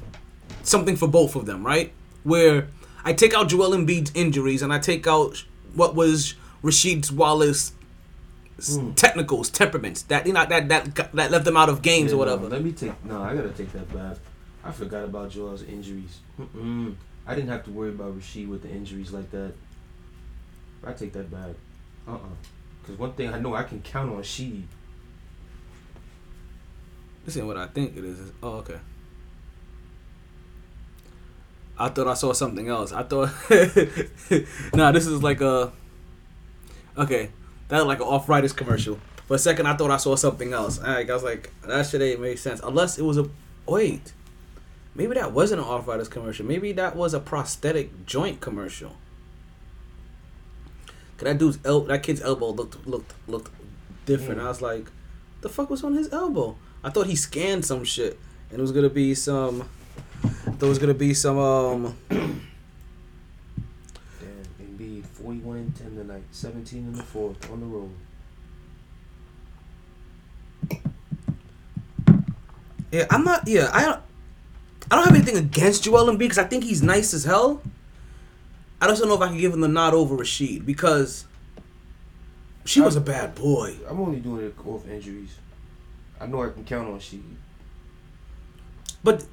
something 0.64 0.96
for 0.96 1.08
both 1.08 1.36
of 1.36 1.46
them, 1.46 1.64
right? 1.64 1.94
Where 2.24 2.68
I 3.04 3.14
take 3.14 3.36
out 3.36 3.50
Joel 3.50 3.72
Embiid's 3.78 4.12
injuries 4.16 4.64
and 4.64 4.74
I 4.74 4.80
take 4.80 5.06
out 5.06 5.46
what 5.76 5.94
was 5.94 6.34
Rasheed 6.66 7.12
Wallace 7.12 7.74
technicals, 8.96 9.50
temperaments 9.50 10.02
that 10.04 10.26
you 10.26 10.34
know 10.34 10.46
that 10.46 10.68
that 10.70 10.96
that 11.14 11.30
left 11.32 11.46
them 11.46 11.58
out 11.58 11.70
of 11.70 11.82
games 11.82 12.12
Yeah, 12.12 12.18
or 12.18 12.26
no, 12.26 12.34
whatever. 12.36 12.50
let 12.50 12.64
me 12.64 12.72
take. 12.72 12.94
No, 13.06 13.22
I 13.22 13.36
gotta 13.36 13.50
take 13.50 13.72
that 13.74 13.88
back. 13.94 14.18
I 14.64 14.72
forgot 14.72 15.04
about 15.04 15.30
Joel's 15.30 15.62
injuries. 15.64 16.20
Mm-mm. 16.40 16.96
I 17.28 17.36
didn't 17.36 17.50
have 17.50 17.64
to 17.66 17.72
worry 17.72 17.90
about 17.90 18.18
Rasheed 18.18 18.48
with 18.48 18.62
the 18.64 18.70
injuries 18.70 19.12
like 19.12 19.30
that. 19.32 19.54
I 20.84 20.94
take 20.94 21.14
that 21.14 21.30
back. 21.30 21.54
Uh 22.08 22.14
uh 22.16 22.18
Because 22.82 22.98
one 22.98 23.14
thing 23.14 23.34
I 23.34 23.40
know 23.40 23.54
I 23.56 23.64
can 23.64 23.82
count 23.82 24.12
on 24.12 24.22
Sheed. 24.24 24.64
This 27.26 27.36
ain't 27.38 27.48
what 27.48 27.58
I 27.58 27.68
think 27.68 27.98
it 27.98 28.06
is. 28.06 28.32
Oh, 28.42 28.58
okay. 28.64 28.80
I 31.78 31.90
thought 31.90 32.08
I 32.08 32.14
saw 32.14 32.32
something 32.34 32.70
else. 32.70 32.94
I 32.94 33.04
thought, 33.04 33.30
nah, 34.74 34.92
this 34.94 35.06
is 35.08 35.22
like 35.22 35.42
a. 35.42 35.74
Okay, 36.98 37.30
that 37.68 37.78
was 37.78 37.86
like 37.88 38.00
an 38.00 38.08
arthritis 38.08 38.54
commercial. 38.54 39.00
For 39.28 39.36
a 39.36 39.40
second, 39.40 39.66
I 39.66 39.76
thought 39.76 39.92
I 39.92 39.98
saw 39.98 40.16
something 40.16 40.54
else. 40.54 40.80
Like, 40.80 41.10
I 41.10 41.14
was 41.14 41.24
like, 41.24 41.52
that 41.68 41.86
shit 41.88 42.02
ain't 42.02 42.22
make 42.22 42.38
sense. 42.38 42.62
Unless 42.64 43.00
it 43.00 43.04
was 43.04 43.18
a. 43.18 43.28
Wait, 43.68 44.14
maybe 44.94 45.16
that 45.16 45.32
wasn't 45.32 45.62
an 45.62 45.68
arthritis 45.68 46.08
commercial. 46.08 46.46
Maybe 46.46 46.72
that 46.74 46.96
was 46.96 47.14
a 47.14 47.20
prosthetic 47.20 48.06
joint 48.06 48.40
commercial. 48.40 48.96
Cause 51.18 51.26
that 51.26 51.38
dude's 51.38 51.60
el- 51.64 51.82
that 51.82 52.04
kid's 52.04 52.22
elbow 52.22 52.50
looked 52.52 52.86
looked 52.86 53.14
looked 53.28 53.52
different. 54.06 54.42
I 54.42 54.50
was 54.50 54.62
like, 54.62 54.88
the 55.42 55.50
fuck 55.50 55.70
was 55.70 55.84
on 55.84 55.94
his 55.94 56.12
elbow? 56.12 56.58
I 56.84 56.90
thought 56.90 57.08
he 57.08 57.16
scanned 57.16 57.66
some 57.66 57.84
shit, 57.84 58.20
and 58.50 58.60
it 58.60 58.62
was 58.62 58.72
gonna 58.72 58.90
be 58.90 59.16
some. 59.16 59.70
There 60.46 60.70
was 60.70 60.78
gonna 60.78 60.94
be 60.94 61.14
some 61.14 61.38
um. 61.40 61.98
41 65.42 65.58
and 65.58 65.76
10 65.76 65.96
tonight, 65.96 66.24
17 66.32 66.80
in 66.80 66.94
the 66.94 67.04
fourth 67.04 67.52
on 67.52 67.60
the 67.60 67.66
road. 67.66 67.92
Yeah, 72.92 73.06
I'm 73.10 73.24
not. 73.24 73.48
Yeah, 73.48 73.70
I 73.74 73.84
don't. 73.84 74.02
I 74.92 74.96
don't 74.96 75.06
have 75.06 75.16
anything 75.16 75.38
against 75.38 75.84
Joel 75.84 76.06
Embiid 76.06 76.20
because 76.20 76.38
I 76.38 76.44
think 76.44 76.64
he's 76.64 76.82
nice 76.82 77.14
as 77.14 77.26
hell. 77.26 77.62
I 78.80 78.88
just 78.88 79.02
don't 79.02 79.10
know 79.10 79.16
if 79.16 79.22
I 79.22 79.28
can 79.28 79.38
give 79.38 79.54
him 79.54 79.62
the 79.62 79.68
nod 79.68 79.94
over 79.94 80.16
Rasheed 80.16 80.66
because 80.66 81.26
Sheed 82.66 82.86
was 82.86 82.96
a 82.96 83.02
bad 83.02 83.34
boy. 83.36 83.76
I'm 83.90 84.00
only 84.00 84.20
doing 84.20 84.46
it 84.46 84.56
off 84.66 84.88
injuries. 84.88 85.36
I 86.22 86.28
know 86.28 86.44
I 86.44 86.50
can 86.50 86.64
count 86.64 86.88
on 86.88 87.00
Sheed. 87.00 87.24
But 89.04 89.26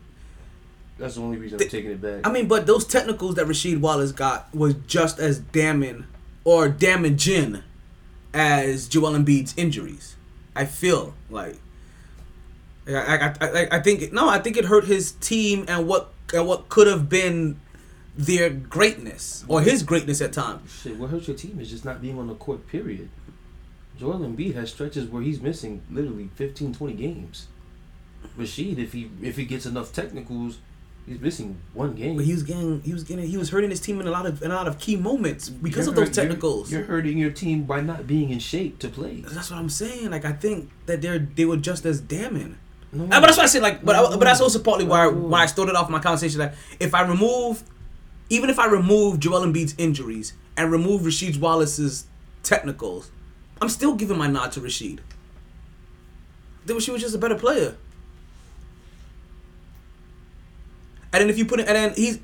That's 0.99 1.15
the 1.17 1.23
only 1.23 1.39
reason 1.39 1.59
The- 1.59 1.65
I'm 1.65 1.71
taking 1.71 1.91
it 1.91 2.01
back. 2.01 2.27
I 2.27 2.33
mean, 2.33 2.49
but 2.49 2.67
those 2.67 2.87
technicals 2.87 3.35
that 3.37 3.47
Rasheed 3.47 3.81
Wallace 3.81 4.13
got 4.13 4.55
was 4.55 4.75
just 4.87 5.19
as 5.19 5.39
damning 5.39 6.07
or 6.45 6.69
damaging 6.69 7.63
as 8.35 8.89
Joel 8.89 9.13
Embiid's 9.13 9.55
injuries. 9.57 10.17
I 10.55 10.67
feel 10.67 11.15
like. 11.31 11.59
I, 12.87 12.93
I, 12.93 13.35
I, 13.41 13.69
I 13.73 13.81
think 13.81 14.13
no, 14.13 14.29
I 14.29 14.39
think 14.41 14.57
it 14.57 14.65
hurt 14.65 14.85
his 14.85 15.13
team 15.13 15.65
and 15.69 15.87
what 15.87 16.13
and 16.35 16.47
what 16.47 16.69
could 16.69 16.87
have 16.89 17.09
been 17.09 17.61
their 18.17 18.51
greatness 18.51 19.45
or 19.49 19.63
his 19.63 19.83
greatness 19.83 20.21
at 20.21 20.33
times. 20.33 20.81
Shit, 20.83 20.97
what 20.97 21.11
hurts 21.11 21.29
your 21.29 21.37
team 21.37 21.61
is 21.61 21.71
just 21.71 21.85
not 21.85 22.03
being 22.03 22.19
on 22.19 22.27
the 22.27 22.35
court, 22.35 22.67
period. 22.67 23.09
Joel 23.99 24.19
Embiid 24.19 24.55
has 24.55 24.71
stretches 24.71 25.07
where 25.09 25.23
he's 25.23 25.41
missing 25.41 25.83
literally 25.91 26.31
15, 26.35 26.75
20 26.75 26.95
games. 26.95 27.47
Rasheed, 28.37 28.79
if 28.79 28.93
he 28.93 29.11
if 29.23 29.37
he 29.37 29.45
gets 29.45 29.65
enough 29.67 29.93
technicals, 29.93 30.59
he's 31.07 31.21
missing 31.21 31.59
one 31.75 31.95
game. 31.95 32.17
But 32.17 32.25
he 32.25 32.33
was 32.33 32.43
getting, 32.43 32.81
he 32.83 32.93
was 32.93 33.05
getting, 33.05 33.27
he 33.27 33.37
was 33.37 33.51
hurting 33.51 33.71
his 33.71 33.81
team 33.81 34.01
in 34.01 34.07
a 34.07 34.11
lot 34.11 34.27
of 34.27 34.43
in 34.43 34.51
a 34.51 34.55
lot 34.55 34.67
of 34.69 34.79
key 34.79 34.97
moments 34.97 35.49
because 35.49 35.87
You're 35.87 35.91
of 35.91 35.97
those 35.97 36.09
hurt- 36.09 36.17
you're- 36.17 36.29
technicals. 36.29 36.73
You're, 36.73 36.85
hurting 36.85 37.19
your 37.19 37.31
team 37.31 37.65
by 37.65 37.81
not 37.81 38.07
being 38.07 38.31
in 38.31 38.39
shape 38.39 38.79
to 38.81 38.89
play. 38.89 39.23
That's 39.27 39.51
what 39.51 39.59
I'm 39.59 39.69
saying. 39.69 40.11
Like 40.11 40.25
I 40.25 40.33
think 40.33 40.71
that 40.87 41.03
they're 41.03 41.19
they 41.19 41.45
were 41.45 41.57
just 41.57 41.85
as 41.87 42.01
damning. 42.01 42.57
No. 42.93 43.05
Uh, 43.05 43.09
but 43.09 43.21
that's 43.23 43.39
why 43.39 43.45
I 43.45 43.47
said 43.47 43.63
like, 43.63 43.85
but 43.85 43.97
I, 43.97 44.03
but 44.11 44.21
that's 44.21 44.41
also 44.41 44.59
partly 44.59 44.85
why 44.85 45.05
No. 45.07 45.13
why 45.13 45.43
I 45.43 45.47
started 45.47 45.75
off 45.77 45.89
my 45.89 45.99
conversation 45.99 46.39
that 46.41 46.55
if 46.79 46.95
I 46.95 47.03
remove, 47.03 47.63
even 48.29 48.51
if 48.51 48.59
I 48.59 48.67
remove 48.67 49.19
Joel 49.19 49.41
Embiid's 49.47 49.75
injuries 49.79 50.35
and 50.57 50.71
remove 50.71 51.03
Rasheed 51.03 51.39
Wallace's 51.41 52.07
technicals, 52.43 53.11
I'm 53.63 53.69
still 53.71 53.95
giving 53.95 54.19
my 54.19 54.27
nod 54.27 54.53
to 54.53 54.61
Rasheed. 54.61 54.99
Then 56.67 56.77
Sheed 56.77 56.93
was 56.93 57.03
just 57.03 57.15
a 57.15 57.19
better 57.19 57.35
player. 57.35 57.77
And 61.13 61.21
then 61.21 61.31
if 61.31 61.39
you 61.39 61.45
put 61.45 61.61
it, 61.61 61.69
and 61.69 61.77
then 61.77 61.95
he's 61.95 62.19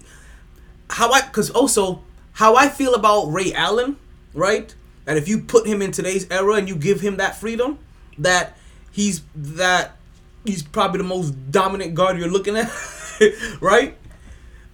how 0.91 1.11
I, 1.11 1.23
because 1.23 1.51
also 1.51 2.03
how 2.33 2.57
I 2.57 2.69
feel 2.69 2.95
about 2.95 3.27
Ray 3.27 3.53
Allen, 3.53 3.97
right? 4.33 4.75
That 5.05 5.17
if 5.17 5.29
you 5.29 5.41
put 5.41 5.67
him 5.67 5.83
in 5.83 5.91
today's 5.91 6.27
era 6.31 6.55
and 6.55 6.69
you 6.69 6.77
give 6.77 7.01
him 7.01 7.17
that 7.17 7.37
freedom, 7.37 7.79
that 8.19 8.57
he's 8.91 9.23
that 9.35 9.97
he's 10.45 10.63
probably 10.63 10.99
the 10.99 11.05
most 11.05 11.31
dominant 11.51 11.95
guard 11.95 12.19
you're 12.19 12.29
looking 12.29 12.57
at. 12.57 12.71
right? 13.61 13.97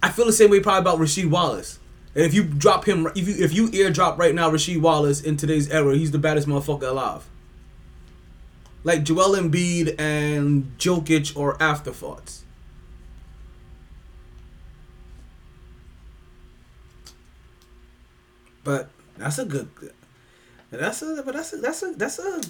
I 0.01 0.09
feel 0.09 0.25
the 0.25 0.33
same 0.33 0.51
way 0.51 0.59
probably 0.59 0.81
about 0.81 0.99
Rasheed 0.99 1.29
Wallace. 1.29 1.79
And 2.13 2.23
if 2.23 2.33
you 2.33 2.43
drop 2.43 2.85
him, 2.85 3.07
if 3.15 3.27
you 3.27 3.43
if 3.43 3.53
you 3.53 3.67
airdrop 3.69 4.17
right 4.17 4.33
now 4.33 4.49
Rasheed 4.49 4.79
Wallace 4.79 5.21
in 5.21 5.35
today's 5.35 5.69
era, 5.69 5.95
he's 5.95 6.11
the 6.11 6.19
baddest 6.19 6.47
motherfucker 6.47 6.89
alive. 6.89 7.27
Like 8.83 9.03
Joel 9.03 9.35
Embiid 9.35 9.99
and 9.99 10.77
Jokic 10.77 11.35
or 11.35 11.61
afterthoughts. 11.61 12.44
But 18.65 18.89
that's 19.17 19.39
a 19.39 19.45
good. 19.45 19.69
That's 20.71 21.01
a. 21.01 21.23
But 21.23 21.35
that's 21.35 21.53
a. 21.53 21.57
That's 21.57 21.83
a. 21.83 21.93
That's 21.95 22.19
a. 22.19 22.41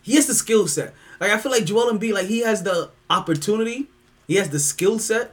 He 0.00 0.14
has 0.14 0.26
the 0.26 0.34
skill 0.34 0.66
set. 0.68 0.94
Like 1.20 1.30
I 1.30 1.38
feel 1.38 1.52
like 1.52 1.64
Joel 1.64 1.92
Embiid, 1.92 2.14
like 2.14 2.26
he 2.26 2.40
has 2.40 2.62
the 2.62 2.90
opportunity, 3.10 3.88
he 4.26 4.36
has 4.36 4.50
the 4.50 4.58
skill 4.58 4.98
set 4.98 5.32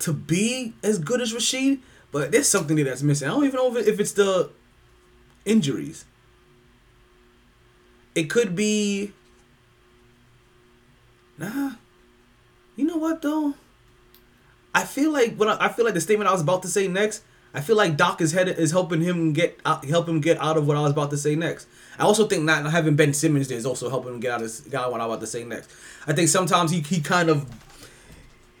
to 0.00 0.12
be 0.12 0.74
as 0.82 0.98
good 0.98 1.20
as 1.20 1.32
Rasheed, 1.32 1.80
but 2.12 2.32
there's 2.32 2.48
something 2.48 2.76
there 2.76 2.84
that's 2.84 3.02
missing. 3.02 3.28
I 3.28 3.32
don't 3.32 3.44
even 3.44 3.56
know 3.56 3.76
if, 3.76 3.86
if 3.86 4.00
it's 4.00 4.12
the 4.12 4.50
injuries. 5.44 6.04
It 8.14 8.24
could 8.24 8.54
be. 8.54 9.12
Nah. 11.38 11.72
You 12.76 12.84
know 12.84 12.96
what 12.96 13.22
though? 13.22 13.54
I 14.74 14.84
feel 14.84 15.12
like 15.12 15.36
when 15.36 15.48
I, 15.48 15.66
I 15.66 15.68
feel 15.68 15.84
like 15.84 15.94
the 15.94 16.00
statement 16.00 16.28
I 16.28 16.32
was 16.32 16.42
about 16.42 16.62
to 16.62 16.68
say 16.68 16.88
next. 16.88 17.22
I 17.54 17.60
feel 17.60 17.76
like 17.76 17.96
Doc 17.96 18.20
is 18.20 18.32
headed 18.32 18.58
is 18.58 18.72
helping 18.72 19.00
him 19.00 19.32
get 19.32 19.58
out, 19.64 19.84
help 19.84 20.08
him 20.08 20.20
get 20.20 20.38
out 20.38 20.56
of 20.56 20.66
what 20.66 20.76
I 20.76 20.82
was 20.82 20.92
about 20.92 21.10
to 21.10 21.16
say 21.16 21.34
next. 21.34 21.66
I 21.98 22.02
also 22.02 22.26
think 22.26 22.44
not 22.44 22.70
having 22.70 22.94
Ben 22.94 23.14
Simmons 23.14 23.48
there 23.48 23.58
is 23.58 23.66
also 23.66 23.88
helping 23.88 24.14
him 24.14 24.20
get 24.20 24.32
out 24.32 24.42
of 24.42 24.70
get 24.70 24.90
what 24.90 25.00
I 25.00 25.06
was 25.06 25.14
about 25.14 25.20
to 25.20 25.26
say 25.26 25.44
next. 25.44 25.70
I 26.06 26.12
think 26.12 26.28
sometimes 26.28 26.70
he, 26.70 26.80
he 26.80 27.00
kind 27.00 27.28
of 27.28 27.46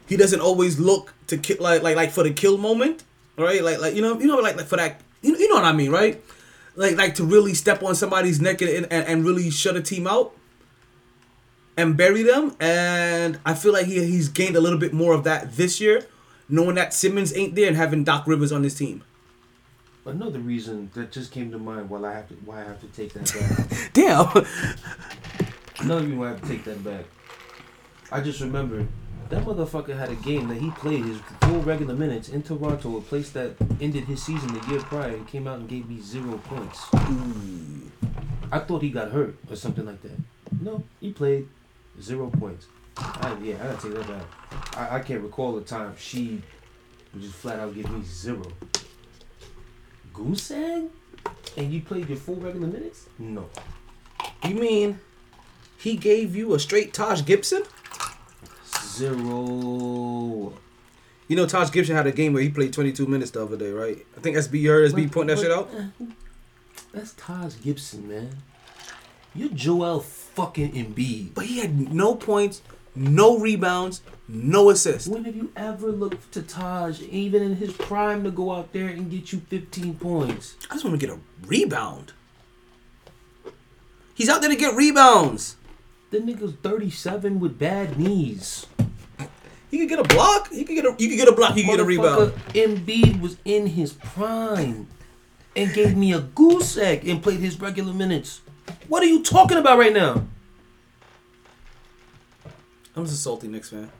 he 0.08 0.16
doesn't 0.16 0.40
always 0.40 0.78
look 0.80 1.14
to 1.26 1.36
kill 1.36 1.58
like 1.60 1.82
like 1.82 1.96
like 1.96 2.10
for 2.10 2.22
the 2.24 2.32
kill 2.32 2.56
moment, 2.56 3.04
right? 3.36 3.62
Like 3.62 3.78
like 3.80 3.94
you 3.94 4.02
know 4.02 4.18
you 4.18 4.26
know 4.26 4.36
like, 4.36 4.56
like 4.56 4.66
for 4.66 4.76
that 4.76 5.00
you 5.22 5.32
know, 5.32 5.38
you 5.38 5.48
know 5.48 5.56
what 5.56 5.64
I 5.64 5.72
mean, 5.72 5.90
right? 5.90 6.22
Like 6.74 6.96
like 6.96 7.14
to 7.16 7.24
really 7.24 7.54
step 7.54 7.82
on 7.82 7.94
somebody's 7.94 8.40
neck 8.40 8.62
and, 8.62 8.86
and, 8.90 9.06
and 9.06 9.24
really 9.24 9.50
shut 9.50 9.76
a 9.76 9.82
team 9.82 10.06
out 10.06 10.34
and 11.76 11.96
bury 11.96 12.22
them. 12.22 12.56
And 12.58 13.38
I 13.44 13.54
feel 13.54 13.72
like 13.72 13.86
he 13.86 14.04
he's 14.04 14.28
gained 14.28 14.56
a 14.56 14.60
little 14.60 14.78
bit 14.78 14.92
more 14.92 15.12
of 15.12 15.24
that 15.24 15.56
this 15.56 15.80
year, 15.80 16.06
knowing 16.48 16.74
that 16.76 16.94
Simmons 16.94 17.36
ain't 17.36 17.54
there 17.54 17.68
and 17.68 17.76
having 17.76 18.04
Doc 18.04 18.26
Rivers 18.26 18.52
on 18.52 18.62
his 18.62 18.74
team. 18.74 19.04
Another 20.04 20.38
reason 20.38 20.90
that 20.94 21.12
just 21.12 21.32
came 21.32 21.50
to 21.50 21.58
mind 21.58 21.90
while 21.90 22.06
I 22.06 22.14
have 22.14 22.28
to 22.28 22.34
why 22.36 22.60
I 22.60 22.64
have 22.64 22.80
to 22.80 22.86
take 22.86 23.12
that 23.12 23.68
back. 23.68 23.90
Damn. 23.92 24.26
Another 25.80 26.02
reason 26.02 26.18
why 26.18 26.26
I 26.26 26.30
have 26.30 26.40
to 26.40 26.48
take 26.48 26.64
that 26.64 26.82
back. 26.82 27.04
I 28.10 28.22
just 28.22 28.40
remembered 28.40 28.88
that 29.28 29.44
motherfucker 29.44 29.98
had 29.98 30.10
a 30.10 30.14
game 30.14 30.48
that 30.48 30.56
he 30.56 30.70
played 30.70 31.04
his 31.04 31.18
full 31.42 31.60
regular 31.60 31.94
minutes 31.94 32.30
in 32.30 32.42
Toronto, 32.42 32.96
a 32.96 33.02
place 33.02 33.30
that 33.30 33.52
ended 33.80 34.04
his 34.04 34.22
season 34.22 34.54
the 34.54 34.66
year 34.70 34.80
prior, 34.80 35.10
and 35.10 35.28
came 35.28 35.46
out 35.46 35.58
and 35.58 35.68
gave 35.68 35.86
me 35.86 36.00
zero 36.00 36.38
points. 36.44 36.86
I 38.50 38.60
thought 38.60 38.80
he 38.80 38.88
got 38.88 39.10
hurt 39.10 39.36
or 39.50 39.56
something 39.56 39.84
like 39.84 40.00
that. 40.02 40.18
No, 40.62 40.82
he 41.00 41.12
played 41.12 41.48
zero 42.00 42.30
points. 42.30 42.66
I, 42.98 43.36
yeah, 43.42 43.54
I 43.62 43.66
gotta 43.72 43.82
take 43.88 43.94
that 43.94 44.08
back. 44.08 44.76
I, 44.76 44.96
I 44.96 45.00
can't 45.00 45.22
recall 45.22 45.54
the 45.54 45.60
time 45.62 45.92
Sheed 45.94 46.40
would 47.12 47.22
just 47.22 47.34
flat 47.34 47.60
out 47.60 47.74
give 47.74 47.90
me 47.90 48.02
zero. 48.04 48.42
Goose 50.12 50.50
egg? 50.50 50.84
And 51.56 51.72
you 51.72 51.80
played 51.80 52.08
your 52.08 52.18
full 52.18 52.36
regular 52.36 52.66
minutes? 52.66 53.06
No. 53.18 53.48
you 54.44 54.54
mean 54.54 54.98
he 55.78 55.96
gave 55.96 56.34
you 56.34 56.54
a 56.54 56.58
straight 56.58 56.92
Taj 56.92 57.24
Gibson? 57.24 57.62
Zero. 59.08 60.52
You 61.28 61.36
know 61.36 61.46
Taj 61.46 61.70
Gibson 61.70 61.94
had 61.94 62.06
a 62.06 62.12
game 62.12 62.32
where 62.32 62.42
he 62.42 62.48
played 62.48 62.72
22 62.72 63.06
minutes 63.06 63.30
the 63.32 63.42
other 63.42 63.56
day, 63.56 63.70
right? 63.70 63.98
I 64.16 64.20
think 64.20 64.36
SB 64.36 64.60
you 64.60 64.70
heard 64.70 64.90
SB 64.92 65.04
But- 65.04 65.12
pointing 65.12 65.36
that 65.36 65.42
shit 65.42 65.52
out. 65.52 65.70
uh, 65.74 66.04
That's 66.92 67.12
Taj 67.14 67.54
Gibson, 67.62 68.08
man. 68.08 68.30
You're 69.34 69.50
Joel 69.50 70.00
fucking 70.00 70.72
Embiid. 70.72 71.34
But 71.34 71.44
he 71.46 71.58
had 71.58 71.92
no 71.92 72.14
points, 72.14 72.62
no 72.94 73.38
rebounds, 73.38 74.02
no 74.28 74.70
assists. 74.70 75.08
When 75.08 75.24
have 75.24 75.36
you 75.36 75.52
ever 75.56 75.90
looked 75.90 76.32
to 76.32 76.42
Taj, 76.42 77.00
even 77.02 77.42
in 77.42 77.56
his 77.56 77.72
prime, 77.72 78.24
to 78.24 78.30
go 78.30 78.52
out 78.52 78.72
there 78.72 78.88
and 78.88 79.10
get 79.10 79.32
you 79.32 79.40
15 79.40 79.94
points? 79.96 80.56
I 80.70 80.74
just 80.74 80.84
want 80.84 80.98
to 81.00 81.06
get 81.06 81.14
a 81.14 81.18
rebound. 81.46 82.12
He's 84.14 84.28
out 84.28 84.40
there 84.40 84.50
to 84.50 84.56
get 84.56 84.74
rebounds. 84.74 85.56
The 86.10 86.18
nigga's 86.18 86.54
37 86.62 87.38
with 87.38 87.58
bad 87.58 87.98
knees. 87.98 88.66
He 89.70 89.78
could 89.78 89.88
get 89.88 89.98
a 89.98 90.14
block. 90.14 90.50
He 90.50 90.64
could 90.64 90.74
get 90.74 90.86
a. 90.86 90.94
You 90.98 91.08
could 91.08 91.18
get 91.18 91.28
a 91.28 91.32
block. 91.32 91.54
He 91.54 91.62
could 91.62 91.72
get 91.72 91.80
a 91.80 91.84
rebound. 91.84 92.32
Embiid 92.54 93.20
was 93.20 93.36
in 93.44 93.66
his 93.66 93.92
prime 93.92 94.88
and 95.54 95.72
gave 95.74 95.96
me 95.96 96.12
a 96.12 96.20
goose 96.20 96.76
egg 96.78 97.06
and 97.06 97.22
played 97.22 97.40
his 97.40 97.60
regular 97.60 97.92
minutes. 97.92 98.40
What 98.88 99.02
are 99.02 99.06
you 99.06 99.22
talking 99.22 99.58
about 99.58 99.78
right 99.78 99.92
now? 99.92 100.24
I'm 102.98 103.04
just 103.04 103.16
a 103.16 103.20
salty 103.20 103.46
Knicks 103.46 103.70
fan. 103.70 103.90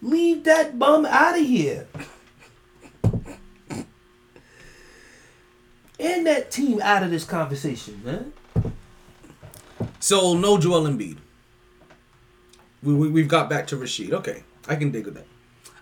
Leave 0.00 0.44
that 0.44 0.78
bum 0.78 1.04
out 1.04 1.38
of 1.38 1.44
here. 1.46 1.86
And 5.98 6.26
that 6.26 6.50
team 6.50 6.80
out 6.82 7.02
of 7.02 7.10
this 7.10 7.24
conversation, 7.24 8.00
man. 8.04 8.32
So 10.00 10.34
no 10.34 10.56
Joel 10.58 10.82
Embiid. 10.84 11.18
We, 12.82 12.94
we 12.94 13.08
we've 13.10 13.28
got 13.28 13.50
back 13.50 13.66
to 13.68 13.76
Rasheed. 13.76 14.12
Okay, 14.12 14.42
I 14.68 14.76
can 14.76 14.90
dig 14.90 15.04
with 15.06 15.14
that. 15.14 15.26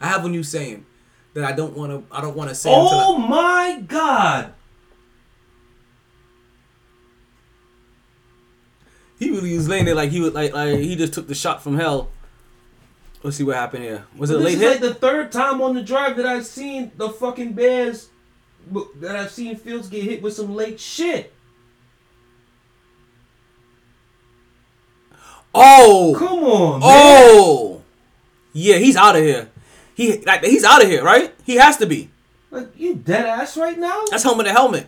I 0.00 0.08
have 0.08 0.24
a 0.24 0.28
new 0.28 0.42
saying 0.42 0.84
that 1.34 1.44
I 1.44 1.52
don't 1.52 1.76
want 1.76 1.90
to. 1.92 2.16
I 2.16 2.20
don't 2.20 2.36
want 2.36 2.48
to 2.48 2.54
say. 2.54 2.70
Oh 2.72 2.82
until 2.84 2.98
I- 2.98 3.04
Oh 3.06 3.18
my 3.18 3.80
god. 3.86 4.52
He 9.24 9.30
really 9.30 9.54
was 9.56 9.68
laying 9.68 9.84
there 9.84 9.94
like 9.94 10.10
he 10.10 10.20
was 10.20 10.32
like 10.32 10.52
like 10.52 10.78
he 10.78 10.96
just 10.96 11.12
took 11.14 11.26
the 11.28 11.34
shot 11.34 11.62
from 11.62 11.76
hell. 11.76 12.10
Let's 13.22 13.36
see 13.38 13.44
what 13.44 13.56
happened 13.56 13.84
here. 13.84 14.04
Was 14.16 14.30
it 14.30 14.34
a 14.34 14.38
This 14.38 14.44
late 14.46 14.54
is 14.54 14.60
hit? 14.60 14.70
like 14.70 14.80
the 14.80 14.94
third 14.94 15.32
time 15.32 15.60
on 15.62 15.74
the 15.74 15.82
drive 15.82 16.16
that 16.16 16.26
I've 16.26 16.44
seen 16.46 16.92
the 16.96 17.08
fucking 17.08 17.52
Bears 17.54 18.08
that 19.00 19.16
I've 19.16 19.30
seen 19.30 19.56
Fields 19.56 19.88
get 19.88 20.04
hit 20.04 20.22
with 20.22 20.34
some 20.34 20.54
late 20.54 20.78
shit. 20.80 21.32
oh, 25.54 26.14
Come 26.18 26.44
on, 26.44 26.80
man. 26.80 26.82
oh, 26.82 27.82
yeah, 28.52 28.76
he's 28.76 28.96
out 28.96 29.16
of 29.16 29.22
here. 29.22 29.50
He 29.94 30.18
like 30.22 30.44
he's 30.44 30.64
out 30.64 30.82
of 30.82 30.88
here, 30.88 31.04
right? 31.04 31.32
He 31.44 31.54
has 31.56 31.76
to 31.78 31.86
be. 31.86 32.10
Like 32.50 32.68
you 32.76 32.94
dead 32.96 33.26
ass 33.26 33.56
right 33.56 33.78
now? 33.78 34.04
That's 34.10 34.22
helmet 34.24 34.46
to 34.46 34.52
helmet. 34.52 34.86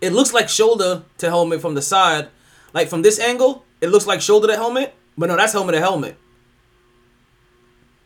It 0.00 0.12
looks 0.12 0.32
like 0.32 0.48
shoulder 0.48 1.02
to 1.18 1.28
helmet 1.28 1.60
from 1.60 1.74
the 1.74 1.82
side. 1.82 2.28
Like 2.74 2.88
from 2.88 3.02
this 3.02 3.18
angle, 3.18 3.64
it 3.80 3.88
looks 3.88 4.06
like 4.06 4.20
shoulder 4.20 4.46
to 4.48 4.56
helmet, 4.56 4.94
but 5.16 5.26
no, 5.26 5.36
that's 5.36 5.52
helmet 5.52 5.74
to 5.74 5.80
helmet. 5.80 6.16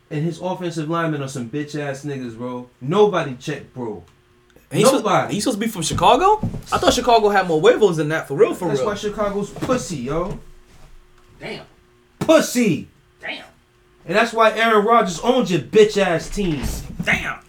And 0.09 0.23
his 0.23 0.39
offensive 0.39 0.89
linemen 0.89 1.21
are 1.23 1.27
some 1.27 1.49
bitch 1.49 1.79
ass 1.79 2.05
niggas, 2.05 2.37
bro. 2.37 2.69
Nobody 2.81 3.35
checked, 3.35 3.73
bro. 3.73 4.03
And 4.69 4.79
he's 4.79 4.87
supposed- 4.87 5.03
Nobody. 5.05 5.33
he's 5.33 5.43
supposed 5.43 5.59
to 5.59 5.65
be 5.65 5.71
from 5.71 5.81
Chicago? 5.81 6.39
I 6.71 6.77
thought 6.77 6.93
Chicago 6.93 7.29
had 7.29 7.47
more 7.47 7.59
huevos 7.59 7.97
than 7.97 8.09
that, 8.09 8.27
for 8.27 8.35
real, 8.35 8.53
for 8.53 8.67
That's 8.67 8.79
real. 8.81 8.89
That's 8.89 9.03
why 9.03 9.09
Chicago's 9.09 9.49
pussy, 9.49 9.97
yo. 9.97 10.39
Damn. 11.39 11.65
Pussy. 12.19 12.87
Damn. 13.21 13.43
And 14.05 14.15
that's 14.15 14.33
why 14.33 14.51
Aaron 14.51 14.85
Rodgers 14.85 15.19
owns 15.21 15.51
your 15.51 15.61
bitch 15.61 15.97
ass 15.97 16.29
team. 16.29 16.61
Damn. 17.03 17.39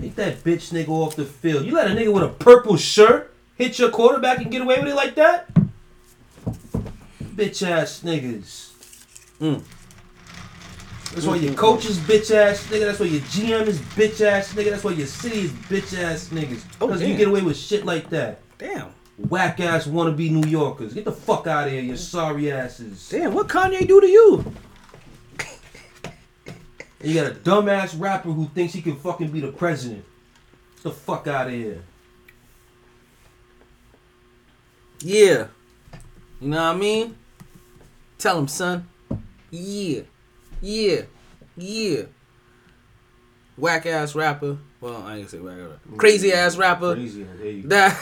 Take 0.00 0.14
that 0.16 0.42
bitch 0.44 0.72
nigga 0.72 0.88
off 0.88 1.16
the 1.16 1.24
field. 1.24 1.64
You 1.64 1.72
let 1.74 1.90
a 1.90 1.94
nigga 1.94 2.12
with 2.12 2.24
a 2.24 2.28
purple 2.28 2.76
shirt 2.76 3.31
hit 3.56 3.78
your 3.78 3.90
quarterback 3.90 4.38
and 4.38 4.50
get 4.50 4.62
away 4.62 4.78
with 4.78 4.88
it 4.88 4.94
like 4.94 5.14
that? 5.16 5.52
Bitch 7.34 7.66
ass 7.66 8.02
niggas. 8.04 8.70
Mm. 9.40 9.62
That's 11.12 11.26
why 11.26 11.36
your 11.36 11.54
coach 11.54 11.84
is 11.84 11.98
bitch 11.98 12.34
ass 12.34 12.66
nigga. 12.68 12.86
That's 12.86 12.98
why 13.00 13.06
your 13.06 13.20
GM 13.22 13.66
is 13.66 13.78
bitch 13.80 14.20
ass 14.22 14.54
nigga. 14.54 14.70
That's 14.70 14.84
why 14.84 14.92
your 14.92 15.06
city 15.06 15.40
is 15.40 15.50
bitch 15.50 15.98
ass 15.98 16.28
niggas. 16.28 16.62
Oh, 16.80 16.86
Because 16.86 17.02
you 17.02 17.16
get 17.16 17.28
away 17.28 17.42
with 17.42 17.56
shit 17.56 17.84
like 17.84 18.08
that. 18.10 18.40
Damn. 18.56 18.88
Whack 19.18 19.60
ass 19.60 19.86
wannabe 19.86 20.30
New 20.30 20.48
Yorkers. 20.48 20.94
Get 20.94 21.04
the 21.04 21.12
fuck 21.12 21.46
out 21.46 21.66
of 21.66 21.72
here, 21.72 21.82
you 21.82 21.96
sorry 21.96 22.50
asses. 22.50 23.08
Damn, 23.10 23.34
what 23.34 23.48
Kanye 23.48 23.86
do 23.86 24.00
to 24.00 24.06
you? 24.06 24.52
You 27.02 27.14
got 27.14 27.32
a 27.32 27.34
dumbass 27.34 28.00
rapper 28.00 28.30
who 28.30 28.46
thinks 28.46 28.72
he 28.72 28.80
can 28.80 28.96
fucking 28.96 29.28
be 29.28 29.40
the 29.40 29.52
president. 29.52 30.04
Get 30.76 30.82
the 30.84 30.90
fuck 30.92 31.26
out 31.26 31.48
of 31.48 31.52
here. 31.52 31.82
Yeah. 35.02 35.48
You 36.40 36.48
know 36.48 36.56
what 36.56 36.76
I 36.76 36.78
mean? 36.78 37.16
Tell 38.18 38.38
him, 38.38 38.48
son. 38.48 38.88
Yeah. 39.50 40.02
Yeah. 40.60 41.02
Yeah. 41.56 42.02
Whack 43.56 43.86
ass 43.86 44.14
rapper. 44.14 44.58
Well, 44.80 45.02
I 45.02 45.16
ain't 45.16 45.28
gonna 45.28 45.28
say 45.28 45.38
whack. 45.38 45.56
Ass 45.58 45.68
rapper. 45.68 45.96
Crazy 45.96 46.30
mm-hmm. 46.30 46.38
ass 46.38 46.56
rapper. 46.56 46.94
Crazy. 46.94 47.24
There 47.24 47.50
you 47.50 47.62
go. 47.62 47.68
That. 47.68 47.98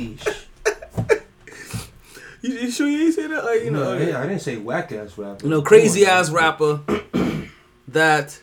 You, 2.42 2.54
you 2.54 2.70
sure 2.70 2.88
you 2.88 3.04
ain't 3.04 3.14
say 3.14 3.26
that? 3.26 3.44
Like, 3.44 3.64
you 3.64 3.70
know, 3.70 3.98
No, 3.98 4.12
I, 4.18 4.22
I 4.22 4.26
didn't 4.26 4.40
say 4.40 4.56
whack 4.56 4.92
ass 4.92 5.18
rapper. 5.18 5.44
you 5.44 5.50
know, 5.50 5.60
crazy 5.60 6.06
ass 6.06 6.30
rapper 6.30 6.80
that 7.88 8.40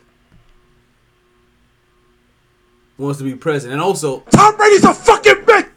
wants 2.98 3.20
to 3.20 3.24
be 3.24 3.36
president, 3.36 3.74
and 3.74 3.82
also 3.82 4.22
Tom 4.32 4.58
Brady's 4.58 4.84
a 4.84 4.94
fucking 4.94 5.46
bitch. 5.46 5.70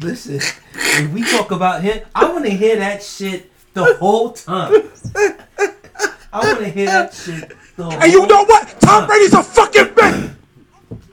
Listen, 0.00 0.40
when 0.96 1.12
we 1.12 1.22
talk 1.24 1.50
about 1.50 1.82
him, 1.82 2.00
I 2.14 2.30
want 2.30 2.44
to 2.44 2.50
hear 2.50 2.76
that 2.76 3.02
shit 3.02 3.50
the 3.74 3.94
whole 3.96 4.32
time. 4.32 4.72
I 6.32 6.40
want 6.44 6.58
to 6.60 6.68
hear 6.68 6.86
that 6.86 7.14
shit 7.14 7.52
the 7.76 7.84
whole 7.84 7.92
And 7.92 8.12
you 8.12 8.26
know 8.26 8.44
what? 8.44 8.80
Tom 8.80 9.06
Brady's 9.06 9.34
a 9.34 9.42
fucking 9.42 9.94
bitch. 9.94 10.34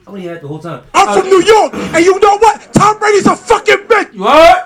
I 0.06 0.10
want 0.10 0.16
to 0.16 0.20
hear 0.20 0.34
that 0.34 0.42
the 0.42 0.48
whole 0.48 0.60
time. 0.60 0.84
I'm 0.94 1.18
from 1.18 1.26
uh, 1.26 1.30
New 1.30 1.42
York, 1.42 1.74
and 1.74 2.04
you 2.04 2.18
know 2.20 2.38
what? 2.38 2.72
Tom 2.72 2.98
Brady's 2.98 3.26
a 3.26 3.34
fucking 3.34 3.86
bitch. 3.88 4.14
You 4.14 4.24
alright? 4.26 4.62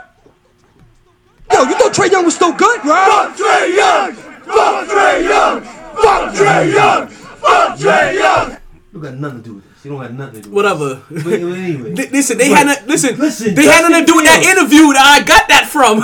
Yo, 1.53 1.63
you 1.65 1.75
thought 1.75 1.93
Trae 1.93 2.11
Young 2.11 2.25
was 2.25 2.37
still 2.37 2.53
good, 2.53 2.85
right? 2.85 3.09
Fuck 3.09 3.37
Trae 3.37 3.77
Young. 3.77 4.13
Fuck 4.13 4.89
Trae 4.89 5.29
Young. 5.29 5.61
Fuck 5.63 6.35
Trae 6.35 6.73
Young. 6.73 7.09
Fuck 7.09 7.79
Trae 7.79 8.15
Young. 8.15 8.60
You 8.93 9.01
got 9.01 9.15
nothing 9.15 9.43
to 9.43 9.49
do 9.49 9.55
with 9.57 9.73
this. 9.73 9.85
You 9.85 9.93
don't 9.93 10.01
got 10.01 10.13
nothing 10.13 10.35
to 10.35 10.41
do 10.43 10.51
with 10.51 10.57
whatever. 10.57 11.03
this. 11.11 11.23
But 11.23 11.33
anyway. 11.35 11.95
Th- 11.97 12.11
listen, 12.11 12.39
they 12.39 12.49
had 12.49 12.87
listen, 12.89 13.17
listen, 13.19 13.55
they 13.55 13.65
had 13.67 13.89
nothing 13.89 14.05
to 14.05 14.13
do 14.13 14.17
with 14.17 14.25
that 14.25 14.43
interview 14.43 14.93
that 14.93 15.07
I 15.07 15.25
got 15.25 15.49
that 15.49 15.67
from. 15.67 16.01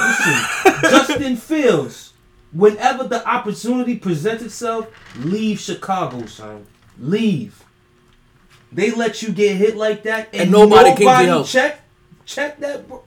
Justin 0.90 1.36
Fields, 1.48 2.12
whenever 2.52 3.04
the 3.04 3.26
opportunity 3.28 3.96
presents 3.96 4.44
itself, 4.44 4.88
leave 5.18 5.58
Chicago, 5.58 6.26
son. 6.26 6.66
Leave. 6.98 7.62
They 8.72 8.92
let 8.92 9.22
you 9.22 9.32
get 9.32 9.56
hit 9.56 9.76
like 9.76 10.04
that, 10.04 10.28
and, 10.32 10.42
And 10.42 10.50
nobody 10.52 10.90
came 10.90 10.98
to 10.98 11.04
nobody 11.04 11.26
help. 11.26 11.46
Check, 11.46 11.80
check 12.24 12.60
that. 12.60 12.86
Bro. 12.86 13.02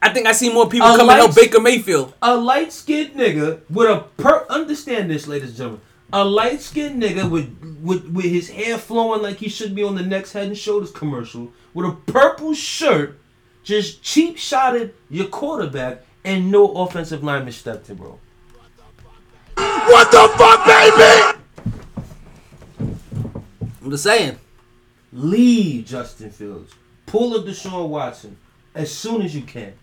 I 0.00 0.12
think 0.12 0.26
I 0.26 0.32
see 0.32 0.52
more 0.52 0.68
people 0.68 0.86
A 0.86 0.98
and 1.00 1.10
help 1.10 1.34
Baker 1.34 1.60
Mayfield. 1.60 2.12
A 2.20 2.36
light 2.36 2.72
skinned 2.72 3.14
nigga 3.14 3.60
with 3.70 3.88
a 3.88 4.04
per. 4.16 4.46
Understand 4.50 5.10
this, 5.10 5.26
ladies 5.26 5.48
and 5.48 5.56
gentlemen. 5.56 5.80
A 6.14 6.24
light 6.24 6.60
skinned 6.60 7.02
nigga 7.02 7.28
with, 7.28 7.58
with 7.82 8.06
with 8.06 8.26
his 8.26 8.48
hair 8.48 8.78
flowing 8.78 9.20
like 9.20 9.38
he 9.38 9.48
should 9.48 9.74
be 9.74 9.82
on 9.82 9.96
the 9.96 10.02
next 10.02 10.30
Head 10.30 10.46
and 10.46 10.56
Shoulders 10.56 10.92
commercial 10.92 11.52
with 11.74 11.86
a 11.86 11.90
purple 11.90 12.54
shirt, 12.54 13.18
just 13.64 14.00
cheap 14.00 14.38
shotted 14.38 14.94
your 15.10 15.26
quarterback, 15.26 16.04
and 16.24 16.52
no 16.52 16.70
offensive 16.70 17.24
lineman 17.24 17.52
stepped 17.52 17.90
in, 17.90 17.96
bro. 17.96 18.20
What 19.56 20.12
the 20.12 20.32
fuck, 20.38 20.64
baby? 20.64 21.40
I'm 23.82 23.90
just 23.90 24.04
saying. 24.04 24.38
Leave 25.12 25.84
Justin 25.84 26.30
Fields. 26.30 26.72
Pull 27.06 27.34
a 27.34 27.42
Deshaun 27.42 27.88
Watson 27.88 28.36
as 28.72 28.92
soon 28.92 29.22
as 29.22 29.34
you 29.34 29.42
can. 29.42 29.74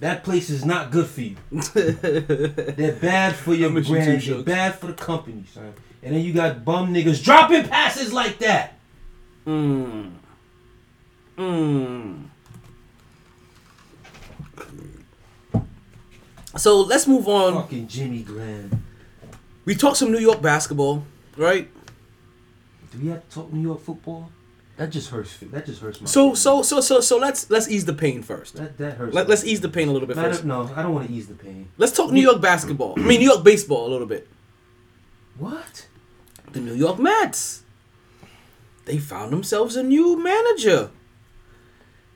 That 0.00 0.22
place 0.22 0.48
is 0.48 0.64
not 0.64 0.92
good 0.92 1.06
for 1.06 1.22
you. 1.22 1.36
They're 1.50 2.92
bad 2.92 3.34
for 3.34 3.52
your 3.54 3.70
miss 3.70 3.88
you 3.88 3.94
brand. 3.96 4.22
They're 4.22 4.42
bad 4.42 4.78
for 4.78 4.86
the 4.86 4.92
company, 4.92 5.44
son. 5.52 5.74
And 6.02 6.14
then 6.14 6.22
you 6.22 6.32
got 6.32 6.64
bum 6.64 6.94
niggas 6.94 7.22
dropping 7.22 7.68
passes 7.68 8.12
like 8.12 8.38
that. 8.38 8.78
Mm. 9.46 10.12
Mm. 11.36 12.24
So 16.56 16.80
let's 16.82 17.06
move 17.06 17.26
on. 17.28 17.54
Fucking 17.54 17.88
Jimmy 17.88 18.22
Glenn. 18.22 18.84
We 19.64 19.74
talked 19.74 19.96
some 19.96 20.12
New 20.12 20.18
York 20.18 20.40
basketball, 20.40 21.04
right? 21.36 21.68
Do 22.92 22.98
we 23.00 23.08
have 23.08 23.28
to 23.28 23.34
talk 23.34 23.52
New 23.52 23.60
York 23.60 23.80
football? 23.80 24.30
That 24.78 24.90
just 24.90 25.10
hurts. 25.10 25.36
That 25.38 25.66
just 25.66 25.82
hurts 25.82 26.00
my. 26.00 26.06
So 26.06 26.20
feelings. 26.22 26.38
so 26.40 26.62
so 26.62 26.80
so 26.80 27.00
so 27.00 27.18
let's 27.18 27.50
let's 27.50 27.68
ease 27.68 27.84
the 27.84 27.92
pain 27.92 28.22
first. 28.22 28.54
that 28.54 28.78
that 28.78 28.96
hurts. 28.96 29.12
Let, 29.12 29.28
let's 29.28 29.44
ease 29.44 29.60
the 29.60 29.68
pain 29.68 29.88
a 29.88 29.92
little 29.92 30.06
bit 30.06 30.16
Matter- 30.16 30.30
first. 30.30 30.44
no, 30.44 30.70
I 30.76 30.82
don't 30.84 30.94
want 30.94 31.08
to 31.08 31.12
ease 31.12 31.26
the 31.26 31.34
pain. 31.34 31.68
Let's 31.78 31.92
talk 31.92 32.12
New 32.12 32.22
York 32.22 32.40
basketball. 32.40 32.94
I 32.96 33.02
mean 33.02 33.18
New 33.20 33.28
York 33.28 33.42
baseball 33.44 33.86
a 33.88 33.90
little 33.90 34.06
bit. 34.06 34.28
What? 35.36 35.88
The 36.52 36.60
New 36.60 36.74
York 36.74 36.98
Mets. 37.00 37.64
They 38.84 38.98
found 38.98 39.32
themselves 39.32 39.74
a 39.76 39.82
new 39.82 40.16
manager. 40.16 40.90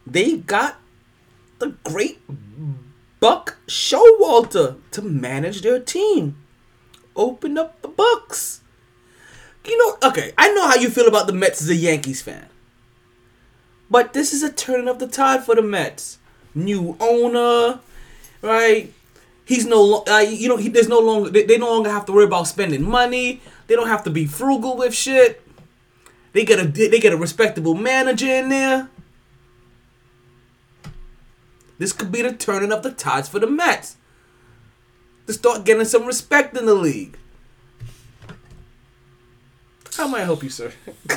They 0.06 0.36
got 0.38 0.78
the 1.58 1.74
great 1.84 2.20
Buck 3.20 3.58
Showalter 3.66 4.78
to 4.92 5.02
manage 5.02 5.62
their 5.62 5.80
team. 5.80 6.36
Open 7.14 7.58
up 7.58 7.82
the 7.82 7.88
books. 7.88 8.60
You 9.66 9.76
know, 9.78 10.08
okay, 10.08 10.32
I 10.38 10.52
know 10.54 10.66
how 10.66 10.76
you 10.76 10.90
feel 10.90 11.06
about 11.08 11.26
the 11.26 11.32
Mets 11.32 11.60
as 11.62 11.68
a 11.68 11.74
Yankees 11.76 12.22
fan. 12.22 12.46
But 13.92 14.14
this 14.14 14.32
is 14.32 14.42
a 14.42 14.50
turning 14.50 14.88
of 14.88 14.98
the 14.98 15.06
tide 15.06 15.44
for 15.44 15.54
the 15.54 15.60
Mets. 15.60 16.16
New 16.54 16.96
owner, 16.98 17.78
right? 18.40 18.90
He's 19.44 19.66
no, 19.66 20.02
uh, 20.08 20.20
you 20.20 20.48
know, 20.48 20.56
he, 20.56 20.70
there's 20.70 20.88
no 20.88 20.98
longer, 20.98 21.28
they, 21.28 21.42
they 21.42 21.58
no 21.58 21.70
longer 21.70 21.90
have 21.90 22.06
to 22.06 22.12
worry 22.12 22.24
about 22.24 22.44
spending 22.44 22.82
money. 22.82 23.42
They 23.66 23.74
don't 23.76 23.88
have 23.88 24.02
to 24.04 24.10
be 24.10 24.24
frugal 24.24 24.78
with 24.78 24.94
shit. 24.94 25.46
They 26.32 26.46
get 26.46 26.58
a, 26.58 26.66
they 26.66 27.00
get 27.00 27.12
a 27.12 27.18
respectable 27.18 27.74
manager 27.74 28.28
in 28.28 28.48
there. 28.48 28.88
This 31.76 31.92
could 31.92 32.10
be 32.10 32.22
the 32.22 32.32
turning 32.32 32.72
of 32.72 32.82
the 32.82 32.92
tides 32.92 33.28
for 33.28 33.40
the 33.40 33.46
Mets. 33.46 33.98
To 35.26 35.34
start 35.34 35.66
getting 35.66 35.84
some 35.84 36.06
respect 36.06 36.56
in 36.56 36.64
the 36.64 36.74
league. 36.74 37.18
How 39.94 40.08
may 40.08 40.22
I 40.22 40.24
help 40.24 40.42
you, 40.42 40.48
sir? 40.48 40.72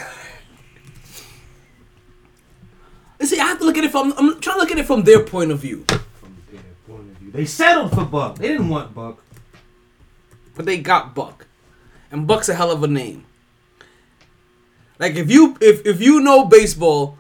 You 3.15 3.15
See, 3.26 3.40
I 3.40 3.46
have 3.46 3.60
to 3.60 3.66
look 3.66 3.78
at 3.78 3.84
it 3.84 3.92
from. 3.92 4.14
I'm 4.18 4.40
trying 4.40 4.56
to 4.58 4.60
look 4.60 4.72
at 4.72 4.78
it 4.78 4.86
from 4.86 5.04
their 5.04 5.24
point 5.24 5.52
of 5.52 5.60
view. 5.60 5.84
From 5.88 6.38
their 6.52 6.62
point 6.88 7.10
of 7.10 7.18
view, 7.18 7.32
they 7.32 7.46
settled 7.46 7.92
for 7.92 8.06
Buck. 8.06 8.38
They 8.38 8.50
didn't 8.50 8.70
want 8.70 8.94
Buck. 8.94 9.24
but 10.56 10.66
they 10.66 10.78
got 10.78 11.14
Buck, 11.16 11.48
and 12.12 12.28
Buck's 12.28 12.50
a 12.50 12.54
hell 12.56 12.72
of 12.72 12.84
a 12.84 12.88
name. 12.88 13.26
Like 15.00 15.16
if 15.16 15.30
you 15.30 15.58
if 15.60 15.86
if 15.86 16.02
you 16.02 16.22
know 16.22 16.46
baseball, 16.46 17.18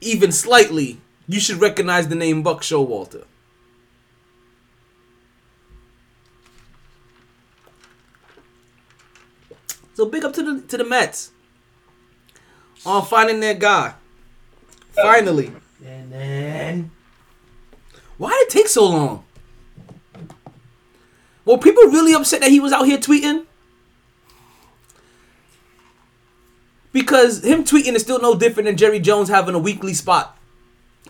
even 0.00 0.30
slightly, 0.30 1.00
you 1.26 1.40
should 1.40 1.60
recognize 1.60 2.08
the 2.08 2.14
name 2.14 2.42
Buck 2.42 2.62
Showalter. 2.62 3.24
So 9.94 10.04
big 10.04 10.24
up 10.24 10.34
to 10.34 10.42
the 10.42 10.60
to 10.68 10.76
the 10.76 10.84
Mets 10.84 11.30
on 12.84 13.04
finding 13.04 13.40
their 13.40 13.54
guy. 13.54 13.94
Finally, 14.96 15.52
And 15.84 16.10
then 16.10 16.90
why 18.16 18.30
did 18.30 18.48
it 18.48 18.50
take 18.50 18.68
so 18.68 18.86
long? 18.86 19.24
Were 21.44 21.58
people 21.58 21.84
really 21.84 22.14
upset 22.14 22.40
that 22.40 22.50
he 22.50 22.60
was 22.60 22.72
out 22.72 22.86
here 22.86 22.98
tweeting? 22.98 23.46
Because 26.92 27.44
him 27.44 27.62
tweeting 27.62 27.94
is 27.94 28.02
still 28.02 28.20
no 28.20 28.34
different 28.34 28.66
than 28.66 28.76
Jerry 28.76 28.98
Jones 29.00 29.28
having 29.28 29.54
a 29.54 29.58
weekly 29.58 29.92
spot 29.92 30.38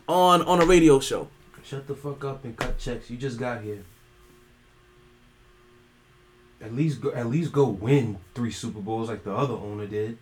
on 0.09 0.43
on 0.43 0.61
a 0.61 0.67
radio 0.67 0.99
show. 0.99 1.29
shut 1.65 1.87
the 1.87 1.95
fuck 1.95 2.25
up 2.25 2.45
and 2.45 2.57
cut 2.57 2.79
checks. 2.79 3.09
You 3.09 3.17
just 3.17 3.39
got 3.39 3.63
here. 3.63 3.85
At 6.61 6.75
least 6.75 7.01
go. 7.01 7.13
At 7.13 7.29
least 7.29 7.53
go 7.53 7.69
win 7.69 8.19
three 8.35 8.51
Super 8.51 8.81
Bowls 8.81 9.09
like 9.09 9.23
the 9.23 9.33
other 9.35 9.55
owner 9.55 9.87
did. 9.87 10.19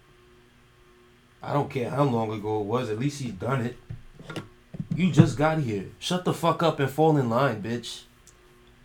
I 1.45 1.53
don't 1.53 1.71
care 1.71 1.91
how 1.91 2.05
long 2.05 2.33
ago 2.33 2.61
it 2.61 2.67
was. 2.67 2.91
At 2.91 2.99
least 2.99 3.21
he's 3.21 3.33
done 3.33 3.61
it. 3.61 3.77
You 4.97 5.11
just 5.11 5.37
got 5.37 5.59
here. 5.59 5.87
Shut 5.99 6.25
the 6.25 6.33
fuck 6.33 6.63
up 6.63 6.81
and 6.81 6.91
fall 6.91 7.17
in 7.17 7.29
line, 7.29 7.63
bitch. 7.63 8.03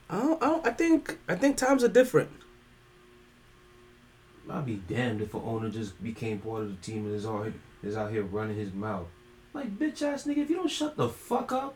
I 0.10 0.20
don't, 0.20 0.44
I, 0.44 0.46
don't, 0.48 0.68
I 0.68 0.72
think 0.72 1.18
I 1.28 1.36
think 1.36 1.56
times 1.56 1.84
are 1.84 1.90
different. 1.90 2.30
I'd 4.50 4.66
be 4.66 4.82
damned 4.88 5.22
if 5.22 5.34
an 5.36 5.42
owner 5.46 5.70
just 5.70 6.02
became 6.04 6.40
part 6.40 6.64
of 6.64 6.70
the 6.70 6.82
team 6.82 7.06
and 7.06 7.16
is 7.16 7.26
out 7.26 7.44
here, 7.44 7.54
is 7.84 7.96
out 7.96 8.12
here 8.12 8.24
running 8.24 8.58
his 8.58 8.74
mouth. 8.74 9.08
Like 9.54 9.78
bitch 9.78 10.02
ass 10.02 10.26
nigga, 10.26 10.40
if 10.40 10.50
you 10.50 10.56
don't 10.56 10.70
shut 10.70 10.98
the 10.98 11.08
fuck 11.08 11.52
up, 11.52 11.76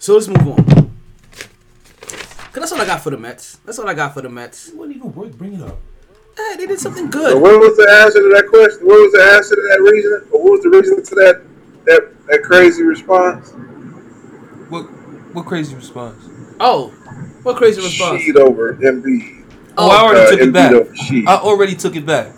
So 0.00 0.14
let's 0.14 0.28
move 0.28 0.48
on. 0.48 0.87
Cause 2.58 2.70
that's 2.70 2.80
all 2.80 2.84
I 2.84 2.86
got 2.92 3.00
for 3.02 3.10
the 3.10 3.16
Mets. 3.16 3.58
That's 3.64 3.78
all 3.78 3.88
I 3.88 3.94
got 3.94 4.14
for 4.14 4.20
the 4.20 4.28
Mets. 4.28 4.68
it 4.70 4.74
wasn't 4.74 4.96
even 4.96 5.14
worth 5.14 5.38
bringing 5.38 5.62
up. 5.62 5.78
Hey, 6.36 6.56
they 6.56 6.66
did 6.66 6.80
something 6.80 7.04
So 7.04 7.18
good. 7.20 7.40
what 7.40 7.60
was 7.60 7.76
the 7.76 7.88
answer 7.88 8.18
to 8.18 8.30
that 8.34 8.48
question? 8.48 8.84
What 8.84 9.00
was 9.00 9.12
the 9.12 9.22
answer 9.22 9.54
to 9.54 9.62
that 9.70 9.80
reason? 9.80 10.26
Or 10.32 10.42
what 10.42 10.52
was 10.54 10.62
the 10.64 10.70
reason 10.70 11.04
to 11.04 11.14
that 11.14 11.42
that 11.84 12.26
that 12.26 12.42
crazy 12.42 12.82
response? 12.82 13.50
What 14.70 14.82
what 15.34 15.46
crazy 15.46 15.76
response? 15.76 16.20
Oh, 16.58 16.88
what 17.44 17.56
crazy 17.56 17.80
response? 17.80 18.22
Sheed 18.22 18.34
over 18.36 18.74
Embiid. 18.74 19.44
Oh, 19.76 19.88
I 19.90 20.00
already 20.02 20.26
Uh, 20.26 20.30
took 20.30 20.40
it 20.40 20.52
back. 20.52 21.28
I 21.28 21.36
already 21.36 21.76
took 21.76 21.94
it 21.94 22.04
back. 22.06 22.32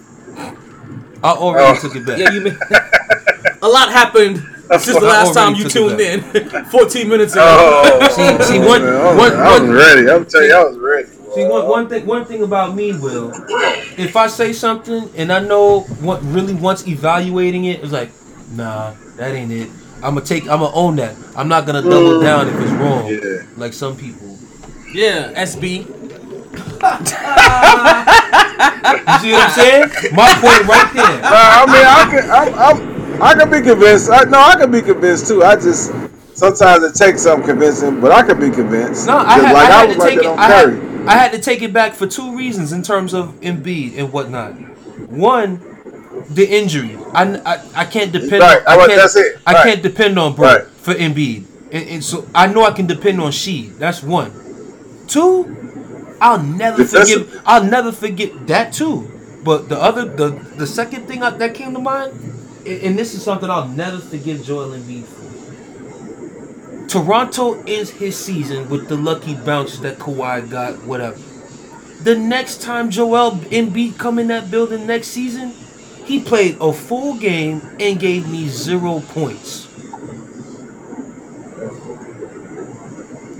I 1.22 1.30
already 1.32 1.78
Oh. 1.78 1.80
took 1.80 1.96
it 1.96 2.04
back. 2.06 2.18
Yeah, 2.18 2.30
you 2.30 2.42
made 2.42 2.58
a 3.62 3.68
lot 3.68 3.90
happened 3.90 4.42
since 4.78 4.98
the 4.98 5.04
last 5.06 5.34
time 5.34 5.54
you 5.54 5.68
tuned 5.68 6.00
in. 6.00 6.20
14 6.70 7.08
minutes 7.08 7.32
ago. 7.32 7.42
Oh, 7.44 8.08
See- 8.10 8.44
see, 8.44 8.58
one- 8.58 8.82
man, 8.84 8.94
I 8.94 9.04
was, 9.10 9.18
one- 9.18 9.32
I 9.40 9.52
was 9.52 9.60
one- 9.60 9.70
ready. 9.72 10.10
I'm 10.10 10.24
telling 10.26 10.48
you, 10.48 10.54
I 10.56 10.64
was 10.64 10.78
ready. 10.78 11.08
See 11.34 11.44
one, 11.44 11.68
one 11.68 11.88
thing 11.88 12.06
one 12.06 12.24
thing 12.24 12.42
about 12.42 12.74
me, 12.74 12.92
Will, 12.92 13.30
if 13.96 14.16
I 14.16 14.26
say 14.26 14.52
something 14.52 15.08
and 15.16 15.32
I 15.32 15.38
know 15.38 15.80
what 16.00 16.20
really 16.24 16.54
wants 16.54 16.88
evaluating 16.88 17.66
it, 17.66 17.82
it's 17.84 17.92
like, 17.92 18.10
nah, 18.52 18.94
that 19.16 19.32
ain't 19.34 19.52
it. 19.52 19.68
I'm 20.02 20.14
gonna 20.14 20.22
take, 20.26 20.44
I'm 20.48 20.58
gonna 20.58 20.74
own 20.74 20.96
that. 20.96 21.14
I'm 21.36 21.46
not 21.46 21.66
gonna 21.66 21.82
double 21.82 22.20
down 22.20 22.48
if 22.48 22.54
it's 22.58 22.72
wrong, 22.72 23.06
Yeah. 23.06 23.42
like 23.56 23.72
some 23.74 23.96
people. 23.96 24.38
Yeah, 24.92 25.32
SB. 25.44 25.86
You 29.00 29.18
see 29.18 29.32
what 29.32 29.44
I'm 29.44 29.50
saying? 29.52 30.14
My 30.14 30.28
point 30.40 30.66
right 30.66 30.90
there. 30.92 31.20
Nah, 31.22 31.62
I 31.62 31.66
mean, 31.66 31.86
I 31.86 32.10
can, 32.10 32.30
I'm, 32.30 32.54
I'm, 32.58 32.99
I 33.20 33.34
can 33.34 33.50
be 33.50 33.60
convinced. 33.60 34.10
I, 34.10 34.24
no, 34.24 34.38
I 34.38 34.56
can 34.56 34.70
be 34.70 34.82
convinced 34.82 35.28
too. 35.28 35.42
I 35.42 35.54
just 35.56 35.92
sometimes 36.34 36.84
it 36.84 36.94
takes 36.94 37.22
some 37.22 37.42
convincing, 37.42 38.00
but 38.00 38.12
I 38.12 38.22
can 38.22 38.38
be 38.40 38.50
convinced. 38.50 39.06
No, 39.06 39.16
I 39.18 39.38
had, 39.38 39.52
like 39.52 39.70
I 39.70 39.72
had 39.80 39.88
was 39.88 39.96
to 39.96 40.02
take 40.02 40.18
it. 40.18 40.26
I 40.26 40.46
had, 40.48 41.08
I 41.08 41.12
had 41.14 41.32
to 41.32 41.38
take 41.38 41.62
it 41.62 41.72
back 41.72 41.94
for 41.94 42.06
two 42.06 42.36
reasons 42.36 42.72
in 42.72 42.82
terms 42.82 43.14
of 43.14 43.28
Embiid 43.40 43.98
and 43.98 44.12
whatnot. 44.12 44.52
One, 45.10 45.58
the 46.30 46.46
injury. 46.48 46.96
I, 47.12 47.36
I, 47.44 47.62
I 47.74 47.84
can't 47.84 48.12
depend. 48.12 48.40
Right, 48.40 48.64
on, 48.66 48.80
I 48.80 48.86
can't, 48.86 48.96
that's 49.00 49.16
it. 49.16 49.38
I 49.46 49.52
Right. 49.52 49.64
can't 49.64 49.82
depend 49.82 50.18
on 50.18 50.34
bro 50.34 50.46
Right. 50.46 50.66
for 50.66 50.94
Embiid, 50.94 51.44
and, 51.72 51.88
and 51.88 52.04
so 52.04 52.26
I 52.34 52.46
know 52.46 52.64
I 52.64 52.72
can 52.72 52.86
depend 52.86 53.20
on 53.20 53.32
Sheed. 53.32 53.78
That's 53.78 54.02
one. 54.02 54.30
Two, 55.08 56.16
I'll 56.20 56.42
never 56.42 56.84
forget. 56.84 57.26
I'll 57.44 57.64
never 57.64 57.92
forget 57.92 58.46
that 58.46 58.72
too. 58.72 59.10
But 59.42 59.68
the 59.68 59.78
other, 59.80 60.04
the 60.04 60.28
the 60.56 60.66
second 60.66 61.06
thing 61.08 61.22
I, 61.22 61.30
that 61.30 61.54
came 61.54 61.72
to 61.72 61.80
mind, 61.80 62.12
and, 62.70 62.82
and 62.82 62.98
this 62.98 63.14
is 63.14 63.22
something 63.22 63.50
I'll 63.50 63.68
never 63.68 63.98
forgive 63.98 64.42
Joel 64.44 64.68
Embiid 64.70 65.04
for. 65.04 65.20
Toronto 66.88 67.62
ends 67.66 67.90
his 67.90 68.16
season 68.16 68.68
with 68.68 68.88
the 68.88 68.96
lucky 68.96 69.34
bounce 69.34 69.78
that 69.78 69.98
Kawhi 69.98 70.48
got, 70.50 70.82
whatever. 70.84 71.18
The 72.02 72.16
next 72.18 72.62
time 72.62 72.90
Joel 72.90 73.32
Embiid 73.32 73.98
come 73.98 74.18
in 74.18 74.28
that 74.28 74.50
building 74.50 74.86
next 74.86 75.08
season, 75.08 75.50
he 76.04 76.20
played 76.20 76.56
a 76.60 76.72
full 76.72 77.14
game 77.16 77.60
and 77.78 78.00
gave 78.00 78.28
me 78.28 78.48
zero 78.48 79.00
points. 79.00 79.68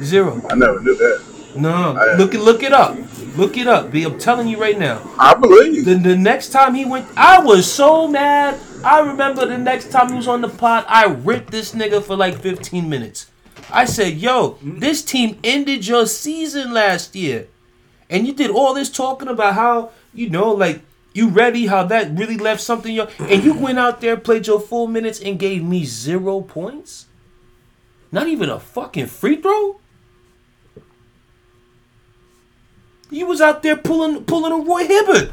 Zero. 0.03 0.41
I 0.49 0.55
never 0.55 0.81
knew 0.81 0.95
that. 0.97 1.23
No, 1.57 1.97
I- 1.97 2.17
look 2.17 2.35
it 2.35 2.41
look 2.41 2.63
it 2.63 2.73
up. 2.73 2.97
Look 3.37 3.57
it 3.57 3.67
up. 3.67 3.91
B. 3.91 4.03
I'm 4.05 4.19
telling 4.19 4.49
you 4.49 4.61
right 4.61 4.79
now. 4.79 5.01
I 5.19 5.35
believe 5.35 5.75
you. 5.75 5.83
The, 5.85 5.95
the 5.95 6.17
next 6.17 6.51
time 6.51 6.75
he 6.75 6.85
went, 6.85 7.07
I 7.17 7.41
was 7.41 7.71
so 7.71 8.07
mad. 8.09 8.59
I 8.83 9.01
remember 9.01 9.45
the 9.47 9.59
next 9.59 9.91
time 9.91 10.09
he 10.09 10.15
was 10.15 10.29
on 10.29 10.41
the 10.41 10.49
pod, 10.49 10.85
I 10.89 11.07
ripped 11.07 11.51
this 11.51 11.75
nigga 11.75 12.03
for 12.03 12.17
like 12.17 12.39
15 12.39 12.89
minutes. 12.89 13.31
I 13.71 13.85
said, 13.85 14.15
yo, 14.15 14.59
this 14.63 15.03
team 15.03 15.39
ended 15.45 15.87
your 15.87 16.07
season 16.07 16.73
last 16.73 17.15
year. 17.15 17.49
And 18.09 18.27
you 18.27 18.33
did 18.33 18.51
all 18.51 18.75
this 18.75 18.91
talking 18.91 19.29
about 19.29 19.55
how, 19.55 19.91
you 20.15 20.31
know, 20.31 20.51
like, 20.53 20.81
you 21.13 21.29
ready, 21.29 21.67
how 21.67 21.85
that 21.85 22.17
really 22.17 22.37
left 22.37 22.61
something. 22.61 22.95
Your, 22.95 23.09
and 23.19 23.45
you 23.45 23.55
went 23.55 23.79
out 23.79 24.01
there, 24.01 24.17
played 24.17 24.47
your 24.47 24.61
full 24.61 24.87
minutes, 24.87 25.21
and 25.21 25.39
gave 25.39 25.63
me 25.63 25.85
zero 25.85 26.41
points? 26.41 27.07
Not 28.11 28.29
even 28.29 28.49
a 28.49 28.59
fucking 28.59 29.07
free 29.07 29.37
throw? 29.37 29.81
You 33.11 33.27
was 33.27 33.41
out 33.41 33.63
there 33.63 33.77
pulling 33.77 34.25
pulling 34.25 34.53
a 34.53 34.65
Roy 34.65 34.87
Hibbert. 34.87 35.33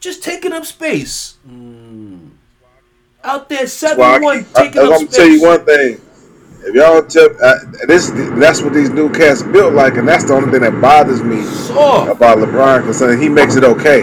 Just 0.00 0.22
taking 0.22 0.52
up 0.52 0.64
space. 0.64 1.38
Mm. 1.48 1.87
Out 3.24 3.48
there 3.48 3.60
That's 3.66 3.82
why 3.82 3.90
I 3.90 4.18
7 4.18 4.22
1 4.22 4.38
keep- 4.44 4.46
I, 4.56 4.62
taking 4.62 4.80
I'm 4.80 4.86
up 4.86 4.92
gonna 4.92 4.98
space. 5.06 5.16
tell 5.16 5.26
you 5.28 5.42
one 5.42 5.64
thing. 5.64 6.00
If 6.64 6.74
y'all 6.74 7.02
tell 7.02 7.28
uh, 7.42 7.54
this, 7.86 8.10
that's 8.38 8.62
what 8.62 8.74
these 8.74 8.90
new 8.90 9.10
cats 9.10 9.42
built 9.42 9.74
like, 9.74 9.96
and 9.96 10.06
that's 10.06 10.24
the 10.24 10.34
only 10.34 10.50
thing 10.50 10.60
that 10.60 10.80
bothers 10.80 11.22
me 11.22 11.42
Soft. 11.44 12.10
about 12.10 12.38
LeBron 12.38 12.80
because 12.82 13.00
he 13.20 13.28
makes 13.28 13.56
it 13.56 13.64
okay. 13.64 14.02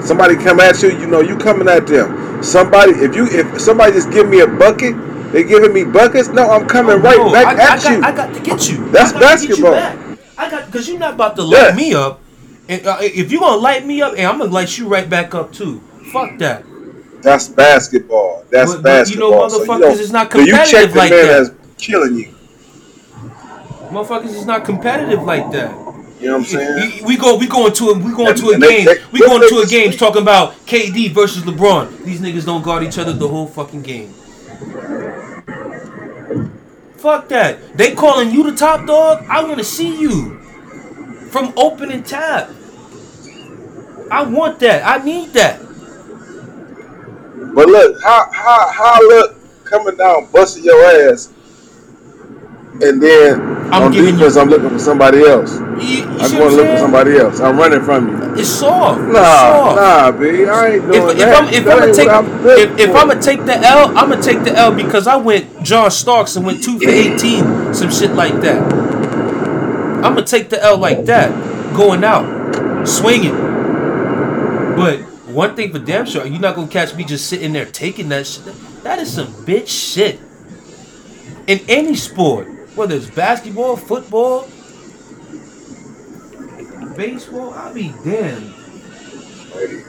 Somebody 0.00 0.36
come 0.36 0.60
at 0.60 0.82
you, 0.82 0.90
you 0.98 1.06
know 1.06 1.20
you 1.20 1.36
coming 1.36 1.68
at 1.68 1.86
them. 1.86 2.42
Somebody, 2.42 2.92
if 2.92 3.14
you 3.14 3.26
if 3.26 3.60
somebody 3.60 3.92
just 3.92 4.10
give 4.10 4.28
me 4.28 4.40
a 4.40 4.46
bucket, 4.46 4.94
they 5.32 5.42
giving 5.44 5.72
me 5.72 5.84
buckets. 5.84 6.28
No, 6.28 6.48
I'm 6.48 6.66
coming 6.68 7.00
right 7.02 7.16
No, 7.18 7.32
back 7.32 7.46
I, 7.46 7.52
at 7.52 7.58
I 7.58 7.82
got, 7.82 7.90
you. 7.98 8.02
I 8.04 8.12
got 8.12 8.34
to 8.34 8.40
get 8.40 8.68
you. 8.70 8.90
That's 8.90 9.12
I 9.12 9.20
got 9.20 9.38
to 9.40 9.46
get 9.48 9.58
you 9.58 9.64
basketball. 9.64 9.72
back. 9.72 10.18
I 10.38 10.50
got 10.50 10.66
because 10.66 10.88
you're 10.88 10.98
not 10.98 11.14
about 11.14 11.36
to 11.36 11.42
light 11.42 11.70
Yeah. 11.70 11.74
me 11.76 11.94
up. 11.94 12.20
And 12.68 12.86
uh, 12.86 12.98
if 13.00 13.30
you 13.32 13.40
gonna 13.40 13.56
light 13.56 13.84
me 13.84 14.00
up, 14.02 14.12
and 14.16 14.26
I'm 14.26 14.38
gonna 14.38 14.50
light 14.50 14.76
you 14.78 14.88
right 14.88 15.08
back 15.08 15.34
up 15.34 15.52
too. 15.52 15.80
Fuck 16.12 16.38
that. 16.38 16.64
That's 17.22 17.48
basketball. 17.48 18.44
That's 18.50 18.74
But- 18.74 18.82
but 18.82 19.10
you 19.10 19.16
know, 19.16 19.30
basketball. 19.30 19.50
So 19.50 19.58
motherfuckers, 19.60 19.80
don't- 19.80 20.00
it's 20.00 20.12
not 20.12 20.32
so 20.32 20.38
you 20.40 20.52
check 20.66 20.90
the 20.92 20.98
like 20.98 21.10
man 21.10 21.26
that. 21.26 21.38
that's 21.44 21.50
killing 21.78 22.16
you. 22.16 22.28
Motherfuckers 23.90 24.34
is 24.34 24.46
not 24.46 24.64
competitive 24.64 25.22
like 25.22 25.50
that. 25.52 25.70
You 26.20 26.28
know 26.28 26.38
what 26.38 26.38
I'm 26.40 26.44
saying? 26.46 26.92
We- 27.04 27.06
We 27.08 27.16
go, 27.16 27.36
we 27.36 27.46
go 27.46 27.66
into 27.66 27.90
a, 27.90 27.94
we 27.98 28.12
go 28.12 28.26
And- 28.26 28.38
into 28.38 28.50
a 28.50 28.58
game. 28.58 28.88
we 29.12 29.20
go 29.20 29.38
they- 29.38 29.44
into 29.46 29.58
a 29.60 29.66
game 29.66 29.92
talking 29.92 30.22
about 30.22 30.54
KD 30.66 31.08
versus 31.12 31.42
LeBron. 31.44 32.04
These 32.04 32.20
niggas 32.20 32.44
don't 32.46 32.62
guard 32.64 32.82
each 32.84 32.98
other 32.98 33.12
the 33.12 33.28
whole 33.28 33.46
fucking 33.46 33.82
game. 33.82 34.14
Fuck 36.96 37.28
that. 37.28 37.76
They 37.76 37.92
calling 37.94 38.30
you 38.30 38.42
the 38.50 38.56
top 38.56 38.86
dog. 38.86 39.24
I 39.28 39.44
want 39.44 39.58
to 39.58 39.64
see 39.64 39.94
you 40.00 40.38
from 41.30 41.52
opening 41.56 42.02
tap. 42.02 42.50
I 44.10 44.22
want 44.24 44.58
that. 44.60 44.82
I 44.86 45.04
need 45.04 45.32
that. 45.34 45.60
But 47.56 47.68
look, 47.68 48.02
how 48.02 48.30
how 48.32 48.68
how 48.70 49.00
look 49.00 49.34
coming 49.64 49.96
down, 49.96 50.26
busting 50.30 50.62
your 50.62 50.84
ass, 51.10 51.32
and 52.82 53.02
then 53.02 53.40
I'm 53.72 53.84
on 53.84 53.92
defense, 53.92 54.36
I'm 54.36 54.48
looking 54.50 54.68
for 54.68 54.78
somebody 54.78 55.22
else. 55.24 55.58
You, 55.58 55.64
you 55.78 56.02
I'm 56.04 56.30
going 56.32 56.50
to 56.50 56.56
look 56.56 56.68
for 56.68 56.78
somebody 56.78 57.16
else. 57.16 57.40
I'm 57.40 57.56
running 57.56 57.80
from 57.82 58.08
you. 58.08 58.34
It's 58.38 58.48
soft. 58.48 59.00
It's 59.00 59.12
Nah, 59.14 59.22
soft. 59.24 59.76
nah, 59.76 60.10
B. 60.12 60.44
I 60.44 60.68
ain't 60.74 60.82
doing 60.82 60.94
if, 60.94 61.14
if 61.14 61.18
that. 61.18 61.42
I'm 61.42 61.54
if 61.54 61.64
That 61.64 61.72
I'm 61.72 61.80
gonna 61.80 61.94
take 61.94 62.08
I'm 62.08 62.46
if, 62.46 62.78
if. 62.78 62.94
I'm 62.94 63.08
gonna 63.08 63.22
take 63.22 63.44
the 63.46 63.56
L, 63.56 63.88
I'm 63.96 64.10
gonna 64.10 64.22
take 64.22 64.44
the 64.44 64.52
L 64.54 64.74
because 64.74 65.06
I 65.06 65.16
went 65.16 65.64
John 65.64 65.90
Starks 65.90 66.36
and 66.36 66.44
went 66.44 66.62
two 66.62 66.78
for 66.78 66.90
eighteen, 66.90 67.72
some 67.74 67.90
shit 67.90 68.12
like 68.12 68.34
that. 68.42 68.60
I'm 68.62 70.14
gonna 70.14 70.22
take 70.24 70.50
the 70.50 70.62
L 70.62 70.76
like 70.78 71.06
that, 71.06 71.30
going 71.74 72.04
out, 72.04 72.84
swinging. 72.86 73.34
But 74.76 75.00
one 75.36 75.54
thing 75.54 75.70
for 75.70 75.78
damn 75.78 76.06
sure, 76.06 76.26
you're 76.26 76.40
not 76.40 76.56
gonna 76.56 76.66
catch 76.66 76.94
me 76.94 77.04
just 77.04 77.28
sitting 77.28 77.52
there 77.52 77.66
taking 77.66 78.08
that 78.08 78.26
shit. 78.26 78.44
That 78.82 78.98
is 78.98 79.12
some 79.12 79.26
bitch 79.44 79.68
shit. 79.68 80.18
In 81.46 81.60
any 81.68 81.94
sport, 81.94 82.48
whether 82.74 82.94
it's 82.96 83.10
basketball, 83.10 83.76
football, 83.76 84.48
baseball, 86.96 87.52
I'll 87.52 87.74
be 87.74 87.92
damned. 88.02 88.54
Lady, 89.54 89.82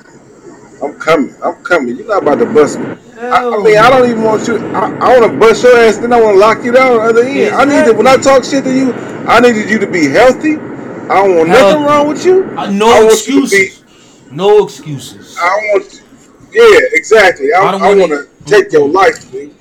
I'm 0.83 0.99
coming. 0.99 1.33
I'm 1.41 1.55
coming. 1.63 1.95
You're 1.95 2.07
not 2.07 2.23
about 2.23 2.39
to 2.39 2.45
bust 2.53 2.77
me. 2.79 2.85
I, 3.17 3.47
I 3.47 3.63
mean, 3.63 3.77
I 3.77 3.89
don't 3.89 4.09
even 4.09 4.23
want 4.23 4.45
you. 4.49 4.57
I, 4.75 4.89
I 4.97 5.17
want 5.17 5.31
to 5.31 5.39
bust 5.39 5.63
your 5.63 5.77
ass, 5.77 5.97
then 5.97 6.11
I 6.11 6.21
want 6.21 6.35
to 6.35 6.39
lock 6.39 6.63
you 6.65 6.73
down 6.73 6.91
on 6.91 6.97
the 6.97 7.03
other 7.03 7.23
end. 7.23 7.55
I 7.55 7.63
need 7.63 7.89
to, 7.89 7.97
when 7.97 8.05
I 8.05 8.17
talk 8.17 8.43
shit 8.43 8.65
to 8.65 8.73
you, 8.75 8.91
I 9.25 9.39
needed 9.39 9.69
you 9.69 9.79
to 9.79 9.87
be 9.87 10.09
healthy. 10.09 10.57
I 10.57 11.23
don't 11.23 11.37
want 11.37 11.47
Hell- 11.49 11.69
nothing 11.71 11.83
wrong 11.85 12.07
with 12.09 12.25
you. 12.25 12.43
Uh, 12.57 12.69
no 12.69 12.93
to 12.99 13.07
be. 13.07 13.13
excuses. 13.13 13.83
No 14.29 14.65
excuses. 14.65 15.16
I 15.39 15.71
want. 15.73 16.03
Yeah, 16.51 16.79
exactly. 16.93 17.53
I, 17.53 17.59
I 17.59 17.71
I, 17.77 17.95
wanna- 17.95 18.25
take 18.45 18.71
your 18.71 18.87
life, 18.87 19.31
man. 19.33 19.53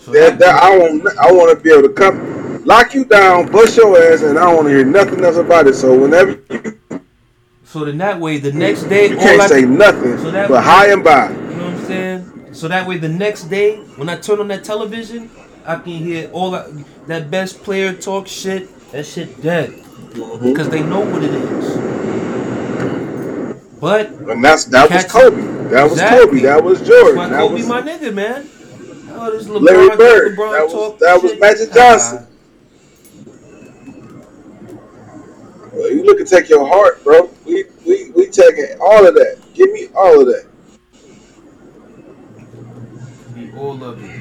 So 0.00 0.12
That, 0.12 0.38
that 0.38 0.62
I 0.62 0.76
want. 0.78 1.06
I 1.18 1.32
want 1.32 1.56
to 1.56 1.62
be 1.62 1.70
able 1.72 1.88
to 1.88 1.94
come, 1.94 2.64
lock 2.64 2.94
you 2.94 3.04
down, 3.04 3.50
bust 3.50 3.76
your 3.76 4.00
ass, 4.00 4.22
and 4.22 4.38
I 4.38 4.44
don't 4.44 4.56
want 4.56 4.68
to 4.68 4.74
hear 4.74 4.84
nothing 4.84 5.24
else 5.24 5.36
about 5.36 5.66
it. 5.66 5.74
So 5.74 5.98
whenever 5.98 6.40
you, 6.50 7.00
So 7.64 7.84
then 7.84 7.98
that 7.98 8.18
way, 8.18 8.38
the 8.38 8.52
next 8.52 8.84
day, 8.84 9.10
you 9.10 9.16
can't 9.16 9.40
I, 9.40 9.46
say 9.46 9.62
nothing 9.62 10.16
so 10.18 10.30
that- 10.30 10.48
but 10.48 10.62
high 10.64 10.90
and 10.92 11.02
by. 11.04 11.30
you 11.30 11.36
know 11.36 11.64
what 11.66 11.74
I'm 11.74 11.84
saying? 11.86 12.54
So 12.54 12.68
that 12.68 12.86
way, 12.86 12.96
the 12.98 13.08
next 13.10 13.44
day, 13.50 13.76
when 13.96 14.08
I 14.08 14.16
turn 14.16 14.38
on 14.40 14.48
that 14.48 14.64
television, 14.64 15.30
I 15.66 15.74
can 15.76 15.92
hear 15.92 16.30
all 16.32 16.52
that, 16.52 16.66
that 17.08 17.30
best 17.30 17.62
player 17.62 17.92
talk 17.92 18.26
shit. 18.26 18.68
That 18.92 19.04
shit 19.04 19.42
dead 19.42 19.70
Mm-hmm. 20.14 20.48
because 20.48 20.70
they 20.70 20.82
know 20.82 21.00
what 21.00 21.22
it 21.22 21.30
is. 21.34 22.07
But 23.80 24.08
And 24.10 24.44
that's 24.44 24.64
that 24.66 24.90
was 24.90 25.04
Kobe. 25.04 25.40
That 25.68 25.84
was 25.84 25.92
Exactly. 25.92 26.26
Kobe. 26.26 26.40
That 26.42 26.64
was 26.64 26.80
Jordan. 26.86 27.30
That 27.30 27.38
Kobe, 27.38 27.54
was 27.54 27.66
my 27.68 27.82
nigga, 27.82 28.12
man. 28.12 28.48
Oh, 29.10 29.30
this 29.30 29.46
LeBron, 29.46 29.60
Larry 29.62 29.96
Bird. 29.96 30.36
LeBron 30.36 30.52
That 30.52 30.76
was- 30.76 31.00
that 31.00 31.22
was. 31.22 31.38
Magic 31.40 31.68
Ah, 31.72 31.74
Johnson. 31.74 32.26
Well, 35.72 35.90
you 35.92 36.02
look 36.04 36.18
and 36.18 36.28
take 36.28 36.48
your 36.48 36.66
heart, 36.66 37.04
bro. 37.04 37.30
We 37.46 37.64
we 37.86 38.10
we 38.10 38.26
taking 38.26 38.66
all 38.80 39.06
of 39.06 39.14
that. 39.14 39.38
Give 39.54 39.70
me 39.72 39.88
all 39.94 40.20
of 40.20 40.26
that. 40.26 40.46
Be 43.34 43.52
all 43.56 43.84
of 43.84 44.02
it. 44.02 44.20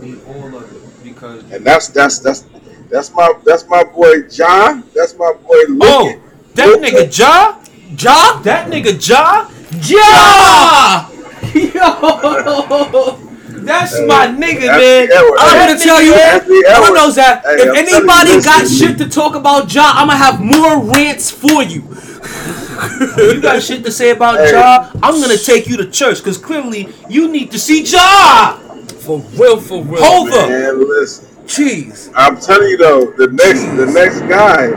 Be 0.00 0.16
all 0.28 0.56
of 0.56 0.72
it 0.72 1.04
because 1.04 1.50
And 1.52 1.64
that's 1.64 1.88
that's 1.88 2.18
that's 2.20 2.46
that's 2.90 3.12
my 3.12 3.32
that's 3.44 3.66
my 3.68 3.84
boy 3.84 4.22
John. 4.28 4.84
That's 4.94 5.14
my 5.18 5.32
boy 5.34 5.62
Luke. 5.68 5.82
Oh, 5.84 6.20
that 6.54 6.80
nigga 6.80 7.18
Ja? 7.18 7.56
Ja? 7.98 8.40
That 8.42 8.70
nigga 8.70 8.92
Ja? 9.08 9.48
Ja! 9.82 11.08
Yo, 11.54 13.18
that's 13.64 14.00
my 14.00 14.26
nigga, 14.26 14.66
man. 14.66 15.08
I'm 15.38 15.68
gonna 15.68 15.78
tell 15.78 16.02
you, 16.02 16.12
nigga, 16.12 16.16
That's 16.16 16.46
the 16.46 16.64
everyone 16.68 16.94
knows 16.94 17.14
that 17.16 17.42
if 17.46 17.76
anybody 17.76 18.42
got 18.42 18.68
shit 18.68 18.98
to 18.98 19.08
talk 19.08 19.34
about 19.34 19.72
Ja, 19.72 19.92
I'm 19.94 20.08
gonna 20.08 20.18
have 20.18 20.40
more 20.40 20.82
rants 20.82 21.30
for 21.30 21.62
you. 21.62 21.82
you 23.16 23.40
got 23.40 23.62
shit 23.62 23.84
to 23.84 23.92
say 23.92 24.10
about 24.10 24.38
Hey. 24.38 24.52
Ja, 24.52 24.90
I'm 25.02 25.20
gonna 25.20 25.36
take 25.38 25.66
you 25.66 25.76
to 25.76 25.90
church 25.90 26.18
because 26.18 26.38
clearly 26.38 26.88
you 27.08 27.28
need 27.28 27.50
to 27.52 27.58
see 27.58 27.82
Ja. 27.84 28.58
For 29.00 29.18
real, 29.36 29.60
for 29.60 29.82
real. 29.82 30.02
Hold 30.02 30.30
up. 31.48 31.58
Man, 31.58 31.88
listen. 31.88 32.12
Jeez. 32.12 32.12
I'm 32.14 32.38
telling 32.40 32.68
you 32.68 32.76
though, 32.78 33.12
the 33.12 33.28
next 33.28 33.64
the 33.76 33.86
next 33.86 34.20
guy, 34.22 34.68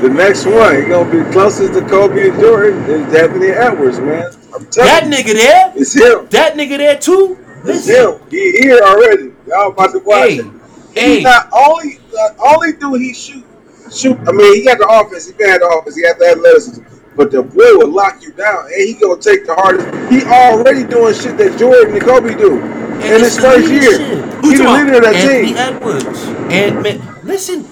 the 0.00 0.08
next 0.10 0.46
one, 0.46 0.82
he 0.82 0.88
gonna 0.88 1.10
be 1.10 1.30
closest 1.32 1.74
to 1.74 1.82
Kobe 1.88 2.30
and 2.30 2.40
Jordan 2.40 2.82
is 2.84 3.14
Anthony 3.14 3.48
Edwards, 3.48 3.98
man. 4.00 4.32
I'm 4.54 4.66
telling 4.66 4.90
That 4.90 5.04
you, 5.06 5.10
nigga 5.10 5.34
there, 5.34 5.72
it's 5.76 5.94
him. 5.94 6.28
that 6.30 6.54
nigga 6.54 6.78
there 6.78 6.98
too. 6.98 7.38
It's 7.64 7.86
Listen, 7.88 8.20
him. 8.20 8.30
He 8.30 8.52
here 8.60 8.80
already. 8.82 9.32
Y'all 9.48 9.70
about 9.72 9.92
to 9.92 9.98
watch 10.00 10.30
hey, 10.30 10.36
it. 10.38 10.46
hey, 10.94 11.14
He's 11.16 11.24
not 11.24 11.48
only 11.52 11.98
the 12.10 12.34
only 12.46 12.72
dude 12.72 13.00
he 13.00 13.14
shoot 13.14 13.44
shoot. 13.92 14.18
I 14.26 14.32
mean, 14.32 14.54
he 14.56 14.64
got 14.64 14.78
the 14.78 14.88
offense. 14.88 15.26
He 15.26 15.32
have 15.48 15.60
the 15.60 15.68
offense. 15.68 15.96
He 15.96 16.02
got 16.02 16.18
the 16.18 16.26
athleticism. 16.30 16.82
But 17.16 17.30
the 17.30 17.42
boy 17.42 17.78
will 17.78 17.88
lock 17.88 18.22
you 18.22 18.32
down, 18.32 18.66
and 18.66 18.74
he 18.74 18.94
gonna 18.94 19.20
take 19.20 19.46
the 19.46 19.54
hardest. 19.54 19.86
He 20.12 20.22
already 20.24 20.84
doing 20.84 21.14
shit 21.14 21.38
that 21.38 21.58
Jordan 21.58 21.94
and 21.94 22.02
Kobe 22.02 22.34
do 22.36 22.60
in 22.96 23.20
his 23.20 23.36
it's 23.36 23.38
first 23.38 23.66
the 23.66 23.72
year. 23.72 23.98
leadership. 23.98 24.34
Who 24.42 24.50
He's 24.50 24.58
the 24.58 24.70
leader 24.70 24.94
of 24.96 25.02
that 25.02 25.14
Anthony 25.16 25.46
team. 25.48 25.56
Edwards. 25.56 26.24
And 26.52 26.82
man, 26.82 27.24
listen, 27.24 27.66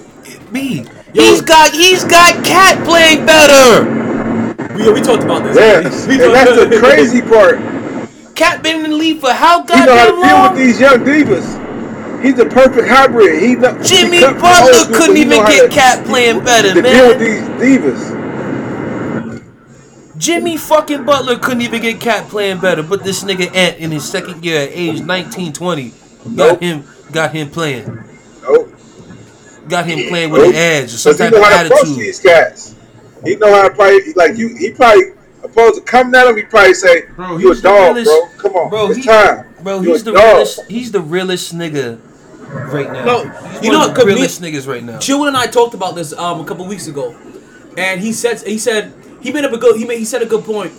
me. 0.52 0.84
Yo. 1.12 1.22
He's 1.22 1.40
got 1.40 1.72
he's 1.72 2.04
got 2.04 2.44
Cat 2.44 2.84
playing 2.84 3.26
better. 3.26 3.84
We, 4.74 4.92
we 4.92 5.00
talked 5.00 5.22
about 5.22 5.44
this. 5.44 5.56
Yes, 5.56 6.06
We 6.08 6.14
and 6.22 6.34
that's 6.34 6.56
the 6.68 6.78
crazy 6.80 7.22
part. 7.22 7.58
Cat 8.34 8.62
been 8.62 8.84
in 8.84 8.90
the 8.90 8.96
league 8.96 9.20
for 9.20 9.32
how 9.32 9.62
goddamn 9.62 9.86
long? 9.86 9.86
He 9.86 9.86
know 9.86 9.96
how 9.96 10.06
to 10.06 10.10
deal 10.10 10.20
long? 10.20 10.54
with 10.54 10.58
these 10.58 10.80
young 10.80 10.98
divas. 11.04 12.22
He's 12.24 12.34
the 12.36 12.46
perfect 12.46 12.88
hybrid. 12.88 13.42
He 13.42 13.54
know, 13.54 13.80
Jimmy 13.82 14.16
he 14.16 14.22
Butler 14.24 14.96
couldn't 14.96 15.16
even 15.18 15.44
get 15.46 15.70
Cat 15.70 16.04
playing 16.06 16.42
better, 16.42 16.74
to 16.74 16.82
deal 16.82 17.08
with 17.08 17.20
these 17.20 17.42
divas. 17.60 18.23
Jimmy 20.24 20.56
fucking 20.56 21.04
Butler 21.04 21.38
couldn't 21.38 21.60
even 21.62 21.82
get 21.82 22.00
Cat 22.00 22.28
playing 22.30 22.58
better, 22.58 22.82
but 22.82 23.04
this 23.04 23.22
nigga 23.24 23.54
Ant 23.54 23.76
in 23.78 23.90
his 23.90 24.08
second 24.08 24.42
year 24.44 24.62
at 24.62 24.70
age 24.72 25.00
19, 25.02 25.52
20 25.52 25.88
got 25.90 26.26
Nope. 26.26 26.60
him 26.60 26.84
got 27.12 27.32
him 27.34 27.50
playing. 27.50 28.02
Nope. 28.42 28.72
Got 29.68 29.84
him 29.86 30.08
playing 30.08 30.30
with 30.30 30.40
Nope. 30.42 30.50
an 30.50 30.56
edge 30.56 30.94
or 30.94 30.96
some 30.96 31.12
Because 31.12 31.18
he 31.18 31.24
type 31.24 31.32
know 31.34 31.38
of 31.46 31.52
how 31.52 31.60
to 31.62 31.66
approach 31.66 31.80
attitude. 31.82 31.98
these 31.98 32.20
cats. 32.20 32.74
He 33.24 33.36
know 33.36 33.52
how 33.54 33.68
to 33.68 33.74
probably 33.74 34.12
like 34.14 34.36
you. 34.38 34.48
He 34.56 34.70
probably 34.70 35.04
opposed 35.42 35.74
to 35.76 35.80
coming 35.82 36.14
at 36.14 36.26
him. 36.26 36.36
He 36.36 36.42
probably 36.42 36.72
say, 36.74 37.02
Bro, 37.16 37.36
"You 37.38 37.52
a 37.52 37.56
dog, 37.56 37.96
realest- 37.96 38.10
bro. 38.10 38.28
Come 38.50 38.52
on, 38.56 38.70
Bro, 38.70 38.86
it's 38.88 38.96
he- 38.98 39.02
time." 39.04 39.44
Bro, 39.62 39.80
You 39.82 39.92
he's 39.92 40.02
a 40.02 40.04
the 40.06 40.12
dog. 40.12 40.22
realest 40.24 40.60
he's 40.68 40.90
the 40.92 41.00
realest 41.00 41.54
nigga 41.56 41.98
right 42.72 42.90
now. 42.92 43.04
No, 43.04 43.18
He's 43.24 43.28
you 43.28 43.68
one 43.68 43.72
know, 43.72 43.78
what? 43.80 43.88
the 43.88 43.94
'cause 43.94 44.04
me- 44.06 44.14
realest 44.14 44.40
niggas 44.42 44.66
right 44.68 44.82
now. 44.84 44.98
Jill 44.98 45.24
and 45.26 45.36
I 45.36 45.46
talked 45.46 45.74
about 45.74 45.94
this 45.96 46.12
um 46.14 46.40
a 46.40 46.44
couple 46.44 46.66
weeks 46.66 46.86
ago, 46.86 47.14
and 47.76 48.00
he 48.00 48.12
said 48.12 48.40
he 48.42 48.56
said 48.58 48.92
he 49.24 49.32
made 49.32 49.44
up 49.44 49.52
a 49.52 49.58
good 49.58 49.76
he 49.76 49.84
made 49.84 49.98
he 49.98 50.04
said 50.04 50.22
a 50.22 50.26
good 50.26 50.44
point 50.44 50.72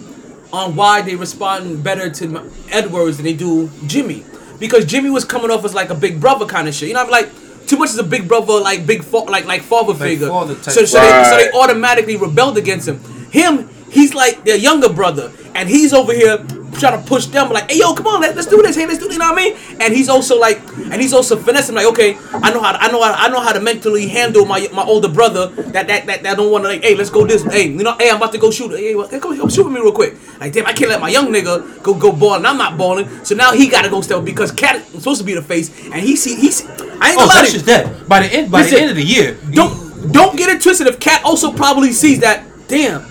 on 0.54 0.76
why 0.76 1.02
they 1.02 1.16
respond 1.16 1.84
better 1.84 2.10
to 2.10 2.50
Edwards 2.72 3.18
than 3.18 3.26
they 3.26 3.34
do 3.34 3.70
Jimmy 3.88 4.24
because 4.60 4.86
Jimmy 4.86 5.10
was 5.10 5.26
coming 5.26 5.52
off 5.52 5.66
as 5.66 5.74
like 5.74 5.90
a 5.90 5.96
big 5.96 6.22
brother 6.22 6.46
kind 6.46 6.68
of 6.68 6.74
shit. 6.74 6.88
You 6.88 6.94
know, 6.94 7.02
I'm 7.02 7.10
like 7.10 7.30
too 7.68 7.78
much 7.78 7.90
as 7.90 7.98
a 7.98 8.04
big 8.04 8.28
brother, 8.28 8.54
like 8.60 8.86
big 8.86 9.04
fa- 9.04 9.18
like 9.18 9.46
like 9.46 9.64
father 9.64 9.94
figure. 9.94 10.28
father 10.28 10.56
type 10.56 10.74
so 10.74 10.86
so, 10.86 11.00
they, 11.02 11.24
so 11.24 11.38
they 11.38 11.52
automatically 11.60 12.16
rebelled 12.16 12.58
against 12.58 12.88
him. 12.88 13.00
Him, 13.32 13.68
he's 13.92 14.14
like 14.14 14.44
their 14.46 14.56
younger 14.56 14.90
brother, 14.90 15.34
and 15.56 15.68
he's 15.68 15.94
over 15.94 16.14
here 16.14 16.38
trying 16.80 17.02
to 17.02 17.08
push 17.08 17.26
them 17.28 17.50
like, 17.52 17.70
hey 17.72 17.80
yo, 17.80 17.94
come 17.94 18.08
on, 18.08 18.22
let, 18.22 18.36
let's 18.36 18.48
do 18.48 18.62
this, 18.62 18.76
hey, 18.76 18.86
let's 18.86 19.00
do 19.00 19.06
this, 19.06 19.14
you 19.14 19.20
know 19.20 19.32
what 19.32 19.40
I 19.42 19.46
mean? 19.50 19.58
And 19.82 19.94
he's 19.94 20.10
also 20.10 20.40
like, 20.40 20.60
and 20.92 21.02
he's 21.02 21.14
also 21.14 21.36
finessing 21.36 21.76
like, 21.76 21.86
okay, 21.88 22.18
I 22.34 22.52
know 22.54 22.62
how 22.62 22.74
to, 22.74 22.82
I 22.82 22.92
know 22.92 23.02
how 23.02 23.14
I 23.14 23.30
know 23.30 23.40
how 23.42 23.54
to 23.54 23.60
mentally 23.62 24.08
handle 24.08 24.46
my 24.46 24.68
my 24.74 24.84
older 24.84 25.08
brother 25.10 25.48
that 25.48 25.88
that 25.88 26.06
that, 26.06 26.24
that 26.24 26.38
don't 26.38 26.52
want 26.52 26.64
to 26.66 26.70
like, 26.70 26.84
hey, 26.84 26.96
let's 26.96 27.10
go 27.10 27.26
this, 27.26 27.44
hey, 27.44 27.68
you 27.68 27.84
know, 27.84 27.96
hey, 27.98 28.10
I'm 28.10 28.18
about 28.18 28.32
to 28.34 28.38
go 28.38 28.52
shoot, 28.52 28.72
hey, 28.72 28.96
well, 28.96 29.08
come, 29.08 29.38
come 29.38 29.50
shoot 29.50 29.64
with 29.66 29.74
me 29.74 29.80
real 29.80 29.92
quick. 29.92 30.16
Like, 30.40 30.54
damn, 30.54 30.66
I 30.66 30.74
can't 30.74 30.90
let 30.90 31.02
my 31.02 31.10
young 31.10 31.28
nigga 31.28 31.82
go 31.84 31.94
go 31.94 32.12
ball, 32.12 32.36
and 32.36 32.46
I'm 32.48 32.58
not 32.58 32.78
balling, 32.78 33.08
so 33.26 33.36
now 33.36 33.52
he 33.54 33.68
got 33.70 33.84
to 33.84 33.90
go 33.90 34.02
step 34.02 34.24
because 34.26 34.52
KAT 34.52 34.76
is 34.78 34.86
supposed 35.00 35.20
to 35.22 35.26
be 35.26 35.34
the 35.34 35.42
face, 35.42 35.70
and 35.86 35.96
he 35.96 36.16
see 36.16 36.36
he's, 36.36 36.66
I 36.66 36.70
ain't 36.70 36.82
Oh, 36.82 37.16
gonna 37.16 37.26
lie 37.28 37.34
that's 37.42 37.48
you. 37.54 37.60
just 37.60 37.66
that. 37.68 38.08
By 38.08 38.22
the 38.22 38.34
end 38.34 38.52
by 38.52 38.62
Listen, 38.62 38.76
the 38.76 38.82
end 38.82 38.90
of 38.92 38.98
the 38.98 39.04
year, 39.04 39.38
Don't 39.52 40.12
don't 40.12 40.38
get 40.38 40.50
it 40.50 40.62
twisted. 40.62 40.88
If 40.88 41.00
KAT 41.00 41.24
also 41.24 41.52
probably 41.52 41.92
sees 41.92 42.20
that, 42.20 42.44
damn, 42.68 43.02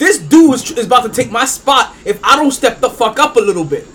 this 0.00 0.18
dude 0.18 0.54
is, 0.54 0.70
is 0.72 0.86
about 0.86 1.02
to 1.04 1.10
take 1.10 1.30
my 1.30 1.44
spot 1.44 1.94
if 2.04 2.18
I 2.24 2.34
don't 2.36 2.50
step 2.50 2.80
the 2.80 2.88
fuck 2.90 3.18
up 3.20 3.36
a 3.36 3.40
little 3.40 3.64
bit. 3.64 3.86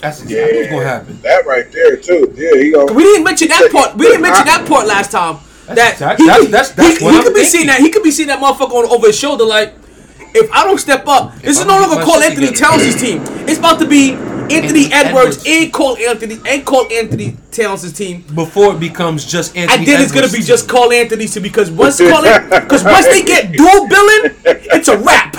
that's 0.00 0.22
exactly 0.22 0.58
what's 0.58 0.70
gonna 0.70 0.84
happen. 0.84 1.20
That 1.22 1.46
right 1.46 1.70
there 1.72 1.96
too. 1.96 2.32
Yeah, 2.36 2.54
he 2.62 2.70
gonna. 2.70 2.92
We 2.92 3.02
didn't 3.02 3.24
mention 3.24 3.48
that 3.48 3.70
part. 3.72 3.96
We 3.96 4.06
didn't 4.06 4.22
mention 4.22 4.44
that 4.46 4.68
part 4.68 4.86
last 4.86 5.10
time. 5.12 5.38
That 5.66 5.92
exactly- 5.94 6.24
he, 6.24 6.28
that's- 6.28 6.40
could- 6.44 6.52
that's- 6.52 6.72
that's 6.72 6.98
he, 6.98 7.04
what 7.04 7.12
he 7.12 7.18
I'm 7.18 7.24
could 7.24 7.34
be 7.34 7.40
thinking. 7.40 7.50
seeing 7.50 7.66
that. 7.68 7.80
He 7.80 7.90
could 7.90 8.02
be 8.02 8.10
seeing 8.10 8.28
that 8.28 8.38
motherfucker 8.40 8.72
on, 8.84 8.90
over 8.90 9.06
his 9.08 9.18
shoulder. 9.18 9.44
Like, 9.44 9.74
if 10.34 10.50
I 10.52 10.64
don't 10.64 10.78
step 10.78 11.06
up, 11.06 11.34
this 11.40 11.58
I 11.58 11.60
is 11.62 11.66
no 11.66 11.78
longer 11.78 11.96
get 11.96 12.04
my 12.06 12.10
Karl-Anthony 12.12 12.46
together. 12.48 12.76
Towns' 12.78 13.00
team. 13.00 13.22
It's 13.48 13.58
about 13.58 13.78
to 13.80 13.86
be 13.86 14.14
Anthony 14.50 14.92
Edwards, 14.92 15.38
Edwards. 15.38 15.44
and 15.46 15.72
Karl-Anthony 15.72 16.38
and 16.46 16.66
Karl-Anthony 16.66 17.36
Towns' 17.50 17.92
team. 17.92 18.24
Before 18.34 18.74
it 18.74 18.80
becomes 18.80 19.24
just 19.24 19.56
Anthony. 19.56 19.78
And 19.78 19.86
then 19.86 20.02
it's 20.02 20.12
gonna 20.12 20.28
be 20.28 20.38
team. 20.38 20.46
just 20.46 20.68
Karl-Anthony 20.68 21.26
to 21.28 21.40
because 21.40 21.70
once 21.70 21.98
because 21.98 22.84
once 22.84 23.06
they 23.06 23.22
get 23.22 23.52
dual 23.52 23.88
billing, 23.88 24.34
it's 24.44 24.88
a 24.88 24.98
wrap. 24.98 25.36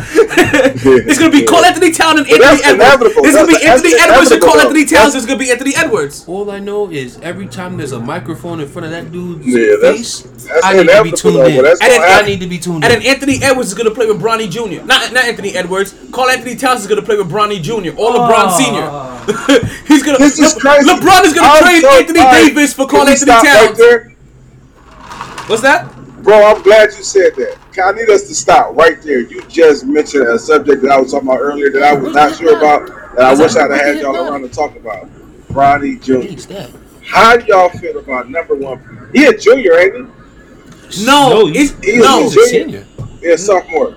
it's 1.08 1.18
gonna 1.18 1.30
be 1.30 1.44
Karl-Anthony 1.44 1.92
Town 1.92 2.18
and 2.18 2.26
Anthony 2.26 2.38
that's 2.40 2.62
Edwards. 2.64 2.84
inevitable. 2.84 3.24
It's 3.26 3.34
gonna 3.36 3.46
be 3.46 3.52
That's- 3.54 3.70
Anthony 3.70 3.90
that's 3.92 4.02
Edwards 4.10 4.30
and 4.30 4.40
Call 4.42 4.54
inevitable, 4.54 4.78
Anthony. 4.80 4.96
Towns. 4.98 5.14
It's 5.14 5.26
gonna 5.26 5.38
be 5.38 5.50
Anthony 5.50 5.72
Edwards. 5.76 6.24
All 6.26 6.50
I 6.50 6.58
know 6.58 6.90
is 6.90 7.18
every 7.22 7.46
time 7.46 7.76
there's 7.76 7.92
a 7.92 8.00
microphone 8.00 8.60
in 8.60 8.68
front 8.68 8.86
of 8.86 8.92
that 8.92 9.10
dude's 9.12 9.46
Yeah, 9.46 9.76
that's 9.80 10.20
face, 10.22 10.22
that's 10.46 10.64
I 10.64 10.74
need 10.74 10.88
to 10.88 11.02
be 11.04 11.12
tuned 11.12 11.36
though, 11.36 11.44
in. 11.46 11.62
that's 11.64 11.80
And 11.80 11.90
then- 11.92 12.02
I 12.24 12.26
need 12.26 12.40
to 12.40 12.46
be 12.46 12.58
tuned 12.58 12.84
And 12.84 12.92
in. 12.92 13.00
then 13.00 13.08
Anthony 13.08 13.38
Edwards 13.42 13.68
is 13.68 13.74
gonna 13.74 13.90
play 13.90 14.06
with 14.06 14.20
Bronny 14.20 14.48
Jr. 14.50 14.84
Not 14.84 15.12
not 15.12 15.24
Anthony 15.24 15.54
Edwards. 15.56 15.94
Karl-Anthony 16.12 16.56
Towns 16.56 16.80
is 16.82 16.86
gonna 16.86 17.02
play 17.02 17.16
with 17.16 17.30
Bronny 17.30 17.60
Jr. 17.62 17.96
or 17.96 18.12
LeBron 18.12 18.48
ah. 18.48 18.56
Senior. 18.56 19.60
He's 19.88 20.02
gonna. 20.02 20.18
This 20.18 20.38
is 20.38 20.54
crazy. 20.54 20.88
LeBron 20.88 21.24
is 21.24 21.32
gonna 21.34 21.48
I'm 21.48 21.62
trade 21.62 21.82
so- 21.82 21.90
Anthony 21.98 22.20
all 22.20 22.26
right, 22.26 22.46
Davis 22.46 22.72
for 22.74 22.86
can 22.86 22.96
Karl-Anthony 23.00 23.16
stop 23.16 23.44
right 23.44 23.76
Towns. 23.76 25.48
What's 25.48 25.62
that? 25.62 25.88
Bro, 26.22 26.44
I'm 26.44 26.62
glad 26.62 26.90
you 26.96 27.02
said 27.02 27.34
that. 27.36 27.56
I 27.82 27.92
need 27.92 28.10
us 28.10 28.28
to 28.28 28.34
stop 28.34 28.76
right 28.76 29.00
there. 29.02 29.20
You 29.20 29.42
just 29.48 29.86
mentioned 29.86 30.26
a 30.28 30.38
subject 30.38 30.82
that 30.82 30.90
I 30.90 31.00
was 31.00 31.12
talking 31.12 31.28
about 31.28 31.40
earlier 31.40 31.70
that 31.70 31.82
I 31.82 31.94
was 31.94 32.12
not 32.14 32.36
sure 32.36 32.56
about, 32.58 32.86
that 33.16 33.24
I 33.24 33.34
wish 33.34 33.56
I'd 33.56 33.70
have 33.70 33.80
had 33.80 33.98
y'all 34.00 34.16
around 34.16 34.42
to 34.42 34.48
talk 34.48 34.76
about. 34.76 35.08
Bronny 35.48 36.00
Jr. 36.00 36.76
How 37.04 37.36
do 37.36 37.44
y'all 37.46 37.70
feel 37.70 37.98
about 37.98 38.28
number 38.30 38.54
one? 38.54 39.08
He 39.14 39.24
a 39.24 39.36
junior, 39.36 39.78
ain't 39.78 39.94
he? 39.96 41.04
No, 41.06 41.30
No, 41.30 41.48
it's 41.48 41.72
he- 41.84 41.98
no. 41.98 42.22
he's 42.24 42.34
He's 42.34 42.46
a 42.54 42.58
Junior. 42.58 42.84
senior. 42.84 42.86
Yeah, 43.22 43.36
sophomore. 43.36 43.94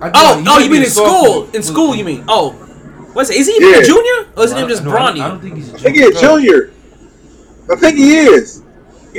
I 0.00 0.08
Oh, 0.08 0.10
thought 0.12 0.40
he 0.40 0.48
oh, 0.48 0.58
you 0.58 0.70
mean 0.70 0.82
in 0.82 0.90
school? 0.90 1.48
In 1.54 1.62
school, 1.62 1.94
you 1.94 2.04
mean? 2.04 2.24
Oh, 2.28 2.50
what's 3.14 3.30
it? 3.30 3.36
Is 3.36 3.46
he 3.46 3.54
even 3.54 3.70
Yeah. 3.70 3.78
a 3.78 3.84
junior, 3.84 4.26
or 4.36 4.44
is 4.44 4.50
his 4.50 4.52
I 4.52 4.60
name 4.60 4.68
just 4.68 4.84
no, 4.84 4.90
I 4.90 4.98
don't- 4.98 5.16
Bronny? 5.16 5.20
I 5.24 5.28
don't 5.28 5.40
think 5.40 5.56
he's 5.56 5.72
a 5.72 5.76
I 5.76 5.78
think 5.78 5.96
he 5.96 6.02
a 6.02 6.12
junior. 6.12 6.20
junior. 6.38 6.70
I 7.72 7.76
think 7.76 7.96
he 7.98 8.16
is. 8.18 8.62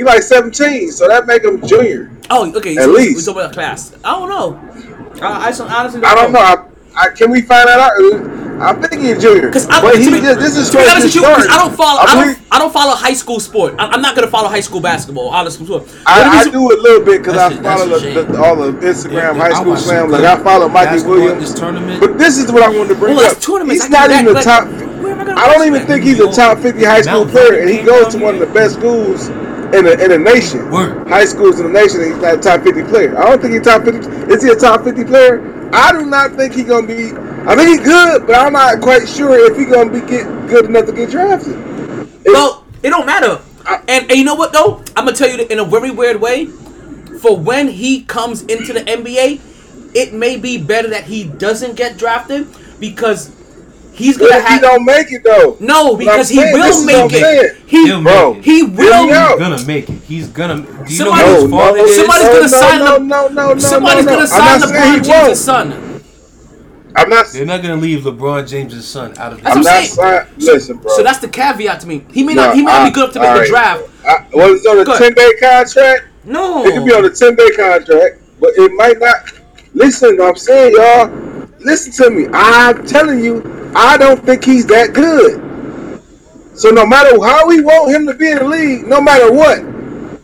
He 0.00 0.04
like 0.04 0.22
17, 0.22 0.92
so 0.92 1.08
that 1.08 1.26
make 1.26 1.44
him 1.44 1.60
junior. 1.66 2.10
Oh, 2.30 2.50
okay. 2.56 2.74
At 2.78 2.84
so 2.84 2.90
least. 2.92 3.16
we're 3.28 3.34
talking 3.34 3.42
about 3.42 3.52
class. 3.52 3.94
I 4.02 4.12
don't 4.18 4.30
know. 4.30 5.20
I, 5.20 5.48
I 5.48 5.50
so- 5.50 5.66
honestly 5.66 6.00
I 6.02 6.14
don't 6.14 6.32
know. 6.32 6.38
I, 6.40 6.64
I, 6.96 7.08
can 7.10 7.30
we 7.30 7.42
find 7.42 7.68
that 7.68 7.78
out? 7.78 7.92
I 8.62 8.72
think 8.80 9.02
he's 9.02 9.20
junior. 9.20 9.48
Because 9.48 9.68
I, 9.68 9.82
but 9.82 9.92
to 9.92 9.98
he 9.98 10.08
be, 10.10 10.20
this 10.20 10.56
is 10.56 10.70
to 10.70 10.78
be 10.78 10.84
honest 10.88 11.04
with 11.08 11.14
you, 11.16 11.20
'cause. 11.20 11.46
I 11.50 11.58
don't 11.58 11.76
follow. 11.76 12.00
I, 12.00 12.04
I, 12.04 12.24
don't. 12.24 12.38
I 12.50 12.58
don't 12.58 12.72
follow 12.72 12.94
high 12.94 13.12
school 13.12 13.40
sport. 13.40 13.74
I, 13.78 13.88
I'm 13.88 14.00
not 14.00 14.16
gonna 14.16 14.26
follow 14.30 14.48
high 14.48 14.60
school 14.60 14.80
basketball. 14.80 15.28
Honestly, 15.28 15.66
sport. 15.66 15.84
But 15.84 16.02
I, 16.06 16.22
I 16.32 16.38
reason- 16.38 16.52
do 16.52 16.72
a 16.72 16.80
little 16.80 17.04
bit 17.04 17.20
because 17.20 17.36
I 17.36 17.50
That's 17.50 17.60
a- 17.60 17.62
that's 17.62 17.80
follow 17.82 17.98
the, 18.00 18.32
the, 18.32 18.42
all 18.42 18.56
the 18.56 18.72
Instagram 18.80 19.12
Yeah, 19.12 19.34
high 19.34 19.50
school 19.52 19.72
watched 19.72 19.82
slam. 19.84 20.08
Like 20.10 20.24
I 20.24 20.42
follow 20.42 20.68
Mikey 20.70 21.06
Williams. 21.06 21.50
This 21.50 21.60
tournament. 21.60 22.00
But 22.00 22.16
this 22.16 22.38
is 22.38 22.50
what 22.50 22.62
I 22.62 22.70
wanted 22.70 22.88
to 22.88 22.94
bring 22.94 23.16
Well, 23.16 23.26
up. 23.26 23.32
that's 23.34 23.44
tournaments. 23.44 23.82
He's 23.82 23.90
not 23.90 24.10
even 24.10 24.32
the 24.32 24.40
top. 24.40 24.64
but 24.64 24.72
where 25.02 25.12
am 25.12 25.36
I 25.38 25.52
don't 25.52 25.66
even 25.66 25.86
think 25.86 26.04
he's 26.04 26.20
a 26.20 26.32
top 26.32 26.58
50 26.58 26.84
high 26.84 27.02
school 27.02 27.26
player, 27.26 27.60
and 27.60 27.68
he 27.68 27.82
goes 27.82 28.14
to 28.14 28.18
one 28.22 28.32
of 28.34 28.40
the 28.40 28.46
best 28.54 28.76
schools 28.76 29.28
in 29.74 29.86
a, 29.86 29.90
in 29.92 30.10
the 30.10 30.18
nation. 30.18 30.70
Word. 30.70 31.06
High 31.08 31.24
schools 31.24 31.60
in 31.60 31.66
the 31.66 31.72
nation, 31.72 32.00
he's 32.02 32.16
not 32.16 32.34
a 32.34 32.38
top 32.38 32.62
50 32.62 32.82
player. 32.84 33.16
I 33.18 33.24
don't 33.30 33.40
think 33.40 33.54
he's 33.54 33.62
top 33.62 33.84
50. 33.84 34.32
Is 34.32 34.42
he 34.42 34.50
a 34.50 34.56
top 34.56 34.84
50 34.84 35.04
player? 35.04 35.70
I 35.72 35.92
do 35.92 36.04
not 36.06 36.32
think 36.32 36.54
he's 36.54 36.66
gonna 36.66 36.86
be. 36.86 37.12
I 37.48 37.54
think 37.56 37.68
he's 37.68 37.80
good, 37.80 38.26
but 38.26 38.34
I'm 38.36 38.52
not 38.52 38.80
quite 38.80 39.08
sure 39.08 39.30
if 39.50 39.56
he's 39.56 39.68
gonna 39.70 39.90
be 39.90 40.00
get 40.00 40.24
good 40.48 40.66
enough 40.66 40.86
to 40.86 40.92
get 40.92 41.10
drafted. 41.10 41.52
If- 42.24 42.32
Well, 42.32 42.64
it 42.82 42.90
don't 42.90 43.06
matter. 43.06 43.40
And, 43.86 44.10
and 44.10 44.12
you 44.18 44.24
know 44.24 44.34
what 44.34 44.52
though? 44.52 44.78
I'm 44.96 45.04
gonna 45.04 45.12
tell 45.16 45.28
you 45.28 45.44
in 45.46 45.58
a 45.58 45.64
very 45.64 45.90
weird 45.90 46.20
way. 46.20 46.46
For 47.20 47.36
when 47.36 47.68
he 47.68 48.02
comes 48.02 48.42
into 48.42 48.72
the 48.72 48.80
NBA, 48.80 49.40
it 49.94 50.12
may 50.14 50.36
be 50.36 50.56
better 50.58 50.88
that 50.88 51.04
he 51.04 51.24
doesn't 51.24 51.76
get 51.76 51.96
drafted 51.98 52.48
because 52.80 53.30
he's 54.00 54.16
gonna 54.18 54.36
if 54.36 54.46
he 54.48 54.58
don't 54.60 54.84
make 54.84 55.12
it 55.12 55.22
though, 55.22 55.56
no 55.60 55.96
because 55.96 56.30
I'm 56.30 56.36
he 56.36 56.42
saying, 56.42 56.54
will 56.54 56.84
make 56.84 57.12
it. 57.12 57.56
He 57.66 57.86
He'll 57.86 58.02
bro, 58.02 58.34
make 58.34 58.38
it. 58.38 58.44
he 58.44 58.62
will. 58.64 59.06
He's 59.06 59.38
gonna 59.38 59.64
make 59.66 59.88
it. 59.88 60.02
He's 60.02 60.28
gonna. 60.28 60.62
Do 60.62 60.62
you 60.92 60.96
Somebody- 60.96 61.22
know 61.22 61.32
No, 61.36 61.40
whose 61.40 61.50
no, 61.50 61.56
fault 61.58 61.88
somebody's 61.90 62.24
no, 62.26 62.32
gonna 62.32 62.40
no, 62.40 62.46
sign 62.48 62.78
no, 62.78 62.84
the- 62.98 62.98
no, 63.04 63.28
no, 63.28 63.52
no, 63.54 63.58
Somebody's 63.58 64.04
no, 64.06 64.10
no. 64.10 64.16
gonna 64.16 64.26
sign 64.26 64.60
not 64.60 64.68
saying 64.68 64.92
he 64.94 64.98
LeBron. 65.00 65.04
James' 65.26 65.40
son. 65.40 66.02
I'm 66.96 67.08
not. 67.08 67.26
They're 67.32 67.46
not 67.46 67.62
gonna 67.62 67.76
leave 67.76 68.00
LeBron 68.02 68.48
James' 68.48 68.84
son 68.84 69.16
out 69.18 69.32
of 69.32 69.38
the 69.38 69.44
That's 69.44 69.56
I'm 69.56 69.62
what 69.62 69.70
I'm 69.70 69.80
not 69.80 69.84
saying. 69.84 69.86
sign- 69.94 70.26
Listen, 70.38 70.76
bro. 70.78 70.96
So 70.96 71.02
that's 71.04 71.18
the 71.18 71.28
caveat 71.28 71.80
to 71.80 71.86
me. 71.86 72.04
He 72.12 72.24
may 72.24 72.34
No, 72.34 72.46
not. 72.46 72.54
He 72.56 72.62
may 72.62 72.72
not 72.72 72.84
be 72.86 72.90
good 72.90 73.02
enough 73.04 73.14
to 73.14 73.20
make 73.20 73.42
the 73.42 73.48
draft. 73.48 73.82
I, 74.04 74.24
well, 74.32 74.52
it's 74.54 74.66
on 74.66 74.78
a 74.80 74.84
ten 74.98 75.14
day 75.14 75.30
contract. 75.40 76.04
No. 76.24 76.64
It 76.64 76.74
could 76.74 76.84
be 76.84 76.92
on 76.92 77.04
a 77.04 77.10
ten 77.10 77.36
day 77.36 77.50
contract, 77.50 78.18
but 78.40 78.50
it 78.56 78.72
might 78.72 78.98
not. 78.98 79.16
Listen, 79.72 80.20
I'm 80.20 80.34
saying, 80.36 80.74
y'all. 80.74 81.08
Listen 81.60 81.92
to 81.92 82.10
me. 82.10 82.26
I'm 82.32 82.84
telling 82.86 83.22
you, 83.22 83.40
I 83.74 83.96
don't 83.96 84.24
think 84.24 84.44
he's 84.44 84.66
that 84.66 84.92
good. 84.92 85.46
So 86.58 86.70
no 86.70 86.84
matter 86.84 87.10
how 87.22 87.46
we 87.46 87.60
want 87.60 87.94
him 87.94 88.06
to 88.06 88.14
be 88.14 88.30
in 88.30 88.38
the 88.38 88.44
league, 88.44 88.86
no 88.86 89.00
matter 89.00 89.32
what, 89.32 89.58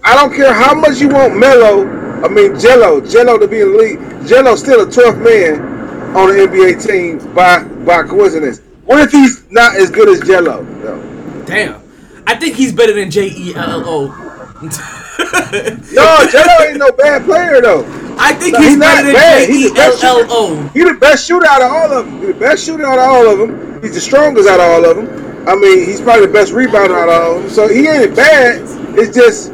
I 0.05 0.15
don't 0.15 0.35
care 0.35 0.53
how 0.53 0.75
much 0.75 1.01
you 1.01 1.09
want 1.09 1.37
Melo. 1.37 1.87
I 2.25 2.29
mean 2.29 2.59
Jello, 2.59 3.01
Jello 3.01 3.39
to 3.39 3.47
be 3.49 3.61
in 3.61 3.73
the 3.73 3.79
league. 3.79 4.27
Jello's 4.27 4.61
still 4.61 4.83
a 4.83 4.87
12th 4.87 5.23
man 5.23 6.17
on 6.17 6.29
the 6.29 6.47
NBA 6.47 6.85
team 6.87 7.35
by 7.35 7.63
by 7.85 8.03
coincidence. 8.03 8.61
What 8.85 9.01
if 9.01 9.11
he's 9.11 9.51
not 9.51 9.77
as 9.77 9.91
good 9.91 10.09
as 10.09 10.27
Jello? 10.27 10.65
though? 10.83 11.45
Damn. 11.47 11.83
I 12.27 12.35
think 12.37 12.57
he's 12.57 12.73
better 12.73 12.93
than 12.93 13.11
J 13.11 13.29
E 13.31 13.55
L 13.55 13.71
L 13.71 13.83
O. 13.87 15.03
No, 15.19 16.27
Jello 16.31 16.65
ain't 16.69 16.79
no 16.79 16.93
bad 16.93 17.25
player 17.25 17.61
though. 17.61 17.85
I 18.19 18.33
think 18.35 18.55
No, 18.55 18.61
he's, 18.61 18.69
he's 18.71 18.77
not 18.79 19.05
bad. 19.05 19.49
He's 19.49 19.69
the 19.69 19.75
best 19.75 20.01
shooter. 20.01 20.25
L 20.25 20.27
O. 20.31 20.69
He 20.75 20.85
the 20.85 20.95
best 20.95 21.27
shooter 21.27 21.47
out 21.47 21.63
of 21.63 21.71
all 21.73 21.93
of 21.93 22.07
them. 22.07 22.21
He 22.21 22.27
the 22.29 22.35
best 22.35 22.65
shooter 22.65 22.87
out 22.87 22.99
of 22.99 23.05
all 23.05 23.27
of 23.29 23.39
them. 23.39 23.83
He's 23.83 23.95
the 23.95 24.01
strongest 24.01 24.49
out 24.49 24.61
of 24.61 24.67
all 24.67 24.91
of 24.91 24.97
them. 24.97 25.49
I 25.49 25.55
mean, 25.55 25.85
he's 25.85 26.01
probably 26.01 26.27
the 26.27 26.33
best 26.33 26.53
rebounder 26.53 26.97
out 26.99 27.09
of 27.09 27.23
all 27.23 27.37
of 27.37 27.43
them. 27.45 27.51
So 27.53 27.69
he 27.69 27.87
ain't 27.87 28.17
bad. 28.17 28.63
It's 28.99 29.15
just 29.15 29.53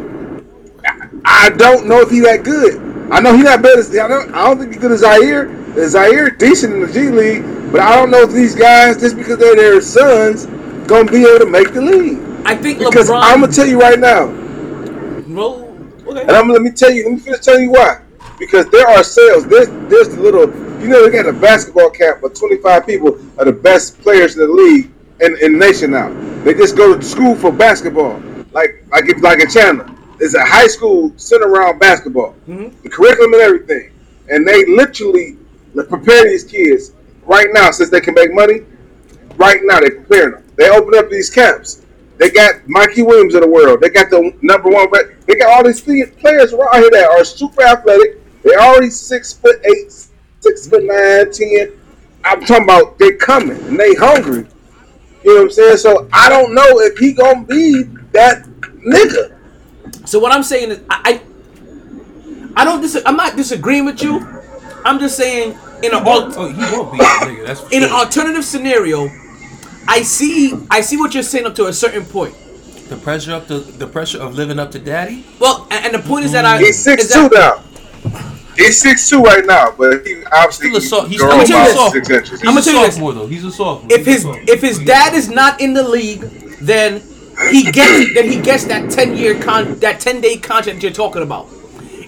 I- 1.24 1.50
don't 1.50 1.86
know 1.86 2.00
if 2.00 2.10
he 2.10 2.20
that 2.20 2.44
good. 2.44 2.81
I 3.10 3.20
know 3.20 3.36
he 3.36 3.42
not 3.42 3.62
better. 3.62 3.78
As, 3.81 3.91
I 3.97 4.08
don't. 4.08 4.34
I 4.34 4.47
don't 4.47 4.58
think 4.58 4.73
he's 4.73 4.81
good 4.81 4.92
as 4.92 5.00
Zaire. 5.00 5.50
Zaire 5.89 6.31
decent 6.31 6.74
in 6.74 6.81
the 6.81 6.92
G 6.92 7.08
League, 7.10 7.44
but 7.73 7.81
I 7.81 7.94
don't 7.97 8.10
know 8.10 8.23
if 8.23 8.31
these 8.32 8.55
guys 8.55 8.99
just 9.00 9.16
because 9.16 9.39
they're 9.39 9.57
their 9.57 9.81
sons 9.81 10.47
gonna 10.86 11.10
be 11.10 11.24
able 11.26 11.41
to 11.41 11.47
make 11.47 11.73
the 11.73 11.81
league. 11.82 12.18
I 12.44 12.57
think 12.57 12.78
Because 12.78 13.08
LeBron. 13.10 13.20
I'm 13.23 13.41
gonna 13.41 13.52
tell 13.52 13.66
you 13.66 13.78
right 13.81 13.99
now, 13.99 14.26
Well, 15.35 15.65
okay. 16.07 16.23
and 16.23 16.31
I'm 16.31 16.49
let 16.49 16.62
me 16.62 16.70
tell 16.70 16.91
you, 16.91 17.05
let 17.05 17.12
me 17.12 17.19
finish 17.19 17.41
telling 17.41 17.65
you 17.65 17.70
why. 17.73 18.02
Because 18.39 18.69
there 18.70 18.86
are 18.86 19.02
sales. 19.02 19.47
There's 19.47 19.69
there's 19.89 20.09
the 20.09 20.20
little 20.20 20.49
you 20.81 20.89
know 20.89 21.09
they 21.09 21.11
got 21.11 21.27
a 21.27 21.33
basketball 21.33 21.91
camp 21.91 22.23
where 22.23 22.33
25 22.33 22.86
people 22.86 23.19
are 23.39 23.44
the 23.44 23.52
best 23.52 24.01
players 24.01 24.36
in 24.36 24.47
the 24.47 24.52
league 24.52 24.91
in, 25.20 25.36
in 25.41 25.52
the 25.55 25.59
nation 25.59 25.93
now. 25.93 26.12
They 26.44 26.55
just 26.55 26.77
go 26.77 26.97
to 26.97 27.02
school 27.02 27.35
for 27.35 27.52
basketball. 27.52 28.20
Like 28.52 28.85
like 28.91 29.09
if, 29.09 29.23
like 29.23 29.41
in 29.41 29.49
Chandler. 29.49 29.89
It's 30.20 30.35
a 30.35 30.44
high 30.44 30.69
school 30.69 31.12
centered 31.17 31.49
around 31.49 31.81
basketball. 31.81 32.36
Mm-hmm. 32.49 32.83
The 32.83 32.89
curriculum 32.89 33.33
and 33.33 33.43
everything. 33.43 33.93
And 34.31 34.47
they 34.47 34.65
literally 34.67 35.36
prepare 35.75 36.25
these 36.25 36.44
kids 36.44 36.93
right 37.25 37.49
now 37.52 37.70
since 37.73 37.91
they 37.91 38.01
can 38.01 38.15
make 38.15 38.33
money. 38.33 38.61
Right 39.36 39.61
now 39.62 39.81
they're 39.81 40.01
preparing 40.01 40.35
them. 40.35 40.44
They 40.57 40.69
open 40.70 40.94
up 40.97 41.11
these 41.11 41.31
camps. 41.31 41.82
They 42.23 42.31
got 42.31 42.68
Mikey 42.68 43.02
Williams 43.02 43.34
of 43.34 43.41
the 43.42 43.49
world. 43.49 43.81
They 43.81 43.89
got 43.89 44.09
the 44.09 44.33
number 44.42 44.68
one. 44.70 44.89
vet- 44.92 45.26
They 45.26 45.34
got 45.34 45.51
all 45.51 45.65
these 45.65 45.81
players 45.81 46.52
around 46.52 46.75
here 46.81 46.91
that 46.92 47.09
are 47.10 47.25
super 47.25 47.62
athletic. 47.65 48.20
They're 48.44 48.60
already 48.60 48.91
six 48.91 49.33
foot 49.33 49.60
eight, 49.65 49.91
six 50.39 50.68
foot 50.68 50.84
nine, 50.84 51.33
ten. 51.33 51.73
I'm 52.25 52.44
talking 52.44 52.62
about 52.62 52.97
they 53.01 53.15
coming 53.15 53.60
and 53.65 53.76
they 53.76 53.94
hungry. 53.94 54.47
You 55.25 55.34
know 55.34 55.41
what 55.41 55.42
I'm 55.47 55.51
saying? 55.51 55.76
So 55.78 56.09
I 56.12 56.28
don't 56.28 56.55
know 56.55 56.62
if 56.78 56.97
he 56.99 57.12
gonna 57.12 57.44
be 57.44 57.83
that 58.12 58.44
nigga. 58.86 59.36
So 60.09 60.20
what 60.20 60.31
I'm 60.33 60.44
saying 60.44 60.70
is, 60.70 60.81
I, 60.89 61.20
I, 62.55 62.62
I 62.62 62.65
don't 62.65 62.83
dis- 62.83 63.02
I'm 63.05 63.17
not 63.17 63.34
disagreeing 63.36 63.84
with 63.84 64.01
you. 64.01 64.25
I'm 64.84 65.01
just 65.01 65.17
saying 65.17 65.59
in 65.83 65.86
an 65.92 66.07
al- 66.07 66.33
Oh, 66.39 66.49
he 66.49 66.60
won't 66.76 66.92
be 66.92 66.99
that 66.99 67.25
nigga. 67.26 67.47
That's 67.47 67.60
for 67.62 67.73
in 67.75 67.83
an 67.83 67.91
alternative 67.91 68.44
scenario, 68.44 69.09
I 69.89 70.02
see 70.02 70.55
I 70.70 70.81
see 70.81 70.97
what 70.97 71.15
you're 71.15 71.23
saying 71.23 71.47
up 71.47 71.55
to 71.57 71.67
a 71.67 71.73
certain 71.73 72.05
point. 72.05 72.35
the 72.89 72.97
pressure 72.97 73.33
up 73.33 73.47
to 73.49 73.59
the 73.61 73.86
pressure 73.86 74.20
of 74.20 74.35
living 74.35 74.59
up 74.59 74.70
to 74.73 74.78
daddy. 74.78 75.25
Well, 75.39 75.67
and, 75.70 75.86
and 75.86 75.94
the 75.94 76.07
point 76.09 76.25
is 76.27 76.33
that 76.33 76.44
I 76.44 76.59
He's 76.59 76.78
six 76.78 77.05
is 77.05 77.12
two 77.12 77.28
that- 77.31 77.62
now. 77.65 78.19
He's 78.57 78.81
six 78.83 79.09
two 79.09 79.23
right 79.23 79.44
now, 79.47 79.73
but 79.77 80.07
he 80.07 80.23
obviously 80.27 80.69
Still 80.69 80.77
a 80.77 80.81
so- 80.83 81.05
he's 81.07 81.20
grown 81.20 81.44
still 81.47 81.57
a 81.59 81.62
about 81.62 81.75
sophomore. 81.75 81.91
six 82.05 82.11
inches. 82.11 82.41
He's 82.43 82.49
I'ma 82.51 82.61
tell 82.61 82.75
you 82.75 82.81
this. 82.86 82.94
sophomore 82.94 83.12
though. 83.15 83.27
He's 83.27 83.44
a 83.44 83.51
sophomore. 83.52 83.91
if 83.91 84.05
He's 84.05 84.15
his 84.17 84.23
sophomore. 84.25 84.44
if 84.47 84.61
his 84.61 84.78
dad 84.81 85.15
is 85.15 85.28
not 85.31 85.61
in 85.61 85.73
the 85.73 85.83
league, 85.89 86.20
then 86.61 87.01
he 87.51 87.62
gets 87.73 88.15
then 88.15 88.31
he 88.31 88.41
gets 88.41 88.65
that 88.67 88.91
ten 88.91 89.17
year 89.17 89.41
con 89.41 89.78
that 89.81 90.01
ten 90.01 90.20
day 90.20 90.36
contract 90.36 90.83
you're 90.83 90.93
talking 90.93 91.23
about. 91.23 91.49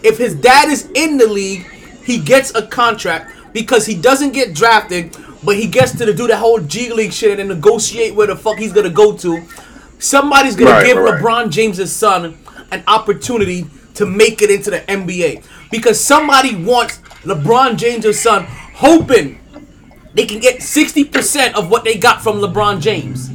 If 0.03 0.19
his 0.19 0.35
dad 0.35 0.69
is 0.69 0.91
in 0.95 1.17
the 1.17 1.27
league, 1.27 1.63
he 2.05 2.19
gets 2.19 2.55
a 2.55 2.67
contract 2.67 3.33
because 3.55 3.87
he 3.87 3.95
doesn't 3.95 4.33
get 4.33 4.53
drafted, 4.55 5.17
but 5.45 5.57
he 5.57 5.67
gets 5.67 5.93
to 5.99 6.13
do 6.13 6.27
the 6.27 6.37
whole 6.37 6.59
G 6.61 6.93
League 6.93 7.13
shit 7.13 7.31
and 7.33 7.39
then 7.41 7.49
negotiate 7.49 8.15
where 8.15 8.27
the 8.27 8.37
fuck 8.37 8.59
he's 8.59 8.73
gonna 8.73 8.91
go 8.91 9.17
to. 9.19 9.43
Somebody's 9.99 10.57
gonna 10.57 10.71
Right, 10.73 10.87
give 10.87 10.97
right. 10.99 11.21
LeBron 11.21 11.51
James' 11.51 11.93
son 11.93 12.39
an 12.71 12.83
opportunity 12.87 13.67
to 13.95 14.07
make 14.07 14.43
it 14.43 14.51
into 14.51 14.71
the 14.71 14.81
NBA 14.81 15.43
because 15.71 16.01
somebody 16.01 16.55
wants 16.57 16.99
LeBron 17.25 17.77
James' 17.77 18.19
son, 18.21 18.45
hoping 18.75 19.39
they 20.15 20.27
can 20.27 20.41
get 20.41 20.61
60% 20.61 21.55
of 21.55 21.71
what 21.71 21.85
they 21.85 21.97
got 21.97 22.23
from 22.23 22.37
LeBron 22.41 22.81
James. 22.81 23.31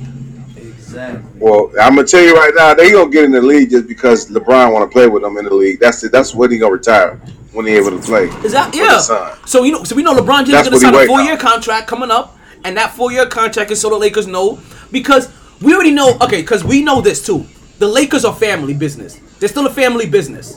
exactly. 0.55 1.29
Well, 1.39 1.71
I'm 1.81 1.95
gonna 1.95 2.07
tell 2.07 2.21
you 2.23 2.35
right 2.35 2.51
now, 2.55 2.73
they 2.73 2.91
gonna 2.91 3.09
get 3.09 3.23
in 3.25 3.31
the 3.31 3.41
league 3.41 3.69
just 3.69 3.87
because 3.87 4.29
LeBron 4.29 4.73
want 4.73 4.89
to 4.89 4.93
play 4.93 5.07
with 5.07 5.23
them 5.23 5.37
in 5.37 5.45
the 5.45 5.53
league. 5.53 5.79
That's 5.79 6.03
it. 6.03 6.11
That's 6.11 6.33
when 6.35 6.51
he 6.51 6.57
gonna 6.57 6.73
retire 6.73 7.19
when 7.59 7.67
he 7.67 7.73
able 7.73 7.91
to 7.91 7.99
play. 7.99 8.27
Is 8.45 8.53
that 8.53 8.73
yeah? 8.73 8.99
So 9.45 9.63
you 9.65 9.73
know, 9.73 9.83
so 9.83 9.93
we 9.93 10.01
know 10.01 10.15
LeBron 10.15 10.45
James 10.45 10.51
That's 10.51 10.67
is 10.69 10.81
gonna 10.81 10.95
sign 10.95 11.03
a 11.03 11.07
four-year 11.07 11.35
contract 11.35 11.87
coming 11.87 12.09
up, 12.09 12.37
and 12.63 12.77
that 12.77 12.93
four-year 12.93 13.25
contract 13.25 13.69
is 13.69 13.81
so 13.81 13.89
the 13.89 13.97
Lakers 13.97 14.27
know 14.27 14.61
because 14.93 15.29
we 15.61 15.73
already 15.73 15.91
know. 15.91 16.17
Okay, 16.21 16.41
because 16.41 16.63
we 16.63 16.81
know 16.81 17.01
this 17.01 17.25
too. 17.25 17.45
The 17.79 17.87
Lakers 17.87 18.23
are 18.23 18.33
family 18.33 18.73
business. 18.73 19.19
They're 19.39 19.49
still 19.49 19.67
a 19.67 19.73
family 19.73 20.05
business. 20.05 20.55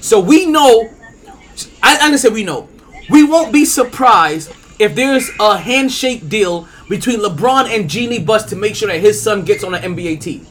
So 0.00 0.20
we 0.20 0.46
know. 0.46 0.90
I, 1.82 1.98
I'm 2.00 2.32
we 2.32 2.44
know. 2.44 2.68
We 3.10 3.24
won't 3.24 3.52
be 3.52 3.64
surprised 3.64 4.52
if 4.78 4.94
there's 4.94 5.28
a 5.40 5.58
handshake 5.58 6.28
deal 6.28 6.68
between 6.88 7.18
LeBron 7.18 7.68
and 7.74 7.90
Jeannie 7.90 8.20
Buss 8.20 8.44
to 8.50 8.56
make 8.56 8.76
sure 8.76 8.86
that 8.86 9.00
his 9.00 9.20
son 9.20 9.44
gets 9.44 9.64
on 9.64 9.74
an 9.74 9.82
NBA 9.82 10.20
team. 10.20 10.46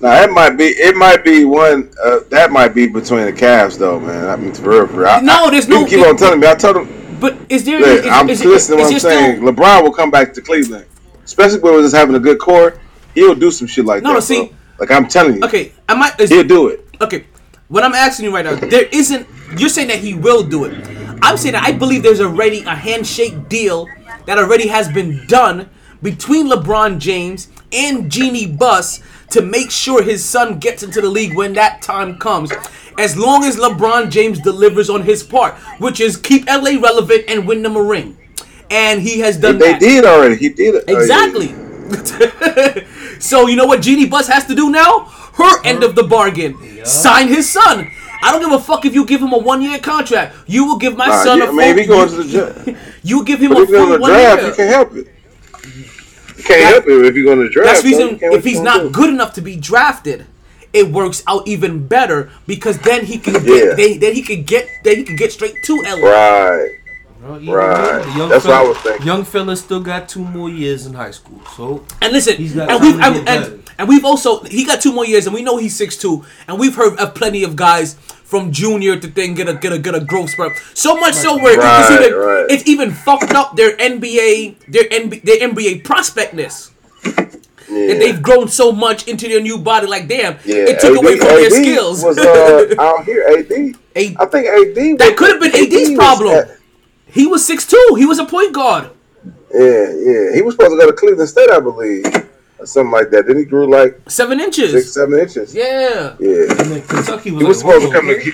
Now 0.00 0.10
that 0.10 0.30
might 0.30 0.50
be 0.56 0.64
it. 0.66 0.94
Might 0.96 1.24
be 1.24 1.44
one. 1.44 1.90
Uh, 2.02 2.20
that 2.30 2.52
might 2.52 2.74
be 2.74 2.86
between 2.86 3.26
the 3.26 3.32
Cavs, 3.32 3.78
though, 3.78 3.98
man. 3.98 4.28
I 4.28 4.36
mean, 4.36 4.54
for 4.54 4.70
real, 4.70 4.86
for 4.86 4.98
real. 5.00 5.08
I- 5.08 5.20
No, 5.20 5.50
there's 5.50 5.68
no- 5.68 5.84
keep 5.86 6.06
on 6.06 6.16
telling 6.16 6.38
me. 6.40 6.46
I 6.46 6.54
told 6.54 6.76
them. 6.76 7.16
But 7.20 7.36
is 7.48 7.64
there? 7.64 7.80
Look, 7.80 8.04
is- 8.04 8.06
I'm 8.06 8.28
is- 8.30 8.44
listening 8.44 8.78
to 8.78 8.84
what 8.84 8.92
is 8.94 9.04
I'm 9.04 9.10
saying. 9.10 9.36
still- 9.38 9.52
LeBron 9.52 9.82
will 9.82 9.92
come 9.92 10.10
back 10.10 10.32
to 10.34 10.40
Cleveland, 10.40 10.84
especially 11.24 11.58
when 11.58 11.72
we're 11.74 11.82
just 11.82 11.96
having 11.96 12.14
a 12.14 12.20
good 12.20 12.38
core. 12.38 12.74
He'll 13.14 13.34
do 13.34 13.50
some 13.50 13.66
shit 13.66 13.84
like 13.84 14.02
No, 14.04 14.10
that. 14.10 14.14
no, 14.14 14.20
see- 14.20 14.36
bro. 14.44 14.50
like 14.78 14.90
I'm 14.92 15.08
telling 15.08 15.36
you, 15.36 15.42
Okay, 15.44 15.72
I 15.88 15.94
might. 15.94 16.18
Is, 16.20 16.30
he'll 16.30 16.44
do 16.44 16.68
it. 16.68 16.86
Okay, 17.00 17.24
what 17.66 17.82
I'm 17.82 17.94
asking 17.94 18.26
you 18.26 18.34
right 18.34 18.44
now, 18.44 18.54
there 18.54 18.86
isn't. 18.92 19.26
You're 19.56 19.68
saying 19.68 19.88
that 19.88 19.98
he 19.98 20.14
will 20.14 20.44
do 20.44 20.64
it. 20.64 20.74
I'm 21.22 21.36
saying 21.36 21.54
that 21.54 21.64
I 21.64 21.72
believe 21.72 22.04
there's 22.04 22.20
already 22.20 22.60
a 22.60 22.76
handshake 22.76 23.48
deal 23.48 23.88
that 24.26 24.38
already 24.38 24.68
has 24.68 24.86
been 24.88 25.24
done 25.26 25.68
between 26.00 26.48
LeBron 26.48 26.98
James 26.98 27.48
and 27.72 28.08
Jeannie 28.08 28.46
Buss 28.46 29.00
to 29.30 29.42
make 29.42 29.70
sure 29.70 30.02
his 30.02 30.24
son 30.24 30.58
gets 30.58 30.82
into 30.82 31.00
the 31.00 31.08
league 31.08 31.34
when 31.34 31.52
that 31.54 31.82
time 31.82 32.18
comes. 32.18 32.50
As 32.98 33.16
long 33.16 33.44
as 33.44 33.56
LeBron 33.56 34.10
James 34.10 34.40
delivers 34.40 34.90
on 34.90 35.02
his 35.02 35.22
part, 35.22 35.54
which 35.78 36.00
is 36.00 36.16
keep 36.16 36.46
LA 36.46 36.80
relevant 36.80 37.24
and 37.28 37.46
win 37.46 37.62
them 37.62 37.76
a 37.76 37.82
ring. 37.82 38.16
And 38.70 39.00
he 39.00 39.20
has 39.20 39.36
done 39.38 39.58
that. 39.58 39.64
They 39.64 39.72
that. 39.72 39.80
did 39.80 40.04
already. 40.04 40.36
He 40.36 40.48
did 40.50 40.74
it. 40.74 40.84
Exactly. 40.88 41.54
Oh, 41.54 42.82
so 43.18 43.46
you 43.46 43.56
know 43.56 43.66
what 43.66 43.80
Jeannie 43.82 44.06
Buss 44.06 44.28
has 44.28 44.44
to 44.46 44.54
do 44.54 44.70
now? 44.70 45.04
Her 45.34 45.64
end 45.64 45.82
of 45.84 45.94
the 45.94 46.02
bargain. 46.02 46.84
Sign 46.84 47.28
his 47.28 47.48
son. 47.50 47.90
I 48.22 48.32
don't 48.32 48.40
give 48.40 48.52
a 48.52 48.58
fuck 48.62 48.84
if 48.84 48.94
you 48.94 49.06
give 49.06 49.22
him 49.22 49.32
a 49.32 49.38
one 49.38 49.62
year 49.62 49.78
contract. 49.78 50.34
You 50.46 50.64
will 50.66 50.76
give 50.76 50.96
my 50.96 51.06
Nah, 51.06 51.22
son 51.22 51.38
yeah, 51.38 51.44
a 51.44 51.46
I 51.46 51.50
full. 51.50 51.56
mean, 51.56 51.78
if 51.78 51.78
he 51.78 51.86
goes 51.86 52.12
you, 52.12 52.22
to 52.22 52.28
the 52.28 52.72
draft, 52.72 52.84
you 53.04 53.24
give 53.24 53.40
him 53.40 53.50
but 53.50 53.58
a 53.58 53.62
if 53.62 53.68
he's 53.68 53.78
full 53.78 53.98
one 54.00 54.10
draft, 54.10 54.40
year. 54.42 54.50
you 54.50 54.56
can't 54.56 54.70
help 54.70 54.94
it. 54.96 55.06
You 56.38 56.44
can't 56.44 56.62
help 56.64 56.86
it 56.86 57.04
if 57.04 57.14
you're 57.16 57.24
going 57.24 57.40
to 57.46 57.48
draft. 57.50 57.66
That's 57.82 57.84
reason 57.84 58.18
if 58.22 58.44
he's 58.44 58.60
not 58.60 58.80
do? 58.82 58.90
good 58.90 59.10
enough 59.10 59.34
to 59.34 59.40
be 59.40 59.56
drafted, 59.56 60.26
it 60.72 60.88
works 60.90 61.22
out 61.26 61.46
even 61.48 61.86
better 61.86 62.30
because 62.46 62.78
then 62.78 63.04
he 63.06 63.18
can 63.18 63.34
Yeah. 63.34 63.40
get 63.40 63.76
they, 63.76 63.96
then 63.98 64.14
he 64.14 64.22
can 64.22 64.44
get 64.44 64.68
then 64.84 64.96
he 64.96 65.04
can 65.04 65.16
get 65.16 65.32
straight 65.32 65.54
to 65.64 65.82
LA. 65.82 66.08
Right. 66.08 66.77
Bro, 67.20 67.40
either 67.40 67.52
Right. 67.56 67.98
way, 68.06 68.12
the 68.12 68.18
young 68.18 68.28
That's 68.28 68.44
what 68.44 68.54
I 68.54 68.58
fella- 68.58 68.68
was 68.68 68.78
thinking. 68.78 69.06
Young 69.06 69.24
fella 69.24 69.56
still 69.56 69.80
got 69.80 70.08
two 70.08 70.20
more 70.24 70.48
years 70.48 70.86
in 70.86 70.94
high 70.94 71.10
school, 71.10 71.40
so 71.56 71.84
And 72.00 72.12
listen, 72.12 72.36
He's 72.36 72.54
got 72.54 72.70
and 72.70 72.80
we've 72.80 73.00
and, 73.00 73.28
and, 73.28 73.62
and 73.78 73.88
we've 73.88 74.04
also 74.04 74.42
he 74.44 74.64
got 74.64 74.80
two 74.80 74.92
more 74.92 75.04
years, 75.06 75.26
and 75.26 75.34
we 75.34 75.42
know 75.42 75.56
he's 75.56 75.74
six 75.76 75.96
two, 75.96 76.24
and 76.46 76.58
we've 76.58 76.74
heard 76.74 76.96
of 76.98 77.14
plenty 77.14 77.42
of 77.42 77.56
guys 77.56 77.94
from 78.24 78.52
junior 78.52 78.94
to 78.96 79.08
thing 79.08 79.34
get 79.34 79.48
a 79.48 79.54
get 79.54 79.72
a 79.72 79.78
get 79.78 79.94
a 79.94 80.00
growth 80.00 80.30
spurt. 80.30 80.52
So 80.74 80.96
much 81.00 81.14
so 81.14 81.36
where 81.42 81.54
it's 81.58 81.90
even 81.90 82.12
right. 82.18 82.46
it's 82.50 82.68
even 82.68 82.92
fucked 82.92 83.32
up 83.32 83.56
their 83.56 83.76
NBA 83.76 84.56
their 84.68 84.84
NBA 84.84 85.22
their 85.24 85.38
NBA 85.48 85.82
prospectness. 85.84 86.70
Yeah. 87.04 87.88
That 87.88 87.98
they've 87.98 88.22
grown 88.22 88.48
so 88.48 88.72
much 88.72 89.06
into 89.08 89.28
their 89.28 89.42
new 89.42 89.58
body, 89.58 89.86
like 89.86 90.08
damn, 90.08 90.38
Yeah, 90.44 90.56
it 90.72 90.80
took 90.80 90.96
AD 90.96 91.04
away 91.04 91.18
from 91.18 91.28
their 91.28 91.46
AD 91.46 91.52
skills. 91.52 92.02
Was 92.02 92.16
uh, 92.16 92.74
out 92.78 93.04
here, 93.04 93.24
AD. 93.28 93.50
A- 93.94 94.16
I 94.18 94.26
think 94.26 94.46
AD. 94.46 94.98
That 94.98 95.14
could 95.18 95.30
have 95.32 95.40
been 95.40 95.54
AD's 95.54 95.90
was 95.90 95.98
problem. 95.98 96.34
at- 96.34 96.48
He 97.10 97.26
was 97.26 97.46
six 97.46 97.66
two. 97.66 97.94
He 97.96 98.04
was 98.06 98.18
a 98.18 98.24
point 98.24 98.52
guard. 98.54 98.90
Yeah, 99.54 99.92
yeah. 99.94 100.34
He 100.34 100.42
was 100.42 100.54
supposed 100.54 100.72
to 100.72 100.76
go 100.76 100.86
to 100.86 100.92
Cleveland 100.92 101.28
State, 101.28 101.50
I 101.50 101.58
believe, 101.60 102.04
or 102.58 102.66
something 102.66 102.90
like 102.92 103.10
that. 103.10 103.26
Then 103.26 103.38
he 103.38 103.44
grew 103.44 103.66
like 103.70 103.98
Seven 104.08 104.40
inches. 104.40 104.72
six, 104.72 104.92
seven 104.92 105.18
inches. 105.18 105.54
Yeah. 105.54 106.16
Yeah. 106.20 106.42
And 106.50 106.70
then 106.70 106.82
Kentucky 106.82 107.30
was, 107.30 107.40
He 107.42 107.48
was 107.48 107.64
like, 107.64 107.74
supposed 107.80 107.82
to 107.82 107.88
"Whoa, 107.88 107.92
come 107.92 108.06
to. 108.08 108.18
He, 108.20 108.30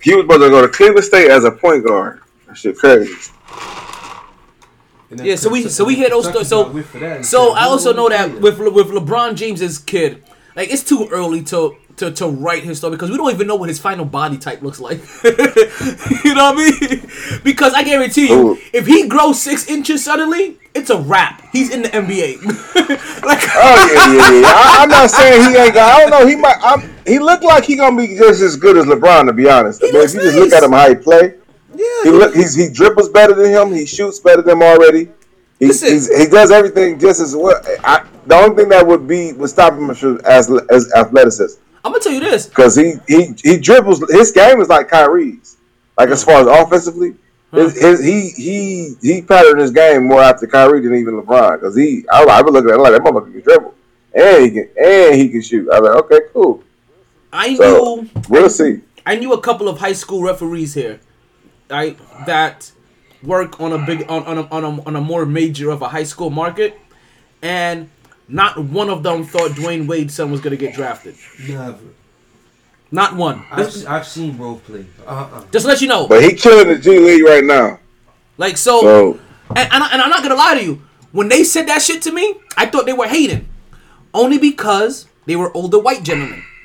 he 0.00 0.14
was 0.14 0.24
supposed 0.24 0.42
to 0.42 0.50
go 0.50 0.62
to 0.62 0.68
Cleveland 0.68 1.04
State 1.04 1.30
as 1.30 1.44
a 1.44 1.50
point 1.50 1.84
guard. 1.84 2.20
That 2.46 2.56
shit 2.56 2.76
crazy. 2.78 3.12
Yeah, 5.10 5.36
so 5.36 5.48
we- 5.48 5.68
so 5.68 5.84
we 5.84 5.94
hear 5.94 6.10
those 6.10 6.28
stories. 6.28 6.48
so- 6.48 6.64
got 6.64 6.74
whiff 6.74 6.86
for 6.90 6.98
that 6.98 7.16
and 7.16 7.26
So 7.26 7.52
I 7.54 7.62
also 7.64 7.92
know 7.94 8.08
that 8.10 8.40
with 8.40 8.58
with 8.58 8.88
LeBron 8.88 9.34
James's 9.36 9.78
kid, 9.78 10.22
like 10.54 10.70
it's 10.70 10.82
too 10.84 11.08
early 11.10 11.42
to 11.44 11.76
to, 11.98 12.10
to 12.12 12.28
write 12.28 12.62
his 12.62 12.78
story 12.78 12.92
because 12.92 13.10
we 13.10 13.16
don't 13.16 13.32
even 13.32 13.46
know 13.46 13.56
what 13.56 13.68
his 13.68 13.78
final 13.78 14.04
body 14.04 14.38
type 14.38 14.62
looks 14.62 14.80
like. 14.80 14.98
you 15.24 16.34
know 16.34 16.52
what 16.52 16.58
I 16.58 16.80
mean? 16.80 17.10
Because 17.44 17.74
I 17.74 17.82
guarantee 17.84 18.28
you, 18.28 18.58
if 18.72 18.86
he 18.86 19.08
grows 19.08 19.40
six 19.40 19.68
inches 19.68 20.04
suddenly, 20.04 20.58
it's 20.74 20.90
a 20.90 20.98
wrap. 20.98 21.42
He's 21.52 21.70
in 21.70 21.82
the 21.82 21.88
NBA. 21.88 22.44
like, 23.24 23.42
Oh 23.60 23.90
yeah, 23.92 24.12
yeah, 24.12 24.40
yeah. 24.40 24.46
I, 24.46 24.76
I'm 24.80 24.88
not 24.88 25.10
saying 25.10 25.50
he 25.50 25.56
ain't. 25.56 25.74
Got, 25.74 25.96
I 25.96 26.00
don't 26.00 26.10
know. 26.10 26.26
He 26.26 26.36
might. 26.36 26.56
I'm, 26.62 26.88
he 27.06 27.18
looked 27.18 27.42
like 27.42 27.64
he 27.64 27.76
gonna 27.76 27.96
be 27.96 28.16
just 28.16 28.40
as 28.40 28.56
good 28.56 28.76
as 28.76 28.84
LeBron, 28.84 29.26
to 29.26 29.32
be 29.32 29.48
honest. 29.48 29.80
But 29.80 29.94
if 29.94 30.14
you 30.14 30.20
just 30.20 30.36
look 30.36 30.52
at 30.52 30.62
him 30.62 30.72
how 30.72 30.88
he 30.88 30.94
play, 30.94 31.34
yeah, 31.74 31.84
he 32.04 32.10
look. 32.10 32.34
He's 32.34 32.54
he 32.54 32.70
dribbles 32.70 33.08
better 33.08 33.34
than 33.34 33.50
him. 33.50 33.72
He 33.72 33.86
shoots 33.86 34.20
better 34.20 34.42
than 34.42 34.58
him 34.58 34.62
already. 34.62 35.08
He, 35.58 35.66
he's, 35.66 36.16
he 36.16 36.26
does 36.26 36.52
everything 36.52 37.00
just 37.00 37.20
as 37.20 37.34
well. 37.34 37.60
I, 37.82 38.06
the 38.26 38.36
only 38.36 38.54
thing 38.54 38.68
that 38.68 38.86
would 38.86 39.08
be 39.08 39.32
would 39.32 39.50
stop 39.50 39.72
him 39.72 39.90
is 39.90 40.04
as 40.22 40.50
as 40.70 40.92
athleticism. 40.94 41.60
I'm 41.84 41.92
gonna 41.92 42.02
tell 42.02 42.12
you 42.12 42.20
this. 42.20 42.46
because 42.46 42.76
he, 42.76 42.94
he 43.06 43.34
he 43.42 43.58
dribbles. 43.58 44.00
His 44.10 44.32
game 44.32 44.60
is 44.60 44.68
like 44.68 44.88
Kyrie's. 44.88 45.56
Like 45.96 46.10
as 46.10 46.22
far 46.22 46.40
as 46.40 46.46
offensively, 46.46 47.14
his, 47.52 47.80
his, 47.80 48.04
he 48.04 48.30
he 48.30 48.94
he 49.02 49.22
patterned 49.22 49.60
his 49.60 49.70
game 49.70 50.06
more 50.06 50.20
after 50.20 50.46
Kyrie 50.46 50.80
than 50.80 50.94
even 50.94 51.20
LeBron. 51.20 51.60
Because 51.60 51.76
he, 51.76 52.04
I, 52.12 52.24
I 52.24 52.42
been 52.42 52.52
looking 52.52 52.70
at 52.70 52.76
him 52.76 52.82
like 52.82 52.92
that 52.92 53.02
motherfucker 53.02 53.32
can 53.32 53.40
dribble 53.40 53.74
and 54.14 54.44
he 54.44 54.50
can 54.50 54.68
and 54.76 55.14
he 55.14 55.28
can 55.28 55.42
shoot. 55.42 55.68
I 55.70 55.80
was 55.80 55.90
like, 55.90 56.04
okay, 56.04 56.20
cool. 56.32 56.62
I 57.32 57.54
So 57.56 57.96
knew 57.96 58.10
we'll 58.28 58.50
see. 58.50 58.80
I 59.06 59.16
knew 59.16 59.32
a 59.32 59.40
couple 59.40 59.68
of 59.68 59.78
high 59.78 59.92
school 59.92 60.22
referees 60.22 60.74
here, 60.74 61.00
right, 61.70 61.98
that 62.26 62.70
work 63.22 63.60
on 63.60 63.72
a 63.72 63.78
big 63.84 64.02
on 64.08 64.24
on 64.24 64.38
a, 64.38 64.42
on 64.50 64.64
a, 64.64 64.82
on 64.82 64.96
a 64.96 65.00
more 65.00 65.26
major 65.26 65.70
of 65.70 65.82
a 65.82 65.88
high 65.88 66.04
school 66.04 66.30
market, 66.30 66.78
and 67.42 67.90
not 68.28 68.58
one 68.58 68.90
of 68.90 69.02
them 69.02 69.24
thought 69.24 69.52
Dwyane 69.52 69.86
Wade's 69.86 70.14
son 70.14 70.30
was 70.30 70.40
gonna 70.40 70.56
get 70.56 70.74
drafted. 70.74 71.16
Never. 71.48 71.78
Not 72.90 73.16
one. 73.16 73.44
I've, 73.50 73.66
Just, 73.66 73.86
I've 73.86 74.06
seen 74.06 74.38
role 74.38 74.56
play. 74.60 74.86
Uh-uh. 75.06 75.44
just 75.52 75.64
to 75.64 75.68
let 75.68 75.80
you 75.82 75.88
know, 75.88 76.06
But 76.08 76.22
he 76.22 76.32
killing 76.32 76.68
the 76.68 76.78
G 76.78 76.98
League 76.98 77.24
right 77.24 77.44
now. 77.44 77.80
like 78.38 78.56
so, 78.56 78.80
So 78.80 79.20
and, 79.50 79.70
and, 79.72 79.82
I, 79.84 79.92
and 79.92 80.02
I'm 80.02 80.10
not 80.10 80.22
gonna 80.22 80.34
lie 80.36 80.54
to 80.58 80.64
you. 80.64 80.82
When 81.12 81.28
they 81.28 81.44
said 81.44 81.66
that 81.68 81.80
shit 81.82 82.02
to 82.02 82.12
me, 82.12 82.34
I 82.56 82.66
thought 82.66 82.86
they 82.86 82.92
were 82.92 83.08
hating, 83.08 83.48
only 84.14 84.38
because 84.38 85.06
they 85.26 85.36
were 85.36 85.54
older 85.56 85.78
white 85.78 86.02
gentlemen. 86.02 86.42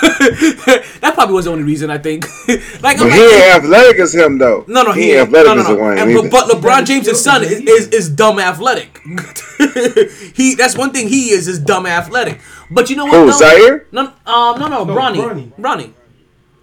that 0.00 1.12
probably 1.14 1.34
was 1.34 1.44
the 1.46 1.50
only 1.50 1.64
reason 1.64 1.90
I 1.90 1.98
think. 1.98 2.24
like, 2.48 2.98
I'm 2.98 3.04
but 3.04 3.10
like, 3.10 3.12
he 3.12 3.20
ain't 3.22 3.56
athletic 3.56 3.98
as 4.00 4.14
him 4.14 4.38
though. 4.38 4.64
No, 4.68 4.82
no, 4.82 4.92
he, 4.92 5.12
ain't 5.12 5.18
ain't. 5.18 5.28
athletic 5.28 5.46
No, 5.46 5.54
no, 5.54 5.60
as 5.62 5.68
no. 5.68 5.76
Wayne. 5.76 5.98
And, 5.98 6.30
but, 6.30 6.48
but 6.48 6.56
LeBron 6.56 6.86
James' 6.86 7.20
son 7.20 7.42
is, 7.42 7.60
is, 7.60 7.88
is 7.88 8.08
dumb 8.10 8.38
athletic. 8.38 9.00
he 10.34 10.54
that's 10.54 10.76
one 10.76 10.92
thing 10.92 11.08
he 11.08 11.30
is 11.30 11.48
is 11.48 11.58
dumb 11.58 11.86
athletic. 11.86 12.40
But 12.70 12.90
you 12.90 12.96
know 12.96 13.06
what? 13.06 13.14
Who, 13.14 13.26
though? 13.26 13.32
Zaire? 13.38 13.86
No, 13.92 14.02
um, 14.26 14.60
no, 14.60 14.68
no, 14.68 14.84
No, 14.84 14.94
Bronny, 14.94 15.16
Bronny. 15.16 15.52
Bronny. 15.58 15.92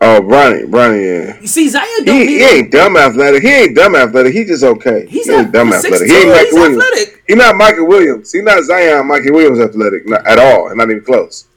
Oh, 0.02 0.20
Bronny, 0.22 0.66
Bronny, 0.66 1.26
yeah. 1.28 1.40
You 1.42 1.48
see, 1.48 1.70
Zaire 1.70 1.84
don't 2.04 2.16
He, 2.16 2.26
need. 2.26 2.28
he 2.28 2.44
ain't 2.44 2.72
dumb 2.72 2.98
athletic. 2.98 3.42
He 3.42 3.50
ain't 3.50 3.76
dumb 3.76 3.96
athletic. 3.96 4.34
He 4.34 4.44
just 4.44 4.64
okay. 4.64 5.08
He's 5.08 5.26
he 5.26 5.32
ain't 5.34 5.50
a- 5.50 5.52
dumb 5.52 5.68
he's 5.68 5.86
athletic. 5.86 6.08
6'2", 6.08 6.10
He 6.10 6.16
ain't 6.18 6.30
Michael 6.30 6.46
he's 6.46 6.54
Williams. 6.54 6.84
athletic. 6.84 7.24
He 7.28 7.36
not 7.36 7.56
Michael 7.56 7.88
Williams. 7.88 8.32
He 8.32 8.42
not 8.42 8.64
Zion 8.64 9.08
Michael 9.08 9.34
Williams 9.34 9.60
athletic 9.60 10.08
not, 10.08 10.28
at 10.28 10.38
all, 10.38 10.68
and 10.68 10.78
not 10.78 10.92
even 10.92 11.04
close. 11.04 11.48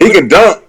He 0.00 0.10
can 0.10 0.28
dunk, 0.28 0.64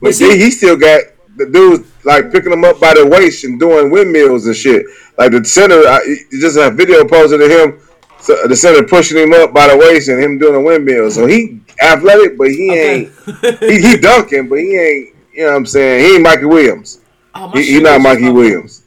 but 0.00 0.14
see- 0.14 0.38
he, 0.38 0.50
still 0.50 0.76
got 0.76 1.02
the 1.36 1.46
dudes 1.46 1.88
like 2.04 2.32
picking 2.32 2.52
him 2.52 2.64
up 2.64 2.80
by 2.80 2.94
the 2.94 3.06
waist 3.06 3.44
and 3.44 3.58
doing 3.60 3.90
windmills 3.90 4.46
and 4.46 4.56
shit. 4.56 4.84
Like 5.16 5.32
the 5.32 5.44
center, 5.44 5.76
I, 5.86 6.00
you 6.30 6.40
just 6.40 6.56
a 6.56 6.70
video 6.70 7.04
posted 7.06 7.40
of 7.40 7.50
him, 7.50 7.80
so 8.20 8.46
the 8.46 8.56
center 8.56 8.82
pushing 8.86 9.18
him 9.18 9.32
up 9.32 9.52
by 9.54 9.68
the 9.68 9.76
waist 9.76 10.08
and 10.08 10.22
him 10.22 10.38
doing 10.38 10.54
a 10.56 10.60
windmill. 10.60 11.10
So 11.10 11.26
he 11.26 11.60
athletic, 11.82 12.36
but 12.38 12.48
he 12.50 12.70
Okay. 12.70 13.10
ain't. 13.44 13.58
he, 13.60 13.80
he 13.80 13.96
dunking, 13.96 14.48
but 14.48 14.58
he 14.58 14.76
ain't. 14.76 15.14
You 15.32 15.44
know 15.44 15.50
what 15.50 15.56
I'm 15.58 15.66
saying? 15.66 16.04
He 16.04 16.14
ain't 16.14 16.22
Mikey 16.24 16.46
Williams. 16.46 17.00
Oh, 17.34 17.50
He, 17.50 17.62
he 17.62 17.80
not 17.80 18.00
Mikey 18.00 18.30
Williams. 18.30 18.82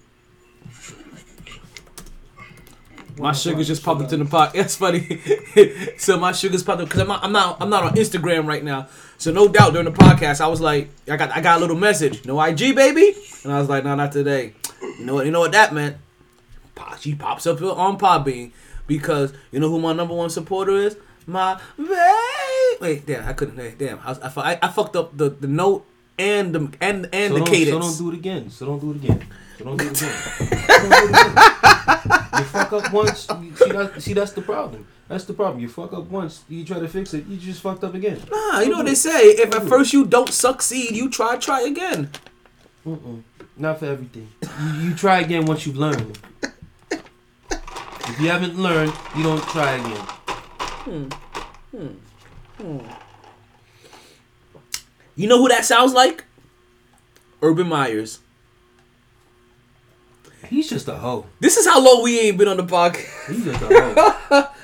My 3.17 3.31
sugars 3.31 3.67
just 3.67 3.83
popped 3.83 4.01
into 4.01 4.17
the 4.17 4.25
pot. 4.25 4.53
That's 4.55 4.75
funny. 4.75 5.21
so 5.97 6.17
my 6.17 6.31
sugars 6.31 6.63
popped 6.63 6.81
up 6.81 6.87
because 6.87 7.01
I'm 7.01 7.07
not, 7.07 7.23
I'm 7.23 7.31
not 7.31 7.61
I'm 7.61 7.69
not 7.69 7.83
on 7.83 7.95
Instagram 7.95 8.45
right 8.45 8.63
now. 8.63 8.87
So 9.17 9.31
no 9.31 9.47
doubt 9.47 9.73
during 9.73 9.85
the 9.85 9.91
podcast 9.91 10.41
I 10.41 10.47
was 10.47 10.61
like 10.61 10.89
I 11.09 11.17
got 11.17 11.31
I 11.31 11.41
got 11.41 11.57
a 11.57 11.61
little 11.61 11.75
message. 11.75 12.25
No 12.25 12.41
IG 12.41 12.75
baby, 12.75 13.15
and 13.43 13.53
I 13.53 13.59
was 13.59 13.69
like 13.69 13.83
no 13.83 13.95
not 13.95 14.11
today. 14.11 14.53
You 14.81 15.05
know 15.05 15.15
what 15.15 15.25
you 15.25 15.31
know 15.31 15.39
what 15.39 15.51
that 15.51 15.73
meant? 15.73 15.97
She 16.99 17.15
pops 17.15 17.45
up 17.45 17.61
on 17.61 17.97
Podbean 17.97 18.51
because 18.87 19.33
you 19.51 19.59
know 19.59 19.69
who 19.69 19.79
my 19.79 19.93
number 19.93 20.13
one 20.13 20.29
supporter 20.29 20.75
is. 20.77 20.97
My 21.27 21.59
babe. 21.77 22.81
Wait, 22.81 23.05
damn, 23.05 23.27
I 23.27 23.33
couldn't. 23.33 23.77
Damn, 23.77 23.99
I, 23.99 24.11
I, 24.13 24.53
I, 24.53 24.59
I 24.63 24.67
fucked 24.69 24.95
up 24.95 25.15
the, 25.15 25.29
the 25.29 25.47
note 25.47 25.85
and 26.17 26.53
the 26.53 26.73
and 26.81 27.09
and 27.13 27.33
So 27.33 27.39
the 27.39 27.45
don't, 27.45 27.65
so 27.65 27.79
don't 27.79 27.97
do 27.97 28.09
it 28.11 28.15
again. 28.15 28.49
So 28.49 28.65
don't 28.65 28.79
do 28.79 28.91
it 28.91 28.95
again. 28.97 29.27
So 29.57 29.63
don't 29.65 29.77
do 29.77 29.87
it 29.87 30.01
again. 32.05 32.17
Don't 32.31 32.41
do 32.41 32.43
it 32.43 32.43
again. 32.43 32.43
You 32.43 32.43
fuck 32.45 32.73
up 32.73 32.93
once. 32.93 33.27
You, 33.29 33.55
see, 33.55 33.71
that, 33.71 34.01
see, 34.01 34.13
that's 34.13 34.31
the 34.31 34.41
problem. 34.41 34.87
That's 35.07 35.25
the 35.25 35.33
problem. 35.33 35.59
You 35.61 35.67
fuck 35.67 35.93
up 35.93 36.05
once. 36.05 36.43
You 36.47 36.63
try 36.63 36.79
to 36.79 36.87
fix 36.87 37.13
it. 37.13 37.25
You 37.27 37.37
just 37.37 37.61
fucked 37.61 37.83
up 37.83 37.93
again. 37.93 38.21
Nah, 38.31 38.61
you 38.61 38.69
know 38.69 38.77
what 38.77 38.85
they 38.85 38.95
say. 38.95 39.19
If 39.31 39.53
at 39.53 39.63
first 39.63 39.91
you 39.93 40.05
don't 40.05 40.31
succeed, 40.31 40.95
you 40.95 41.09
try 41.09 41.35
try 41.37 41.61
again. 41.61 42.09
Mm-mm. 42.85 43.23
Not 43.57 43.79
for 43.79 43.85
everything. 43.87 44.29
You, 44.41 44.89
you 44.89 44.95
try 44.95 45.19
again 45.19 45.45
once 45.45 45.65
you've 45.65 45.77
learned. 45.77 46.17
If 47.51 48.19
you 48.19 48.29
haven't 48.29 48.57
learned, 48.57 48.93
you 49.15 49.23
don't 49.23 49.43
try 49.43 49.73
again. 49.73 50.05
Hmm. 50.87 51.09
Hmm. 51.71 51.87
Hmm. 52.57 52.79
You 55.15 55.27
know 55.27 55.37
who 55.37 55.49
that 55.49 55.65
sounds 55.65 55.93
like? 55.93 56.23
Urban 57.41 57.67
Meyers. 57.67 58.20
He's 60.51 60.69
just 60.69 60.87
a 60.89 60.95
hoe. 60.95 61.25
This 61.39 61.55
is 61.57 61.65
how 61.65 61.79
long 61.83 62.03
we 62.03 62.19
ain't 62.19 62.37
been 62.37 62.49
on 62.49 62.57
the 62.57 62.63
podcast. 62.63 63.33
He's 63.33 63.45
just 63.45 63.61
a 63.63 63.67
hoe. 64.29 64.47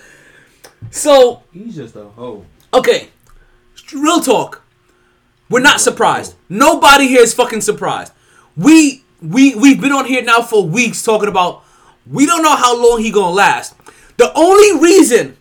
So, 0.91 1.43
He's 1.51 1.75
just 1.75 1.95
a 1.95 2.03
hoe. 2.05 2.45
okay, 2.73 3.09
real 3.93 4.19
talk. 4.19 4.61
We're 5.49 5.61
not 5.61 5.81
surprised. 5.81 6.35
Nobody 6.49 7.07
here 7.07 7.21
is 7.21 7.33
fucking 7.33 7.61
surprised. 7.61 8.13
We 8.55 9.03
we 9.21 9.55
we've 9.55 9.81
been 9.81 9.91
on 9.93 10.05
here 10.05 10.23
now 10.23 10.41
for 10.41 10.63
weeks 10.65 11.03
talking 11.03 11.29
about 11.29 11.63
we 12.05 12.25
don't 12.25 12.43
know 12.43 12.55
how 12.55 12.75
long 12.77 13.01
he 13.01 13.11
gonna 13.11 13.33
last. 13.33 13.75
The 14.17 14.31
only 14.33 14.79
reason 14.79 15.37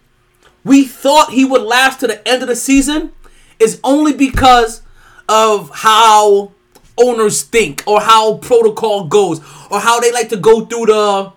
we 0.64 0.84
thought 0.84 1.30
he 1.30 1.44
would 1.44 1.62
last 1.62 2.00
to 2.00 2.06
the 2.06 2.26
end 2.26 2.42
of 2.42 2.48
the 2.48 2.56
season 2.56 3.12
is 3.58 3.80
only 3.84 4.12
because 4.12 4.82
of 5.28 5.70
how 5.74 6.52
owners 6.98 7.42
think 7.42 7.82
or 7.86 8.00
how 8.00 8.38
protocol 8.38 9.04
goes 9.04 9.40
or 9.70 9.80
how 9.80 10.00
they 10.00 10.12
like 10.12 10.28
to 10.30 10.36
go 10.36 10.64
through 10.64 10.86
the 10.86 11.32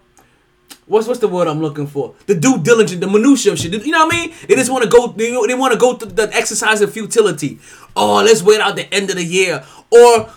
what's 0.89 1.07
what's 1.07 1.19
the 1.19 1.27
word 1.27 1.47
I'm 1.47 1.61
looking 1.61 1.87
for? 1.87 2.15
The 2.25 2.35
due 2.35 2.57
diligence, 2.57 2.99
the 2.99 3.07
minutia 3.07 3.53
of 3.53 3.59
shit. 3.59 3.71
You 3.73 3.91
know 3.91 4.05
what 4.05 4.13
I 4.13 4.17
mean? 4.17 4.35
They 4.47 4.55
just 4.55 4.71
want 4.71 4.83
to 4.83 4.89
go. 4.89 5.07
They, 5.07 5.29
they 5.29 5.53
want 5.55 5.71
to 5.73 5.79
go 5.79 5.95
through 5.95 6.11
the 6.11 6.35
exercise 6.35 6.81
of 6.81 6.91
futility. 6.91 7.59
Oh, 7.95 8.15
let's 8.15 8.43
wait 8.43 8.59
out 8.59 8.75
the 8.75 8.91
end 8.93 9.09
of 9.09 9.15
the 9.15 9.23
year, 9.23 9.63
or 9.91 10.29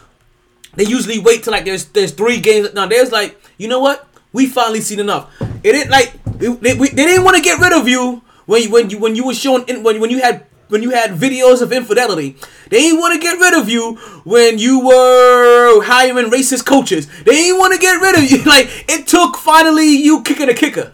they 0.74 0.84
usually 0.84 1.18
wait 1.18 1.42
till 1.42 1.52
like 1.52 1.64
there's 1.64 1.86
there's 1.86 2.12
three 2.12 2.40
games. 2.40 2.72
Now 2.74 2.86
there's 2.86 3.10
like 3.10 3.40
you 3.58 3.66
know 3.68 3.80
what? 3.80 4.06
We 4.32 4.46
finally 4.46 4.80
seen 4.80 5.00
enough. 5.00 5.30
It 5.62 5.72
didn't 5.72 5.90
like 5.90 6.12
they, 6.38 6.48
they, 6.48 6.74
they 6.74 7.04
didn't 7.06 7.24
want 7.24 7.36
to 7.36 7.42
get 7.42 7.58
rid 7.58 7.72
of 7.72 7.88
you 7.88 8.22
when 8.46 8.62
you 8.62 8.70
when 8.70 8.90
you 8.90 8.98
when 8.98 9.16
you 9.16 9.26
were 9.26 9.34
showing 9.34 9.64
in, 9.68 9.82
when 9.82 10.00
when 10.00 10.10
you 10.10 10.20
had 10.20 10.46
when 10.72 10.82
you 10.82 10.90
had 10.90 11.10
videos 11.10 11.60
of 11.60 11.70
infidelity. 11.70 12.34
They 12.70 12.80
didn't 12.80 12.98
want 12.98 13.12
to 13.12 13.20
get 13.20 13.38
rid 13.38 13.60
of 13.60 13.68
you 13.68 13.96
when 14.24 14.58
you 14.58 14.80
were 14.80 15.84
hiring 15.84 16.30
racist 16.30 16.64
coaches. 16.64 17.06
They 17.24 17.32
didn't 17.32 17.58
want 17.58 17.74
to 17.74 17.78
get 17.78 18.00
rid 18.00 18.16
of 18.16 18.30
you. 18.30 18.42
Like 18.52 18.68
it 18.88 19.06
took 19.06 19.36
finally 19.36 19.88
you 19.96 20.22
kicking 20.22 20.48
a 20.48 20.54
kicker. 20.54 20.92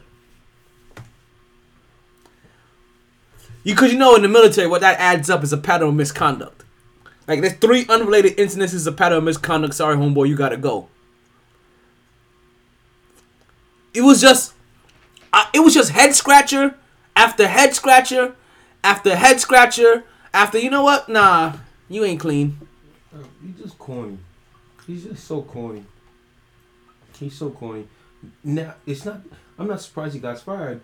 You 3.64 3.74
cause 3.74 3.92
you 3.92 3.98
know 3.98 4.14
in 4.14 4.22
the 4.22 4.28
military 4.28 4.66
what 4.68 4.80
that 4.80 4.98
adds 4.98 5.30
up 5.30 5.42
is 5.42 5.52
a 5.52 5.56
pattern 5.56 5.88
of 5.88 5.94
misconduct. 5.94 6.64
Like 7.26 7.40
there's 7.40 7.54
three 7.54 7.86
unrelated 7.88 8.36
incidences 8.36 8.86
of 8.86 8.96
pattern 8.96 9.18
of 9.18 9.24
misconduct. 9.24 9.74
Sorry, 9.74 9.96
homeboy, 9.96 10.28
you 10.28 10.36
gotta 10.36 10.56
go. 10.56 10.88
It 13.94 14.02
was 14.02 14.20
just, 14.20 14.54
uh, 15.32 15.46
it 15.52 15.60
was 15.60 15.74
just 15.74 15.90
head 15.90 16.14
scratcher 16.14 16.76
after 17.16 17.48
head 17.48 17.74
scratcher 17.74 18.36
after 18.84 19.14
head 19.16 19.40
scratcher 19.40 20.04
after. 20.32 20.58
You 20.58 20.70
know 20.70 20.82
what? 20.82 21.08
Nah, 21.08 21.54
you 21.88 22.04
ain't 22.04 22.20
clean. 22.20 22.58
He's 23.42 23.56
just 23.62 23.78
corny. 23.78 24.18
He's 24.86 25.04
just 25.04 25.24
so 25.24 25.42
corny. 25.42 25.84
He's 27.18 27.36
so 27.36 27.50
corny. 27.50 27.86
Now 28.44 28.74
it's 28.86 29.04
not. 29.04 29.20
I'm 29.58 29.66
not 29.66 29.80
surprised 29.80 30.14
he 30.14 30.20
got 30.20 30.38
fired. 30.40 30.80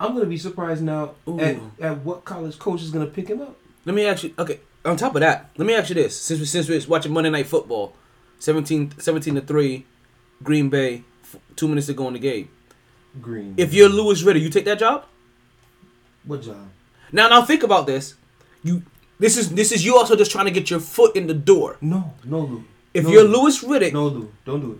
I'm 0.00 0.14
gonna 0.14 0.26
be 0.26 0.38
surprised 0.38 0.82
now 0.82 1.14
at, 1.40 1.56
Ooh. 1.56 1.72
at 1.80 1.98
what 2.04 2.24
college 2.24 2.58
coach 2.58 2.82
is 2.82 2.90
gonna 2.90 3.06
pick 3.06 3.28
him 3.28 3.40
up. 3.40 3.56
Let 3.84 3.94
me 3.94 4.06
ask 4.06 4.22
you. 4.22 4.34
Okay, 4.38 4.60
on 4.84 4.96
top 4.96 5.14
of 5.14 5.20
that, 5.20 5.50
let 5.56 5.66
me 5.66 5.74
ask 5.74 5.88
you 5.88 5.94
this: 5.94 6.18
since 6.20 6.38
we 6.40 6.46
since 6.46 6.68
we're 6.68 6.80
watching 6.88 7.12
Monday 7.12 7.30
Night 7.30 7.46
Football, 7.46 7.94
17, 8.38 8.94
17 8.98 9.34
to 9.36 9.40
three, 9.40 9.86
Green 10.42 10.68
Bay, 10.68 11.04
f- 11.22 11.36
two 11.56 11.68
minutes 11.68 11.86
to 11.88 11.94
go 11.94 12.06
in 12.08 12.14
the 12.14 12.20
game. 12.20 12.48
Green. 13.20 13.54
If 13.56 13.74
you're 13.74 13.88
Louis 13.88 14.22
Riddick, 14.22 14.42
you 14.42 14.50
take 14.50 14.66
that 14.66 14.78
job. 14.78 15.04
what 16.24 16.42
job? 16.42 16.68
Now, 17.12 17.28
now 17.28 17.42
think 17.42 17.62
about 17.62 17.86
this. 17.86 18.14
You, 18.62 18.82
this 19.18 19.36
is 19.36 19.50
this 19.54 19.72
is 19.72 19.84
you 19.84 19.96
also 19.96 20.14
just 20.16 20.30
trying 20.30 20.44
to 20.46 20.50
get 20.50 20.70
your 20.70 20.80
foot 20.80 21.16
in 21.16 21.26
the 21.26 21.34
door. 21.34 21.76
No, 21.80 22.14
no, 22.24 22.40
Lou. 22.40 22.64
If 22.94 23.04
No, 23.04 23.10
you're 23.10 23.24
Lou. 23.24 23.42
Louis 23.42 23.62
Riddick, 23.64 23.92
No, 23.92 24.06
Lou. 24.08 24.32
Don't 24.44 24.60
do 24.60 24.72
it. 24.72 24.78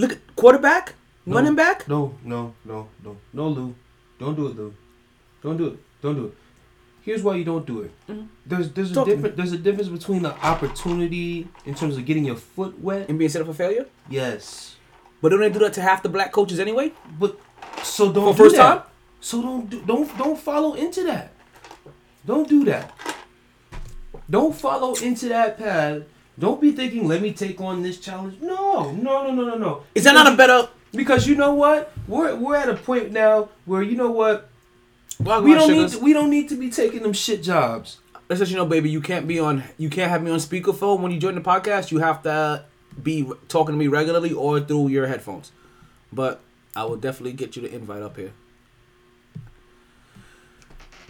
look 0.00 0.12
at 0.12 0.18
quarterback, 0.36 0.94
No. 1.26 1.36
running 1.36 1.54
back. 1.54 1.88
No, 1.88 2.14
no, 2.24 2.54
no, 2.64 2.88
no, 3.04 3.16
no, 3.32 3.48
Lou. 3.48 3.74
Don't 4.18 4.34
do 4.36 4.46
it, 4.48 4.56
Lou. 4.56 4.74
Don't 5.42 5.56
do 5.56 5.66
it. 5.68 5.78
Don't 6.02 6.14
do 6.16 6.24
it. 6.26 6.34
Here's 7.02 7.22
why 7.22 7.34
you 7.36 7.44
don't 7.44 7.64
do 7.66 7.82
it. 7.82 7.92
There's 8.44 8.70
there's 8.72 8.90
a 8.90 8.94
Mm-hmm. 8.94 8.94
Talk 8.94 9.06
me. 9.06 9.14
different 9.14 9.36
there's 9.36 9.52
a 9.52 9.58
difference 9.58 9.88
between 9.88 10.22
the 10.22 10.34
opportunity 10.44 11.46
in 11.64 11.74
terms 11.74 11.96
of 11.96 12.04
getting 12.04 12.24
your 12.24 12.36
foot 12.36 12.78
wet. 12.80 13.08
And 13.08 13.18
being 13.18 13.28
set 13.30 13.40
up 13.42 13.46
for 13.48 13.54
failure. 13.54 13.86
Yes, 14.08 14.74
But 15.22 15.30
don't 15.30 15.40
they 15.40 15.50
do 15.50 15.58
that 15.60 15.72
to 15.74 15.82
half 15.82 16.02
the 16.02 16.08
black 16.08 16.32
coaches 16.32 16.58
anyway? 16.58 16.92
but 17.18 17.38
so 17.82 18.12
don't 18.12 18.24
For 18.34 18.36
do 18.36 18.42
first 18.44 18.56
that. 18.56 18.74
time? 18.78 18.82
So 19.20 19.40
don't 19.42 19.70
do, 19.70 19.82
don't 19.86 20.06
don't 20.18 20.38
follow 20.38 20.74
into 20.74 21.04
that. 21.04 21.32
Don't 22.26 22.48
do 22.48 22.64
that. 22.64 22.92
Don't 24.28 24.54
follow 24.54 24.94
into 24.96 25.28
that 25.28 25.58
path. 25.58 26.02
Don't 26.38 26.60
be 26.60 26.72
thinking, 26.72 27.06
let 27.08 27.22
me 27.22 27.32
take 27.32 27.60
on 27.60 27.82
this 27.82 27.98
challenge. 27.98 28.40
No, 28.42 28.90
no, 28.90 29.24
no, 29.24 29.30
no, 29.32 29.44
no, 29.44 29.56
no. 29.56 29.82
Is 29.94 30.04
that 30.04 30.12
not 30.12 30.30
a 30.30 30.36
better? 30.36 30.68
Because 30.92 31.26
you 31.26 31.34
know 31.34 31.54
what? 31.54 31.92
We're 32.08 32.34
we're 32.36 32.56
at 32.56 32.68
a 32.68 32.74
point 32.74 33.12
now 33.12 33.48
where 33.64 33.82
you 33.82 33.96
know 33.96 34.10
what? 34.10 34.50
Well, 35.18 35.42
We 35.42 35.54
don't 35.54 35.70
need 35.70 35.88
to, 35.90 35.98
we 35.98 36.12
don't 36.12 36.30
need 36.30 36.48
to 36.50 36.56
be 36.56 36.70
taking 36.70 37.02
them 37.02 37.12
shit 37.12 37.42
jobs. 37.42 37.98
Let's 38.28 38.40
let 38.40 38.50
you 38.50 38.56
know, 38.56 38.66
baby. 38.66 38.90
You 38.90 39.00
can't 39.00 39.26
be 39.26 39.38
on. 39.38 39.62
You 39.78 39.88
can't 39.88 40.10
have 40.10 40.22
me 40.22 40.30
on 40.30 40.38
speakerphone 40.38 41.00
when 41.00 41.12
you 41.12 41.20
join 41.20 41.34
the 41.36 41.40
podcast. 41.40 41.90
You 41.90 42.00
have 42.00 42.22
to 42.24 42.64
be 43.02 43.30
talking 43.48 43.74
to 43.74 43.78
me 43.78 43.86
regularly 43.86 44.32
or 44.32 44.60
through 44.60 44.88
your 44.88 45.06
headphones. 45.06 45.52
But 46.12 46.40
I 46.74 46.84
will 46.84 46.96
definitely 46.96 47.32
get 47.32 47.56
you 47.56 47.62
the 47.62 47.74
invite 47.74 48.02
up 48.02 48.16
here. 48.16 48.32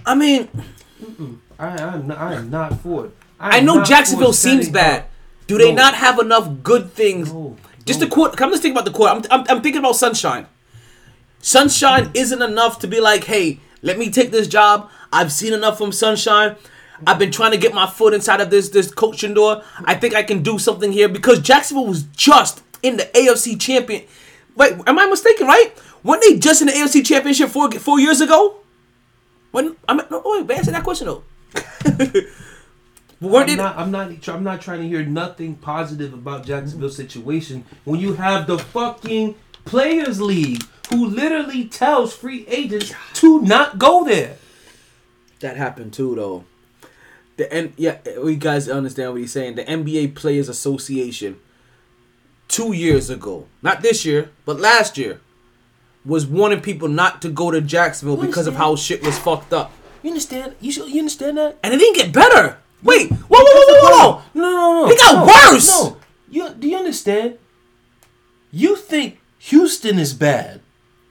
I 0.04 0.14
mean, 0.14 0.48
I 1.58 1.68
I'm 1.68 2.06
not, 2.06 2.18
I 2.18 2.34
am 2.34 2.50
not 2.50 2.80
for 2.80 3.06
it. 3.06 3.10
I 3.38 3.58
am 3.58 3.64
know 3.66 3.84
Jacksonville 3.84 4.32
seems 4.32 4.68
bad. 4.68 5.00
up- 5.00 5.10
Do 5.46 5.58
they 5.58 5.72
No. 5.72 5.82
not 5.82 5.94
have 5.94 6.18
enough 6.18 6.48
good 6.62 6.92
things? 6.92 7.32
No, 7.32 7.56
Just 7.84 8.00
the 8.00 8.06
court. 8.08 8.36
Come, 8.36 8.50
let's 8.50 8.62
think 8.62 8.72
about 8.74 8.84
the 8.84 8.90
court. 8.90 9.10
I'm, 9.12 9.22
I'm, 9.30 9.46
I'm 9.48 9.62
thinking 9.62 9.78
about 9.78 9.94
Sunshine. 9.96 10.46
Sunshine 11.40 12.06
mm. 12.06 12.16
isn't 12.16 12.42
enough 12.42 12.80
to 12.80 12.88
be 12.88 13.00
like, 13.00 13.24
hey, 13.24 13.60
let 13.82 13.98
me 13.98 14.10
take 14.10 14.32
this 14.32 14.48
job. 14.48 14.90
I've 15.12 15.30
seen 15.30 15.52
enough 15.52 15.78
from 15.78 15.92
Sunshine. 15.92 16.56
I've 17.06 17.18
been 17.18 17.30
trying 17.30 17.52
to 17.52 17.58
get 17.58 17.74
my 17.74 17.86
foot 17.86 18.14
inside 18.14 18.40
of 18.40 18.50
this 18.50 18.70
this 18.70 18.90
coaching 18.90 19.34
door. 19.34 19.62
I 19.84 19.94
think 19.94 20.14
I 20.14 20.22
can 20.22 20.42
do 20.42 20.58
something 20.58 20.92
here 20.92 21.08
because 21.08 21.40
Jacksonville 21.40 21.86
was 21.86 22.02
just 22.02 22.62
in 22.82 22.96
the 22.96 23.04
AFC 23.14 23.60
champion. 23.60 24.02
Wait, 24.56 24.72
am 24.86 24.98
I 24.98 25.06
mistaken? 25.06 25.46
Right? 25.46 25.72
Weren't 26.02 26.22
they 26.22 26.38
just 26.38 26.62
in 26.62 26.68
the 26.68 26.72
AFC 26.72 27.04
championship 27.04 27.50
four 27.50 27.70
four 27.72 28.00
years 28.00 28.20
ago? 28.20 28.56
When 29.52 29.76
I'm 29.88 30.00
no, 30.10 30.22
wait, 30.24 30.50
answer 30.50 30.70
that 30.70 30.84
question 30.84 31.06
though. 31.06 31.24
Weren't 33.20 33.48
I'm 33.50 33.56
they? 33.56 33.56
not, 33.56 33.78
I'm 33.78 33.90
not. 33.90 34.28
I'm 34.28 34.44
not 34.44 34.60
trying 34.60 34.80
to 34.80 34.88
hear 34.88 35.02
nothing 35.04 35.56
positive 35.56 36.12
about 36.12 36.44
Jacksonville's 36.44 36.96
situation 36.96 37.64
when 37.84 37.98
you 37.98 38.14
have 38.14 38.46
the 38.46 38.58
fucking 38.58 39.34
players 39.64 40.20
league 40.20 40.62
who 40.90 41.06
literally 41.06 41.66
tells 41.66 42.14
free 42.14 42.46
agents 42.46 42.92
to 43.14 43.40
not 43.40 43.78
go 43.78 44.04
there. 44.04 44.36
That 45.40 45.56
happened 45.56 45.92
too, 45.94 46.14
though. 46.14 46.44
The 47.36 47.52
and 47.52 47.72
yeah, 47.76 47.98
we 48.22 48.36
guys 48.36 48.68
understand 48.68 49.12
what 49.12 49.20
he's 49.20 49.32
saying. 49.32 49.56
The 49.56 49.64
NBA 49.64 50.14
Players 50.14 50.48
Association, 50.48 51.38
two 52.48 52.72
years 52.74 53.08
ago, 53.08 53.46
not 53.62 53.80
this 53.82 54.04
year, 54.04 54.30
but 54.44 54.60
last 54.60 54.98
year, 54.98 55.20
was 56.06 56.26
warning 56.26 56.60
people 56.60 56.88
not 56.88 57.20
to 57.22 57.28
go 57.28 57.50
to 57.50 57.60
Jacksonville 57.60 58.16
because 58.16 58.46
of 58.46 58.54
how 58.54 58.76
shit 58.76 59.04
was 59.04 59.18
fucked 59.18 59.52
up, 59.52 59.72
You 60.02 60.10
understand? 60.10 60.54
You 60.60 60.70
should, 60.72 60.88
you 60.88 61.00
understand 61.00 61.36
that? 61.36 61.58
and 61.62 61.74
it 61.74 61.78
didn't 61.78 61.96
get 61.96 62.12
better. 62.12 62.58
Wait, 62.82 63.10
whoa, 63.10 63.38
whoa, 63.40 63.42
whoa, 63.42 63.80
whoa, 63.80 64.12
whoa! 64.12 64.22
No, 64.34 64.42
no, 64.42 64.86
no. 64.86 64.90
It 64.90 64.98
got 64.98 65.26
no, 65.26 65.52
worse! 65.52 65.68
No. 65.68 65.96
You 66.28 66.50
do 66.50 66.68
you 66.68 66.76
understand? 66.76 67.38
You 68.52 68.76
think 68.76 69.18
Houston 69.38 69.98
is 69.98 70.14
bad 70.14 70.60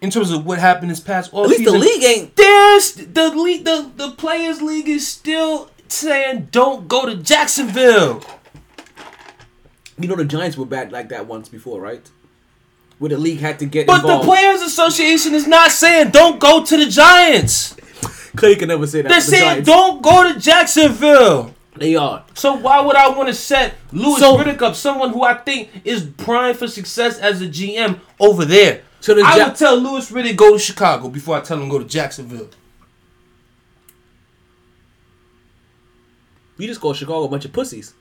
in 0.02 0.10
terms 0.10 0.32
of 0.32 0.46
what 0.46 0.60
happened 0.60 0.92
this 0.92 1.00
past 1.00 1.32
offseason? 1.32 1.44
At 1.44 1.50
least 1.50 1.66
the 1.66 1.72
league 1.72 2.04
ain't. 2.04 2.36
There's 2.36 2.94
the 2.94 3.30
league, 3.36 3.66
the 3.66 3.92
the 3.96 4.12
players 4.12 4.62
league 4.62 4.88
is 4.88 5.08
still 5.08 5.70
saying 5.88 6.50
don't 6.52 6.88
go 6.88 7.06
to 7.06 7.16
Jacksonville. 7.16 8.24
You 9.98 10.08
know 10.08 10.16
the 10.16 10.26
Giants 10.26 10.58
were 10.58 10.66
bad 10.66 10.92
like 10.92 11.10
that 11.10 11.26
once 11.28 11.50
before, 11.50 11.80
right? 11.82 12.10
Where 12.98 13.10
the 13.10 13.18
league 13.18 13.40
had 13.40 13.60
to 13.60 13.66
get 13.66 13.88
But 13.88 14.02
involved. 14.02 14.24
the 14.24 14.28
players 14.32 14.62
association 14.62 15.34
is 15.36 15.48
not 15.48 15.72
saying 15.72 16.12
don't 16.12 16.40
go 16.40 16.64
to 16.64 16.78
the 16.78 16.86
Giants. 16.86 17.76
Clay 18.38 18.56
can 18.56 18.70
never 18.70 18.88
say 18.88 19.02
that. 19.02 19.10
They're 19.10 19.20
the 19.20 19.26
saying 19.26 19.44
Giants. 19.66 19.68
don't 19.70 20.02
go 20.02 20.32
to 20.34 20.40
Jacksonville. 20.40 21.54
They 21.78 21.96
are. 21.98 22.24
So 22.36 22.54
why 22.54 22.80
would 22.80 22.96
I 22.96 23.10
want 23.10 23.28
to 23.28 23.34
set 23.34 23.74
Louis 23.92 24.20
So- 24.20 24.38
Riddick 24.38 24.62
up, 24.62 24.76
someone 24.76 25.10
who 25.12 25.24
I 25.24 25.34
think 25.34 25.70
is 25.84 26.04
primed 26.04 26.58
for 26.58 26.68
success 26.70 27.18
as 27.20 27.42
a 27.42 27.48
GM 27.48 28.00
over 28.20 28.46
there? 28.46 28.82
So 29.02 29.14
the 29.14 29.22
I 29.24 29.38
Ja- 29.38 29.48
would 29.48 29.56
tell 29.56 29.76
Louis 29.76 30.10
Riddick 30.10 30.38
go 30.38 30.54
to 30.54 30.60
Chicago 30.60 31.10
before 31.10 31.36
I 31.36 31.42
tell 31.42 31.62
him 31.62 31.68
go 31.68 31.80
to 31.80 31.86
Jacksonville. 31.86 32.48
You 36.58 36.68
just 36.68 36.80
call 36.80 36.94
Chicago 36.94 37.26
a 37.26 37.28
bunch 37.28 37.44
of 37.46 37.52
pussies. 37.52 37.94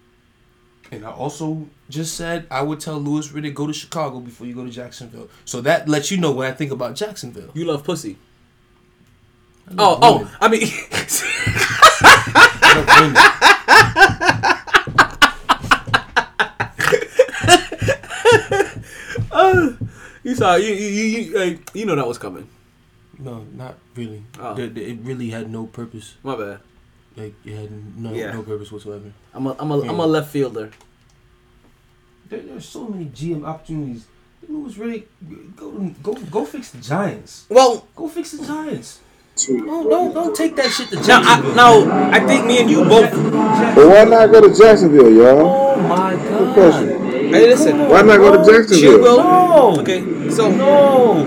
And 0.94 1.04
I 1.04 1.10
also 1.10 1.68
just 1.90 2.16
said 2.16 2.46
I 2.50 2.62
would 2.62 2.80
tell 2.80 2.98
Louis 2.98 3.28
Riddick 3.28 3.54
go 3.54 3.66
to 3.66 3.72
Chicago 3.72 4.20
before 4.20 4.46
you 4.46 4.54
go 4.54 4.64
to 4.64 4.70
Jacksonville. 4.70 5.28
So 5.44 5.60
that 5.62 5.88
lets 5.88 6.10
you 6.10 6.16
know 6.18 6.30
what 6.32 6.46
I 6.46 6.52
think 6.52 6.70
about 6.70 6.94
Jacksonville. 6.94 7.50
You 7.54 7.64
love 7.66 7.84
pussy. 7.84 8.16
love 9.70 9.98
Oh, 10.02 10.18
women. 10.20 10.28
oh, 10.30 10.36
I 10.40 10.48
mean, 10.48 10.60
women. 13.00 13.16
you 20.24 20.34
saw 20.34 20.54
you 20.56 20.72
you 20.74 21.02
you, 21.04 21.38
uh, 21.38 21.50
you 21.74 21.86
know 21.86 21.94
that 21.96 22.06
was 22.06 22.18
coming. 22.18 22.48
No, 23.18 23.44
not 23.54 23.76
really. 23.94 24.22
Oh. 24.38 24.54
There- 24.54 24.66
it 24.74 24.98
really 25.02 25.30
had 25.30 25.50
no 25.50 25.66
purpose. 25.66 26.14
My 26.22 26.36
bad. 26.36 26.60
Like 27.16 27.34
it 27.44 27.54
had 27.54 27.70
no 27.96 28.12
Yeah. 28.12 28.32
no 28.32 28.42
purpose 28.42 28.72
whatsoever. 28.72 29.12
I'm 29.32 29.46
a 29.46 29.56
I'm 29.58 29.70
a 29.70 29.82
am 29.86 30.00
a 30.00 30.06
left 30.06 30.30
fielder. 30.30 30.70
There, 32.28 32.40
there's 32.40 32.66
so 32.68 32.88
many 32.88 33.06
GM 33.06 33.44
opportunities. 33.44 34.06
It 34.42 34.50
was 34.50 34.76
really 34.78 35.06
go 35.56 35.70
go 36.02 36.12
go 36.30 36.44
fix 36.44 36.70
the 36.70 36.78
Giants. 36.78 37.46
Well, 37.48 37.86
Go 37.96 38.08
fix 38.08 38.32
the 38.32 38.44
Giants. 38.46 39.00
No, 39.48 39.88
don't 39.88 40.14
don't 40.14 40.36
take 40.36 40.54
that 40.56 40.70
shit 40.70 40.88
to 40.90 40.96
now 40.96 41.02
I, 41.02 41.06
Jacksonville. 41.06 41.54
now 41.56 42.10
I 42.12 42.20
think 42.20 42.46
me 42.46 42.60
and 42.60 42.70
you 42.70 42.84
both. 42.84 43.10
But 43.74 43.88
why 43.88 44.04
not 44.04 44.30
go 44.30 44.40
to 44.46 44.54
Jacksonville, 44.56 45.10
y'all? 45.12 45.40
Oh 45.76 45.76
my 45.88 46.14
god. 46.14 46.54
question. 46.54 46.88
Hey, 47.32 47.46
listen. 47.48 47.78
Why 47.88 48.02
not 48.02 48.18
go 48.18 48.36
to 48.36 48.44
Chill, 48.44 48.52
Jacksonville? 48.62 49.00
Will. 49.00 49.16
No. 49.18 49.80
Okay, 49.80 50.30
so 50.30 50.50
No. 50.50 51.24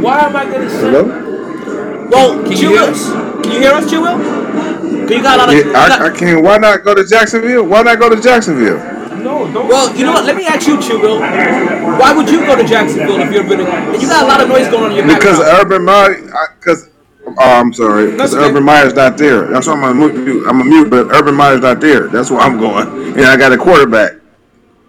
Why 0.00 0.20
am 0.20 0.36
I 0.36 0.44
gonna 0.44 0.70
say? 0.70 0.80
Hello? 0.80 2.08
well, 2.10 2.42
Can 2.44 2.52
you 2.52 2.68
hear 2.68 2.82
us? 2.82 3.10
Can 3.42 3.52
you 3.52 3.58
hear 3.60 3.72
us, 3.72 3.90
Chill 3.90 4.04
Can 4.04 5.08
you 5.08 5.22
got 5.22 5.34
a 5.34 5.38
lot 5.38 5.48
of. 5.48 5.54
Yeah, 5.66 5.72
I, 5.78 5.88
got- 5.88 6.02
I 6.02 6.16
can't. 6.16 6.44
Why 6.44 6.58
not 6.58 6.84
go 6.84 6.94
to 6.94 7.04
Jacksonville? 7.04 7.64
Why 7.64 7.82
not 7.82 7.98
go 7.98 8.08
to 8.14 8.20
Jacksonville? 8.20 8.78
No, 9.22 9.50
don't. 9.52 9.68
well, 9.68 9.94
you 9.96 10.04
know 10.04 10.12
what? 10.12 10.24
Let 10.24 10.36
me 10.36 10.46
ask 10.46 10.66
you, 10.66 10.80
Chill 10.82 11.00
Will. 11.00 11.20
Why 11.20 12.12
would 12.12 12.28
you 12.28 12.44
go 12.44 12.56
to 12.56 12.64
Jacksonville 12.64 13.20
if 13.20 13.32
you're 13.32 13.44
really? 13.44 13.64
You 14.00 14.08
got 14.08 14.24
a 14.24 14.26
lot 14.26 14.40
of 14.40 14.48
noise 14.48 14.68
going 14.68 14.84
on 14.84 14.90
in 14.90 14.96
your 14.96 15.06
Because 15.06 15.38
background. 15.38 15.66
Urban 15.66 15.84
Meyer. 15.84 16.48
Because 16.58 16.90
oh, 17.26 17.34
I'm 17.38 17.72
sorry. 17.72 18.10
Because 18.10 18.34
okay. 18.34 18.44
Urban 18.44 18.64
Meyer's 18.64 18.94
not 18.94 19.16
there. 19.16 19.46
That's 19.46 19.66
why 19.68 19.74
I'm 19.74 19.84
a 19.84 19.94
mute. 19.94 20.46
I'm 20.48 20.60
a 20.60 20.64
mute, 20.64 20.90
but 20.90 21.06
Urban 21.12 21.34
Meyer's 21.34 21.60
not 21.60 21.80
there. 21.80 22.08
That's 22.08 22.30
where 22.30 22.40
I'm 22.40 22.58
going. 22.58 23.02
And 23.12 23.26
I 23.26 23.36
got 23.36 23.52
a 23.52 23.58
quarterback 23.58 24.12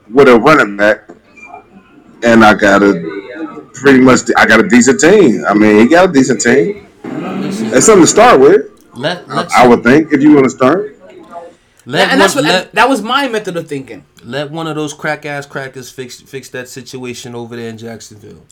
with 0.10 0.30
a 0.30 0.40
running 0.40 0.78
back, 0.78 1.10
and 2.24 2.42
I 2.44 2.54
got 2.54 2.82
a 2.82 2.94
pretty 3.74 4.00
much. 4.00 4.22
I 4.38 4.46
got 4.46 4.62
a 4.62 4.68
decent 4.68 5.02
team. 5.02 5.44
I 5.46 5.54
mean, 5.54 5.80
he 5.80 5.88
got 5.90 6.10
a 6.10 6.14
decent 6.14 6.40
team. 6.40 6.88
That's 7.04 7.86
something 7.86 8.04
to 8.04 8.08
start 8.08 8.40
with. 8.40 8.72
Let 8.96 9.30
I, 9.30 9.48
I 9.58 9.68
would 9.68 9.84
think 9.84 10.14
if 10.14 10.22
you 10.22 10.34
want 10.34 10.46
to 10.46 10.50
start. 10.50 10.93
Let, 11.86 12.12
and 12.12 12.22
that's 12.22 12.36
one, 12.36 12.46
what 12.46 12.54
let, 12.54 12.72
that 12.74 12.90
was 12.90 13.02
my 13.02 13.28
method 13.28 13.58
of 13.58 13.68
thinking. 13.68 14.06
let 14.24 14.52
one 14.52 14.68
of 14.68 14.76
those 14.76 14.94
crack 14.94 15.26
ass 15.26 15.46
crackers 15.46 15.90
fix 15.90 16.22
fix 16.22 16.50
that 16.50 16.70
situation 16.70 17.36
over 17.36 17.56
there 17.56 17.70
in 17.70 17.78
Jacksonville. 17.78 18.46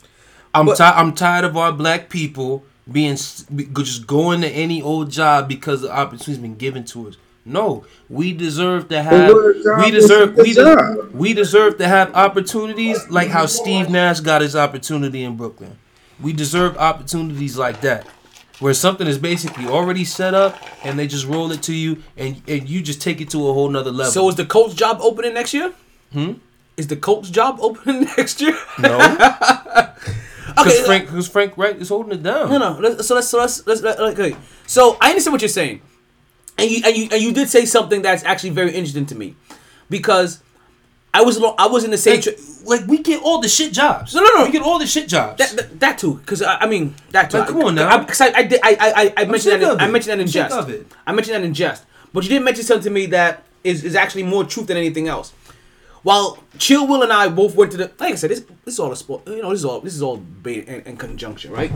I'm 0.53 0.65
But- 0.65 0.77
ti- 0.77 0.83
I'm 0.83 1.13
tired 1.13 1.45
of 1.45 1.55
our 1.55 1.71
black 1.71 2.09
people 2.09 2.63
being 2.91 3.17
be- 3.55 3.65
just 3.73 4.05
going 4.07 4.41
to 4.41 4.47
any 4.49 4.81
old 4.81 5.09
job 5.11 5.47
because 5.47 5.81
the 5.81 5.91
opportunity's 5.91 6.39
been 6.39 6.55
given 6.55 6.83
to 6.85 7.07
us. 7.09 7.17
No, 7.45 7.85
we 8.09 8.33
deserve 8.33 8.89
to 8.89 9.01
have. 9.01 9.31
what 9.33 9.63
job 9.63 9.79
We 9.85 9.91
deserve. 9.91 10.35
We, 10.35 10.53
de- 10.53 11.07
we 11.13 11.33
deserve 11.33 11.77
to 11.77 11.87
have 11.87 12.13
opportunities 12.13 13.09
like 13.09 13.29
how 13.29 13.45
Steve 13.47 13.89
Nash 13.89 14.19
got 14.19 14.41
his 14.41 14.55
opportunity 14.55 15.23
in 15.23 15.37
Brooklyn. 15.37 15.77
We 16.21 16.33
deserve 16.33 16.77
opportunities 16.77 17.57
like 17.57 17.81
that. 17.81 18.05
Where 18.61 18.73
something 18.73 19.07
is 19.07 19.17
basically 19.17 19.65
already 19.65 20.05
set 20.05 20.33
up 20.33 20.55
and 20.85 20.97
they 20.97 21.07
just 21.07 21.25
roll 21.25 21.51
it 21.51 21.61
to 21.63 21.73
you 21.73 22.03
and, 22.15 22.41
and 22.47 22.69
you 22.69 22.81
just 22.81 23.01
take 23.01 23.19
it 23.19 23.29
to 23.31 23.49
a 23.49 23.53
whole 23.53 23.67
nother 23.67 23.91
level. 23.91 24.11
So 24.11 24.29
is 24.29 24.35
the 24.35 24.45
coach 24.45 24.75
job 24.75 24.99
opening 25.01 25.33
next 25.33 25.53
year? 25.53 25.73
Hmm. 26.13 26.33
Is 26.77 26.87
the 26.87 26.95
coach 26.95 27.31
job 27.31 27.57
opening 27.61 28.03
next 28.17 28.39
year? 28.39 28.57
no. 28.79 28.97
Because 28.97 29.97
Okay, 30.57 30.83
Frank, 30.83 31.05
because 31.05 31.27
Frank 31.27 31.57
Wright 31.57 31.75
is 31.75 31.89
holding 31.89 32.11
it 32.13 32.23
down. 32.23 32.49
No, 32.49 32.57
no. 32.57 32.77
Let's, 32.79 33.07
so 33.07 33.15
let's 33.15 33.29
so 33.29 33.39
let's, 33.39 33.65
let's 33.65 33.81
let, 33.81 33.99
okay. 33.99 34.35
So 34.67 34.97
I 35.01 35.09
understand 35.09 35.33
what 35.33 35.41
you're 35.41 35.49
saying, 35.49 35.81
and 36.57 36.69
you 36.69 36.81
and 36.85 36.95
you 36.95 37.07
and 37.11 37.21
you 37.21 37.31
did 37.31 37.49
say 37.49 37.65
something 37.65 38.01
that's 38.01 38.23
actually 38.25 38.49
very 38.51 38.71
interesting 38.71 39.05
to 39.07 39.15
me, 39.15 39.35
because 39.89 40.43
I 41.13 41.21
was 41.23 41.41
I 41.57 41.67
was 41.67 41.83
in 41.83 41.91
the 41.91 41.97
same. 41.97 42.15
Like, 42.15 42.23
Tra- 42.23 42.33
like 42.65 42.87
we 42.87 42.99
get 42.99 43.21
all 43.21 43.41
the 43.41 43.49
shit 43.49 43.73
jobs. 43.73 44.13
No, 44.15 44.21
no, 44.21 44.29
no. 44.37 44.45
We 44.45 44.51
get 44.51 44.61
all 44.61 44.79
the 44.79 44.85
shit 44.87 45.07
jobs. 45.09 45.37
that, 45.39 45.51
that, 45.57 45.79
that 45.79 45.97
too, 45.97 46.15
because 46.15 46.41
I, 46.41 46.55
I 46.57 46.67
mean 46.67 46.95
that 47.09 47.29
too. 47.31 47.39
Like, 47.39 47.47
come 47.49 47.63
on 47.63 47.75
now. 47.75 47.89
I, 47.89 48.03
'cause 48.05 48.21
I, 48.21 48.27
I 48.33 48.43
did. 48.43 48.59
I 48.63 48.77
I, 48.79 49.13
I- 49.21 49.25
mentioned 49.25 49.61
that. 49.61 49.73
In, 49.73 49.79
I 49.81 49.87
mentioned 49.87 50.11
that 50.11 50.19
in 50.19 50.27
I'm 50.27 50.27
jest. 50.27 50.55
I 51.07 51.11
mentioned 51.11 51.35
that 51.35 51.43
in 51.43 51.53
jest. 51.53 51.83
But 52.13 52.23
you 52.23 52.29
didn't 52.29 52.45
mention 52.45 52.63
something 52.63 52.83
to 52.83 52.89
me 52.91 53.05
that 53.07 53.43
is, 53.63 53.83
is 53.83 53.95
actually 53.95 54.23
more 54.23 54.43
truth 54.45 54.67
than 54.67 54.77
anything 54.77 55.07
else. 55.07 55.33
While 56.03 56.39
Chill 56.57 56.87
Will 56.87 57.03
and 57.03 57.11
I 57.13 57.29
both 57.29 57.55
went 57.55 57.71
to 57.71 57.77
the 57.77 57.91
like 57.99 58.13
I 58.13 58.15
said, 58.15 58.31
this, 58.31 58.41
this 58.65 58.73
is 58.75 58.79
all 58.79 58.91
a 58.91 58.95
sport. 58.95 59.27
You 59.27 59.41
know, 59.41 59.49
this 59.51 59.59
is 59.59 59.65
all 59.65 59.81
this 59.81 59.95
is 59.95 60.01
all 60.01 60.21
ba- 60.41 60.65
in, 60.65 60.81
in 60.83 60.97
conjunction, 60.97 61.51
right? 61.51 61.71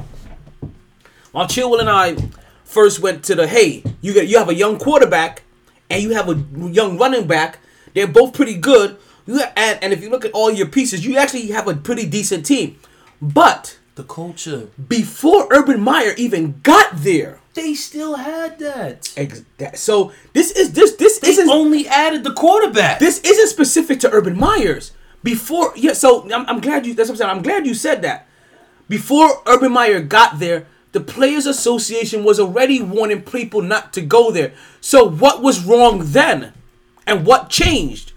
While 1.32 1.48
Chill 1.48 1.70
Will 1.70 1.80
and 1.80 1.90
I 1.90 2.16
first 2.64 3.00
went 3.00 3.24
to 3.26 3.36
the 3.36 3.48
hey, 3.48 3.84
you 4.02 4.14
get 4.14 4.28
you 4.28 4.38
have 4.38 4.50
a 4.50 4.56
young 4.56 4.78
quarterback 4.78 5.44
and 5.90 6.02
you 6.02 6.12
have 6.12 6.30
a 6.30 6.36
young 6.72 6.98
running 6.98 7.28
back. 7.28 7.60
They're 7.94 8.08
both 8.08 8.34
pretty 8.34 8.56
good. 8.58 8.98
You 9.26 9.40
ha- 9.40 9.52
and, 9.56 9.84
and 9.84 9.94
if 9.94 10.02
you 10.02 10.10
look 10.10 10.26
at 10.26 10.32
all 10.32 10.52
your 10.52 10.68
pieces, 10.68 11.06
you 11.06 11.18
actually 11.18 11.48
have 11.48 11.68
a 11.68 11.76
pretty 11.76 12.06
decent 12.06 12.45
team. 12.45 12.78
But 13.22 13.78
the 13.95 14.04
culture. 14.04 14.68
before 14.88 15.48
Urban 15.52 15.82
Meyer 15.82 16.14
even 16.18 16.60
got 16.64 16.98
there, 16.98 17.40
They 17.54 17.74
still 17.74 18.16
had 18.16 18.60
that. 18.60 19.14
ex- 19.18 19.44
that- 19.58 19.78
so 19.80 20.12
this 20.34 20.52
is 20.52 20.74
this 20.74 20.95
this 20.95 21.20
They 21.20 21.30
isn't 21.30 21.50
only 21.50 21.88
added 21.88 22.24
the 22.24 22.34
quarterback. 22.34 23.00
this 23.00 23.20
isn't 23.22 23.48
specific 23.48 24.00
to 24.02 24.12
Urban 24.12 24.38
Meyers. 24.38 24.92
Before, 25.24 25.72
yeah, 25.76 25.94
so 25.94 26.30
I'm, 26.32 26.45
I'm 26.48 26.60
glad 26.60 26.86
you. 26.86 26.94
That's 26.94 27.10
what 27.10 27.16
I'm 27.16 27.18
saying. 27.18 27.32
I'm 27.38 27.42
glad 27.42 27.66
you 27.66 27.74
said 27.74 28.02
that. 28.04 28.28
Before 28.88 29.42
Urban 29.48 29.72
Meyer 29.72 30.00
got 30.02 30.38
there, 30.40 30.68
the 30.92 31.00
Players 31.02 31.48
Association 31.48 32.24
was 32.24 32.40
already 32.40 32.80
warning 32.82 33.22
people 33.24 33.62
not 33.64 33.92
to 33.94 34.02
go 34.02 34.30
there. 34.30 34.54
So 34.82 35.04
what 35.10 35.42
was 35.42 35.66
wrong 35.66 36.02
then, 36.12 36.54
and 37.08 37.26
what 37.26 37.50
changed? 37.50 38.12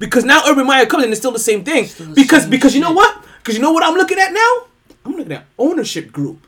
Because 0.00 0.24
now 0.24 0.42
Urban 0.48 0.66
Meyer 0.66 0.86
comes 0.86 1.04
in, 1.04 1.10
it's 1.10 1.20
still 1.20 1.30
the 1.30 1.38
same 1.38 1.62
thing. 1.62 1.84
the 1.84 2.14
because 2.14 2.42
same 2.42 2.50
because 2.50 2.74
you 2.74 2.80
know 2.80 2.92
what? 2.92 3.22
Because 3.38 3.54
you 3.54 3.60
know 3.62 3.70
what 3.70 3.84
I'm 3.84 3.94
looking 3.94 4.18
at 4.18 4.32
now? 4.32 4.66
I'm 5.04 5.12
looking 5.12 5.32
at 5.32 5.44
ownership 5.58 6.10
group. 6.10 6.46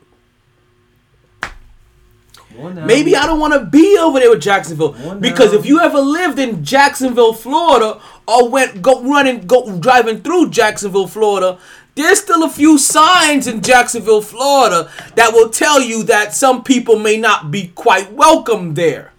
Come 1.43 2.61
on 2.61 2.75
now. 2.77 2.87
Maybe 2.87 3.15
I 3.15 3.27
don't 3.27 3.39
want 3.39 3.53
to 3.53 3.61
be 3.61 3.99
over 4.01 4.19
there 4.19 4.31
with 4.31 4.41
Jacksonville 4.41 4.93
because 5.21 5.53
if 5.53 5.67
you 5.67 5.81
ever 5.81 6.01
lived 6.01 6.39
in 6.39 6.65
Jacksonville, 6.65 7.35
Florida, 7.35 8.01
or 8.27 8.49
went 8.49 8.81
go 8.81 9.03
running 9.03 9.47
go 9.47 9.79
driving 9.79 10.23
through 10.23 10.49
Jacksonville, 10.49 11.07
Florida, 11.07 11.59
there's 11.95 12.21
still 12.21 12.43
a 12.45 12.49
few 12.49 12.79
signs 12.79 13.47
in 13.47 13.61
Jacksonville, 13.61 14.23
Florida 14.23 14.91
that 15.15 15.35
will 15.35 15.51
tell 15.51 15.83
you 15.83 16.05
that 16.05 16.35
some 16.35 16.65
people 16.65 16.99
may 16.99 17.19
not 17.19 17.51
be 17.51 17.69
quite 17.69 18.13
welcome 18.13 18.73
there. 18.73 19.12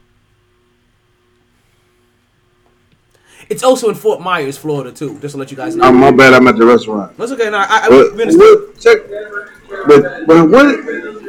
It's 3.50 3.64
also 3.64 3.90
in 3.90 3.96
Fort 3.96 4.22
Myers, 4.22 4.58
Florida, 4.58 4.92
too. 4.92 5.20
Just 5.20 5.34
to 5.34 5.38
let 5.40 5.52
you 5.52 5.58
guys 5.58 5.76
know. 5.76 5.84
I'm 5.86 6.00
my 6.00 6.12
bad. 6.12 6.34
I'm 6.34 6.48
at 6.48 6.56
the 6.58 6.66
restaurant. 6.66 7.16
That's 7.18 7.32
okay. 7.34 7.50
No, 7.50 7.58
I, 7.58 7.66
I, 7.84 7.90
But, 7.90 8.14
we 8.16 8.22
understand. 8.24 8.38
what, 8.40 8.80
check, 8.80 8.98
but 9.88 10.28
but 10.28 10.50
what 10.50 11.23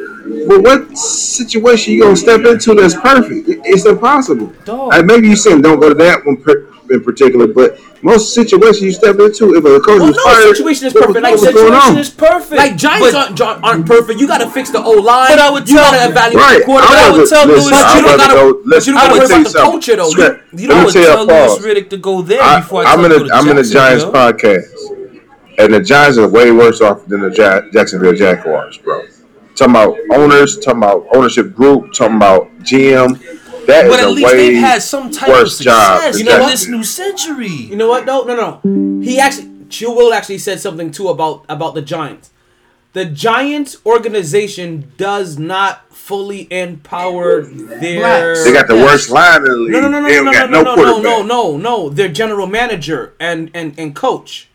but 0.49 0.63
what 0.63 0.97
situation 0.99 1.95
you 1.95 2.03
gonna 2.03 2.17
step 2.17 2.45
into 2.45 2.75
that's 2.75 2.95
perfect? 2.95 3.45
It's 3.65 3.85
impossible. 3.87 4.53
Dog. 4.65 4.89
Like, 4.89 5.05
maybe 5.07 5.29
you 5.29 5.37
saying 5.37 5.63
don't 5.63 5.81
go 5.81 5.89
to 5.91 5.95
that 5.97 6.25
one 6.25 6.37
per, 6.39 6.67
in 6.91 7.03
particular, 7.03 7.47
but 7.47 7.79
most 8.03 8.35
situations 8.35 8.83
you 8.83 8.93
step 8.93 9.17
into, 9.19 9.55
if 9.55 9.65
a 9.65 9.81
coach 9.81 10.01
Well, 10.01 10.11
is 10.11 10.17
no 10.17 10.25
fired, 10.25 10.57
situation 10.57 10.87
is 10.89 10.95
what- 10.95 11.05
perfect. 11.07 11.23
Like, 11.23 11.39
Situation 11.39 11.97
is 11.99 12.11
perfect. 12.11 12.53
Like 12.59 12.77
Giants 12.77 13.13
But- 13.13 13.15
aren't, 13.15 13.41
aren't 13.41 13.65
aren't 13.65 13.87
perfect. 13.87 14.21
You 14.21 14.27
got 14.27 14.39
to 14.39 14.51
fix 14.51 14.71
the 14.71 14.83
O 14.83 14.91
line. 14.93 15.29
But 15.31 15.39
I 15.39 15.51
would 15.51 15.69
you 15.69 15.77
tell- 15.77 15.91
got 15.91 16.05
to 16.05 16.11
evaluate 16.11 16.45
Right. 16.45 16.59
the 16.61 16.65
quarterback. 16.65 16.97
I 16.99 17.11
would 17.11 17.21
would 17.21 17.29
tell 17.31 17.47
listen, 17.47 17.65
Louis- 17.65 17.71
But 17.71 17.85
I 17.85 17.97
you 17.97 18.03
don't 18.03 18.11
would 18.13 18.19
gotta- 18.21 18.35
go- 18.35 18.53
but 18.55 18.67
listen, 18.67 18.95
you 18.95 19.01
don't 19.01 19.11
I'm 19.11 19.17
gotta 19.19 19.21
gonna 19.21 19.21
worry 19.21 19.29
tell 19.29 19.41
about 19.41 19.45
the 19.45 19.51
something. 19.51 19.71
culture, 19.71 19.97
though. 19.97 20.11
Sweat. 20.11 20.41
You- 20.53 20.59
you 20.59 20.65
I 20.65 20.69
don't 20.69 20.77
Let 20.79 20.87
me 20.87 20.93
tell 20.93 21.03
you 21.03 21.09
a 21.09 21.13
tell 21.15 21.27
Louis 21.27 21.49
pause. 21.49 21.65
Riddick 21.65 21.89
to 21.91 21.97
go 21.97 22.23
there 22.23 22.43
I, 22.43 22.61
before 22.61 22.85
I 22.87 22.93
I'm 22.93 22.97
tell 23.01 23.05
in 23.07 23.13
a, 23.13 23.29
to 23.29 23.35
I'm 23.35 23.49
in 23.49 23.59
a 23.59 23.63
Giants 23.65 24.05
podcast, 24.05 24.65
and 25.59 25.73
the 25.75 25.81
Giants 25.81 26.19
are 26.19 26.29
way 26.29 26.51
worse 26.53 26.81
off 26.83 27.07
than 27.07 27.21
the 27.23 27.31
Jacksonville 27.73 28.13
Jaguars, 28.13 28.77
bro. 28.79 29.03
Talking 29.57 29.71
about 29.75 29.97
owners, 30.13 30.59
talking 30.59 30.79
about 30.79 31.07
ownership 31.15 31.55
group, 31.55 31.93
talking 31.93 32.17
about 32.17 32.51
GM. 32.61 33.19
That 33.67 33.87
is 33.87 33.91
But 33.91 34.01
at 34.01 34.07
a 34.07 34.11
least 34.11 34.27
way 34.33 34.37
they've 34.51 34.61
had 34.61 34.83
some 34.83 35.11
type 35.11 35.29
of 35.29 35.35
worse 35.35 35.59
job. 35.59 36.01
success 36.03 36.19
You 36.19 36.25
know 36.25 36.37
in 36.37 36.41
what? 36.43 36.51
this 36.51 36.69
new 36.69 36.83
century. 36.85 37.49
You 37.49 37.77
know 37.77 37.89
what? 37.89 38.05
No, 38.05 38.25
no, 38.25 38.61
no. 38.63 39.01
He 39.01 39.19
actually, 39.19 39.51
Chill 39.71 39.95
Will 39.95 40.13
actually 40.13 40.39
said 40.39 40.61
something 40.61 40.91
too 40.91 41.09
about 41.09 41.45
about 41.49 41.75
the 41.75 41.83
Giants. 41.83 42.31
The 42.95 43.05
Giants 43.07 43.77
organization 43.87 44.93
does 44.97 45.39
not 45.39 45.93
fully 45.93 46.47
empower 46.53 47.43
their. 47.43 48.45
They 48.45 48.53
got 48.53 48.69
the 48.69 48.77
worst 48.77 49.11
line 49.11 49.39
in 49.39 49.45
the 49.45 49.57
league. 49.57 49.73
No, 49.73 49.81
no, 49.81 49.89
no, 49.89 50.01
no, 50.01 50.09
no, 50.09 50.23
no, 50.23 50.47
no, 50.47 50.75
no, 50.75 50.75
no, 50.75 51.01
no, 51.01 51.23
no, 51.23 51.57
no. 51.57 51.89
Their 51.89 52.09
general 52.09 52.47
manager 52.47 53.15
and 53.19 53.51
and 53.55 53.79
and 53.79 53.95
coach, 53.97 54.49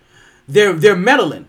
they're 0.47 0.73
they're 0.73 0.95
meddling. 0.95 1.47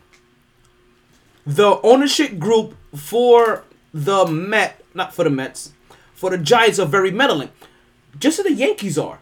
The 1.46 1.80
ownership 1.82 2.38
group 2.38 2.74
for 2.94 3.64
the 3.92 4.26
Met, 4.26 4.82
not 4.94 5.14
for 5.14 5.24
the 5.24 5.30
Mets, 5.30 5.72
for 6.14 6.30
the 6.30 6.38
Giants 6.38 6.78
are 6.78 6.86
very 6.86 7.10
meddling, 7.10 7.50
just 8.18 8.38
as 8.38 8.44
the 8.44 8.52
Yankees 8.52 8.98
are. 8.98 9.20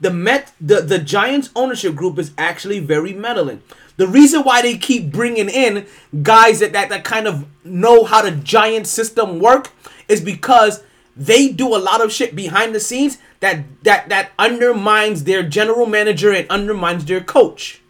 The 0.00 0.10
Met, 0.10 0.52
the 0.60 0.80
the 0.80 0.98
Giants 0.98 1.50
ownership 1.54 1.94
group 1.94 2.18
is 2.18 2.32
actually 2.36 2.80
very 2.80 3.12
meddling. 3.12 3.62
The 3.96 4.08
reason 4.08 4.42
why 4.42 4.60
they 4.60 4.76
keep 4.76 5.12
bringing 5.12 5.48
in 5.48 5.86
guys 6.22 6.60
that, 6.60 6.72
that 6.72 6.88
that 6.88 7.04
kind 7.04 7.26
of 7.26 7.46
know 7.64 8.04
how 8.04 8.22
the 8.22 8.32
Giant 8.32 8.86
system 8.86 9.38
work 9.38 9.70
is 10.08 10.20
because 10.20 10.82
they 11.16 11.48
do 11.48 11.74
a 11.74 11.78
lot 11.78 12.00
of 12.00 12.12
shit 12.12 12.34
behind 12.34 12.74
the 12.74 12.80
scenes 12.80 13.18
that 13.40 13.64
that 13.84 14.08
that 14.08 14.32
undermines 14.38 15.24
their 15.24 15.42
general 15.42 15.86
manager 15.86 16.32
and 16.32 16.48
undermines 16.50 17.04
their 17.04 17.20
coach. 17.20 17.80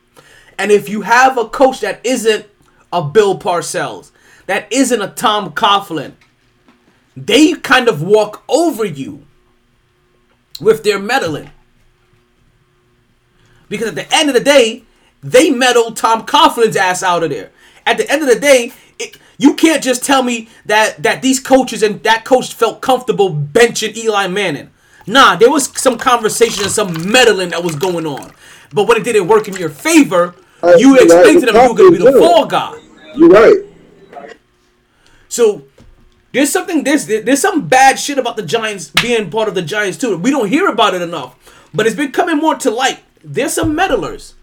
And 0.59 0.71
if 0.71 0.89
you 0.89 1.03
have 1.03 1.39
a 1.39 1.49
coach 1.49 1.81
that 1.81 2.01
isn't 2.05 2.47
a 2.95 3.03
Bill 3.03 3.39
Parcells, 3.39 4.11
that 4.47 4.71
isn't 4.73 5.03
a 5.03 5.09
Tom 5.09 5.53
Coughlin, 5.53 6.13
they 7.17 7.55
kind 7.55 7.89
of 7.89 8.03
walk 8.03 8.43
over 8.49 8.85
you 8.85 9.25
with 10.61 10.83
their 10.85 10.99
meddling. 10.99 11.51
Because 13.69 13.89
at 13.89 13.95
the 13.95 14.15
end 14.15 14.29
of 14.29 14.35
the 14.35 14.41
day, 14.41 14.85
they 15.23 15.51
meddled 15.51 15.97
Tom 15.97 16.27
Coughlin's 16.27 16.77
ass 16.77 17.03
out 17.03 17.23
of 17.23 17.31
there. 17.31 17.51
At 17.87 17.99
the 17.99 18.11
end 18.11 18.23
of 18.23 18.29
the 18.29 18.39
day, 18.39 18.73
it, 18.99 19.19
you 19.39 19.55
can't 19.55 19.83
just 19.83 20.05
tell 20.05 20.23
me 20.23 20.49
that 20.67 21.03
that 21.03 21.23
these 21.23 21.41
coaches 21.41 21.83
and 21.83 22.03
that 22.03 22.25
coach 22.25 22.55
felt 22.55 22.81
comfortable 22.81 23.35
benching 23.35 23.97
Eli 23.97 24.29
Manning. 24.29 24.71
Nah, 25.07 25.37
there 25.37 25.51
was 25.51 25.67
some 25.81 25.99
conversation 25.99 26.63
and 26.65 26.73
some 26.73 27.11
meddling 27.11 27.51
that 27.51 27.65
was 27.65 27.75
going 27.75 28.07
on. 28.07 28.33
But 28.73 28.87
when 28.87 28.97
it 28.99 29.05
didn't 29.05 29.29
work 29.29 29.49
in 29.49 29.55
your 29.55 29.71
favor, 29.71 30.35
Uh, 30.63 30.77
you 30.79 30.97
to 30.97 31.07
them 31.07 31.55
you 31.55 31.69
were 31.69 31.75
going 31.75 31.93
to 31.93 31.99
be 31.99 32.05
the 32.05 32.19
fall 32.19 32.47
guy. 32.47 32.75
You're 33.17 33.29
right. 33.29 33.57
So 35.29 35.65
there's 36.33 36.51
something 36.51 36.85
there's 36.85 37.07
there's 37.07 37.41
some 37.41 37.69
bad 37.69 37.99
shit 37.99 38.19
about 38.19 38.37
the 38.37 38.43
Giants 38.43 38.91
being 38.91 39.31
part 39.31 39.49
of 39.49 39.55
the 39.55 39.63
Giants 39.63 39.99
too. 39.99 40.17
We 40.17 40.31
don't 40.31 40.49
hear 40.49 40.69
about 40.69 40.95
it 40.95 41.03
enough, 41.03 41.69
but 41.73 41.87
it's 41.87 41.97
been 41.97 42.13
coming 42.13 42.39
more 42.39 42.55
to 42.57 42.71
light. 42.71 43.01
There's 43.23 43.55
some 43.55 43.75
meddlers. 43.75 44.35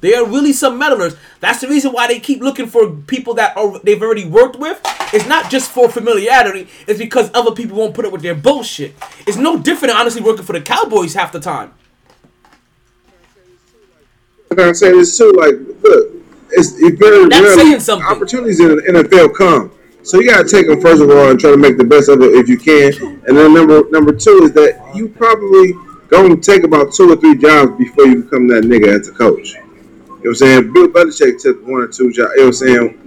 They 0.00 0.14
are 0.14 0.26
really 0.26 0.52
some 0.52 0.80
meddlers. 0.80 1.16
That's 1.38 1.60
the 1.60 1.68
reason 1.68 1.92
why 1.92 2.08
they 2.08 2.18
keep 2.18 2.40
looking 2.40 2.66
for 2.66 2.90
people 2.90 3.34
that 3.34 3.56
are 3.56 3.78
they've 3.80 4.02
already 4.02 4.24
worked 4.24 4.56
with. 4.56 4.80
It's 5.12 5.26
not 5.26 5.50
just 5.50 5.70
for 5.70 5.88
familiarity. 5.88 6.68
It's 6.88 6.98
because 6.98 7.30
other 7.34 7.52
people 7.52 7.76
won't 7.76 7.94
put 7.94 8.04
up 8.04 8.12
with 8.12 8.22
their 8.22 8.34
bullshit. 8.34 8.94
It's 9.26 9.36
no 9.36 9.58
different 9.58 9.92
than 9.92 10.00
honestly 10.00 10.22
working 10.22 10.44
for 10.44 10.54
the 10.54 10.60
Cowboys 10.60 11.14
half 11.14 11.30
the 11.30 11.40
time. 11.40 11.74
Like 14.50 14.58
I'm 14.58 14.74
saying 14.74 14.98
this 14.98 15.16
too. 15.16 15.32
Like, 15.32 15.54
look, 15.82 16.21
it's, 16.52 16.72
it's 16.80 16.98
very 16.98 17.28
That's 17.28 17.42
rarely 17.42 17.62
saying 17.62 17.80
something. 17.80 18.06
opportunities 18.08 18.60
in 18.60 18.76
the 18.76 18.82
NFL 18.82 19.34
come. 19.34 19.70
So 20.02 20.18
you 20.20 20.28
gotta 20.28 20.48
take 20.48 20.66
them 20.66 20.80
first 20.80 21.00
of 21.02 21.10
all 21.10 21.30
and 21.30 21.38
try 21.38 21.50
to 21.50 21.56
make 21.56 21.76
the 21.78 21.84
best 21.84 22.08
of 22.08 22.20
it 22.22 22.34
if 22.34 22.48
you 22.48 22.58
can. 22.58 22.92
And 23.26 23.36
then 23.36 23.54
number 23.54 23.88
number 23.90 24.12
two 24.12 24.40
is 24.44 24.52
that 24.52 24.80
you 24.94 25.08
probably 25.08 25.74
gonna 26.08 26.36
take 26.36 26.64
about 26.64 26.92
two 26.92 27.12
or 27.12 27.16
three 27.16 27.36
jobs 27.36 27.78
before 27.78 28.06
you 28.06 28.22
become 28.24 28.48
that 28.48 28.64
nigga 28.64 28.98
as 29.00 29.08
a 29.08 29.12
coach. 29.12 29.54
You 29.54 29.60
know 29.60 30.10
what 30.18 30.28
I'm 30.28 30.34
saying? 30.34 30.72
Bill 30.72 30.88
Belichick 30.88 31.40
took 31.40 31.62
one 31.66 31.82
or 31.82 31.86
two 31.88 32.10
jobs. 32.12 32.32
You 32.34 32.40
know 32.40 32.46
what 32.46 32.46
I'm 32.46 32.52
saying? 32.52 32.98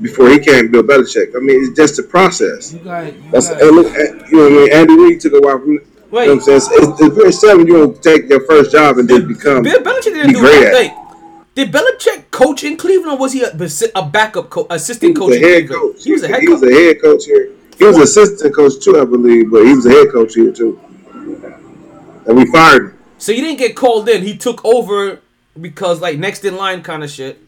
Before 0.00 0.28
he 0.30 0.38
came, 0.38 0.70
Bill 0.70 0.82
Belichick. 0.82 1.34
I 1.36 1.40
mean, 1.40 1.64
it's 1.64 1.76
just 1.76 1.98
a 1.98 2.02
process. 2.02 2.72
You 2.72 2.78
got, 2.80 3.06
you 3.12 3.22
That's 3.30 3.48
got- 3.48 3.58
hey, 3.60 3.70
look, 3.70 3.92
you 4.30 4.36
know 4.36 4.44
what 4.44 4.52
I 4.52 4.56
mean. 4.56 4.72
Andy 4.72 4.96
Reid 4.96 5.20
took 5.20 5.32
a 5.34 5.40
while 5.40 5.58
from. 5.58 5.80
Wait. 6.10 6.24
You 6.24 6.28
know 6.28 6.34
what 6.36 6.48
I'm 6.48 6.60
saying? 6.60 6.82
It's, 6.82 7.00
it's 7.00 7.14
very 7.16 7.32
seldom 7.32 7.66
you 7.66 7.74
don't 7.74 8.02
take 8.02 8.28
your 8.30 8.44
first 8.46 8.70
job 8.72 8.96
and 8.98 9.08
then 9.08 9.26
become. 9.28 9.62
Bill 9.64 9.80
Belichick 9.82 10.04
didn't 10.04 10.28
be 10.28 10.32
do 10.34 10.40
great 10.40 10.62
one 10.62 10.72
thing. 10.72 11.07
Did 11.58 11.72
Belichick 11.72 12.30
coach 12.30 12.62
in 12.62 12.76
Cleveland, 12.76 13.10
or 13.14 13.18
was 13.18 13.32
he 13.32 13.42
a, 13.42 13.50
a 13.96 14.06
backup 14.08 14.48
co- 14.48 14.68
He 14.70 14.76
assistant 14.76 15.18
was 15.18 15.28
coach? 15.34 15.42
a 15.42 15.44
head 15.44 15.66
Cleveland? 15.66 15.94
coach. 15.96 16.04
He 16.04 16.12
was 16.12 16.22
a 16.22 16.28
head 16.28 16.40
he 16.40 16.48
was 16.48 16.60
coach. 16.60 16.70
a 16.70 16.74
head 16.74 17.02
coach 17.02 17.24
here. 17.24 17.50
He 17.76 17.84
was 17.84 17.96
assistant 17.98 18.54
coach 18.54 18.72
too, 18.80 19.00
I 19.00 19.04
believe, 19.04 19.50
but 19.50 19.64
he 19.64 19.74
was 19.74 19.84
a 19.86 19.90
head 19.90 20.12
coach 20.12 20.34
here 20.36 20.52
too. 20.52 20.78
And 22.28 22.36
we 22.36 22.46
fired 22.52 22.82
him. 22.92 22.98
So 23.18 23.32
he 23.32 23.40
didn't 23.40 23.58
get 23.58 23.74
called 23.74 24.08
in. 24.08 24.22
He 24.22 24.36
took 24.36 24.64
over 24.64 25.20
because 25.60 26.00
like 26.00 26.16
next 26.16 26.44
in 26.44 26.54
line 26.56 26.84
kind 26.84 27.02
of 27.02 27.10
shit. 27.10 27.40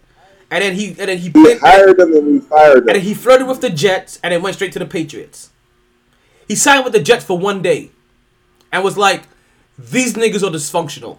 And 0.50 0.64
then 0.64 0.74
he 0.74 0.88
and 0.88 1.08
then 1.08 1.18
he 1.18 1.30
played, 1.30 1.60
hired 1.60 2.00
him 2.00 2.12
and 2.12 2.26
we 2.26 2.40
fired 2.40 2.78
him. 2.78 2.88
and 2.88 2.96
then 2.96 3.02
he 3.02 3.14
flirted 3.14 3.46
with 3.46 3.60
the 3.60 3.70
Jets 3.70 4.18
and 4.24 4.32
then 4.32 4.42
went 4.42 4.56
straight 4.56 4.72
to 4.72 4.80
the 4.80 4.86
Patriots. 4.86 5.50
He 6.48 6.56
signed 6.56 6.82
with 6.82 6.94
the 6.94 7.00
Jets 7.00 7.24
for 7.24 7.38
one 7.38 7.62
day, 7.62 7.92
and 8.72 8.82
was 8.82 8.96
like, 8.96 9.22
"These 9.78 10.14
niggas 10.14 10.42
are 10.42 10.50
dysfunctional. 10.50 11.18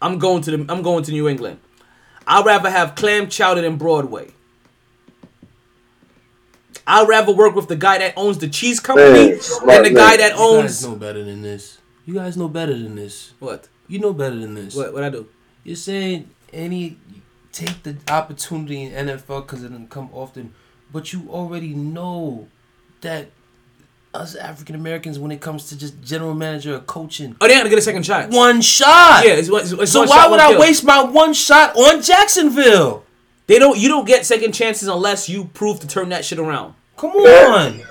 I'm 0.00 0.20
going 0.20 0.40
to 0.42 0.56
the 0.56 0.72
I'm 0.72 0.82
going 0.82 1.02
to 1.02 1.10
New 1.10 1.28
England. 1.28 1.58
I'd 2.26 2.44
rather 2.46 2.70
have 2.70 2.94
clam 2.94 3.28
chowder 3.28 3.60
than 3.62 3.76
Broadway. 3.76 4.30
I'd 6.86 7.08
rather 7.08 7.32
work 7.32 7.54
with 7.54 7.68
the 7.68 7.76
guy 7.76 7.98
that 7.98 8.14
owns 8.16 8.38
the 8.38 8.48
cheese 8.48 8.78
company 8.80 9.30
Man, 9.30 9.38
than 9.66 9.82
the 9.84 9.90
guy 9.90 10.16
man. 10.16 10.18
that 10.18 10.32
You 10.32 10.38
guys 10.38 10.40
owns 10.40 10.86
know 10.86 10.96
better 10.96 11.24
than 11.24 11.42
this. 11.42 11.78
You 12.04 12.14
guys 12.14 12.36
know 12.36 12.48
better 12.48 12.72
than 12.76 12.94
this. 12.94 13.32
what? 13.38 13.68
You 13.88 13.98
know 13.98 14.12
better 14.12 14.36
than 14.36 14.54
this. 14.54 14.74
What? 14.74 14.92
What 14.92 15.02
I 15.04 15.10
do? 15.10 15.28
You're 15.62 15.76
saying 15.76 16.28
any 16.52 16.98
take 17.52 17.82
the 17.84 17.96
opportunity 18.08 18.82
in 18.82 18.92
NFL 19.06 19.42
because 19.46 19.62
it 19.62 19.68
doesn't 19.68 19.88
come 19.90 20.10
often, 20.12 20.54
but 20.92 21.12
you 21.12 21.28
already 21.30 21.74
know 21.74 22.48
that 23.00 23.28
us 24.14 24.34
African 24.34 24.74
Americans, 24.74 25.18
when 25.18 25.32
it 25.32 25.40
comes 25.40 25.68
to 25.68 25.78
just 25.78 26.00
general 26.02 26.34
manager 26.34 26.76
or 26.76 26.80
coaching, 26.80 27.36
Oh, 27.40 27.48
they 27.48 27.54
gotta 27.54 27.68
get 27.68 27.78
a 27.78 27.82
second 27.82 28.04
shot. 28.04 28.30
one 28.30 28.60
shot. 28.60 29.24
Yeah, 29.24 29.32
it's, 29.32 29.48
it's, 29.48 29.72
it's 29.72 29.92
so 29.92 30.04
why 30.04 30.28
would 30.28 30.40
I 30.40 30.50
kill. 30.52 30.60
waste 30.60 30.84
my 30.84 31.02
one 31.02 31.34
shot 31.34 31.76
on 31.76 32.00
Jacksonville? 32.02 33.04
They 33.46 33.58
don't. 33.58 33.76
You 33.78 33.88
don't 33.88 34.06
get 34.06 34.24
second 34.24 34.52
chances 34.52 34.88
unless 34.88 35.28
you 35.28 35.44
prove 35.44 35.80
to 35.80 35.86
turn 35.86 36.08
that 36.10 36.24
shit 36.24 36.38
around. 36.38 36.74
Come 36.96 37.10
on. 37.10 37.82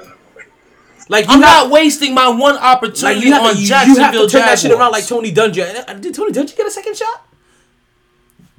Like 1.10 1.26
I'm 1.28 1.42
have, 1.42 1.66
not 1.66 1.70
wasting 1.70 2.14
my 2.16 2.30
one 2.30 2.56
like 2.56 2.64
opportunity 2.64 3.28
you 3.28 3.34
have, 3.34 3.44
on 3.44 3.54
to, 3.56 3.60
you, 3.60 3.68
you 3.68 3.74
have 4.00 4.14
to 4.14 4.28
turn 4.28 4.42
that 4.42 4.58
shit 4.58 4.72
around 4.72 4.92
like 4.94 5.06
Tony 5.06 5.32
Dungy. 5.34 5.62
Uh, 5.88 5.94
Did 5.96 6.16
Tony 6.16 6.32
Dungy 6.32 6.56
get 6.56 6.66
a 6.66 6.72
second 6.72 6.96
shot? 6.96 7.28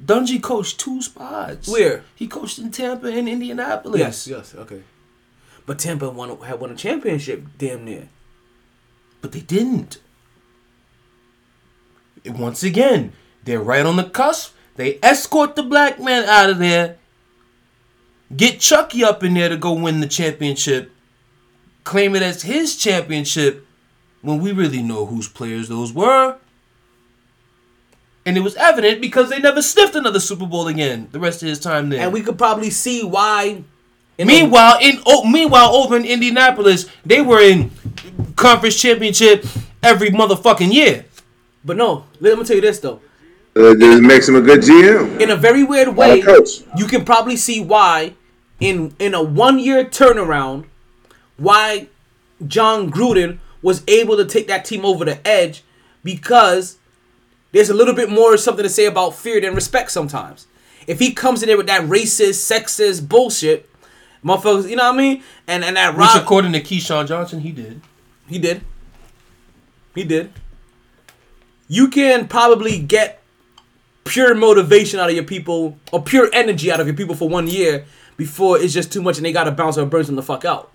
Dungy 0.05 0.43
coached 0.43 0.79
two 0.79 1.01
spots. 1.01 1.69
Where? 1.69 2.05
He 2.15 2.29
coached 2.29 2.59
in 2.59 2.71
Tampa 2.71 3.07
and 3.07 3.29
Indianapolis. 3.29 3.99
Yes, 3.99 4.29
yes, 4.29 4.55
okay. 4.55 4.83
But 5.67 5.79
Tampa 5.79 6.11
won 6.11 6.39
had 6.43 6.61
won 6.61 6.71
a 6.71 6.77
championship, 6.77 7.45
damn 7.59 7.85
near. 7.85 8.09
But 9.21 9.33
they 9.33 9.41
didn't. 9.41 9.99
Once 12.27 12.63
again, 12.63 13.13
they're 13.45 13.61
right 13.61 13.85
on 13.85 13.97
the 13.97 14.05
cusp. 14.05 14.55
They 14.77 14.99
escort 15.03 15.57
the 15.57 15.63
black 15.63 16.01
man 16.01 16.25
out 16.25 16.51
of 16.51 16.59
there. 16.59 16.97
Get 18.35 18.61
Chucky 18.61 19.05
up 19.05 19.23
in 19.23 19.35
there 19.35 19.49
to 19.49 19.57
go 19.57 19.73
win 19.73 20.01
the 20.01 20.09
championship. 20.09 20.91
Claim 21.85 22.15
it 22.17 22.23
as 22.23 22.43
his 22.43 22.77
championship 22.77 23.67
when 24.23 24.41
we 24.41 24.53
really 24.53 24.83
know 24.83 25.07
whose 25.07 25.29
players 25.29 25.69
those 25.69 25.93
were. 25.93 26.39
And 28.27 28.39
it 28.39 28.41
was 28.41 28.57
evident 28.57 29.03
because 29.03 29.29
they 29.29 29.39
never 29.39 29.61
sniffed 29.61 29.95
another 29.95 30.21
Super 30.21 30.47
Bowl 30.47 30.67
again 30.67 31.09
the 31.13 31.21
rest 31.21 31.43
of 31.43 31.49
his 31.49 31.61
time 31.61 31.91
there. 31.91 32.01
And 32.01 32.13
we 32.13 32.23
could 32.23 32.39
probably 32.39 32.71
see 32.71 33.05
why. 33.05 33.65
In 34.19 34.27
the- 34.29 34.33
Meanwhile, 34.35 34.79
in 34.81 35.01
oh, 35.07 35.25
meanwhile 35.25 35.75
over 35.75 35.97
in 35.97 36.05
Indianapolis, 36.05 36.87
they 37.05 37.21
were 37.21 37.41
in 37.41 37.71
conference 38.37 38.77
championship 38.81 39.45
every 39.83 40.11
motherfucking 40.11 40.73
year. 40.73 41.05
but 41.65 41.77
no, 41.77 42.05
let 42.21 42.39
me 42.39 42.45
tell 42.45 42.57
you 42.57 42.63
this 42.63 42.79
though. 42.79 43.01
Uh, 43.57 43.73
this 43.75 44.01
makes 44.01 44.29
him 44.29 44.35
a 44.37 44.41
good 44.41 44.61
GM. 44.61 45.21
In 45.21 45.31
a 45.31 45.37
very 45.37 45.63
weird 45.63 45.89
way, 45.97 46.23
you 46.77 46.87
can 46.87 47.05
probably 47.05 47.37
see 47.37 47.61
why, 47.61 48.15
in 48.61 48.95
in 48.99 49.15
a 49.15 49.23
one 49.23 49.59
year 49.59 49.85
turnaround, 49.85 50.65
why 51.37 51.89
Jon 52.47 52.91
Gruden 52.91 53.39
was 53.63 53.83
able 53.89 54.17
to 54.17 54.25
take 54.25 54.47
that 54.49 54.65
team 54.65 54.85
over 54.85 55.05
the 55.05 55.27
edge 55.27 55.63
because 56.03 56.77
there's 57.53 57.71
a 57.71 57.75
little 57.75 57.95
bit 57.95 58.11
more 58.11 58.37
something 58.37 58.63
to 58.63 58.69
say 58.69 58.85
about 58.87 59.15
fear 59.15 59.41
than 59.41 59.55
respect 59.55 59.91
sometimes. 59.91 60.47
If 60.87 60.99
he 60.99 61.13
comes 61.13 61.43
in 61.43 61.47
there 61.47 61.57
with 61.57 61.69
that 61.69 61.83
racist, 61.83 62.43
sexist 62.51 63.09
bullshit, 63.09 63.71
motherfuckers, 64.25 64.69
you 64.69 64.77
know 64.77 64.85
what 64.85 64.95
I 64.95 64.99
mean? 64.99 65.23
And 65.47 65.65
and 65.65 65.77
that 65.77 65.97
Which, 65.97 66.09
according 66.15 66.53
to 66.53 66.61
Keyshawn 66.61 67.07
Johnson, 67.07 67.41
he 67.41 67.53
did. 67.53 67.81
he 68.27 68.39
did. 68.39 68.63
He 69.95 70.05
did. 70.05 70.33
You 71.69 71.89
can 71.89 72.27
probably 72.29 72.79
get 72.79 73.23
pure 74.05 74.35
motivation 74.35 75.01
out 75.01 75.09
of 75.09 75.15
your 75.15 75.25
people 75.25 75.79
or 75.93 76.03
pure 76.03 76.29
energy 76.33 76.71
out 76.71 76.81
of 76.81 76.87
your 76.87 76.97
people 76.97 77.15
for 77.15 77.29
one 77.29 77.47
year 77.47 77.85
before 78.17 78.59
it's 78.59 78.73
just 78.73 78.93
too 78.93 79.03
much 79.03 79.17
and 79.17 79.25
they 79.25 79.33
gotta 79.33 79.51
bounce 79.51 79.79
or 79.79 79.87
burn 79.87 80.05
them 80.05 80.17
the 80.17 80.23
fuck 80.23 80.45
out. 80.45 80.71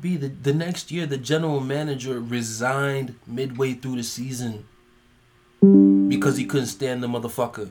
B 0.00 0.16
the, 0.16 0.28
the 0.28 0.52
next 0.52 0.90
year, 0.90 1.06
the 1.06 1.16
general 1.16 1.60
manager 1.60 2.20
resigned 2.20 3.14
midway 3.26 3.74
through 3.74 3.96
the 3.96 4.02
season 4.02 4.66
because 6.08 6.36
he 6.36 6.44
couldn't 6.44 6.66
stand 6.66 7.02
the 7.02 7.06
motherfucker. 7.06 7.70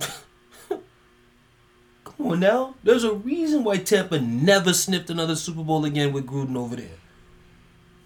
Come 2.16 2.26
on 2.26 2.40
now, 2.40 2.74
there's 2.82 3.04
a 3.04 3.12
reason 3.12 3.64
why 3.64 3.78
Tampa 3.78 4.20
never 4.20 4.72
sniffed 4.72 5.10
another 5.10 5.34
Super 5.34 5.62
Bowl 5.62 5.84
again 5.84 6.12
with 6.12 6.26
Gruden 6.26 6.56
over 6.56 6.76
there. 6.76 6.98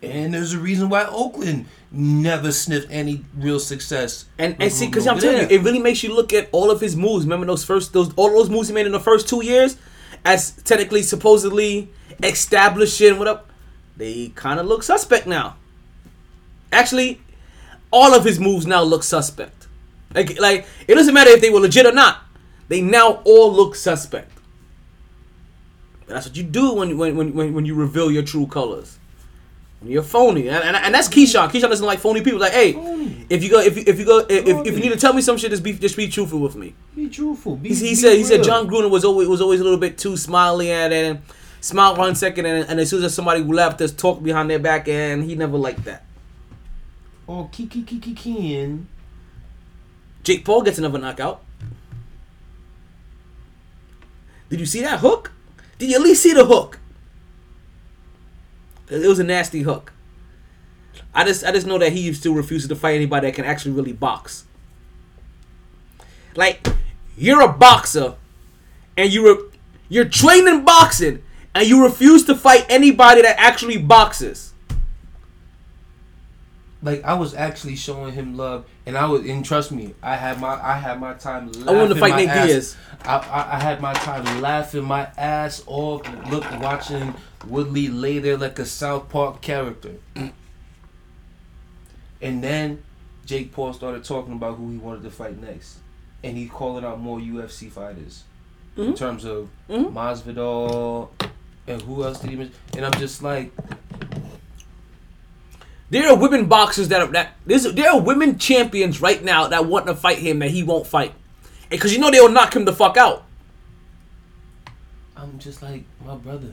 And 0.03 0.35
there's 0.35 0.53
a 0.53 0.59
reason 0.59 0.89
why 0.89 1.05
Oakland 1.07 1.67
never 1.91 2.53
sniffed 2.53 2.89
any 2.91 3.25
real 3.37 3.59
success. 3.59 4.27
And 4.39 4.57
and 4.61 4.71
see, 4.73 4.87
because 4.87 5.07
I'm 5.07 5.19
telling 5.19 5.51
you, 5.51 5.57
it 5.57 5.63
really 5.63 5.79
makes 5.79 6.03
you 6.03 6.15
look 6.15 6.33
at 6.33 6.49
all 6.53 6.71
of 6.71 6.81
his 6.81 6.95
moves. 6.95 7.25
Remember 7.25 7.47
those 7.47 7.65
first 7.65 7.93
those 7.93 8.13
all 8.15 8.31
those 8.31 8.51
moves 8.51 8.69
he 8.69 8.75
made 8.75 8.87
in 8.87 8.93
the 8.93 9.01
first 9.01 9.29
two 9.29 9.45
years, 9.45 9.77
as 10.25 10.53
technically 10.65 11.03
supposedly 11.03 11.91
establishing 12.23 13.19
what 13.19 13.27
up, 13.27 13.51
they 13.97 14.29
kind 14.35 14.61
of 14.61 14.67
look 14.67 14.83
suspect 14.83 15.27
now. 15.27 15.57
Actually, 16.73 17.21
all 17.91 18.15
of 18.15 18.25
his 18.25 18.39
moves 18.39 18.67
now 18.67 18.83
look 18.83 19.03
suspect. 19.03 19.67
Like 20.15 20.39
like 20.39 20.67
it 20.87 20.95
doesn't 20.95 21.15
matter 21.15 21.31
if 21.31 21.41
they 21.41 21.51
were 21.51 21.61
legit 21.61 21.87
or 21.87 21.93
not. 21.93 22.19
They 22.69 22.81
now 22.81 23.23
all 23.25 23.53
look 23.53 23.75
suspect. 23.75 24.33
But 26.07 26.15
that's 26.15 26.27
what 26.27 26.37
you 26.37 26.43
do 26.43 26.75
when 26.75 26.97
when 26.97 27.17
when 27.17 27.35
when, 27.35 27.55
when 27.55 27.65
you 27.65 27.75
reveal 27.75 28.11
your 28.11 28.23
true 28.23 28.47
colors. 28.47 28.99
When 29.81 29.93
you're 29.93 30.03
phony, 30.03 30.49
and, 30.49 30.65
and, 30.65 30.75
and 30.75 30.95
that's 30.95 31.09
Keyshawn. 31.09 31.51
Keyshawn 31.51 31.69
doesn't 31.69 31.85
like 31.85 31.99
phony 31.99 32.23
people. 32.23 32.41
Like, 32.41 32.53
hey, 32.53 32.71
if 33.29 33.45
you 33.45 33.51
go, 33.51 33.61
if 33.61 33.77
you, 33.77 33.85
if 33.87 33.99
you 33.99 34.07
go, 34.07 34.21
if, 34.27 34.67
if 34.67 34.75
you 34.75 34.81
need 34.81 34.93
to 34.93 34.97
tell 34.97 35.13
me 35.13 35.21
some 35.21 35.37
shit, 35.37 35.51
just 35.51 35.63
be 35.63 35.75
just 35.75 35.97
be 35.97 36.09
truthful 36.09 36.41
with 36.41 36.57
me. 36.57 36.75
Be 36.95 37.09
truthful. 37.09 37.57
Be, 37.57 37.69
He, 37.69 37.75
he 37.75 37.89
be 37.91 37.95
said 37.95 38.17
he 38.17 38.25
said. 38.25 38.43
Jon 38.43 38.69
Gruden 38.69 38.91
was 38.91 39.05
always 39.05 39.29
was 39.29 39.41
always 39.43 39.61
a 39.61 39.65
little 39.65 39.79
bit 39.79 39.99
too 39.99 40.17
smiley 40.17 40.71
and 40.71 40.95
and 40.95 41.21
smile 41.61 41.97
one 41.97 42.15
second 42.15 42.47
and, 42.47 42.69
and 42.69 42.81
as 42.81 42.89
soon 42.89 43.05
as 43.05 43.15
somebody 43.15 43.43
left, 43.43 43.79
just 43.81 43.99
talk 43.99 44.23
behind 44.23 44.49
their 44.49 44.59
back 44.59 44.89
and 44.89 45.25
he 45.25 45.35
never 45.35 45.59
liked 45.59 45.85
that. 45.85 46.05
Or 47.27 47.49
Kiki 47.51 47.83
Kiki 47.83 48.15
Ken. 48.15 48.87
Jake 50.23 50.45
Paul 50.45 50.63
gets 50.63 50.79
another 50.79 50.99
knockout. 50.99 51.43
Did 54.49 54.61
you 54.61 54.67
see 54.67 54.83
that 54.83 55.01
hook? 55.01 55.33
Did 55.79 55.91
you 55.91 55.97
at 55.97 56.03
least 56.03 56.23
see 56.23 56.33
the 56.33 56.45
hook? 56.45 56.79
It 58.89 59.07
was 59.07 59.19
a 59.19 59.25
nasty 59.25 59.63
hook. 59.63 59.93
I 61.15 61.25
just 61.25 61.45
I 61.45 61.53
just 61.53 61.67
know 61.67 61.79
that 61.79 61.93
he 61.93 62.13
still 62.13 62.35
refuses 62.35 62.69
to 62.69 62.77
fight 62.77 62.95
anybody 62.95 63.27
that 63.27 63.35
can 63.35 63.45
actually 63.45 63.73
really 63.73 63.93
box. 63.93 64.45
Like 66.37 66.67
you're 67.17 67.41
a 67.41 67.53
boxer 67.53 68.15
and 68.97 69.13
you 69.13 69.27
re- 69.27 69.51
you're 69.89 70.05
training 70.05 70.65
boxing 70.65 71.23
and 71.55 71.67
you 71.67 71.83
refuse 71.83 72.25
to 72.27 72.35
fight 72.35 72.67
anybody 72.69 73.23
that 73.23 73.37
actually 73.39 73.79
boxes. 73.79 74.53
Like 76.87 77.05
I 77.05 77.13
was 77.15 77.35
actually 77.35 77.77
showing 77.77 78.15
him 78.15 78.37
love, 78.37 78.65
and 78.87 78.97
I 78.97 79.05
was, 79.07 79.27
and 79.29 79.45
trust 79.45 79.71
me, 79.73 79.95
I 80.03 80.17
had 80.17 80.41
my, 80.41 80.55
I 80.63 80.79
had 80.79 80.99
my 80.99 81.13
time. 81.15 81.51
I 81.67 81.73
wanted 81.73 81.89
to 81.89 81.95
laughing 81.95 81.99
fight 82.01 82.11
my 82.13 82.17
Nate 82.17 82.29
ass- 82.31 82.47
Diaz. 82.49 82.77
I, 83.05 83.17
I, 83.19 83.57
I 83.57 83.61
had 83.61 83.81
my 83.83 83.93
time 83.93 84.41
laughing 84.41 84.85
my 84.85 85.09
ass 85.19 85.63
off, 85.67 86.03
look, 86.31 86.45
watching 86.63 87.15
Woodley 87.47 87.89
lay 87.89 88.19
there 88.21 88.39
like 88.39 88.59
a 88.59 88.65
South 88.65 89.09
Park 89.11 89.43
character, 89.43 89.97
and 92.23 92.43
then 92.43 92.83
Jake 93.27 93.53
Paul 93.53 93.73
started 93.73 94.05
talking 94.05 94.33
about 94.35 94.57
who 94.57 94.71
he 94.71 94.79
wanted 94.79 95.03
to 95.03 95.11
fight 95.11 95.41
next, 95.41 95.79
and 96.25 96.37
he 96.37 96.47
calling 96.47 96.85
out 96.85 97.01
more 97.01 97.19
UFC 97.19 97.71
fighters 97.71 98.25
in 98.77 98.95
terms 98.95 99.25
of 99.25 99.49
Mhm. 99.71 99.93
Masvidal 99.93 101.09
and 101.67 101.81
who 101.83 102.05
else 102.05 102.21
did 102.21 102.31
he 102.31 102.37
mention? 102.37 102.55
And 102.77 102.85
I'm 102.87 102.93
just 103.01 103.23
like, 103.23 103.51
There 105.89 106.09
are 106.09 106.17
women 106.17 106.47
boxers 106.47 106.89
that 106.89 107.01
are 107.01 107.07
that 107.09 107.35
there 107.47 107.91
are 107.91 108.01
women 108.01 108.39
champions 108.39 109.01
right 109.01 109.23
now 109.23 109.47
that 109.49 109.67
want 109.67 109.87
to 109.87 109.95
fight 109.95 110.19
him 110.19 110.41
that 110.41 110.51
he 110.51 110.63
won't 110.63 110.87
fight, 110.87 111.13
because 111.71 111.93
you 111.93 112.01
know 112.01 112.11
they'll 112.11 112.29
knock 112.29 112.55
him 112.57 112.65
the 112.65 112.73
fuck 112.73 112.97
out. 112.97 113.25
I'm 115.17 115.39
just 115.39 115.63
like 115.63 115.85
my 116.05 116.17
brother. 116.17 116.53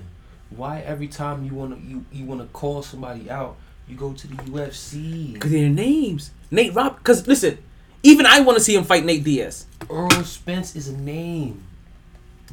Why 0.51 0.81
every 0.81 1.07
time 1.07 1.43
you 1.43 1.53
wanna 1.53 1.77
you, 1.77 2.05
you 2.11 2.25
wanna 2.25 2.45
call 2.53 2.83
somebody 2.83 3.29
out, 3.29 3.55
you 3.87 3.95
go 3.95 4.13
to 4.13 4.27
the 4.27 4.35
UFC? 4.35 5.33
Because 5.33 5.51
their 5.51 5.69
names, 5.69 6.31
Nate 6.51 6.73
Rob. 6.75 6.97
Because 6.97 7.27
listen, 7.27 7.57
Even 8.03 8.25
I 8.25 8.41
want 8.41 8.57
to 8.57 8.63
see 8.63 8.75
him 8.75 8.83
fight 8.83 9.05
Nate 9.05 9.23
Diaz. 9.23 9.65
Errol 9.89 10.09
Spence 10.25 10.75
is 10.75 10.89
a 10.89 10.97
name. 10.97 11.63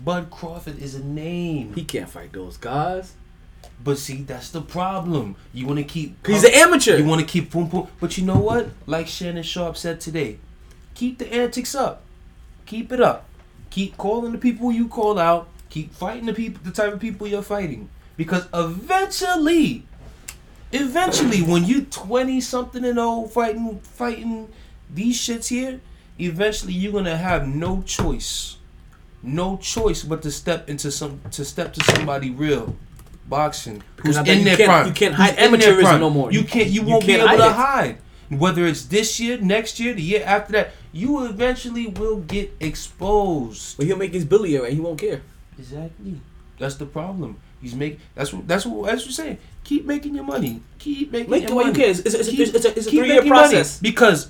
Bud 0.05 0.31
Crawford 0.31 0.78
is 0.78 0.94
a 0.94 1.05
name. 1.05 1.75
He 1.75 1.84
can't 1.84 2.09
fight 2.09 2.33
those 2.33 2.57
guys. 2.57 3.15
But 3.83 3.99
see, 3.99 4.23
that's 4.23 4.50
the 4.50 4.60
problem. 4.60 5.36
You 5.55 5.67
want 5.67 5.78
to 5.78 5.84
keep. 5.84 6.26
He's 6.26 6.44
an 6.44 6.52
amateur. 6.52 6.99
You 6.99 7.05
want 7.05 7.20
to 7.23 7.26
keep 7.26 7.50
boom 7.50 7.68
boom. 7.68 7.89
But 7.99 8.18
you 8.18 8.25
know 8.25 8.39
what? 8.39 8.68
Like 8.86 9.07
Shannon 9.07 9.42
Sharpe 9.42 9.76
said 9.76 10.00
today, 10.00 10.39
keep 10.94 11.18
the 11.18 11.33
antics 11.33 11.75
up. 11.75 12.02
Keep 12.67 12.92
it 12.92 13.00
up. 13.00 13.26
Keep 13.70 13.97
calling 13.97 14.33
the 14.33 14.39
people 14.39 14.70
you 14.70 14.86
call 14.86 15.18
out. 15.18 15.49
Keep 15.70 15.94
fighting 15.94 16.26
the 16.26 16.34
people, 16.34 16.60
the 16.65 16.73
type 16.73 16.92
of 16.92 17.00
people 17.00 17.26
you're 17.26 17.42
fighting. 17.42 17.89
Because 18.17 18.47
eventually, 18.52 19.86
eventually, 20.73 21.41
when 21.41 21.65
you 21.65 21.83
twenty 21.83 22.41
something 22.41 22.84
and 22.84 22.99
old 22.99 23.33
fighting, 23.33 23.81
fighting 23.81 24.49
these 24.92 25.18
shits 25.18 25.49
here, 25.49 25.81
eventually 26.18 26.75
you're 26.75 26.92
gonna 26.92 27.17
have 27.17 27.49
no 27.49 27.83
choice, 27.83 28.59
no 29.23 29.57
choice 29.57 30.02
but 30.02 30.20
to 30.23 30.31
step 30.31 30.68
into 30.68 30.91
some, 30.91 31.20
to 31.31 31.44
step 31.44 31.73
to 31.75 31.84
somebody 31.84 32.31
real. 32.31 32.76
Boxing, 33.31 33.83
Because 33.97 34.17
who's 34.18 34.28
in 34.28 34.39
you 34.41 34.44
their 34.44 34.57
can't- 34.57 34.68
prime. 34.68 34.86
you 34.89 34.92
can't 34.92 35.15
hide 35.15 35.36
amateurism 35.39 36.00
no 36.00 36.10
more. 36.10 36.31
You 36.33 36.42
can't. 36.44 36.67
You 36.68 36.83
You 36.83 36.86
won't 36.89 37.07
be 37.07 37.15
can't 37.17 37.31
able 37.31 37.44
to 37.44 37.50
hide 37.52 37.97
it. 38.31 38.36
Whether 38.36 38.67
it's 38.67 38.84
this 38.84 39.18
year, 39.18 39.39
next 39.41 39.81
year, 39.81 39.94
the 39.94 40.02
year 40.02 40.23
after 40.26 40.52
that, 40.52 40.73
you 40.92 41.25
eventually 41.25 41.86
will 41.86 42.18
get 42.20 42.52
exposed. 42.60 43.76
But 43.76 43.86
he'll 43.86 43.97
make 43.97 44.12
his 44.12 44.25
Billy 44.25 44.55
and 44.57 44.67
he 44.68 44.78
won't 44.81 45.00
care. 45.00 45.23
Exactly. 45.59 46.20
That's 46.59 46.75
the 46.76 46.86
problem. 46.86 47.39
He's 47.62 47.75
making. 47.75 48.00
That's 48.15 48.33
what. 48.33 48.47
That's 48.47 48.67
what. 48.67 48.86
That's 48.86 49.02
what 49.02 49.07
you're 49.07 49.12
saying. 49.12 49.39
Keep 49.65 49.84
making 49.86 50.15
your 50.15 50.25
money. 50.25 50.60
Keep 50.78 51.12
making 51.12 51.31
Make 51.31 51.42
your 51.42 51.50
it 51.52 51.55
what 51.55 51.67
you 51.67 51.73
money. 51.73 51.83
can. 51.84 51.91
It's, 51.91 51.99
it's, 52.00 52.15
it's, 52.15 52.28
Keep- 52.31 52.55
it's, 52.55 52.65
a, 52.65 52.68
it's 52.78 52.86
a 52.86 52.91
three 52.91 53.07
year 53.07 53.17
making 53.17 53.28
money. 53.31 53.49
process. 53.50 53.78
because 53.81 54.28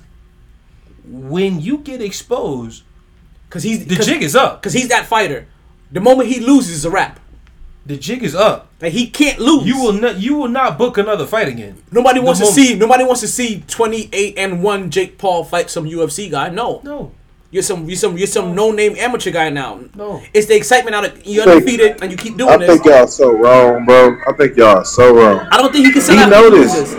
when 1.04 1.60
you 1.60 1.78
get 1.78 2.00
exposed, 2.02 2.82
Because 3.48 3.62
he's 3.62 3.86
the 3.86 3.96
cause, 3.96 4.06
jig 4.06 4.22
is 4.22 4.36
up. 4.36 4.60
Because 4.60 4.72
he's 4.72 4.88
that 4.88 5.06
fighter. 5.06 5.46
The 5.92 6.00
moment 6.00 6.28
he 6.28 6.40
loses, 6.40 6.70
is 6.76 6.84
a 6.84 6.90
wrap. 6.90 7.18
The 7.86 7.96
jig 7.96 8.22
is 8.22 8.34
up. 8.34 8.68
Like 8.80 8.92
he 8.92 9.08
can't 9.08 9.38
lose. 9.38 9.66
You 9.66 9.80
will 9.82 9.92
not. 9.94 10.18
You 10.18 10.36
will 10.36 10.48
not 10.48 10.76
book 10.78 10.98
another 10.98 11.26
fight 11.26 11.48
again. 11.48 11.82
Nobody 11.90 12.20
wants 12.20 12.40
The 12.40 12.46
to 12.46 12.52
see. 12.52 12.74
Nobody 12.74 13.04
wants 13.04 13.20
to 13.22 13.28
see 13.28 13.64
twenty 13.66 14.08
eight 14.12 14.34
and 14.36 14.62
one 14.62 14.90
Jake 14.90 15.18
Paul 15.18 15.44
fight 15.44 15.70
some 15.70 15.86
UFC 15.86 16.30
guy. 16.30 16.50
No, 16.50 16.80
No. 16.84 17.10
you're 17.50 17.62
some 17.62 17.86
you're 17.86 17.96
some 17.96 18.16
you're 18.18 18.26
some 18.26 18.54
no 18.54 18.70
name 18.70 18.94
amateur 18.96 19.30
guy 19.30 19.48
now. 19.48 19.80
No. 19.96 20.22
it's 20.34 20.46
the 20.46 20.56
excitement 20.56 20.94
out 20.94 21.04
of 21.06 21.26
you're 21.26 21.44
Think- 21.44 21.56
undefeated 21.62 22.02
and 22.02 22.10
you 22.12 22.16
keep 22.18 22.36
doing 22.36 22.50
I 22.50 22.56
this. 22.58 22.68
I 22.70 22.72
think 22.74 22.84
y'all 22.84 23.06
so 23.06 23.32
wrong, 23.32 23.84
bro. 23.86 24.16
I 24.28 24.32
think 24.34 24.56
y'all 24.56 24.78
are 24.78 24.84
so 24.84 25.14
wrong. 25.14 25.48
I 25.50 25.56
don't 25.56 25.72
think 25.72 25.86
he 25.86 25.92
can 25.92 26.02
sell 26.02 26.16
He 26.16 26.22
out 26.22 26.28
know 26.30 26.50
he 26.50 26.58
this. 26.62 26.94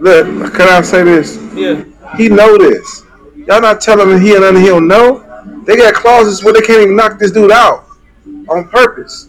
Look, 0.00 0.54
can 0.54 0.68
I 0.68 0.80
say 0.82 1.02
this? 1.04 1.38
Yeah, 1.54 1.84
He 2.16 2.28
know 2.28 2.58
this. 2.58 3.02
Y'all 3.46 3.60
not 3.60 3.80
telling 3.80 4.10
him 4.10 4.20
he 4.20 4.32
and 4.32 4.40
nothing 4.40 4.62
he 4.62 4.68
don't 4.68 4.88
know. 4.88 5.20
They 5.66 5.76
got 5.76 5.94
clauses 5.94 6.42
where 6.42 6.52
they 6.54 6.60
can't 6.62 6.80
even 6.80 6.96
knock 6.96 7.18
this 7.18 7.30
dude 7.30 7.52
out 7.52 7.84
on 8.48 8.68
purpose. 8.68 9.28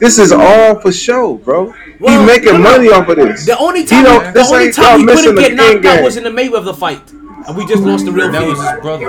This 0.00 0.18
is 0.18 0.32
all 0.32 0.80
for 0.80 0.90
show, 0.92 1.34
bro. 1.36 1.74
Well, 2.00 2.20
he 2.20 2.26
making 2.26 2.52
no, 2.54 2.58
no. 2.58 2.70
money 2.70 2.88
off 2.88 3.06
of 3.08 3.16
this. 3.16 3.44
the 3.46 3.58
only 3.58 3.84
time 3.84 4.04
don't- 4.04 4.32
the 4.34 4.40
only 4.40 4.72
time 4.72 5.00
he 5.00 5.06
couldn't 5.06 5.34
the 5.34 5.40
get 5.42 5.54
knocked 5.54 5.84
out 5.84 6.02
was 6.02 6.16
in 6.16 6.24
the 6.24 6.30
Mayweather 6.30 6.74
fight, 6.74 7.12
and 7.12 7.54
we 7.56 7.66
just 7.66 7.82
lost 7.82 8.06
the 8.06 8.12
real 8.12 8.32
That 8.32 8.46
was 8.46 8.58
his 8.58 8.80
brother. 8.80 9.06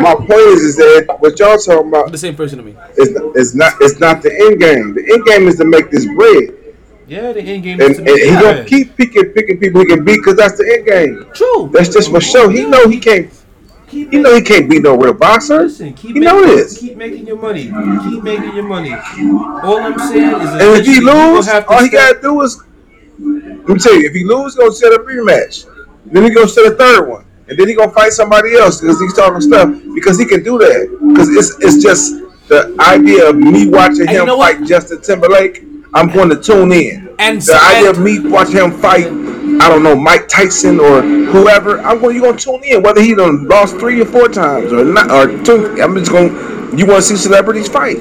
My 0.00 0.14
point 0.14 0.30
is, 0.56 0.62
is 0.62 0.76
that 0.76 1.16
what 1.20 1.38
y'all 1.38 1.58
talking 1.58 1.88
about 1.88 2.10
The 2.12 2.18
same 2.18 2.34
person 2.34 2.58
to 2.58 2.64
me. 2.64 2.74
is, 2.96 3.08
is 3.36 3.54
not 3.54 3.74
it's 3.80 4.00
not 4.00 4.22
the 4.22 4.32
end 4.32 4.58
game. 4.60 4.94
The 4.94 5.12
end 5.12 5.24
game 5.26 5.46
is 5.48 5.56
to 5.56 5.64
make 5.66 5.90
this 5.90 6.06
bread, 6.14 6.54
Yeah, 7.06 7.32
the 7.32 7.42
end 7.42 7.62
game 7.62 7.80
and, 7.80 7.90
is 7.90 7.96
to 7.98 8.02
and 8.04 8.12
make 8.14 8.22
he 8.22 8.28
it 8.30 8.40
gonna 8.40 8.64
keep 8.64 8.96
picking 8.96 9.24
picking 9.34 9.58
people 9.58 9.80
he 9.82 9.86
can 9.86 10.02
beat 10.04 10.16
because 10.16 10.36
that's 10.36 10.56
the 10.56 10.66
end 10.78 10.86
game. 10.86 11.26
True. 11.34 11.68
That's 11.74 11.90
just 11.90 12.10
for 12.10 12.20
show. 12.22 12.48
He 12.48 12.64
know 12.64 12.88
he 12.88 12.98
can't. 12.98 13.30
Keep 13.90 14.12
He 14.12 14.18
know 14.18 14.34
he 14.34 14.42
can't 14.42 14.70
beat 14.70 14.82
no 14.82 14.96
real 14.96 15.14
boxer. 15.14 15.62
Listen, 15.62 15.92
keep 15.94 16.14
He 16.14 16.20
know 16.20 16.40
making, 16.40 16.56
this. 16.56 16.78
Keep 16.78 16.96
making 16.96 17.26
your 17.26 17.36
money. 17.38 17.64
Keep 17.64 18.22
making 18.22 18.54
your 18.54 18.64
money. 18.68 18.92
All 18.92 19.78
I'm 19.80 19.98
saying 19.98 20.40
is, 20.40 20.50
And 20.52 20.60
if 20.78 20.86
he 20.86 20.92
eventually 20.92 20.94
you 20.96 21.06
will 21.06 21.34
lose, 21.34 21.46
have 21.46 21.66
all 21.68 21.80
he 21.80 21.88
step- 21.88 22.14
gotta 22.14 22.22
do 22.22 22.40
is 22.42 22.62
let 23.18 23.68
me 23.68 23.78
tell 23.78 23.94
you, 23.94 24.06
if 24.06 24.14
he 24.14 24.24
lose, 24.24 24.54
he 24.54 24.60
gonna 24.60 24.72
set 24.72 24.92
a 24.92 24.98
rematch. 24.98 25.66
Then 26.06 26.22
he 26.24 26.30
gonna 26.30 26.48
set 26.48 26.66
a 26.72 26.74
third 26.76 27.08
one. 27.08 27.24
And 27.48 27.58
then 27.58 27.66
he 27.68 27.74
gonna 27.74 27.90
fight 27.90 28.12
somebody 28.12 28.54
else 28.54 28.80
because 28.80 29.00
he's 29.00 29.14
talking 29.14 29.40
stuff 29.40 29.68
because 29.94 30.18
he 30.18 30.24
can 30.24 30.42
do 30.44 30.56
that. 30.58 30.98
Because 31.08 31.28
it's 31.36 31.56
it's 31.64 31.82
just 31.82 32.14
the 32.48 32.74
idea 32.80 33.28
of 33.28 33.36
me 33.36 33.68
watching 33.68 34.02
And 34.02 34.10
you 34.10 34.20
him 34.20 34.26
know 34.26 34.36
what? 34.36 34.56
fight 34.56 34.66
Justin 34.68 35.00
Timberlake, 35.02 35.64
I'm 35.94 36.10
going 36.10 36.28
to 36.30 36.36
tune 36.40 36.72
in. 36.72 37.08
And 37.18 37.38
the 37.38 37.42
so- 37.42 37.58
idea 37.76 37.90
of 37.90 37.98
me 38.00 38.20
watching 38.20 38.56
him 38.56 38.70
fight, 38.72 39.06
I 39.60 39.68
don't 39.68 39.82
know, 39.82 39.94
Mike 39.94 40.26
Tyson 40.26 40.80
or 40.80 41.02
whoever, 41.02 41.80
I'm 41.80 42.00
going 42.00 42.16
you 42.16 42.22
gonna 42.22 42.38
tune 42.38 42.62
in, 42.64 42.82
whether 42.82 43.02
he 43.02 43.14
done 43.14 43.46
lost 43.46 43.76
three 43.76 44.00
or 44.00 44.06
four 44.06 44.28
times 44.28 44.72
or 44.72 44.84
not 44.84 45.10
or 45.10 45.42
two. 45.44 45.80
I'm 45.82 45.94
just 45.96 46.10
gonna 46.10 46.76
you 46.76 46.86
wanna 46.86 47.02
see 47.02 47.16
celebrities 47.16 47.68
fight. 47.68 47.98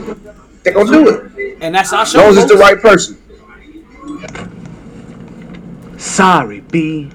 They're 0.63 0.73
gonna 0.73 0.91
do 0.91 1.09
it. 1.09 1.57
And 1.61 1.75
that's 1.75 1.91
our 1.91 2.03
As 2.03 2.11
show. 2.11 2.19
long 2.19 2.29
as 2.29 2.38
it's 2.38 2.51
the 2.51 2.57
right 2.57 2.79
person. 2.79 3.17
Sorry, 5.97 6.61
B. 6.61 7.11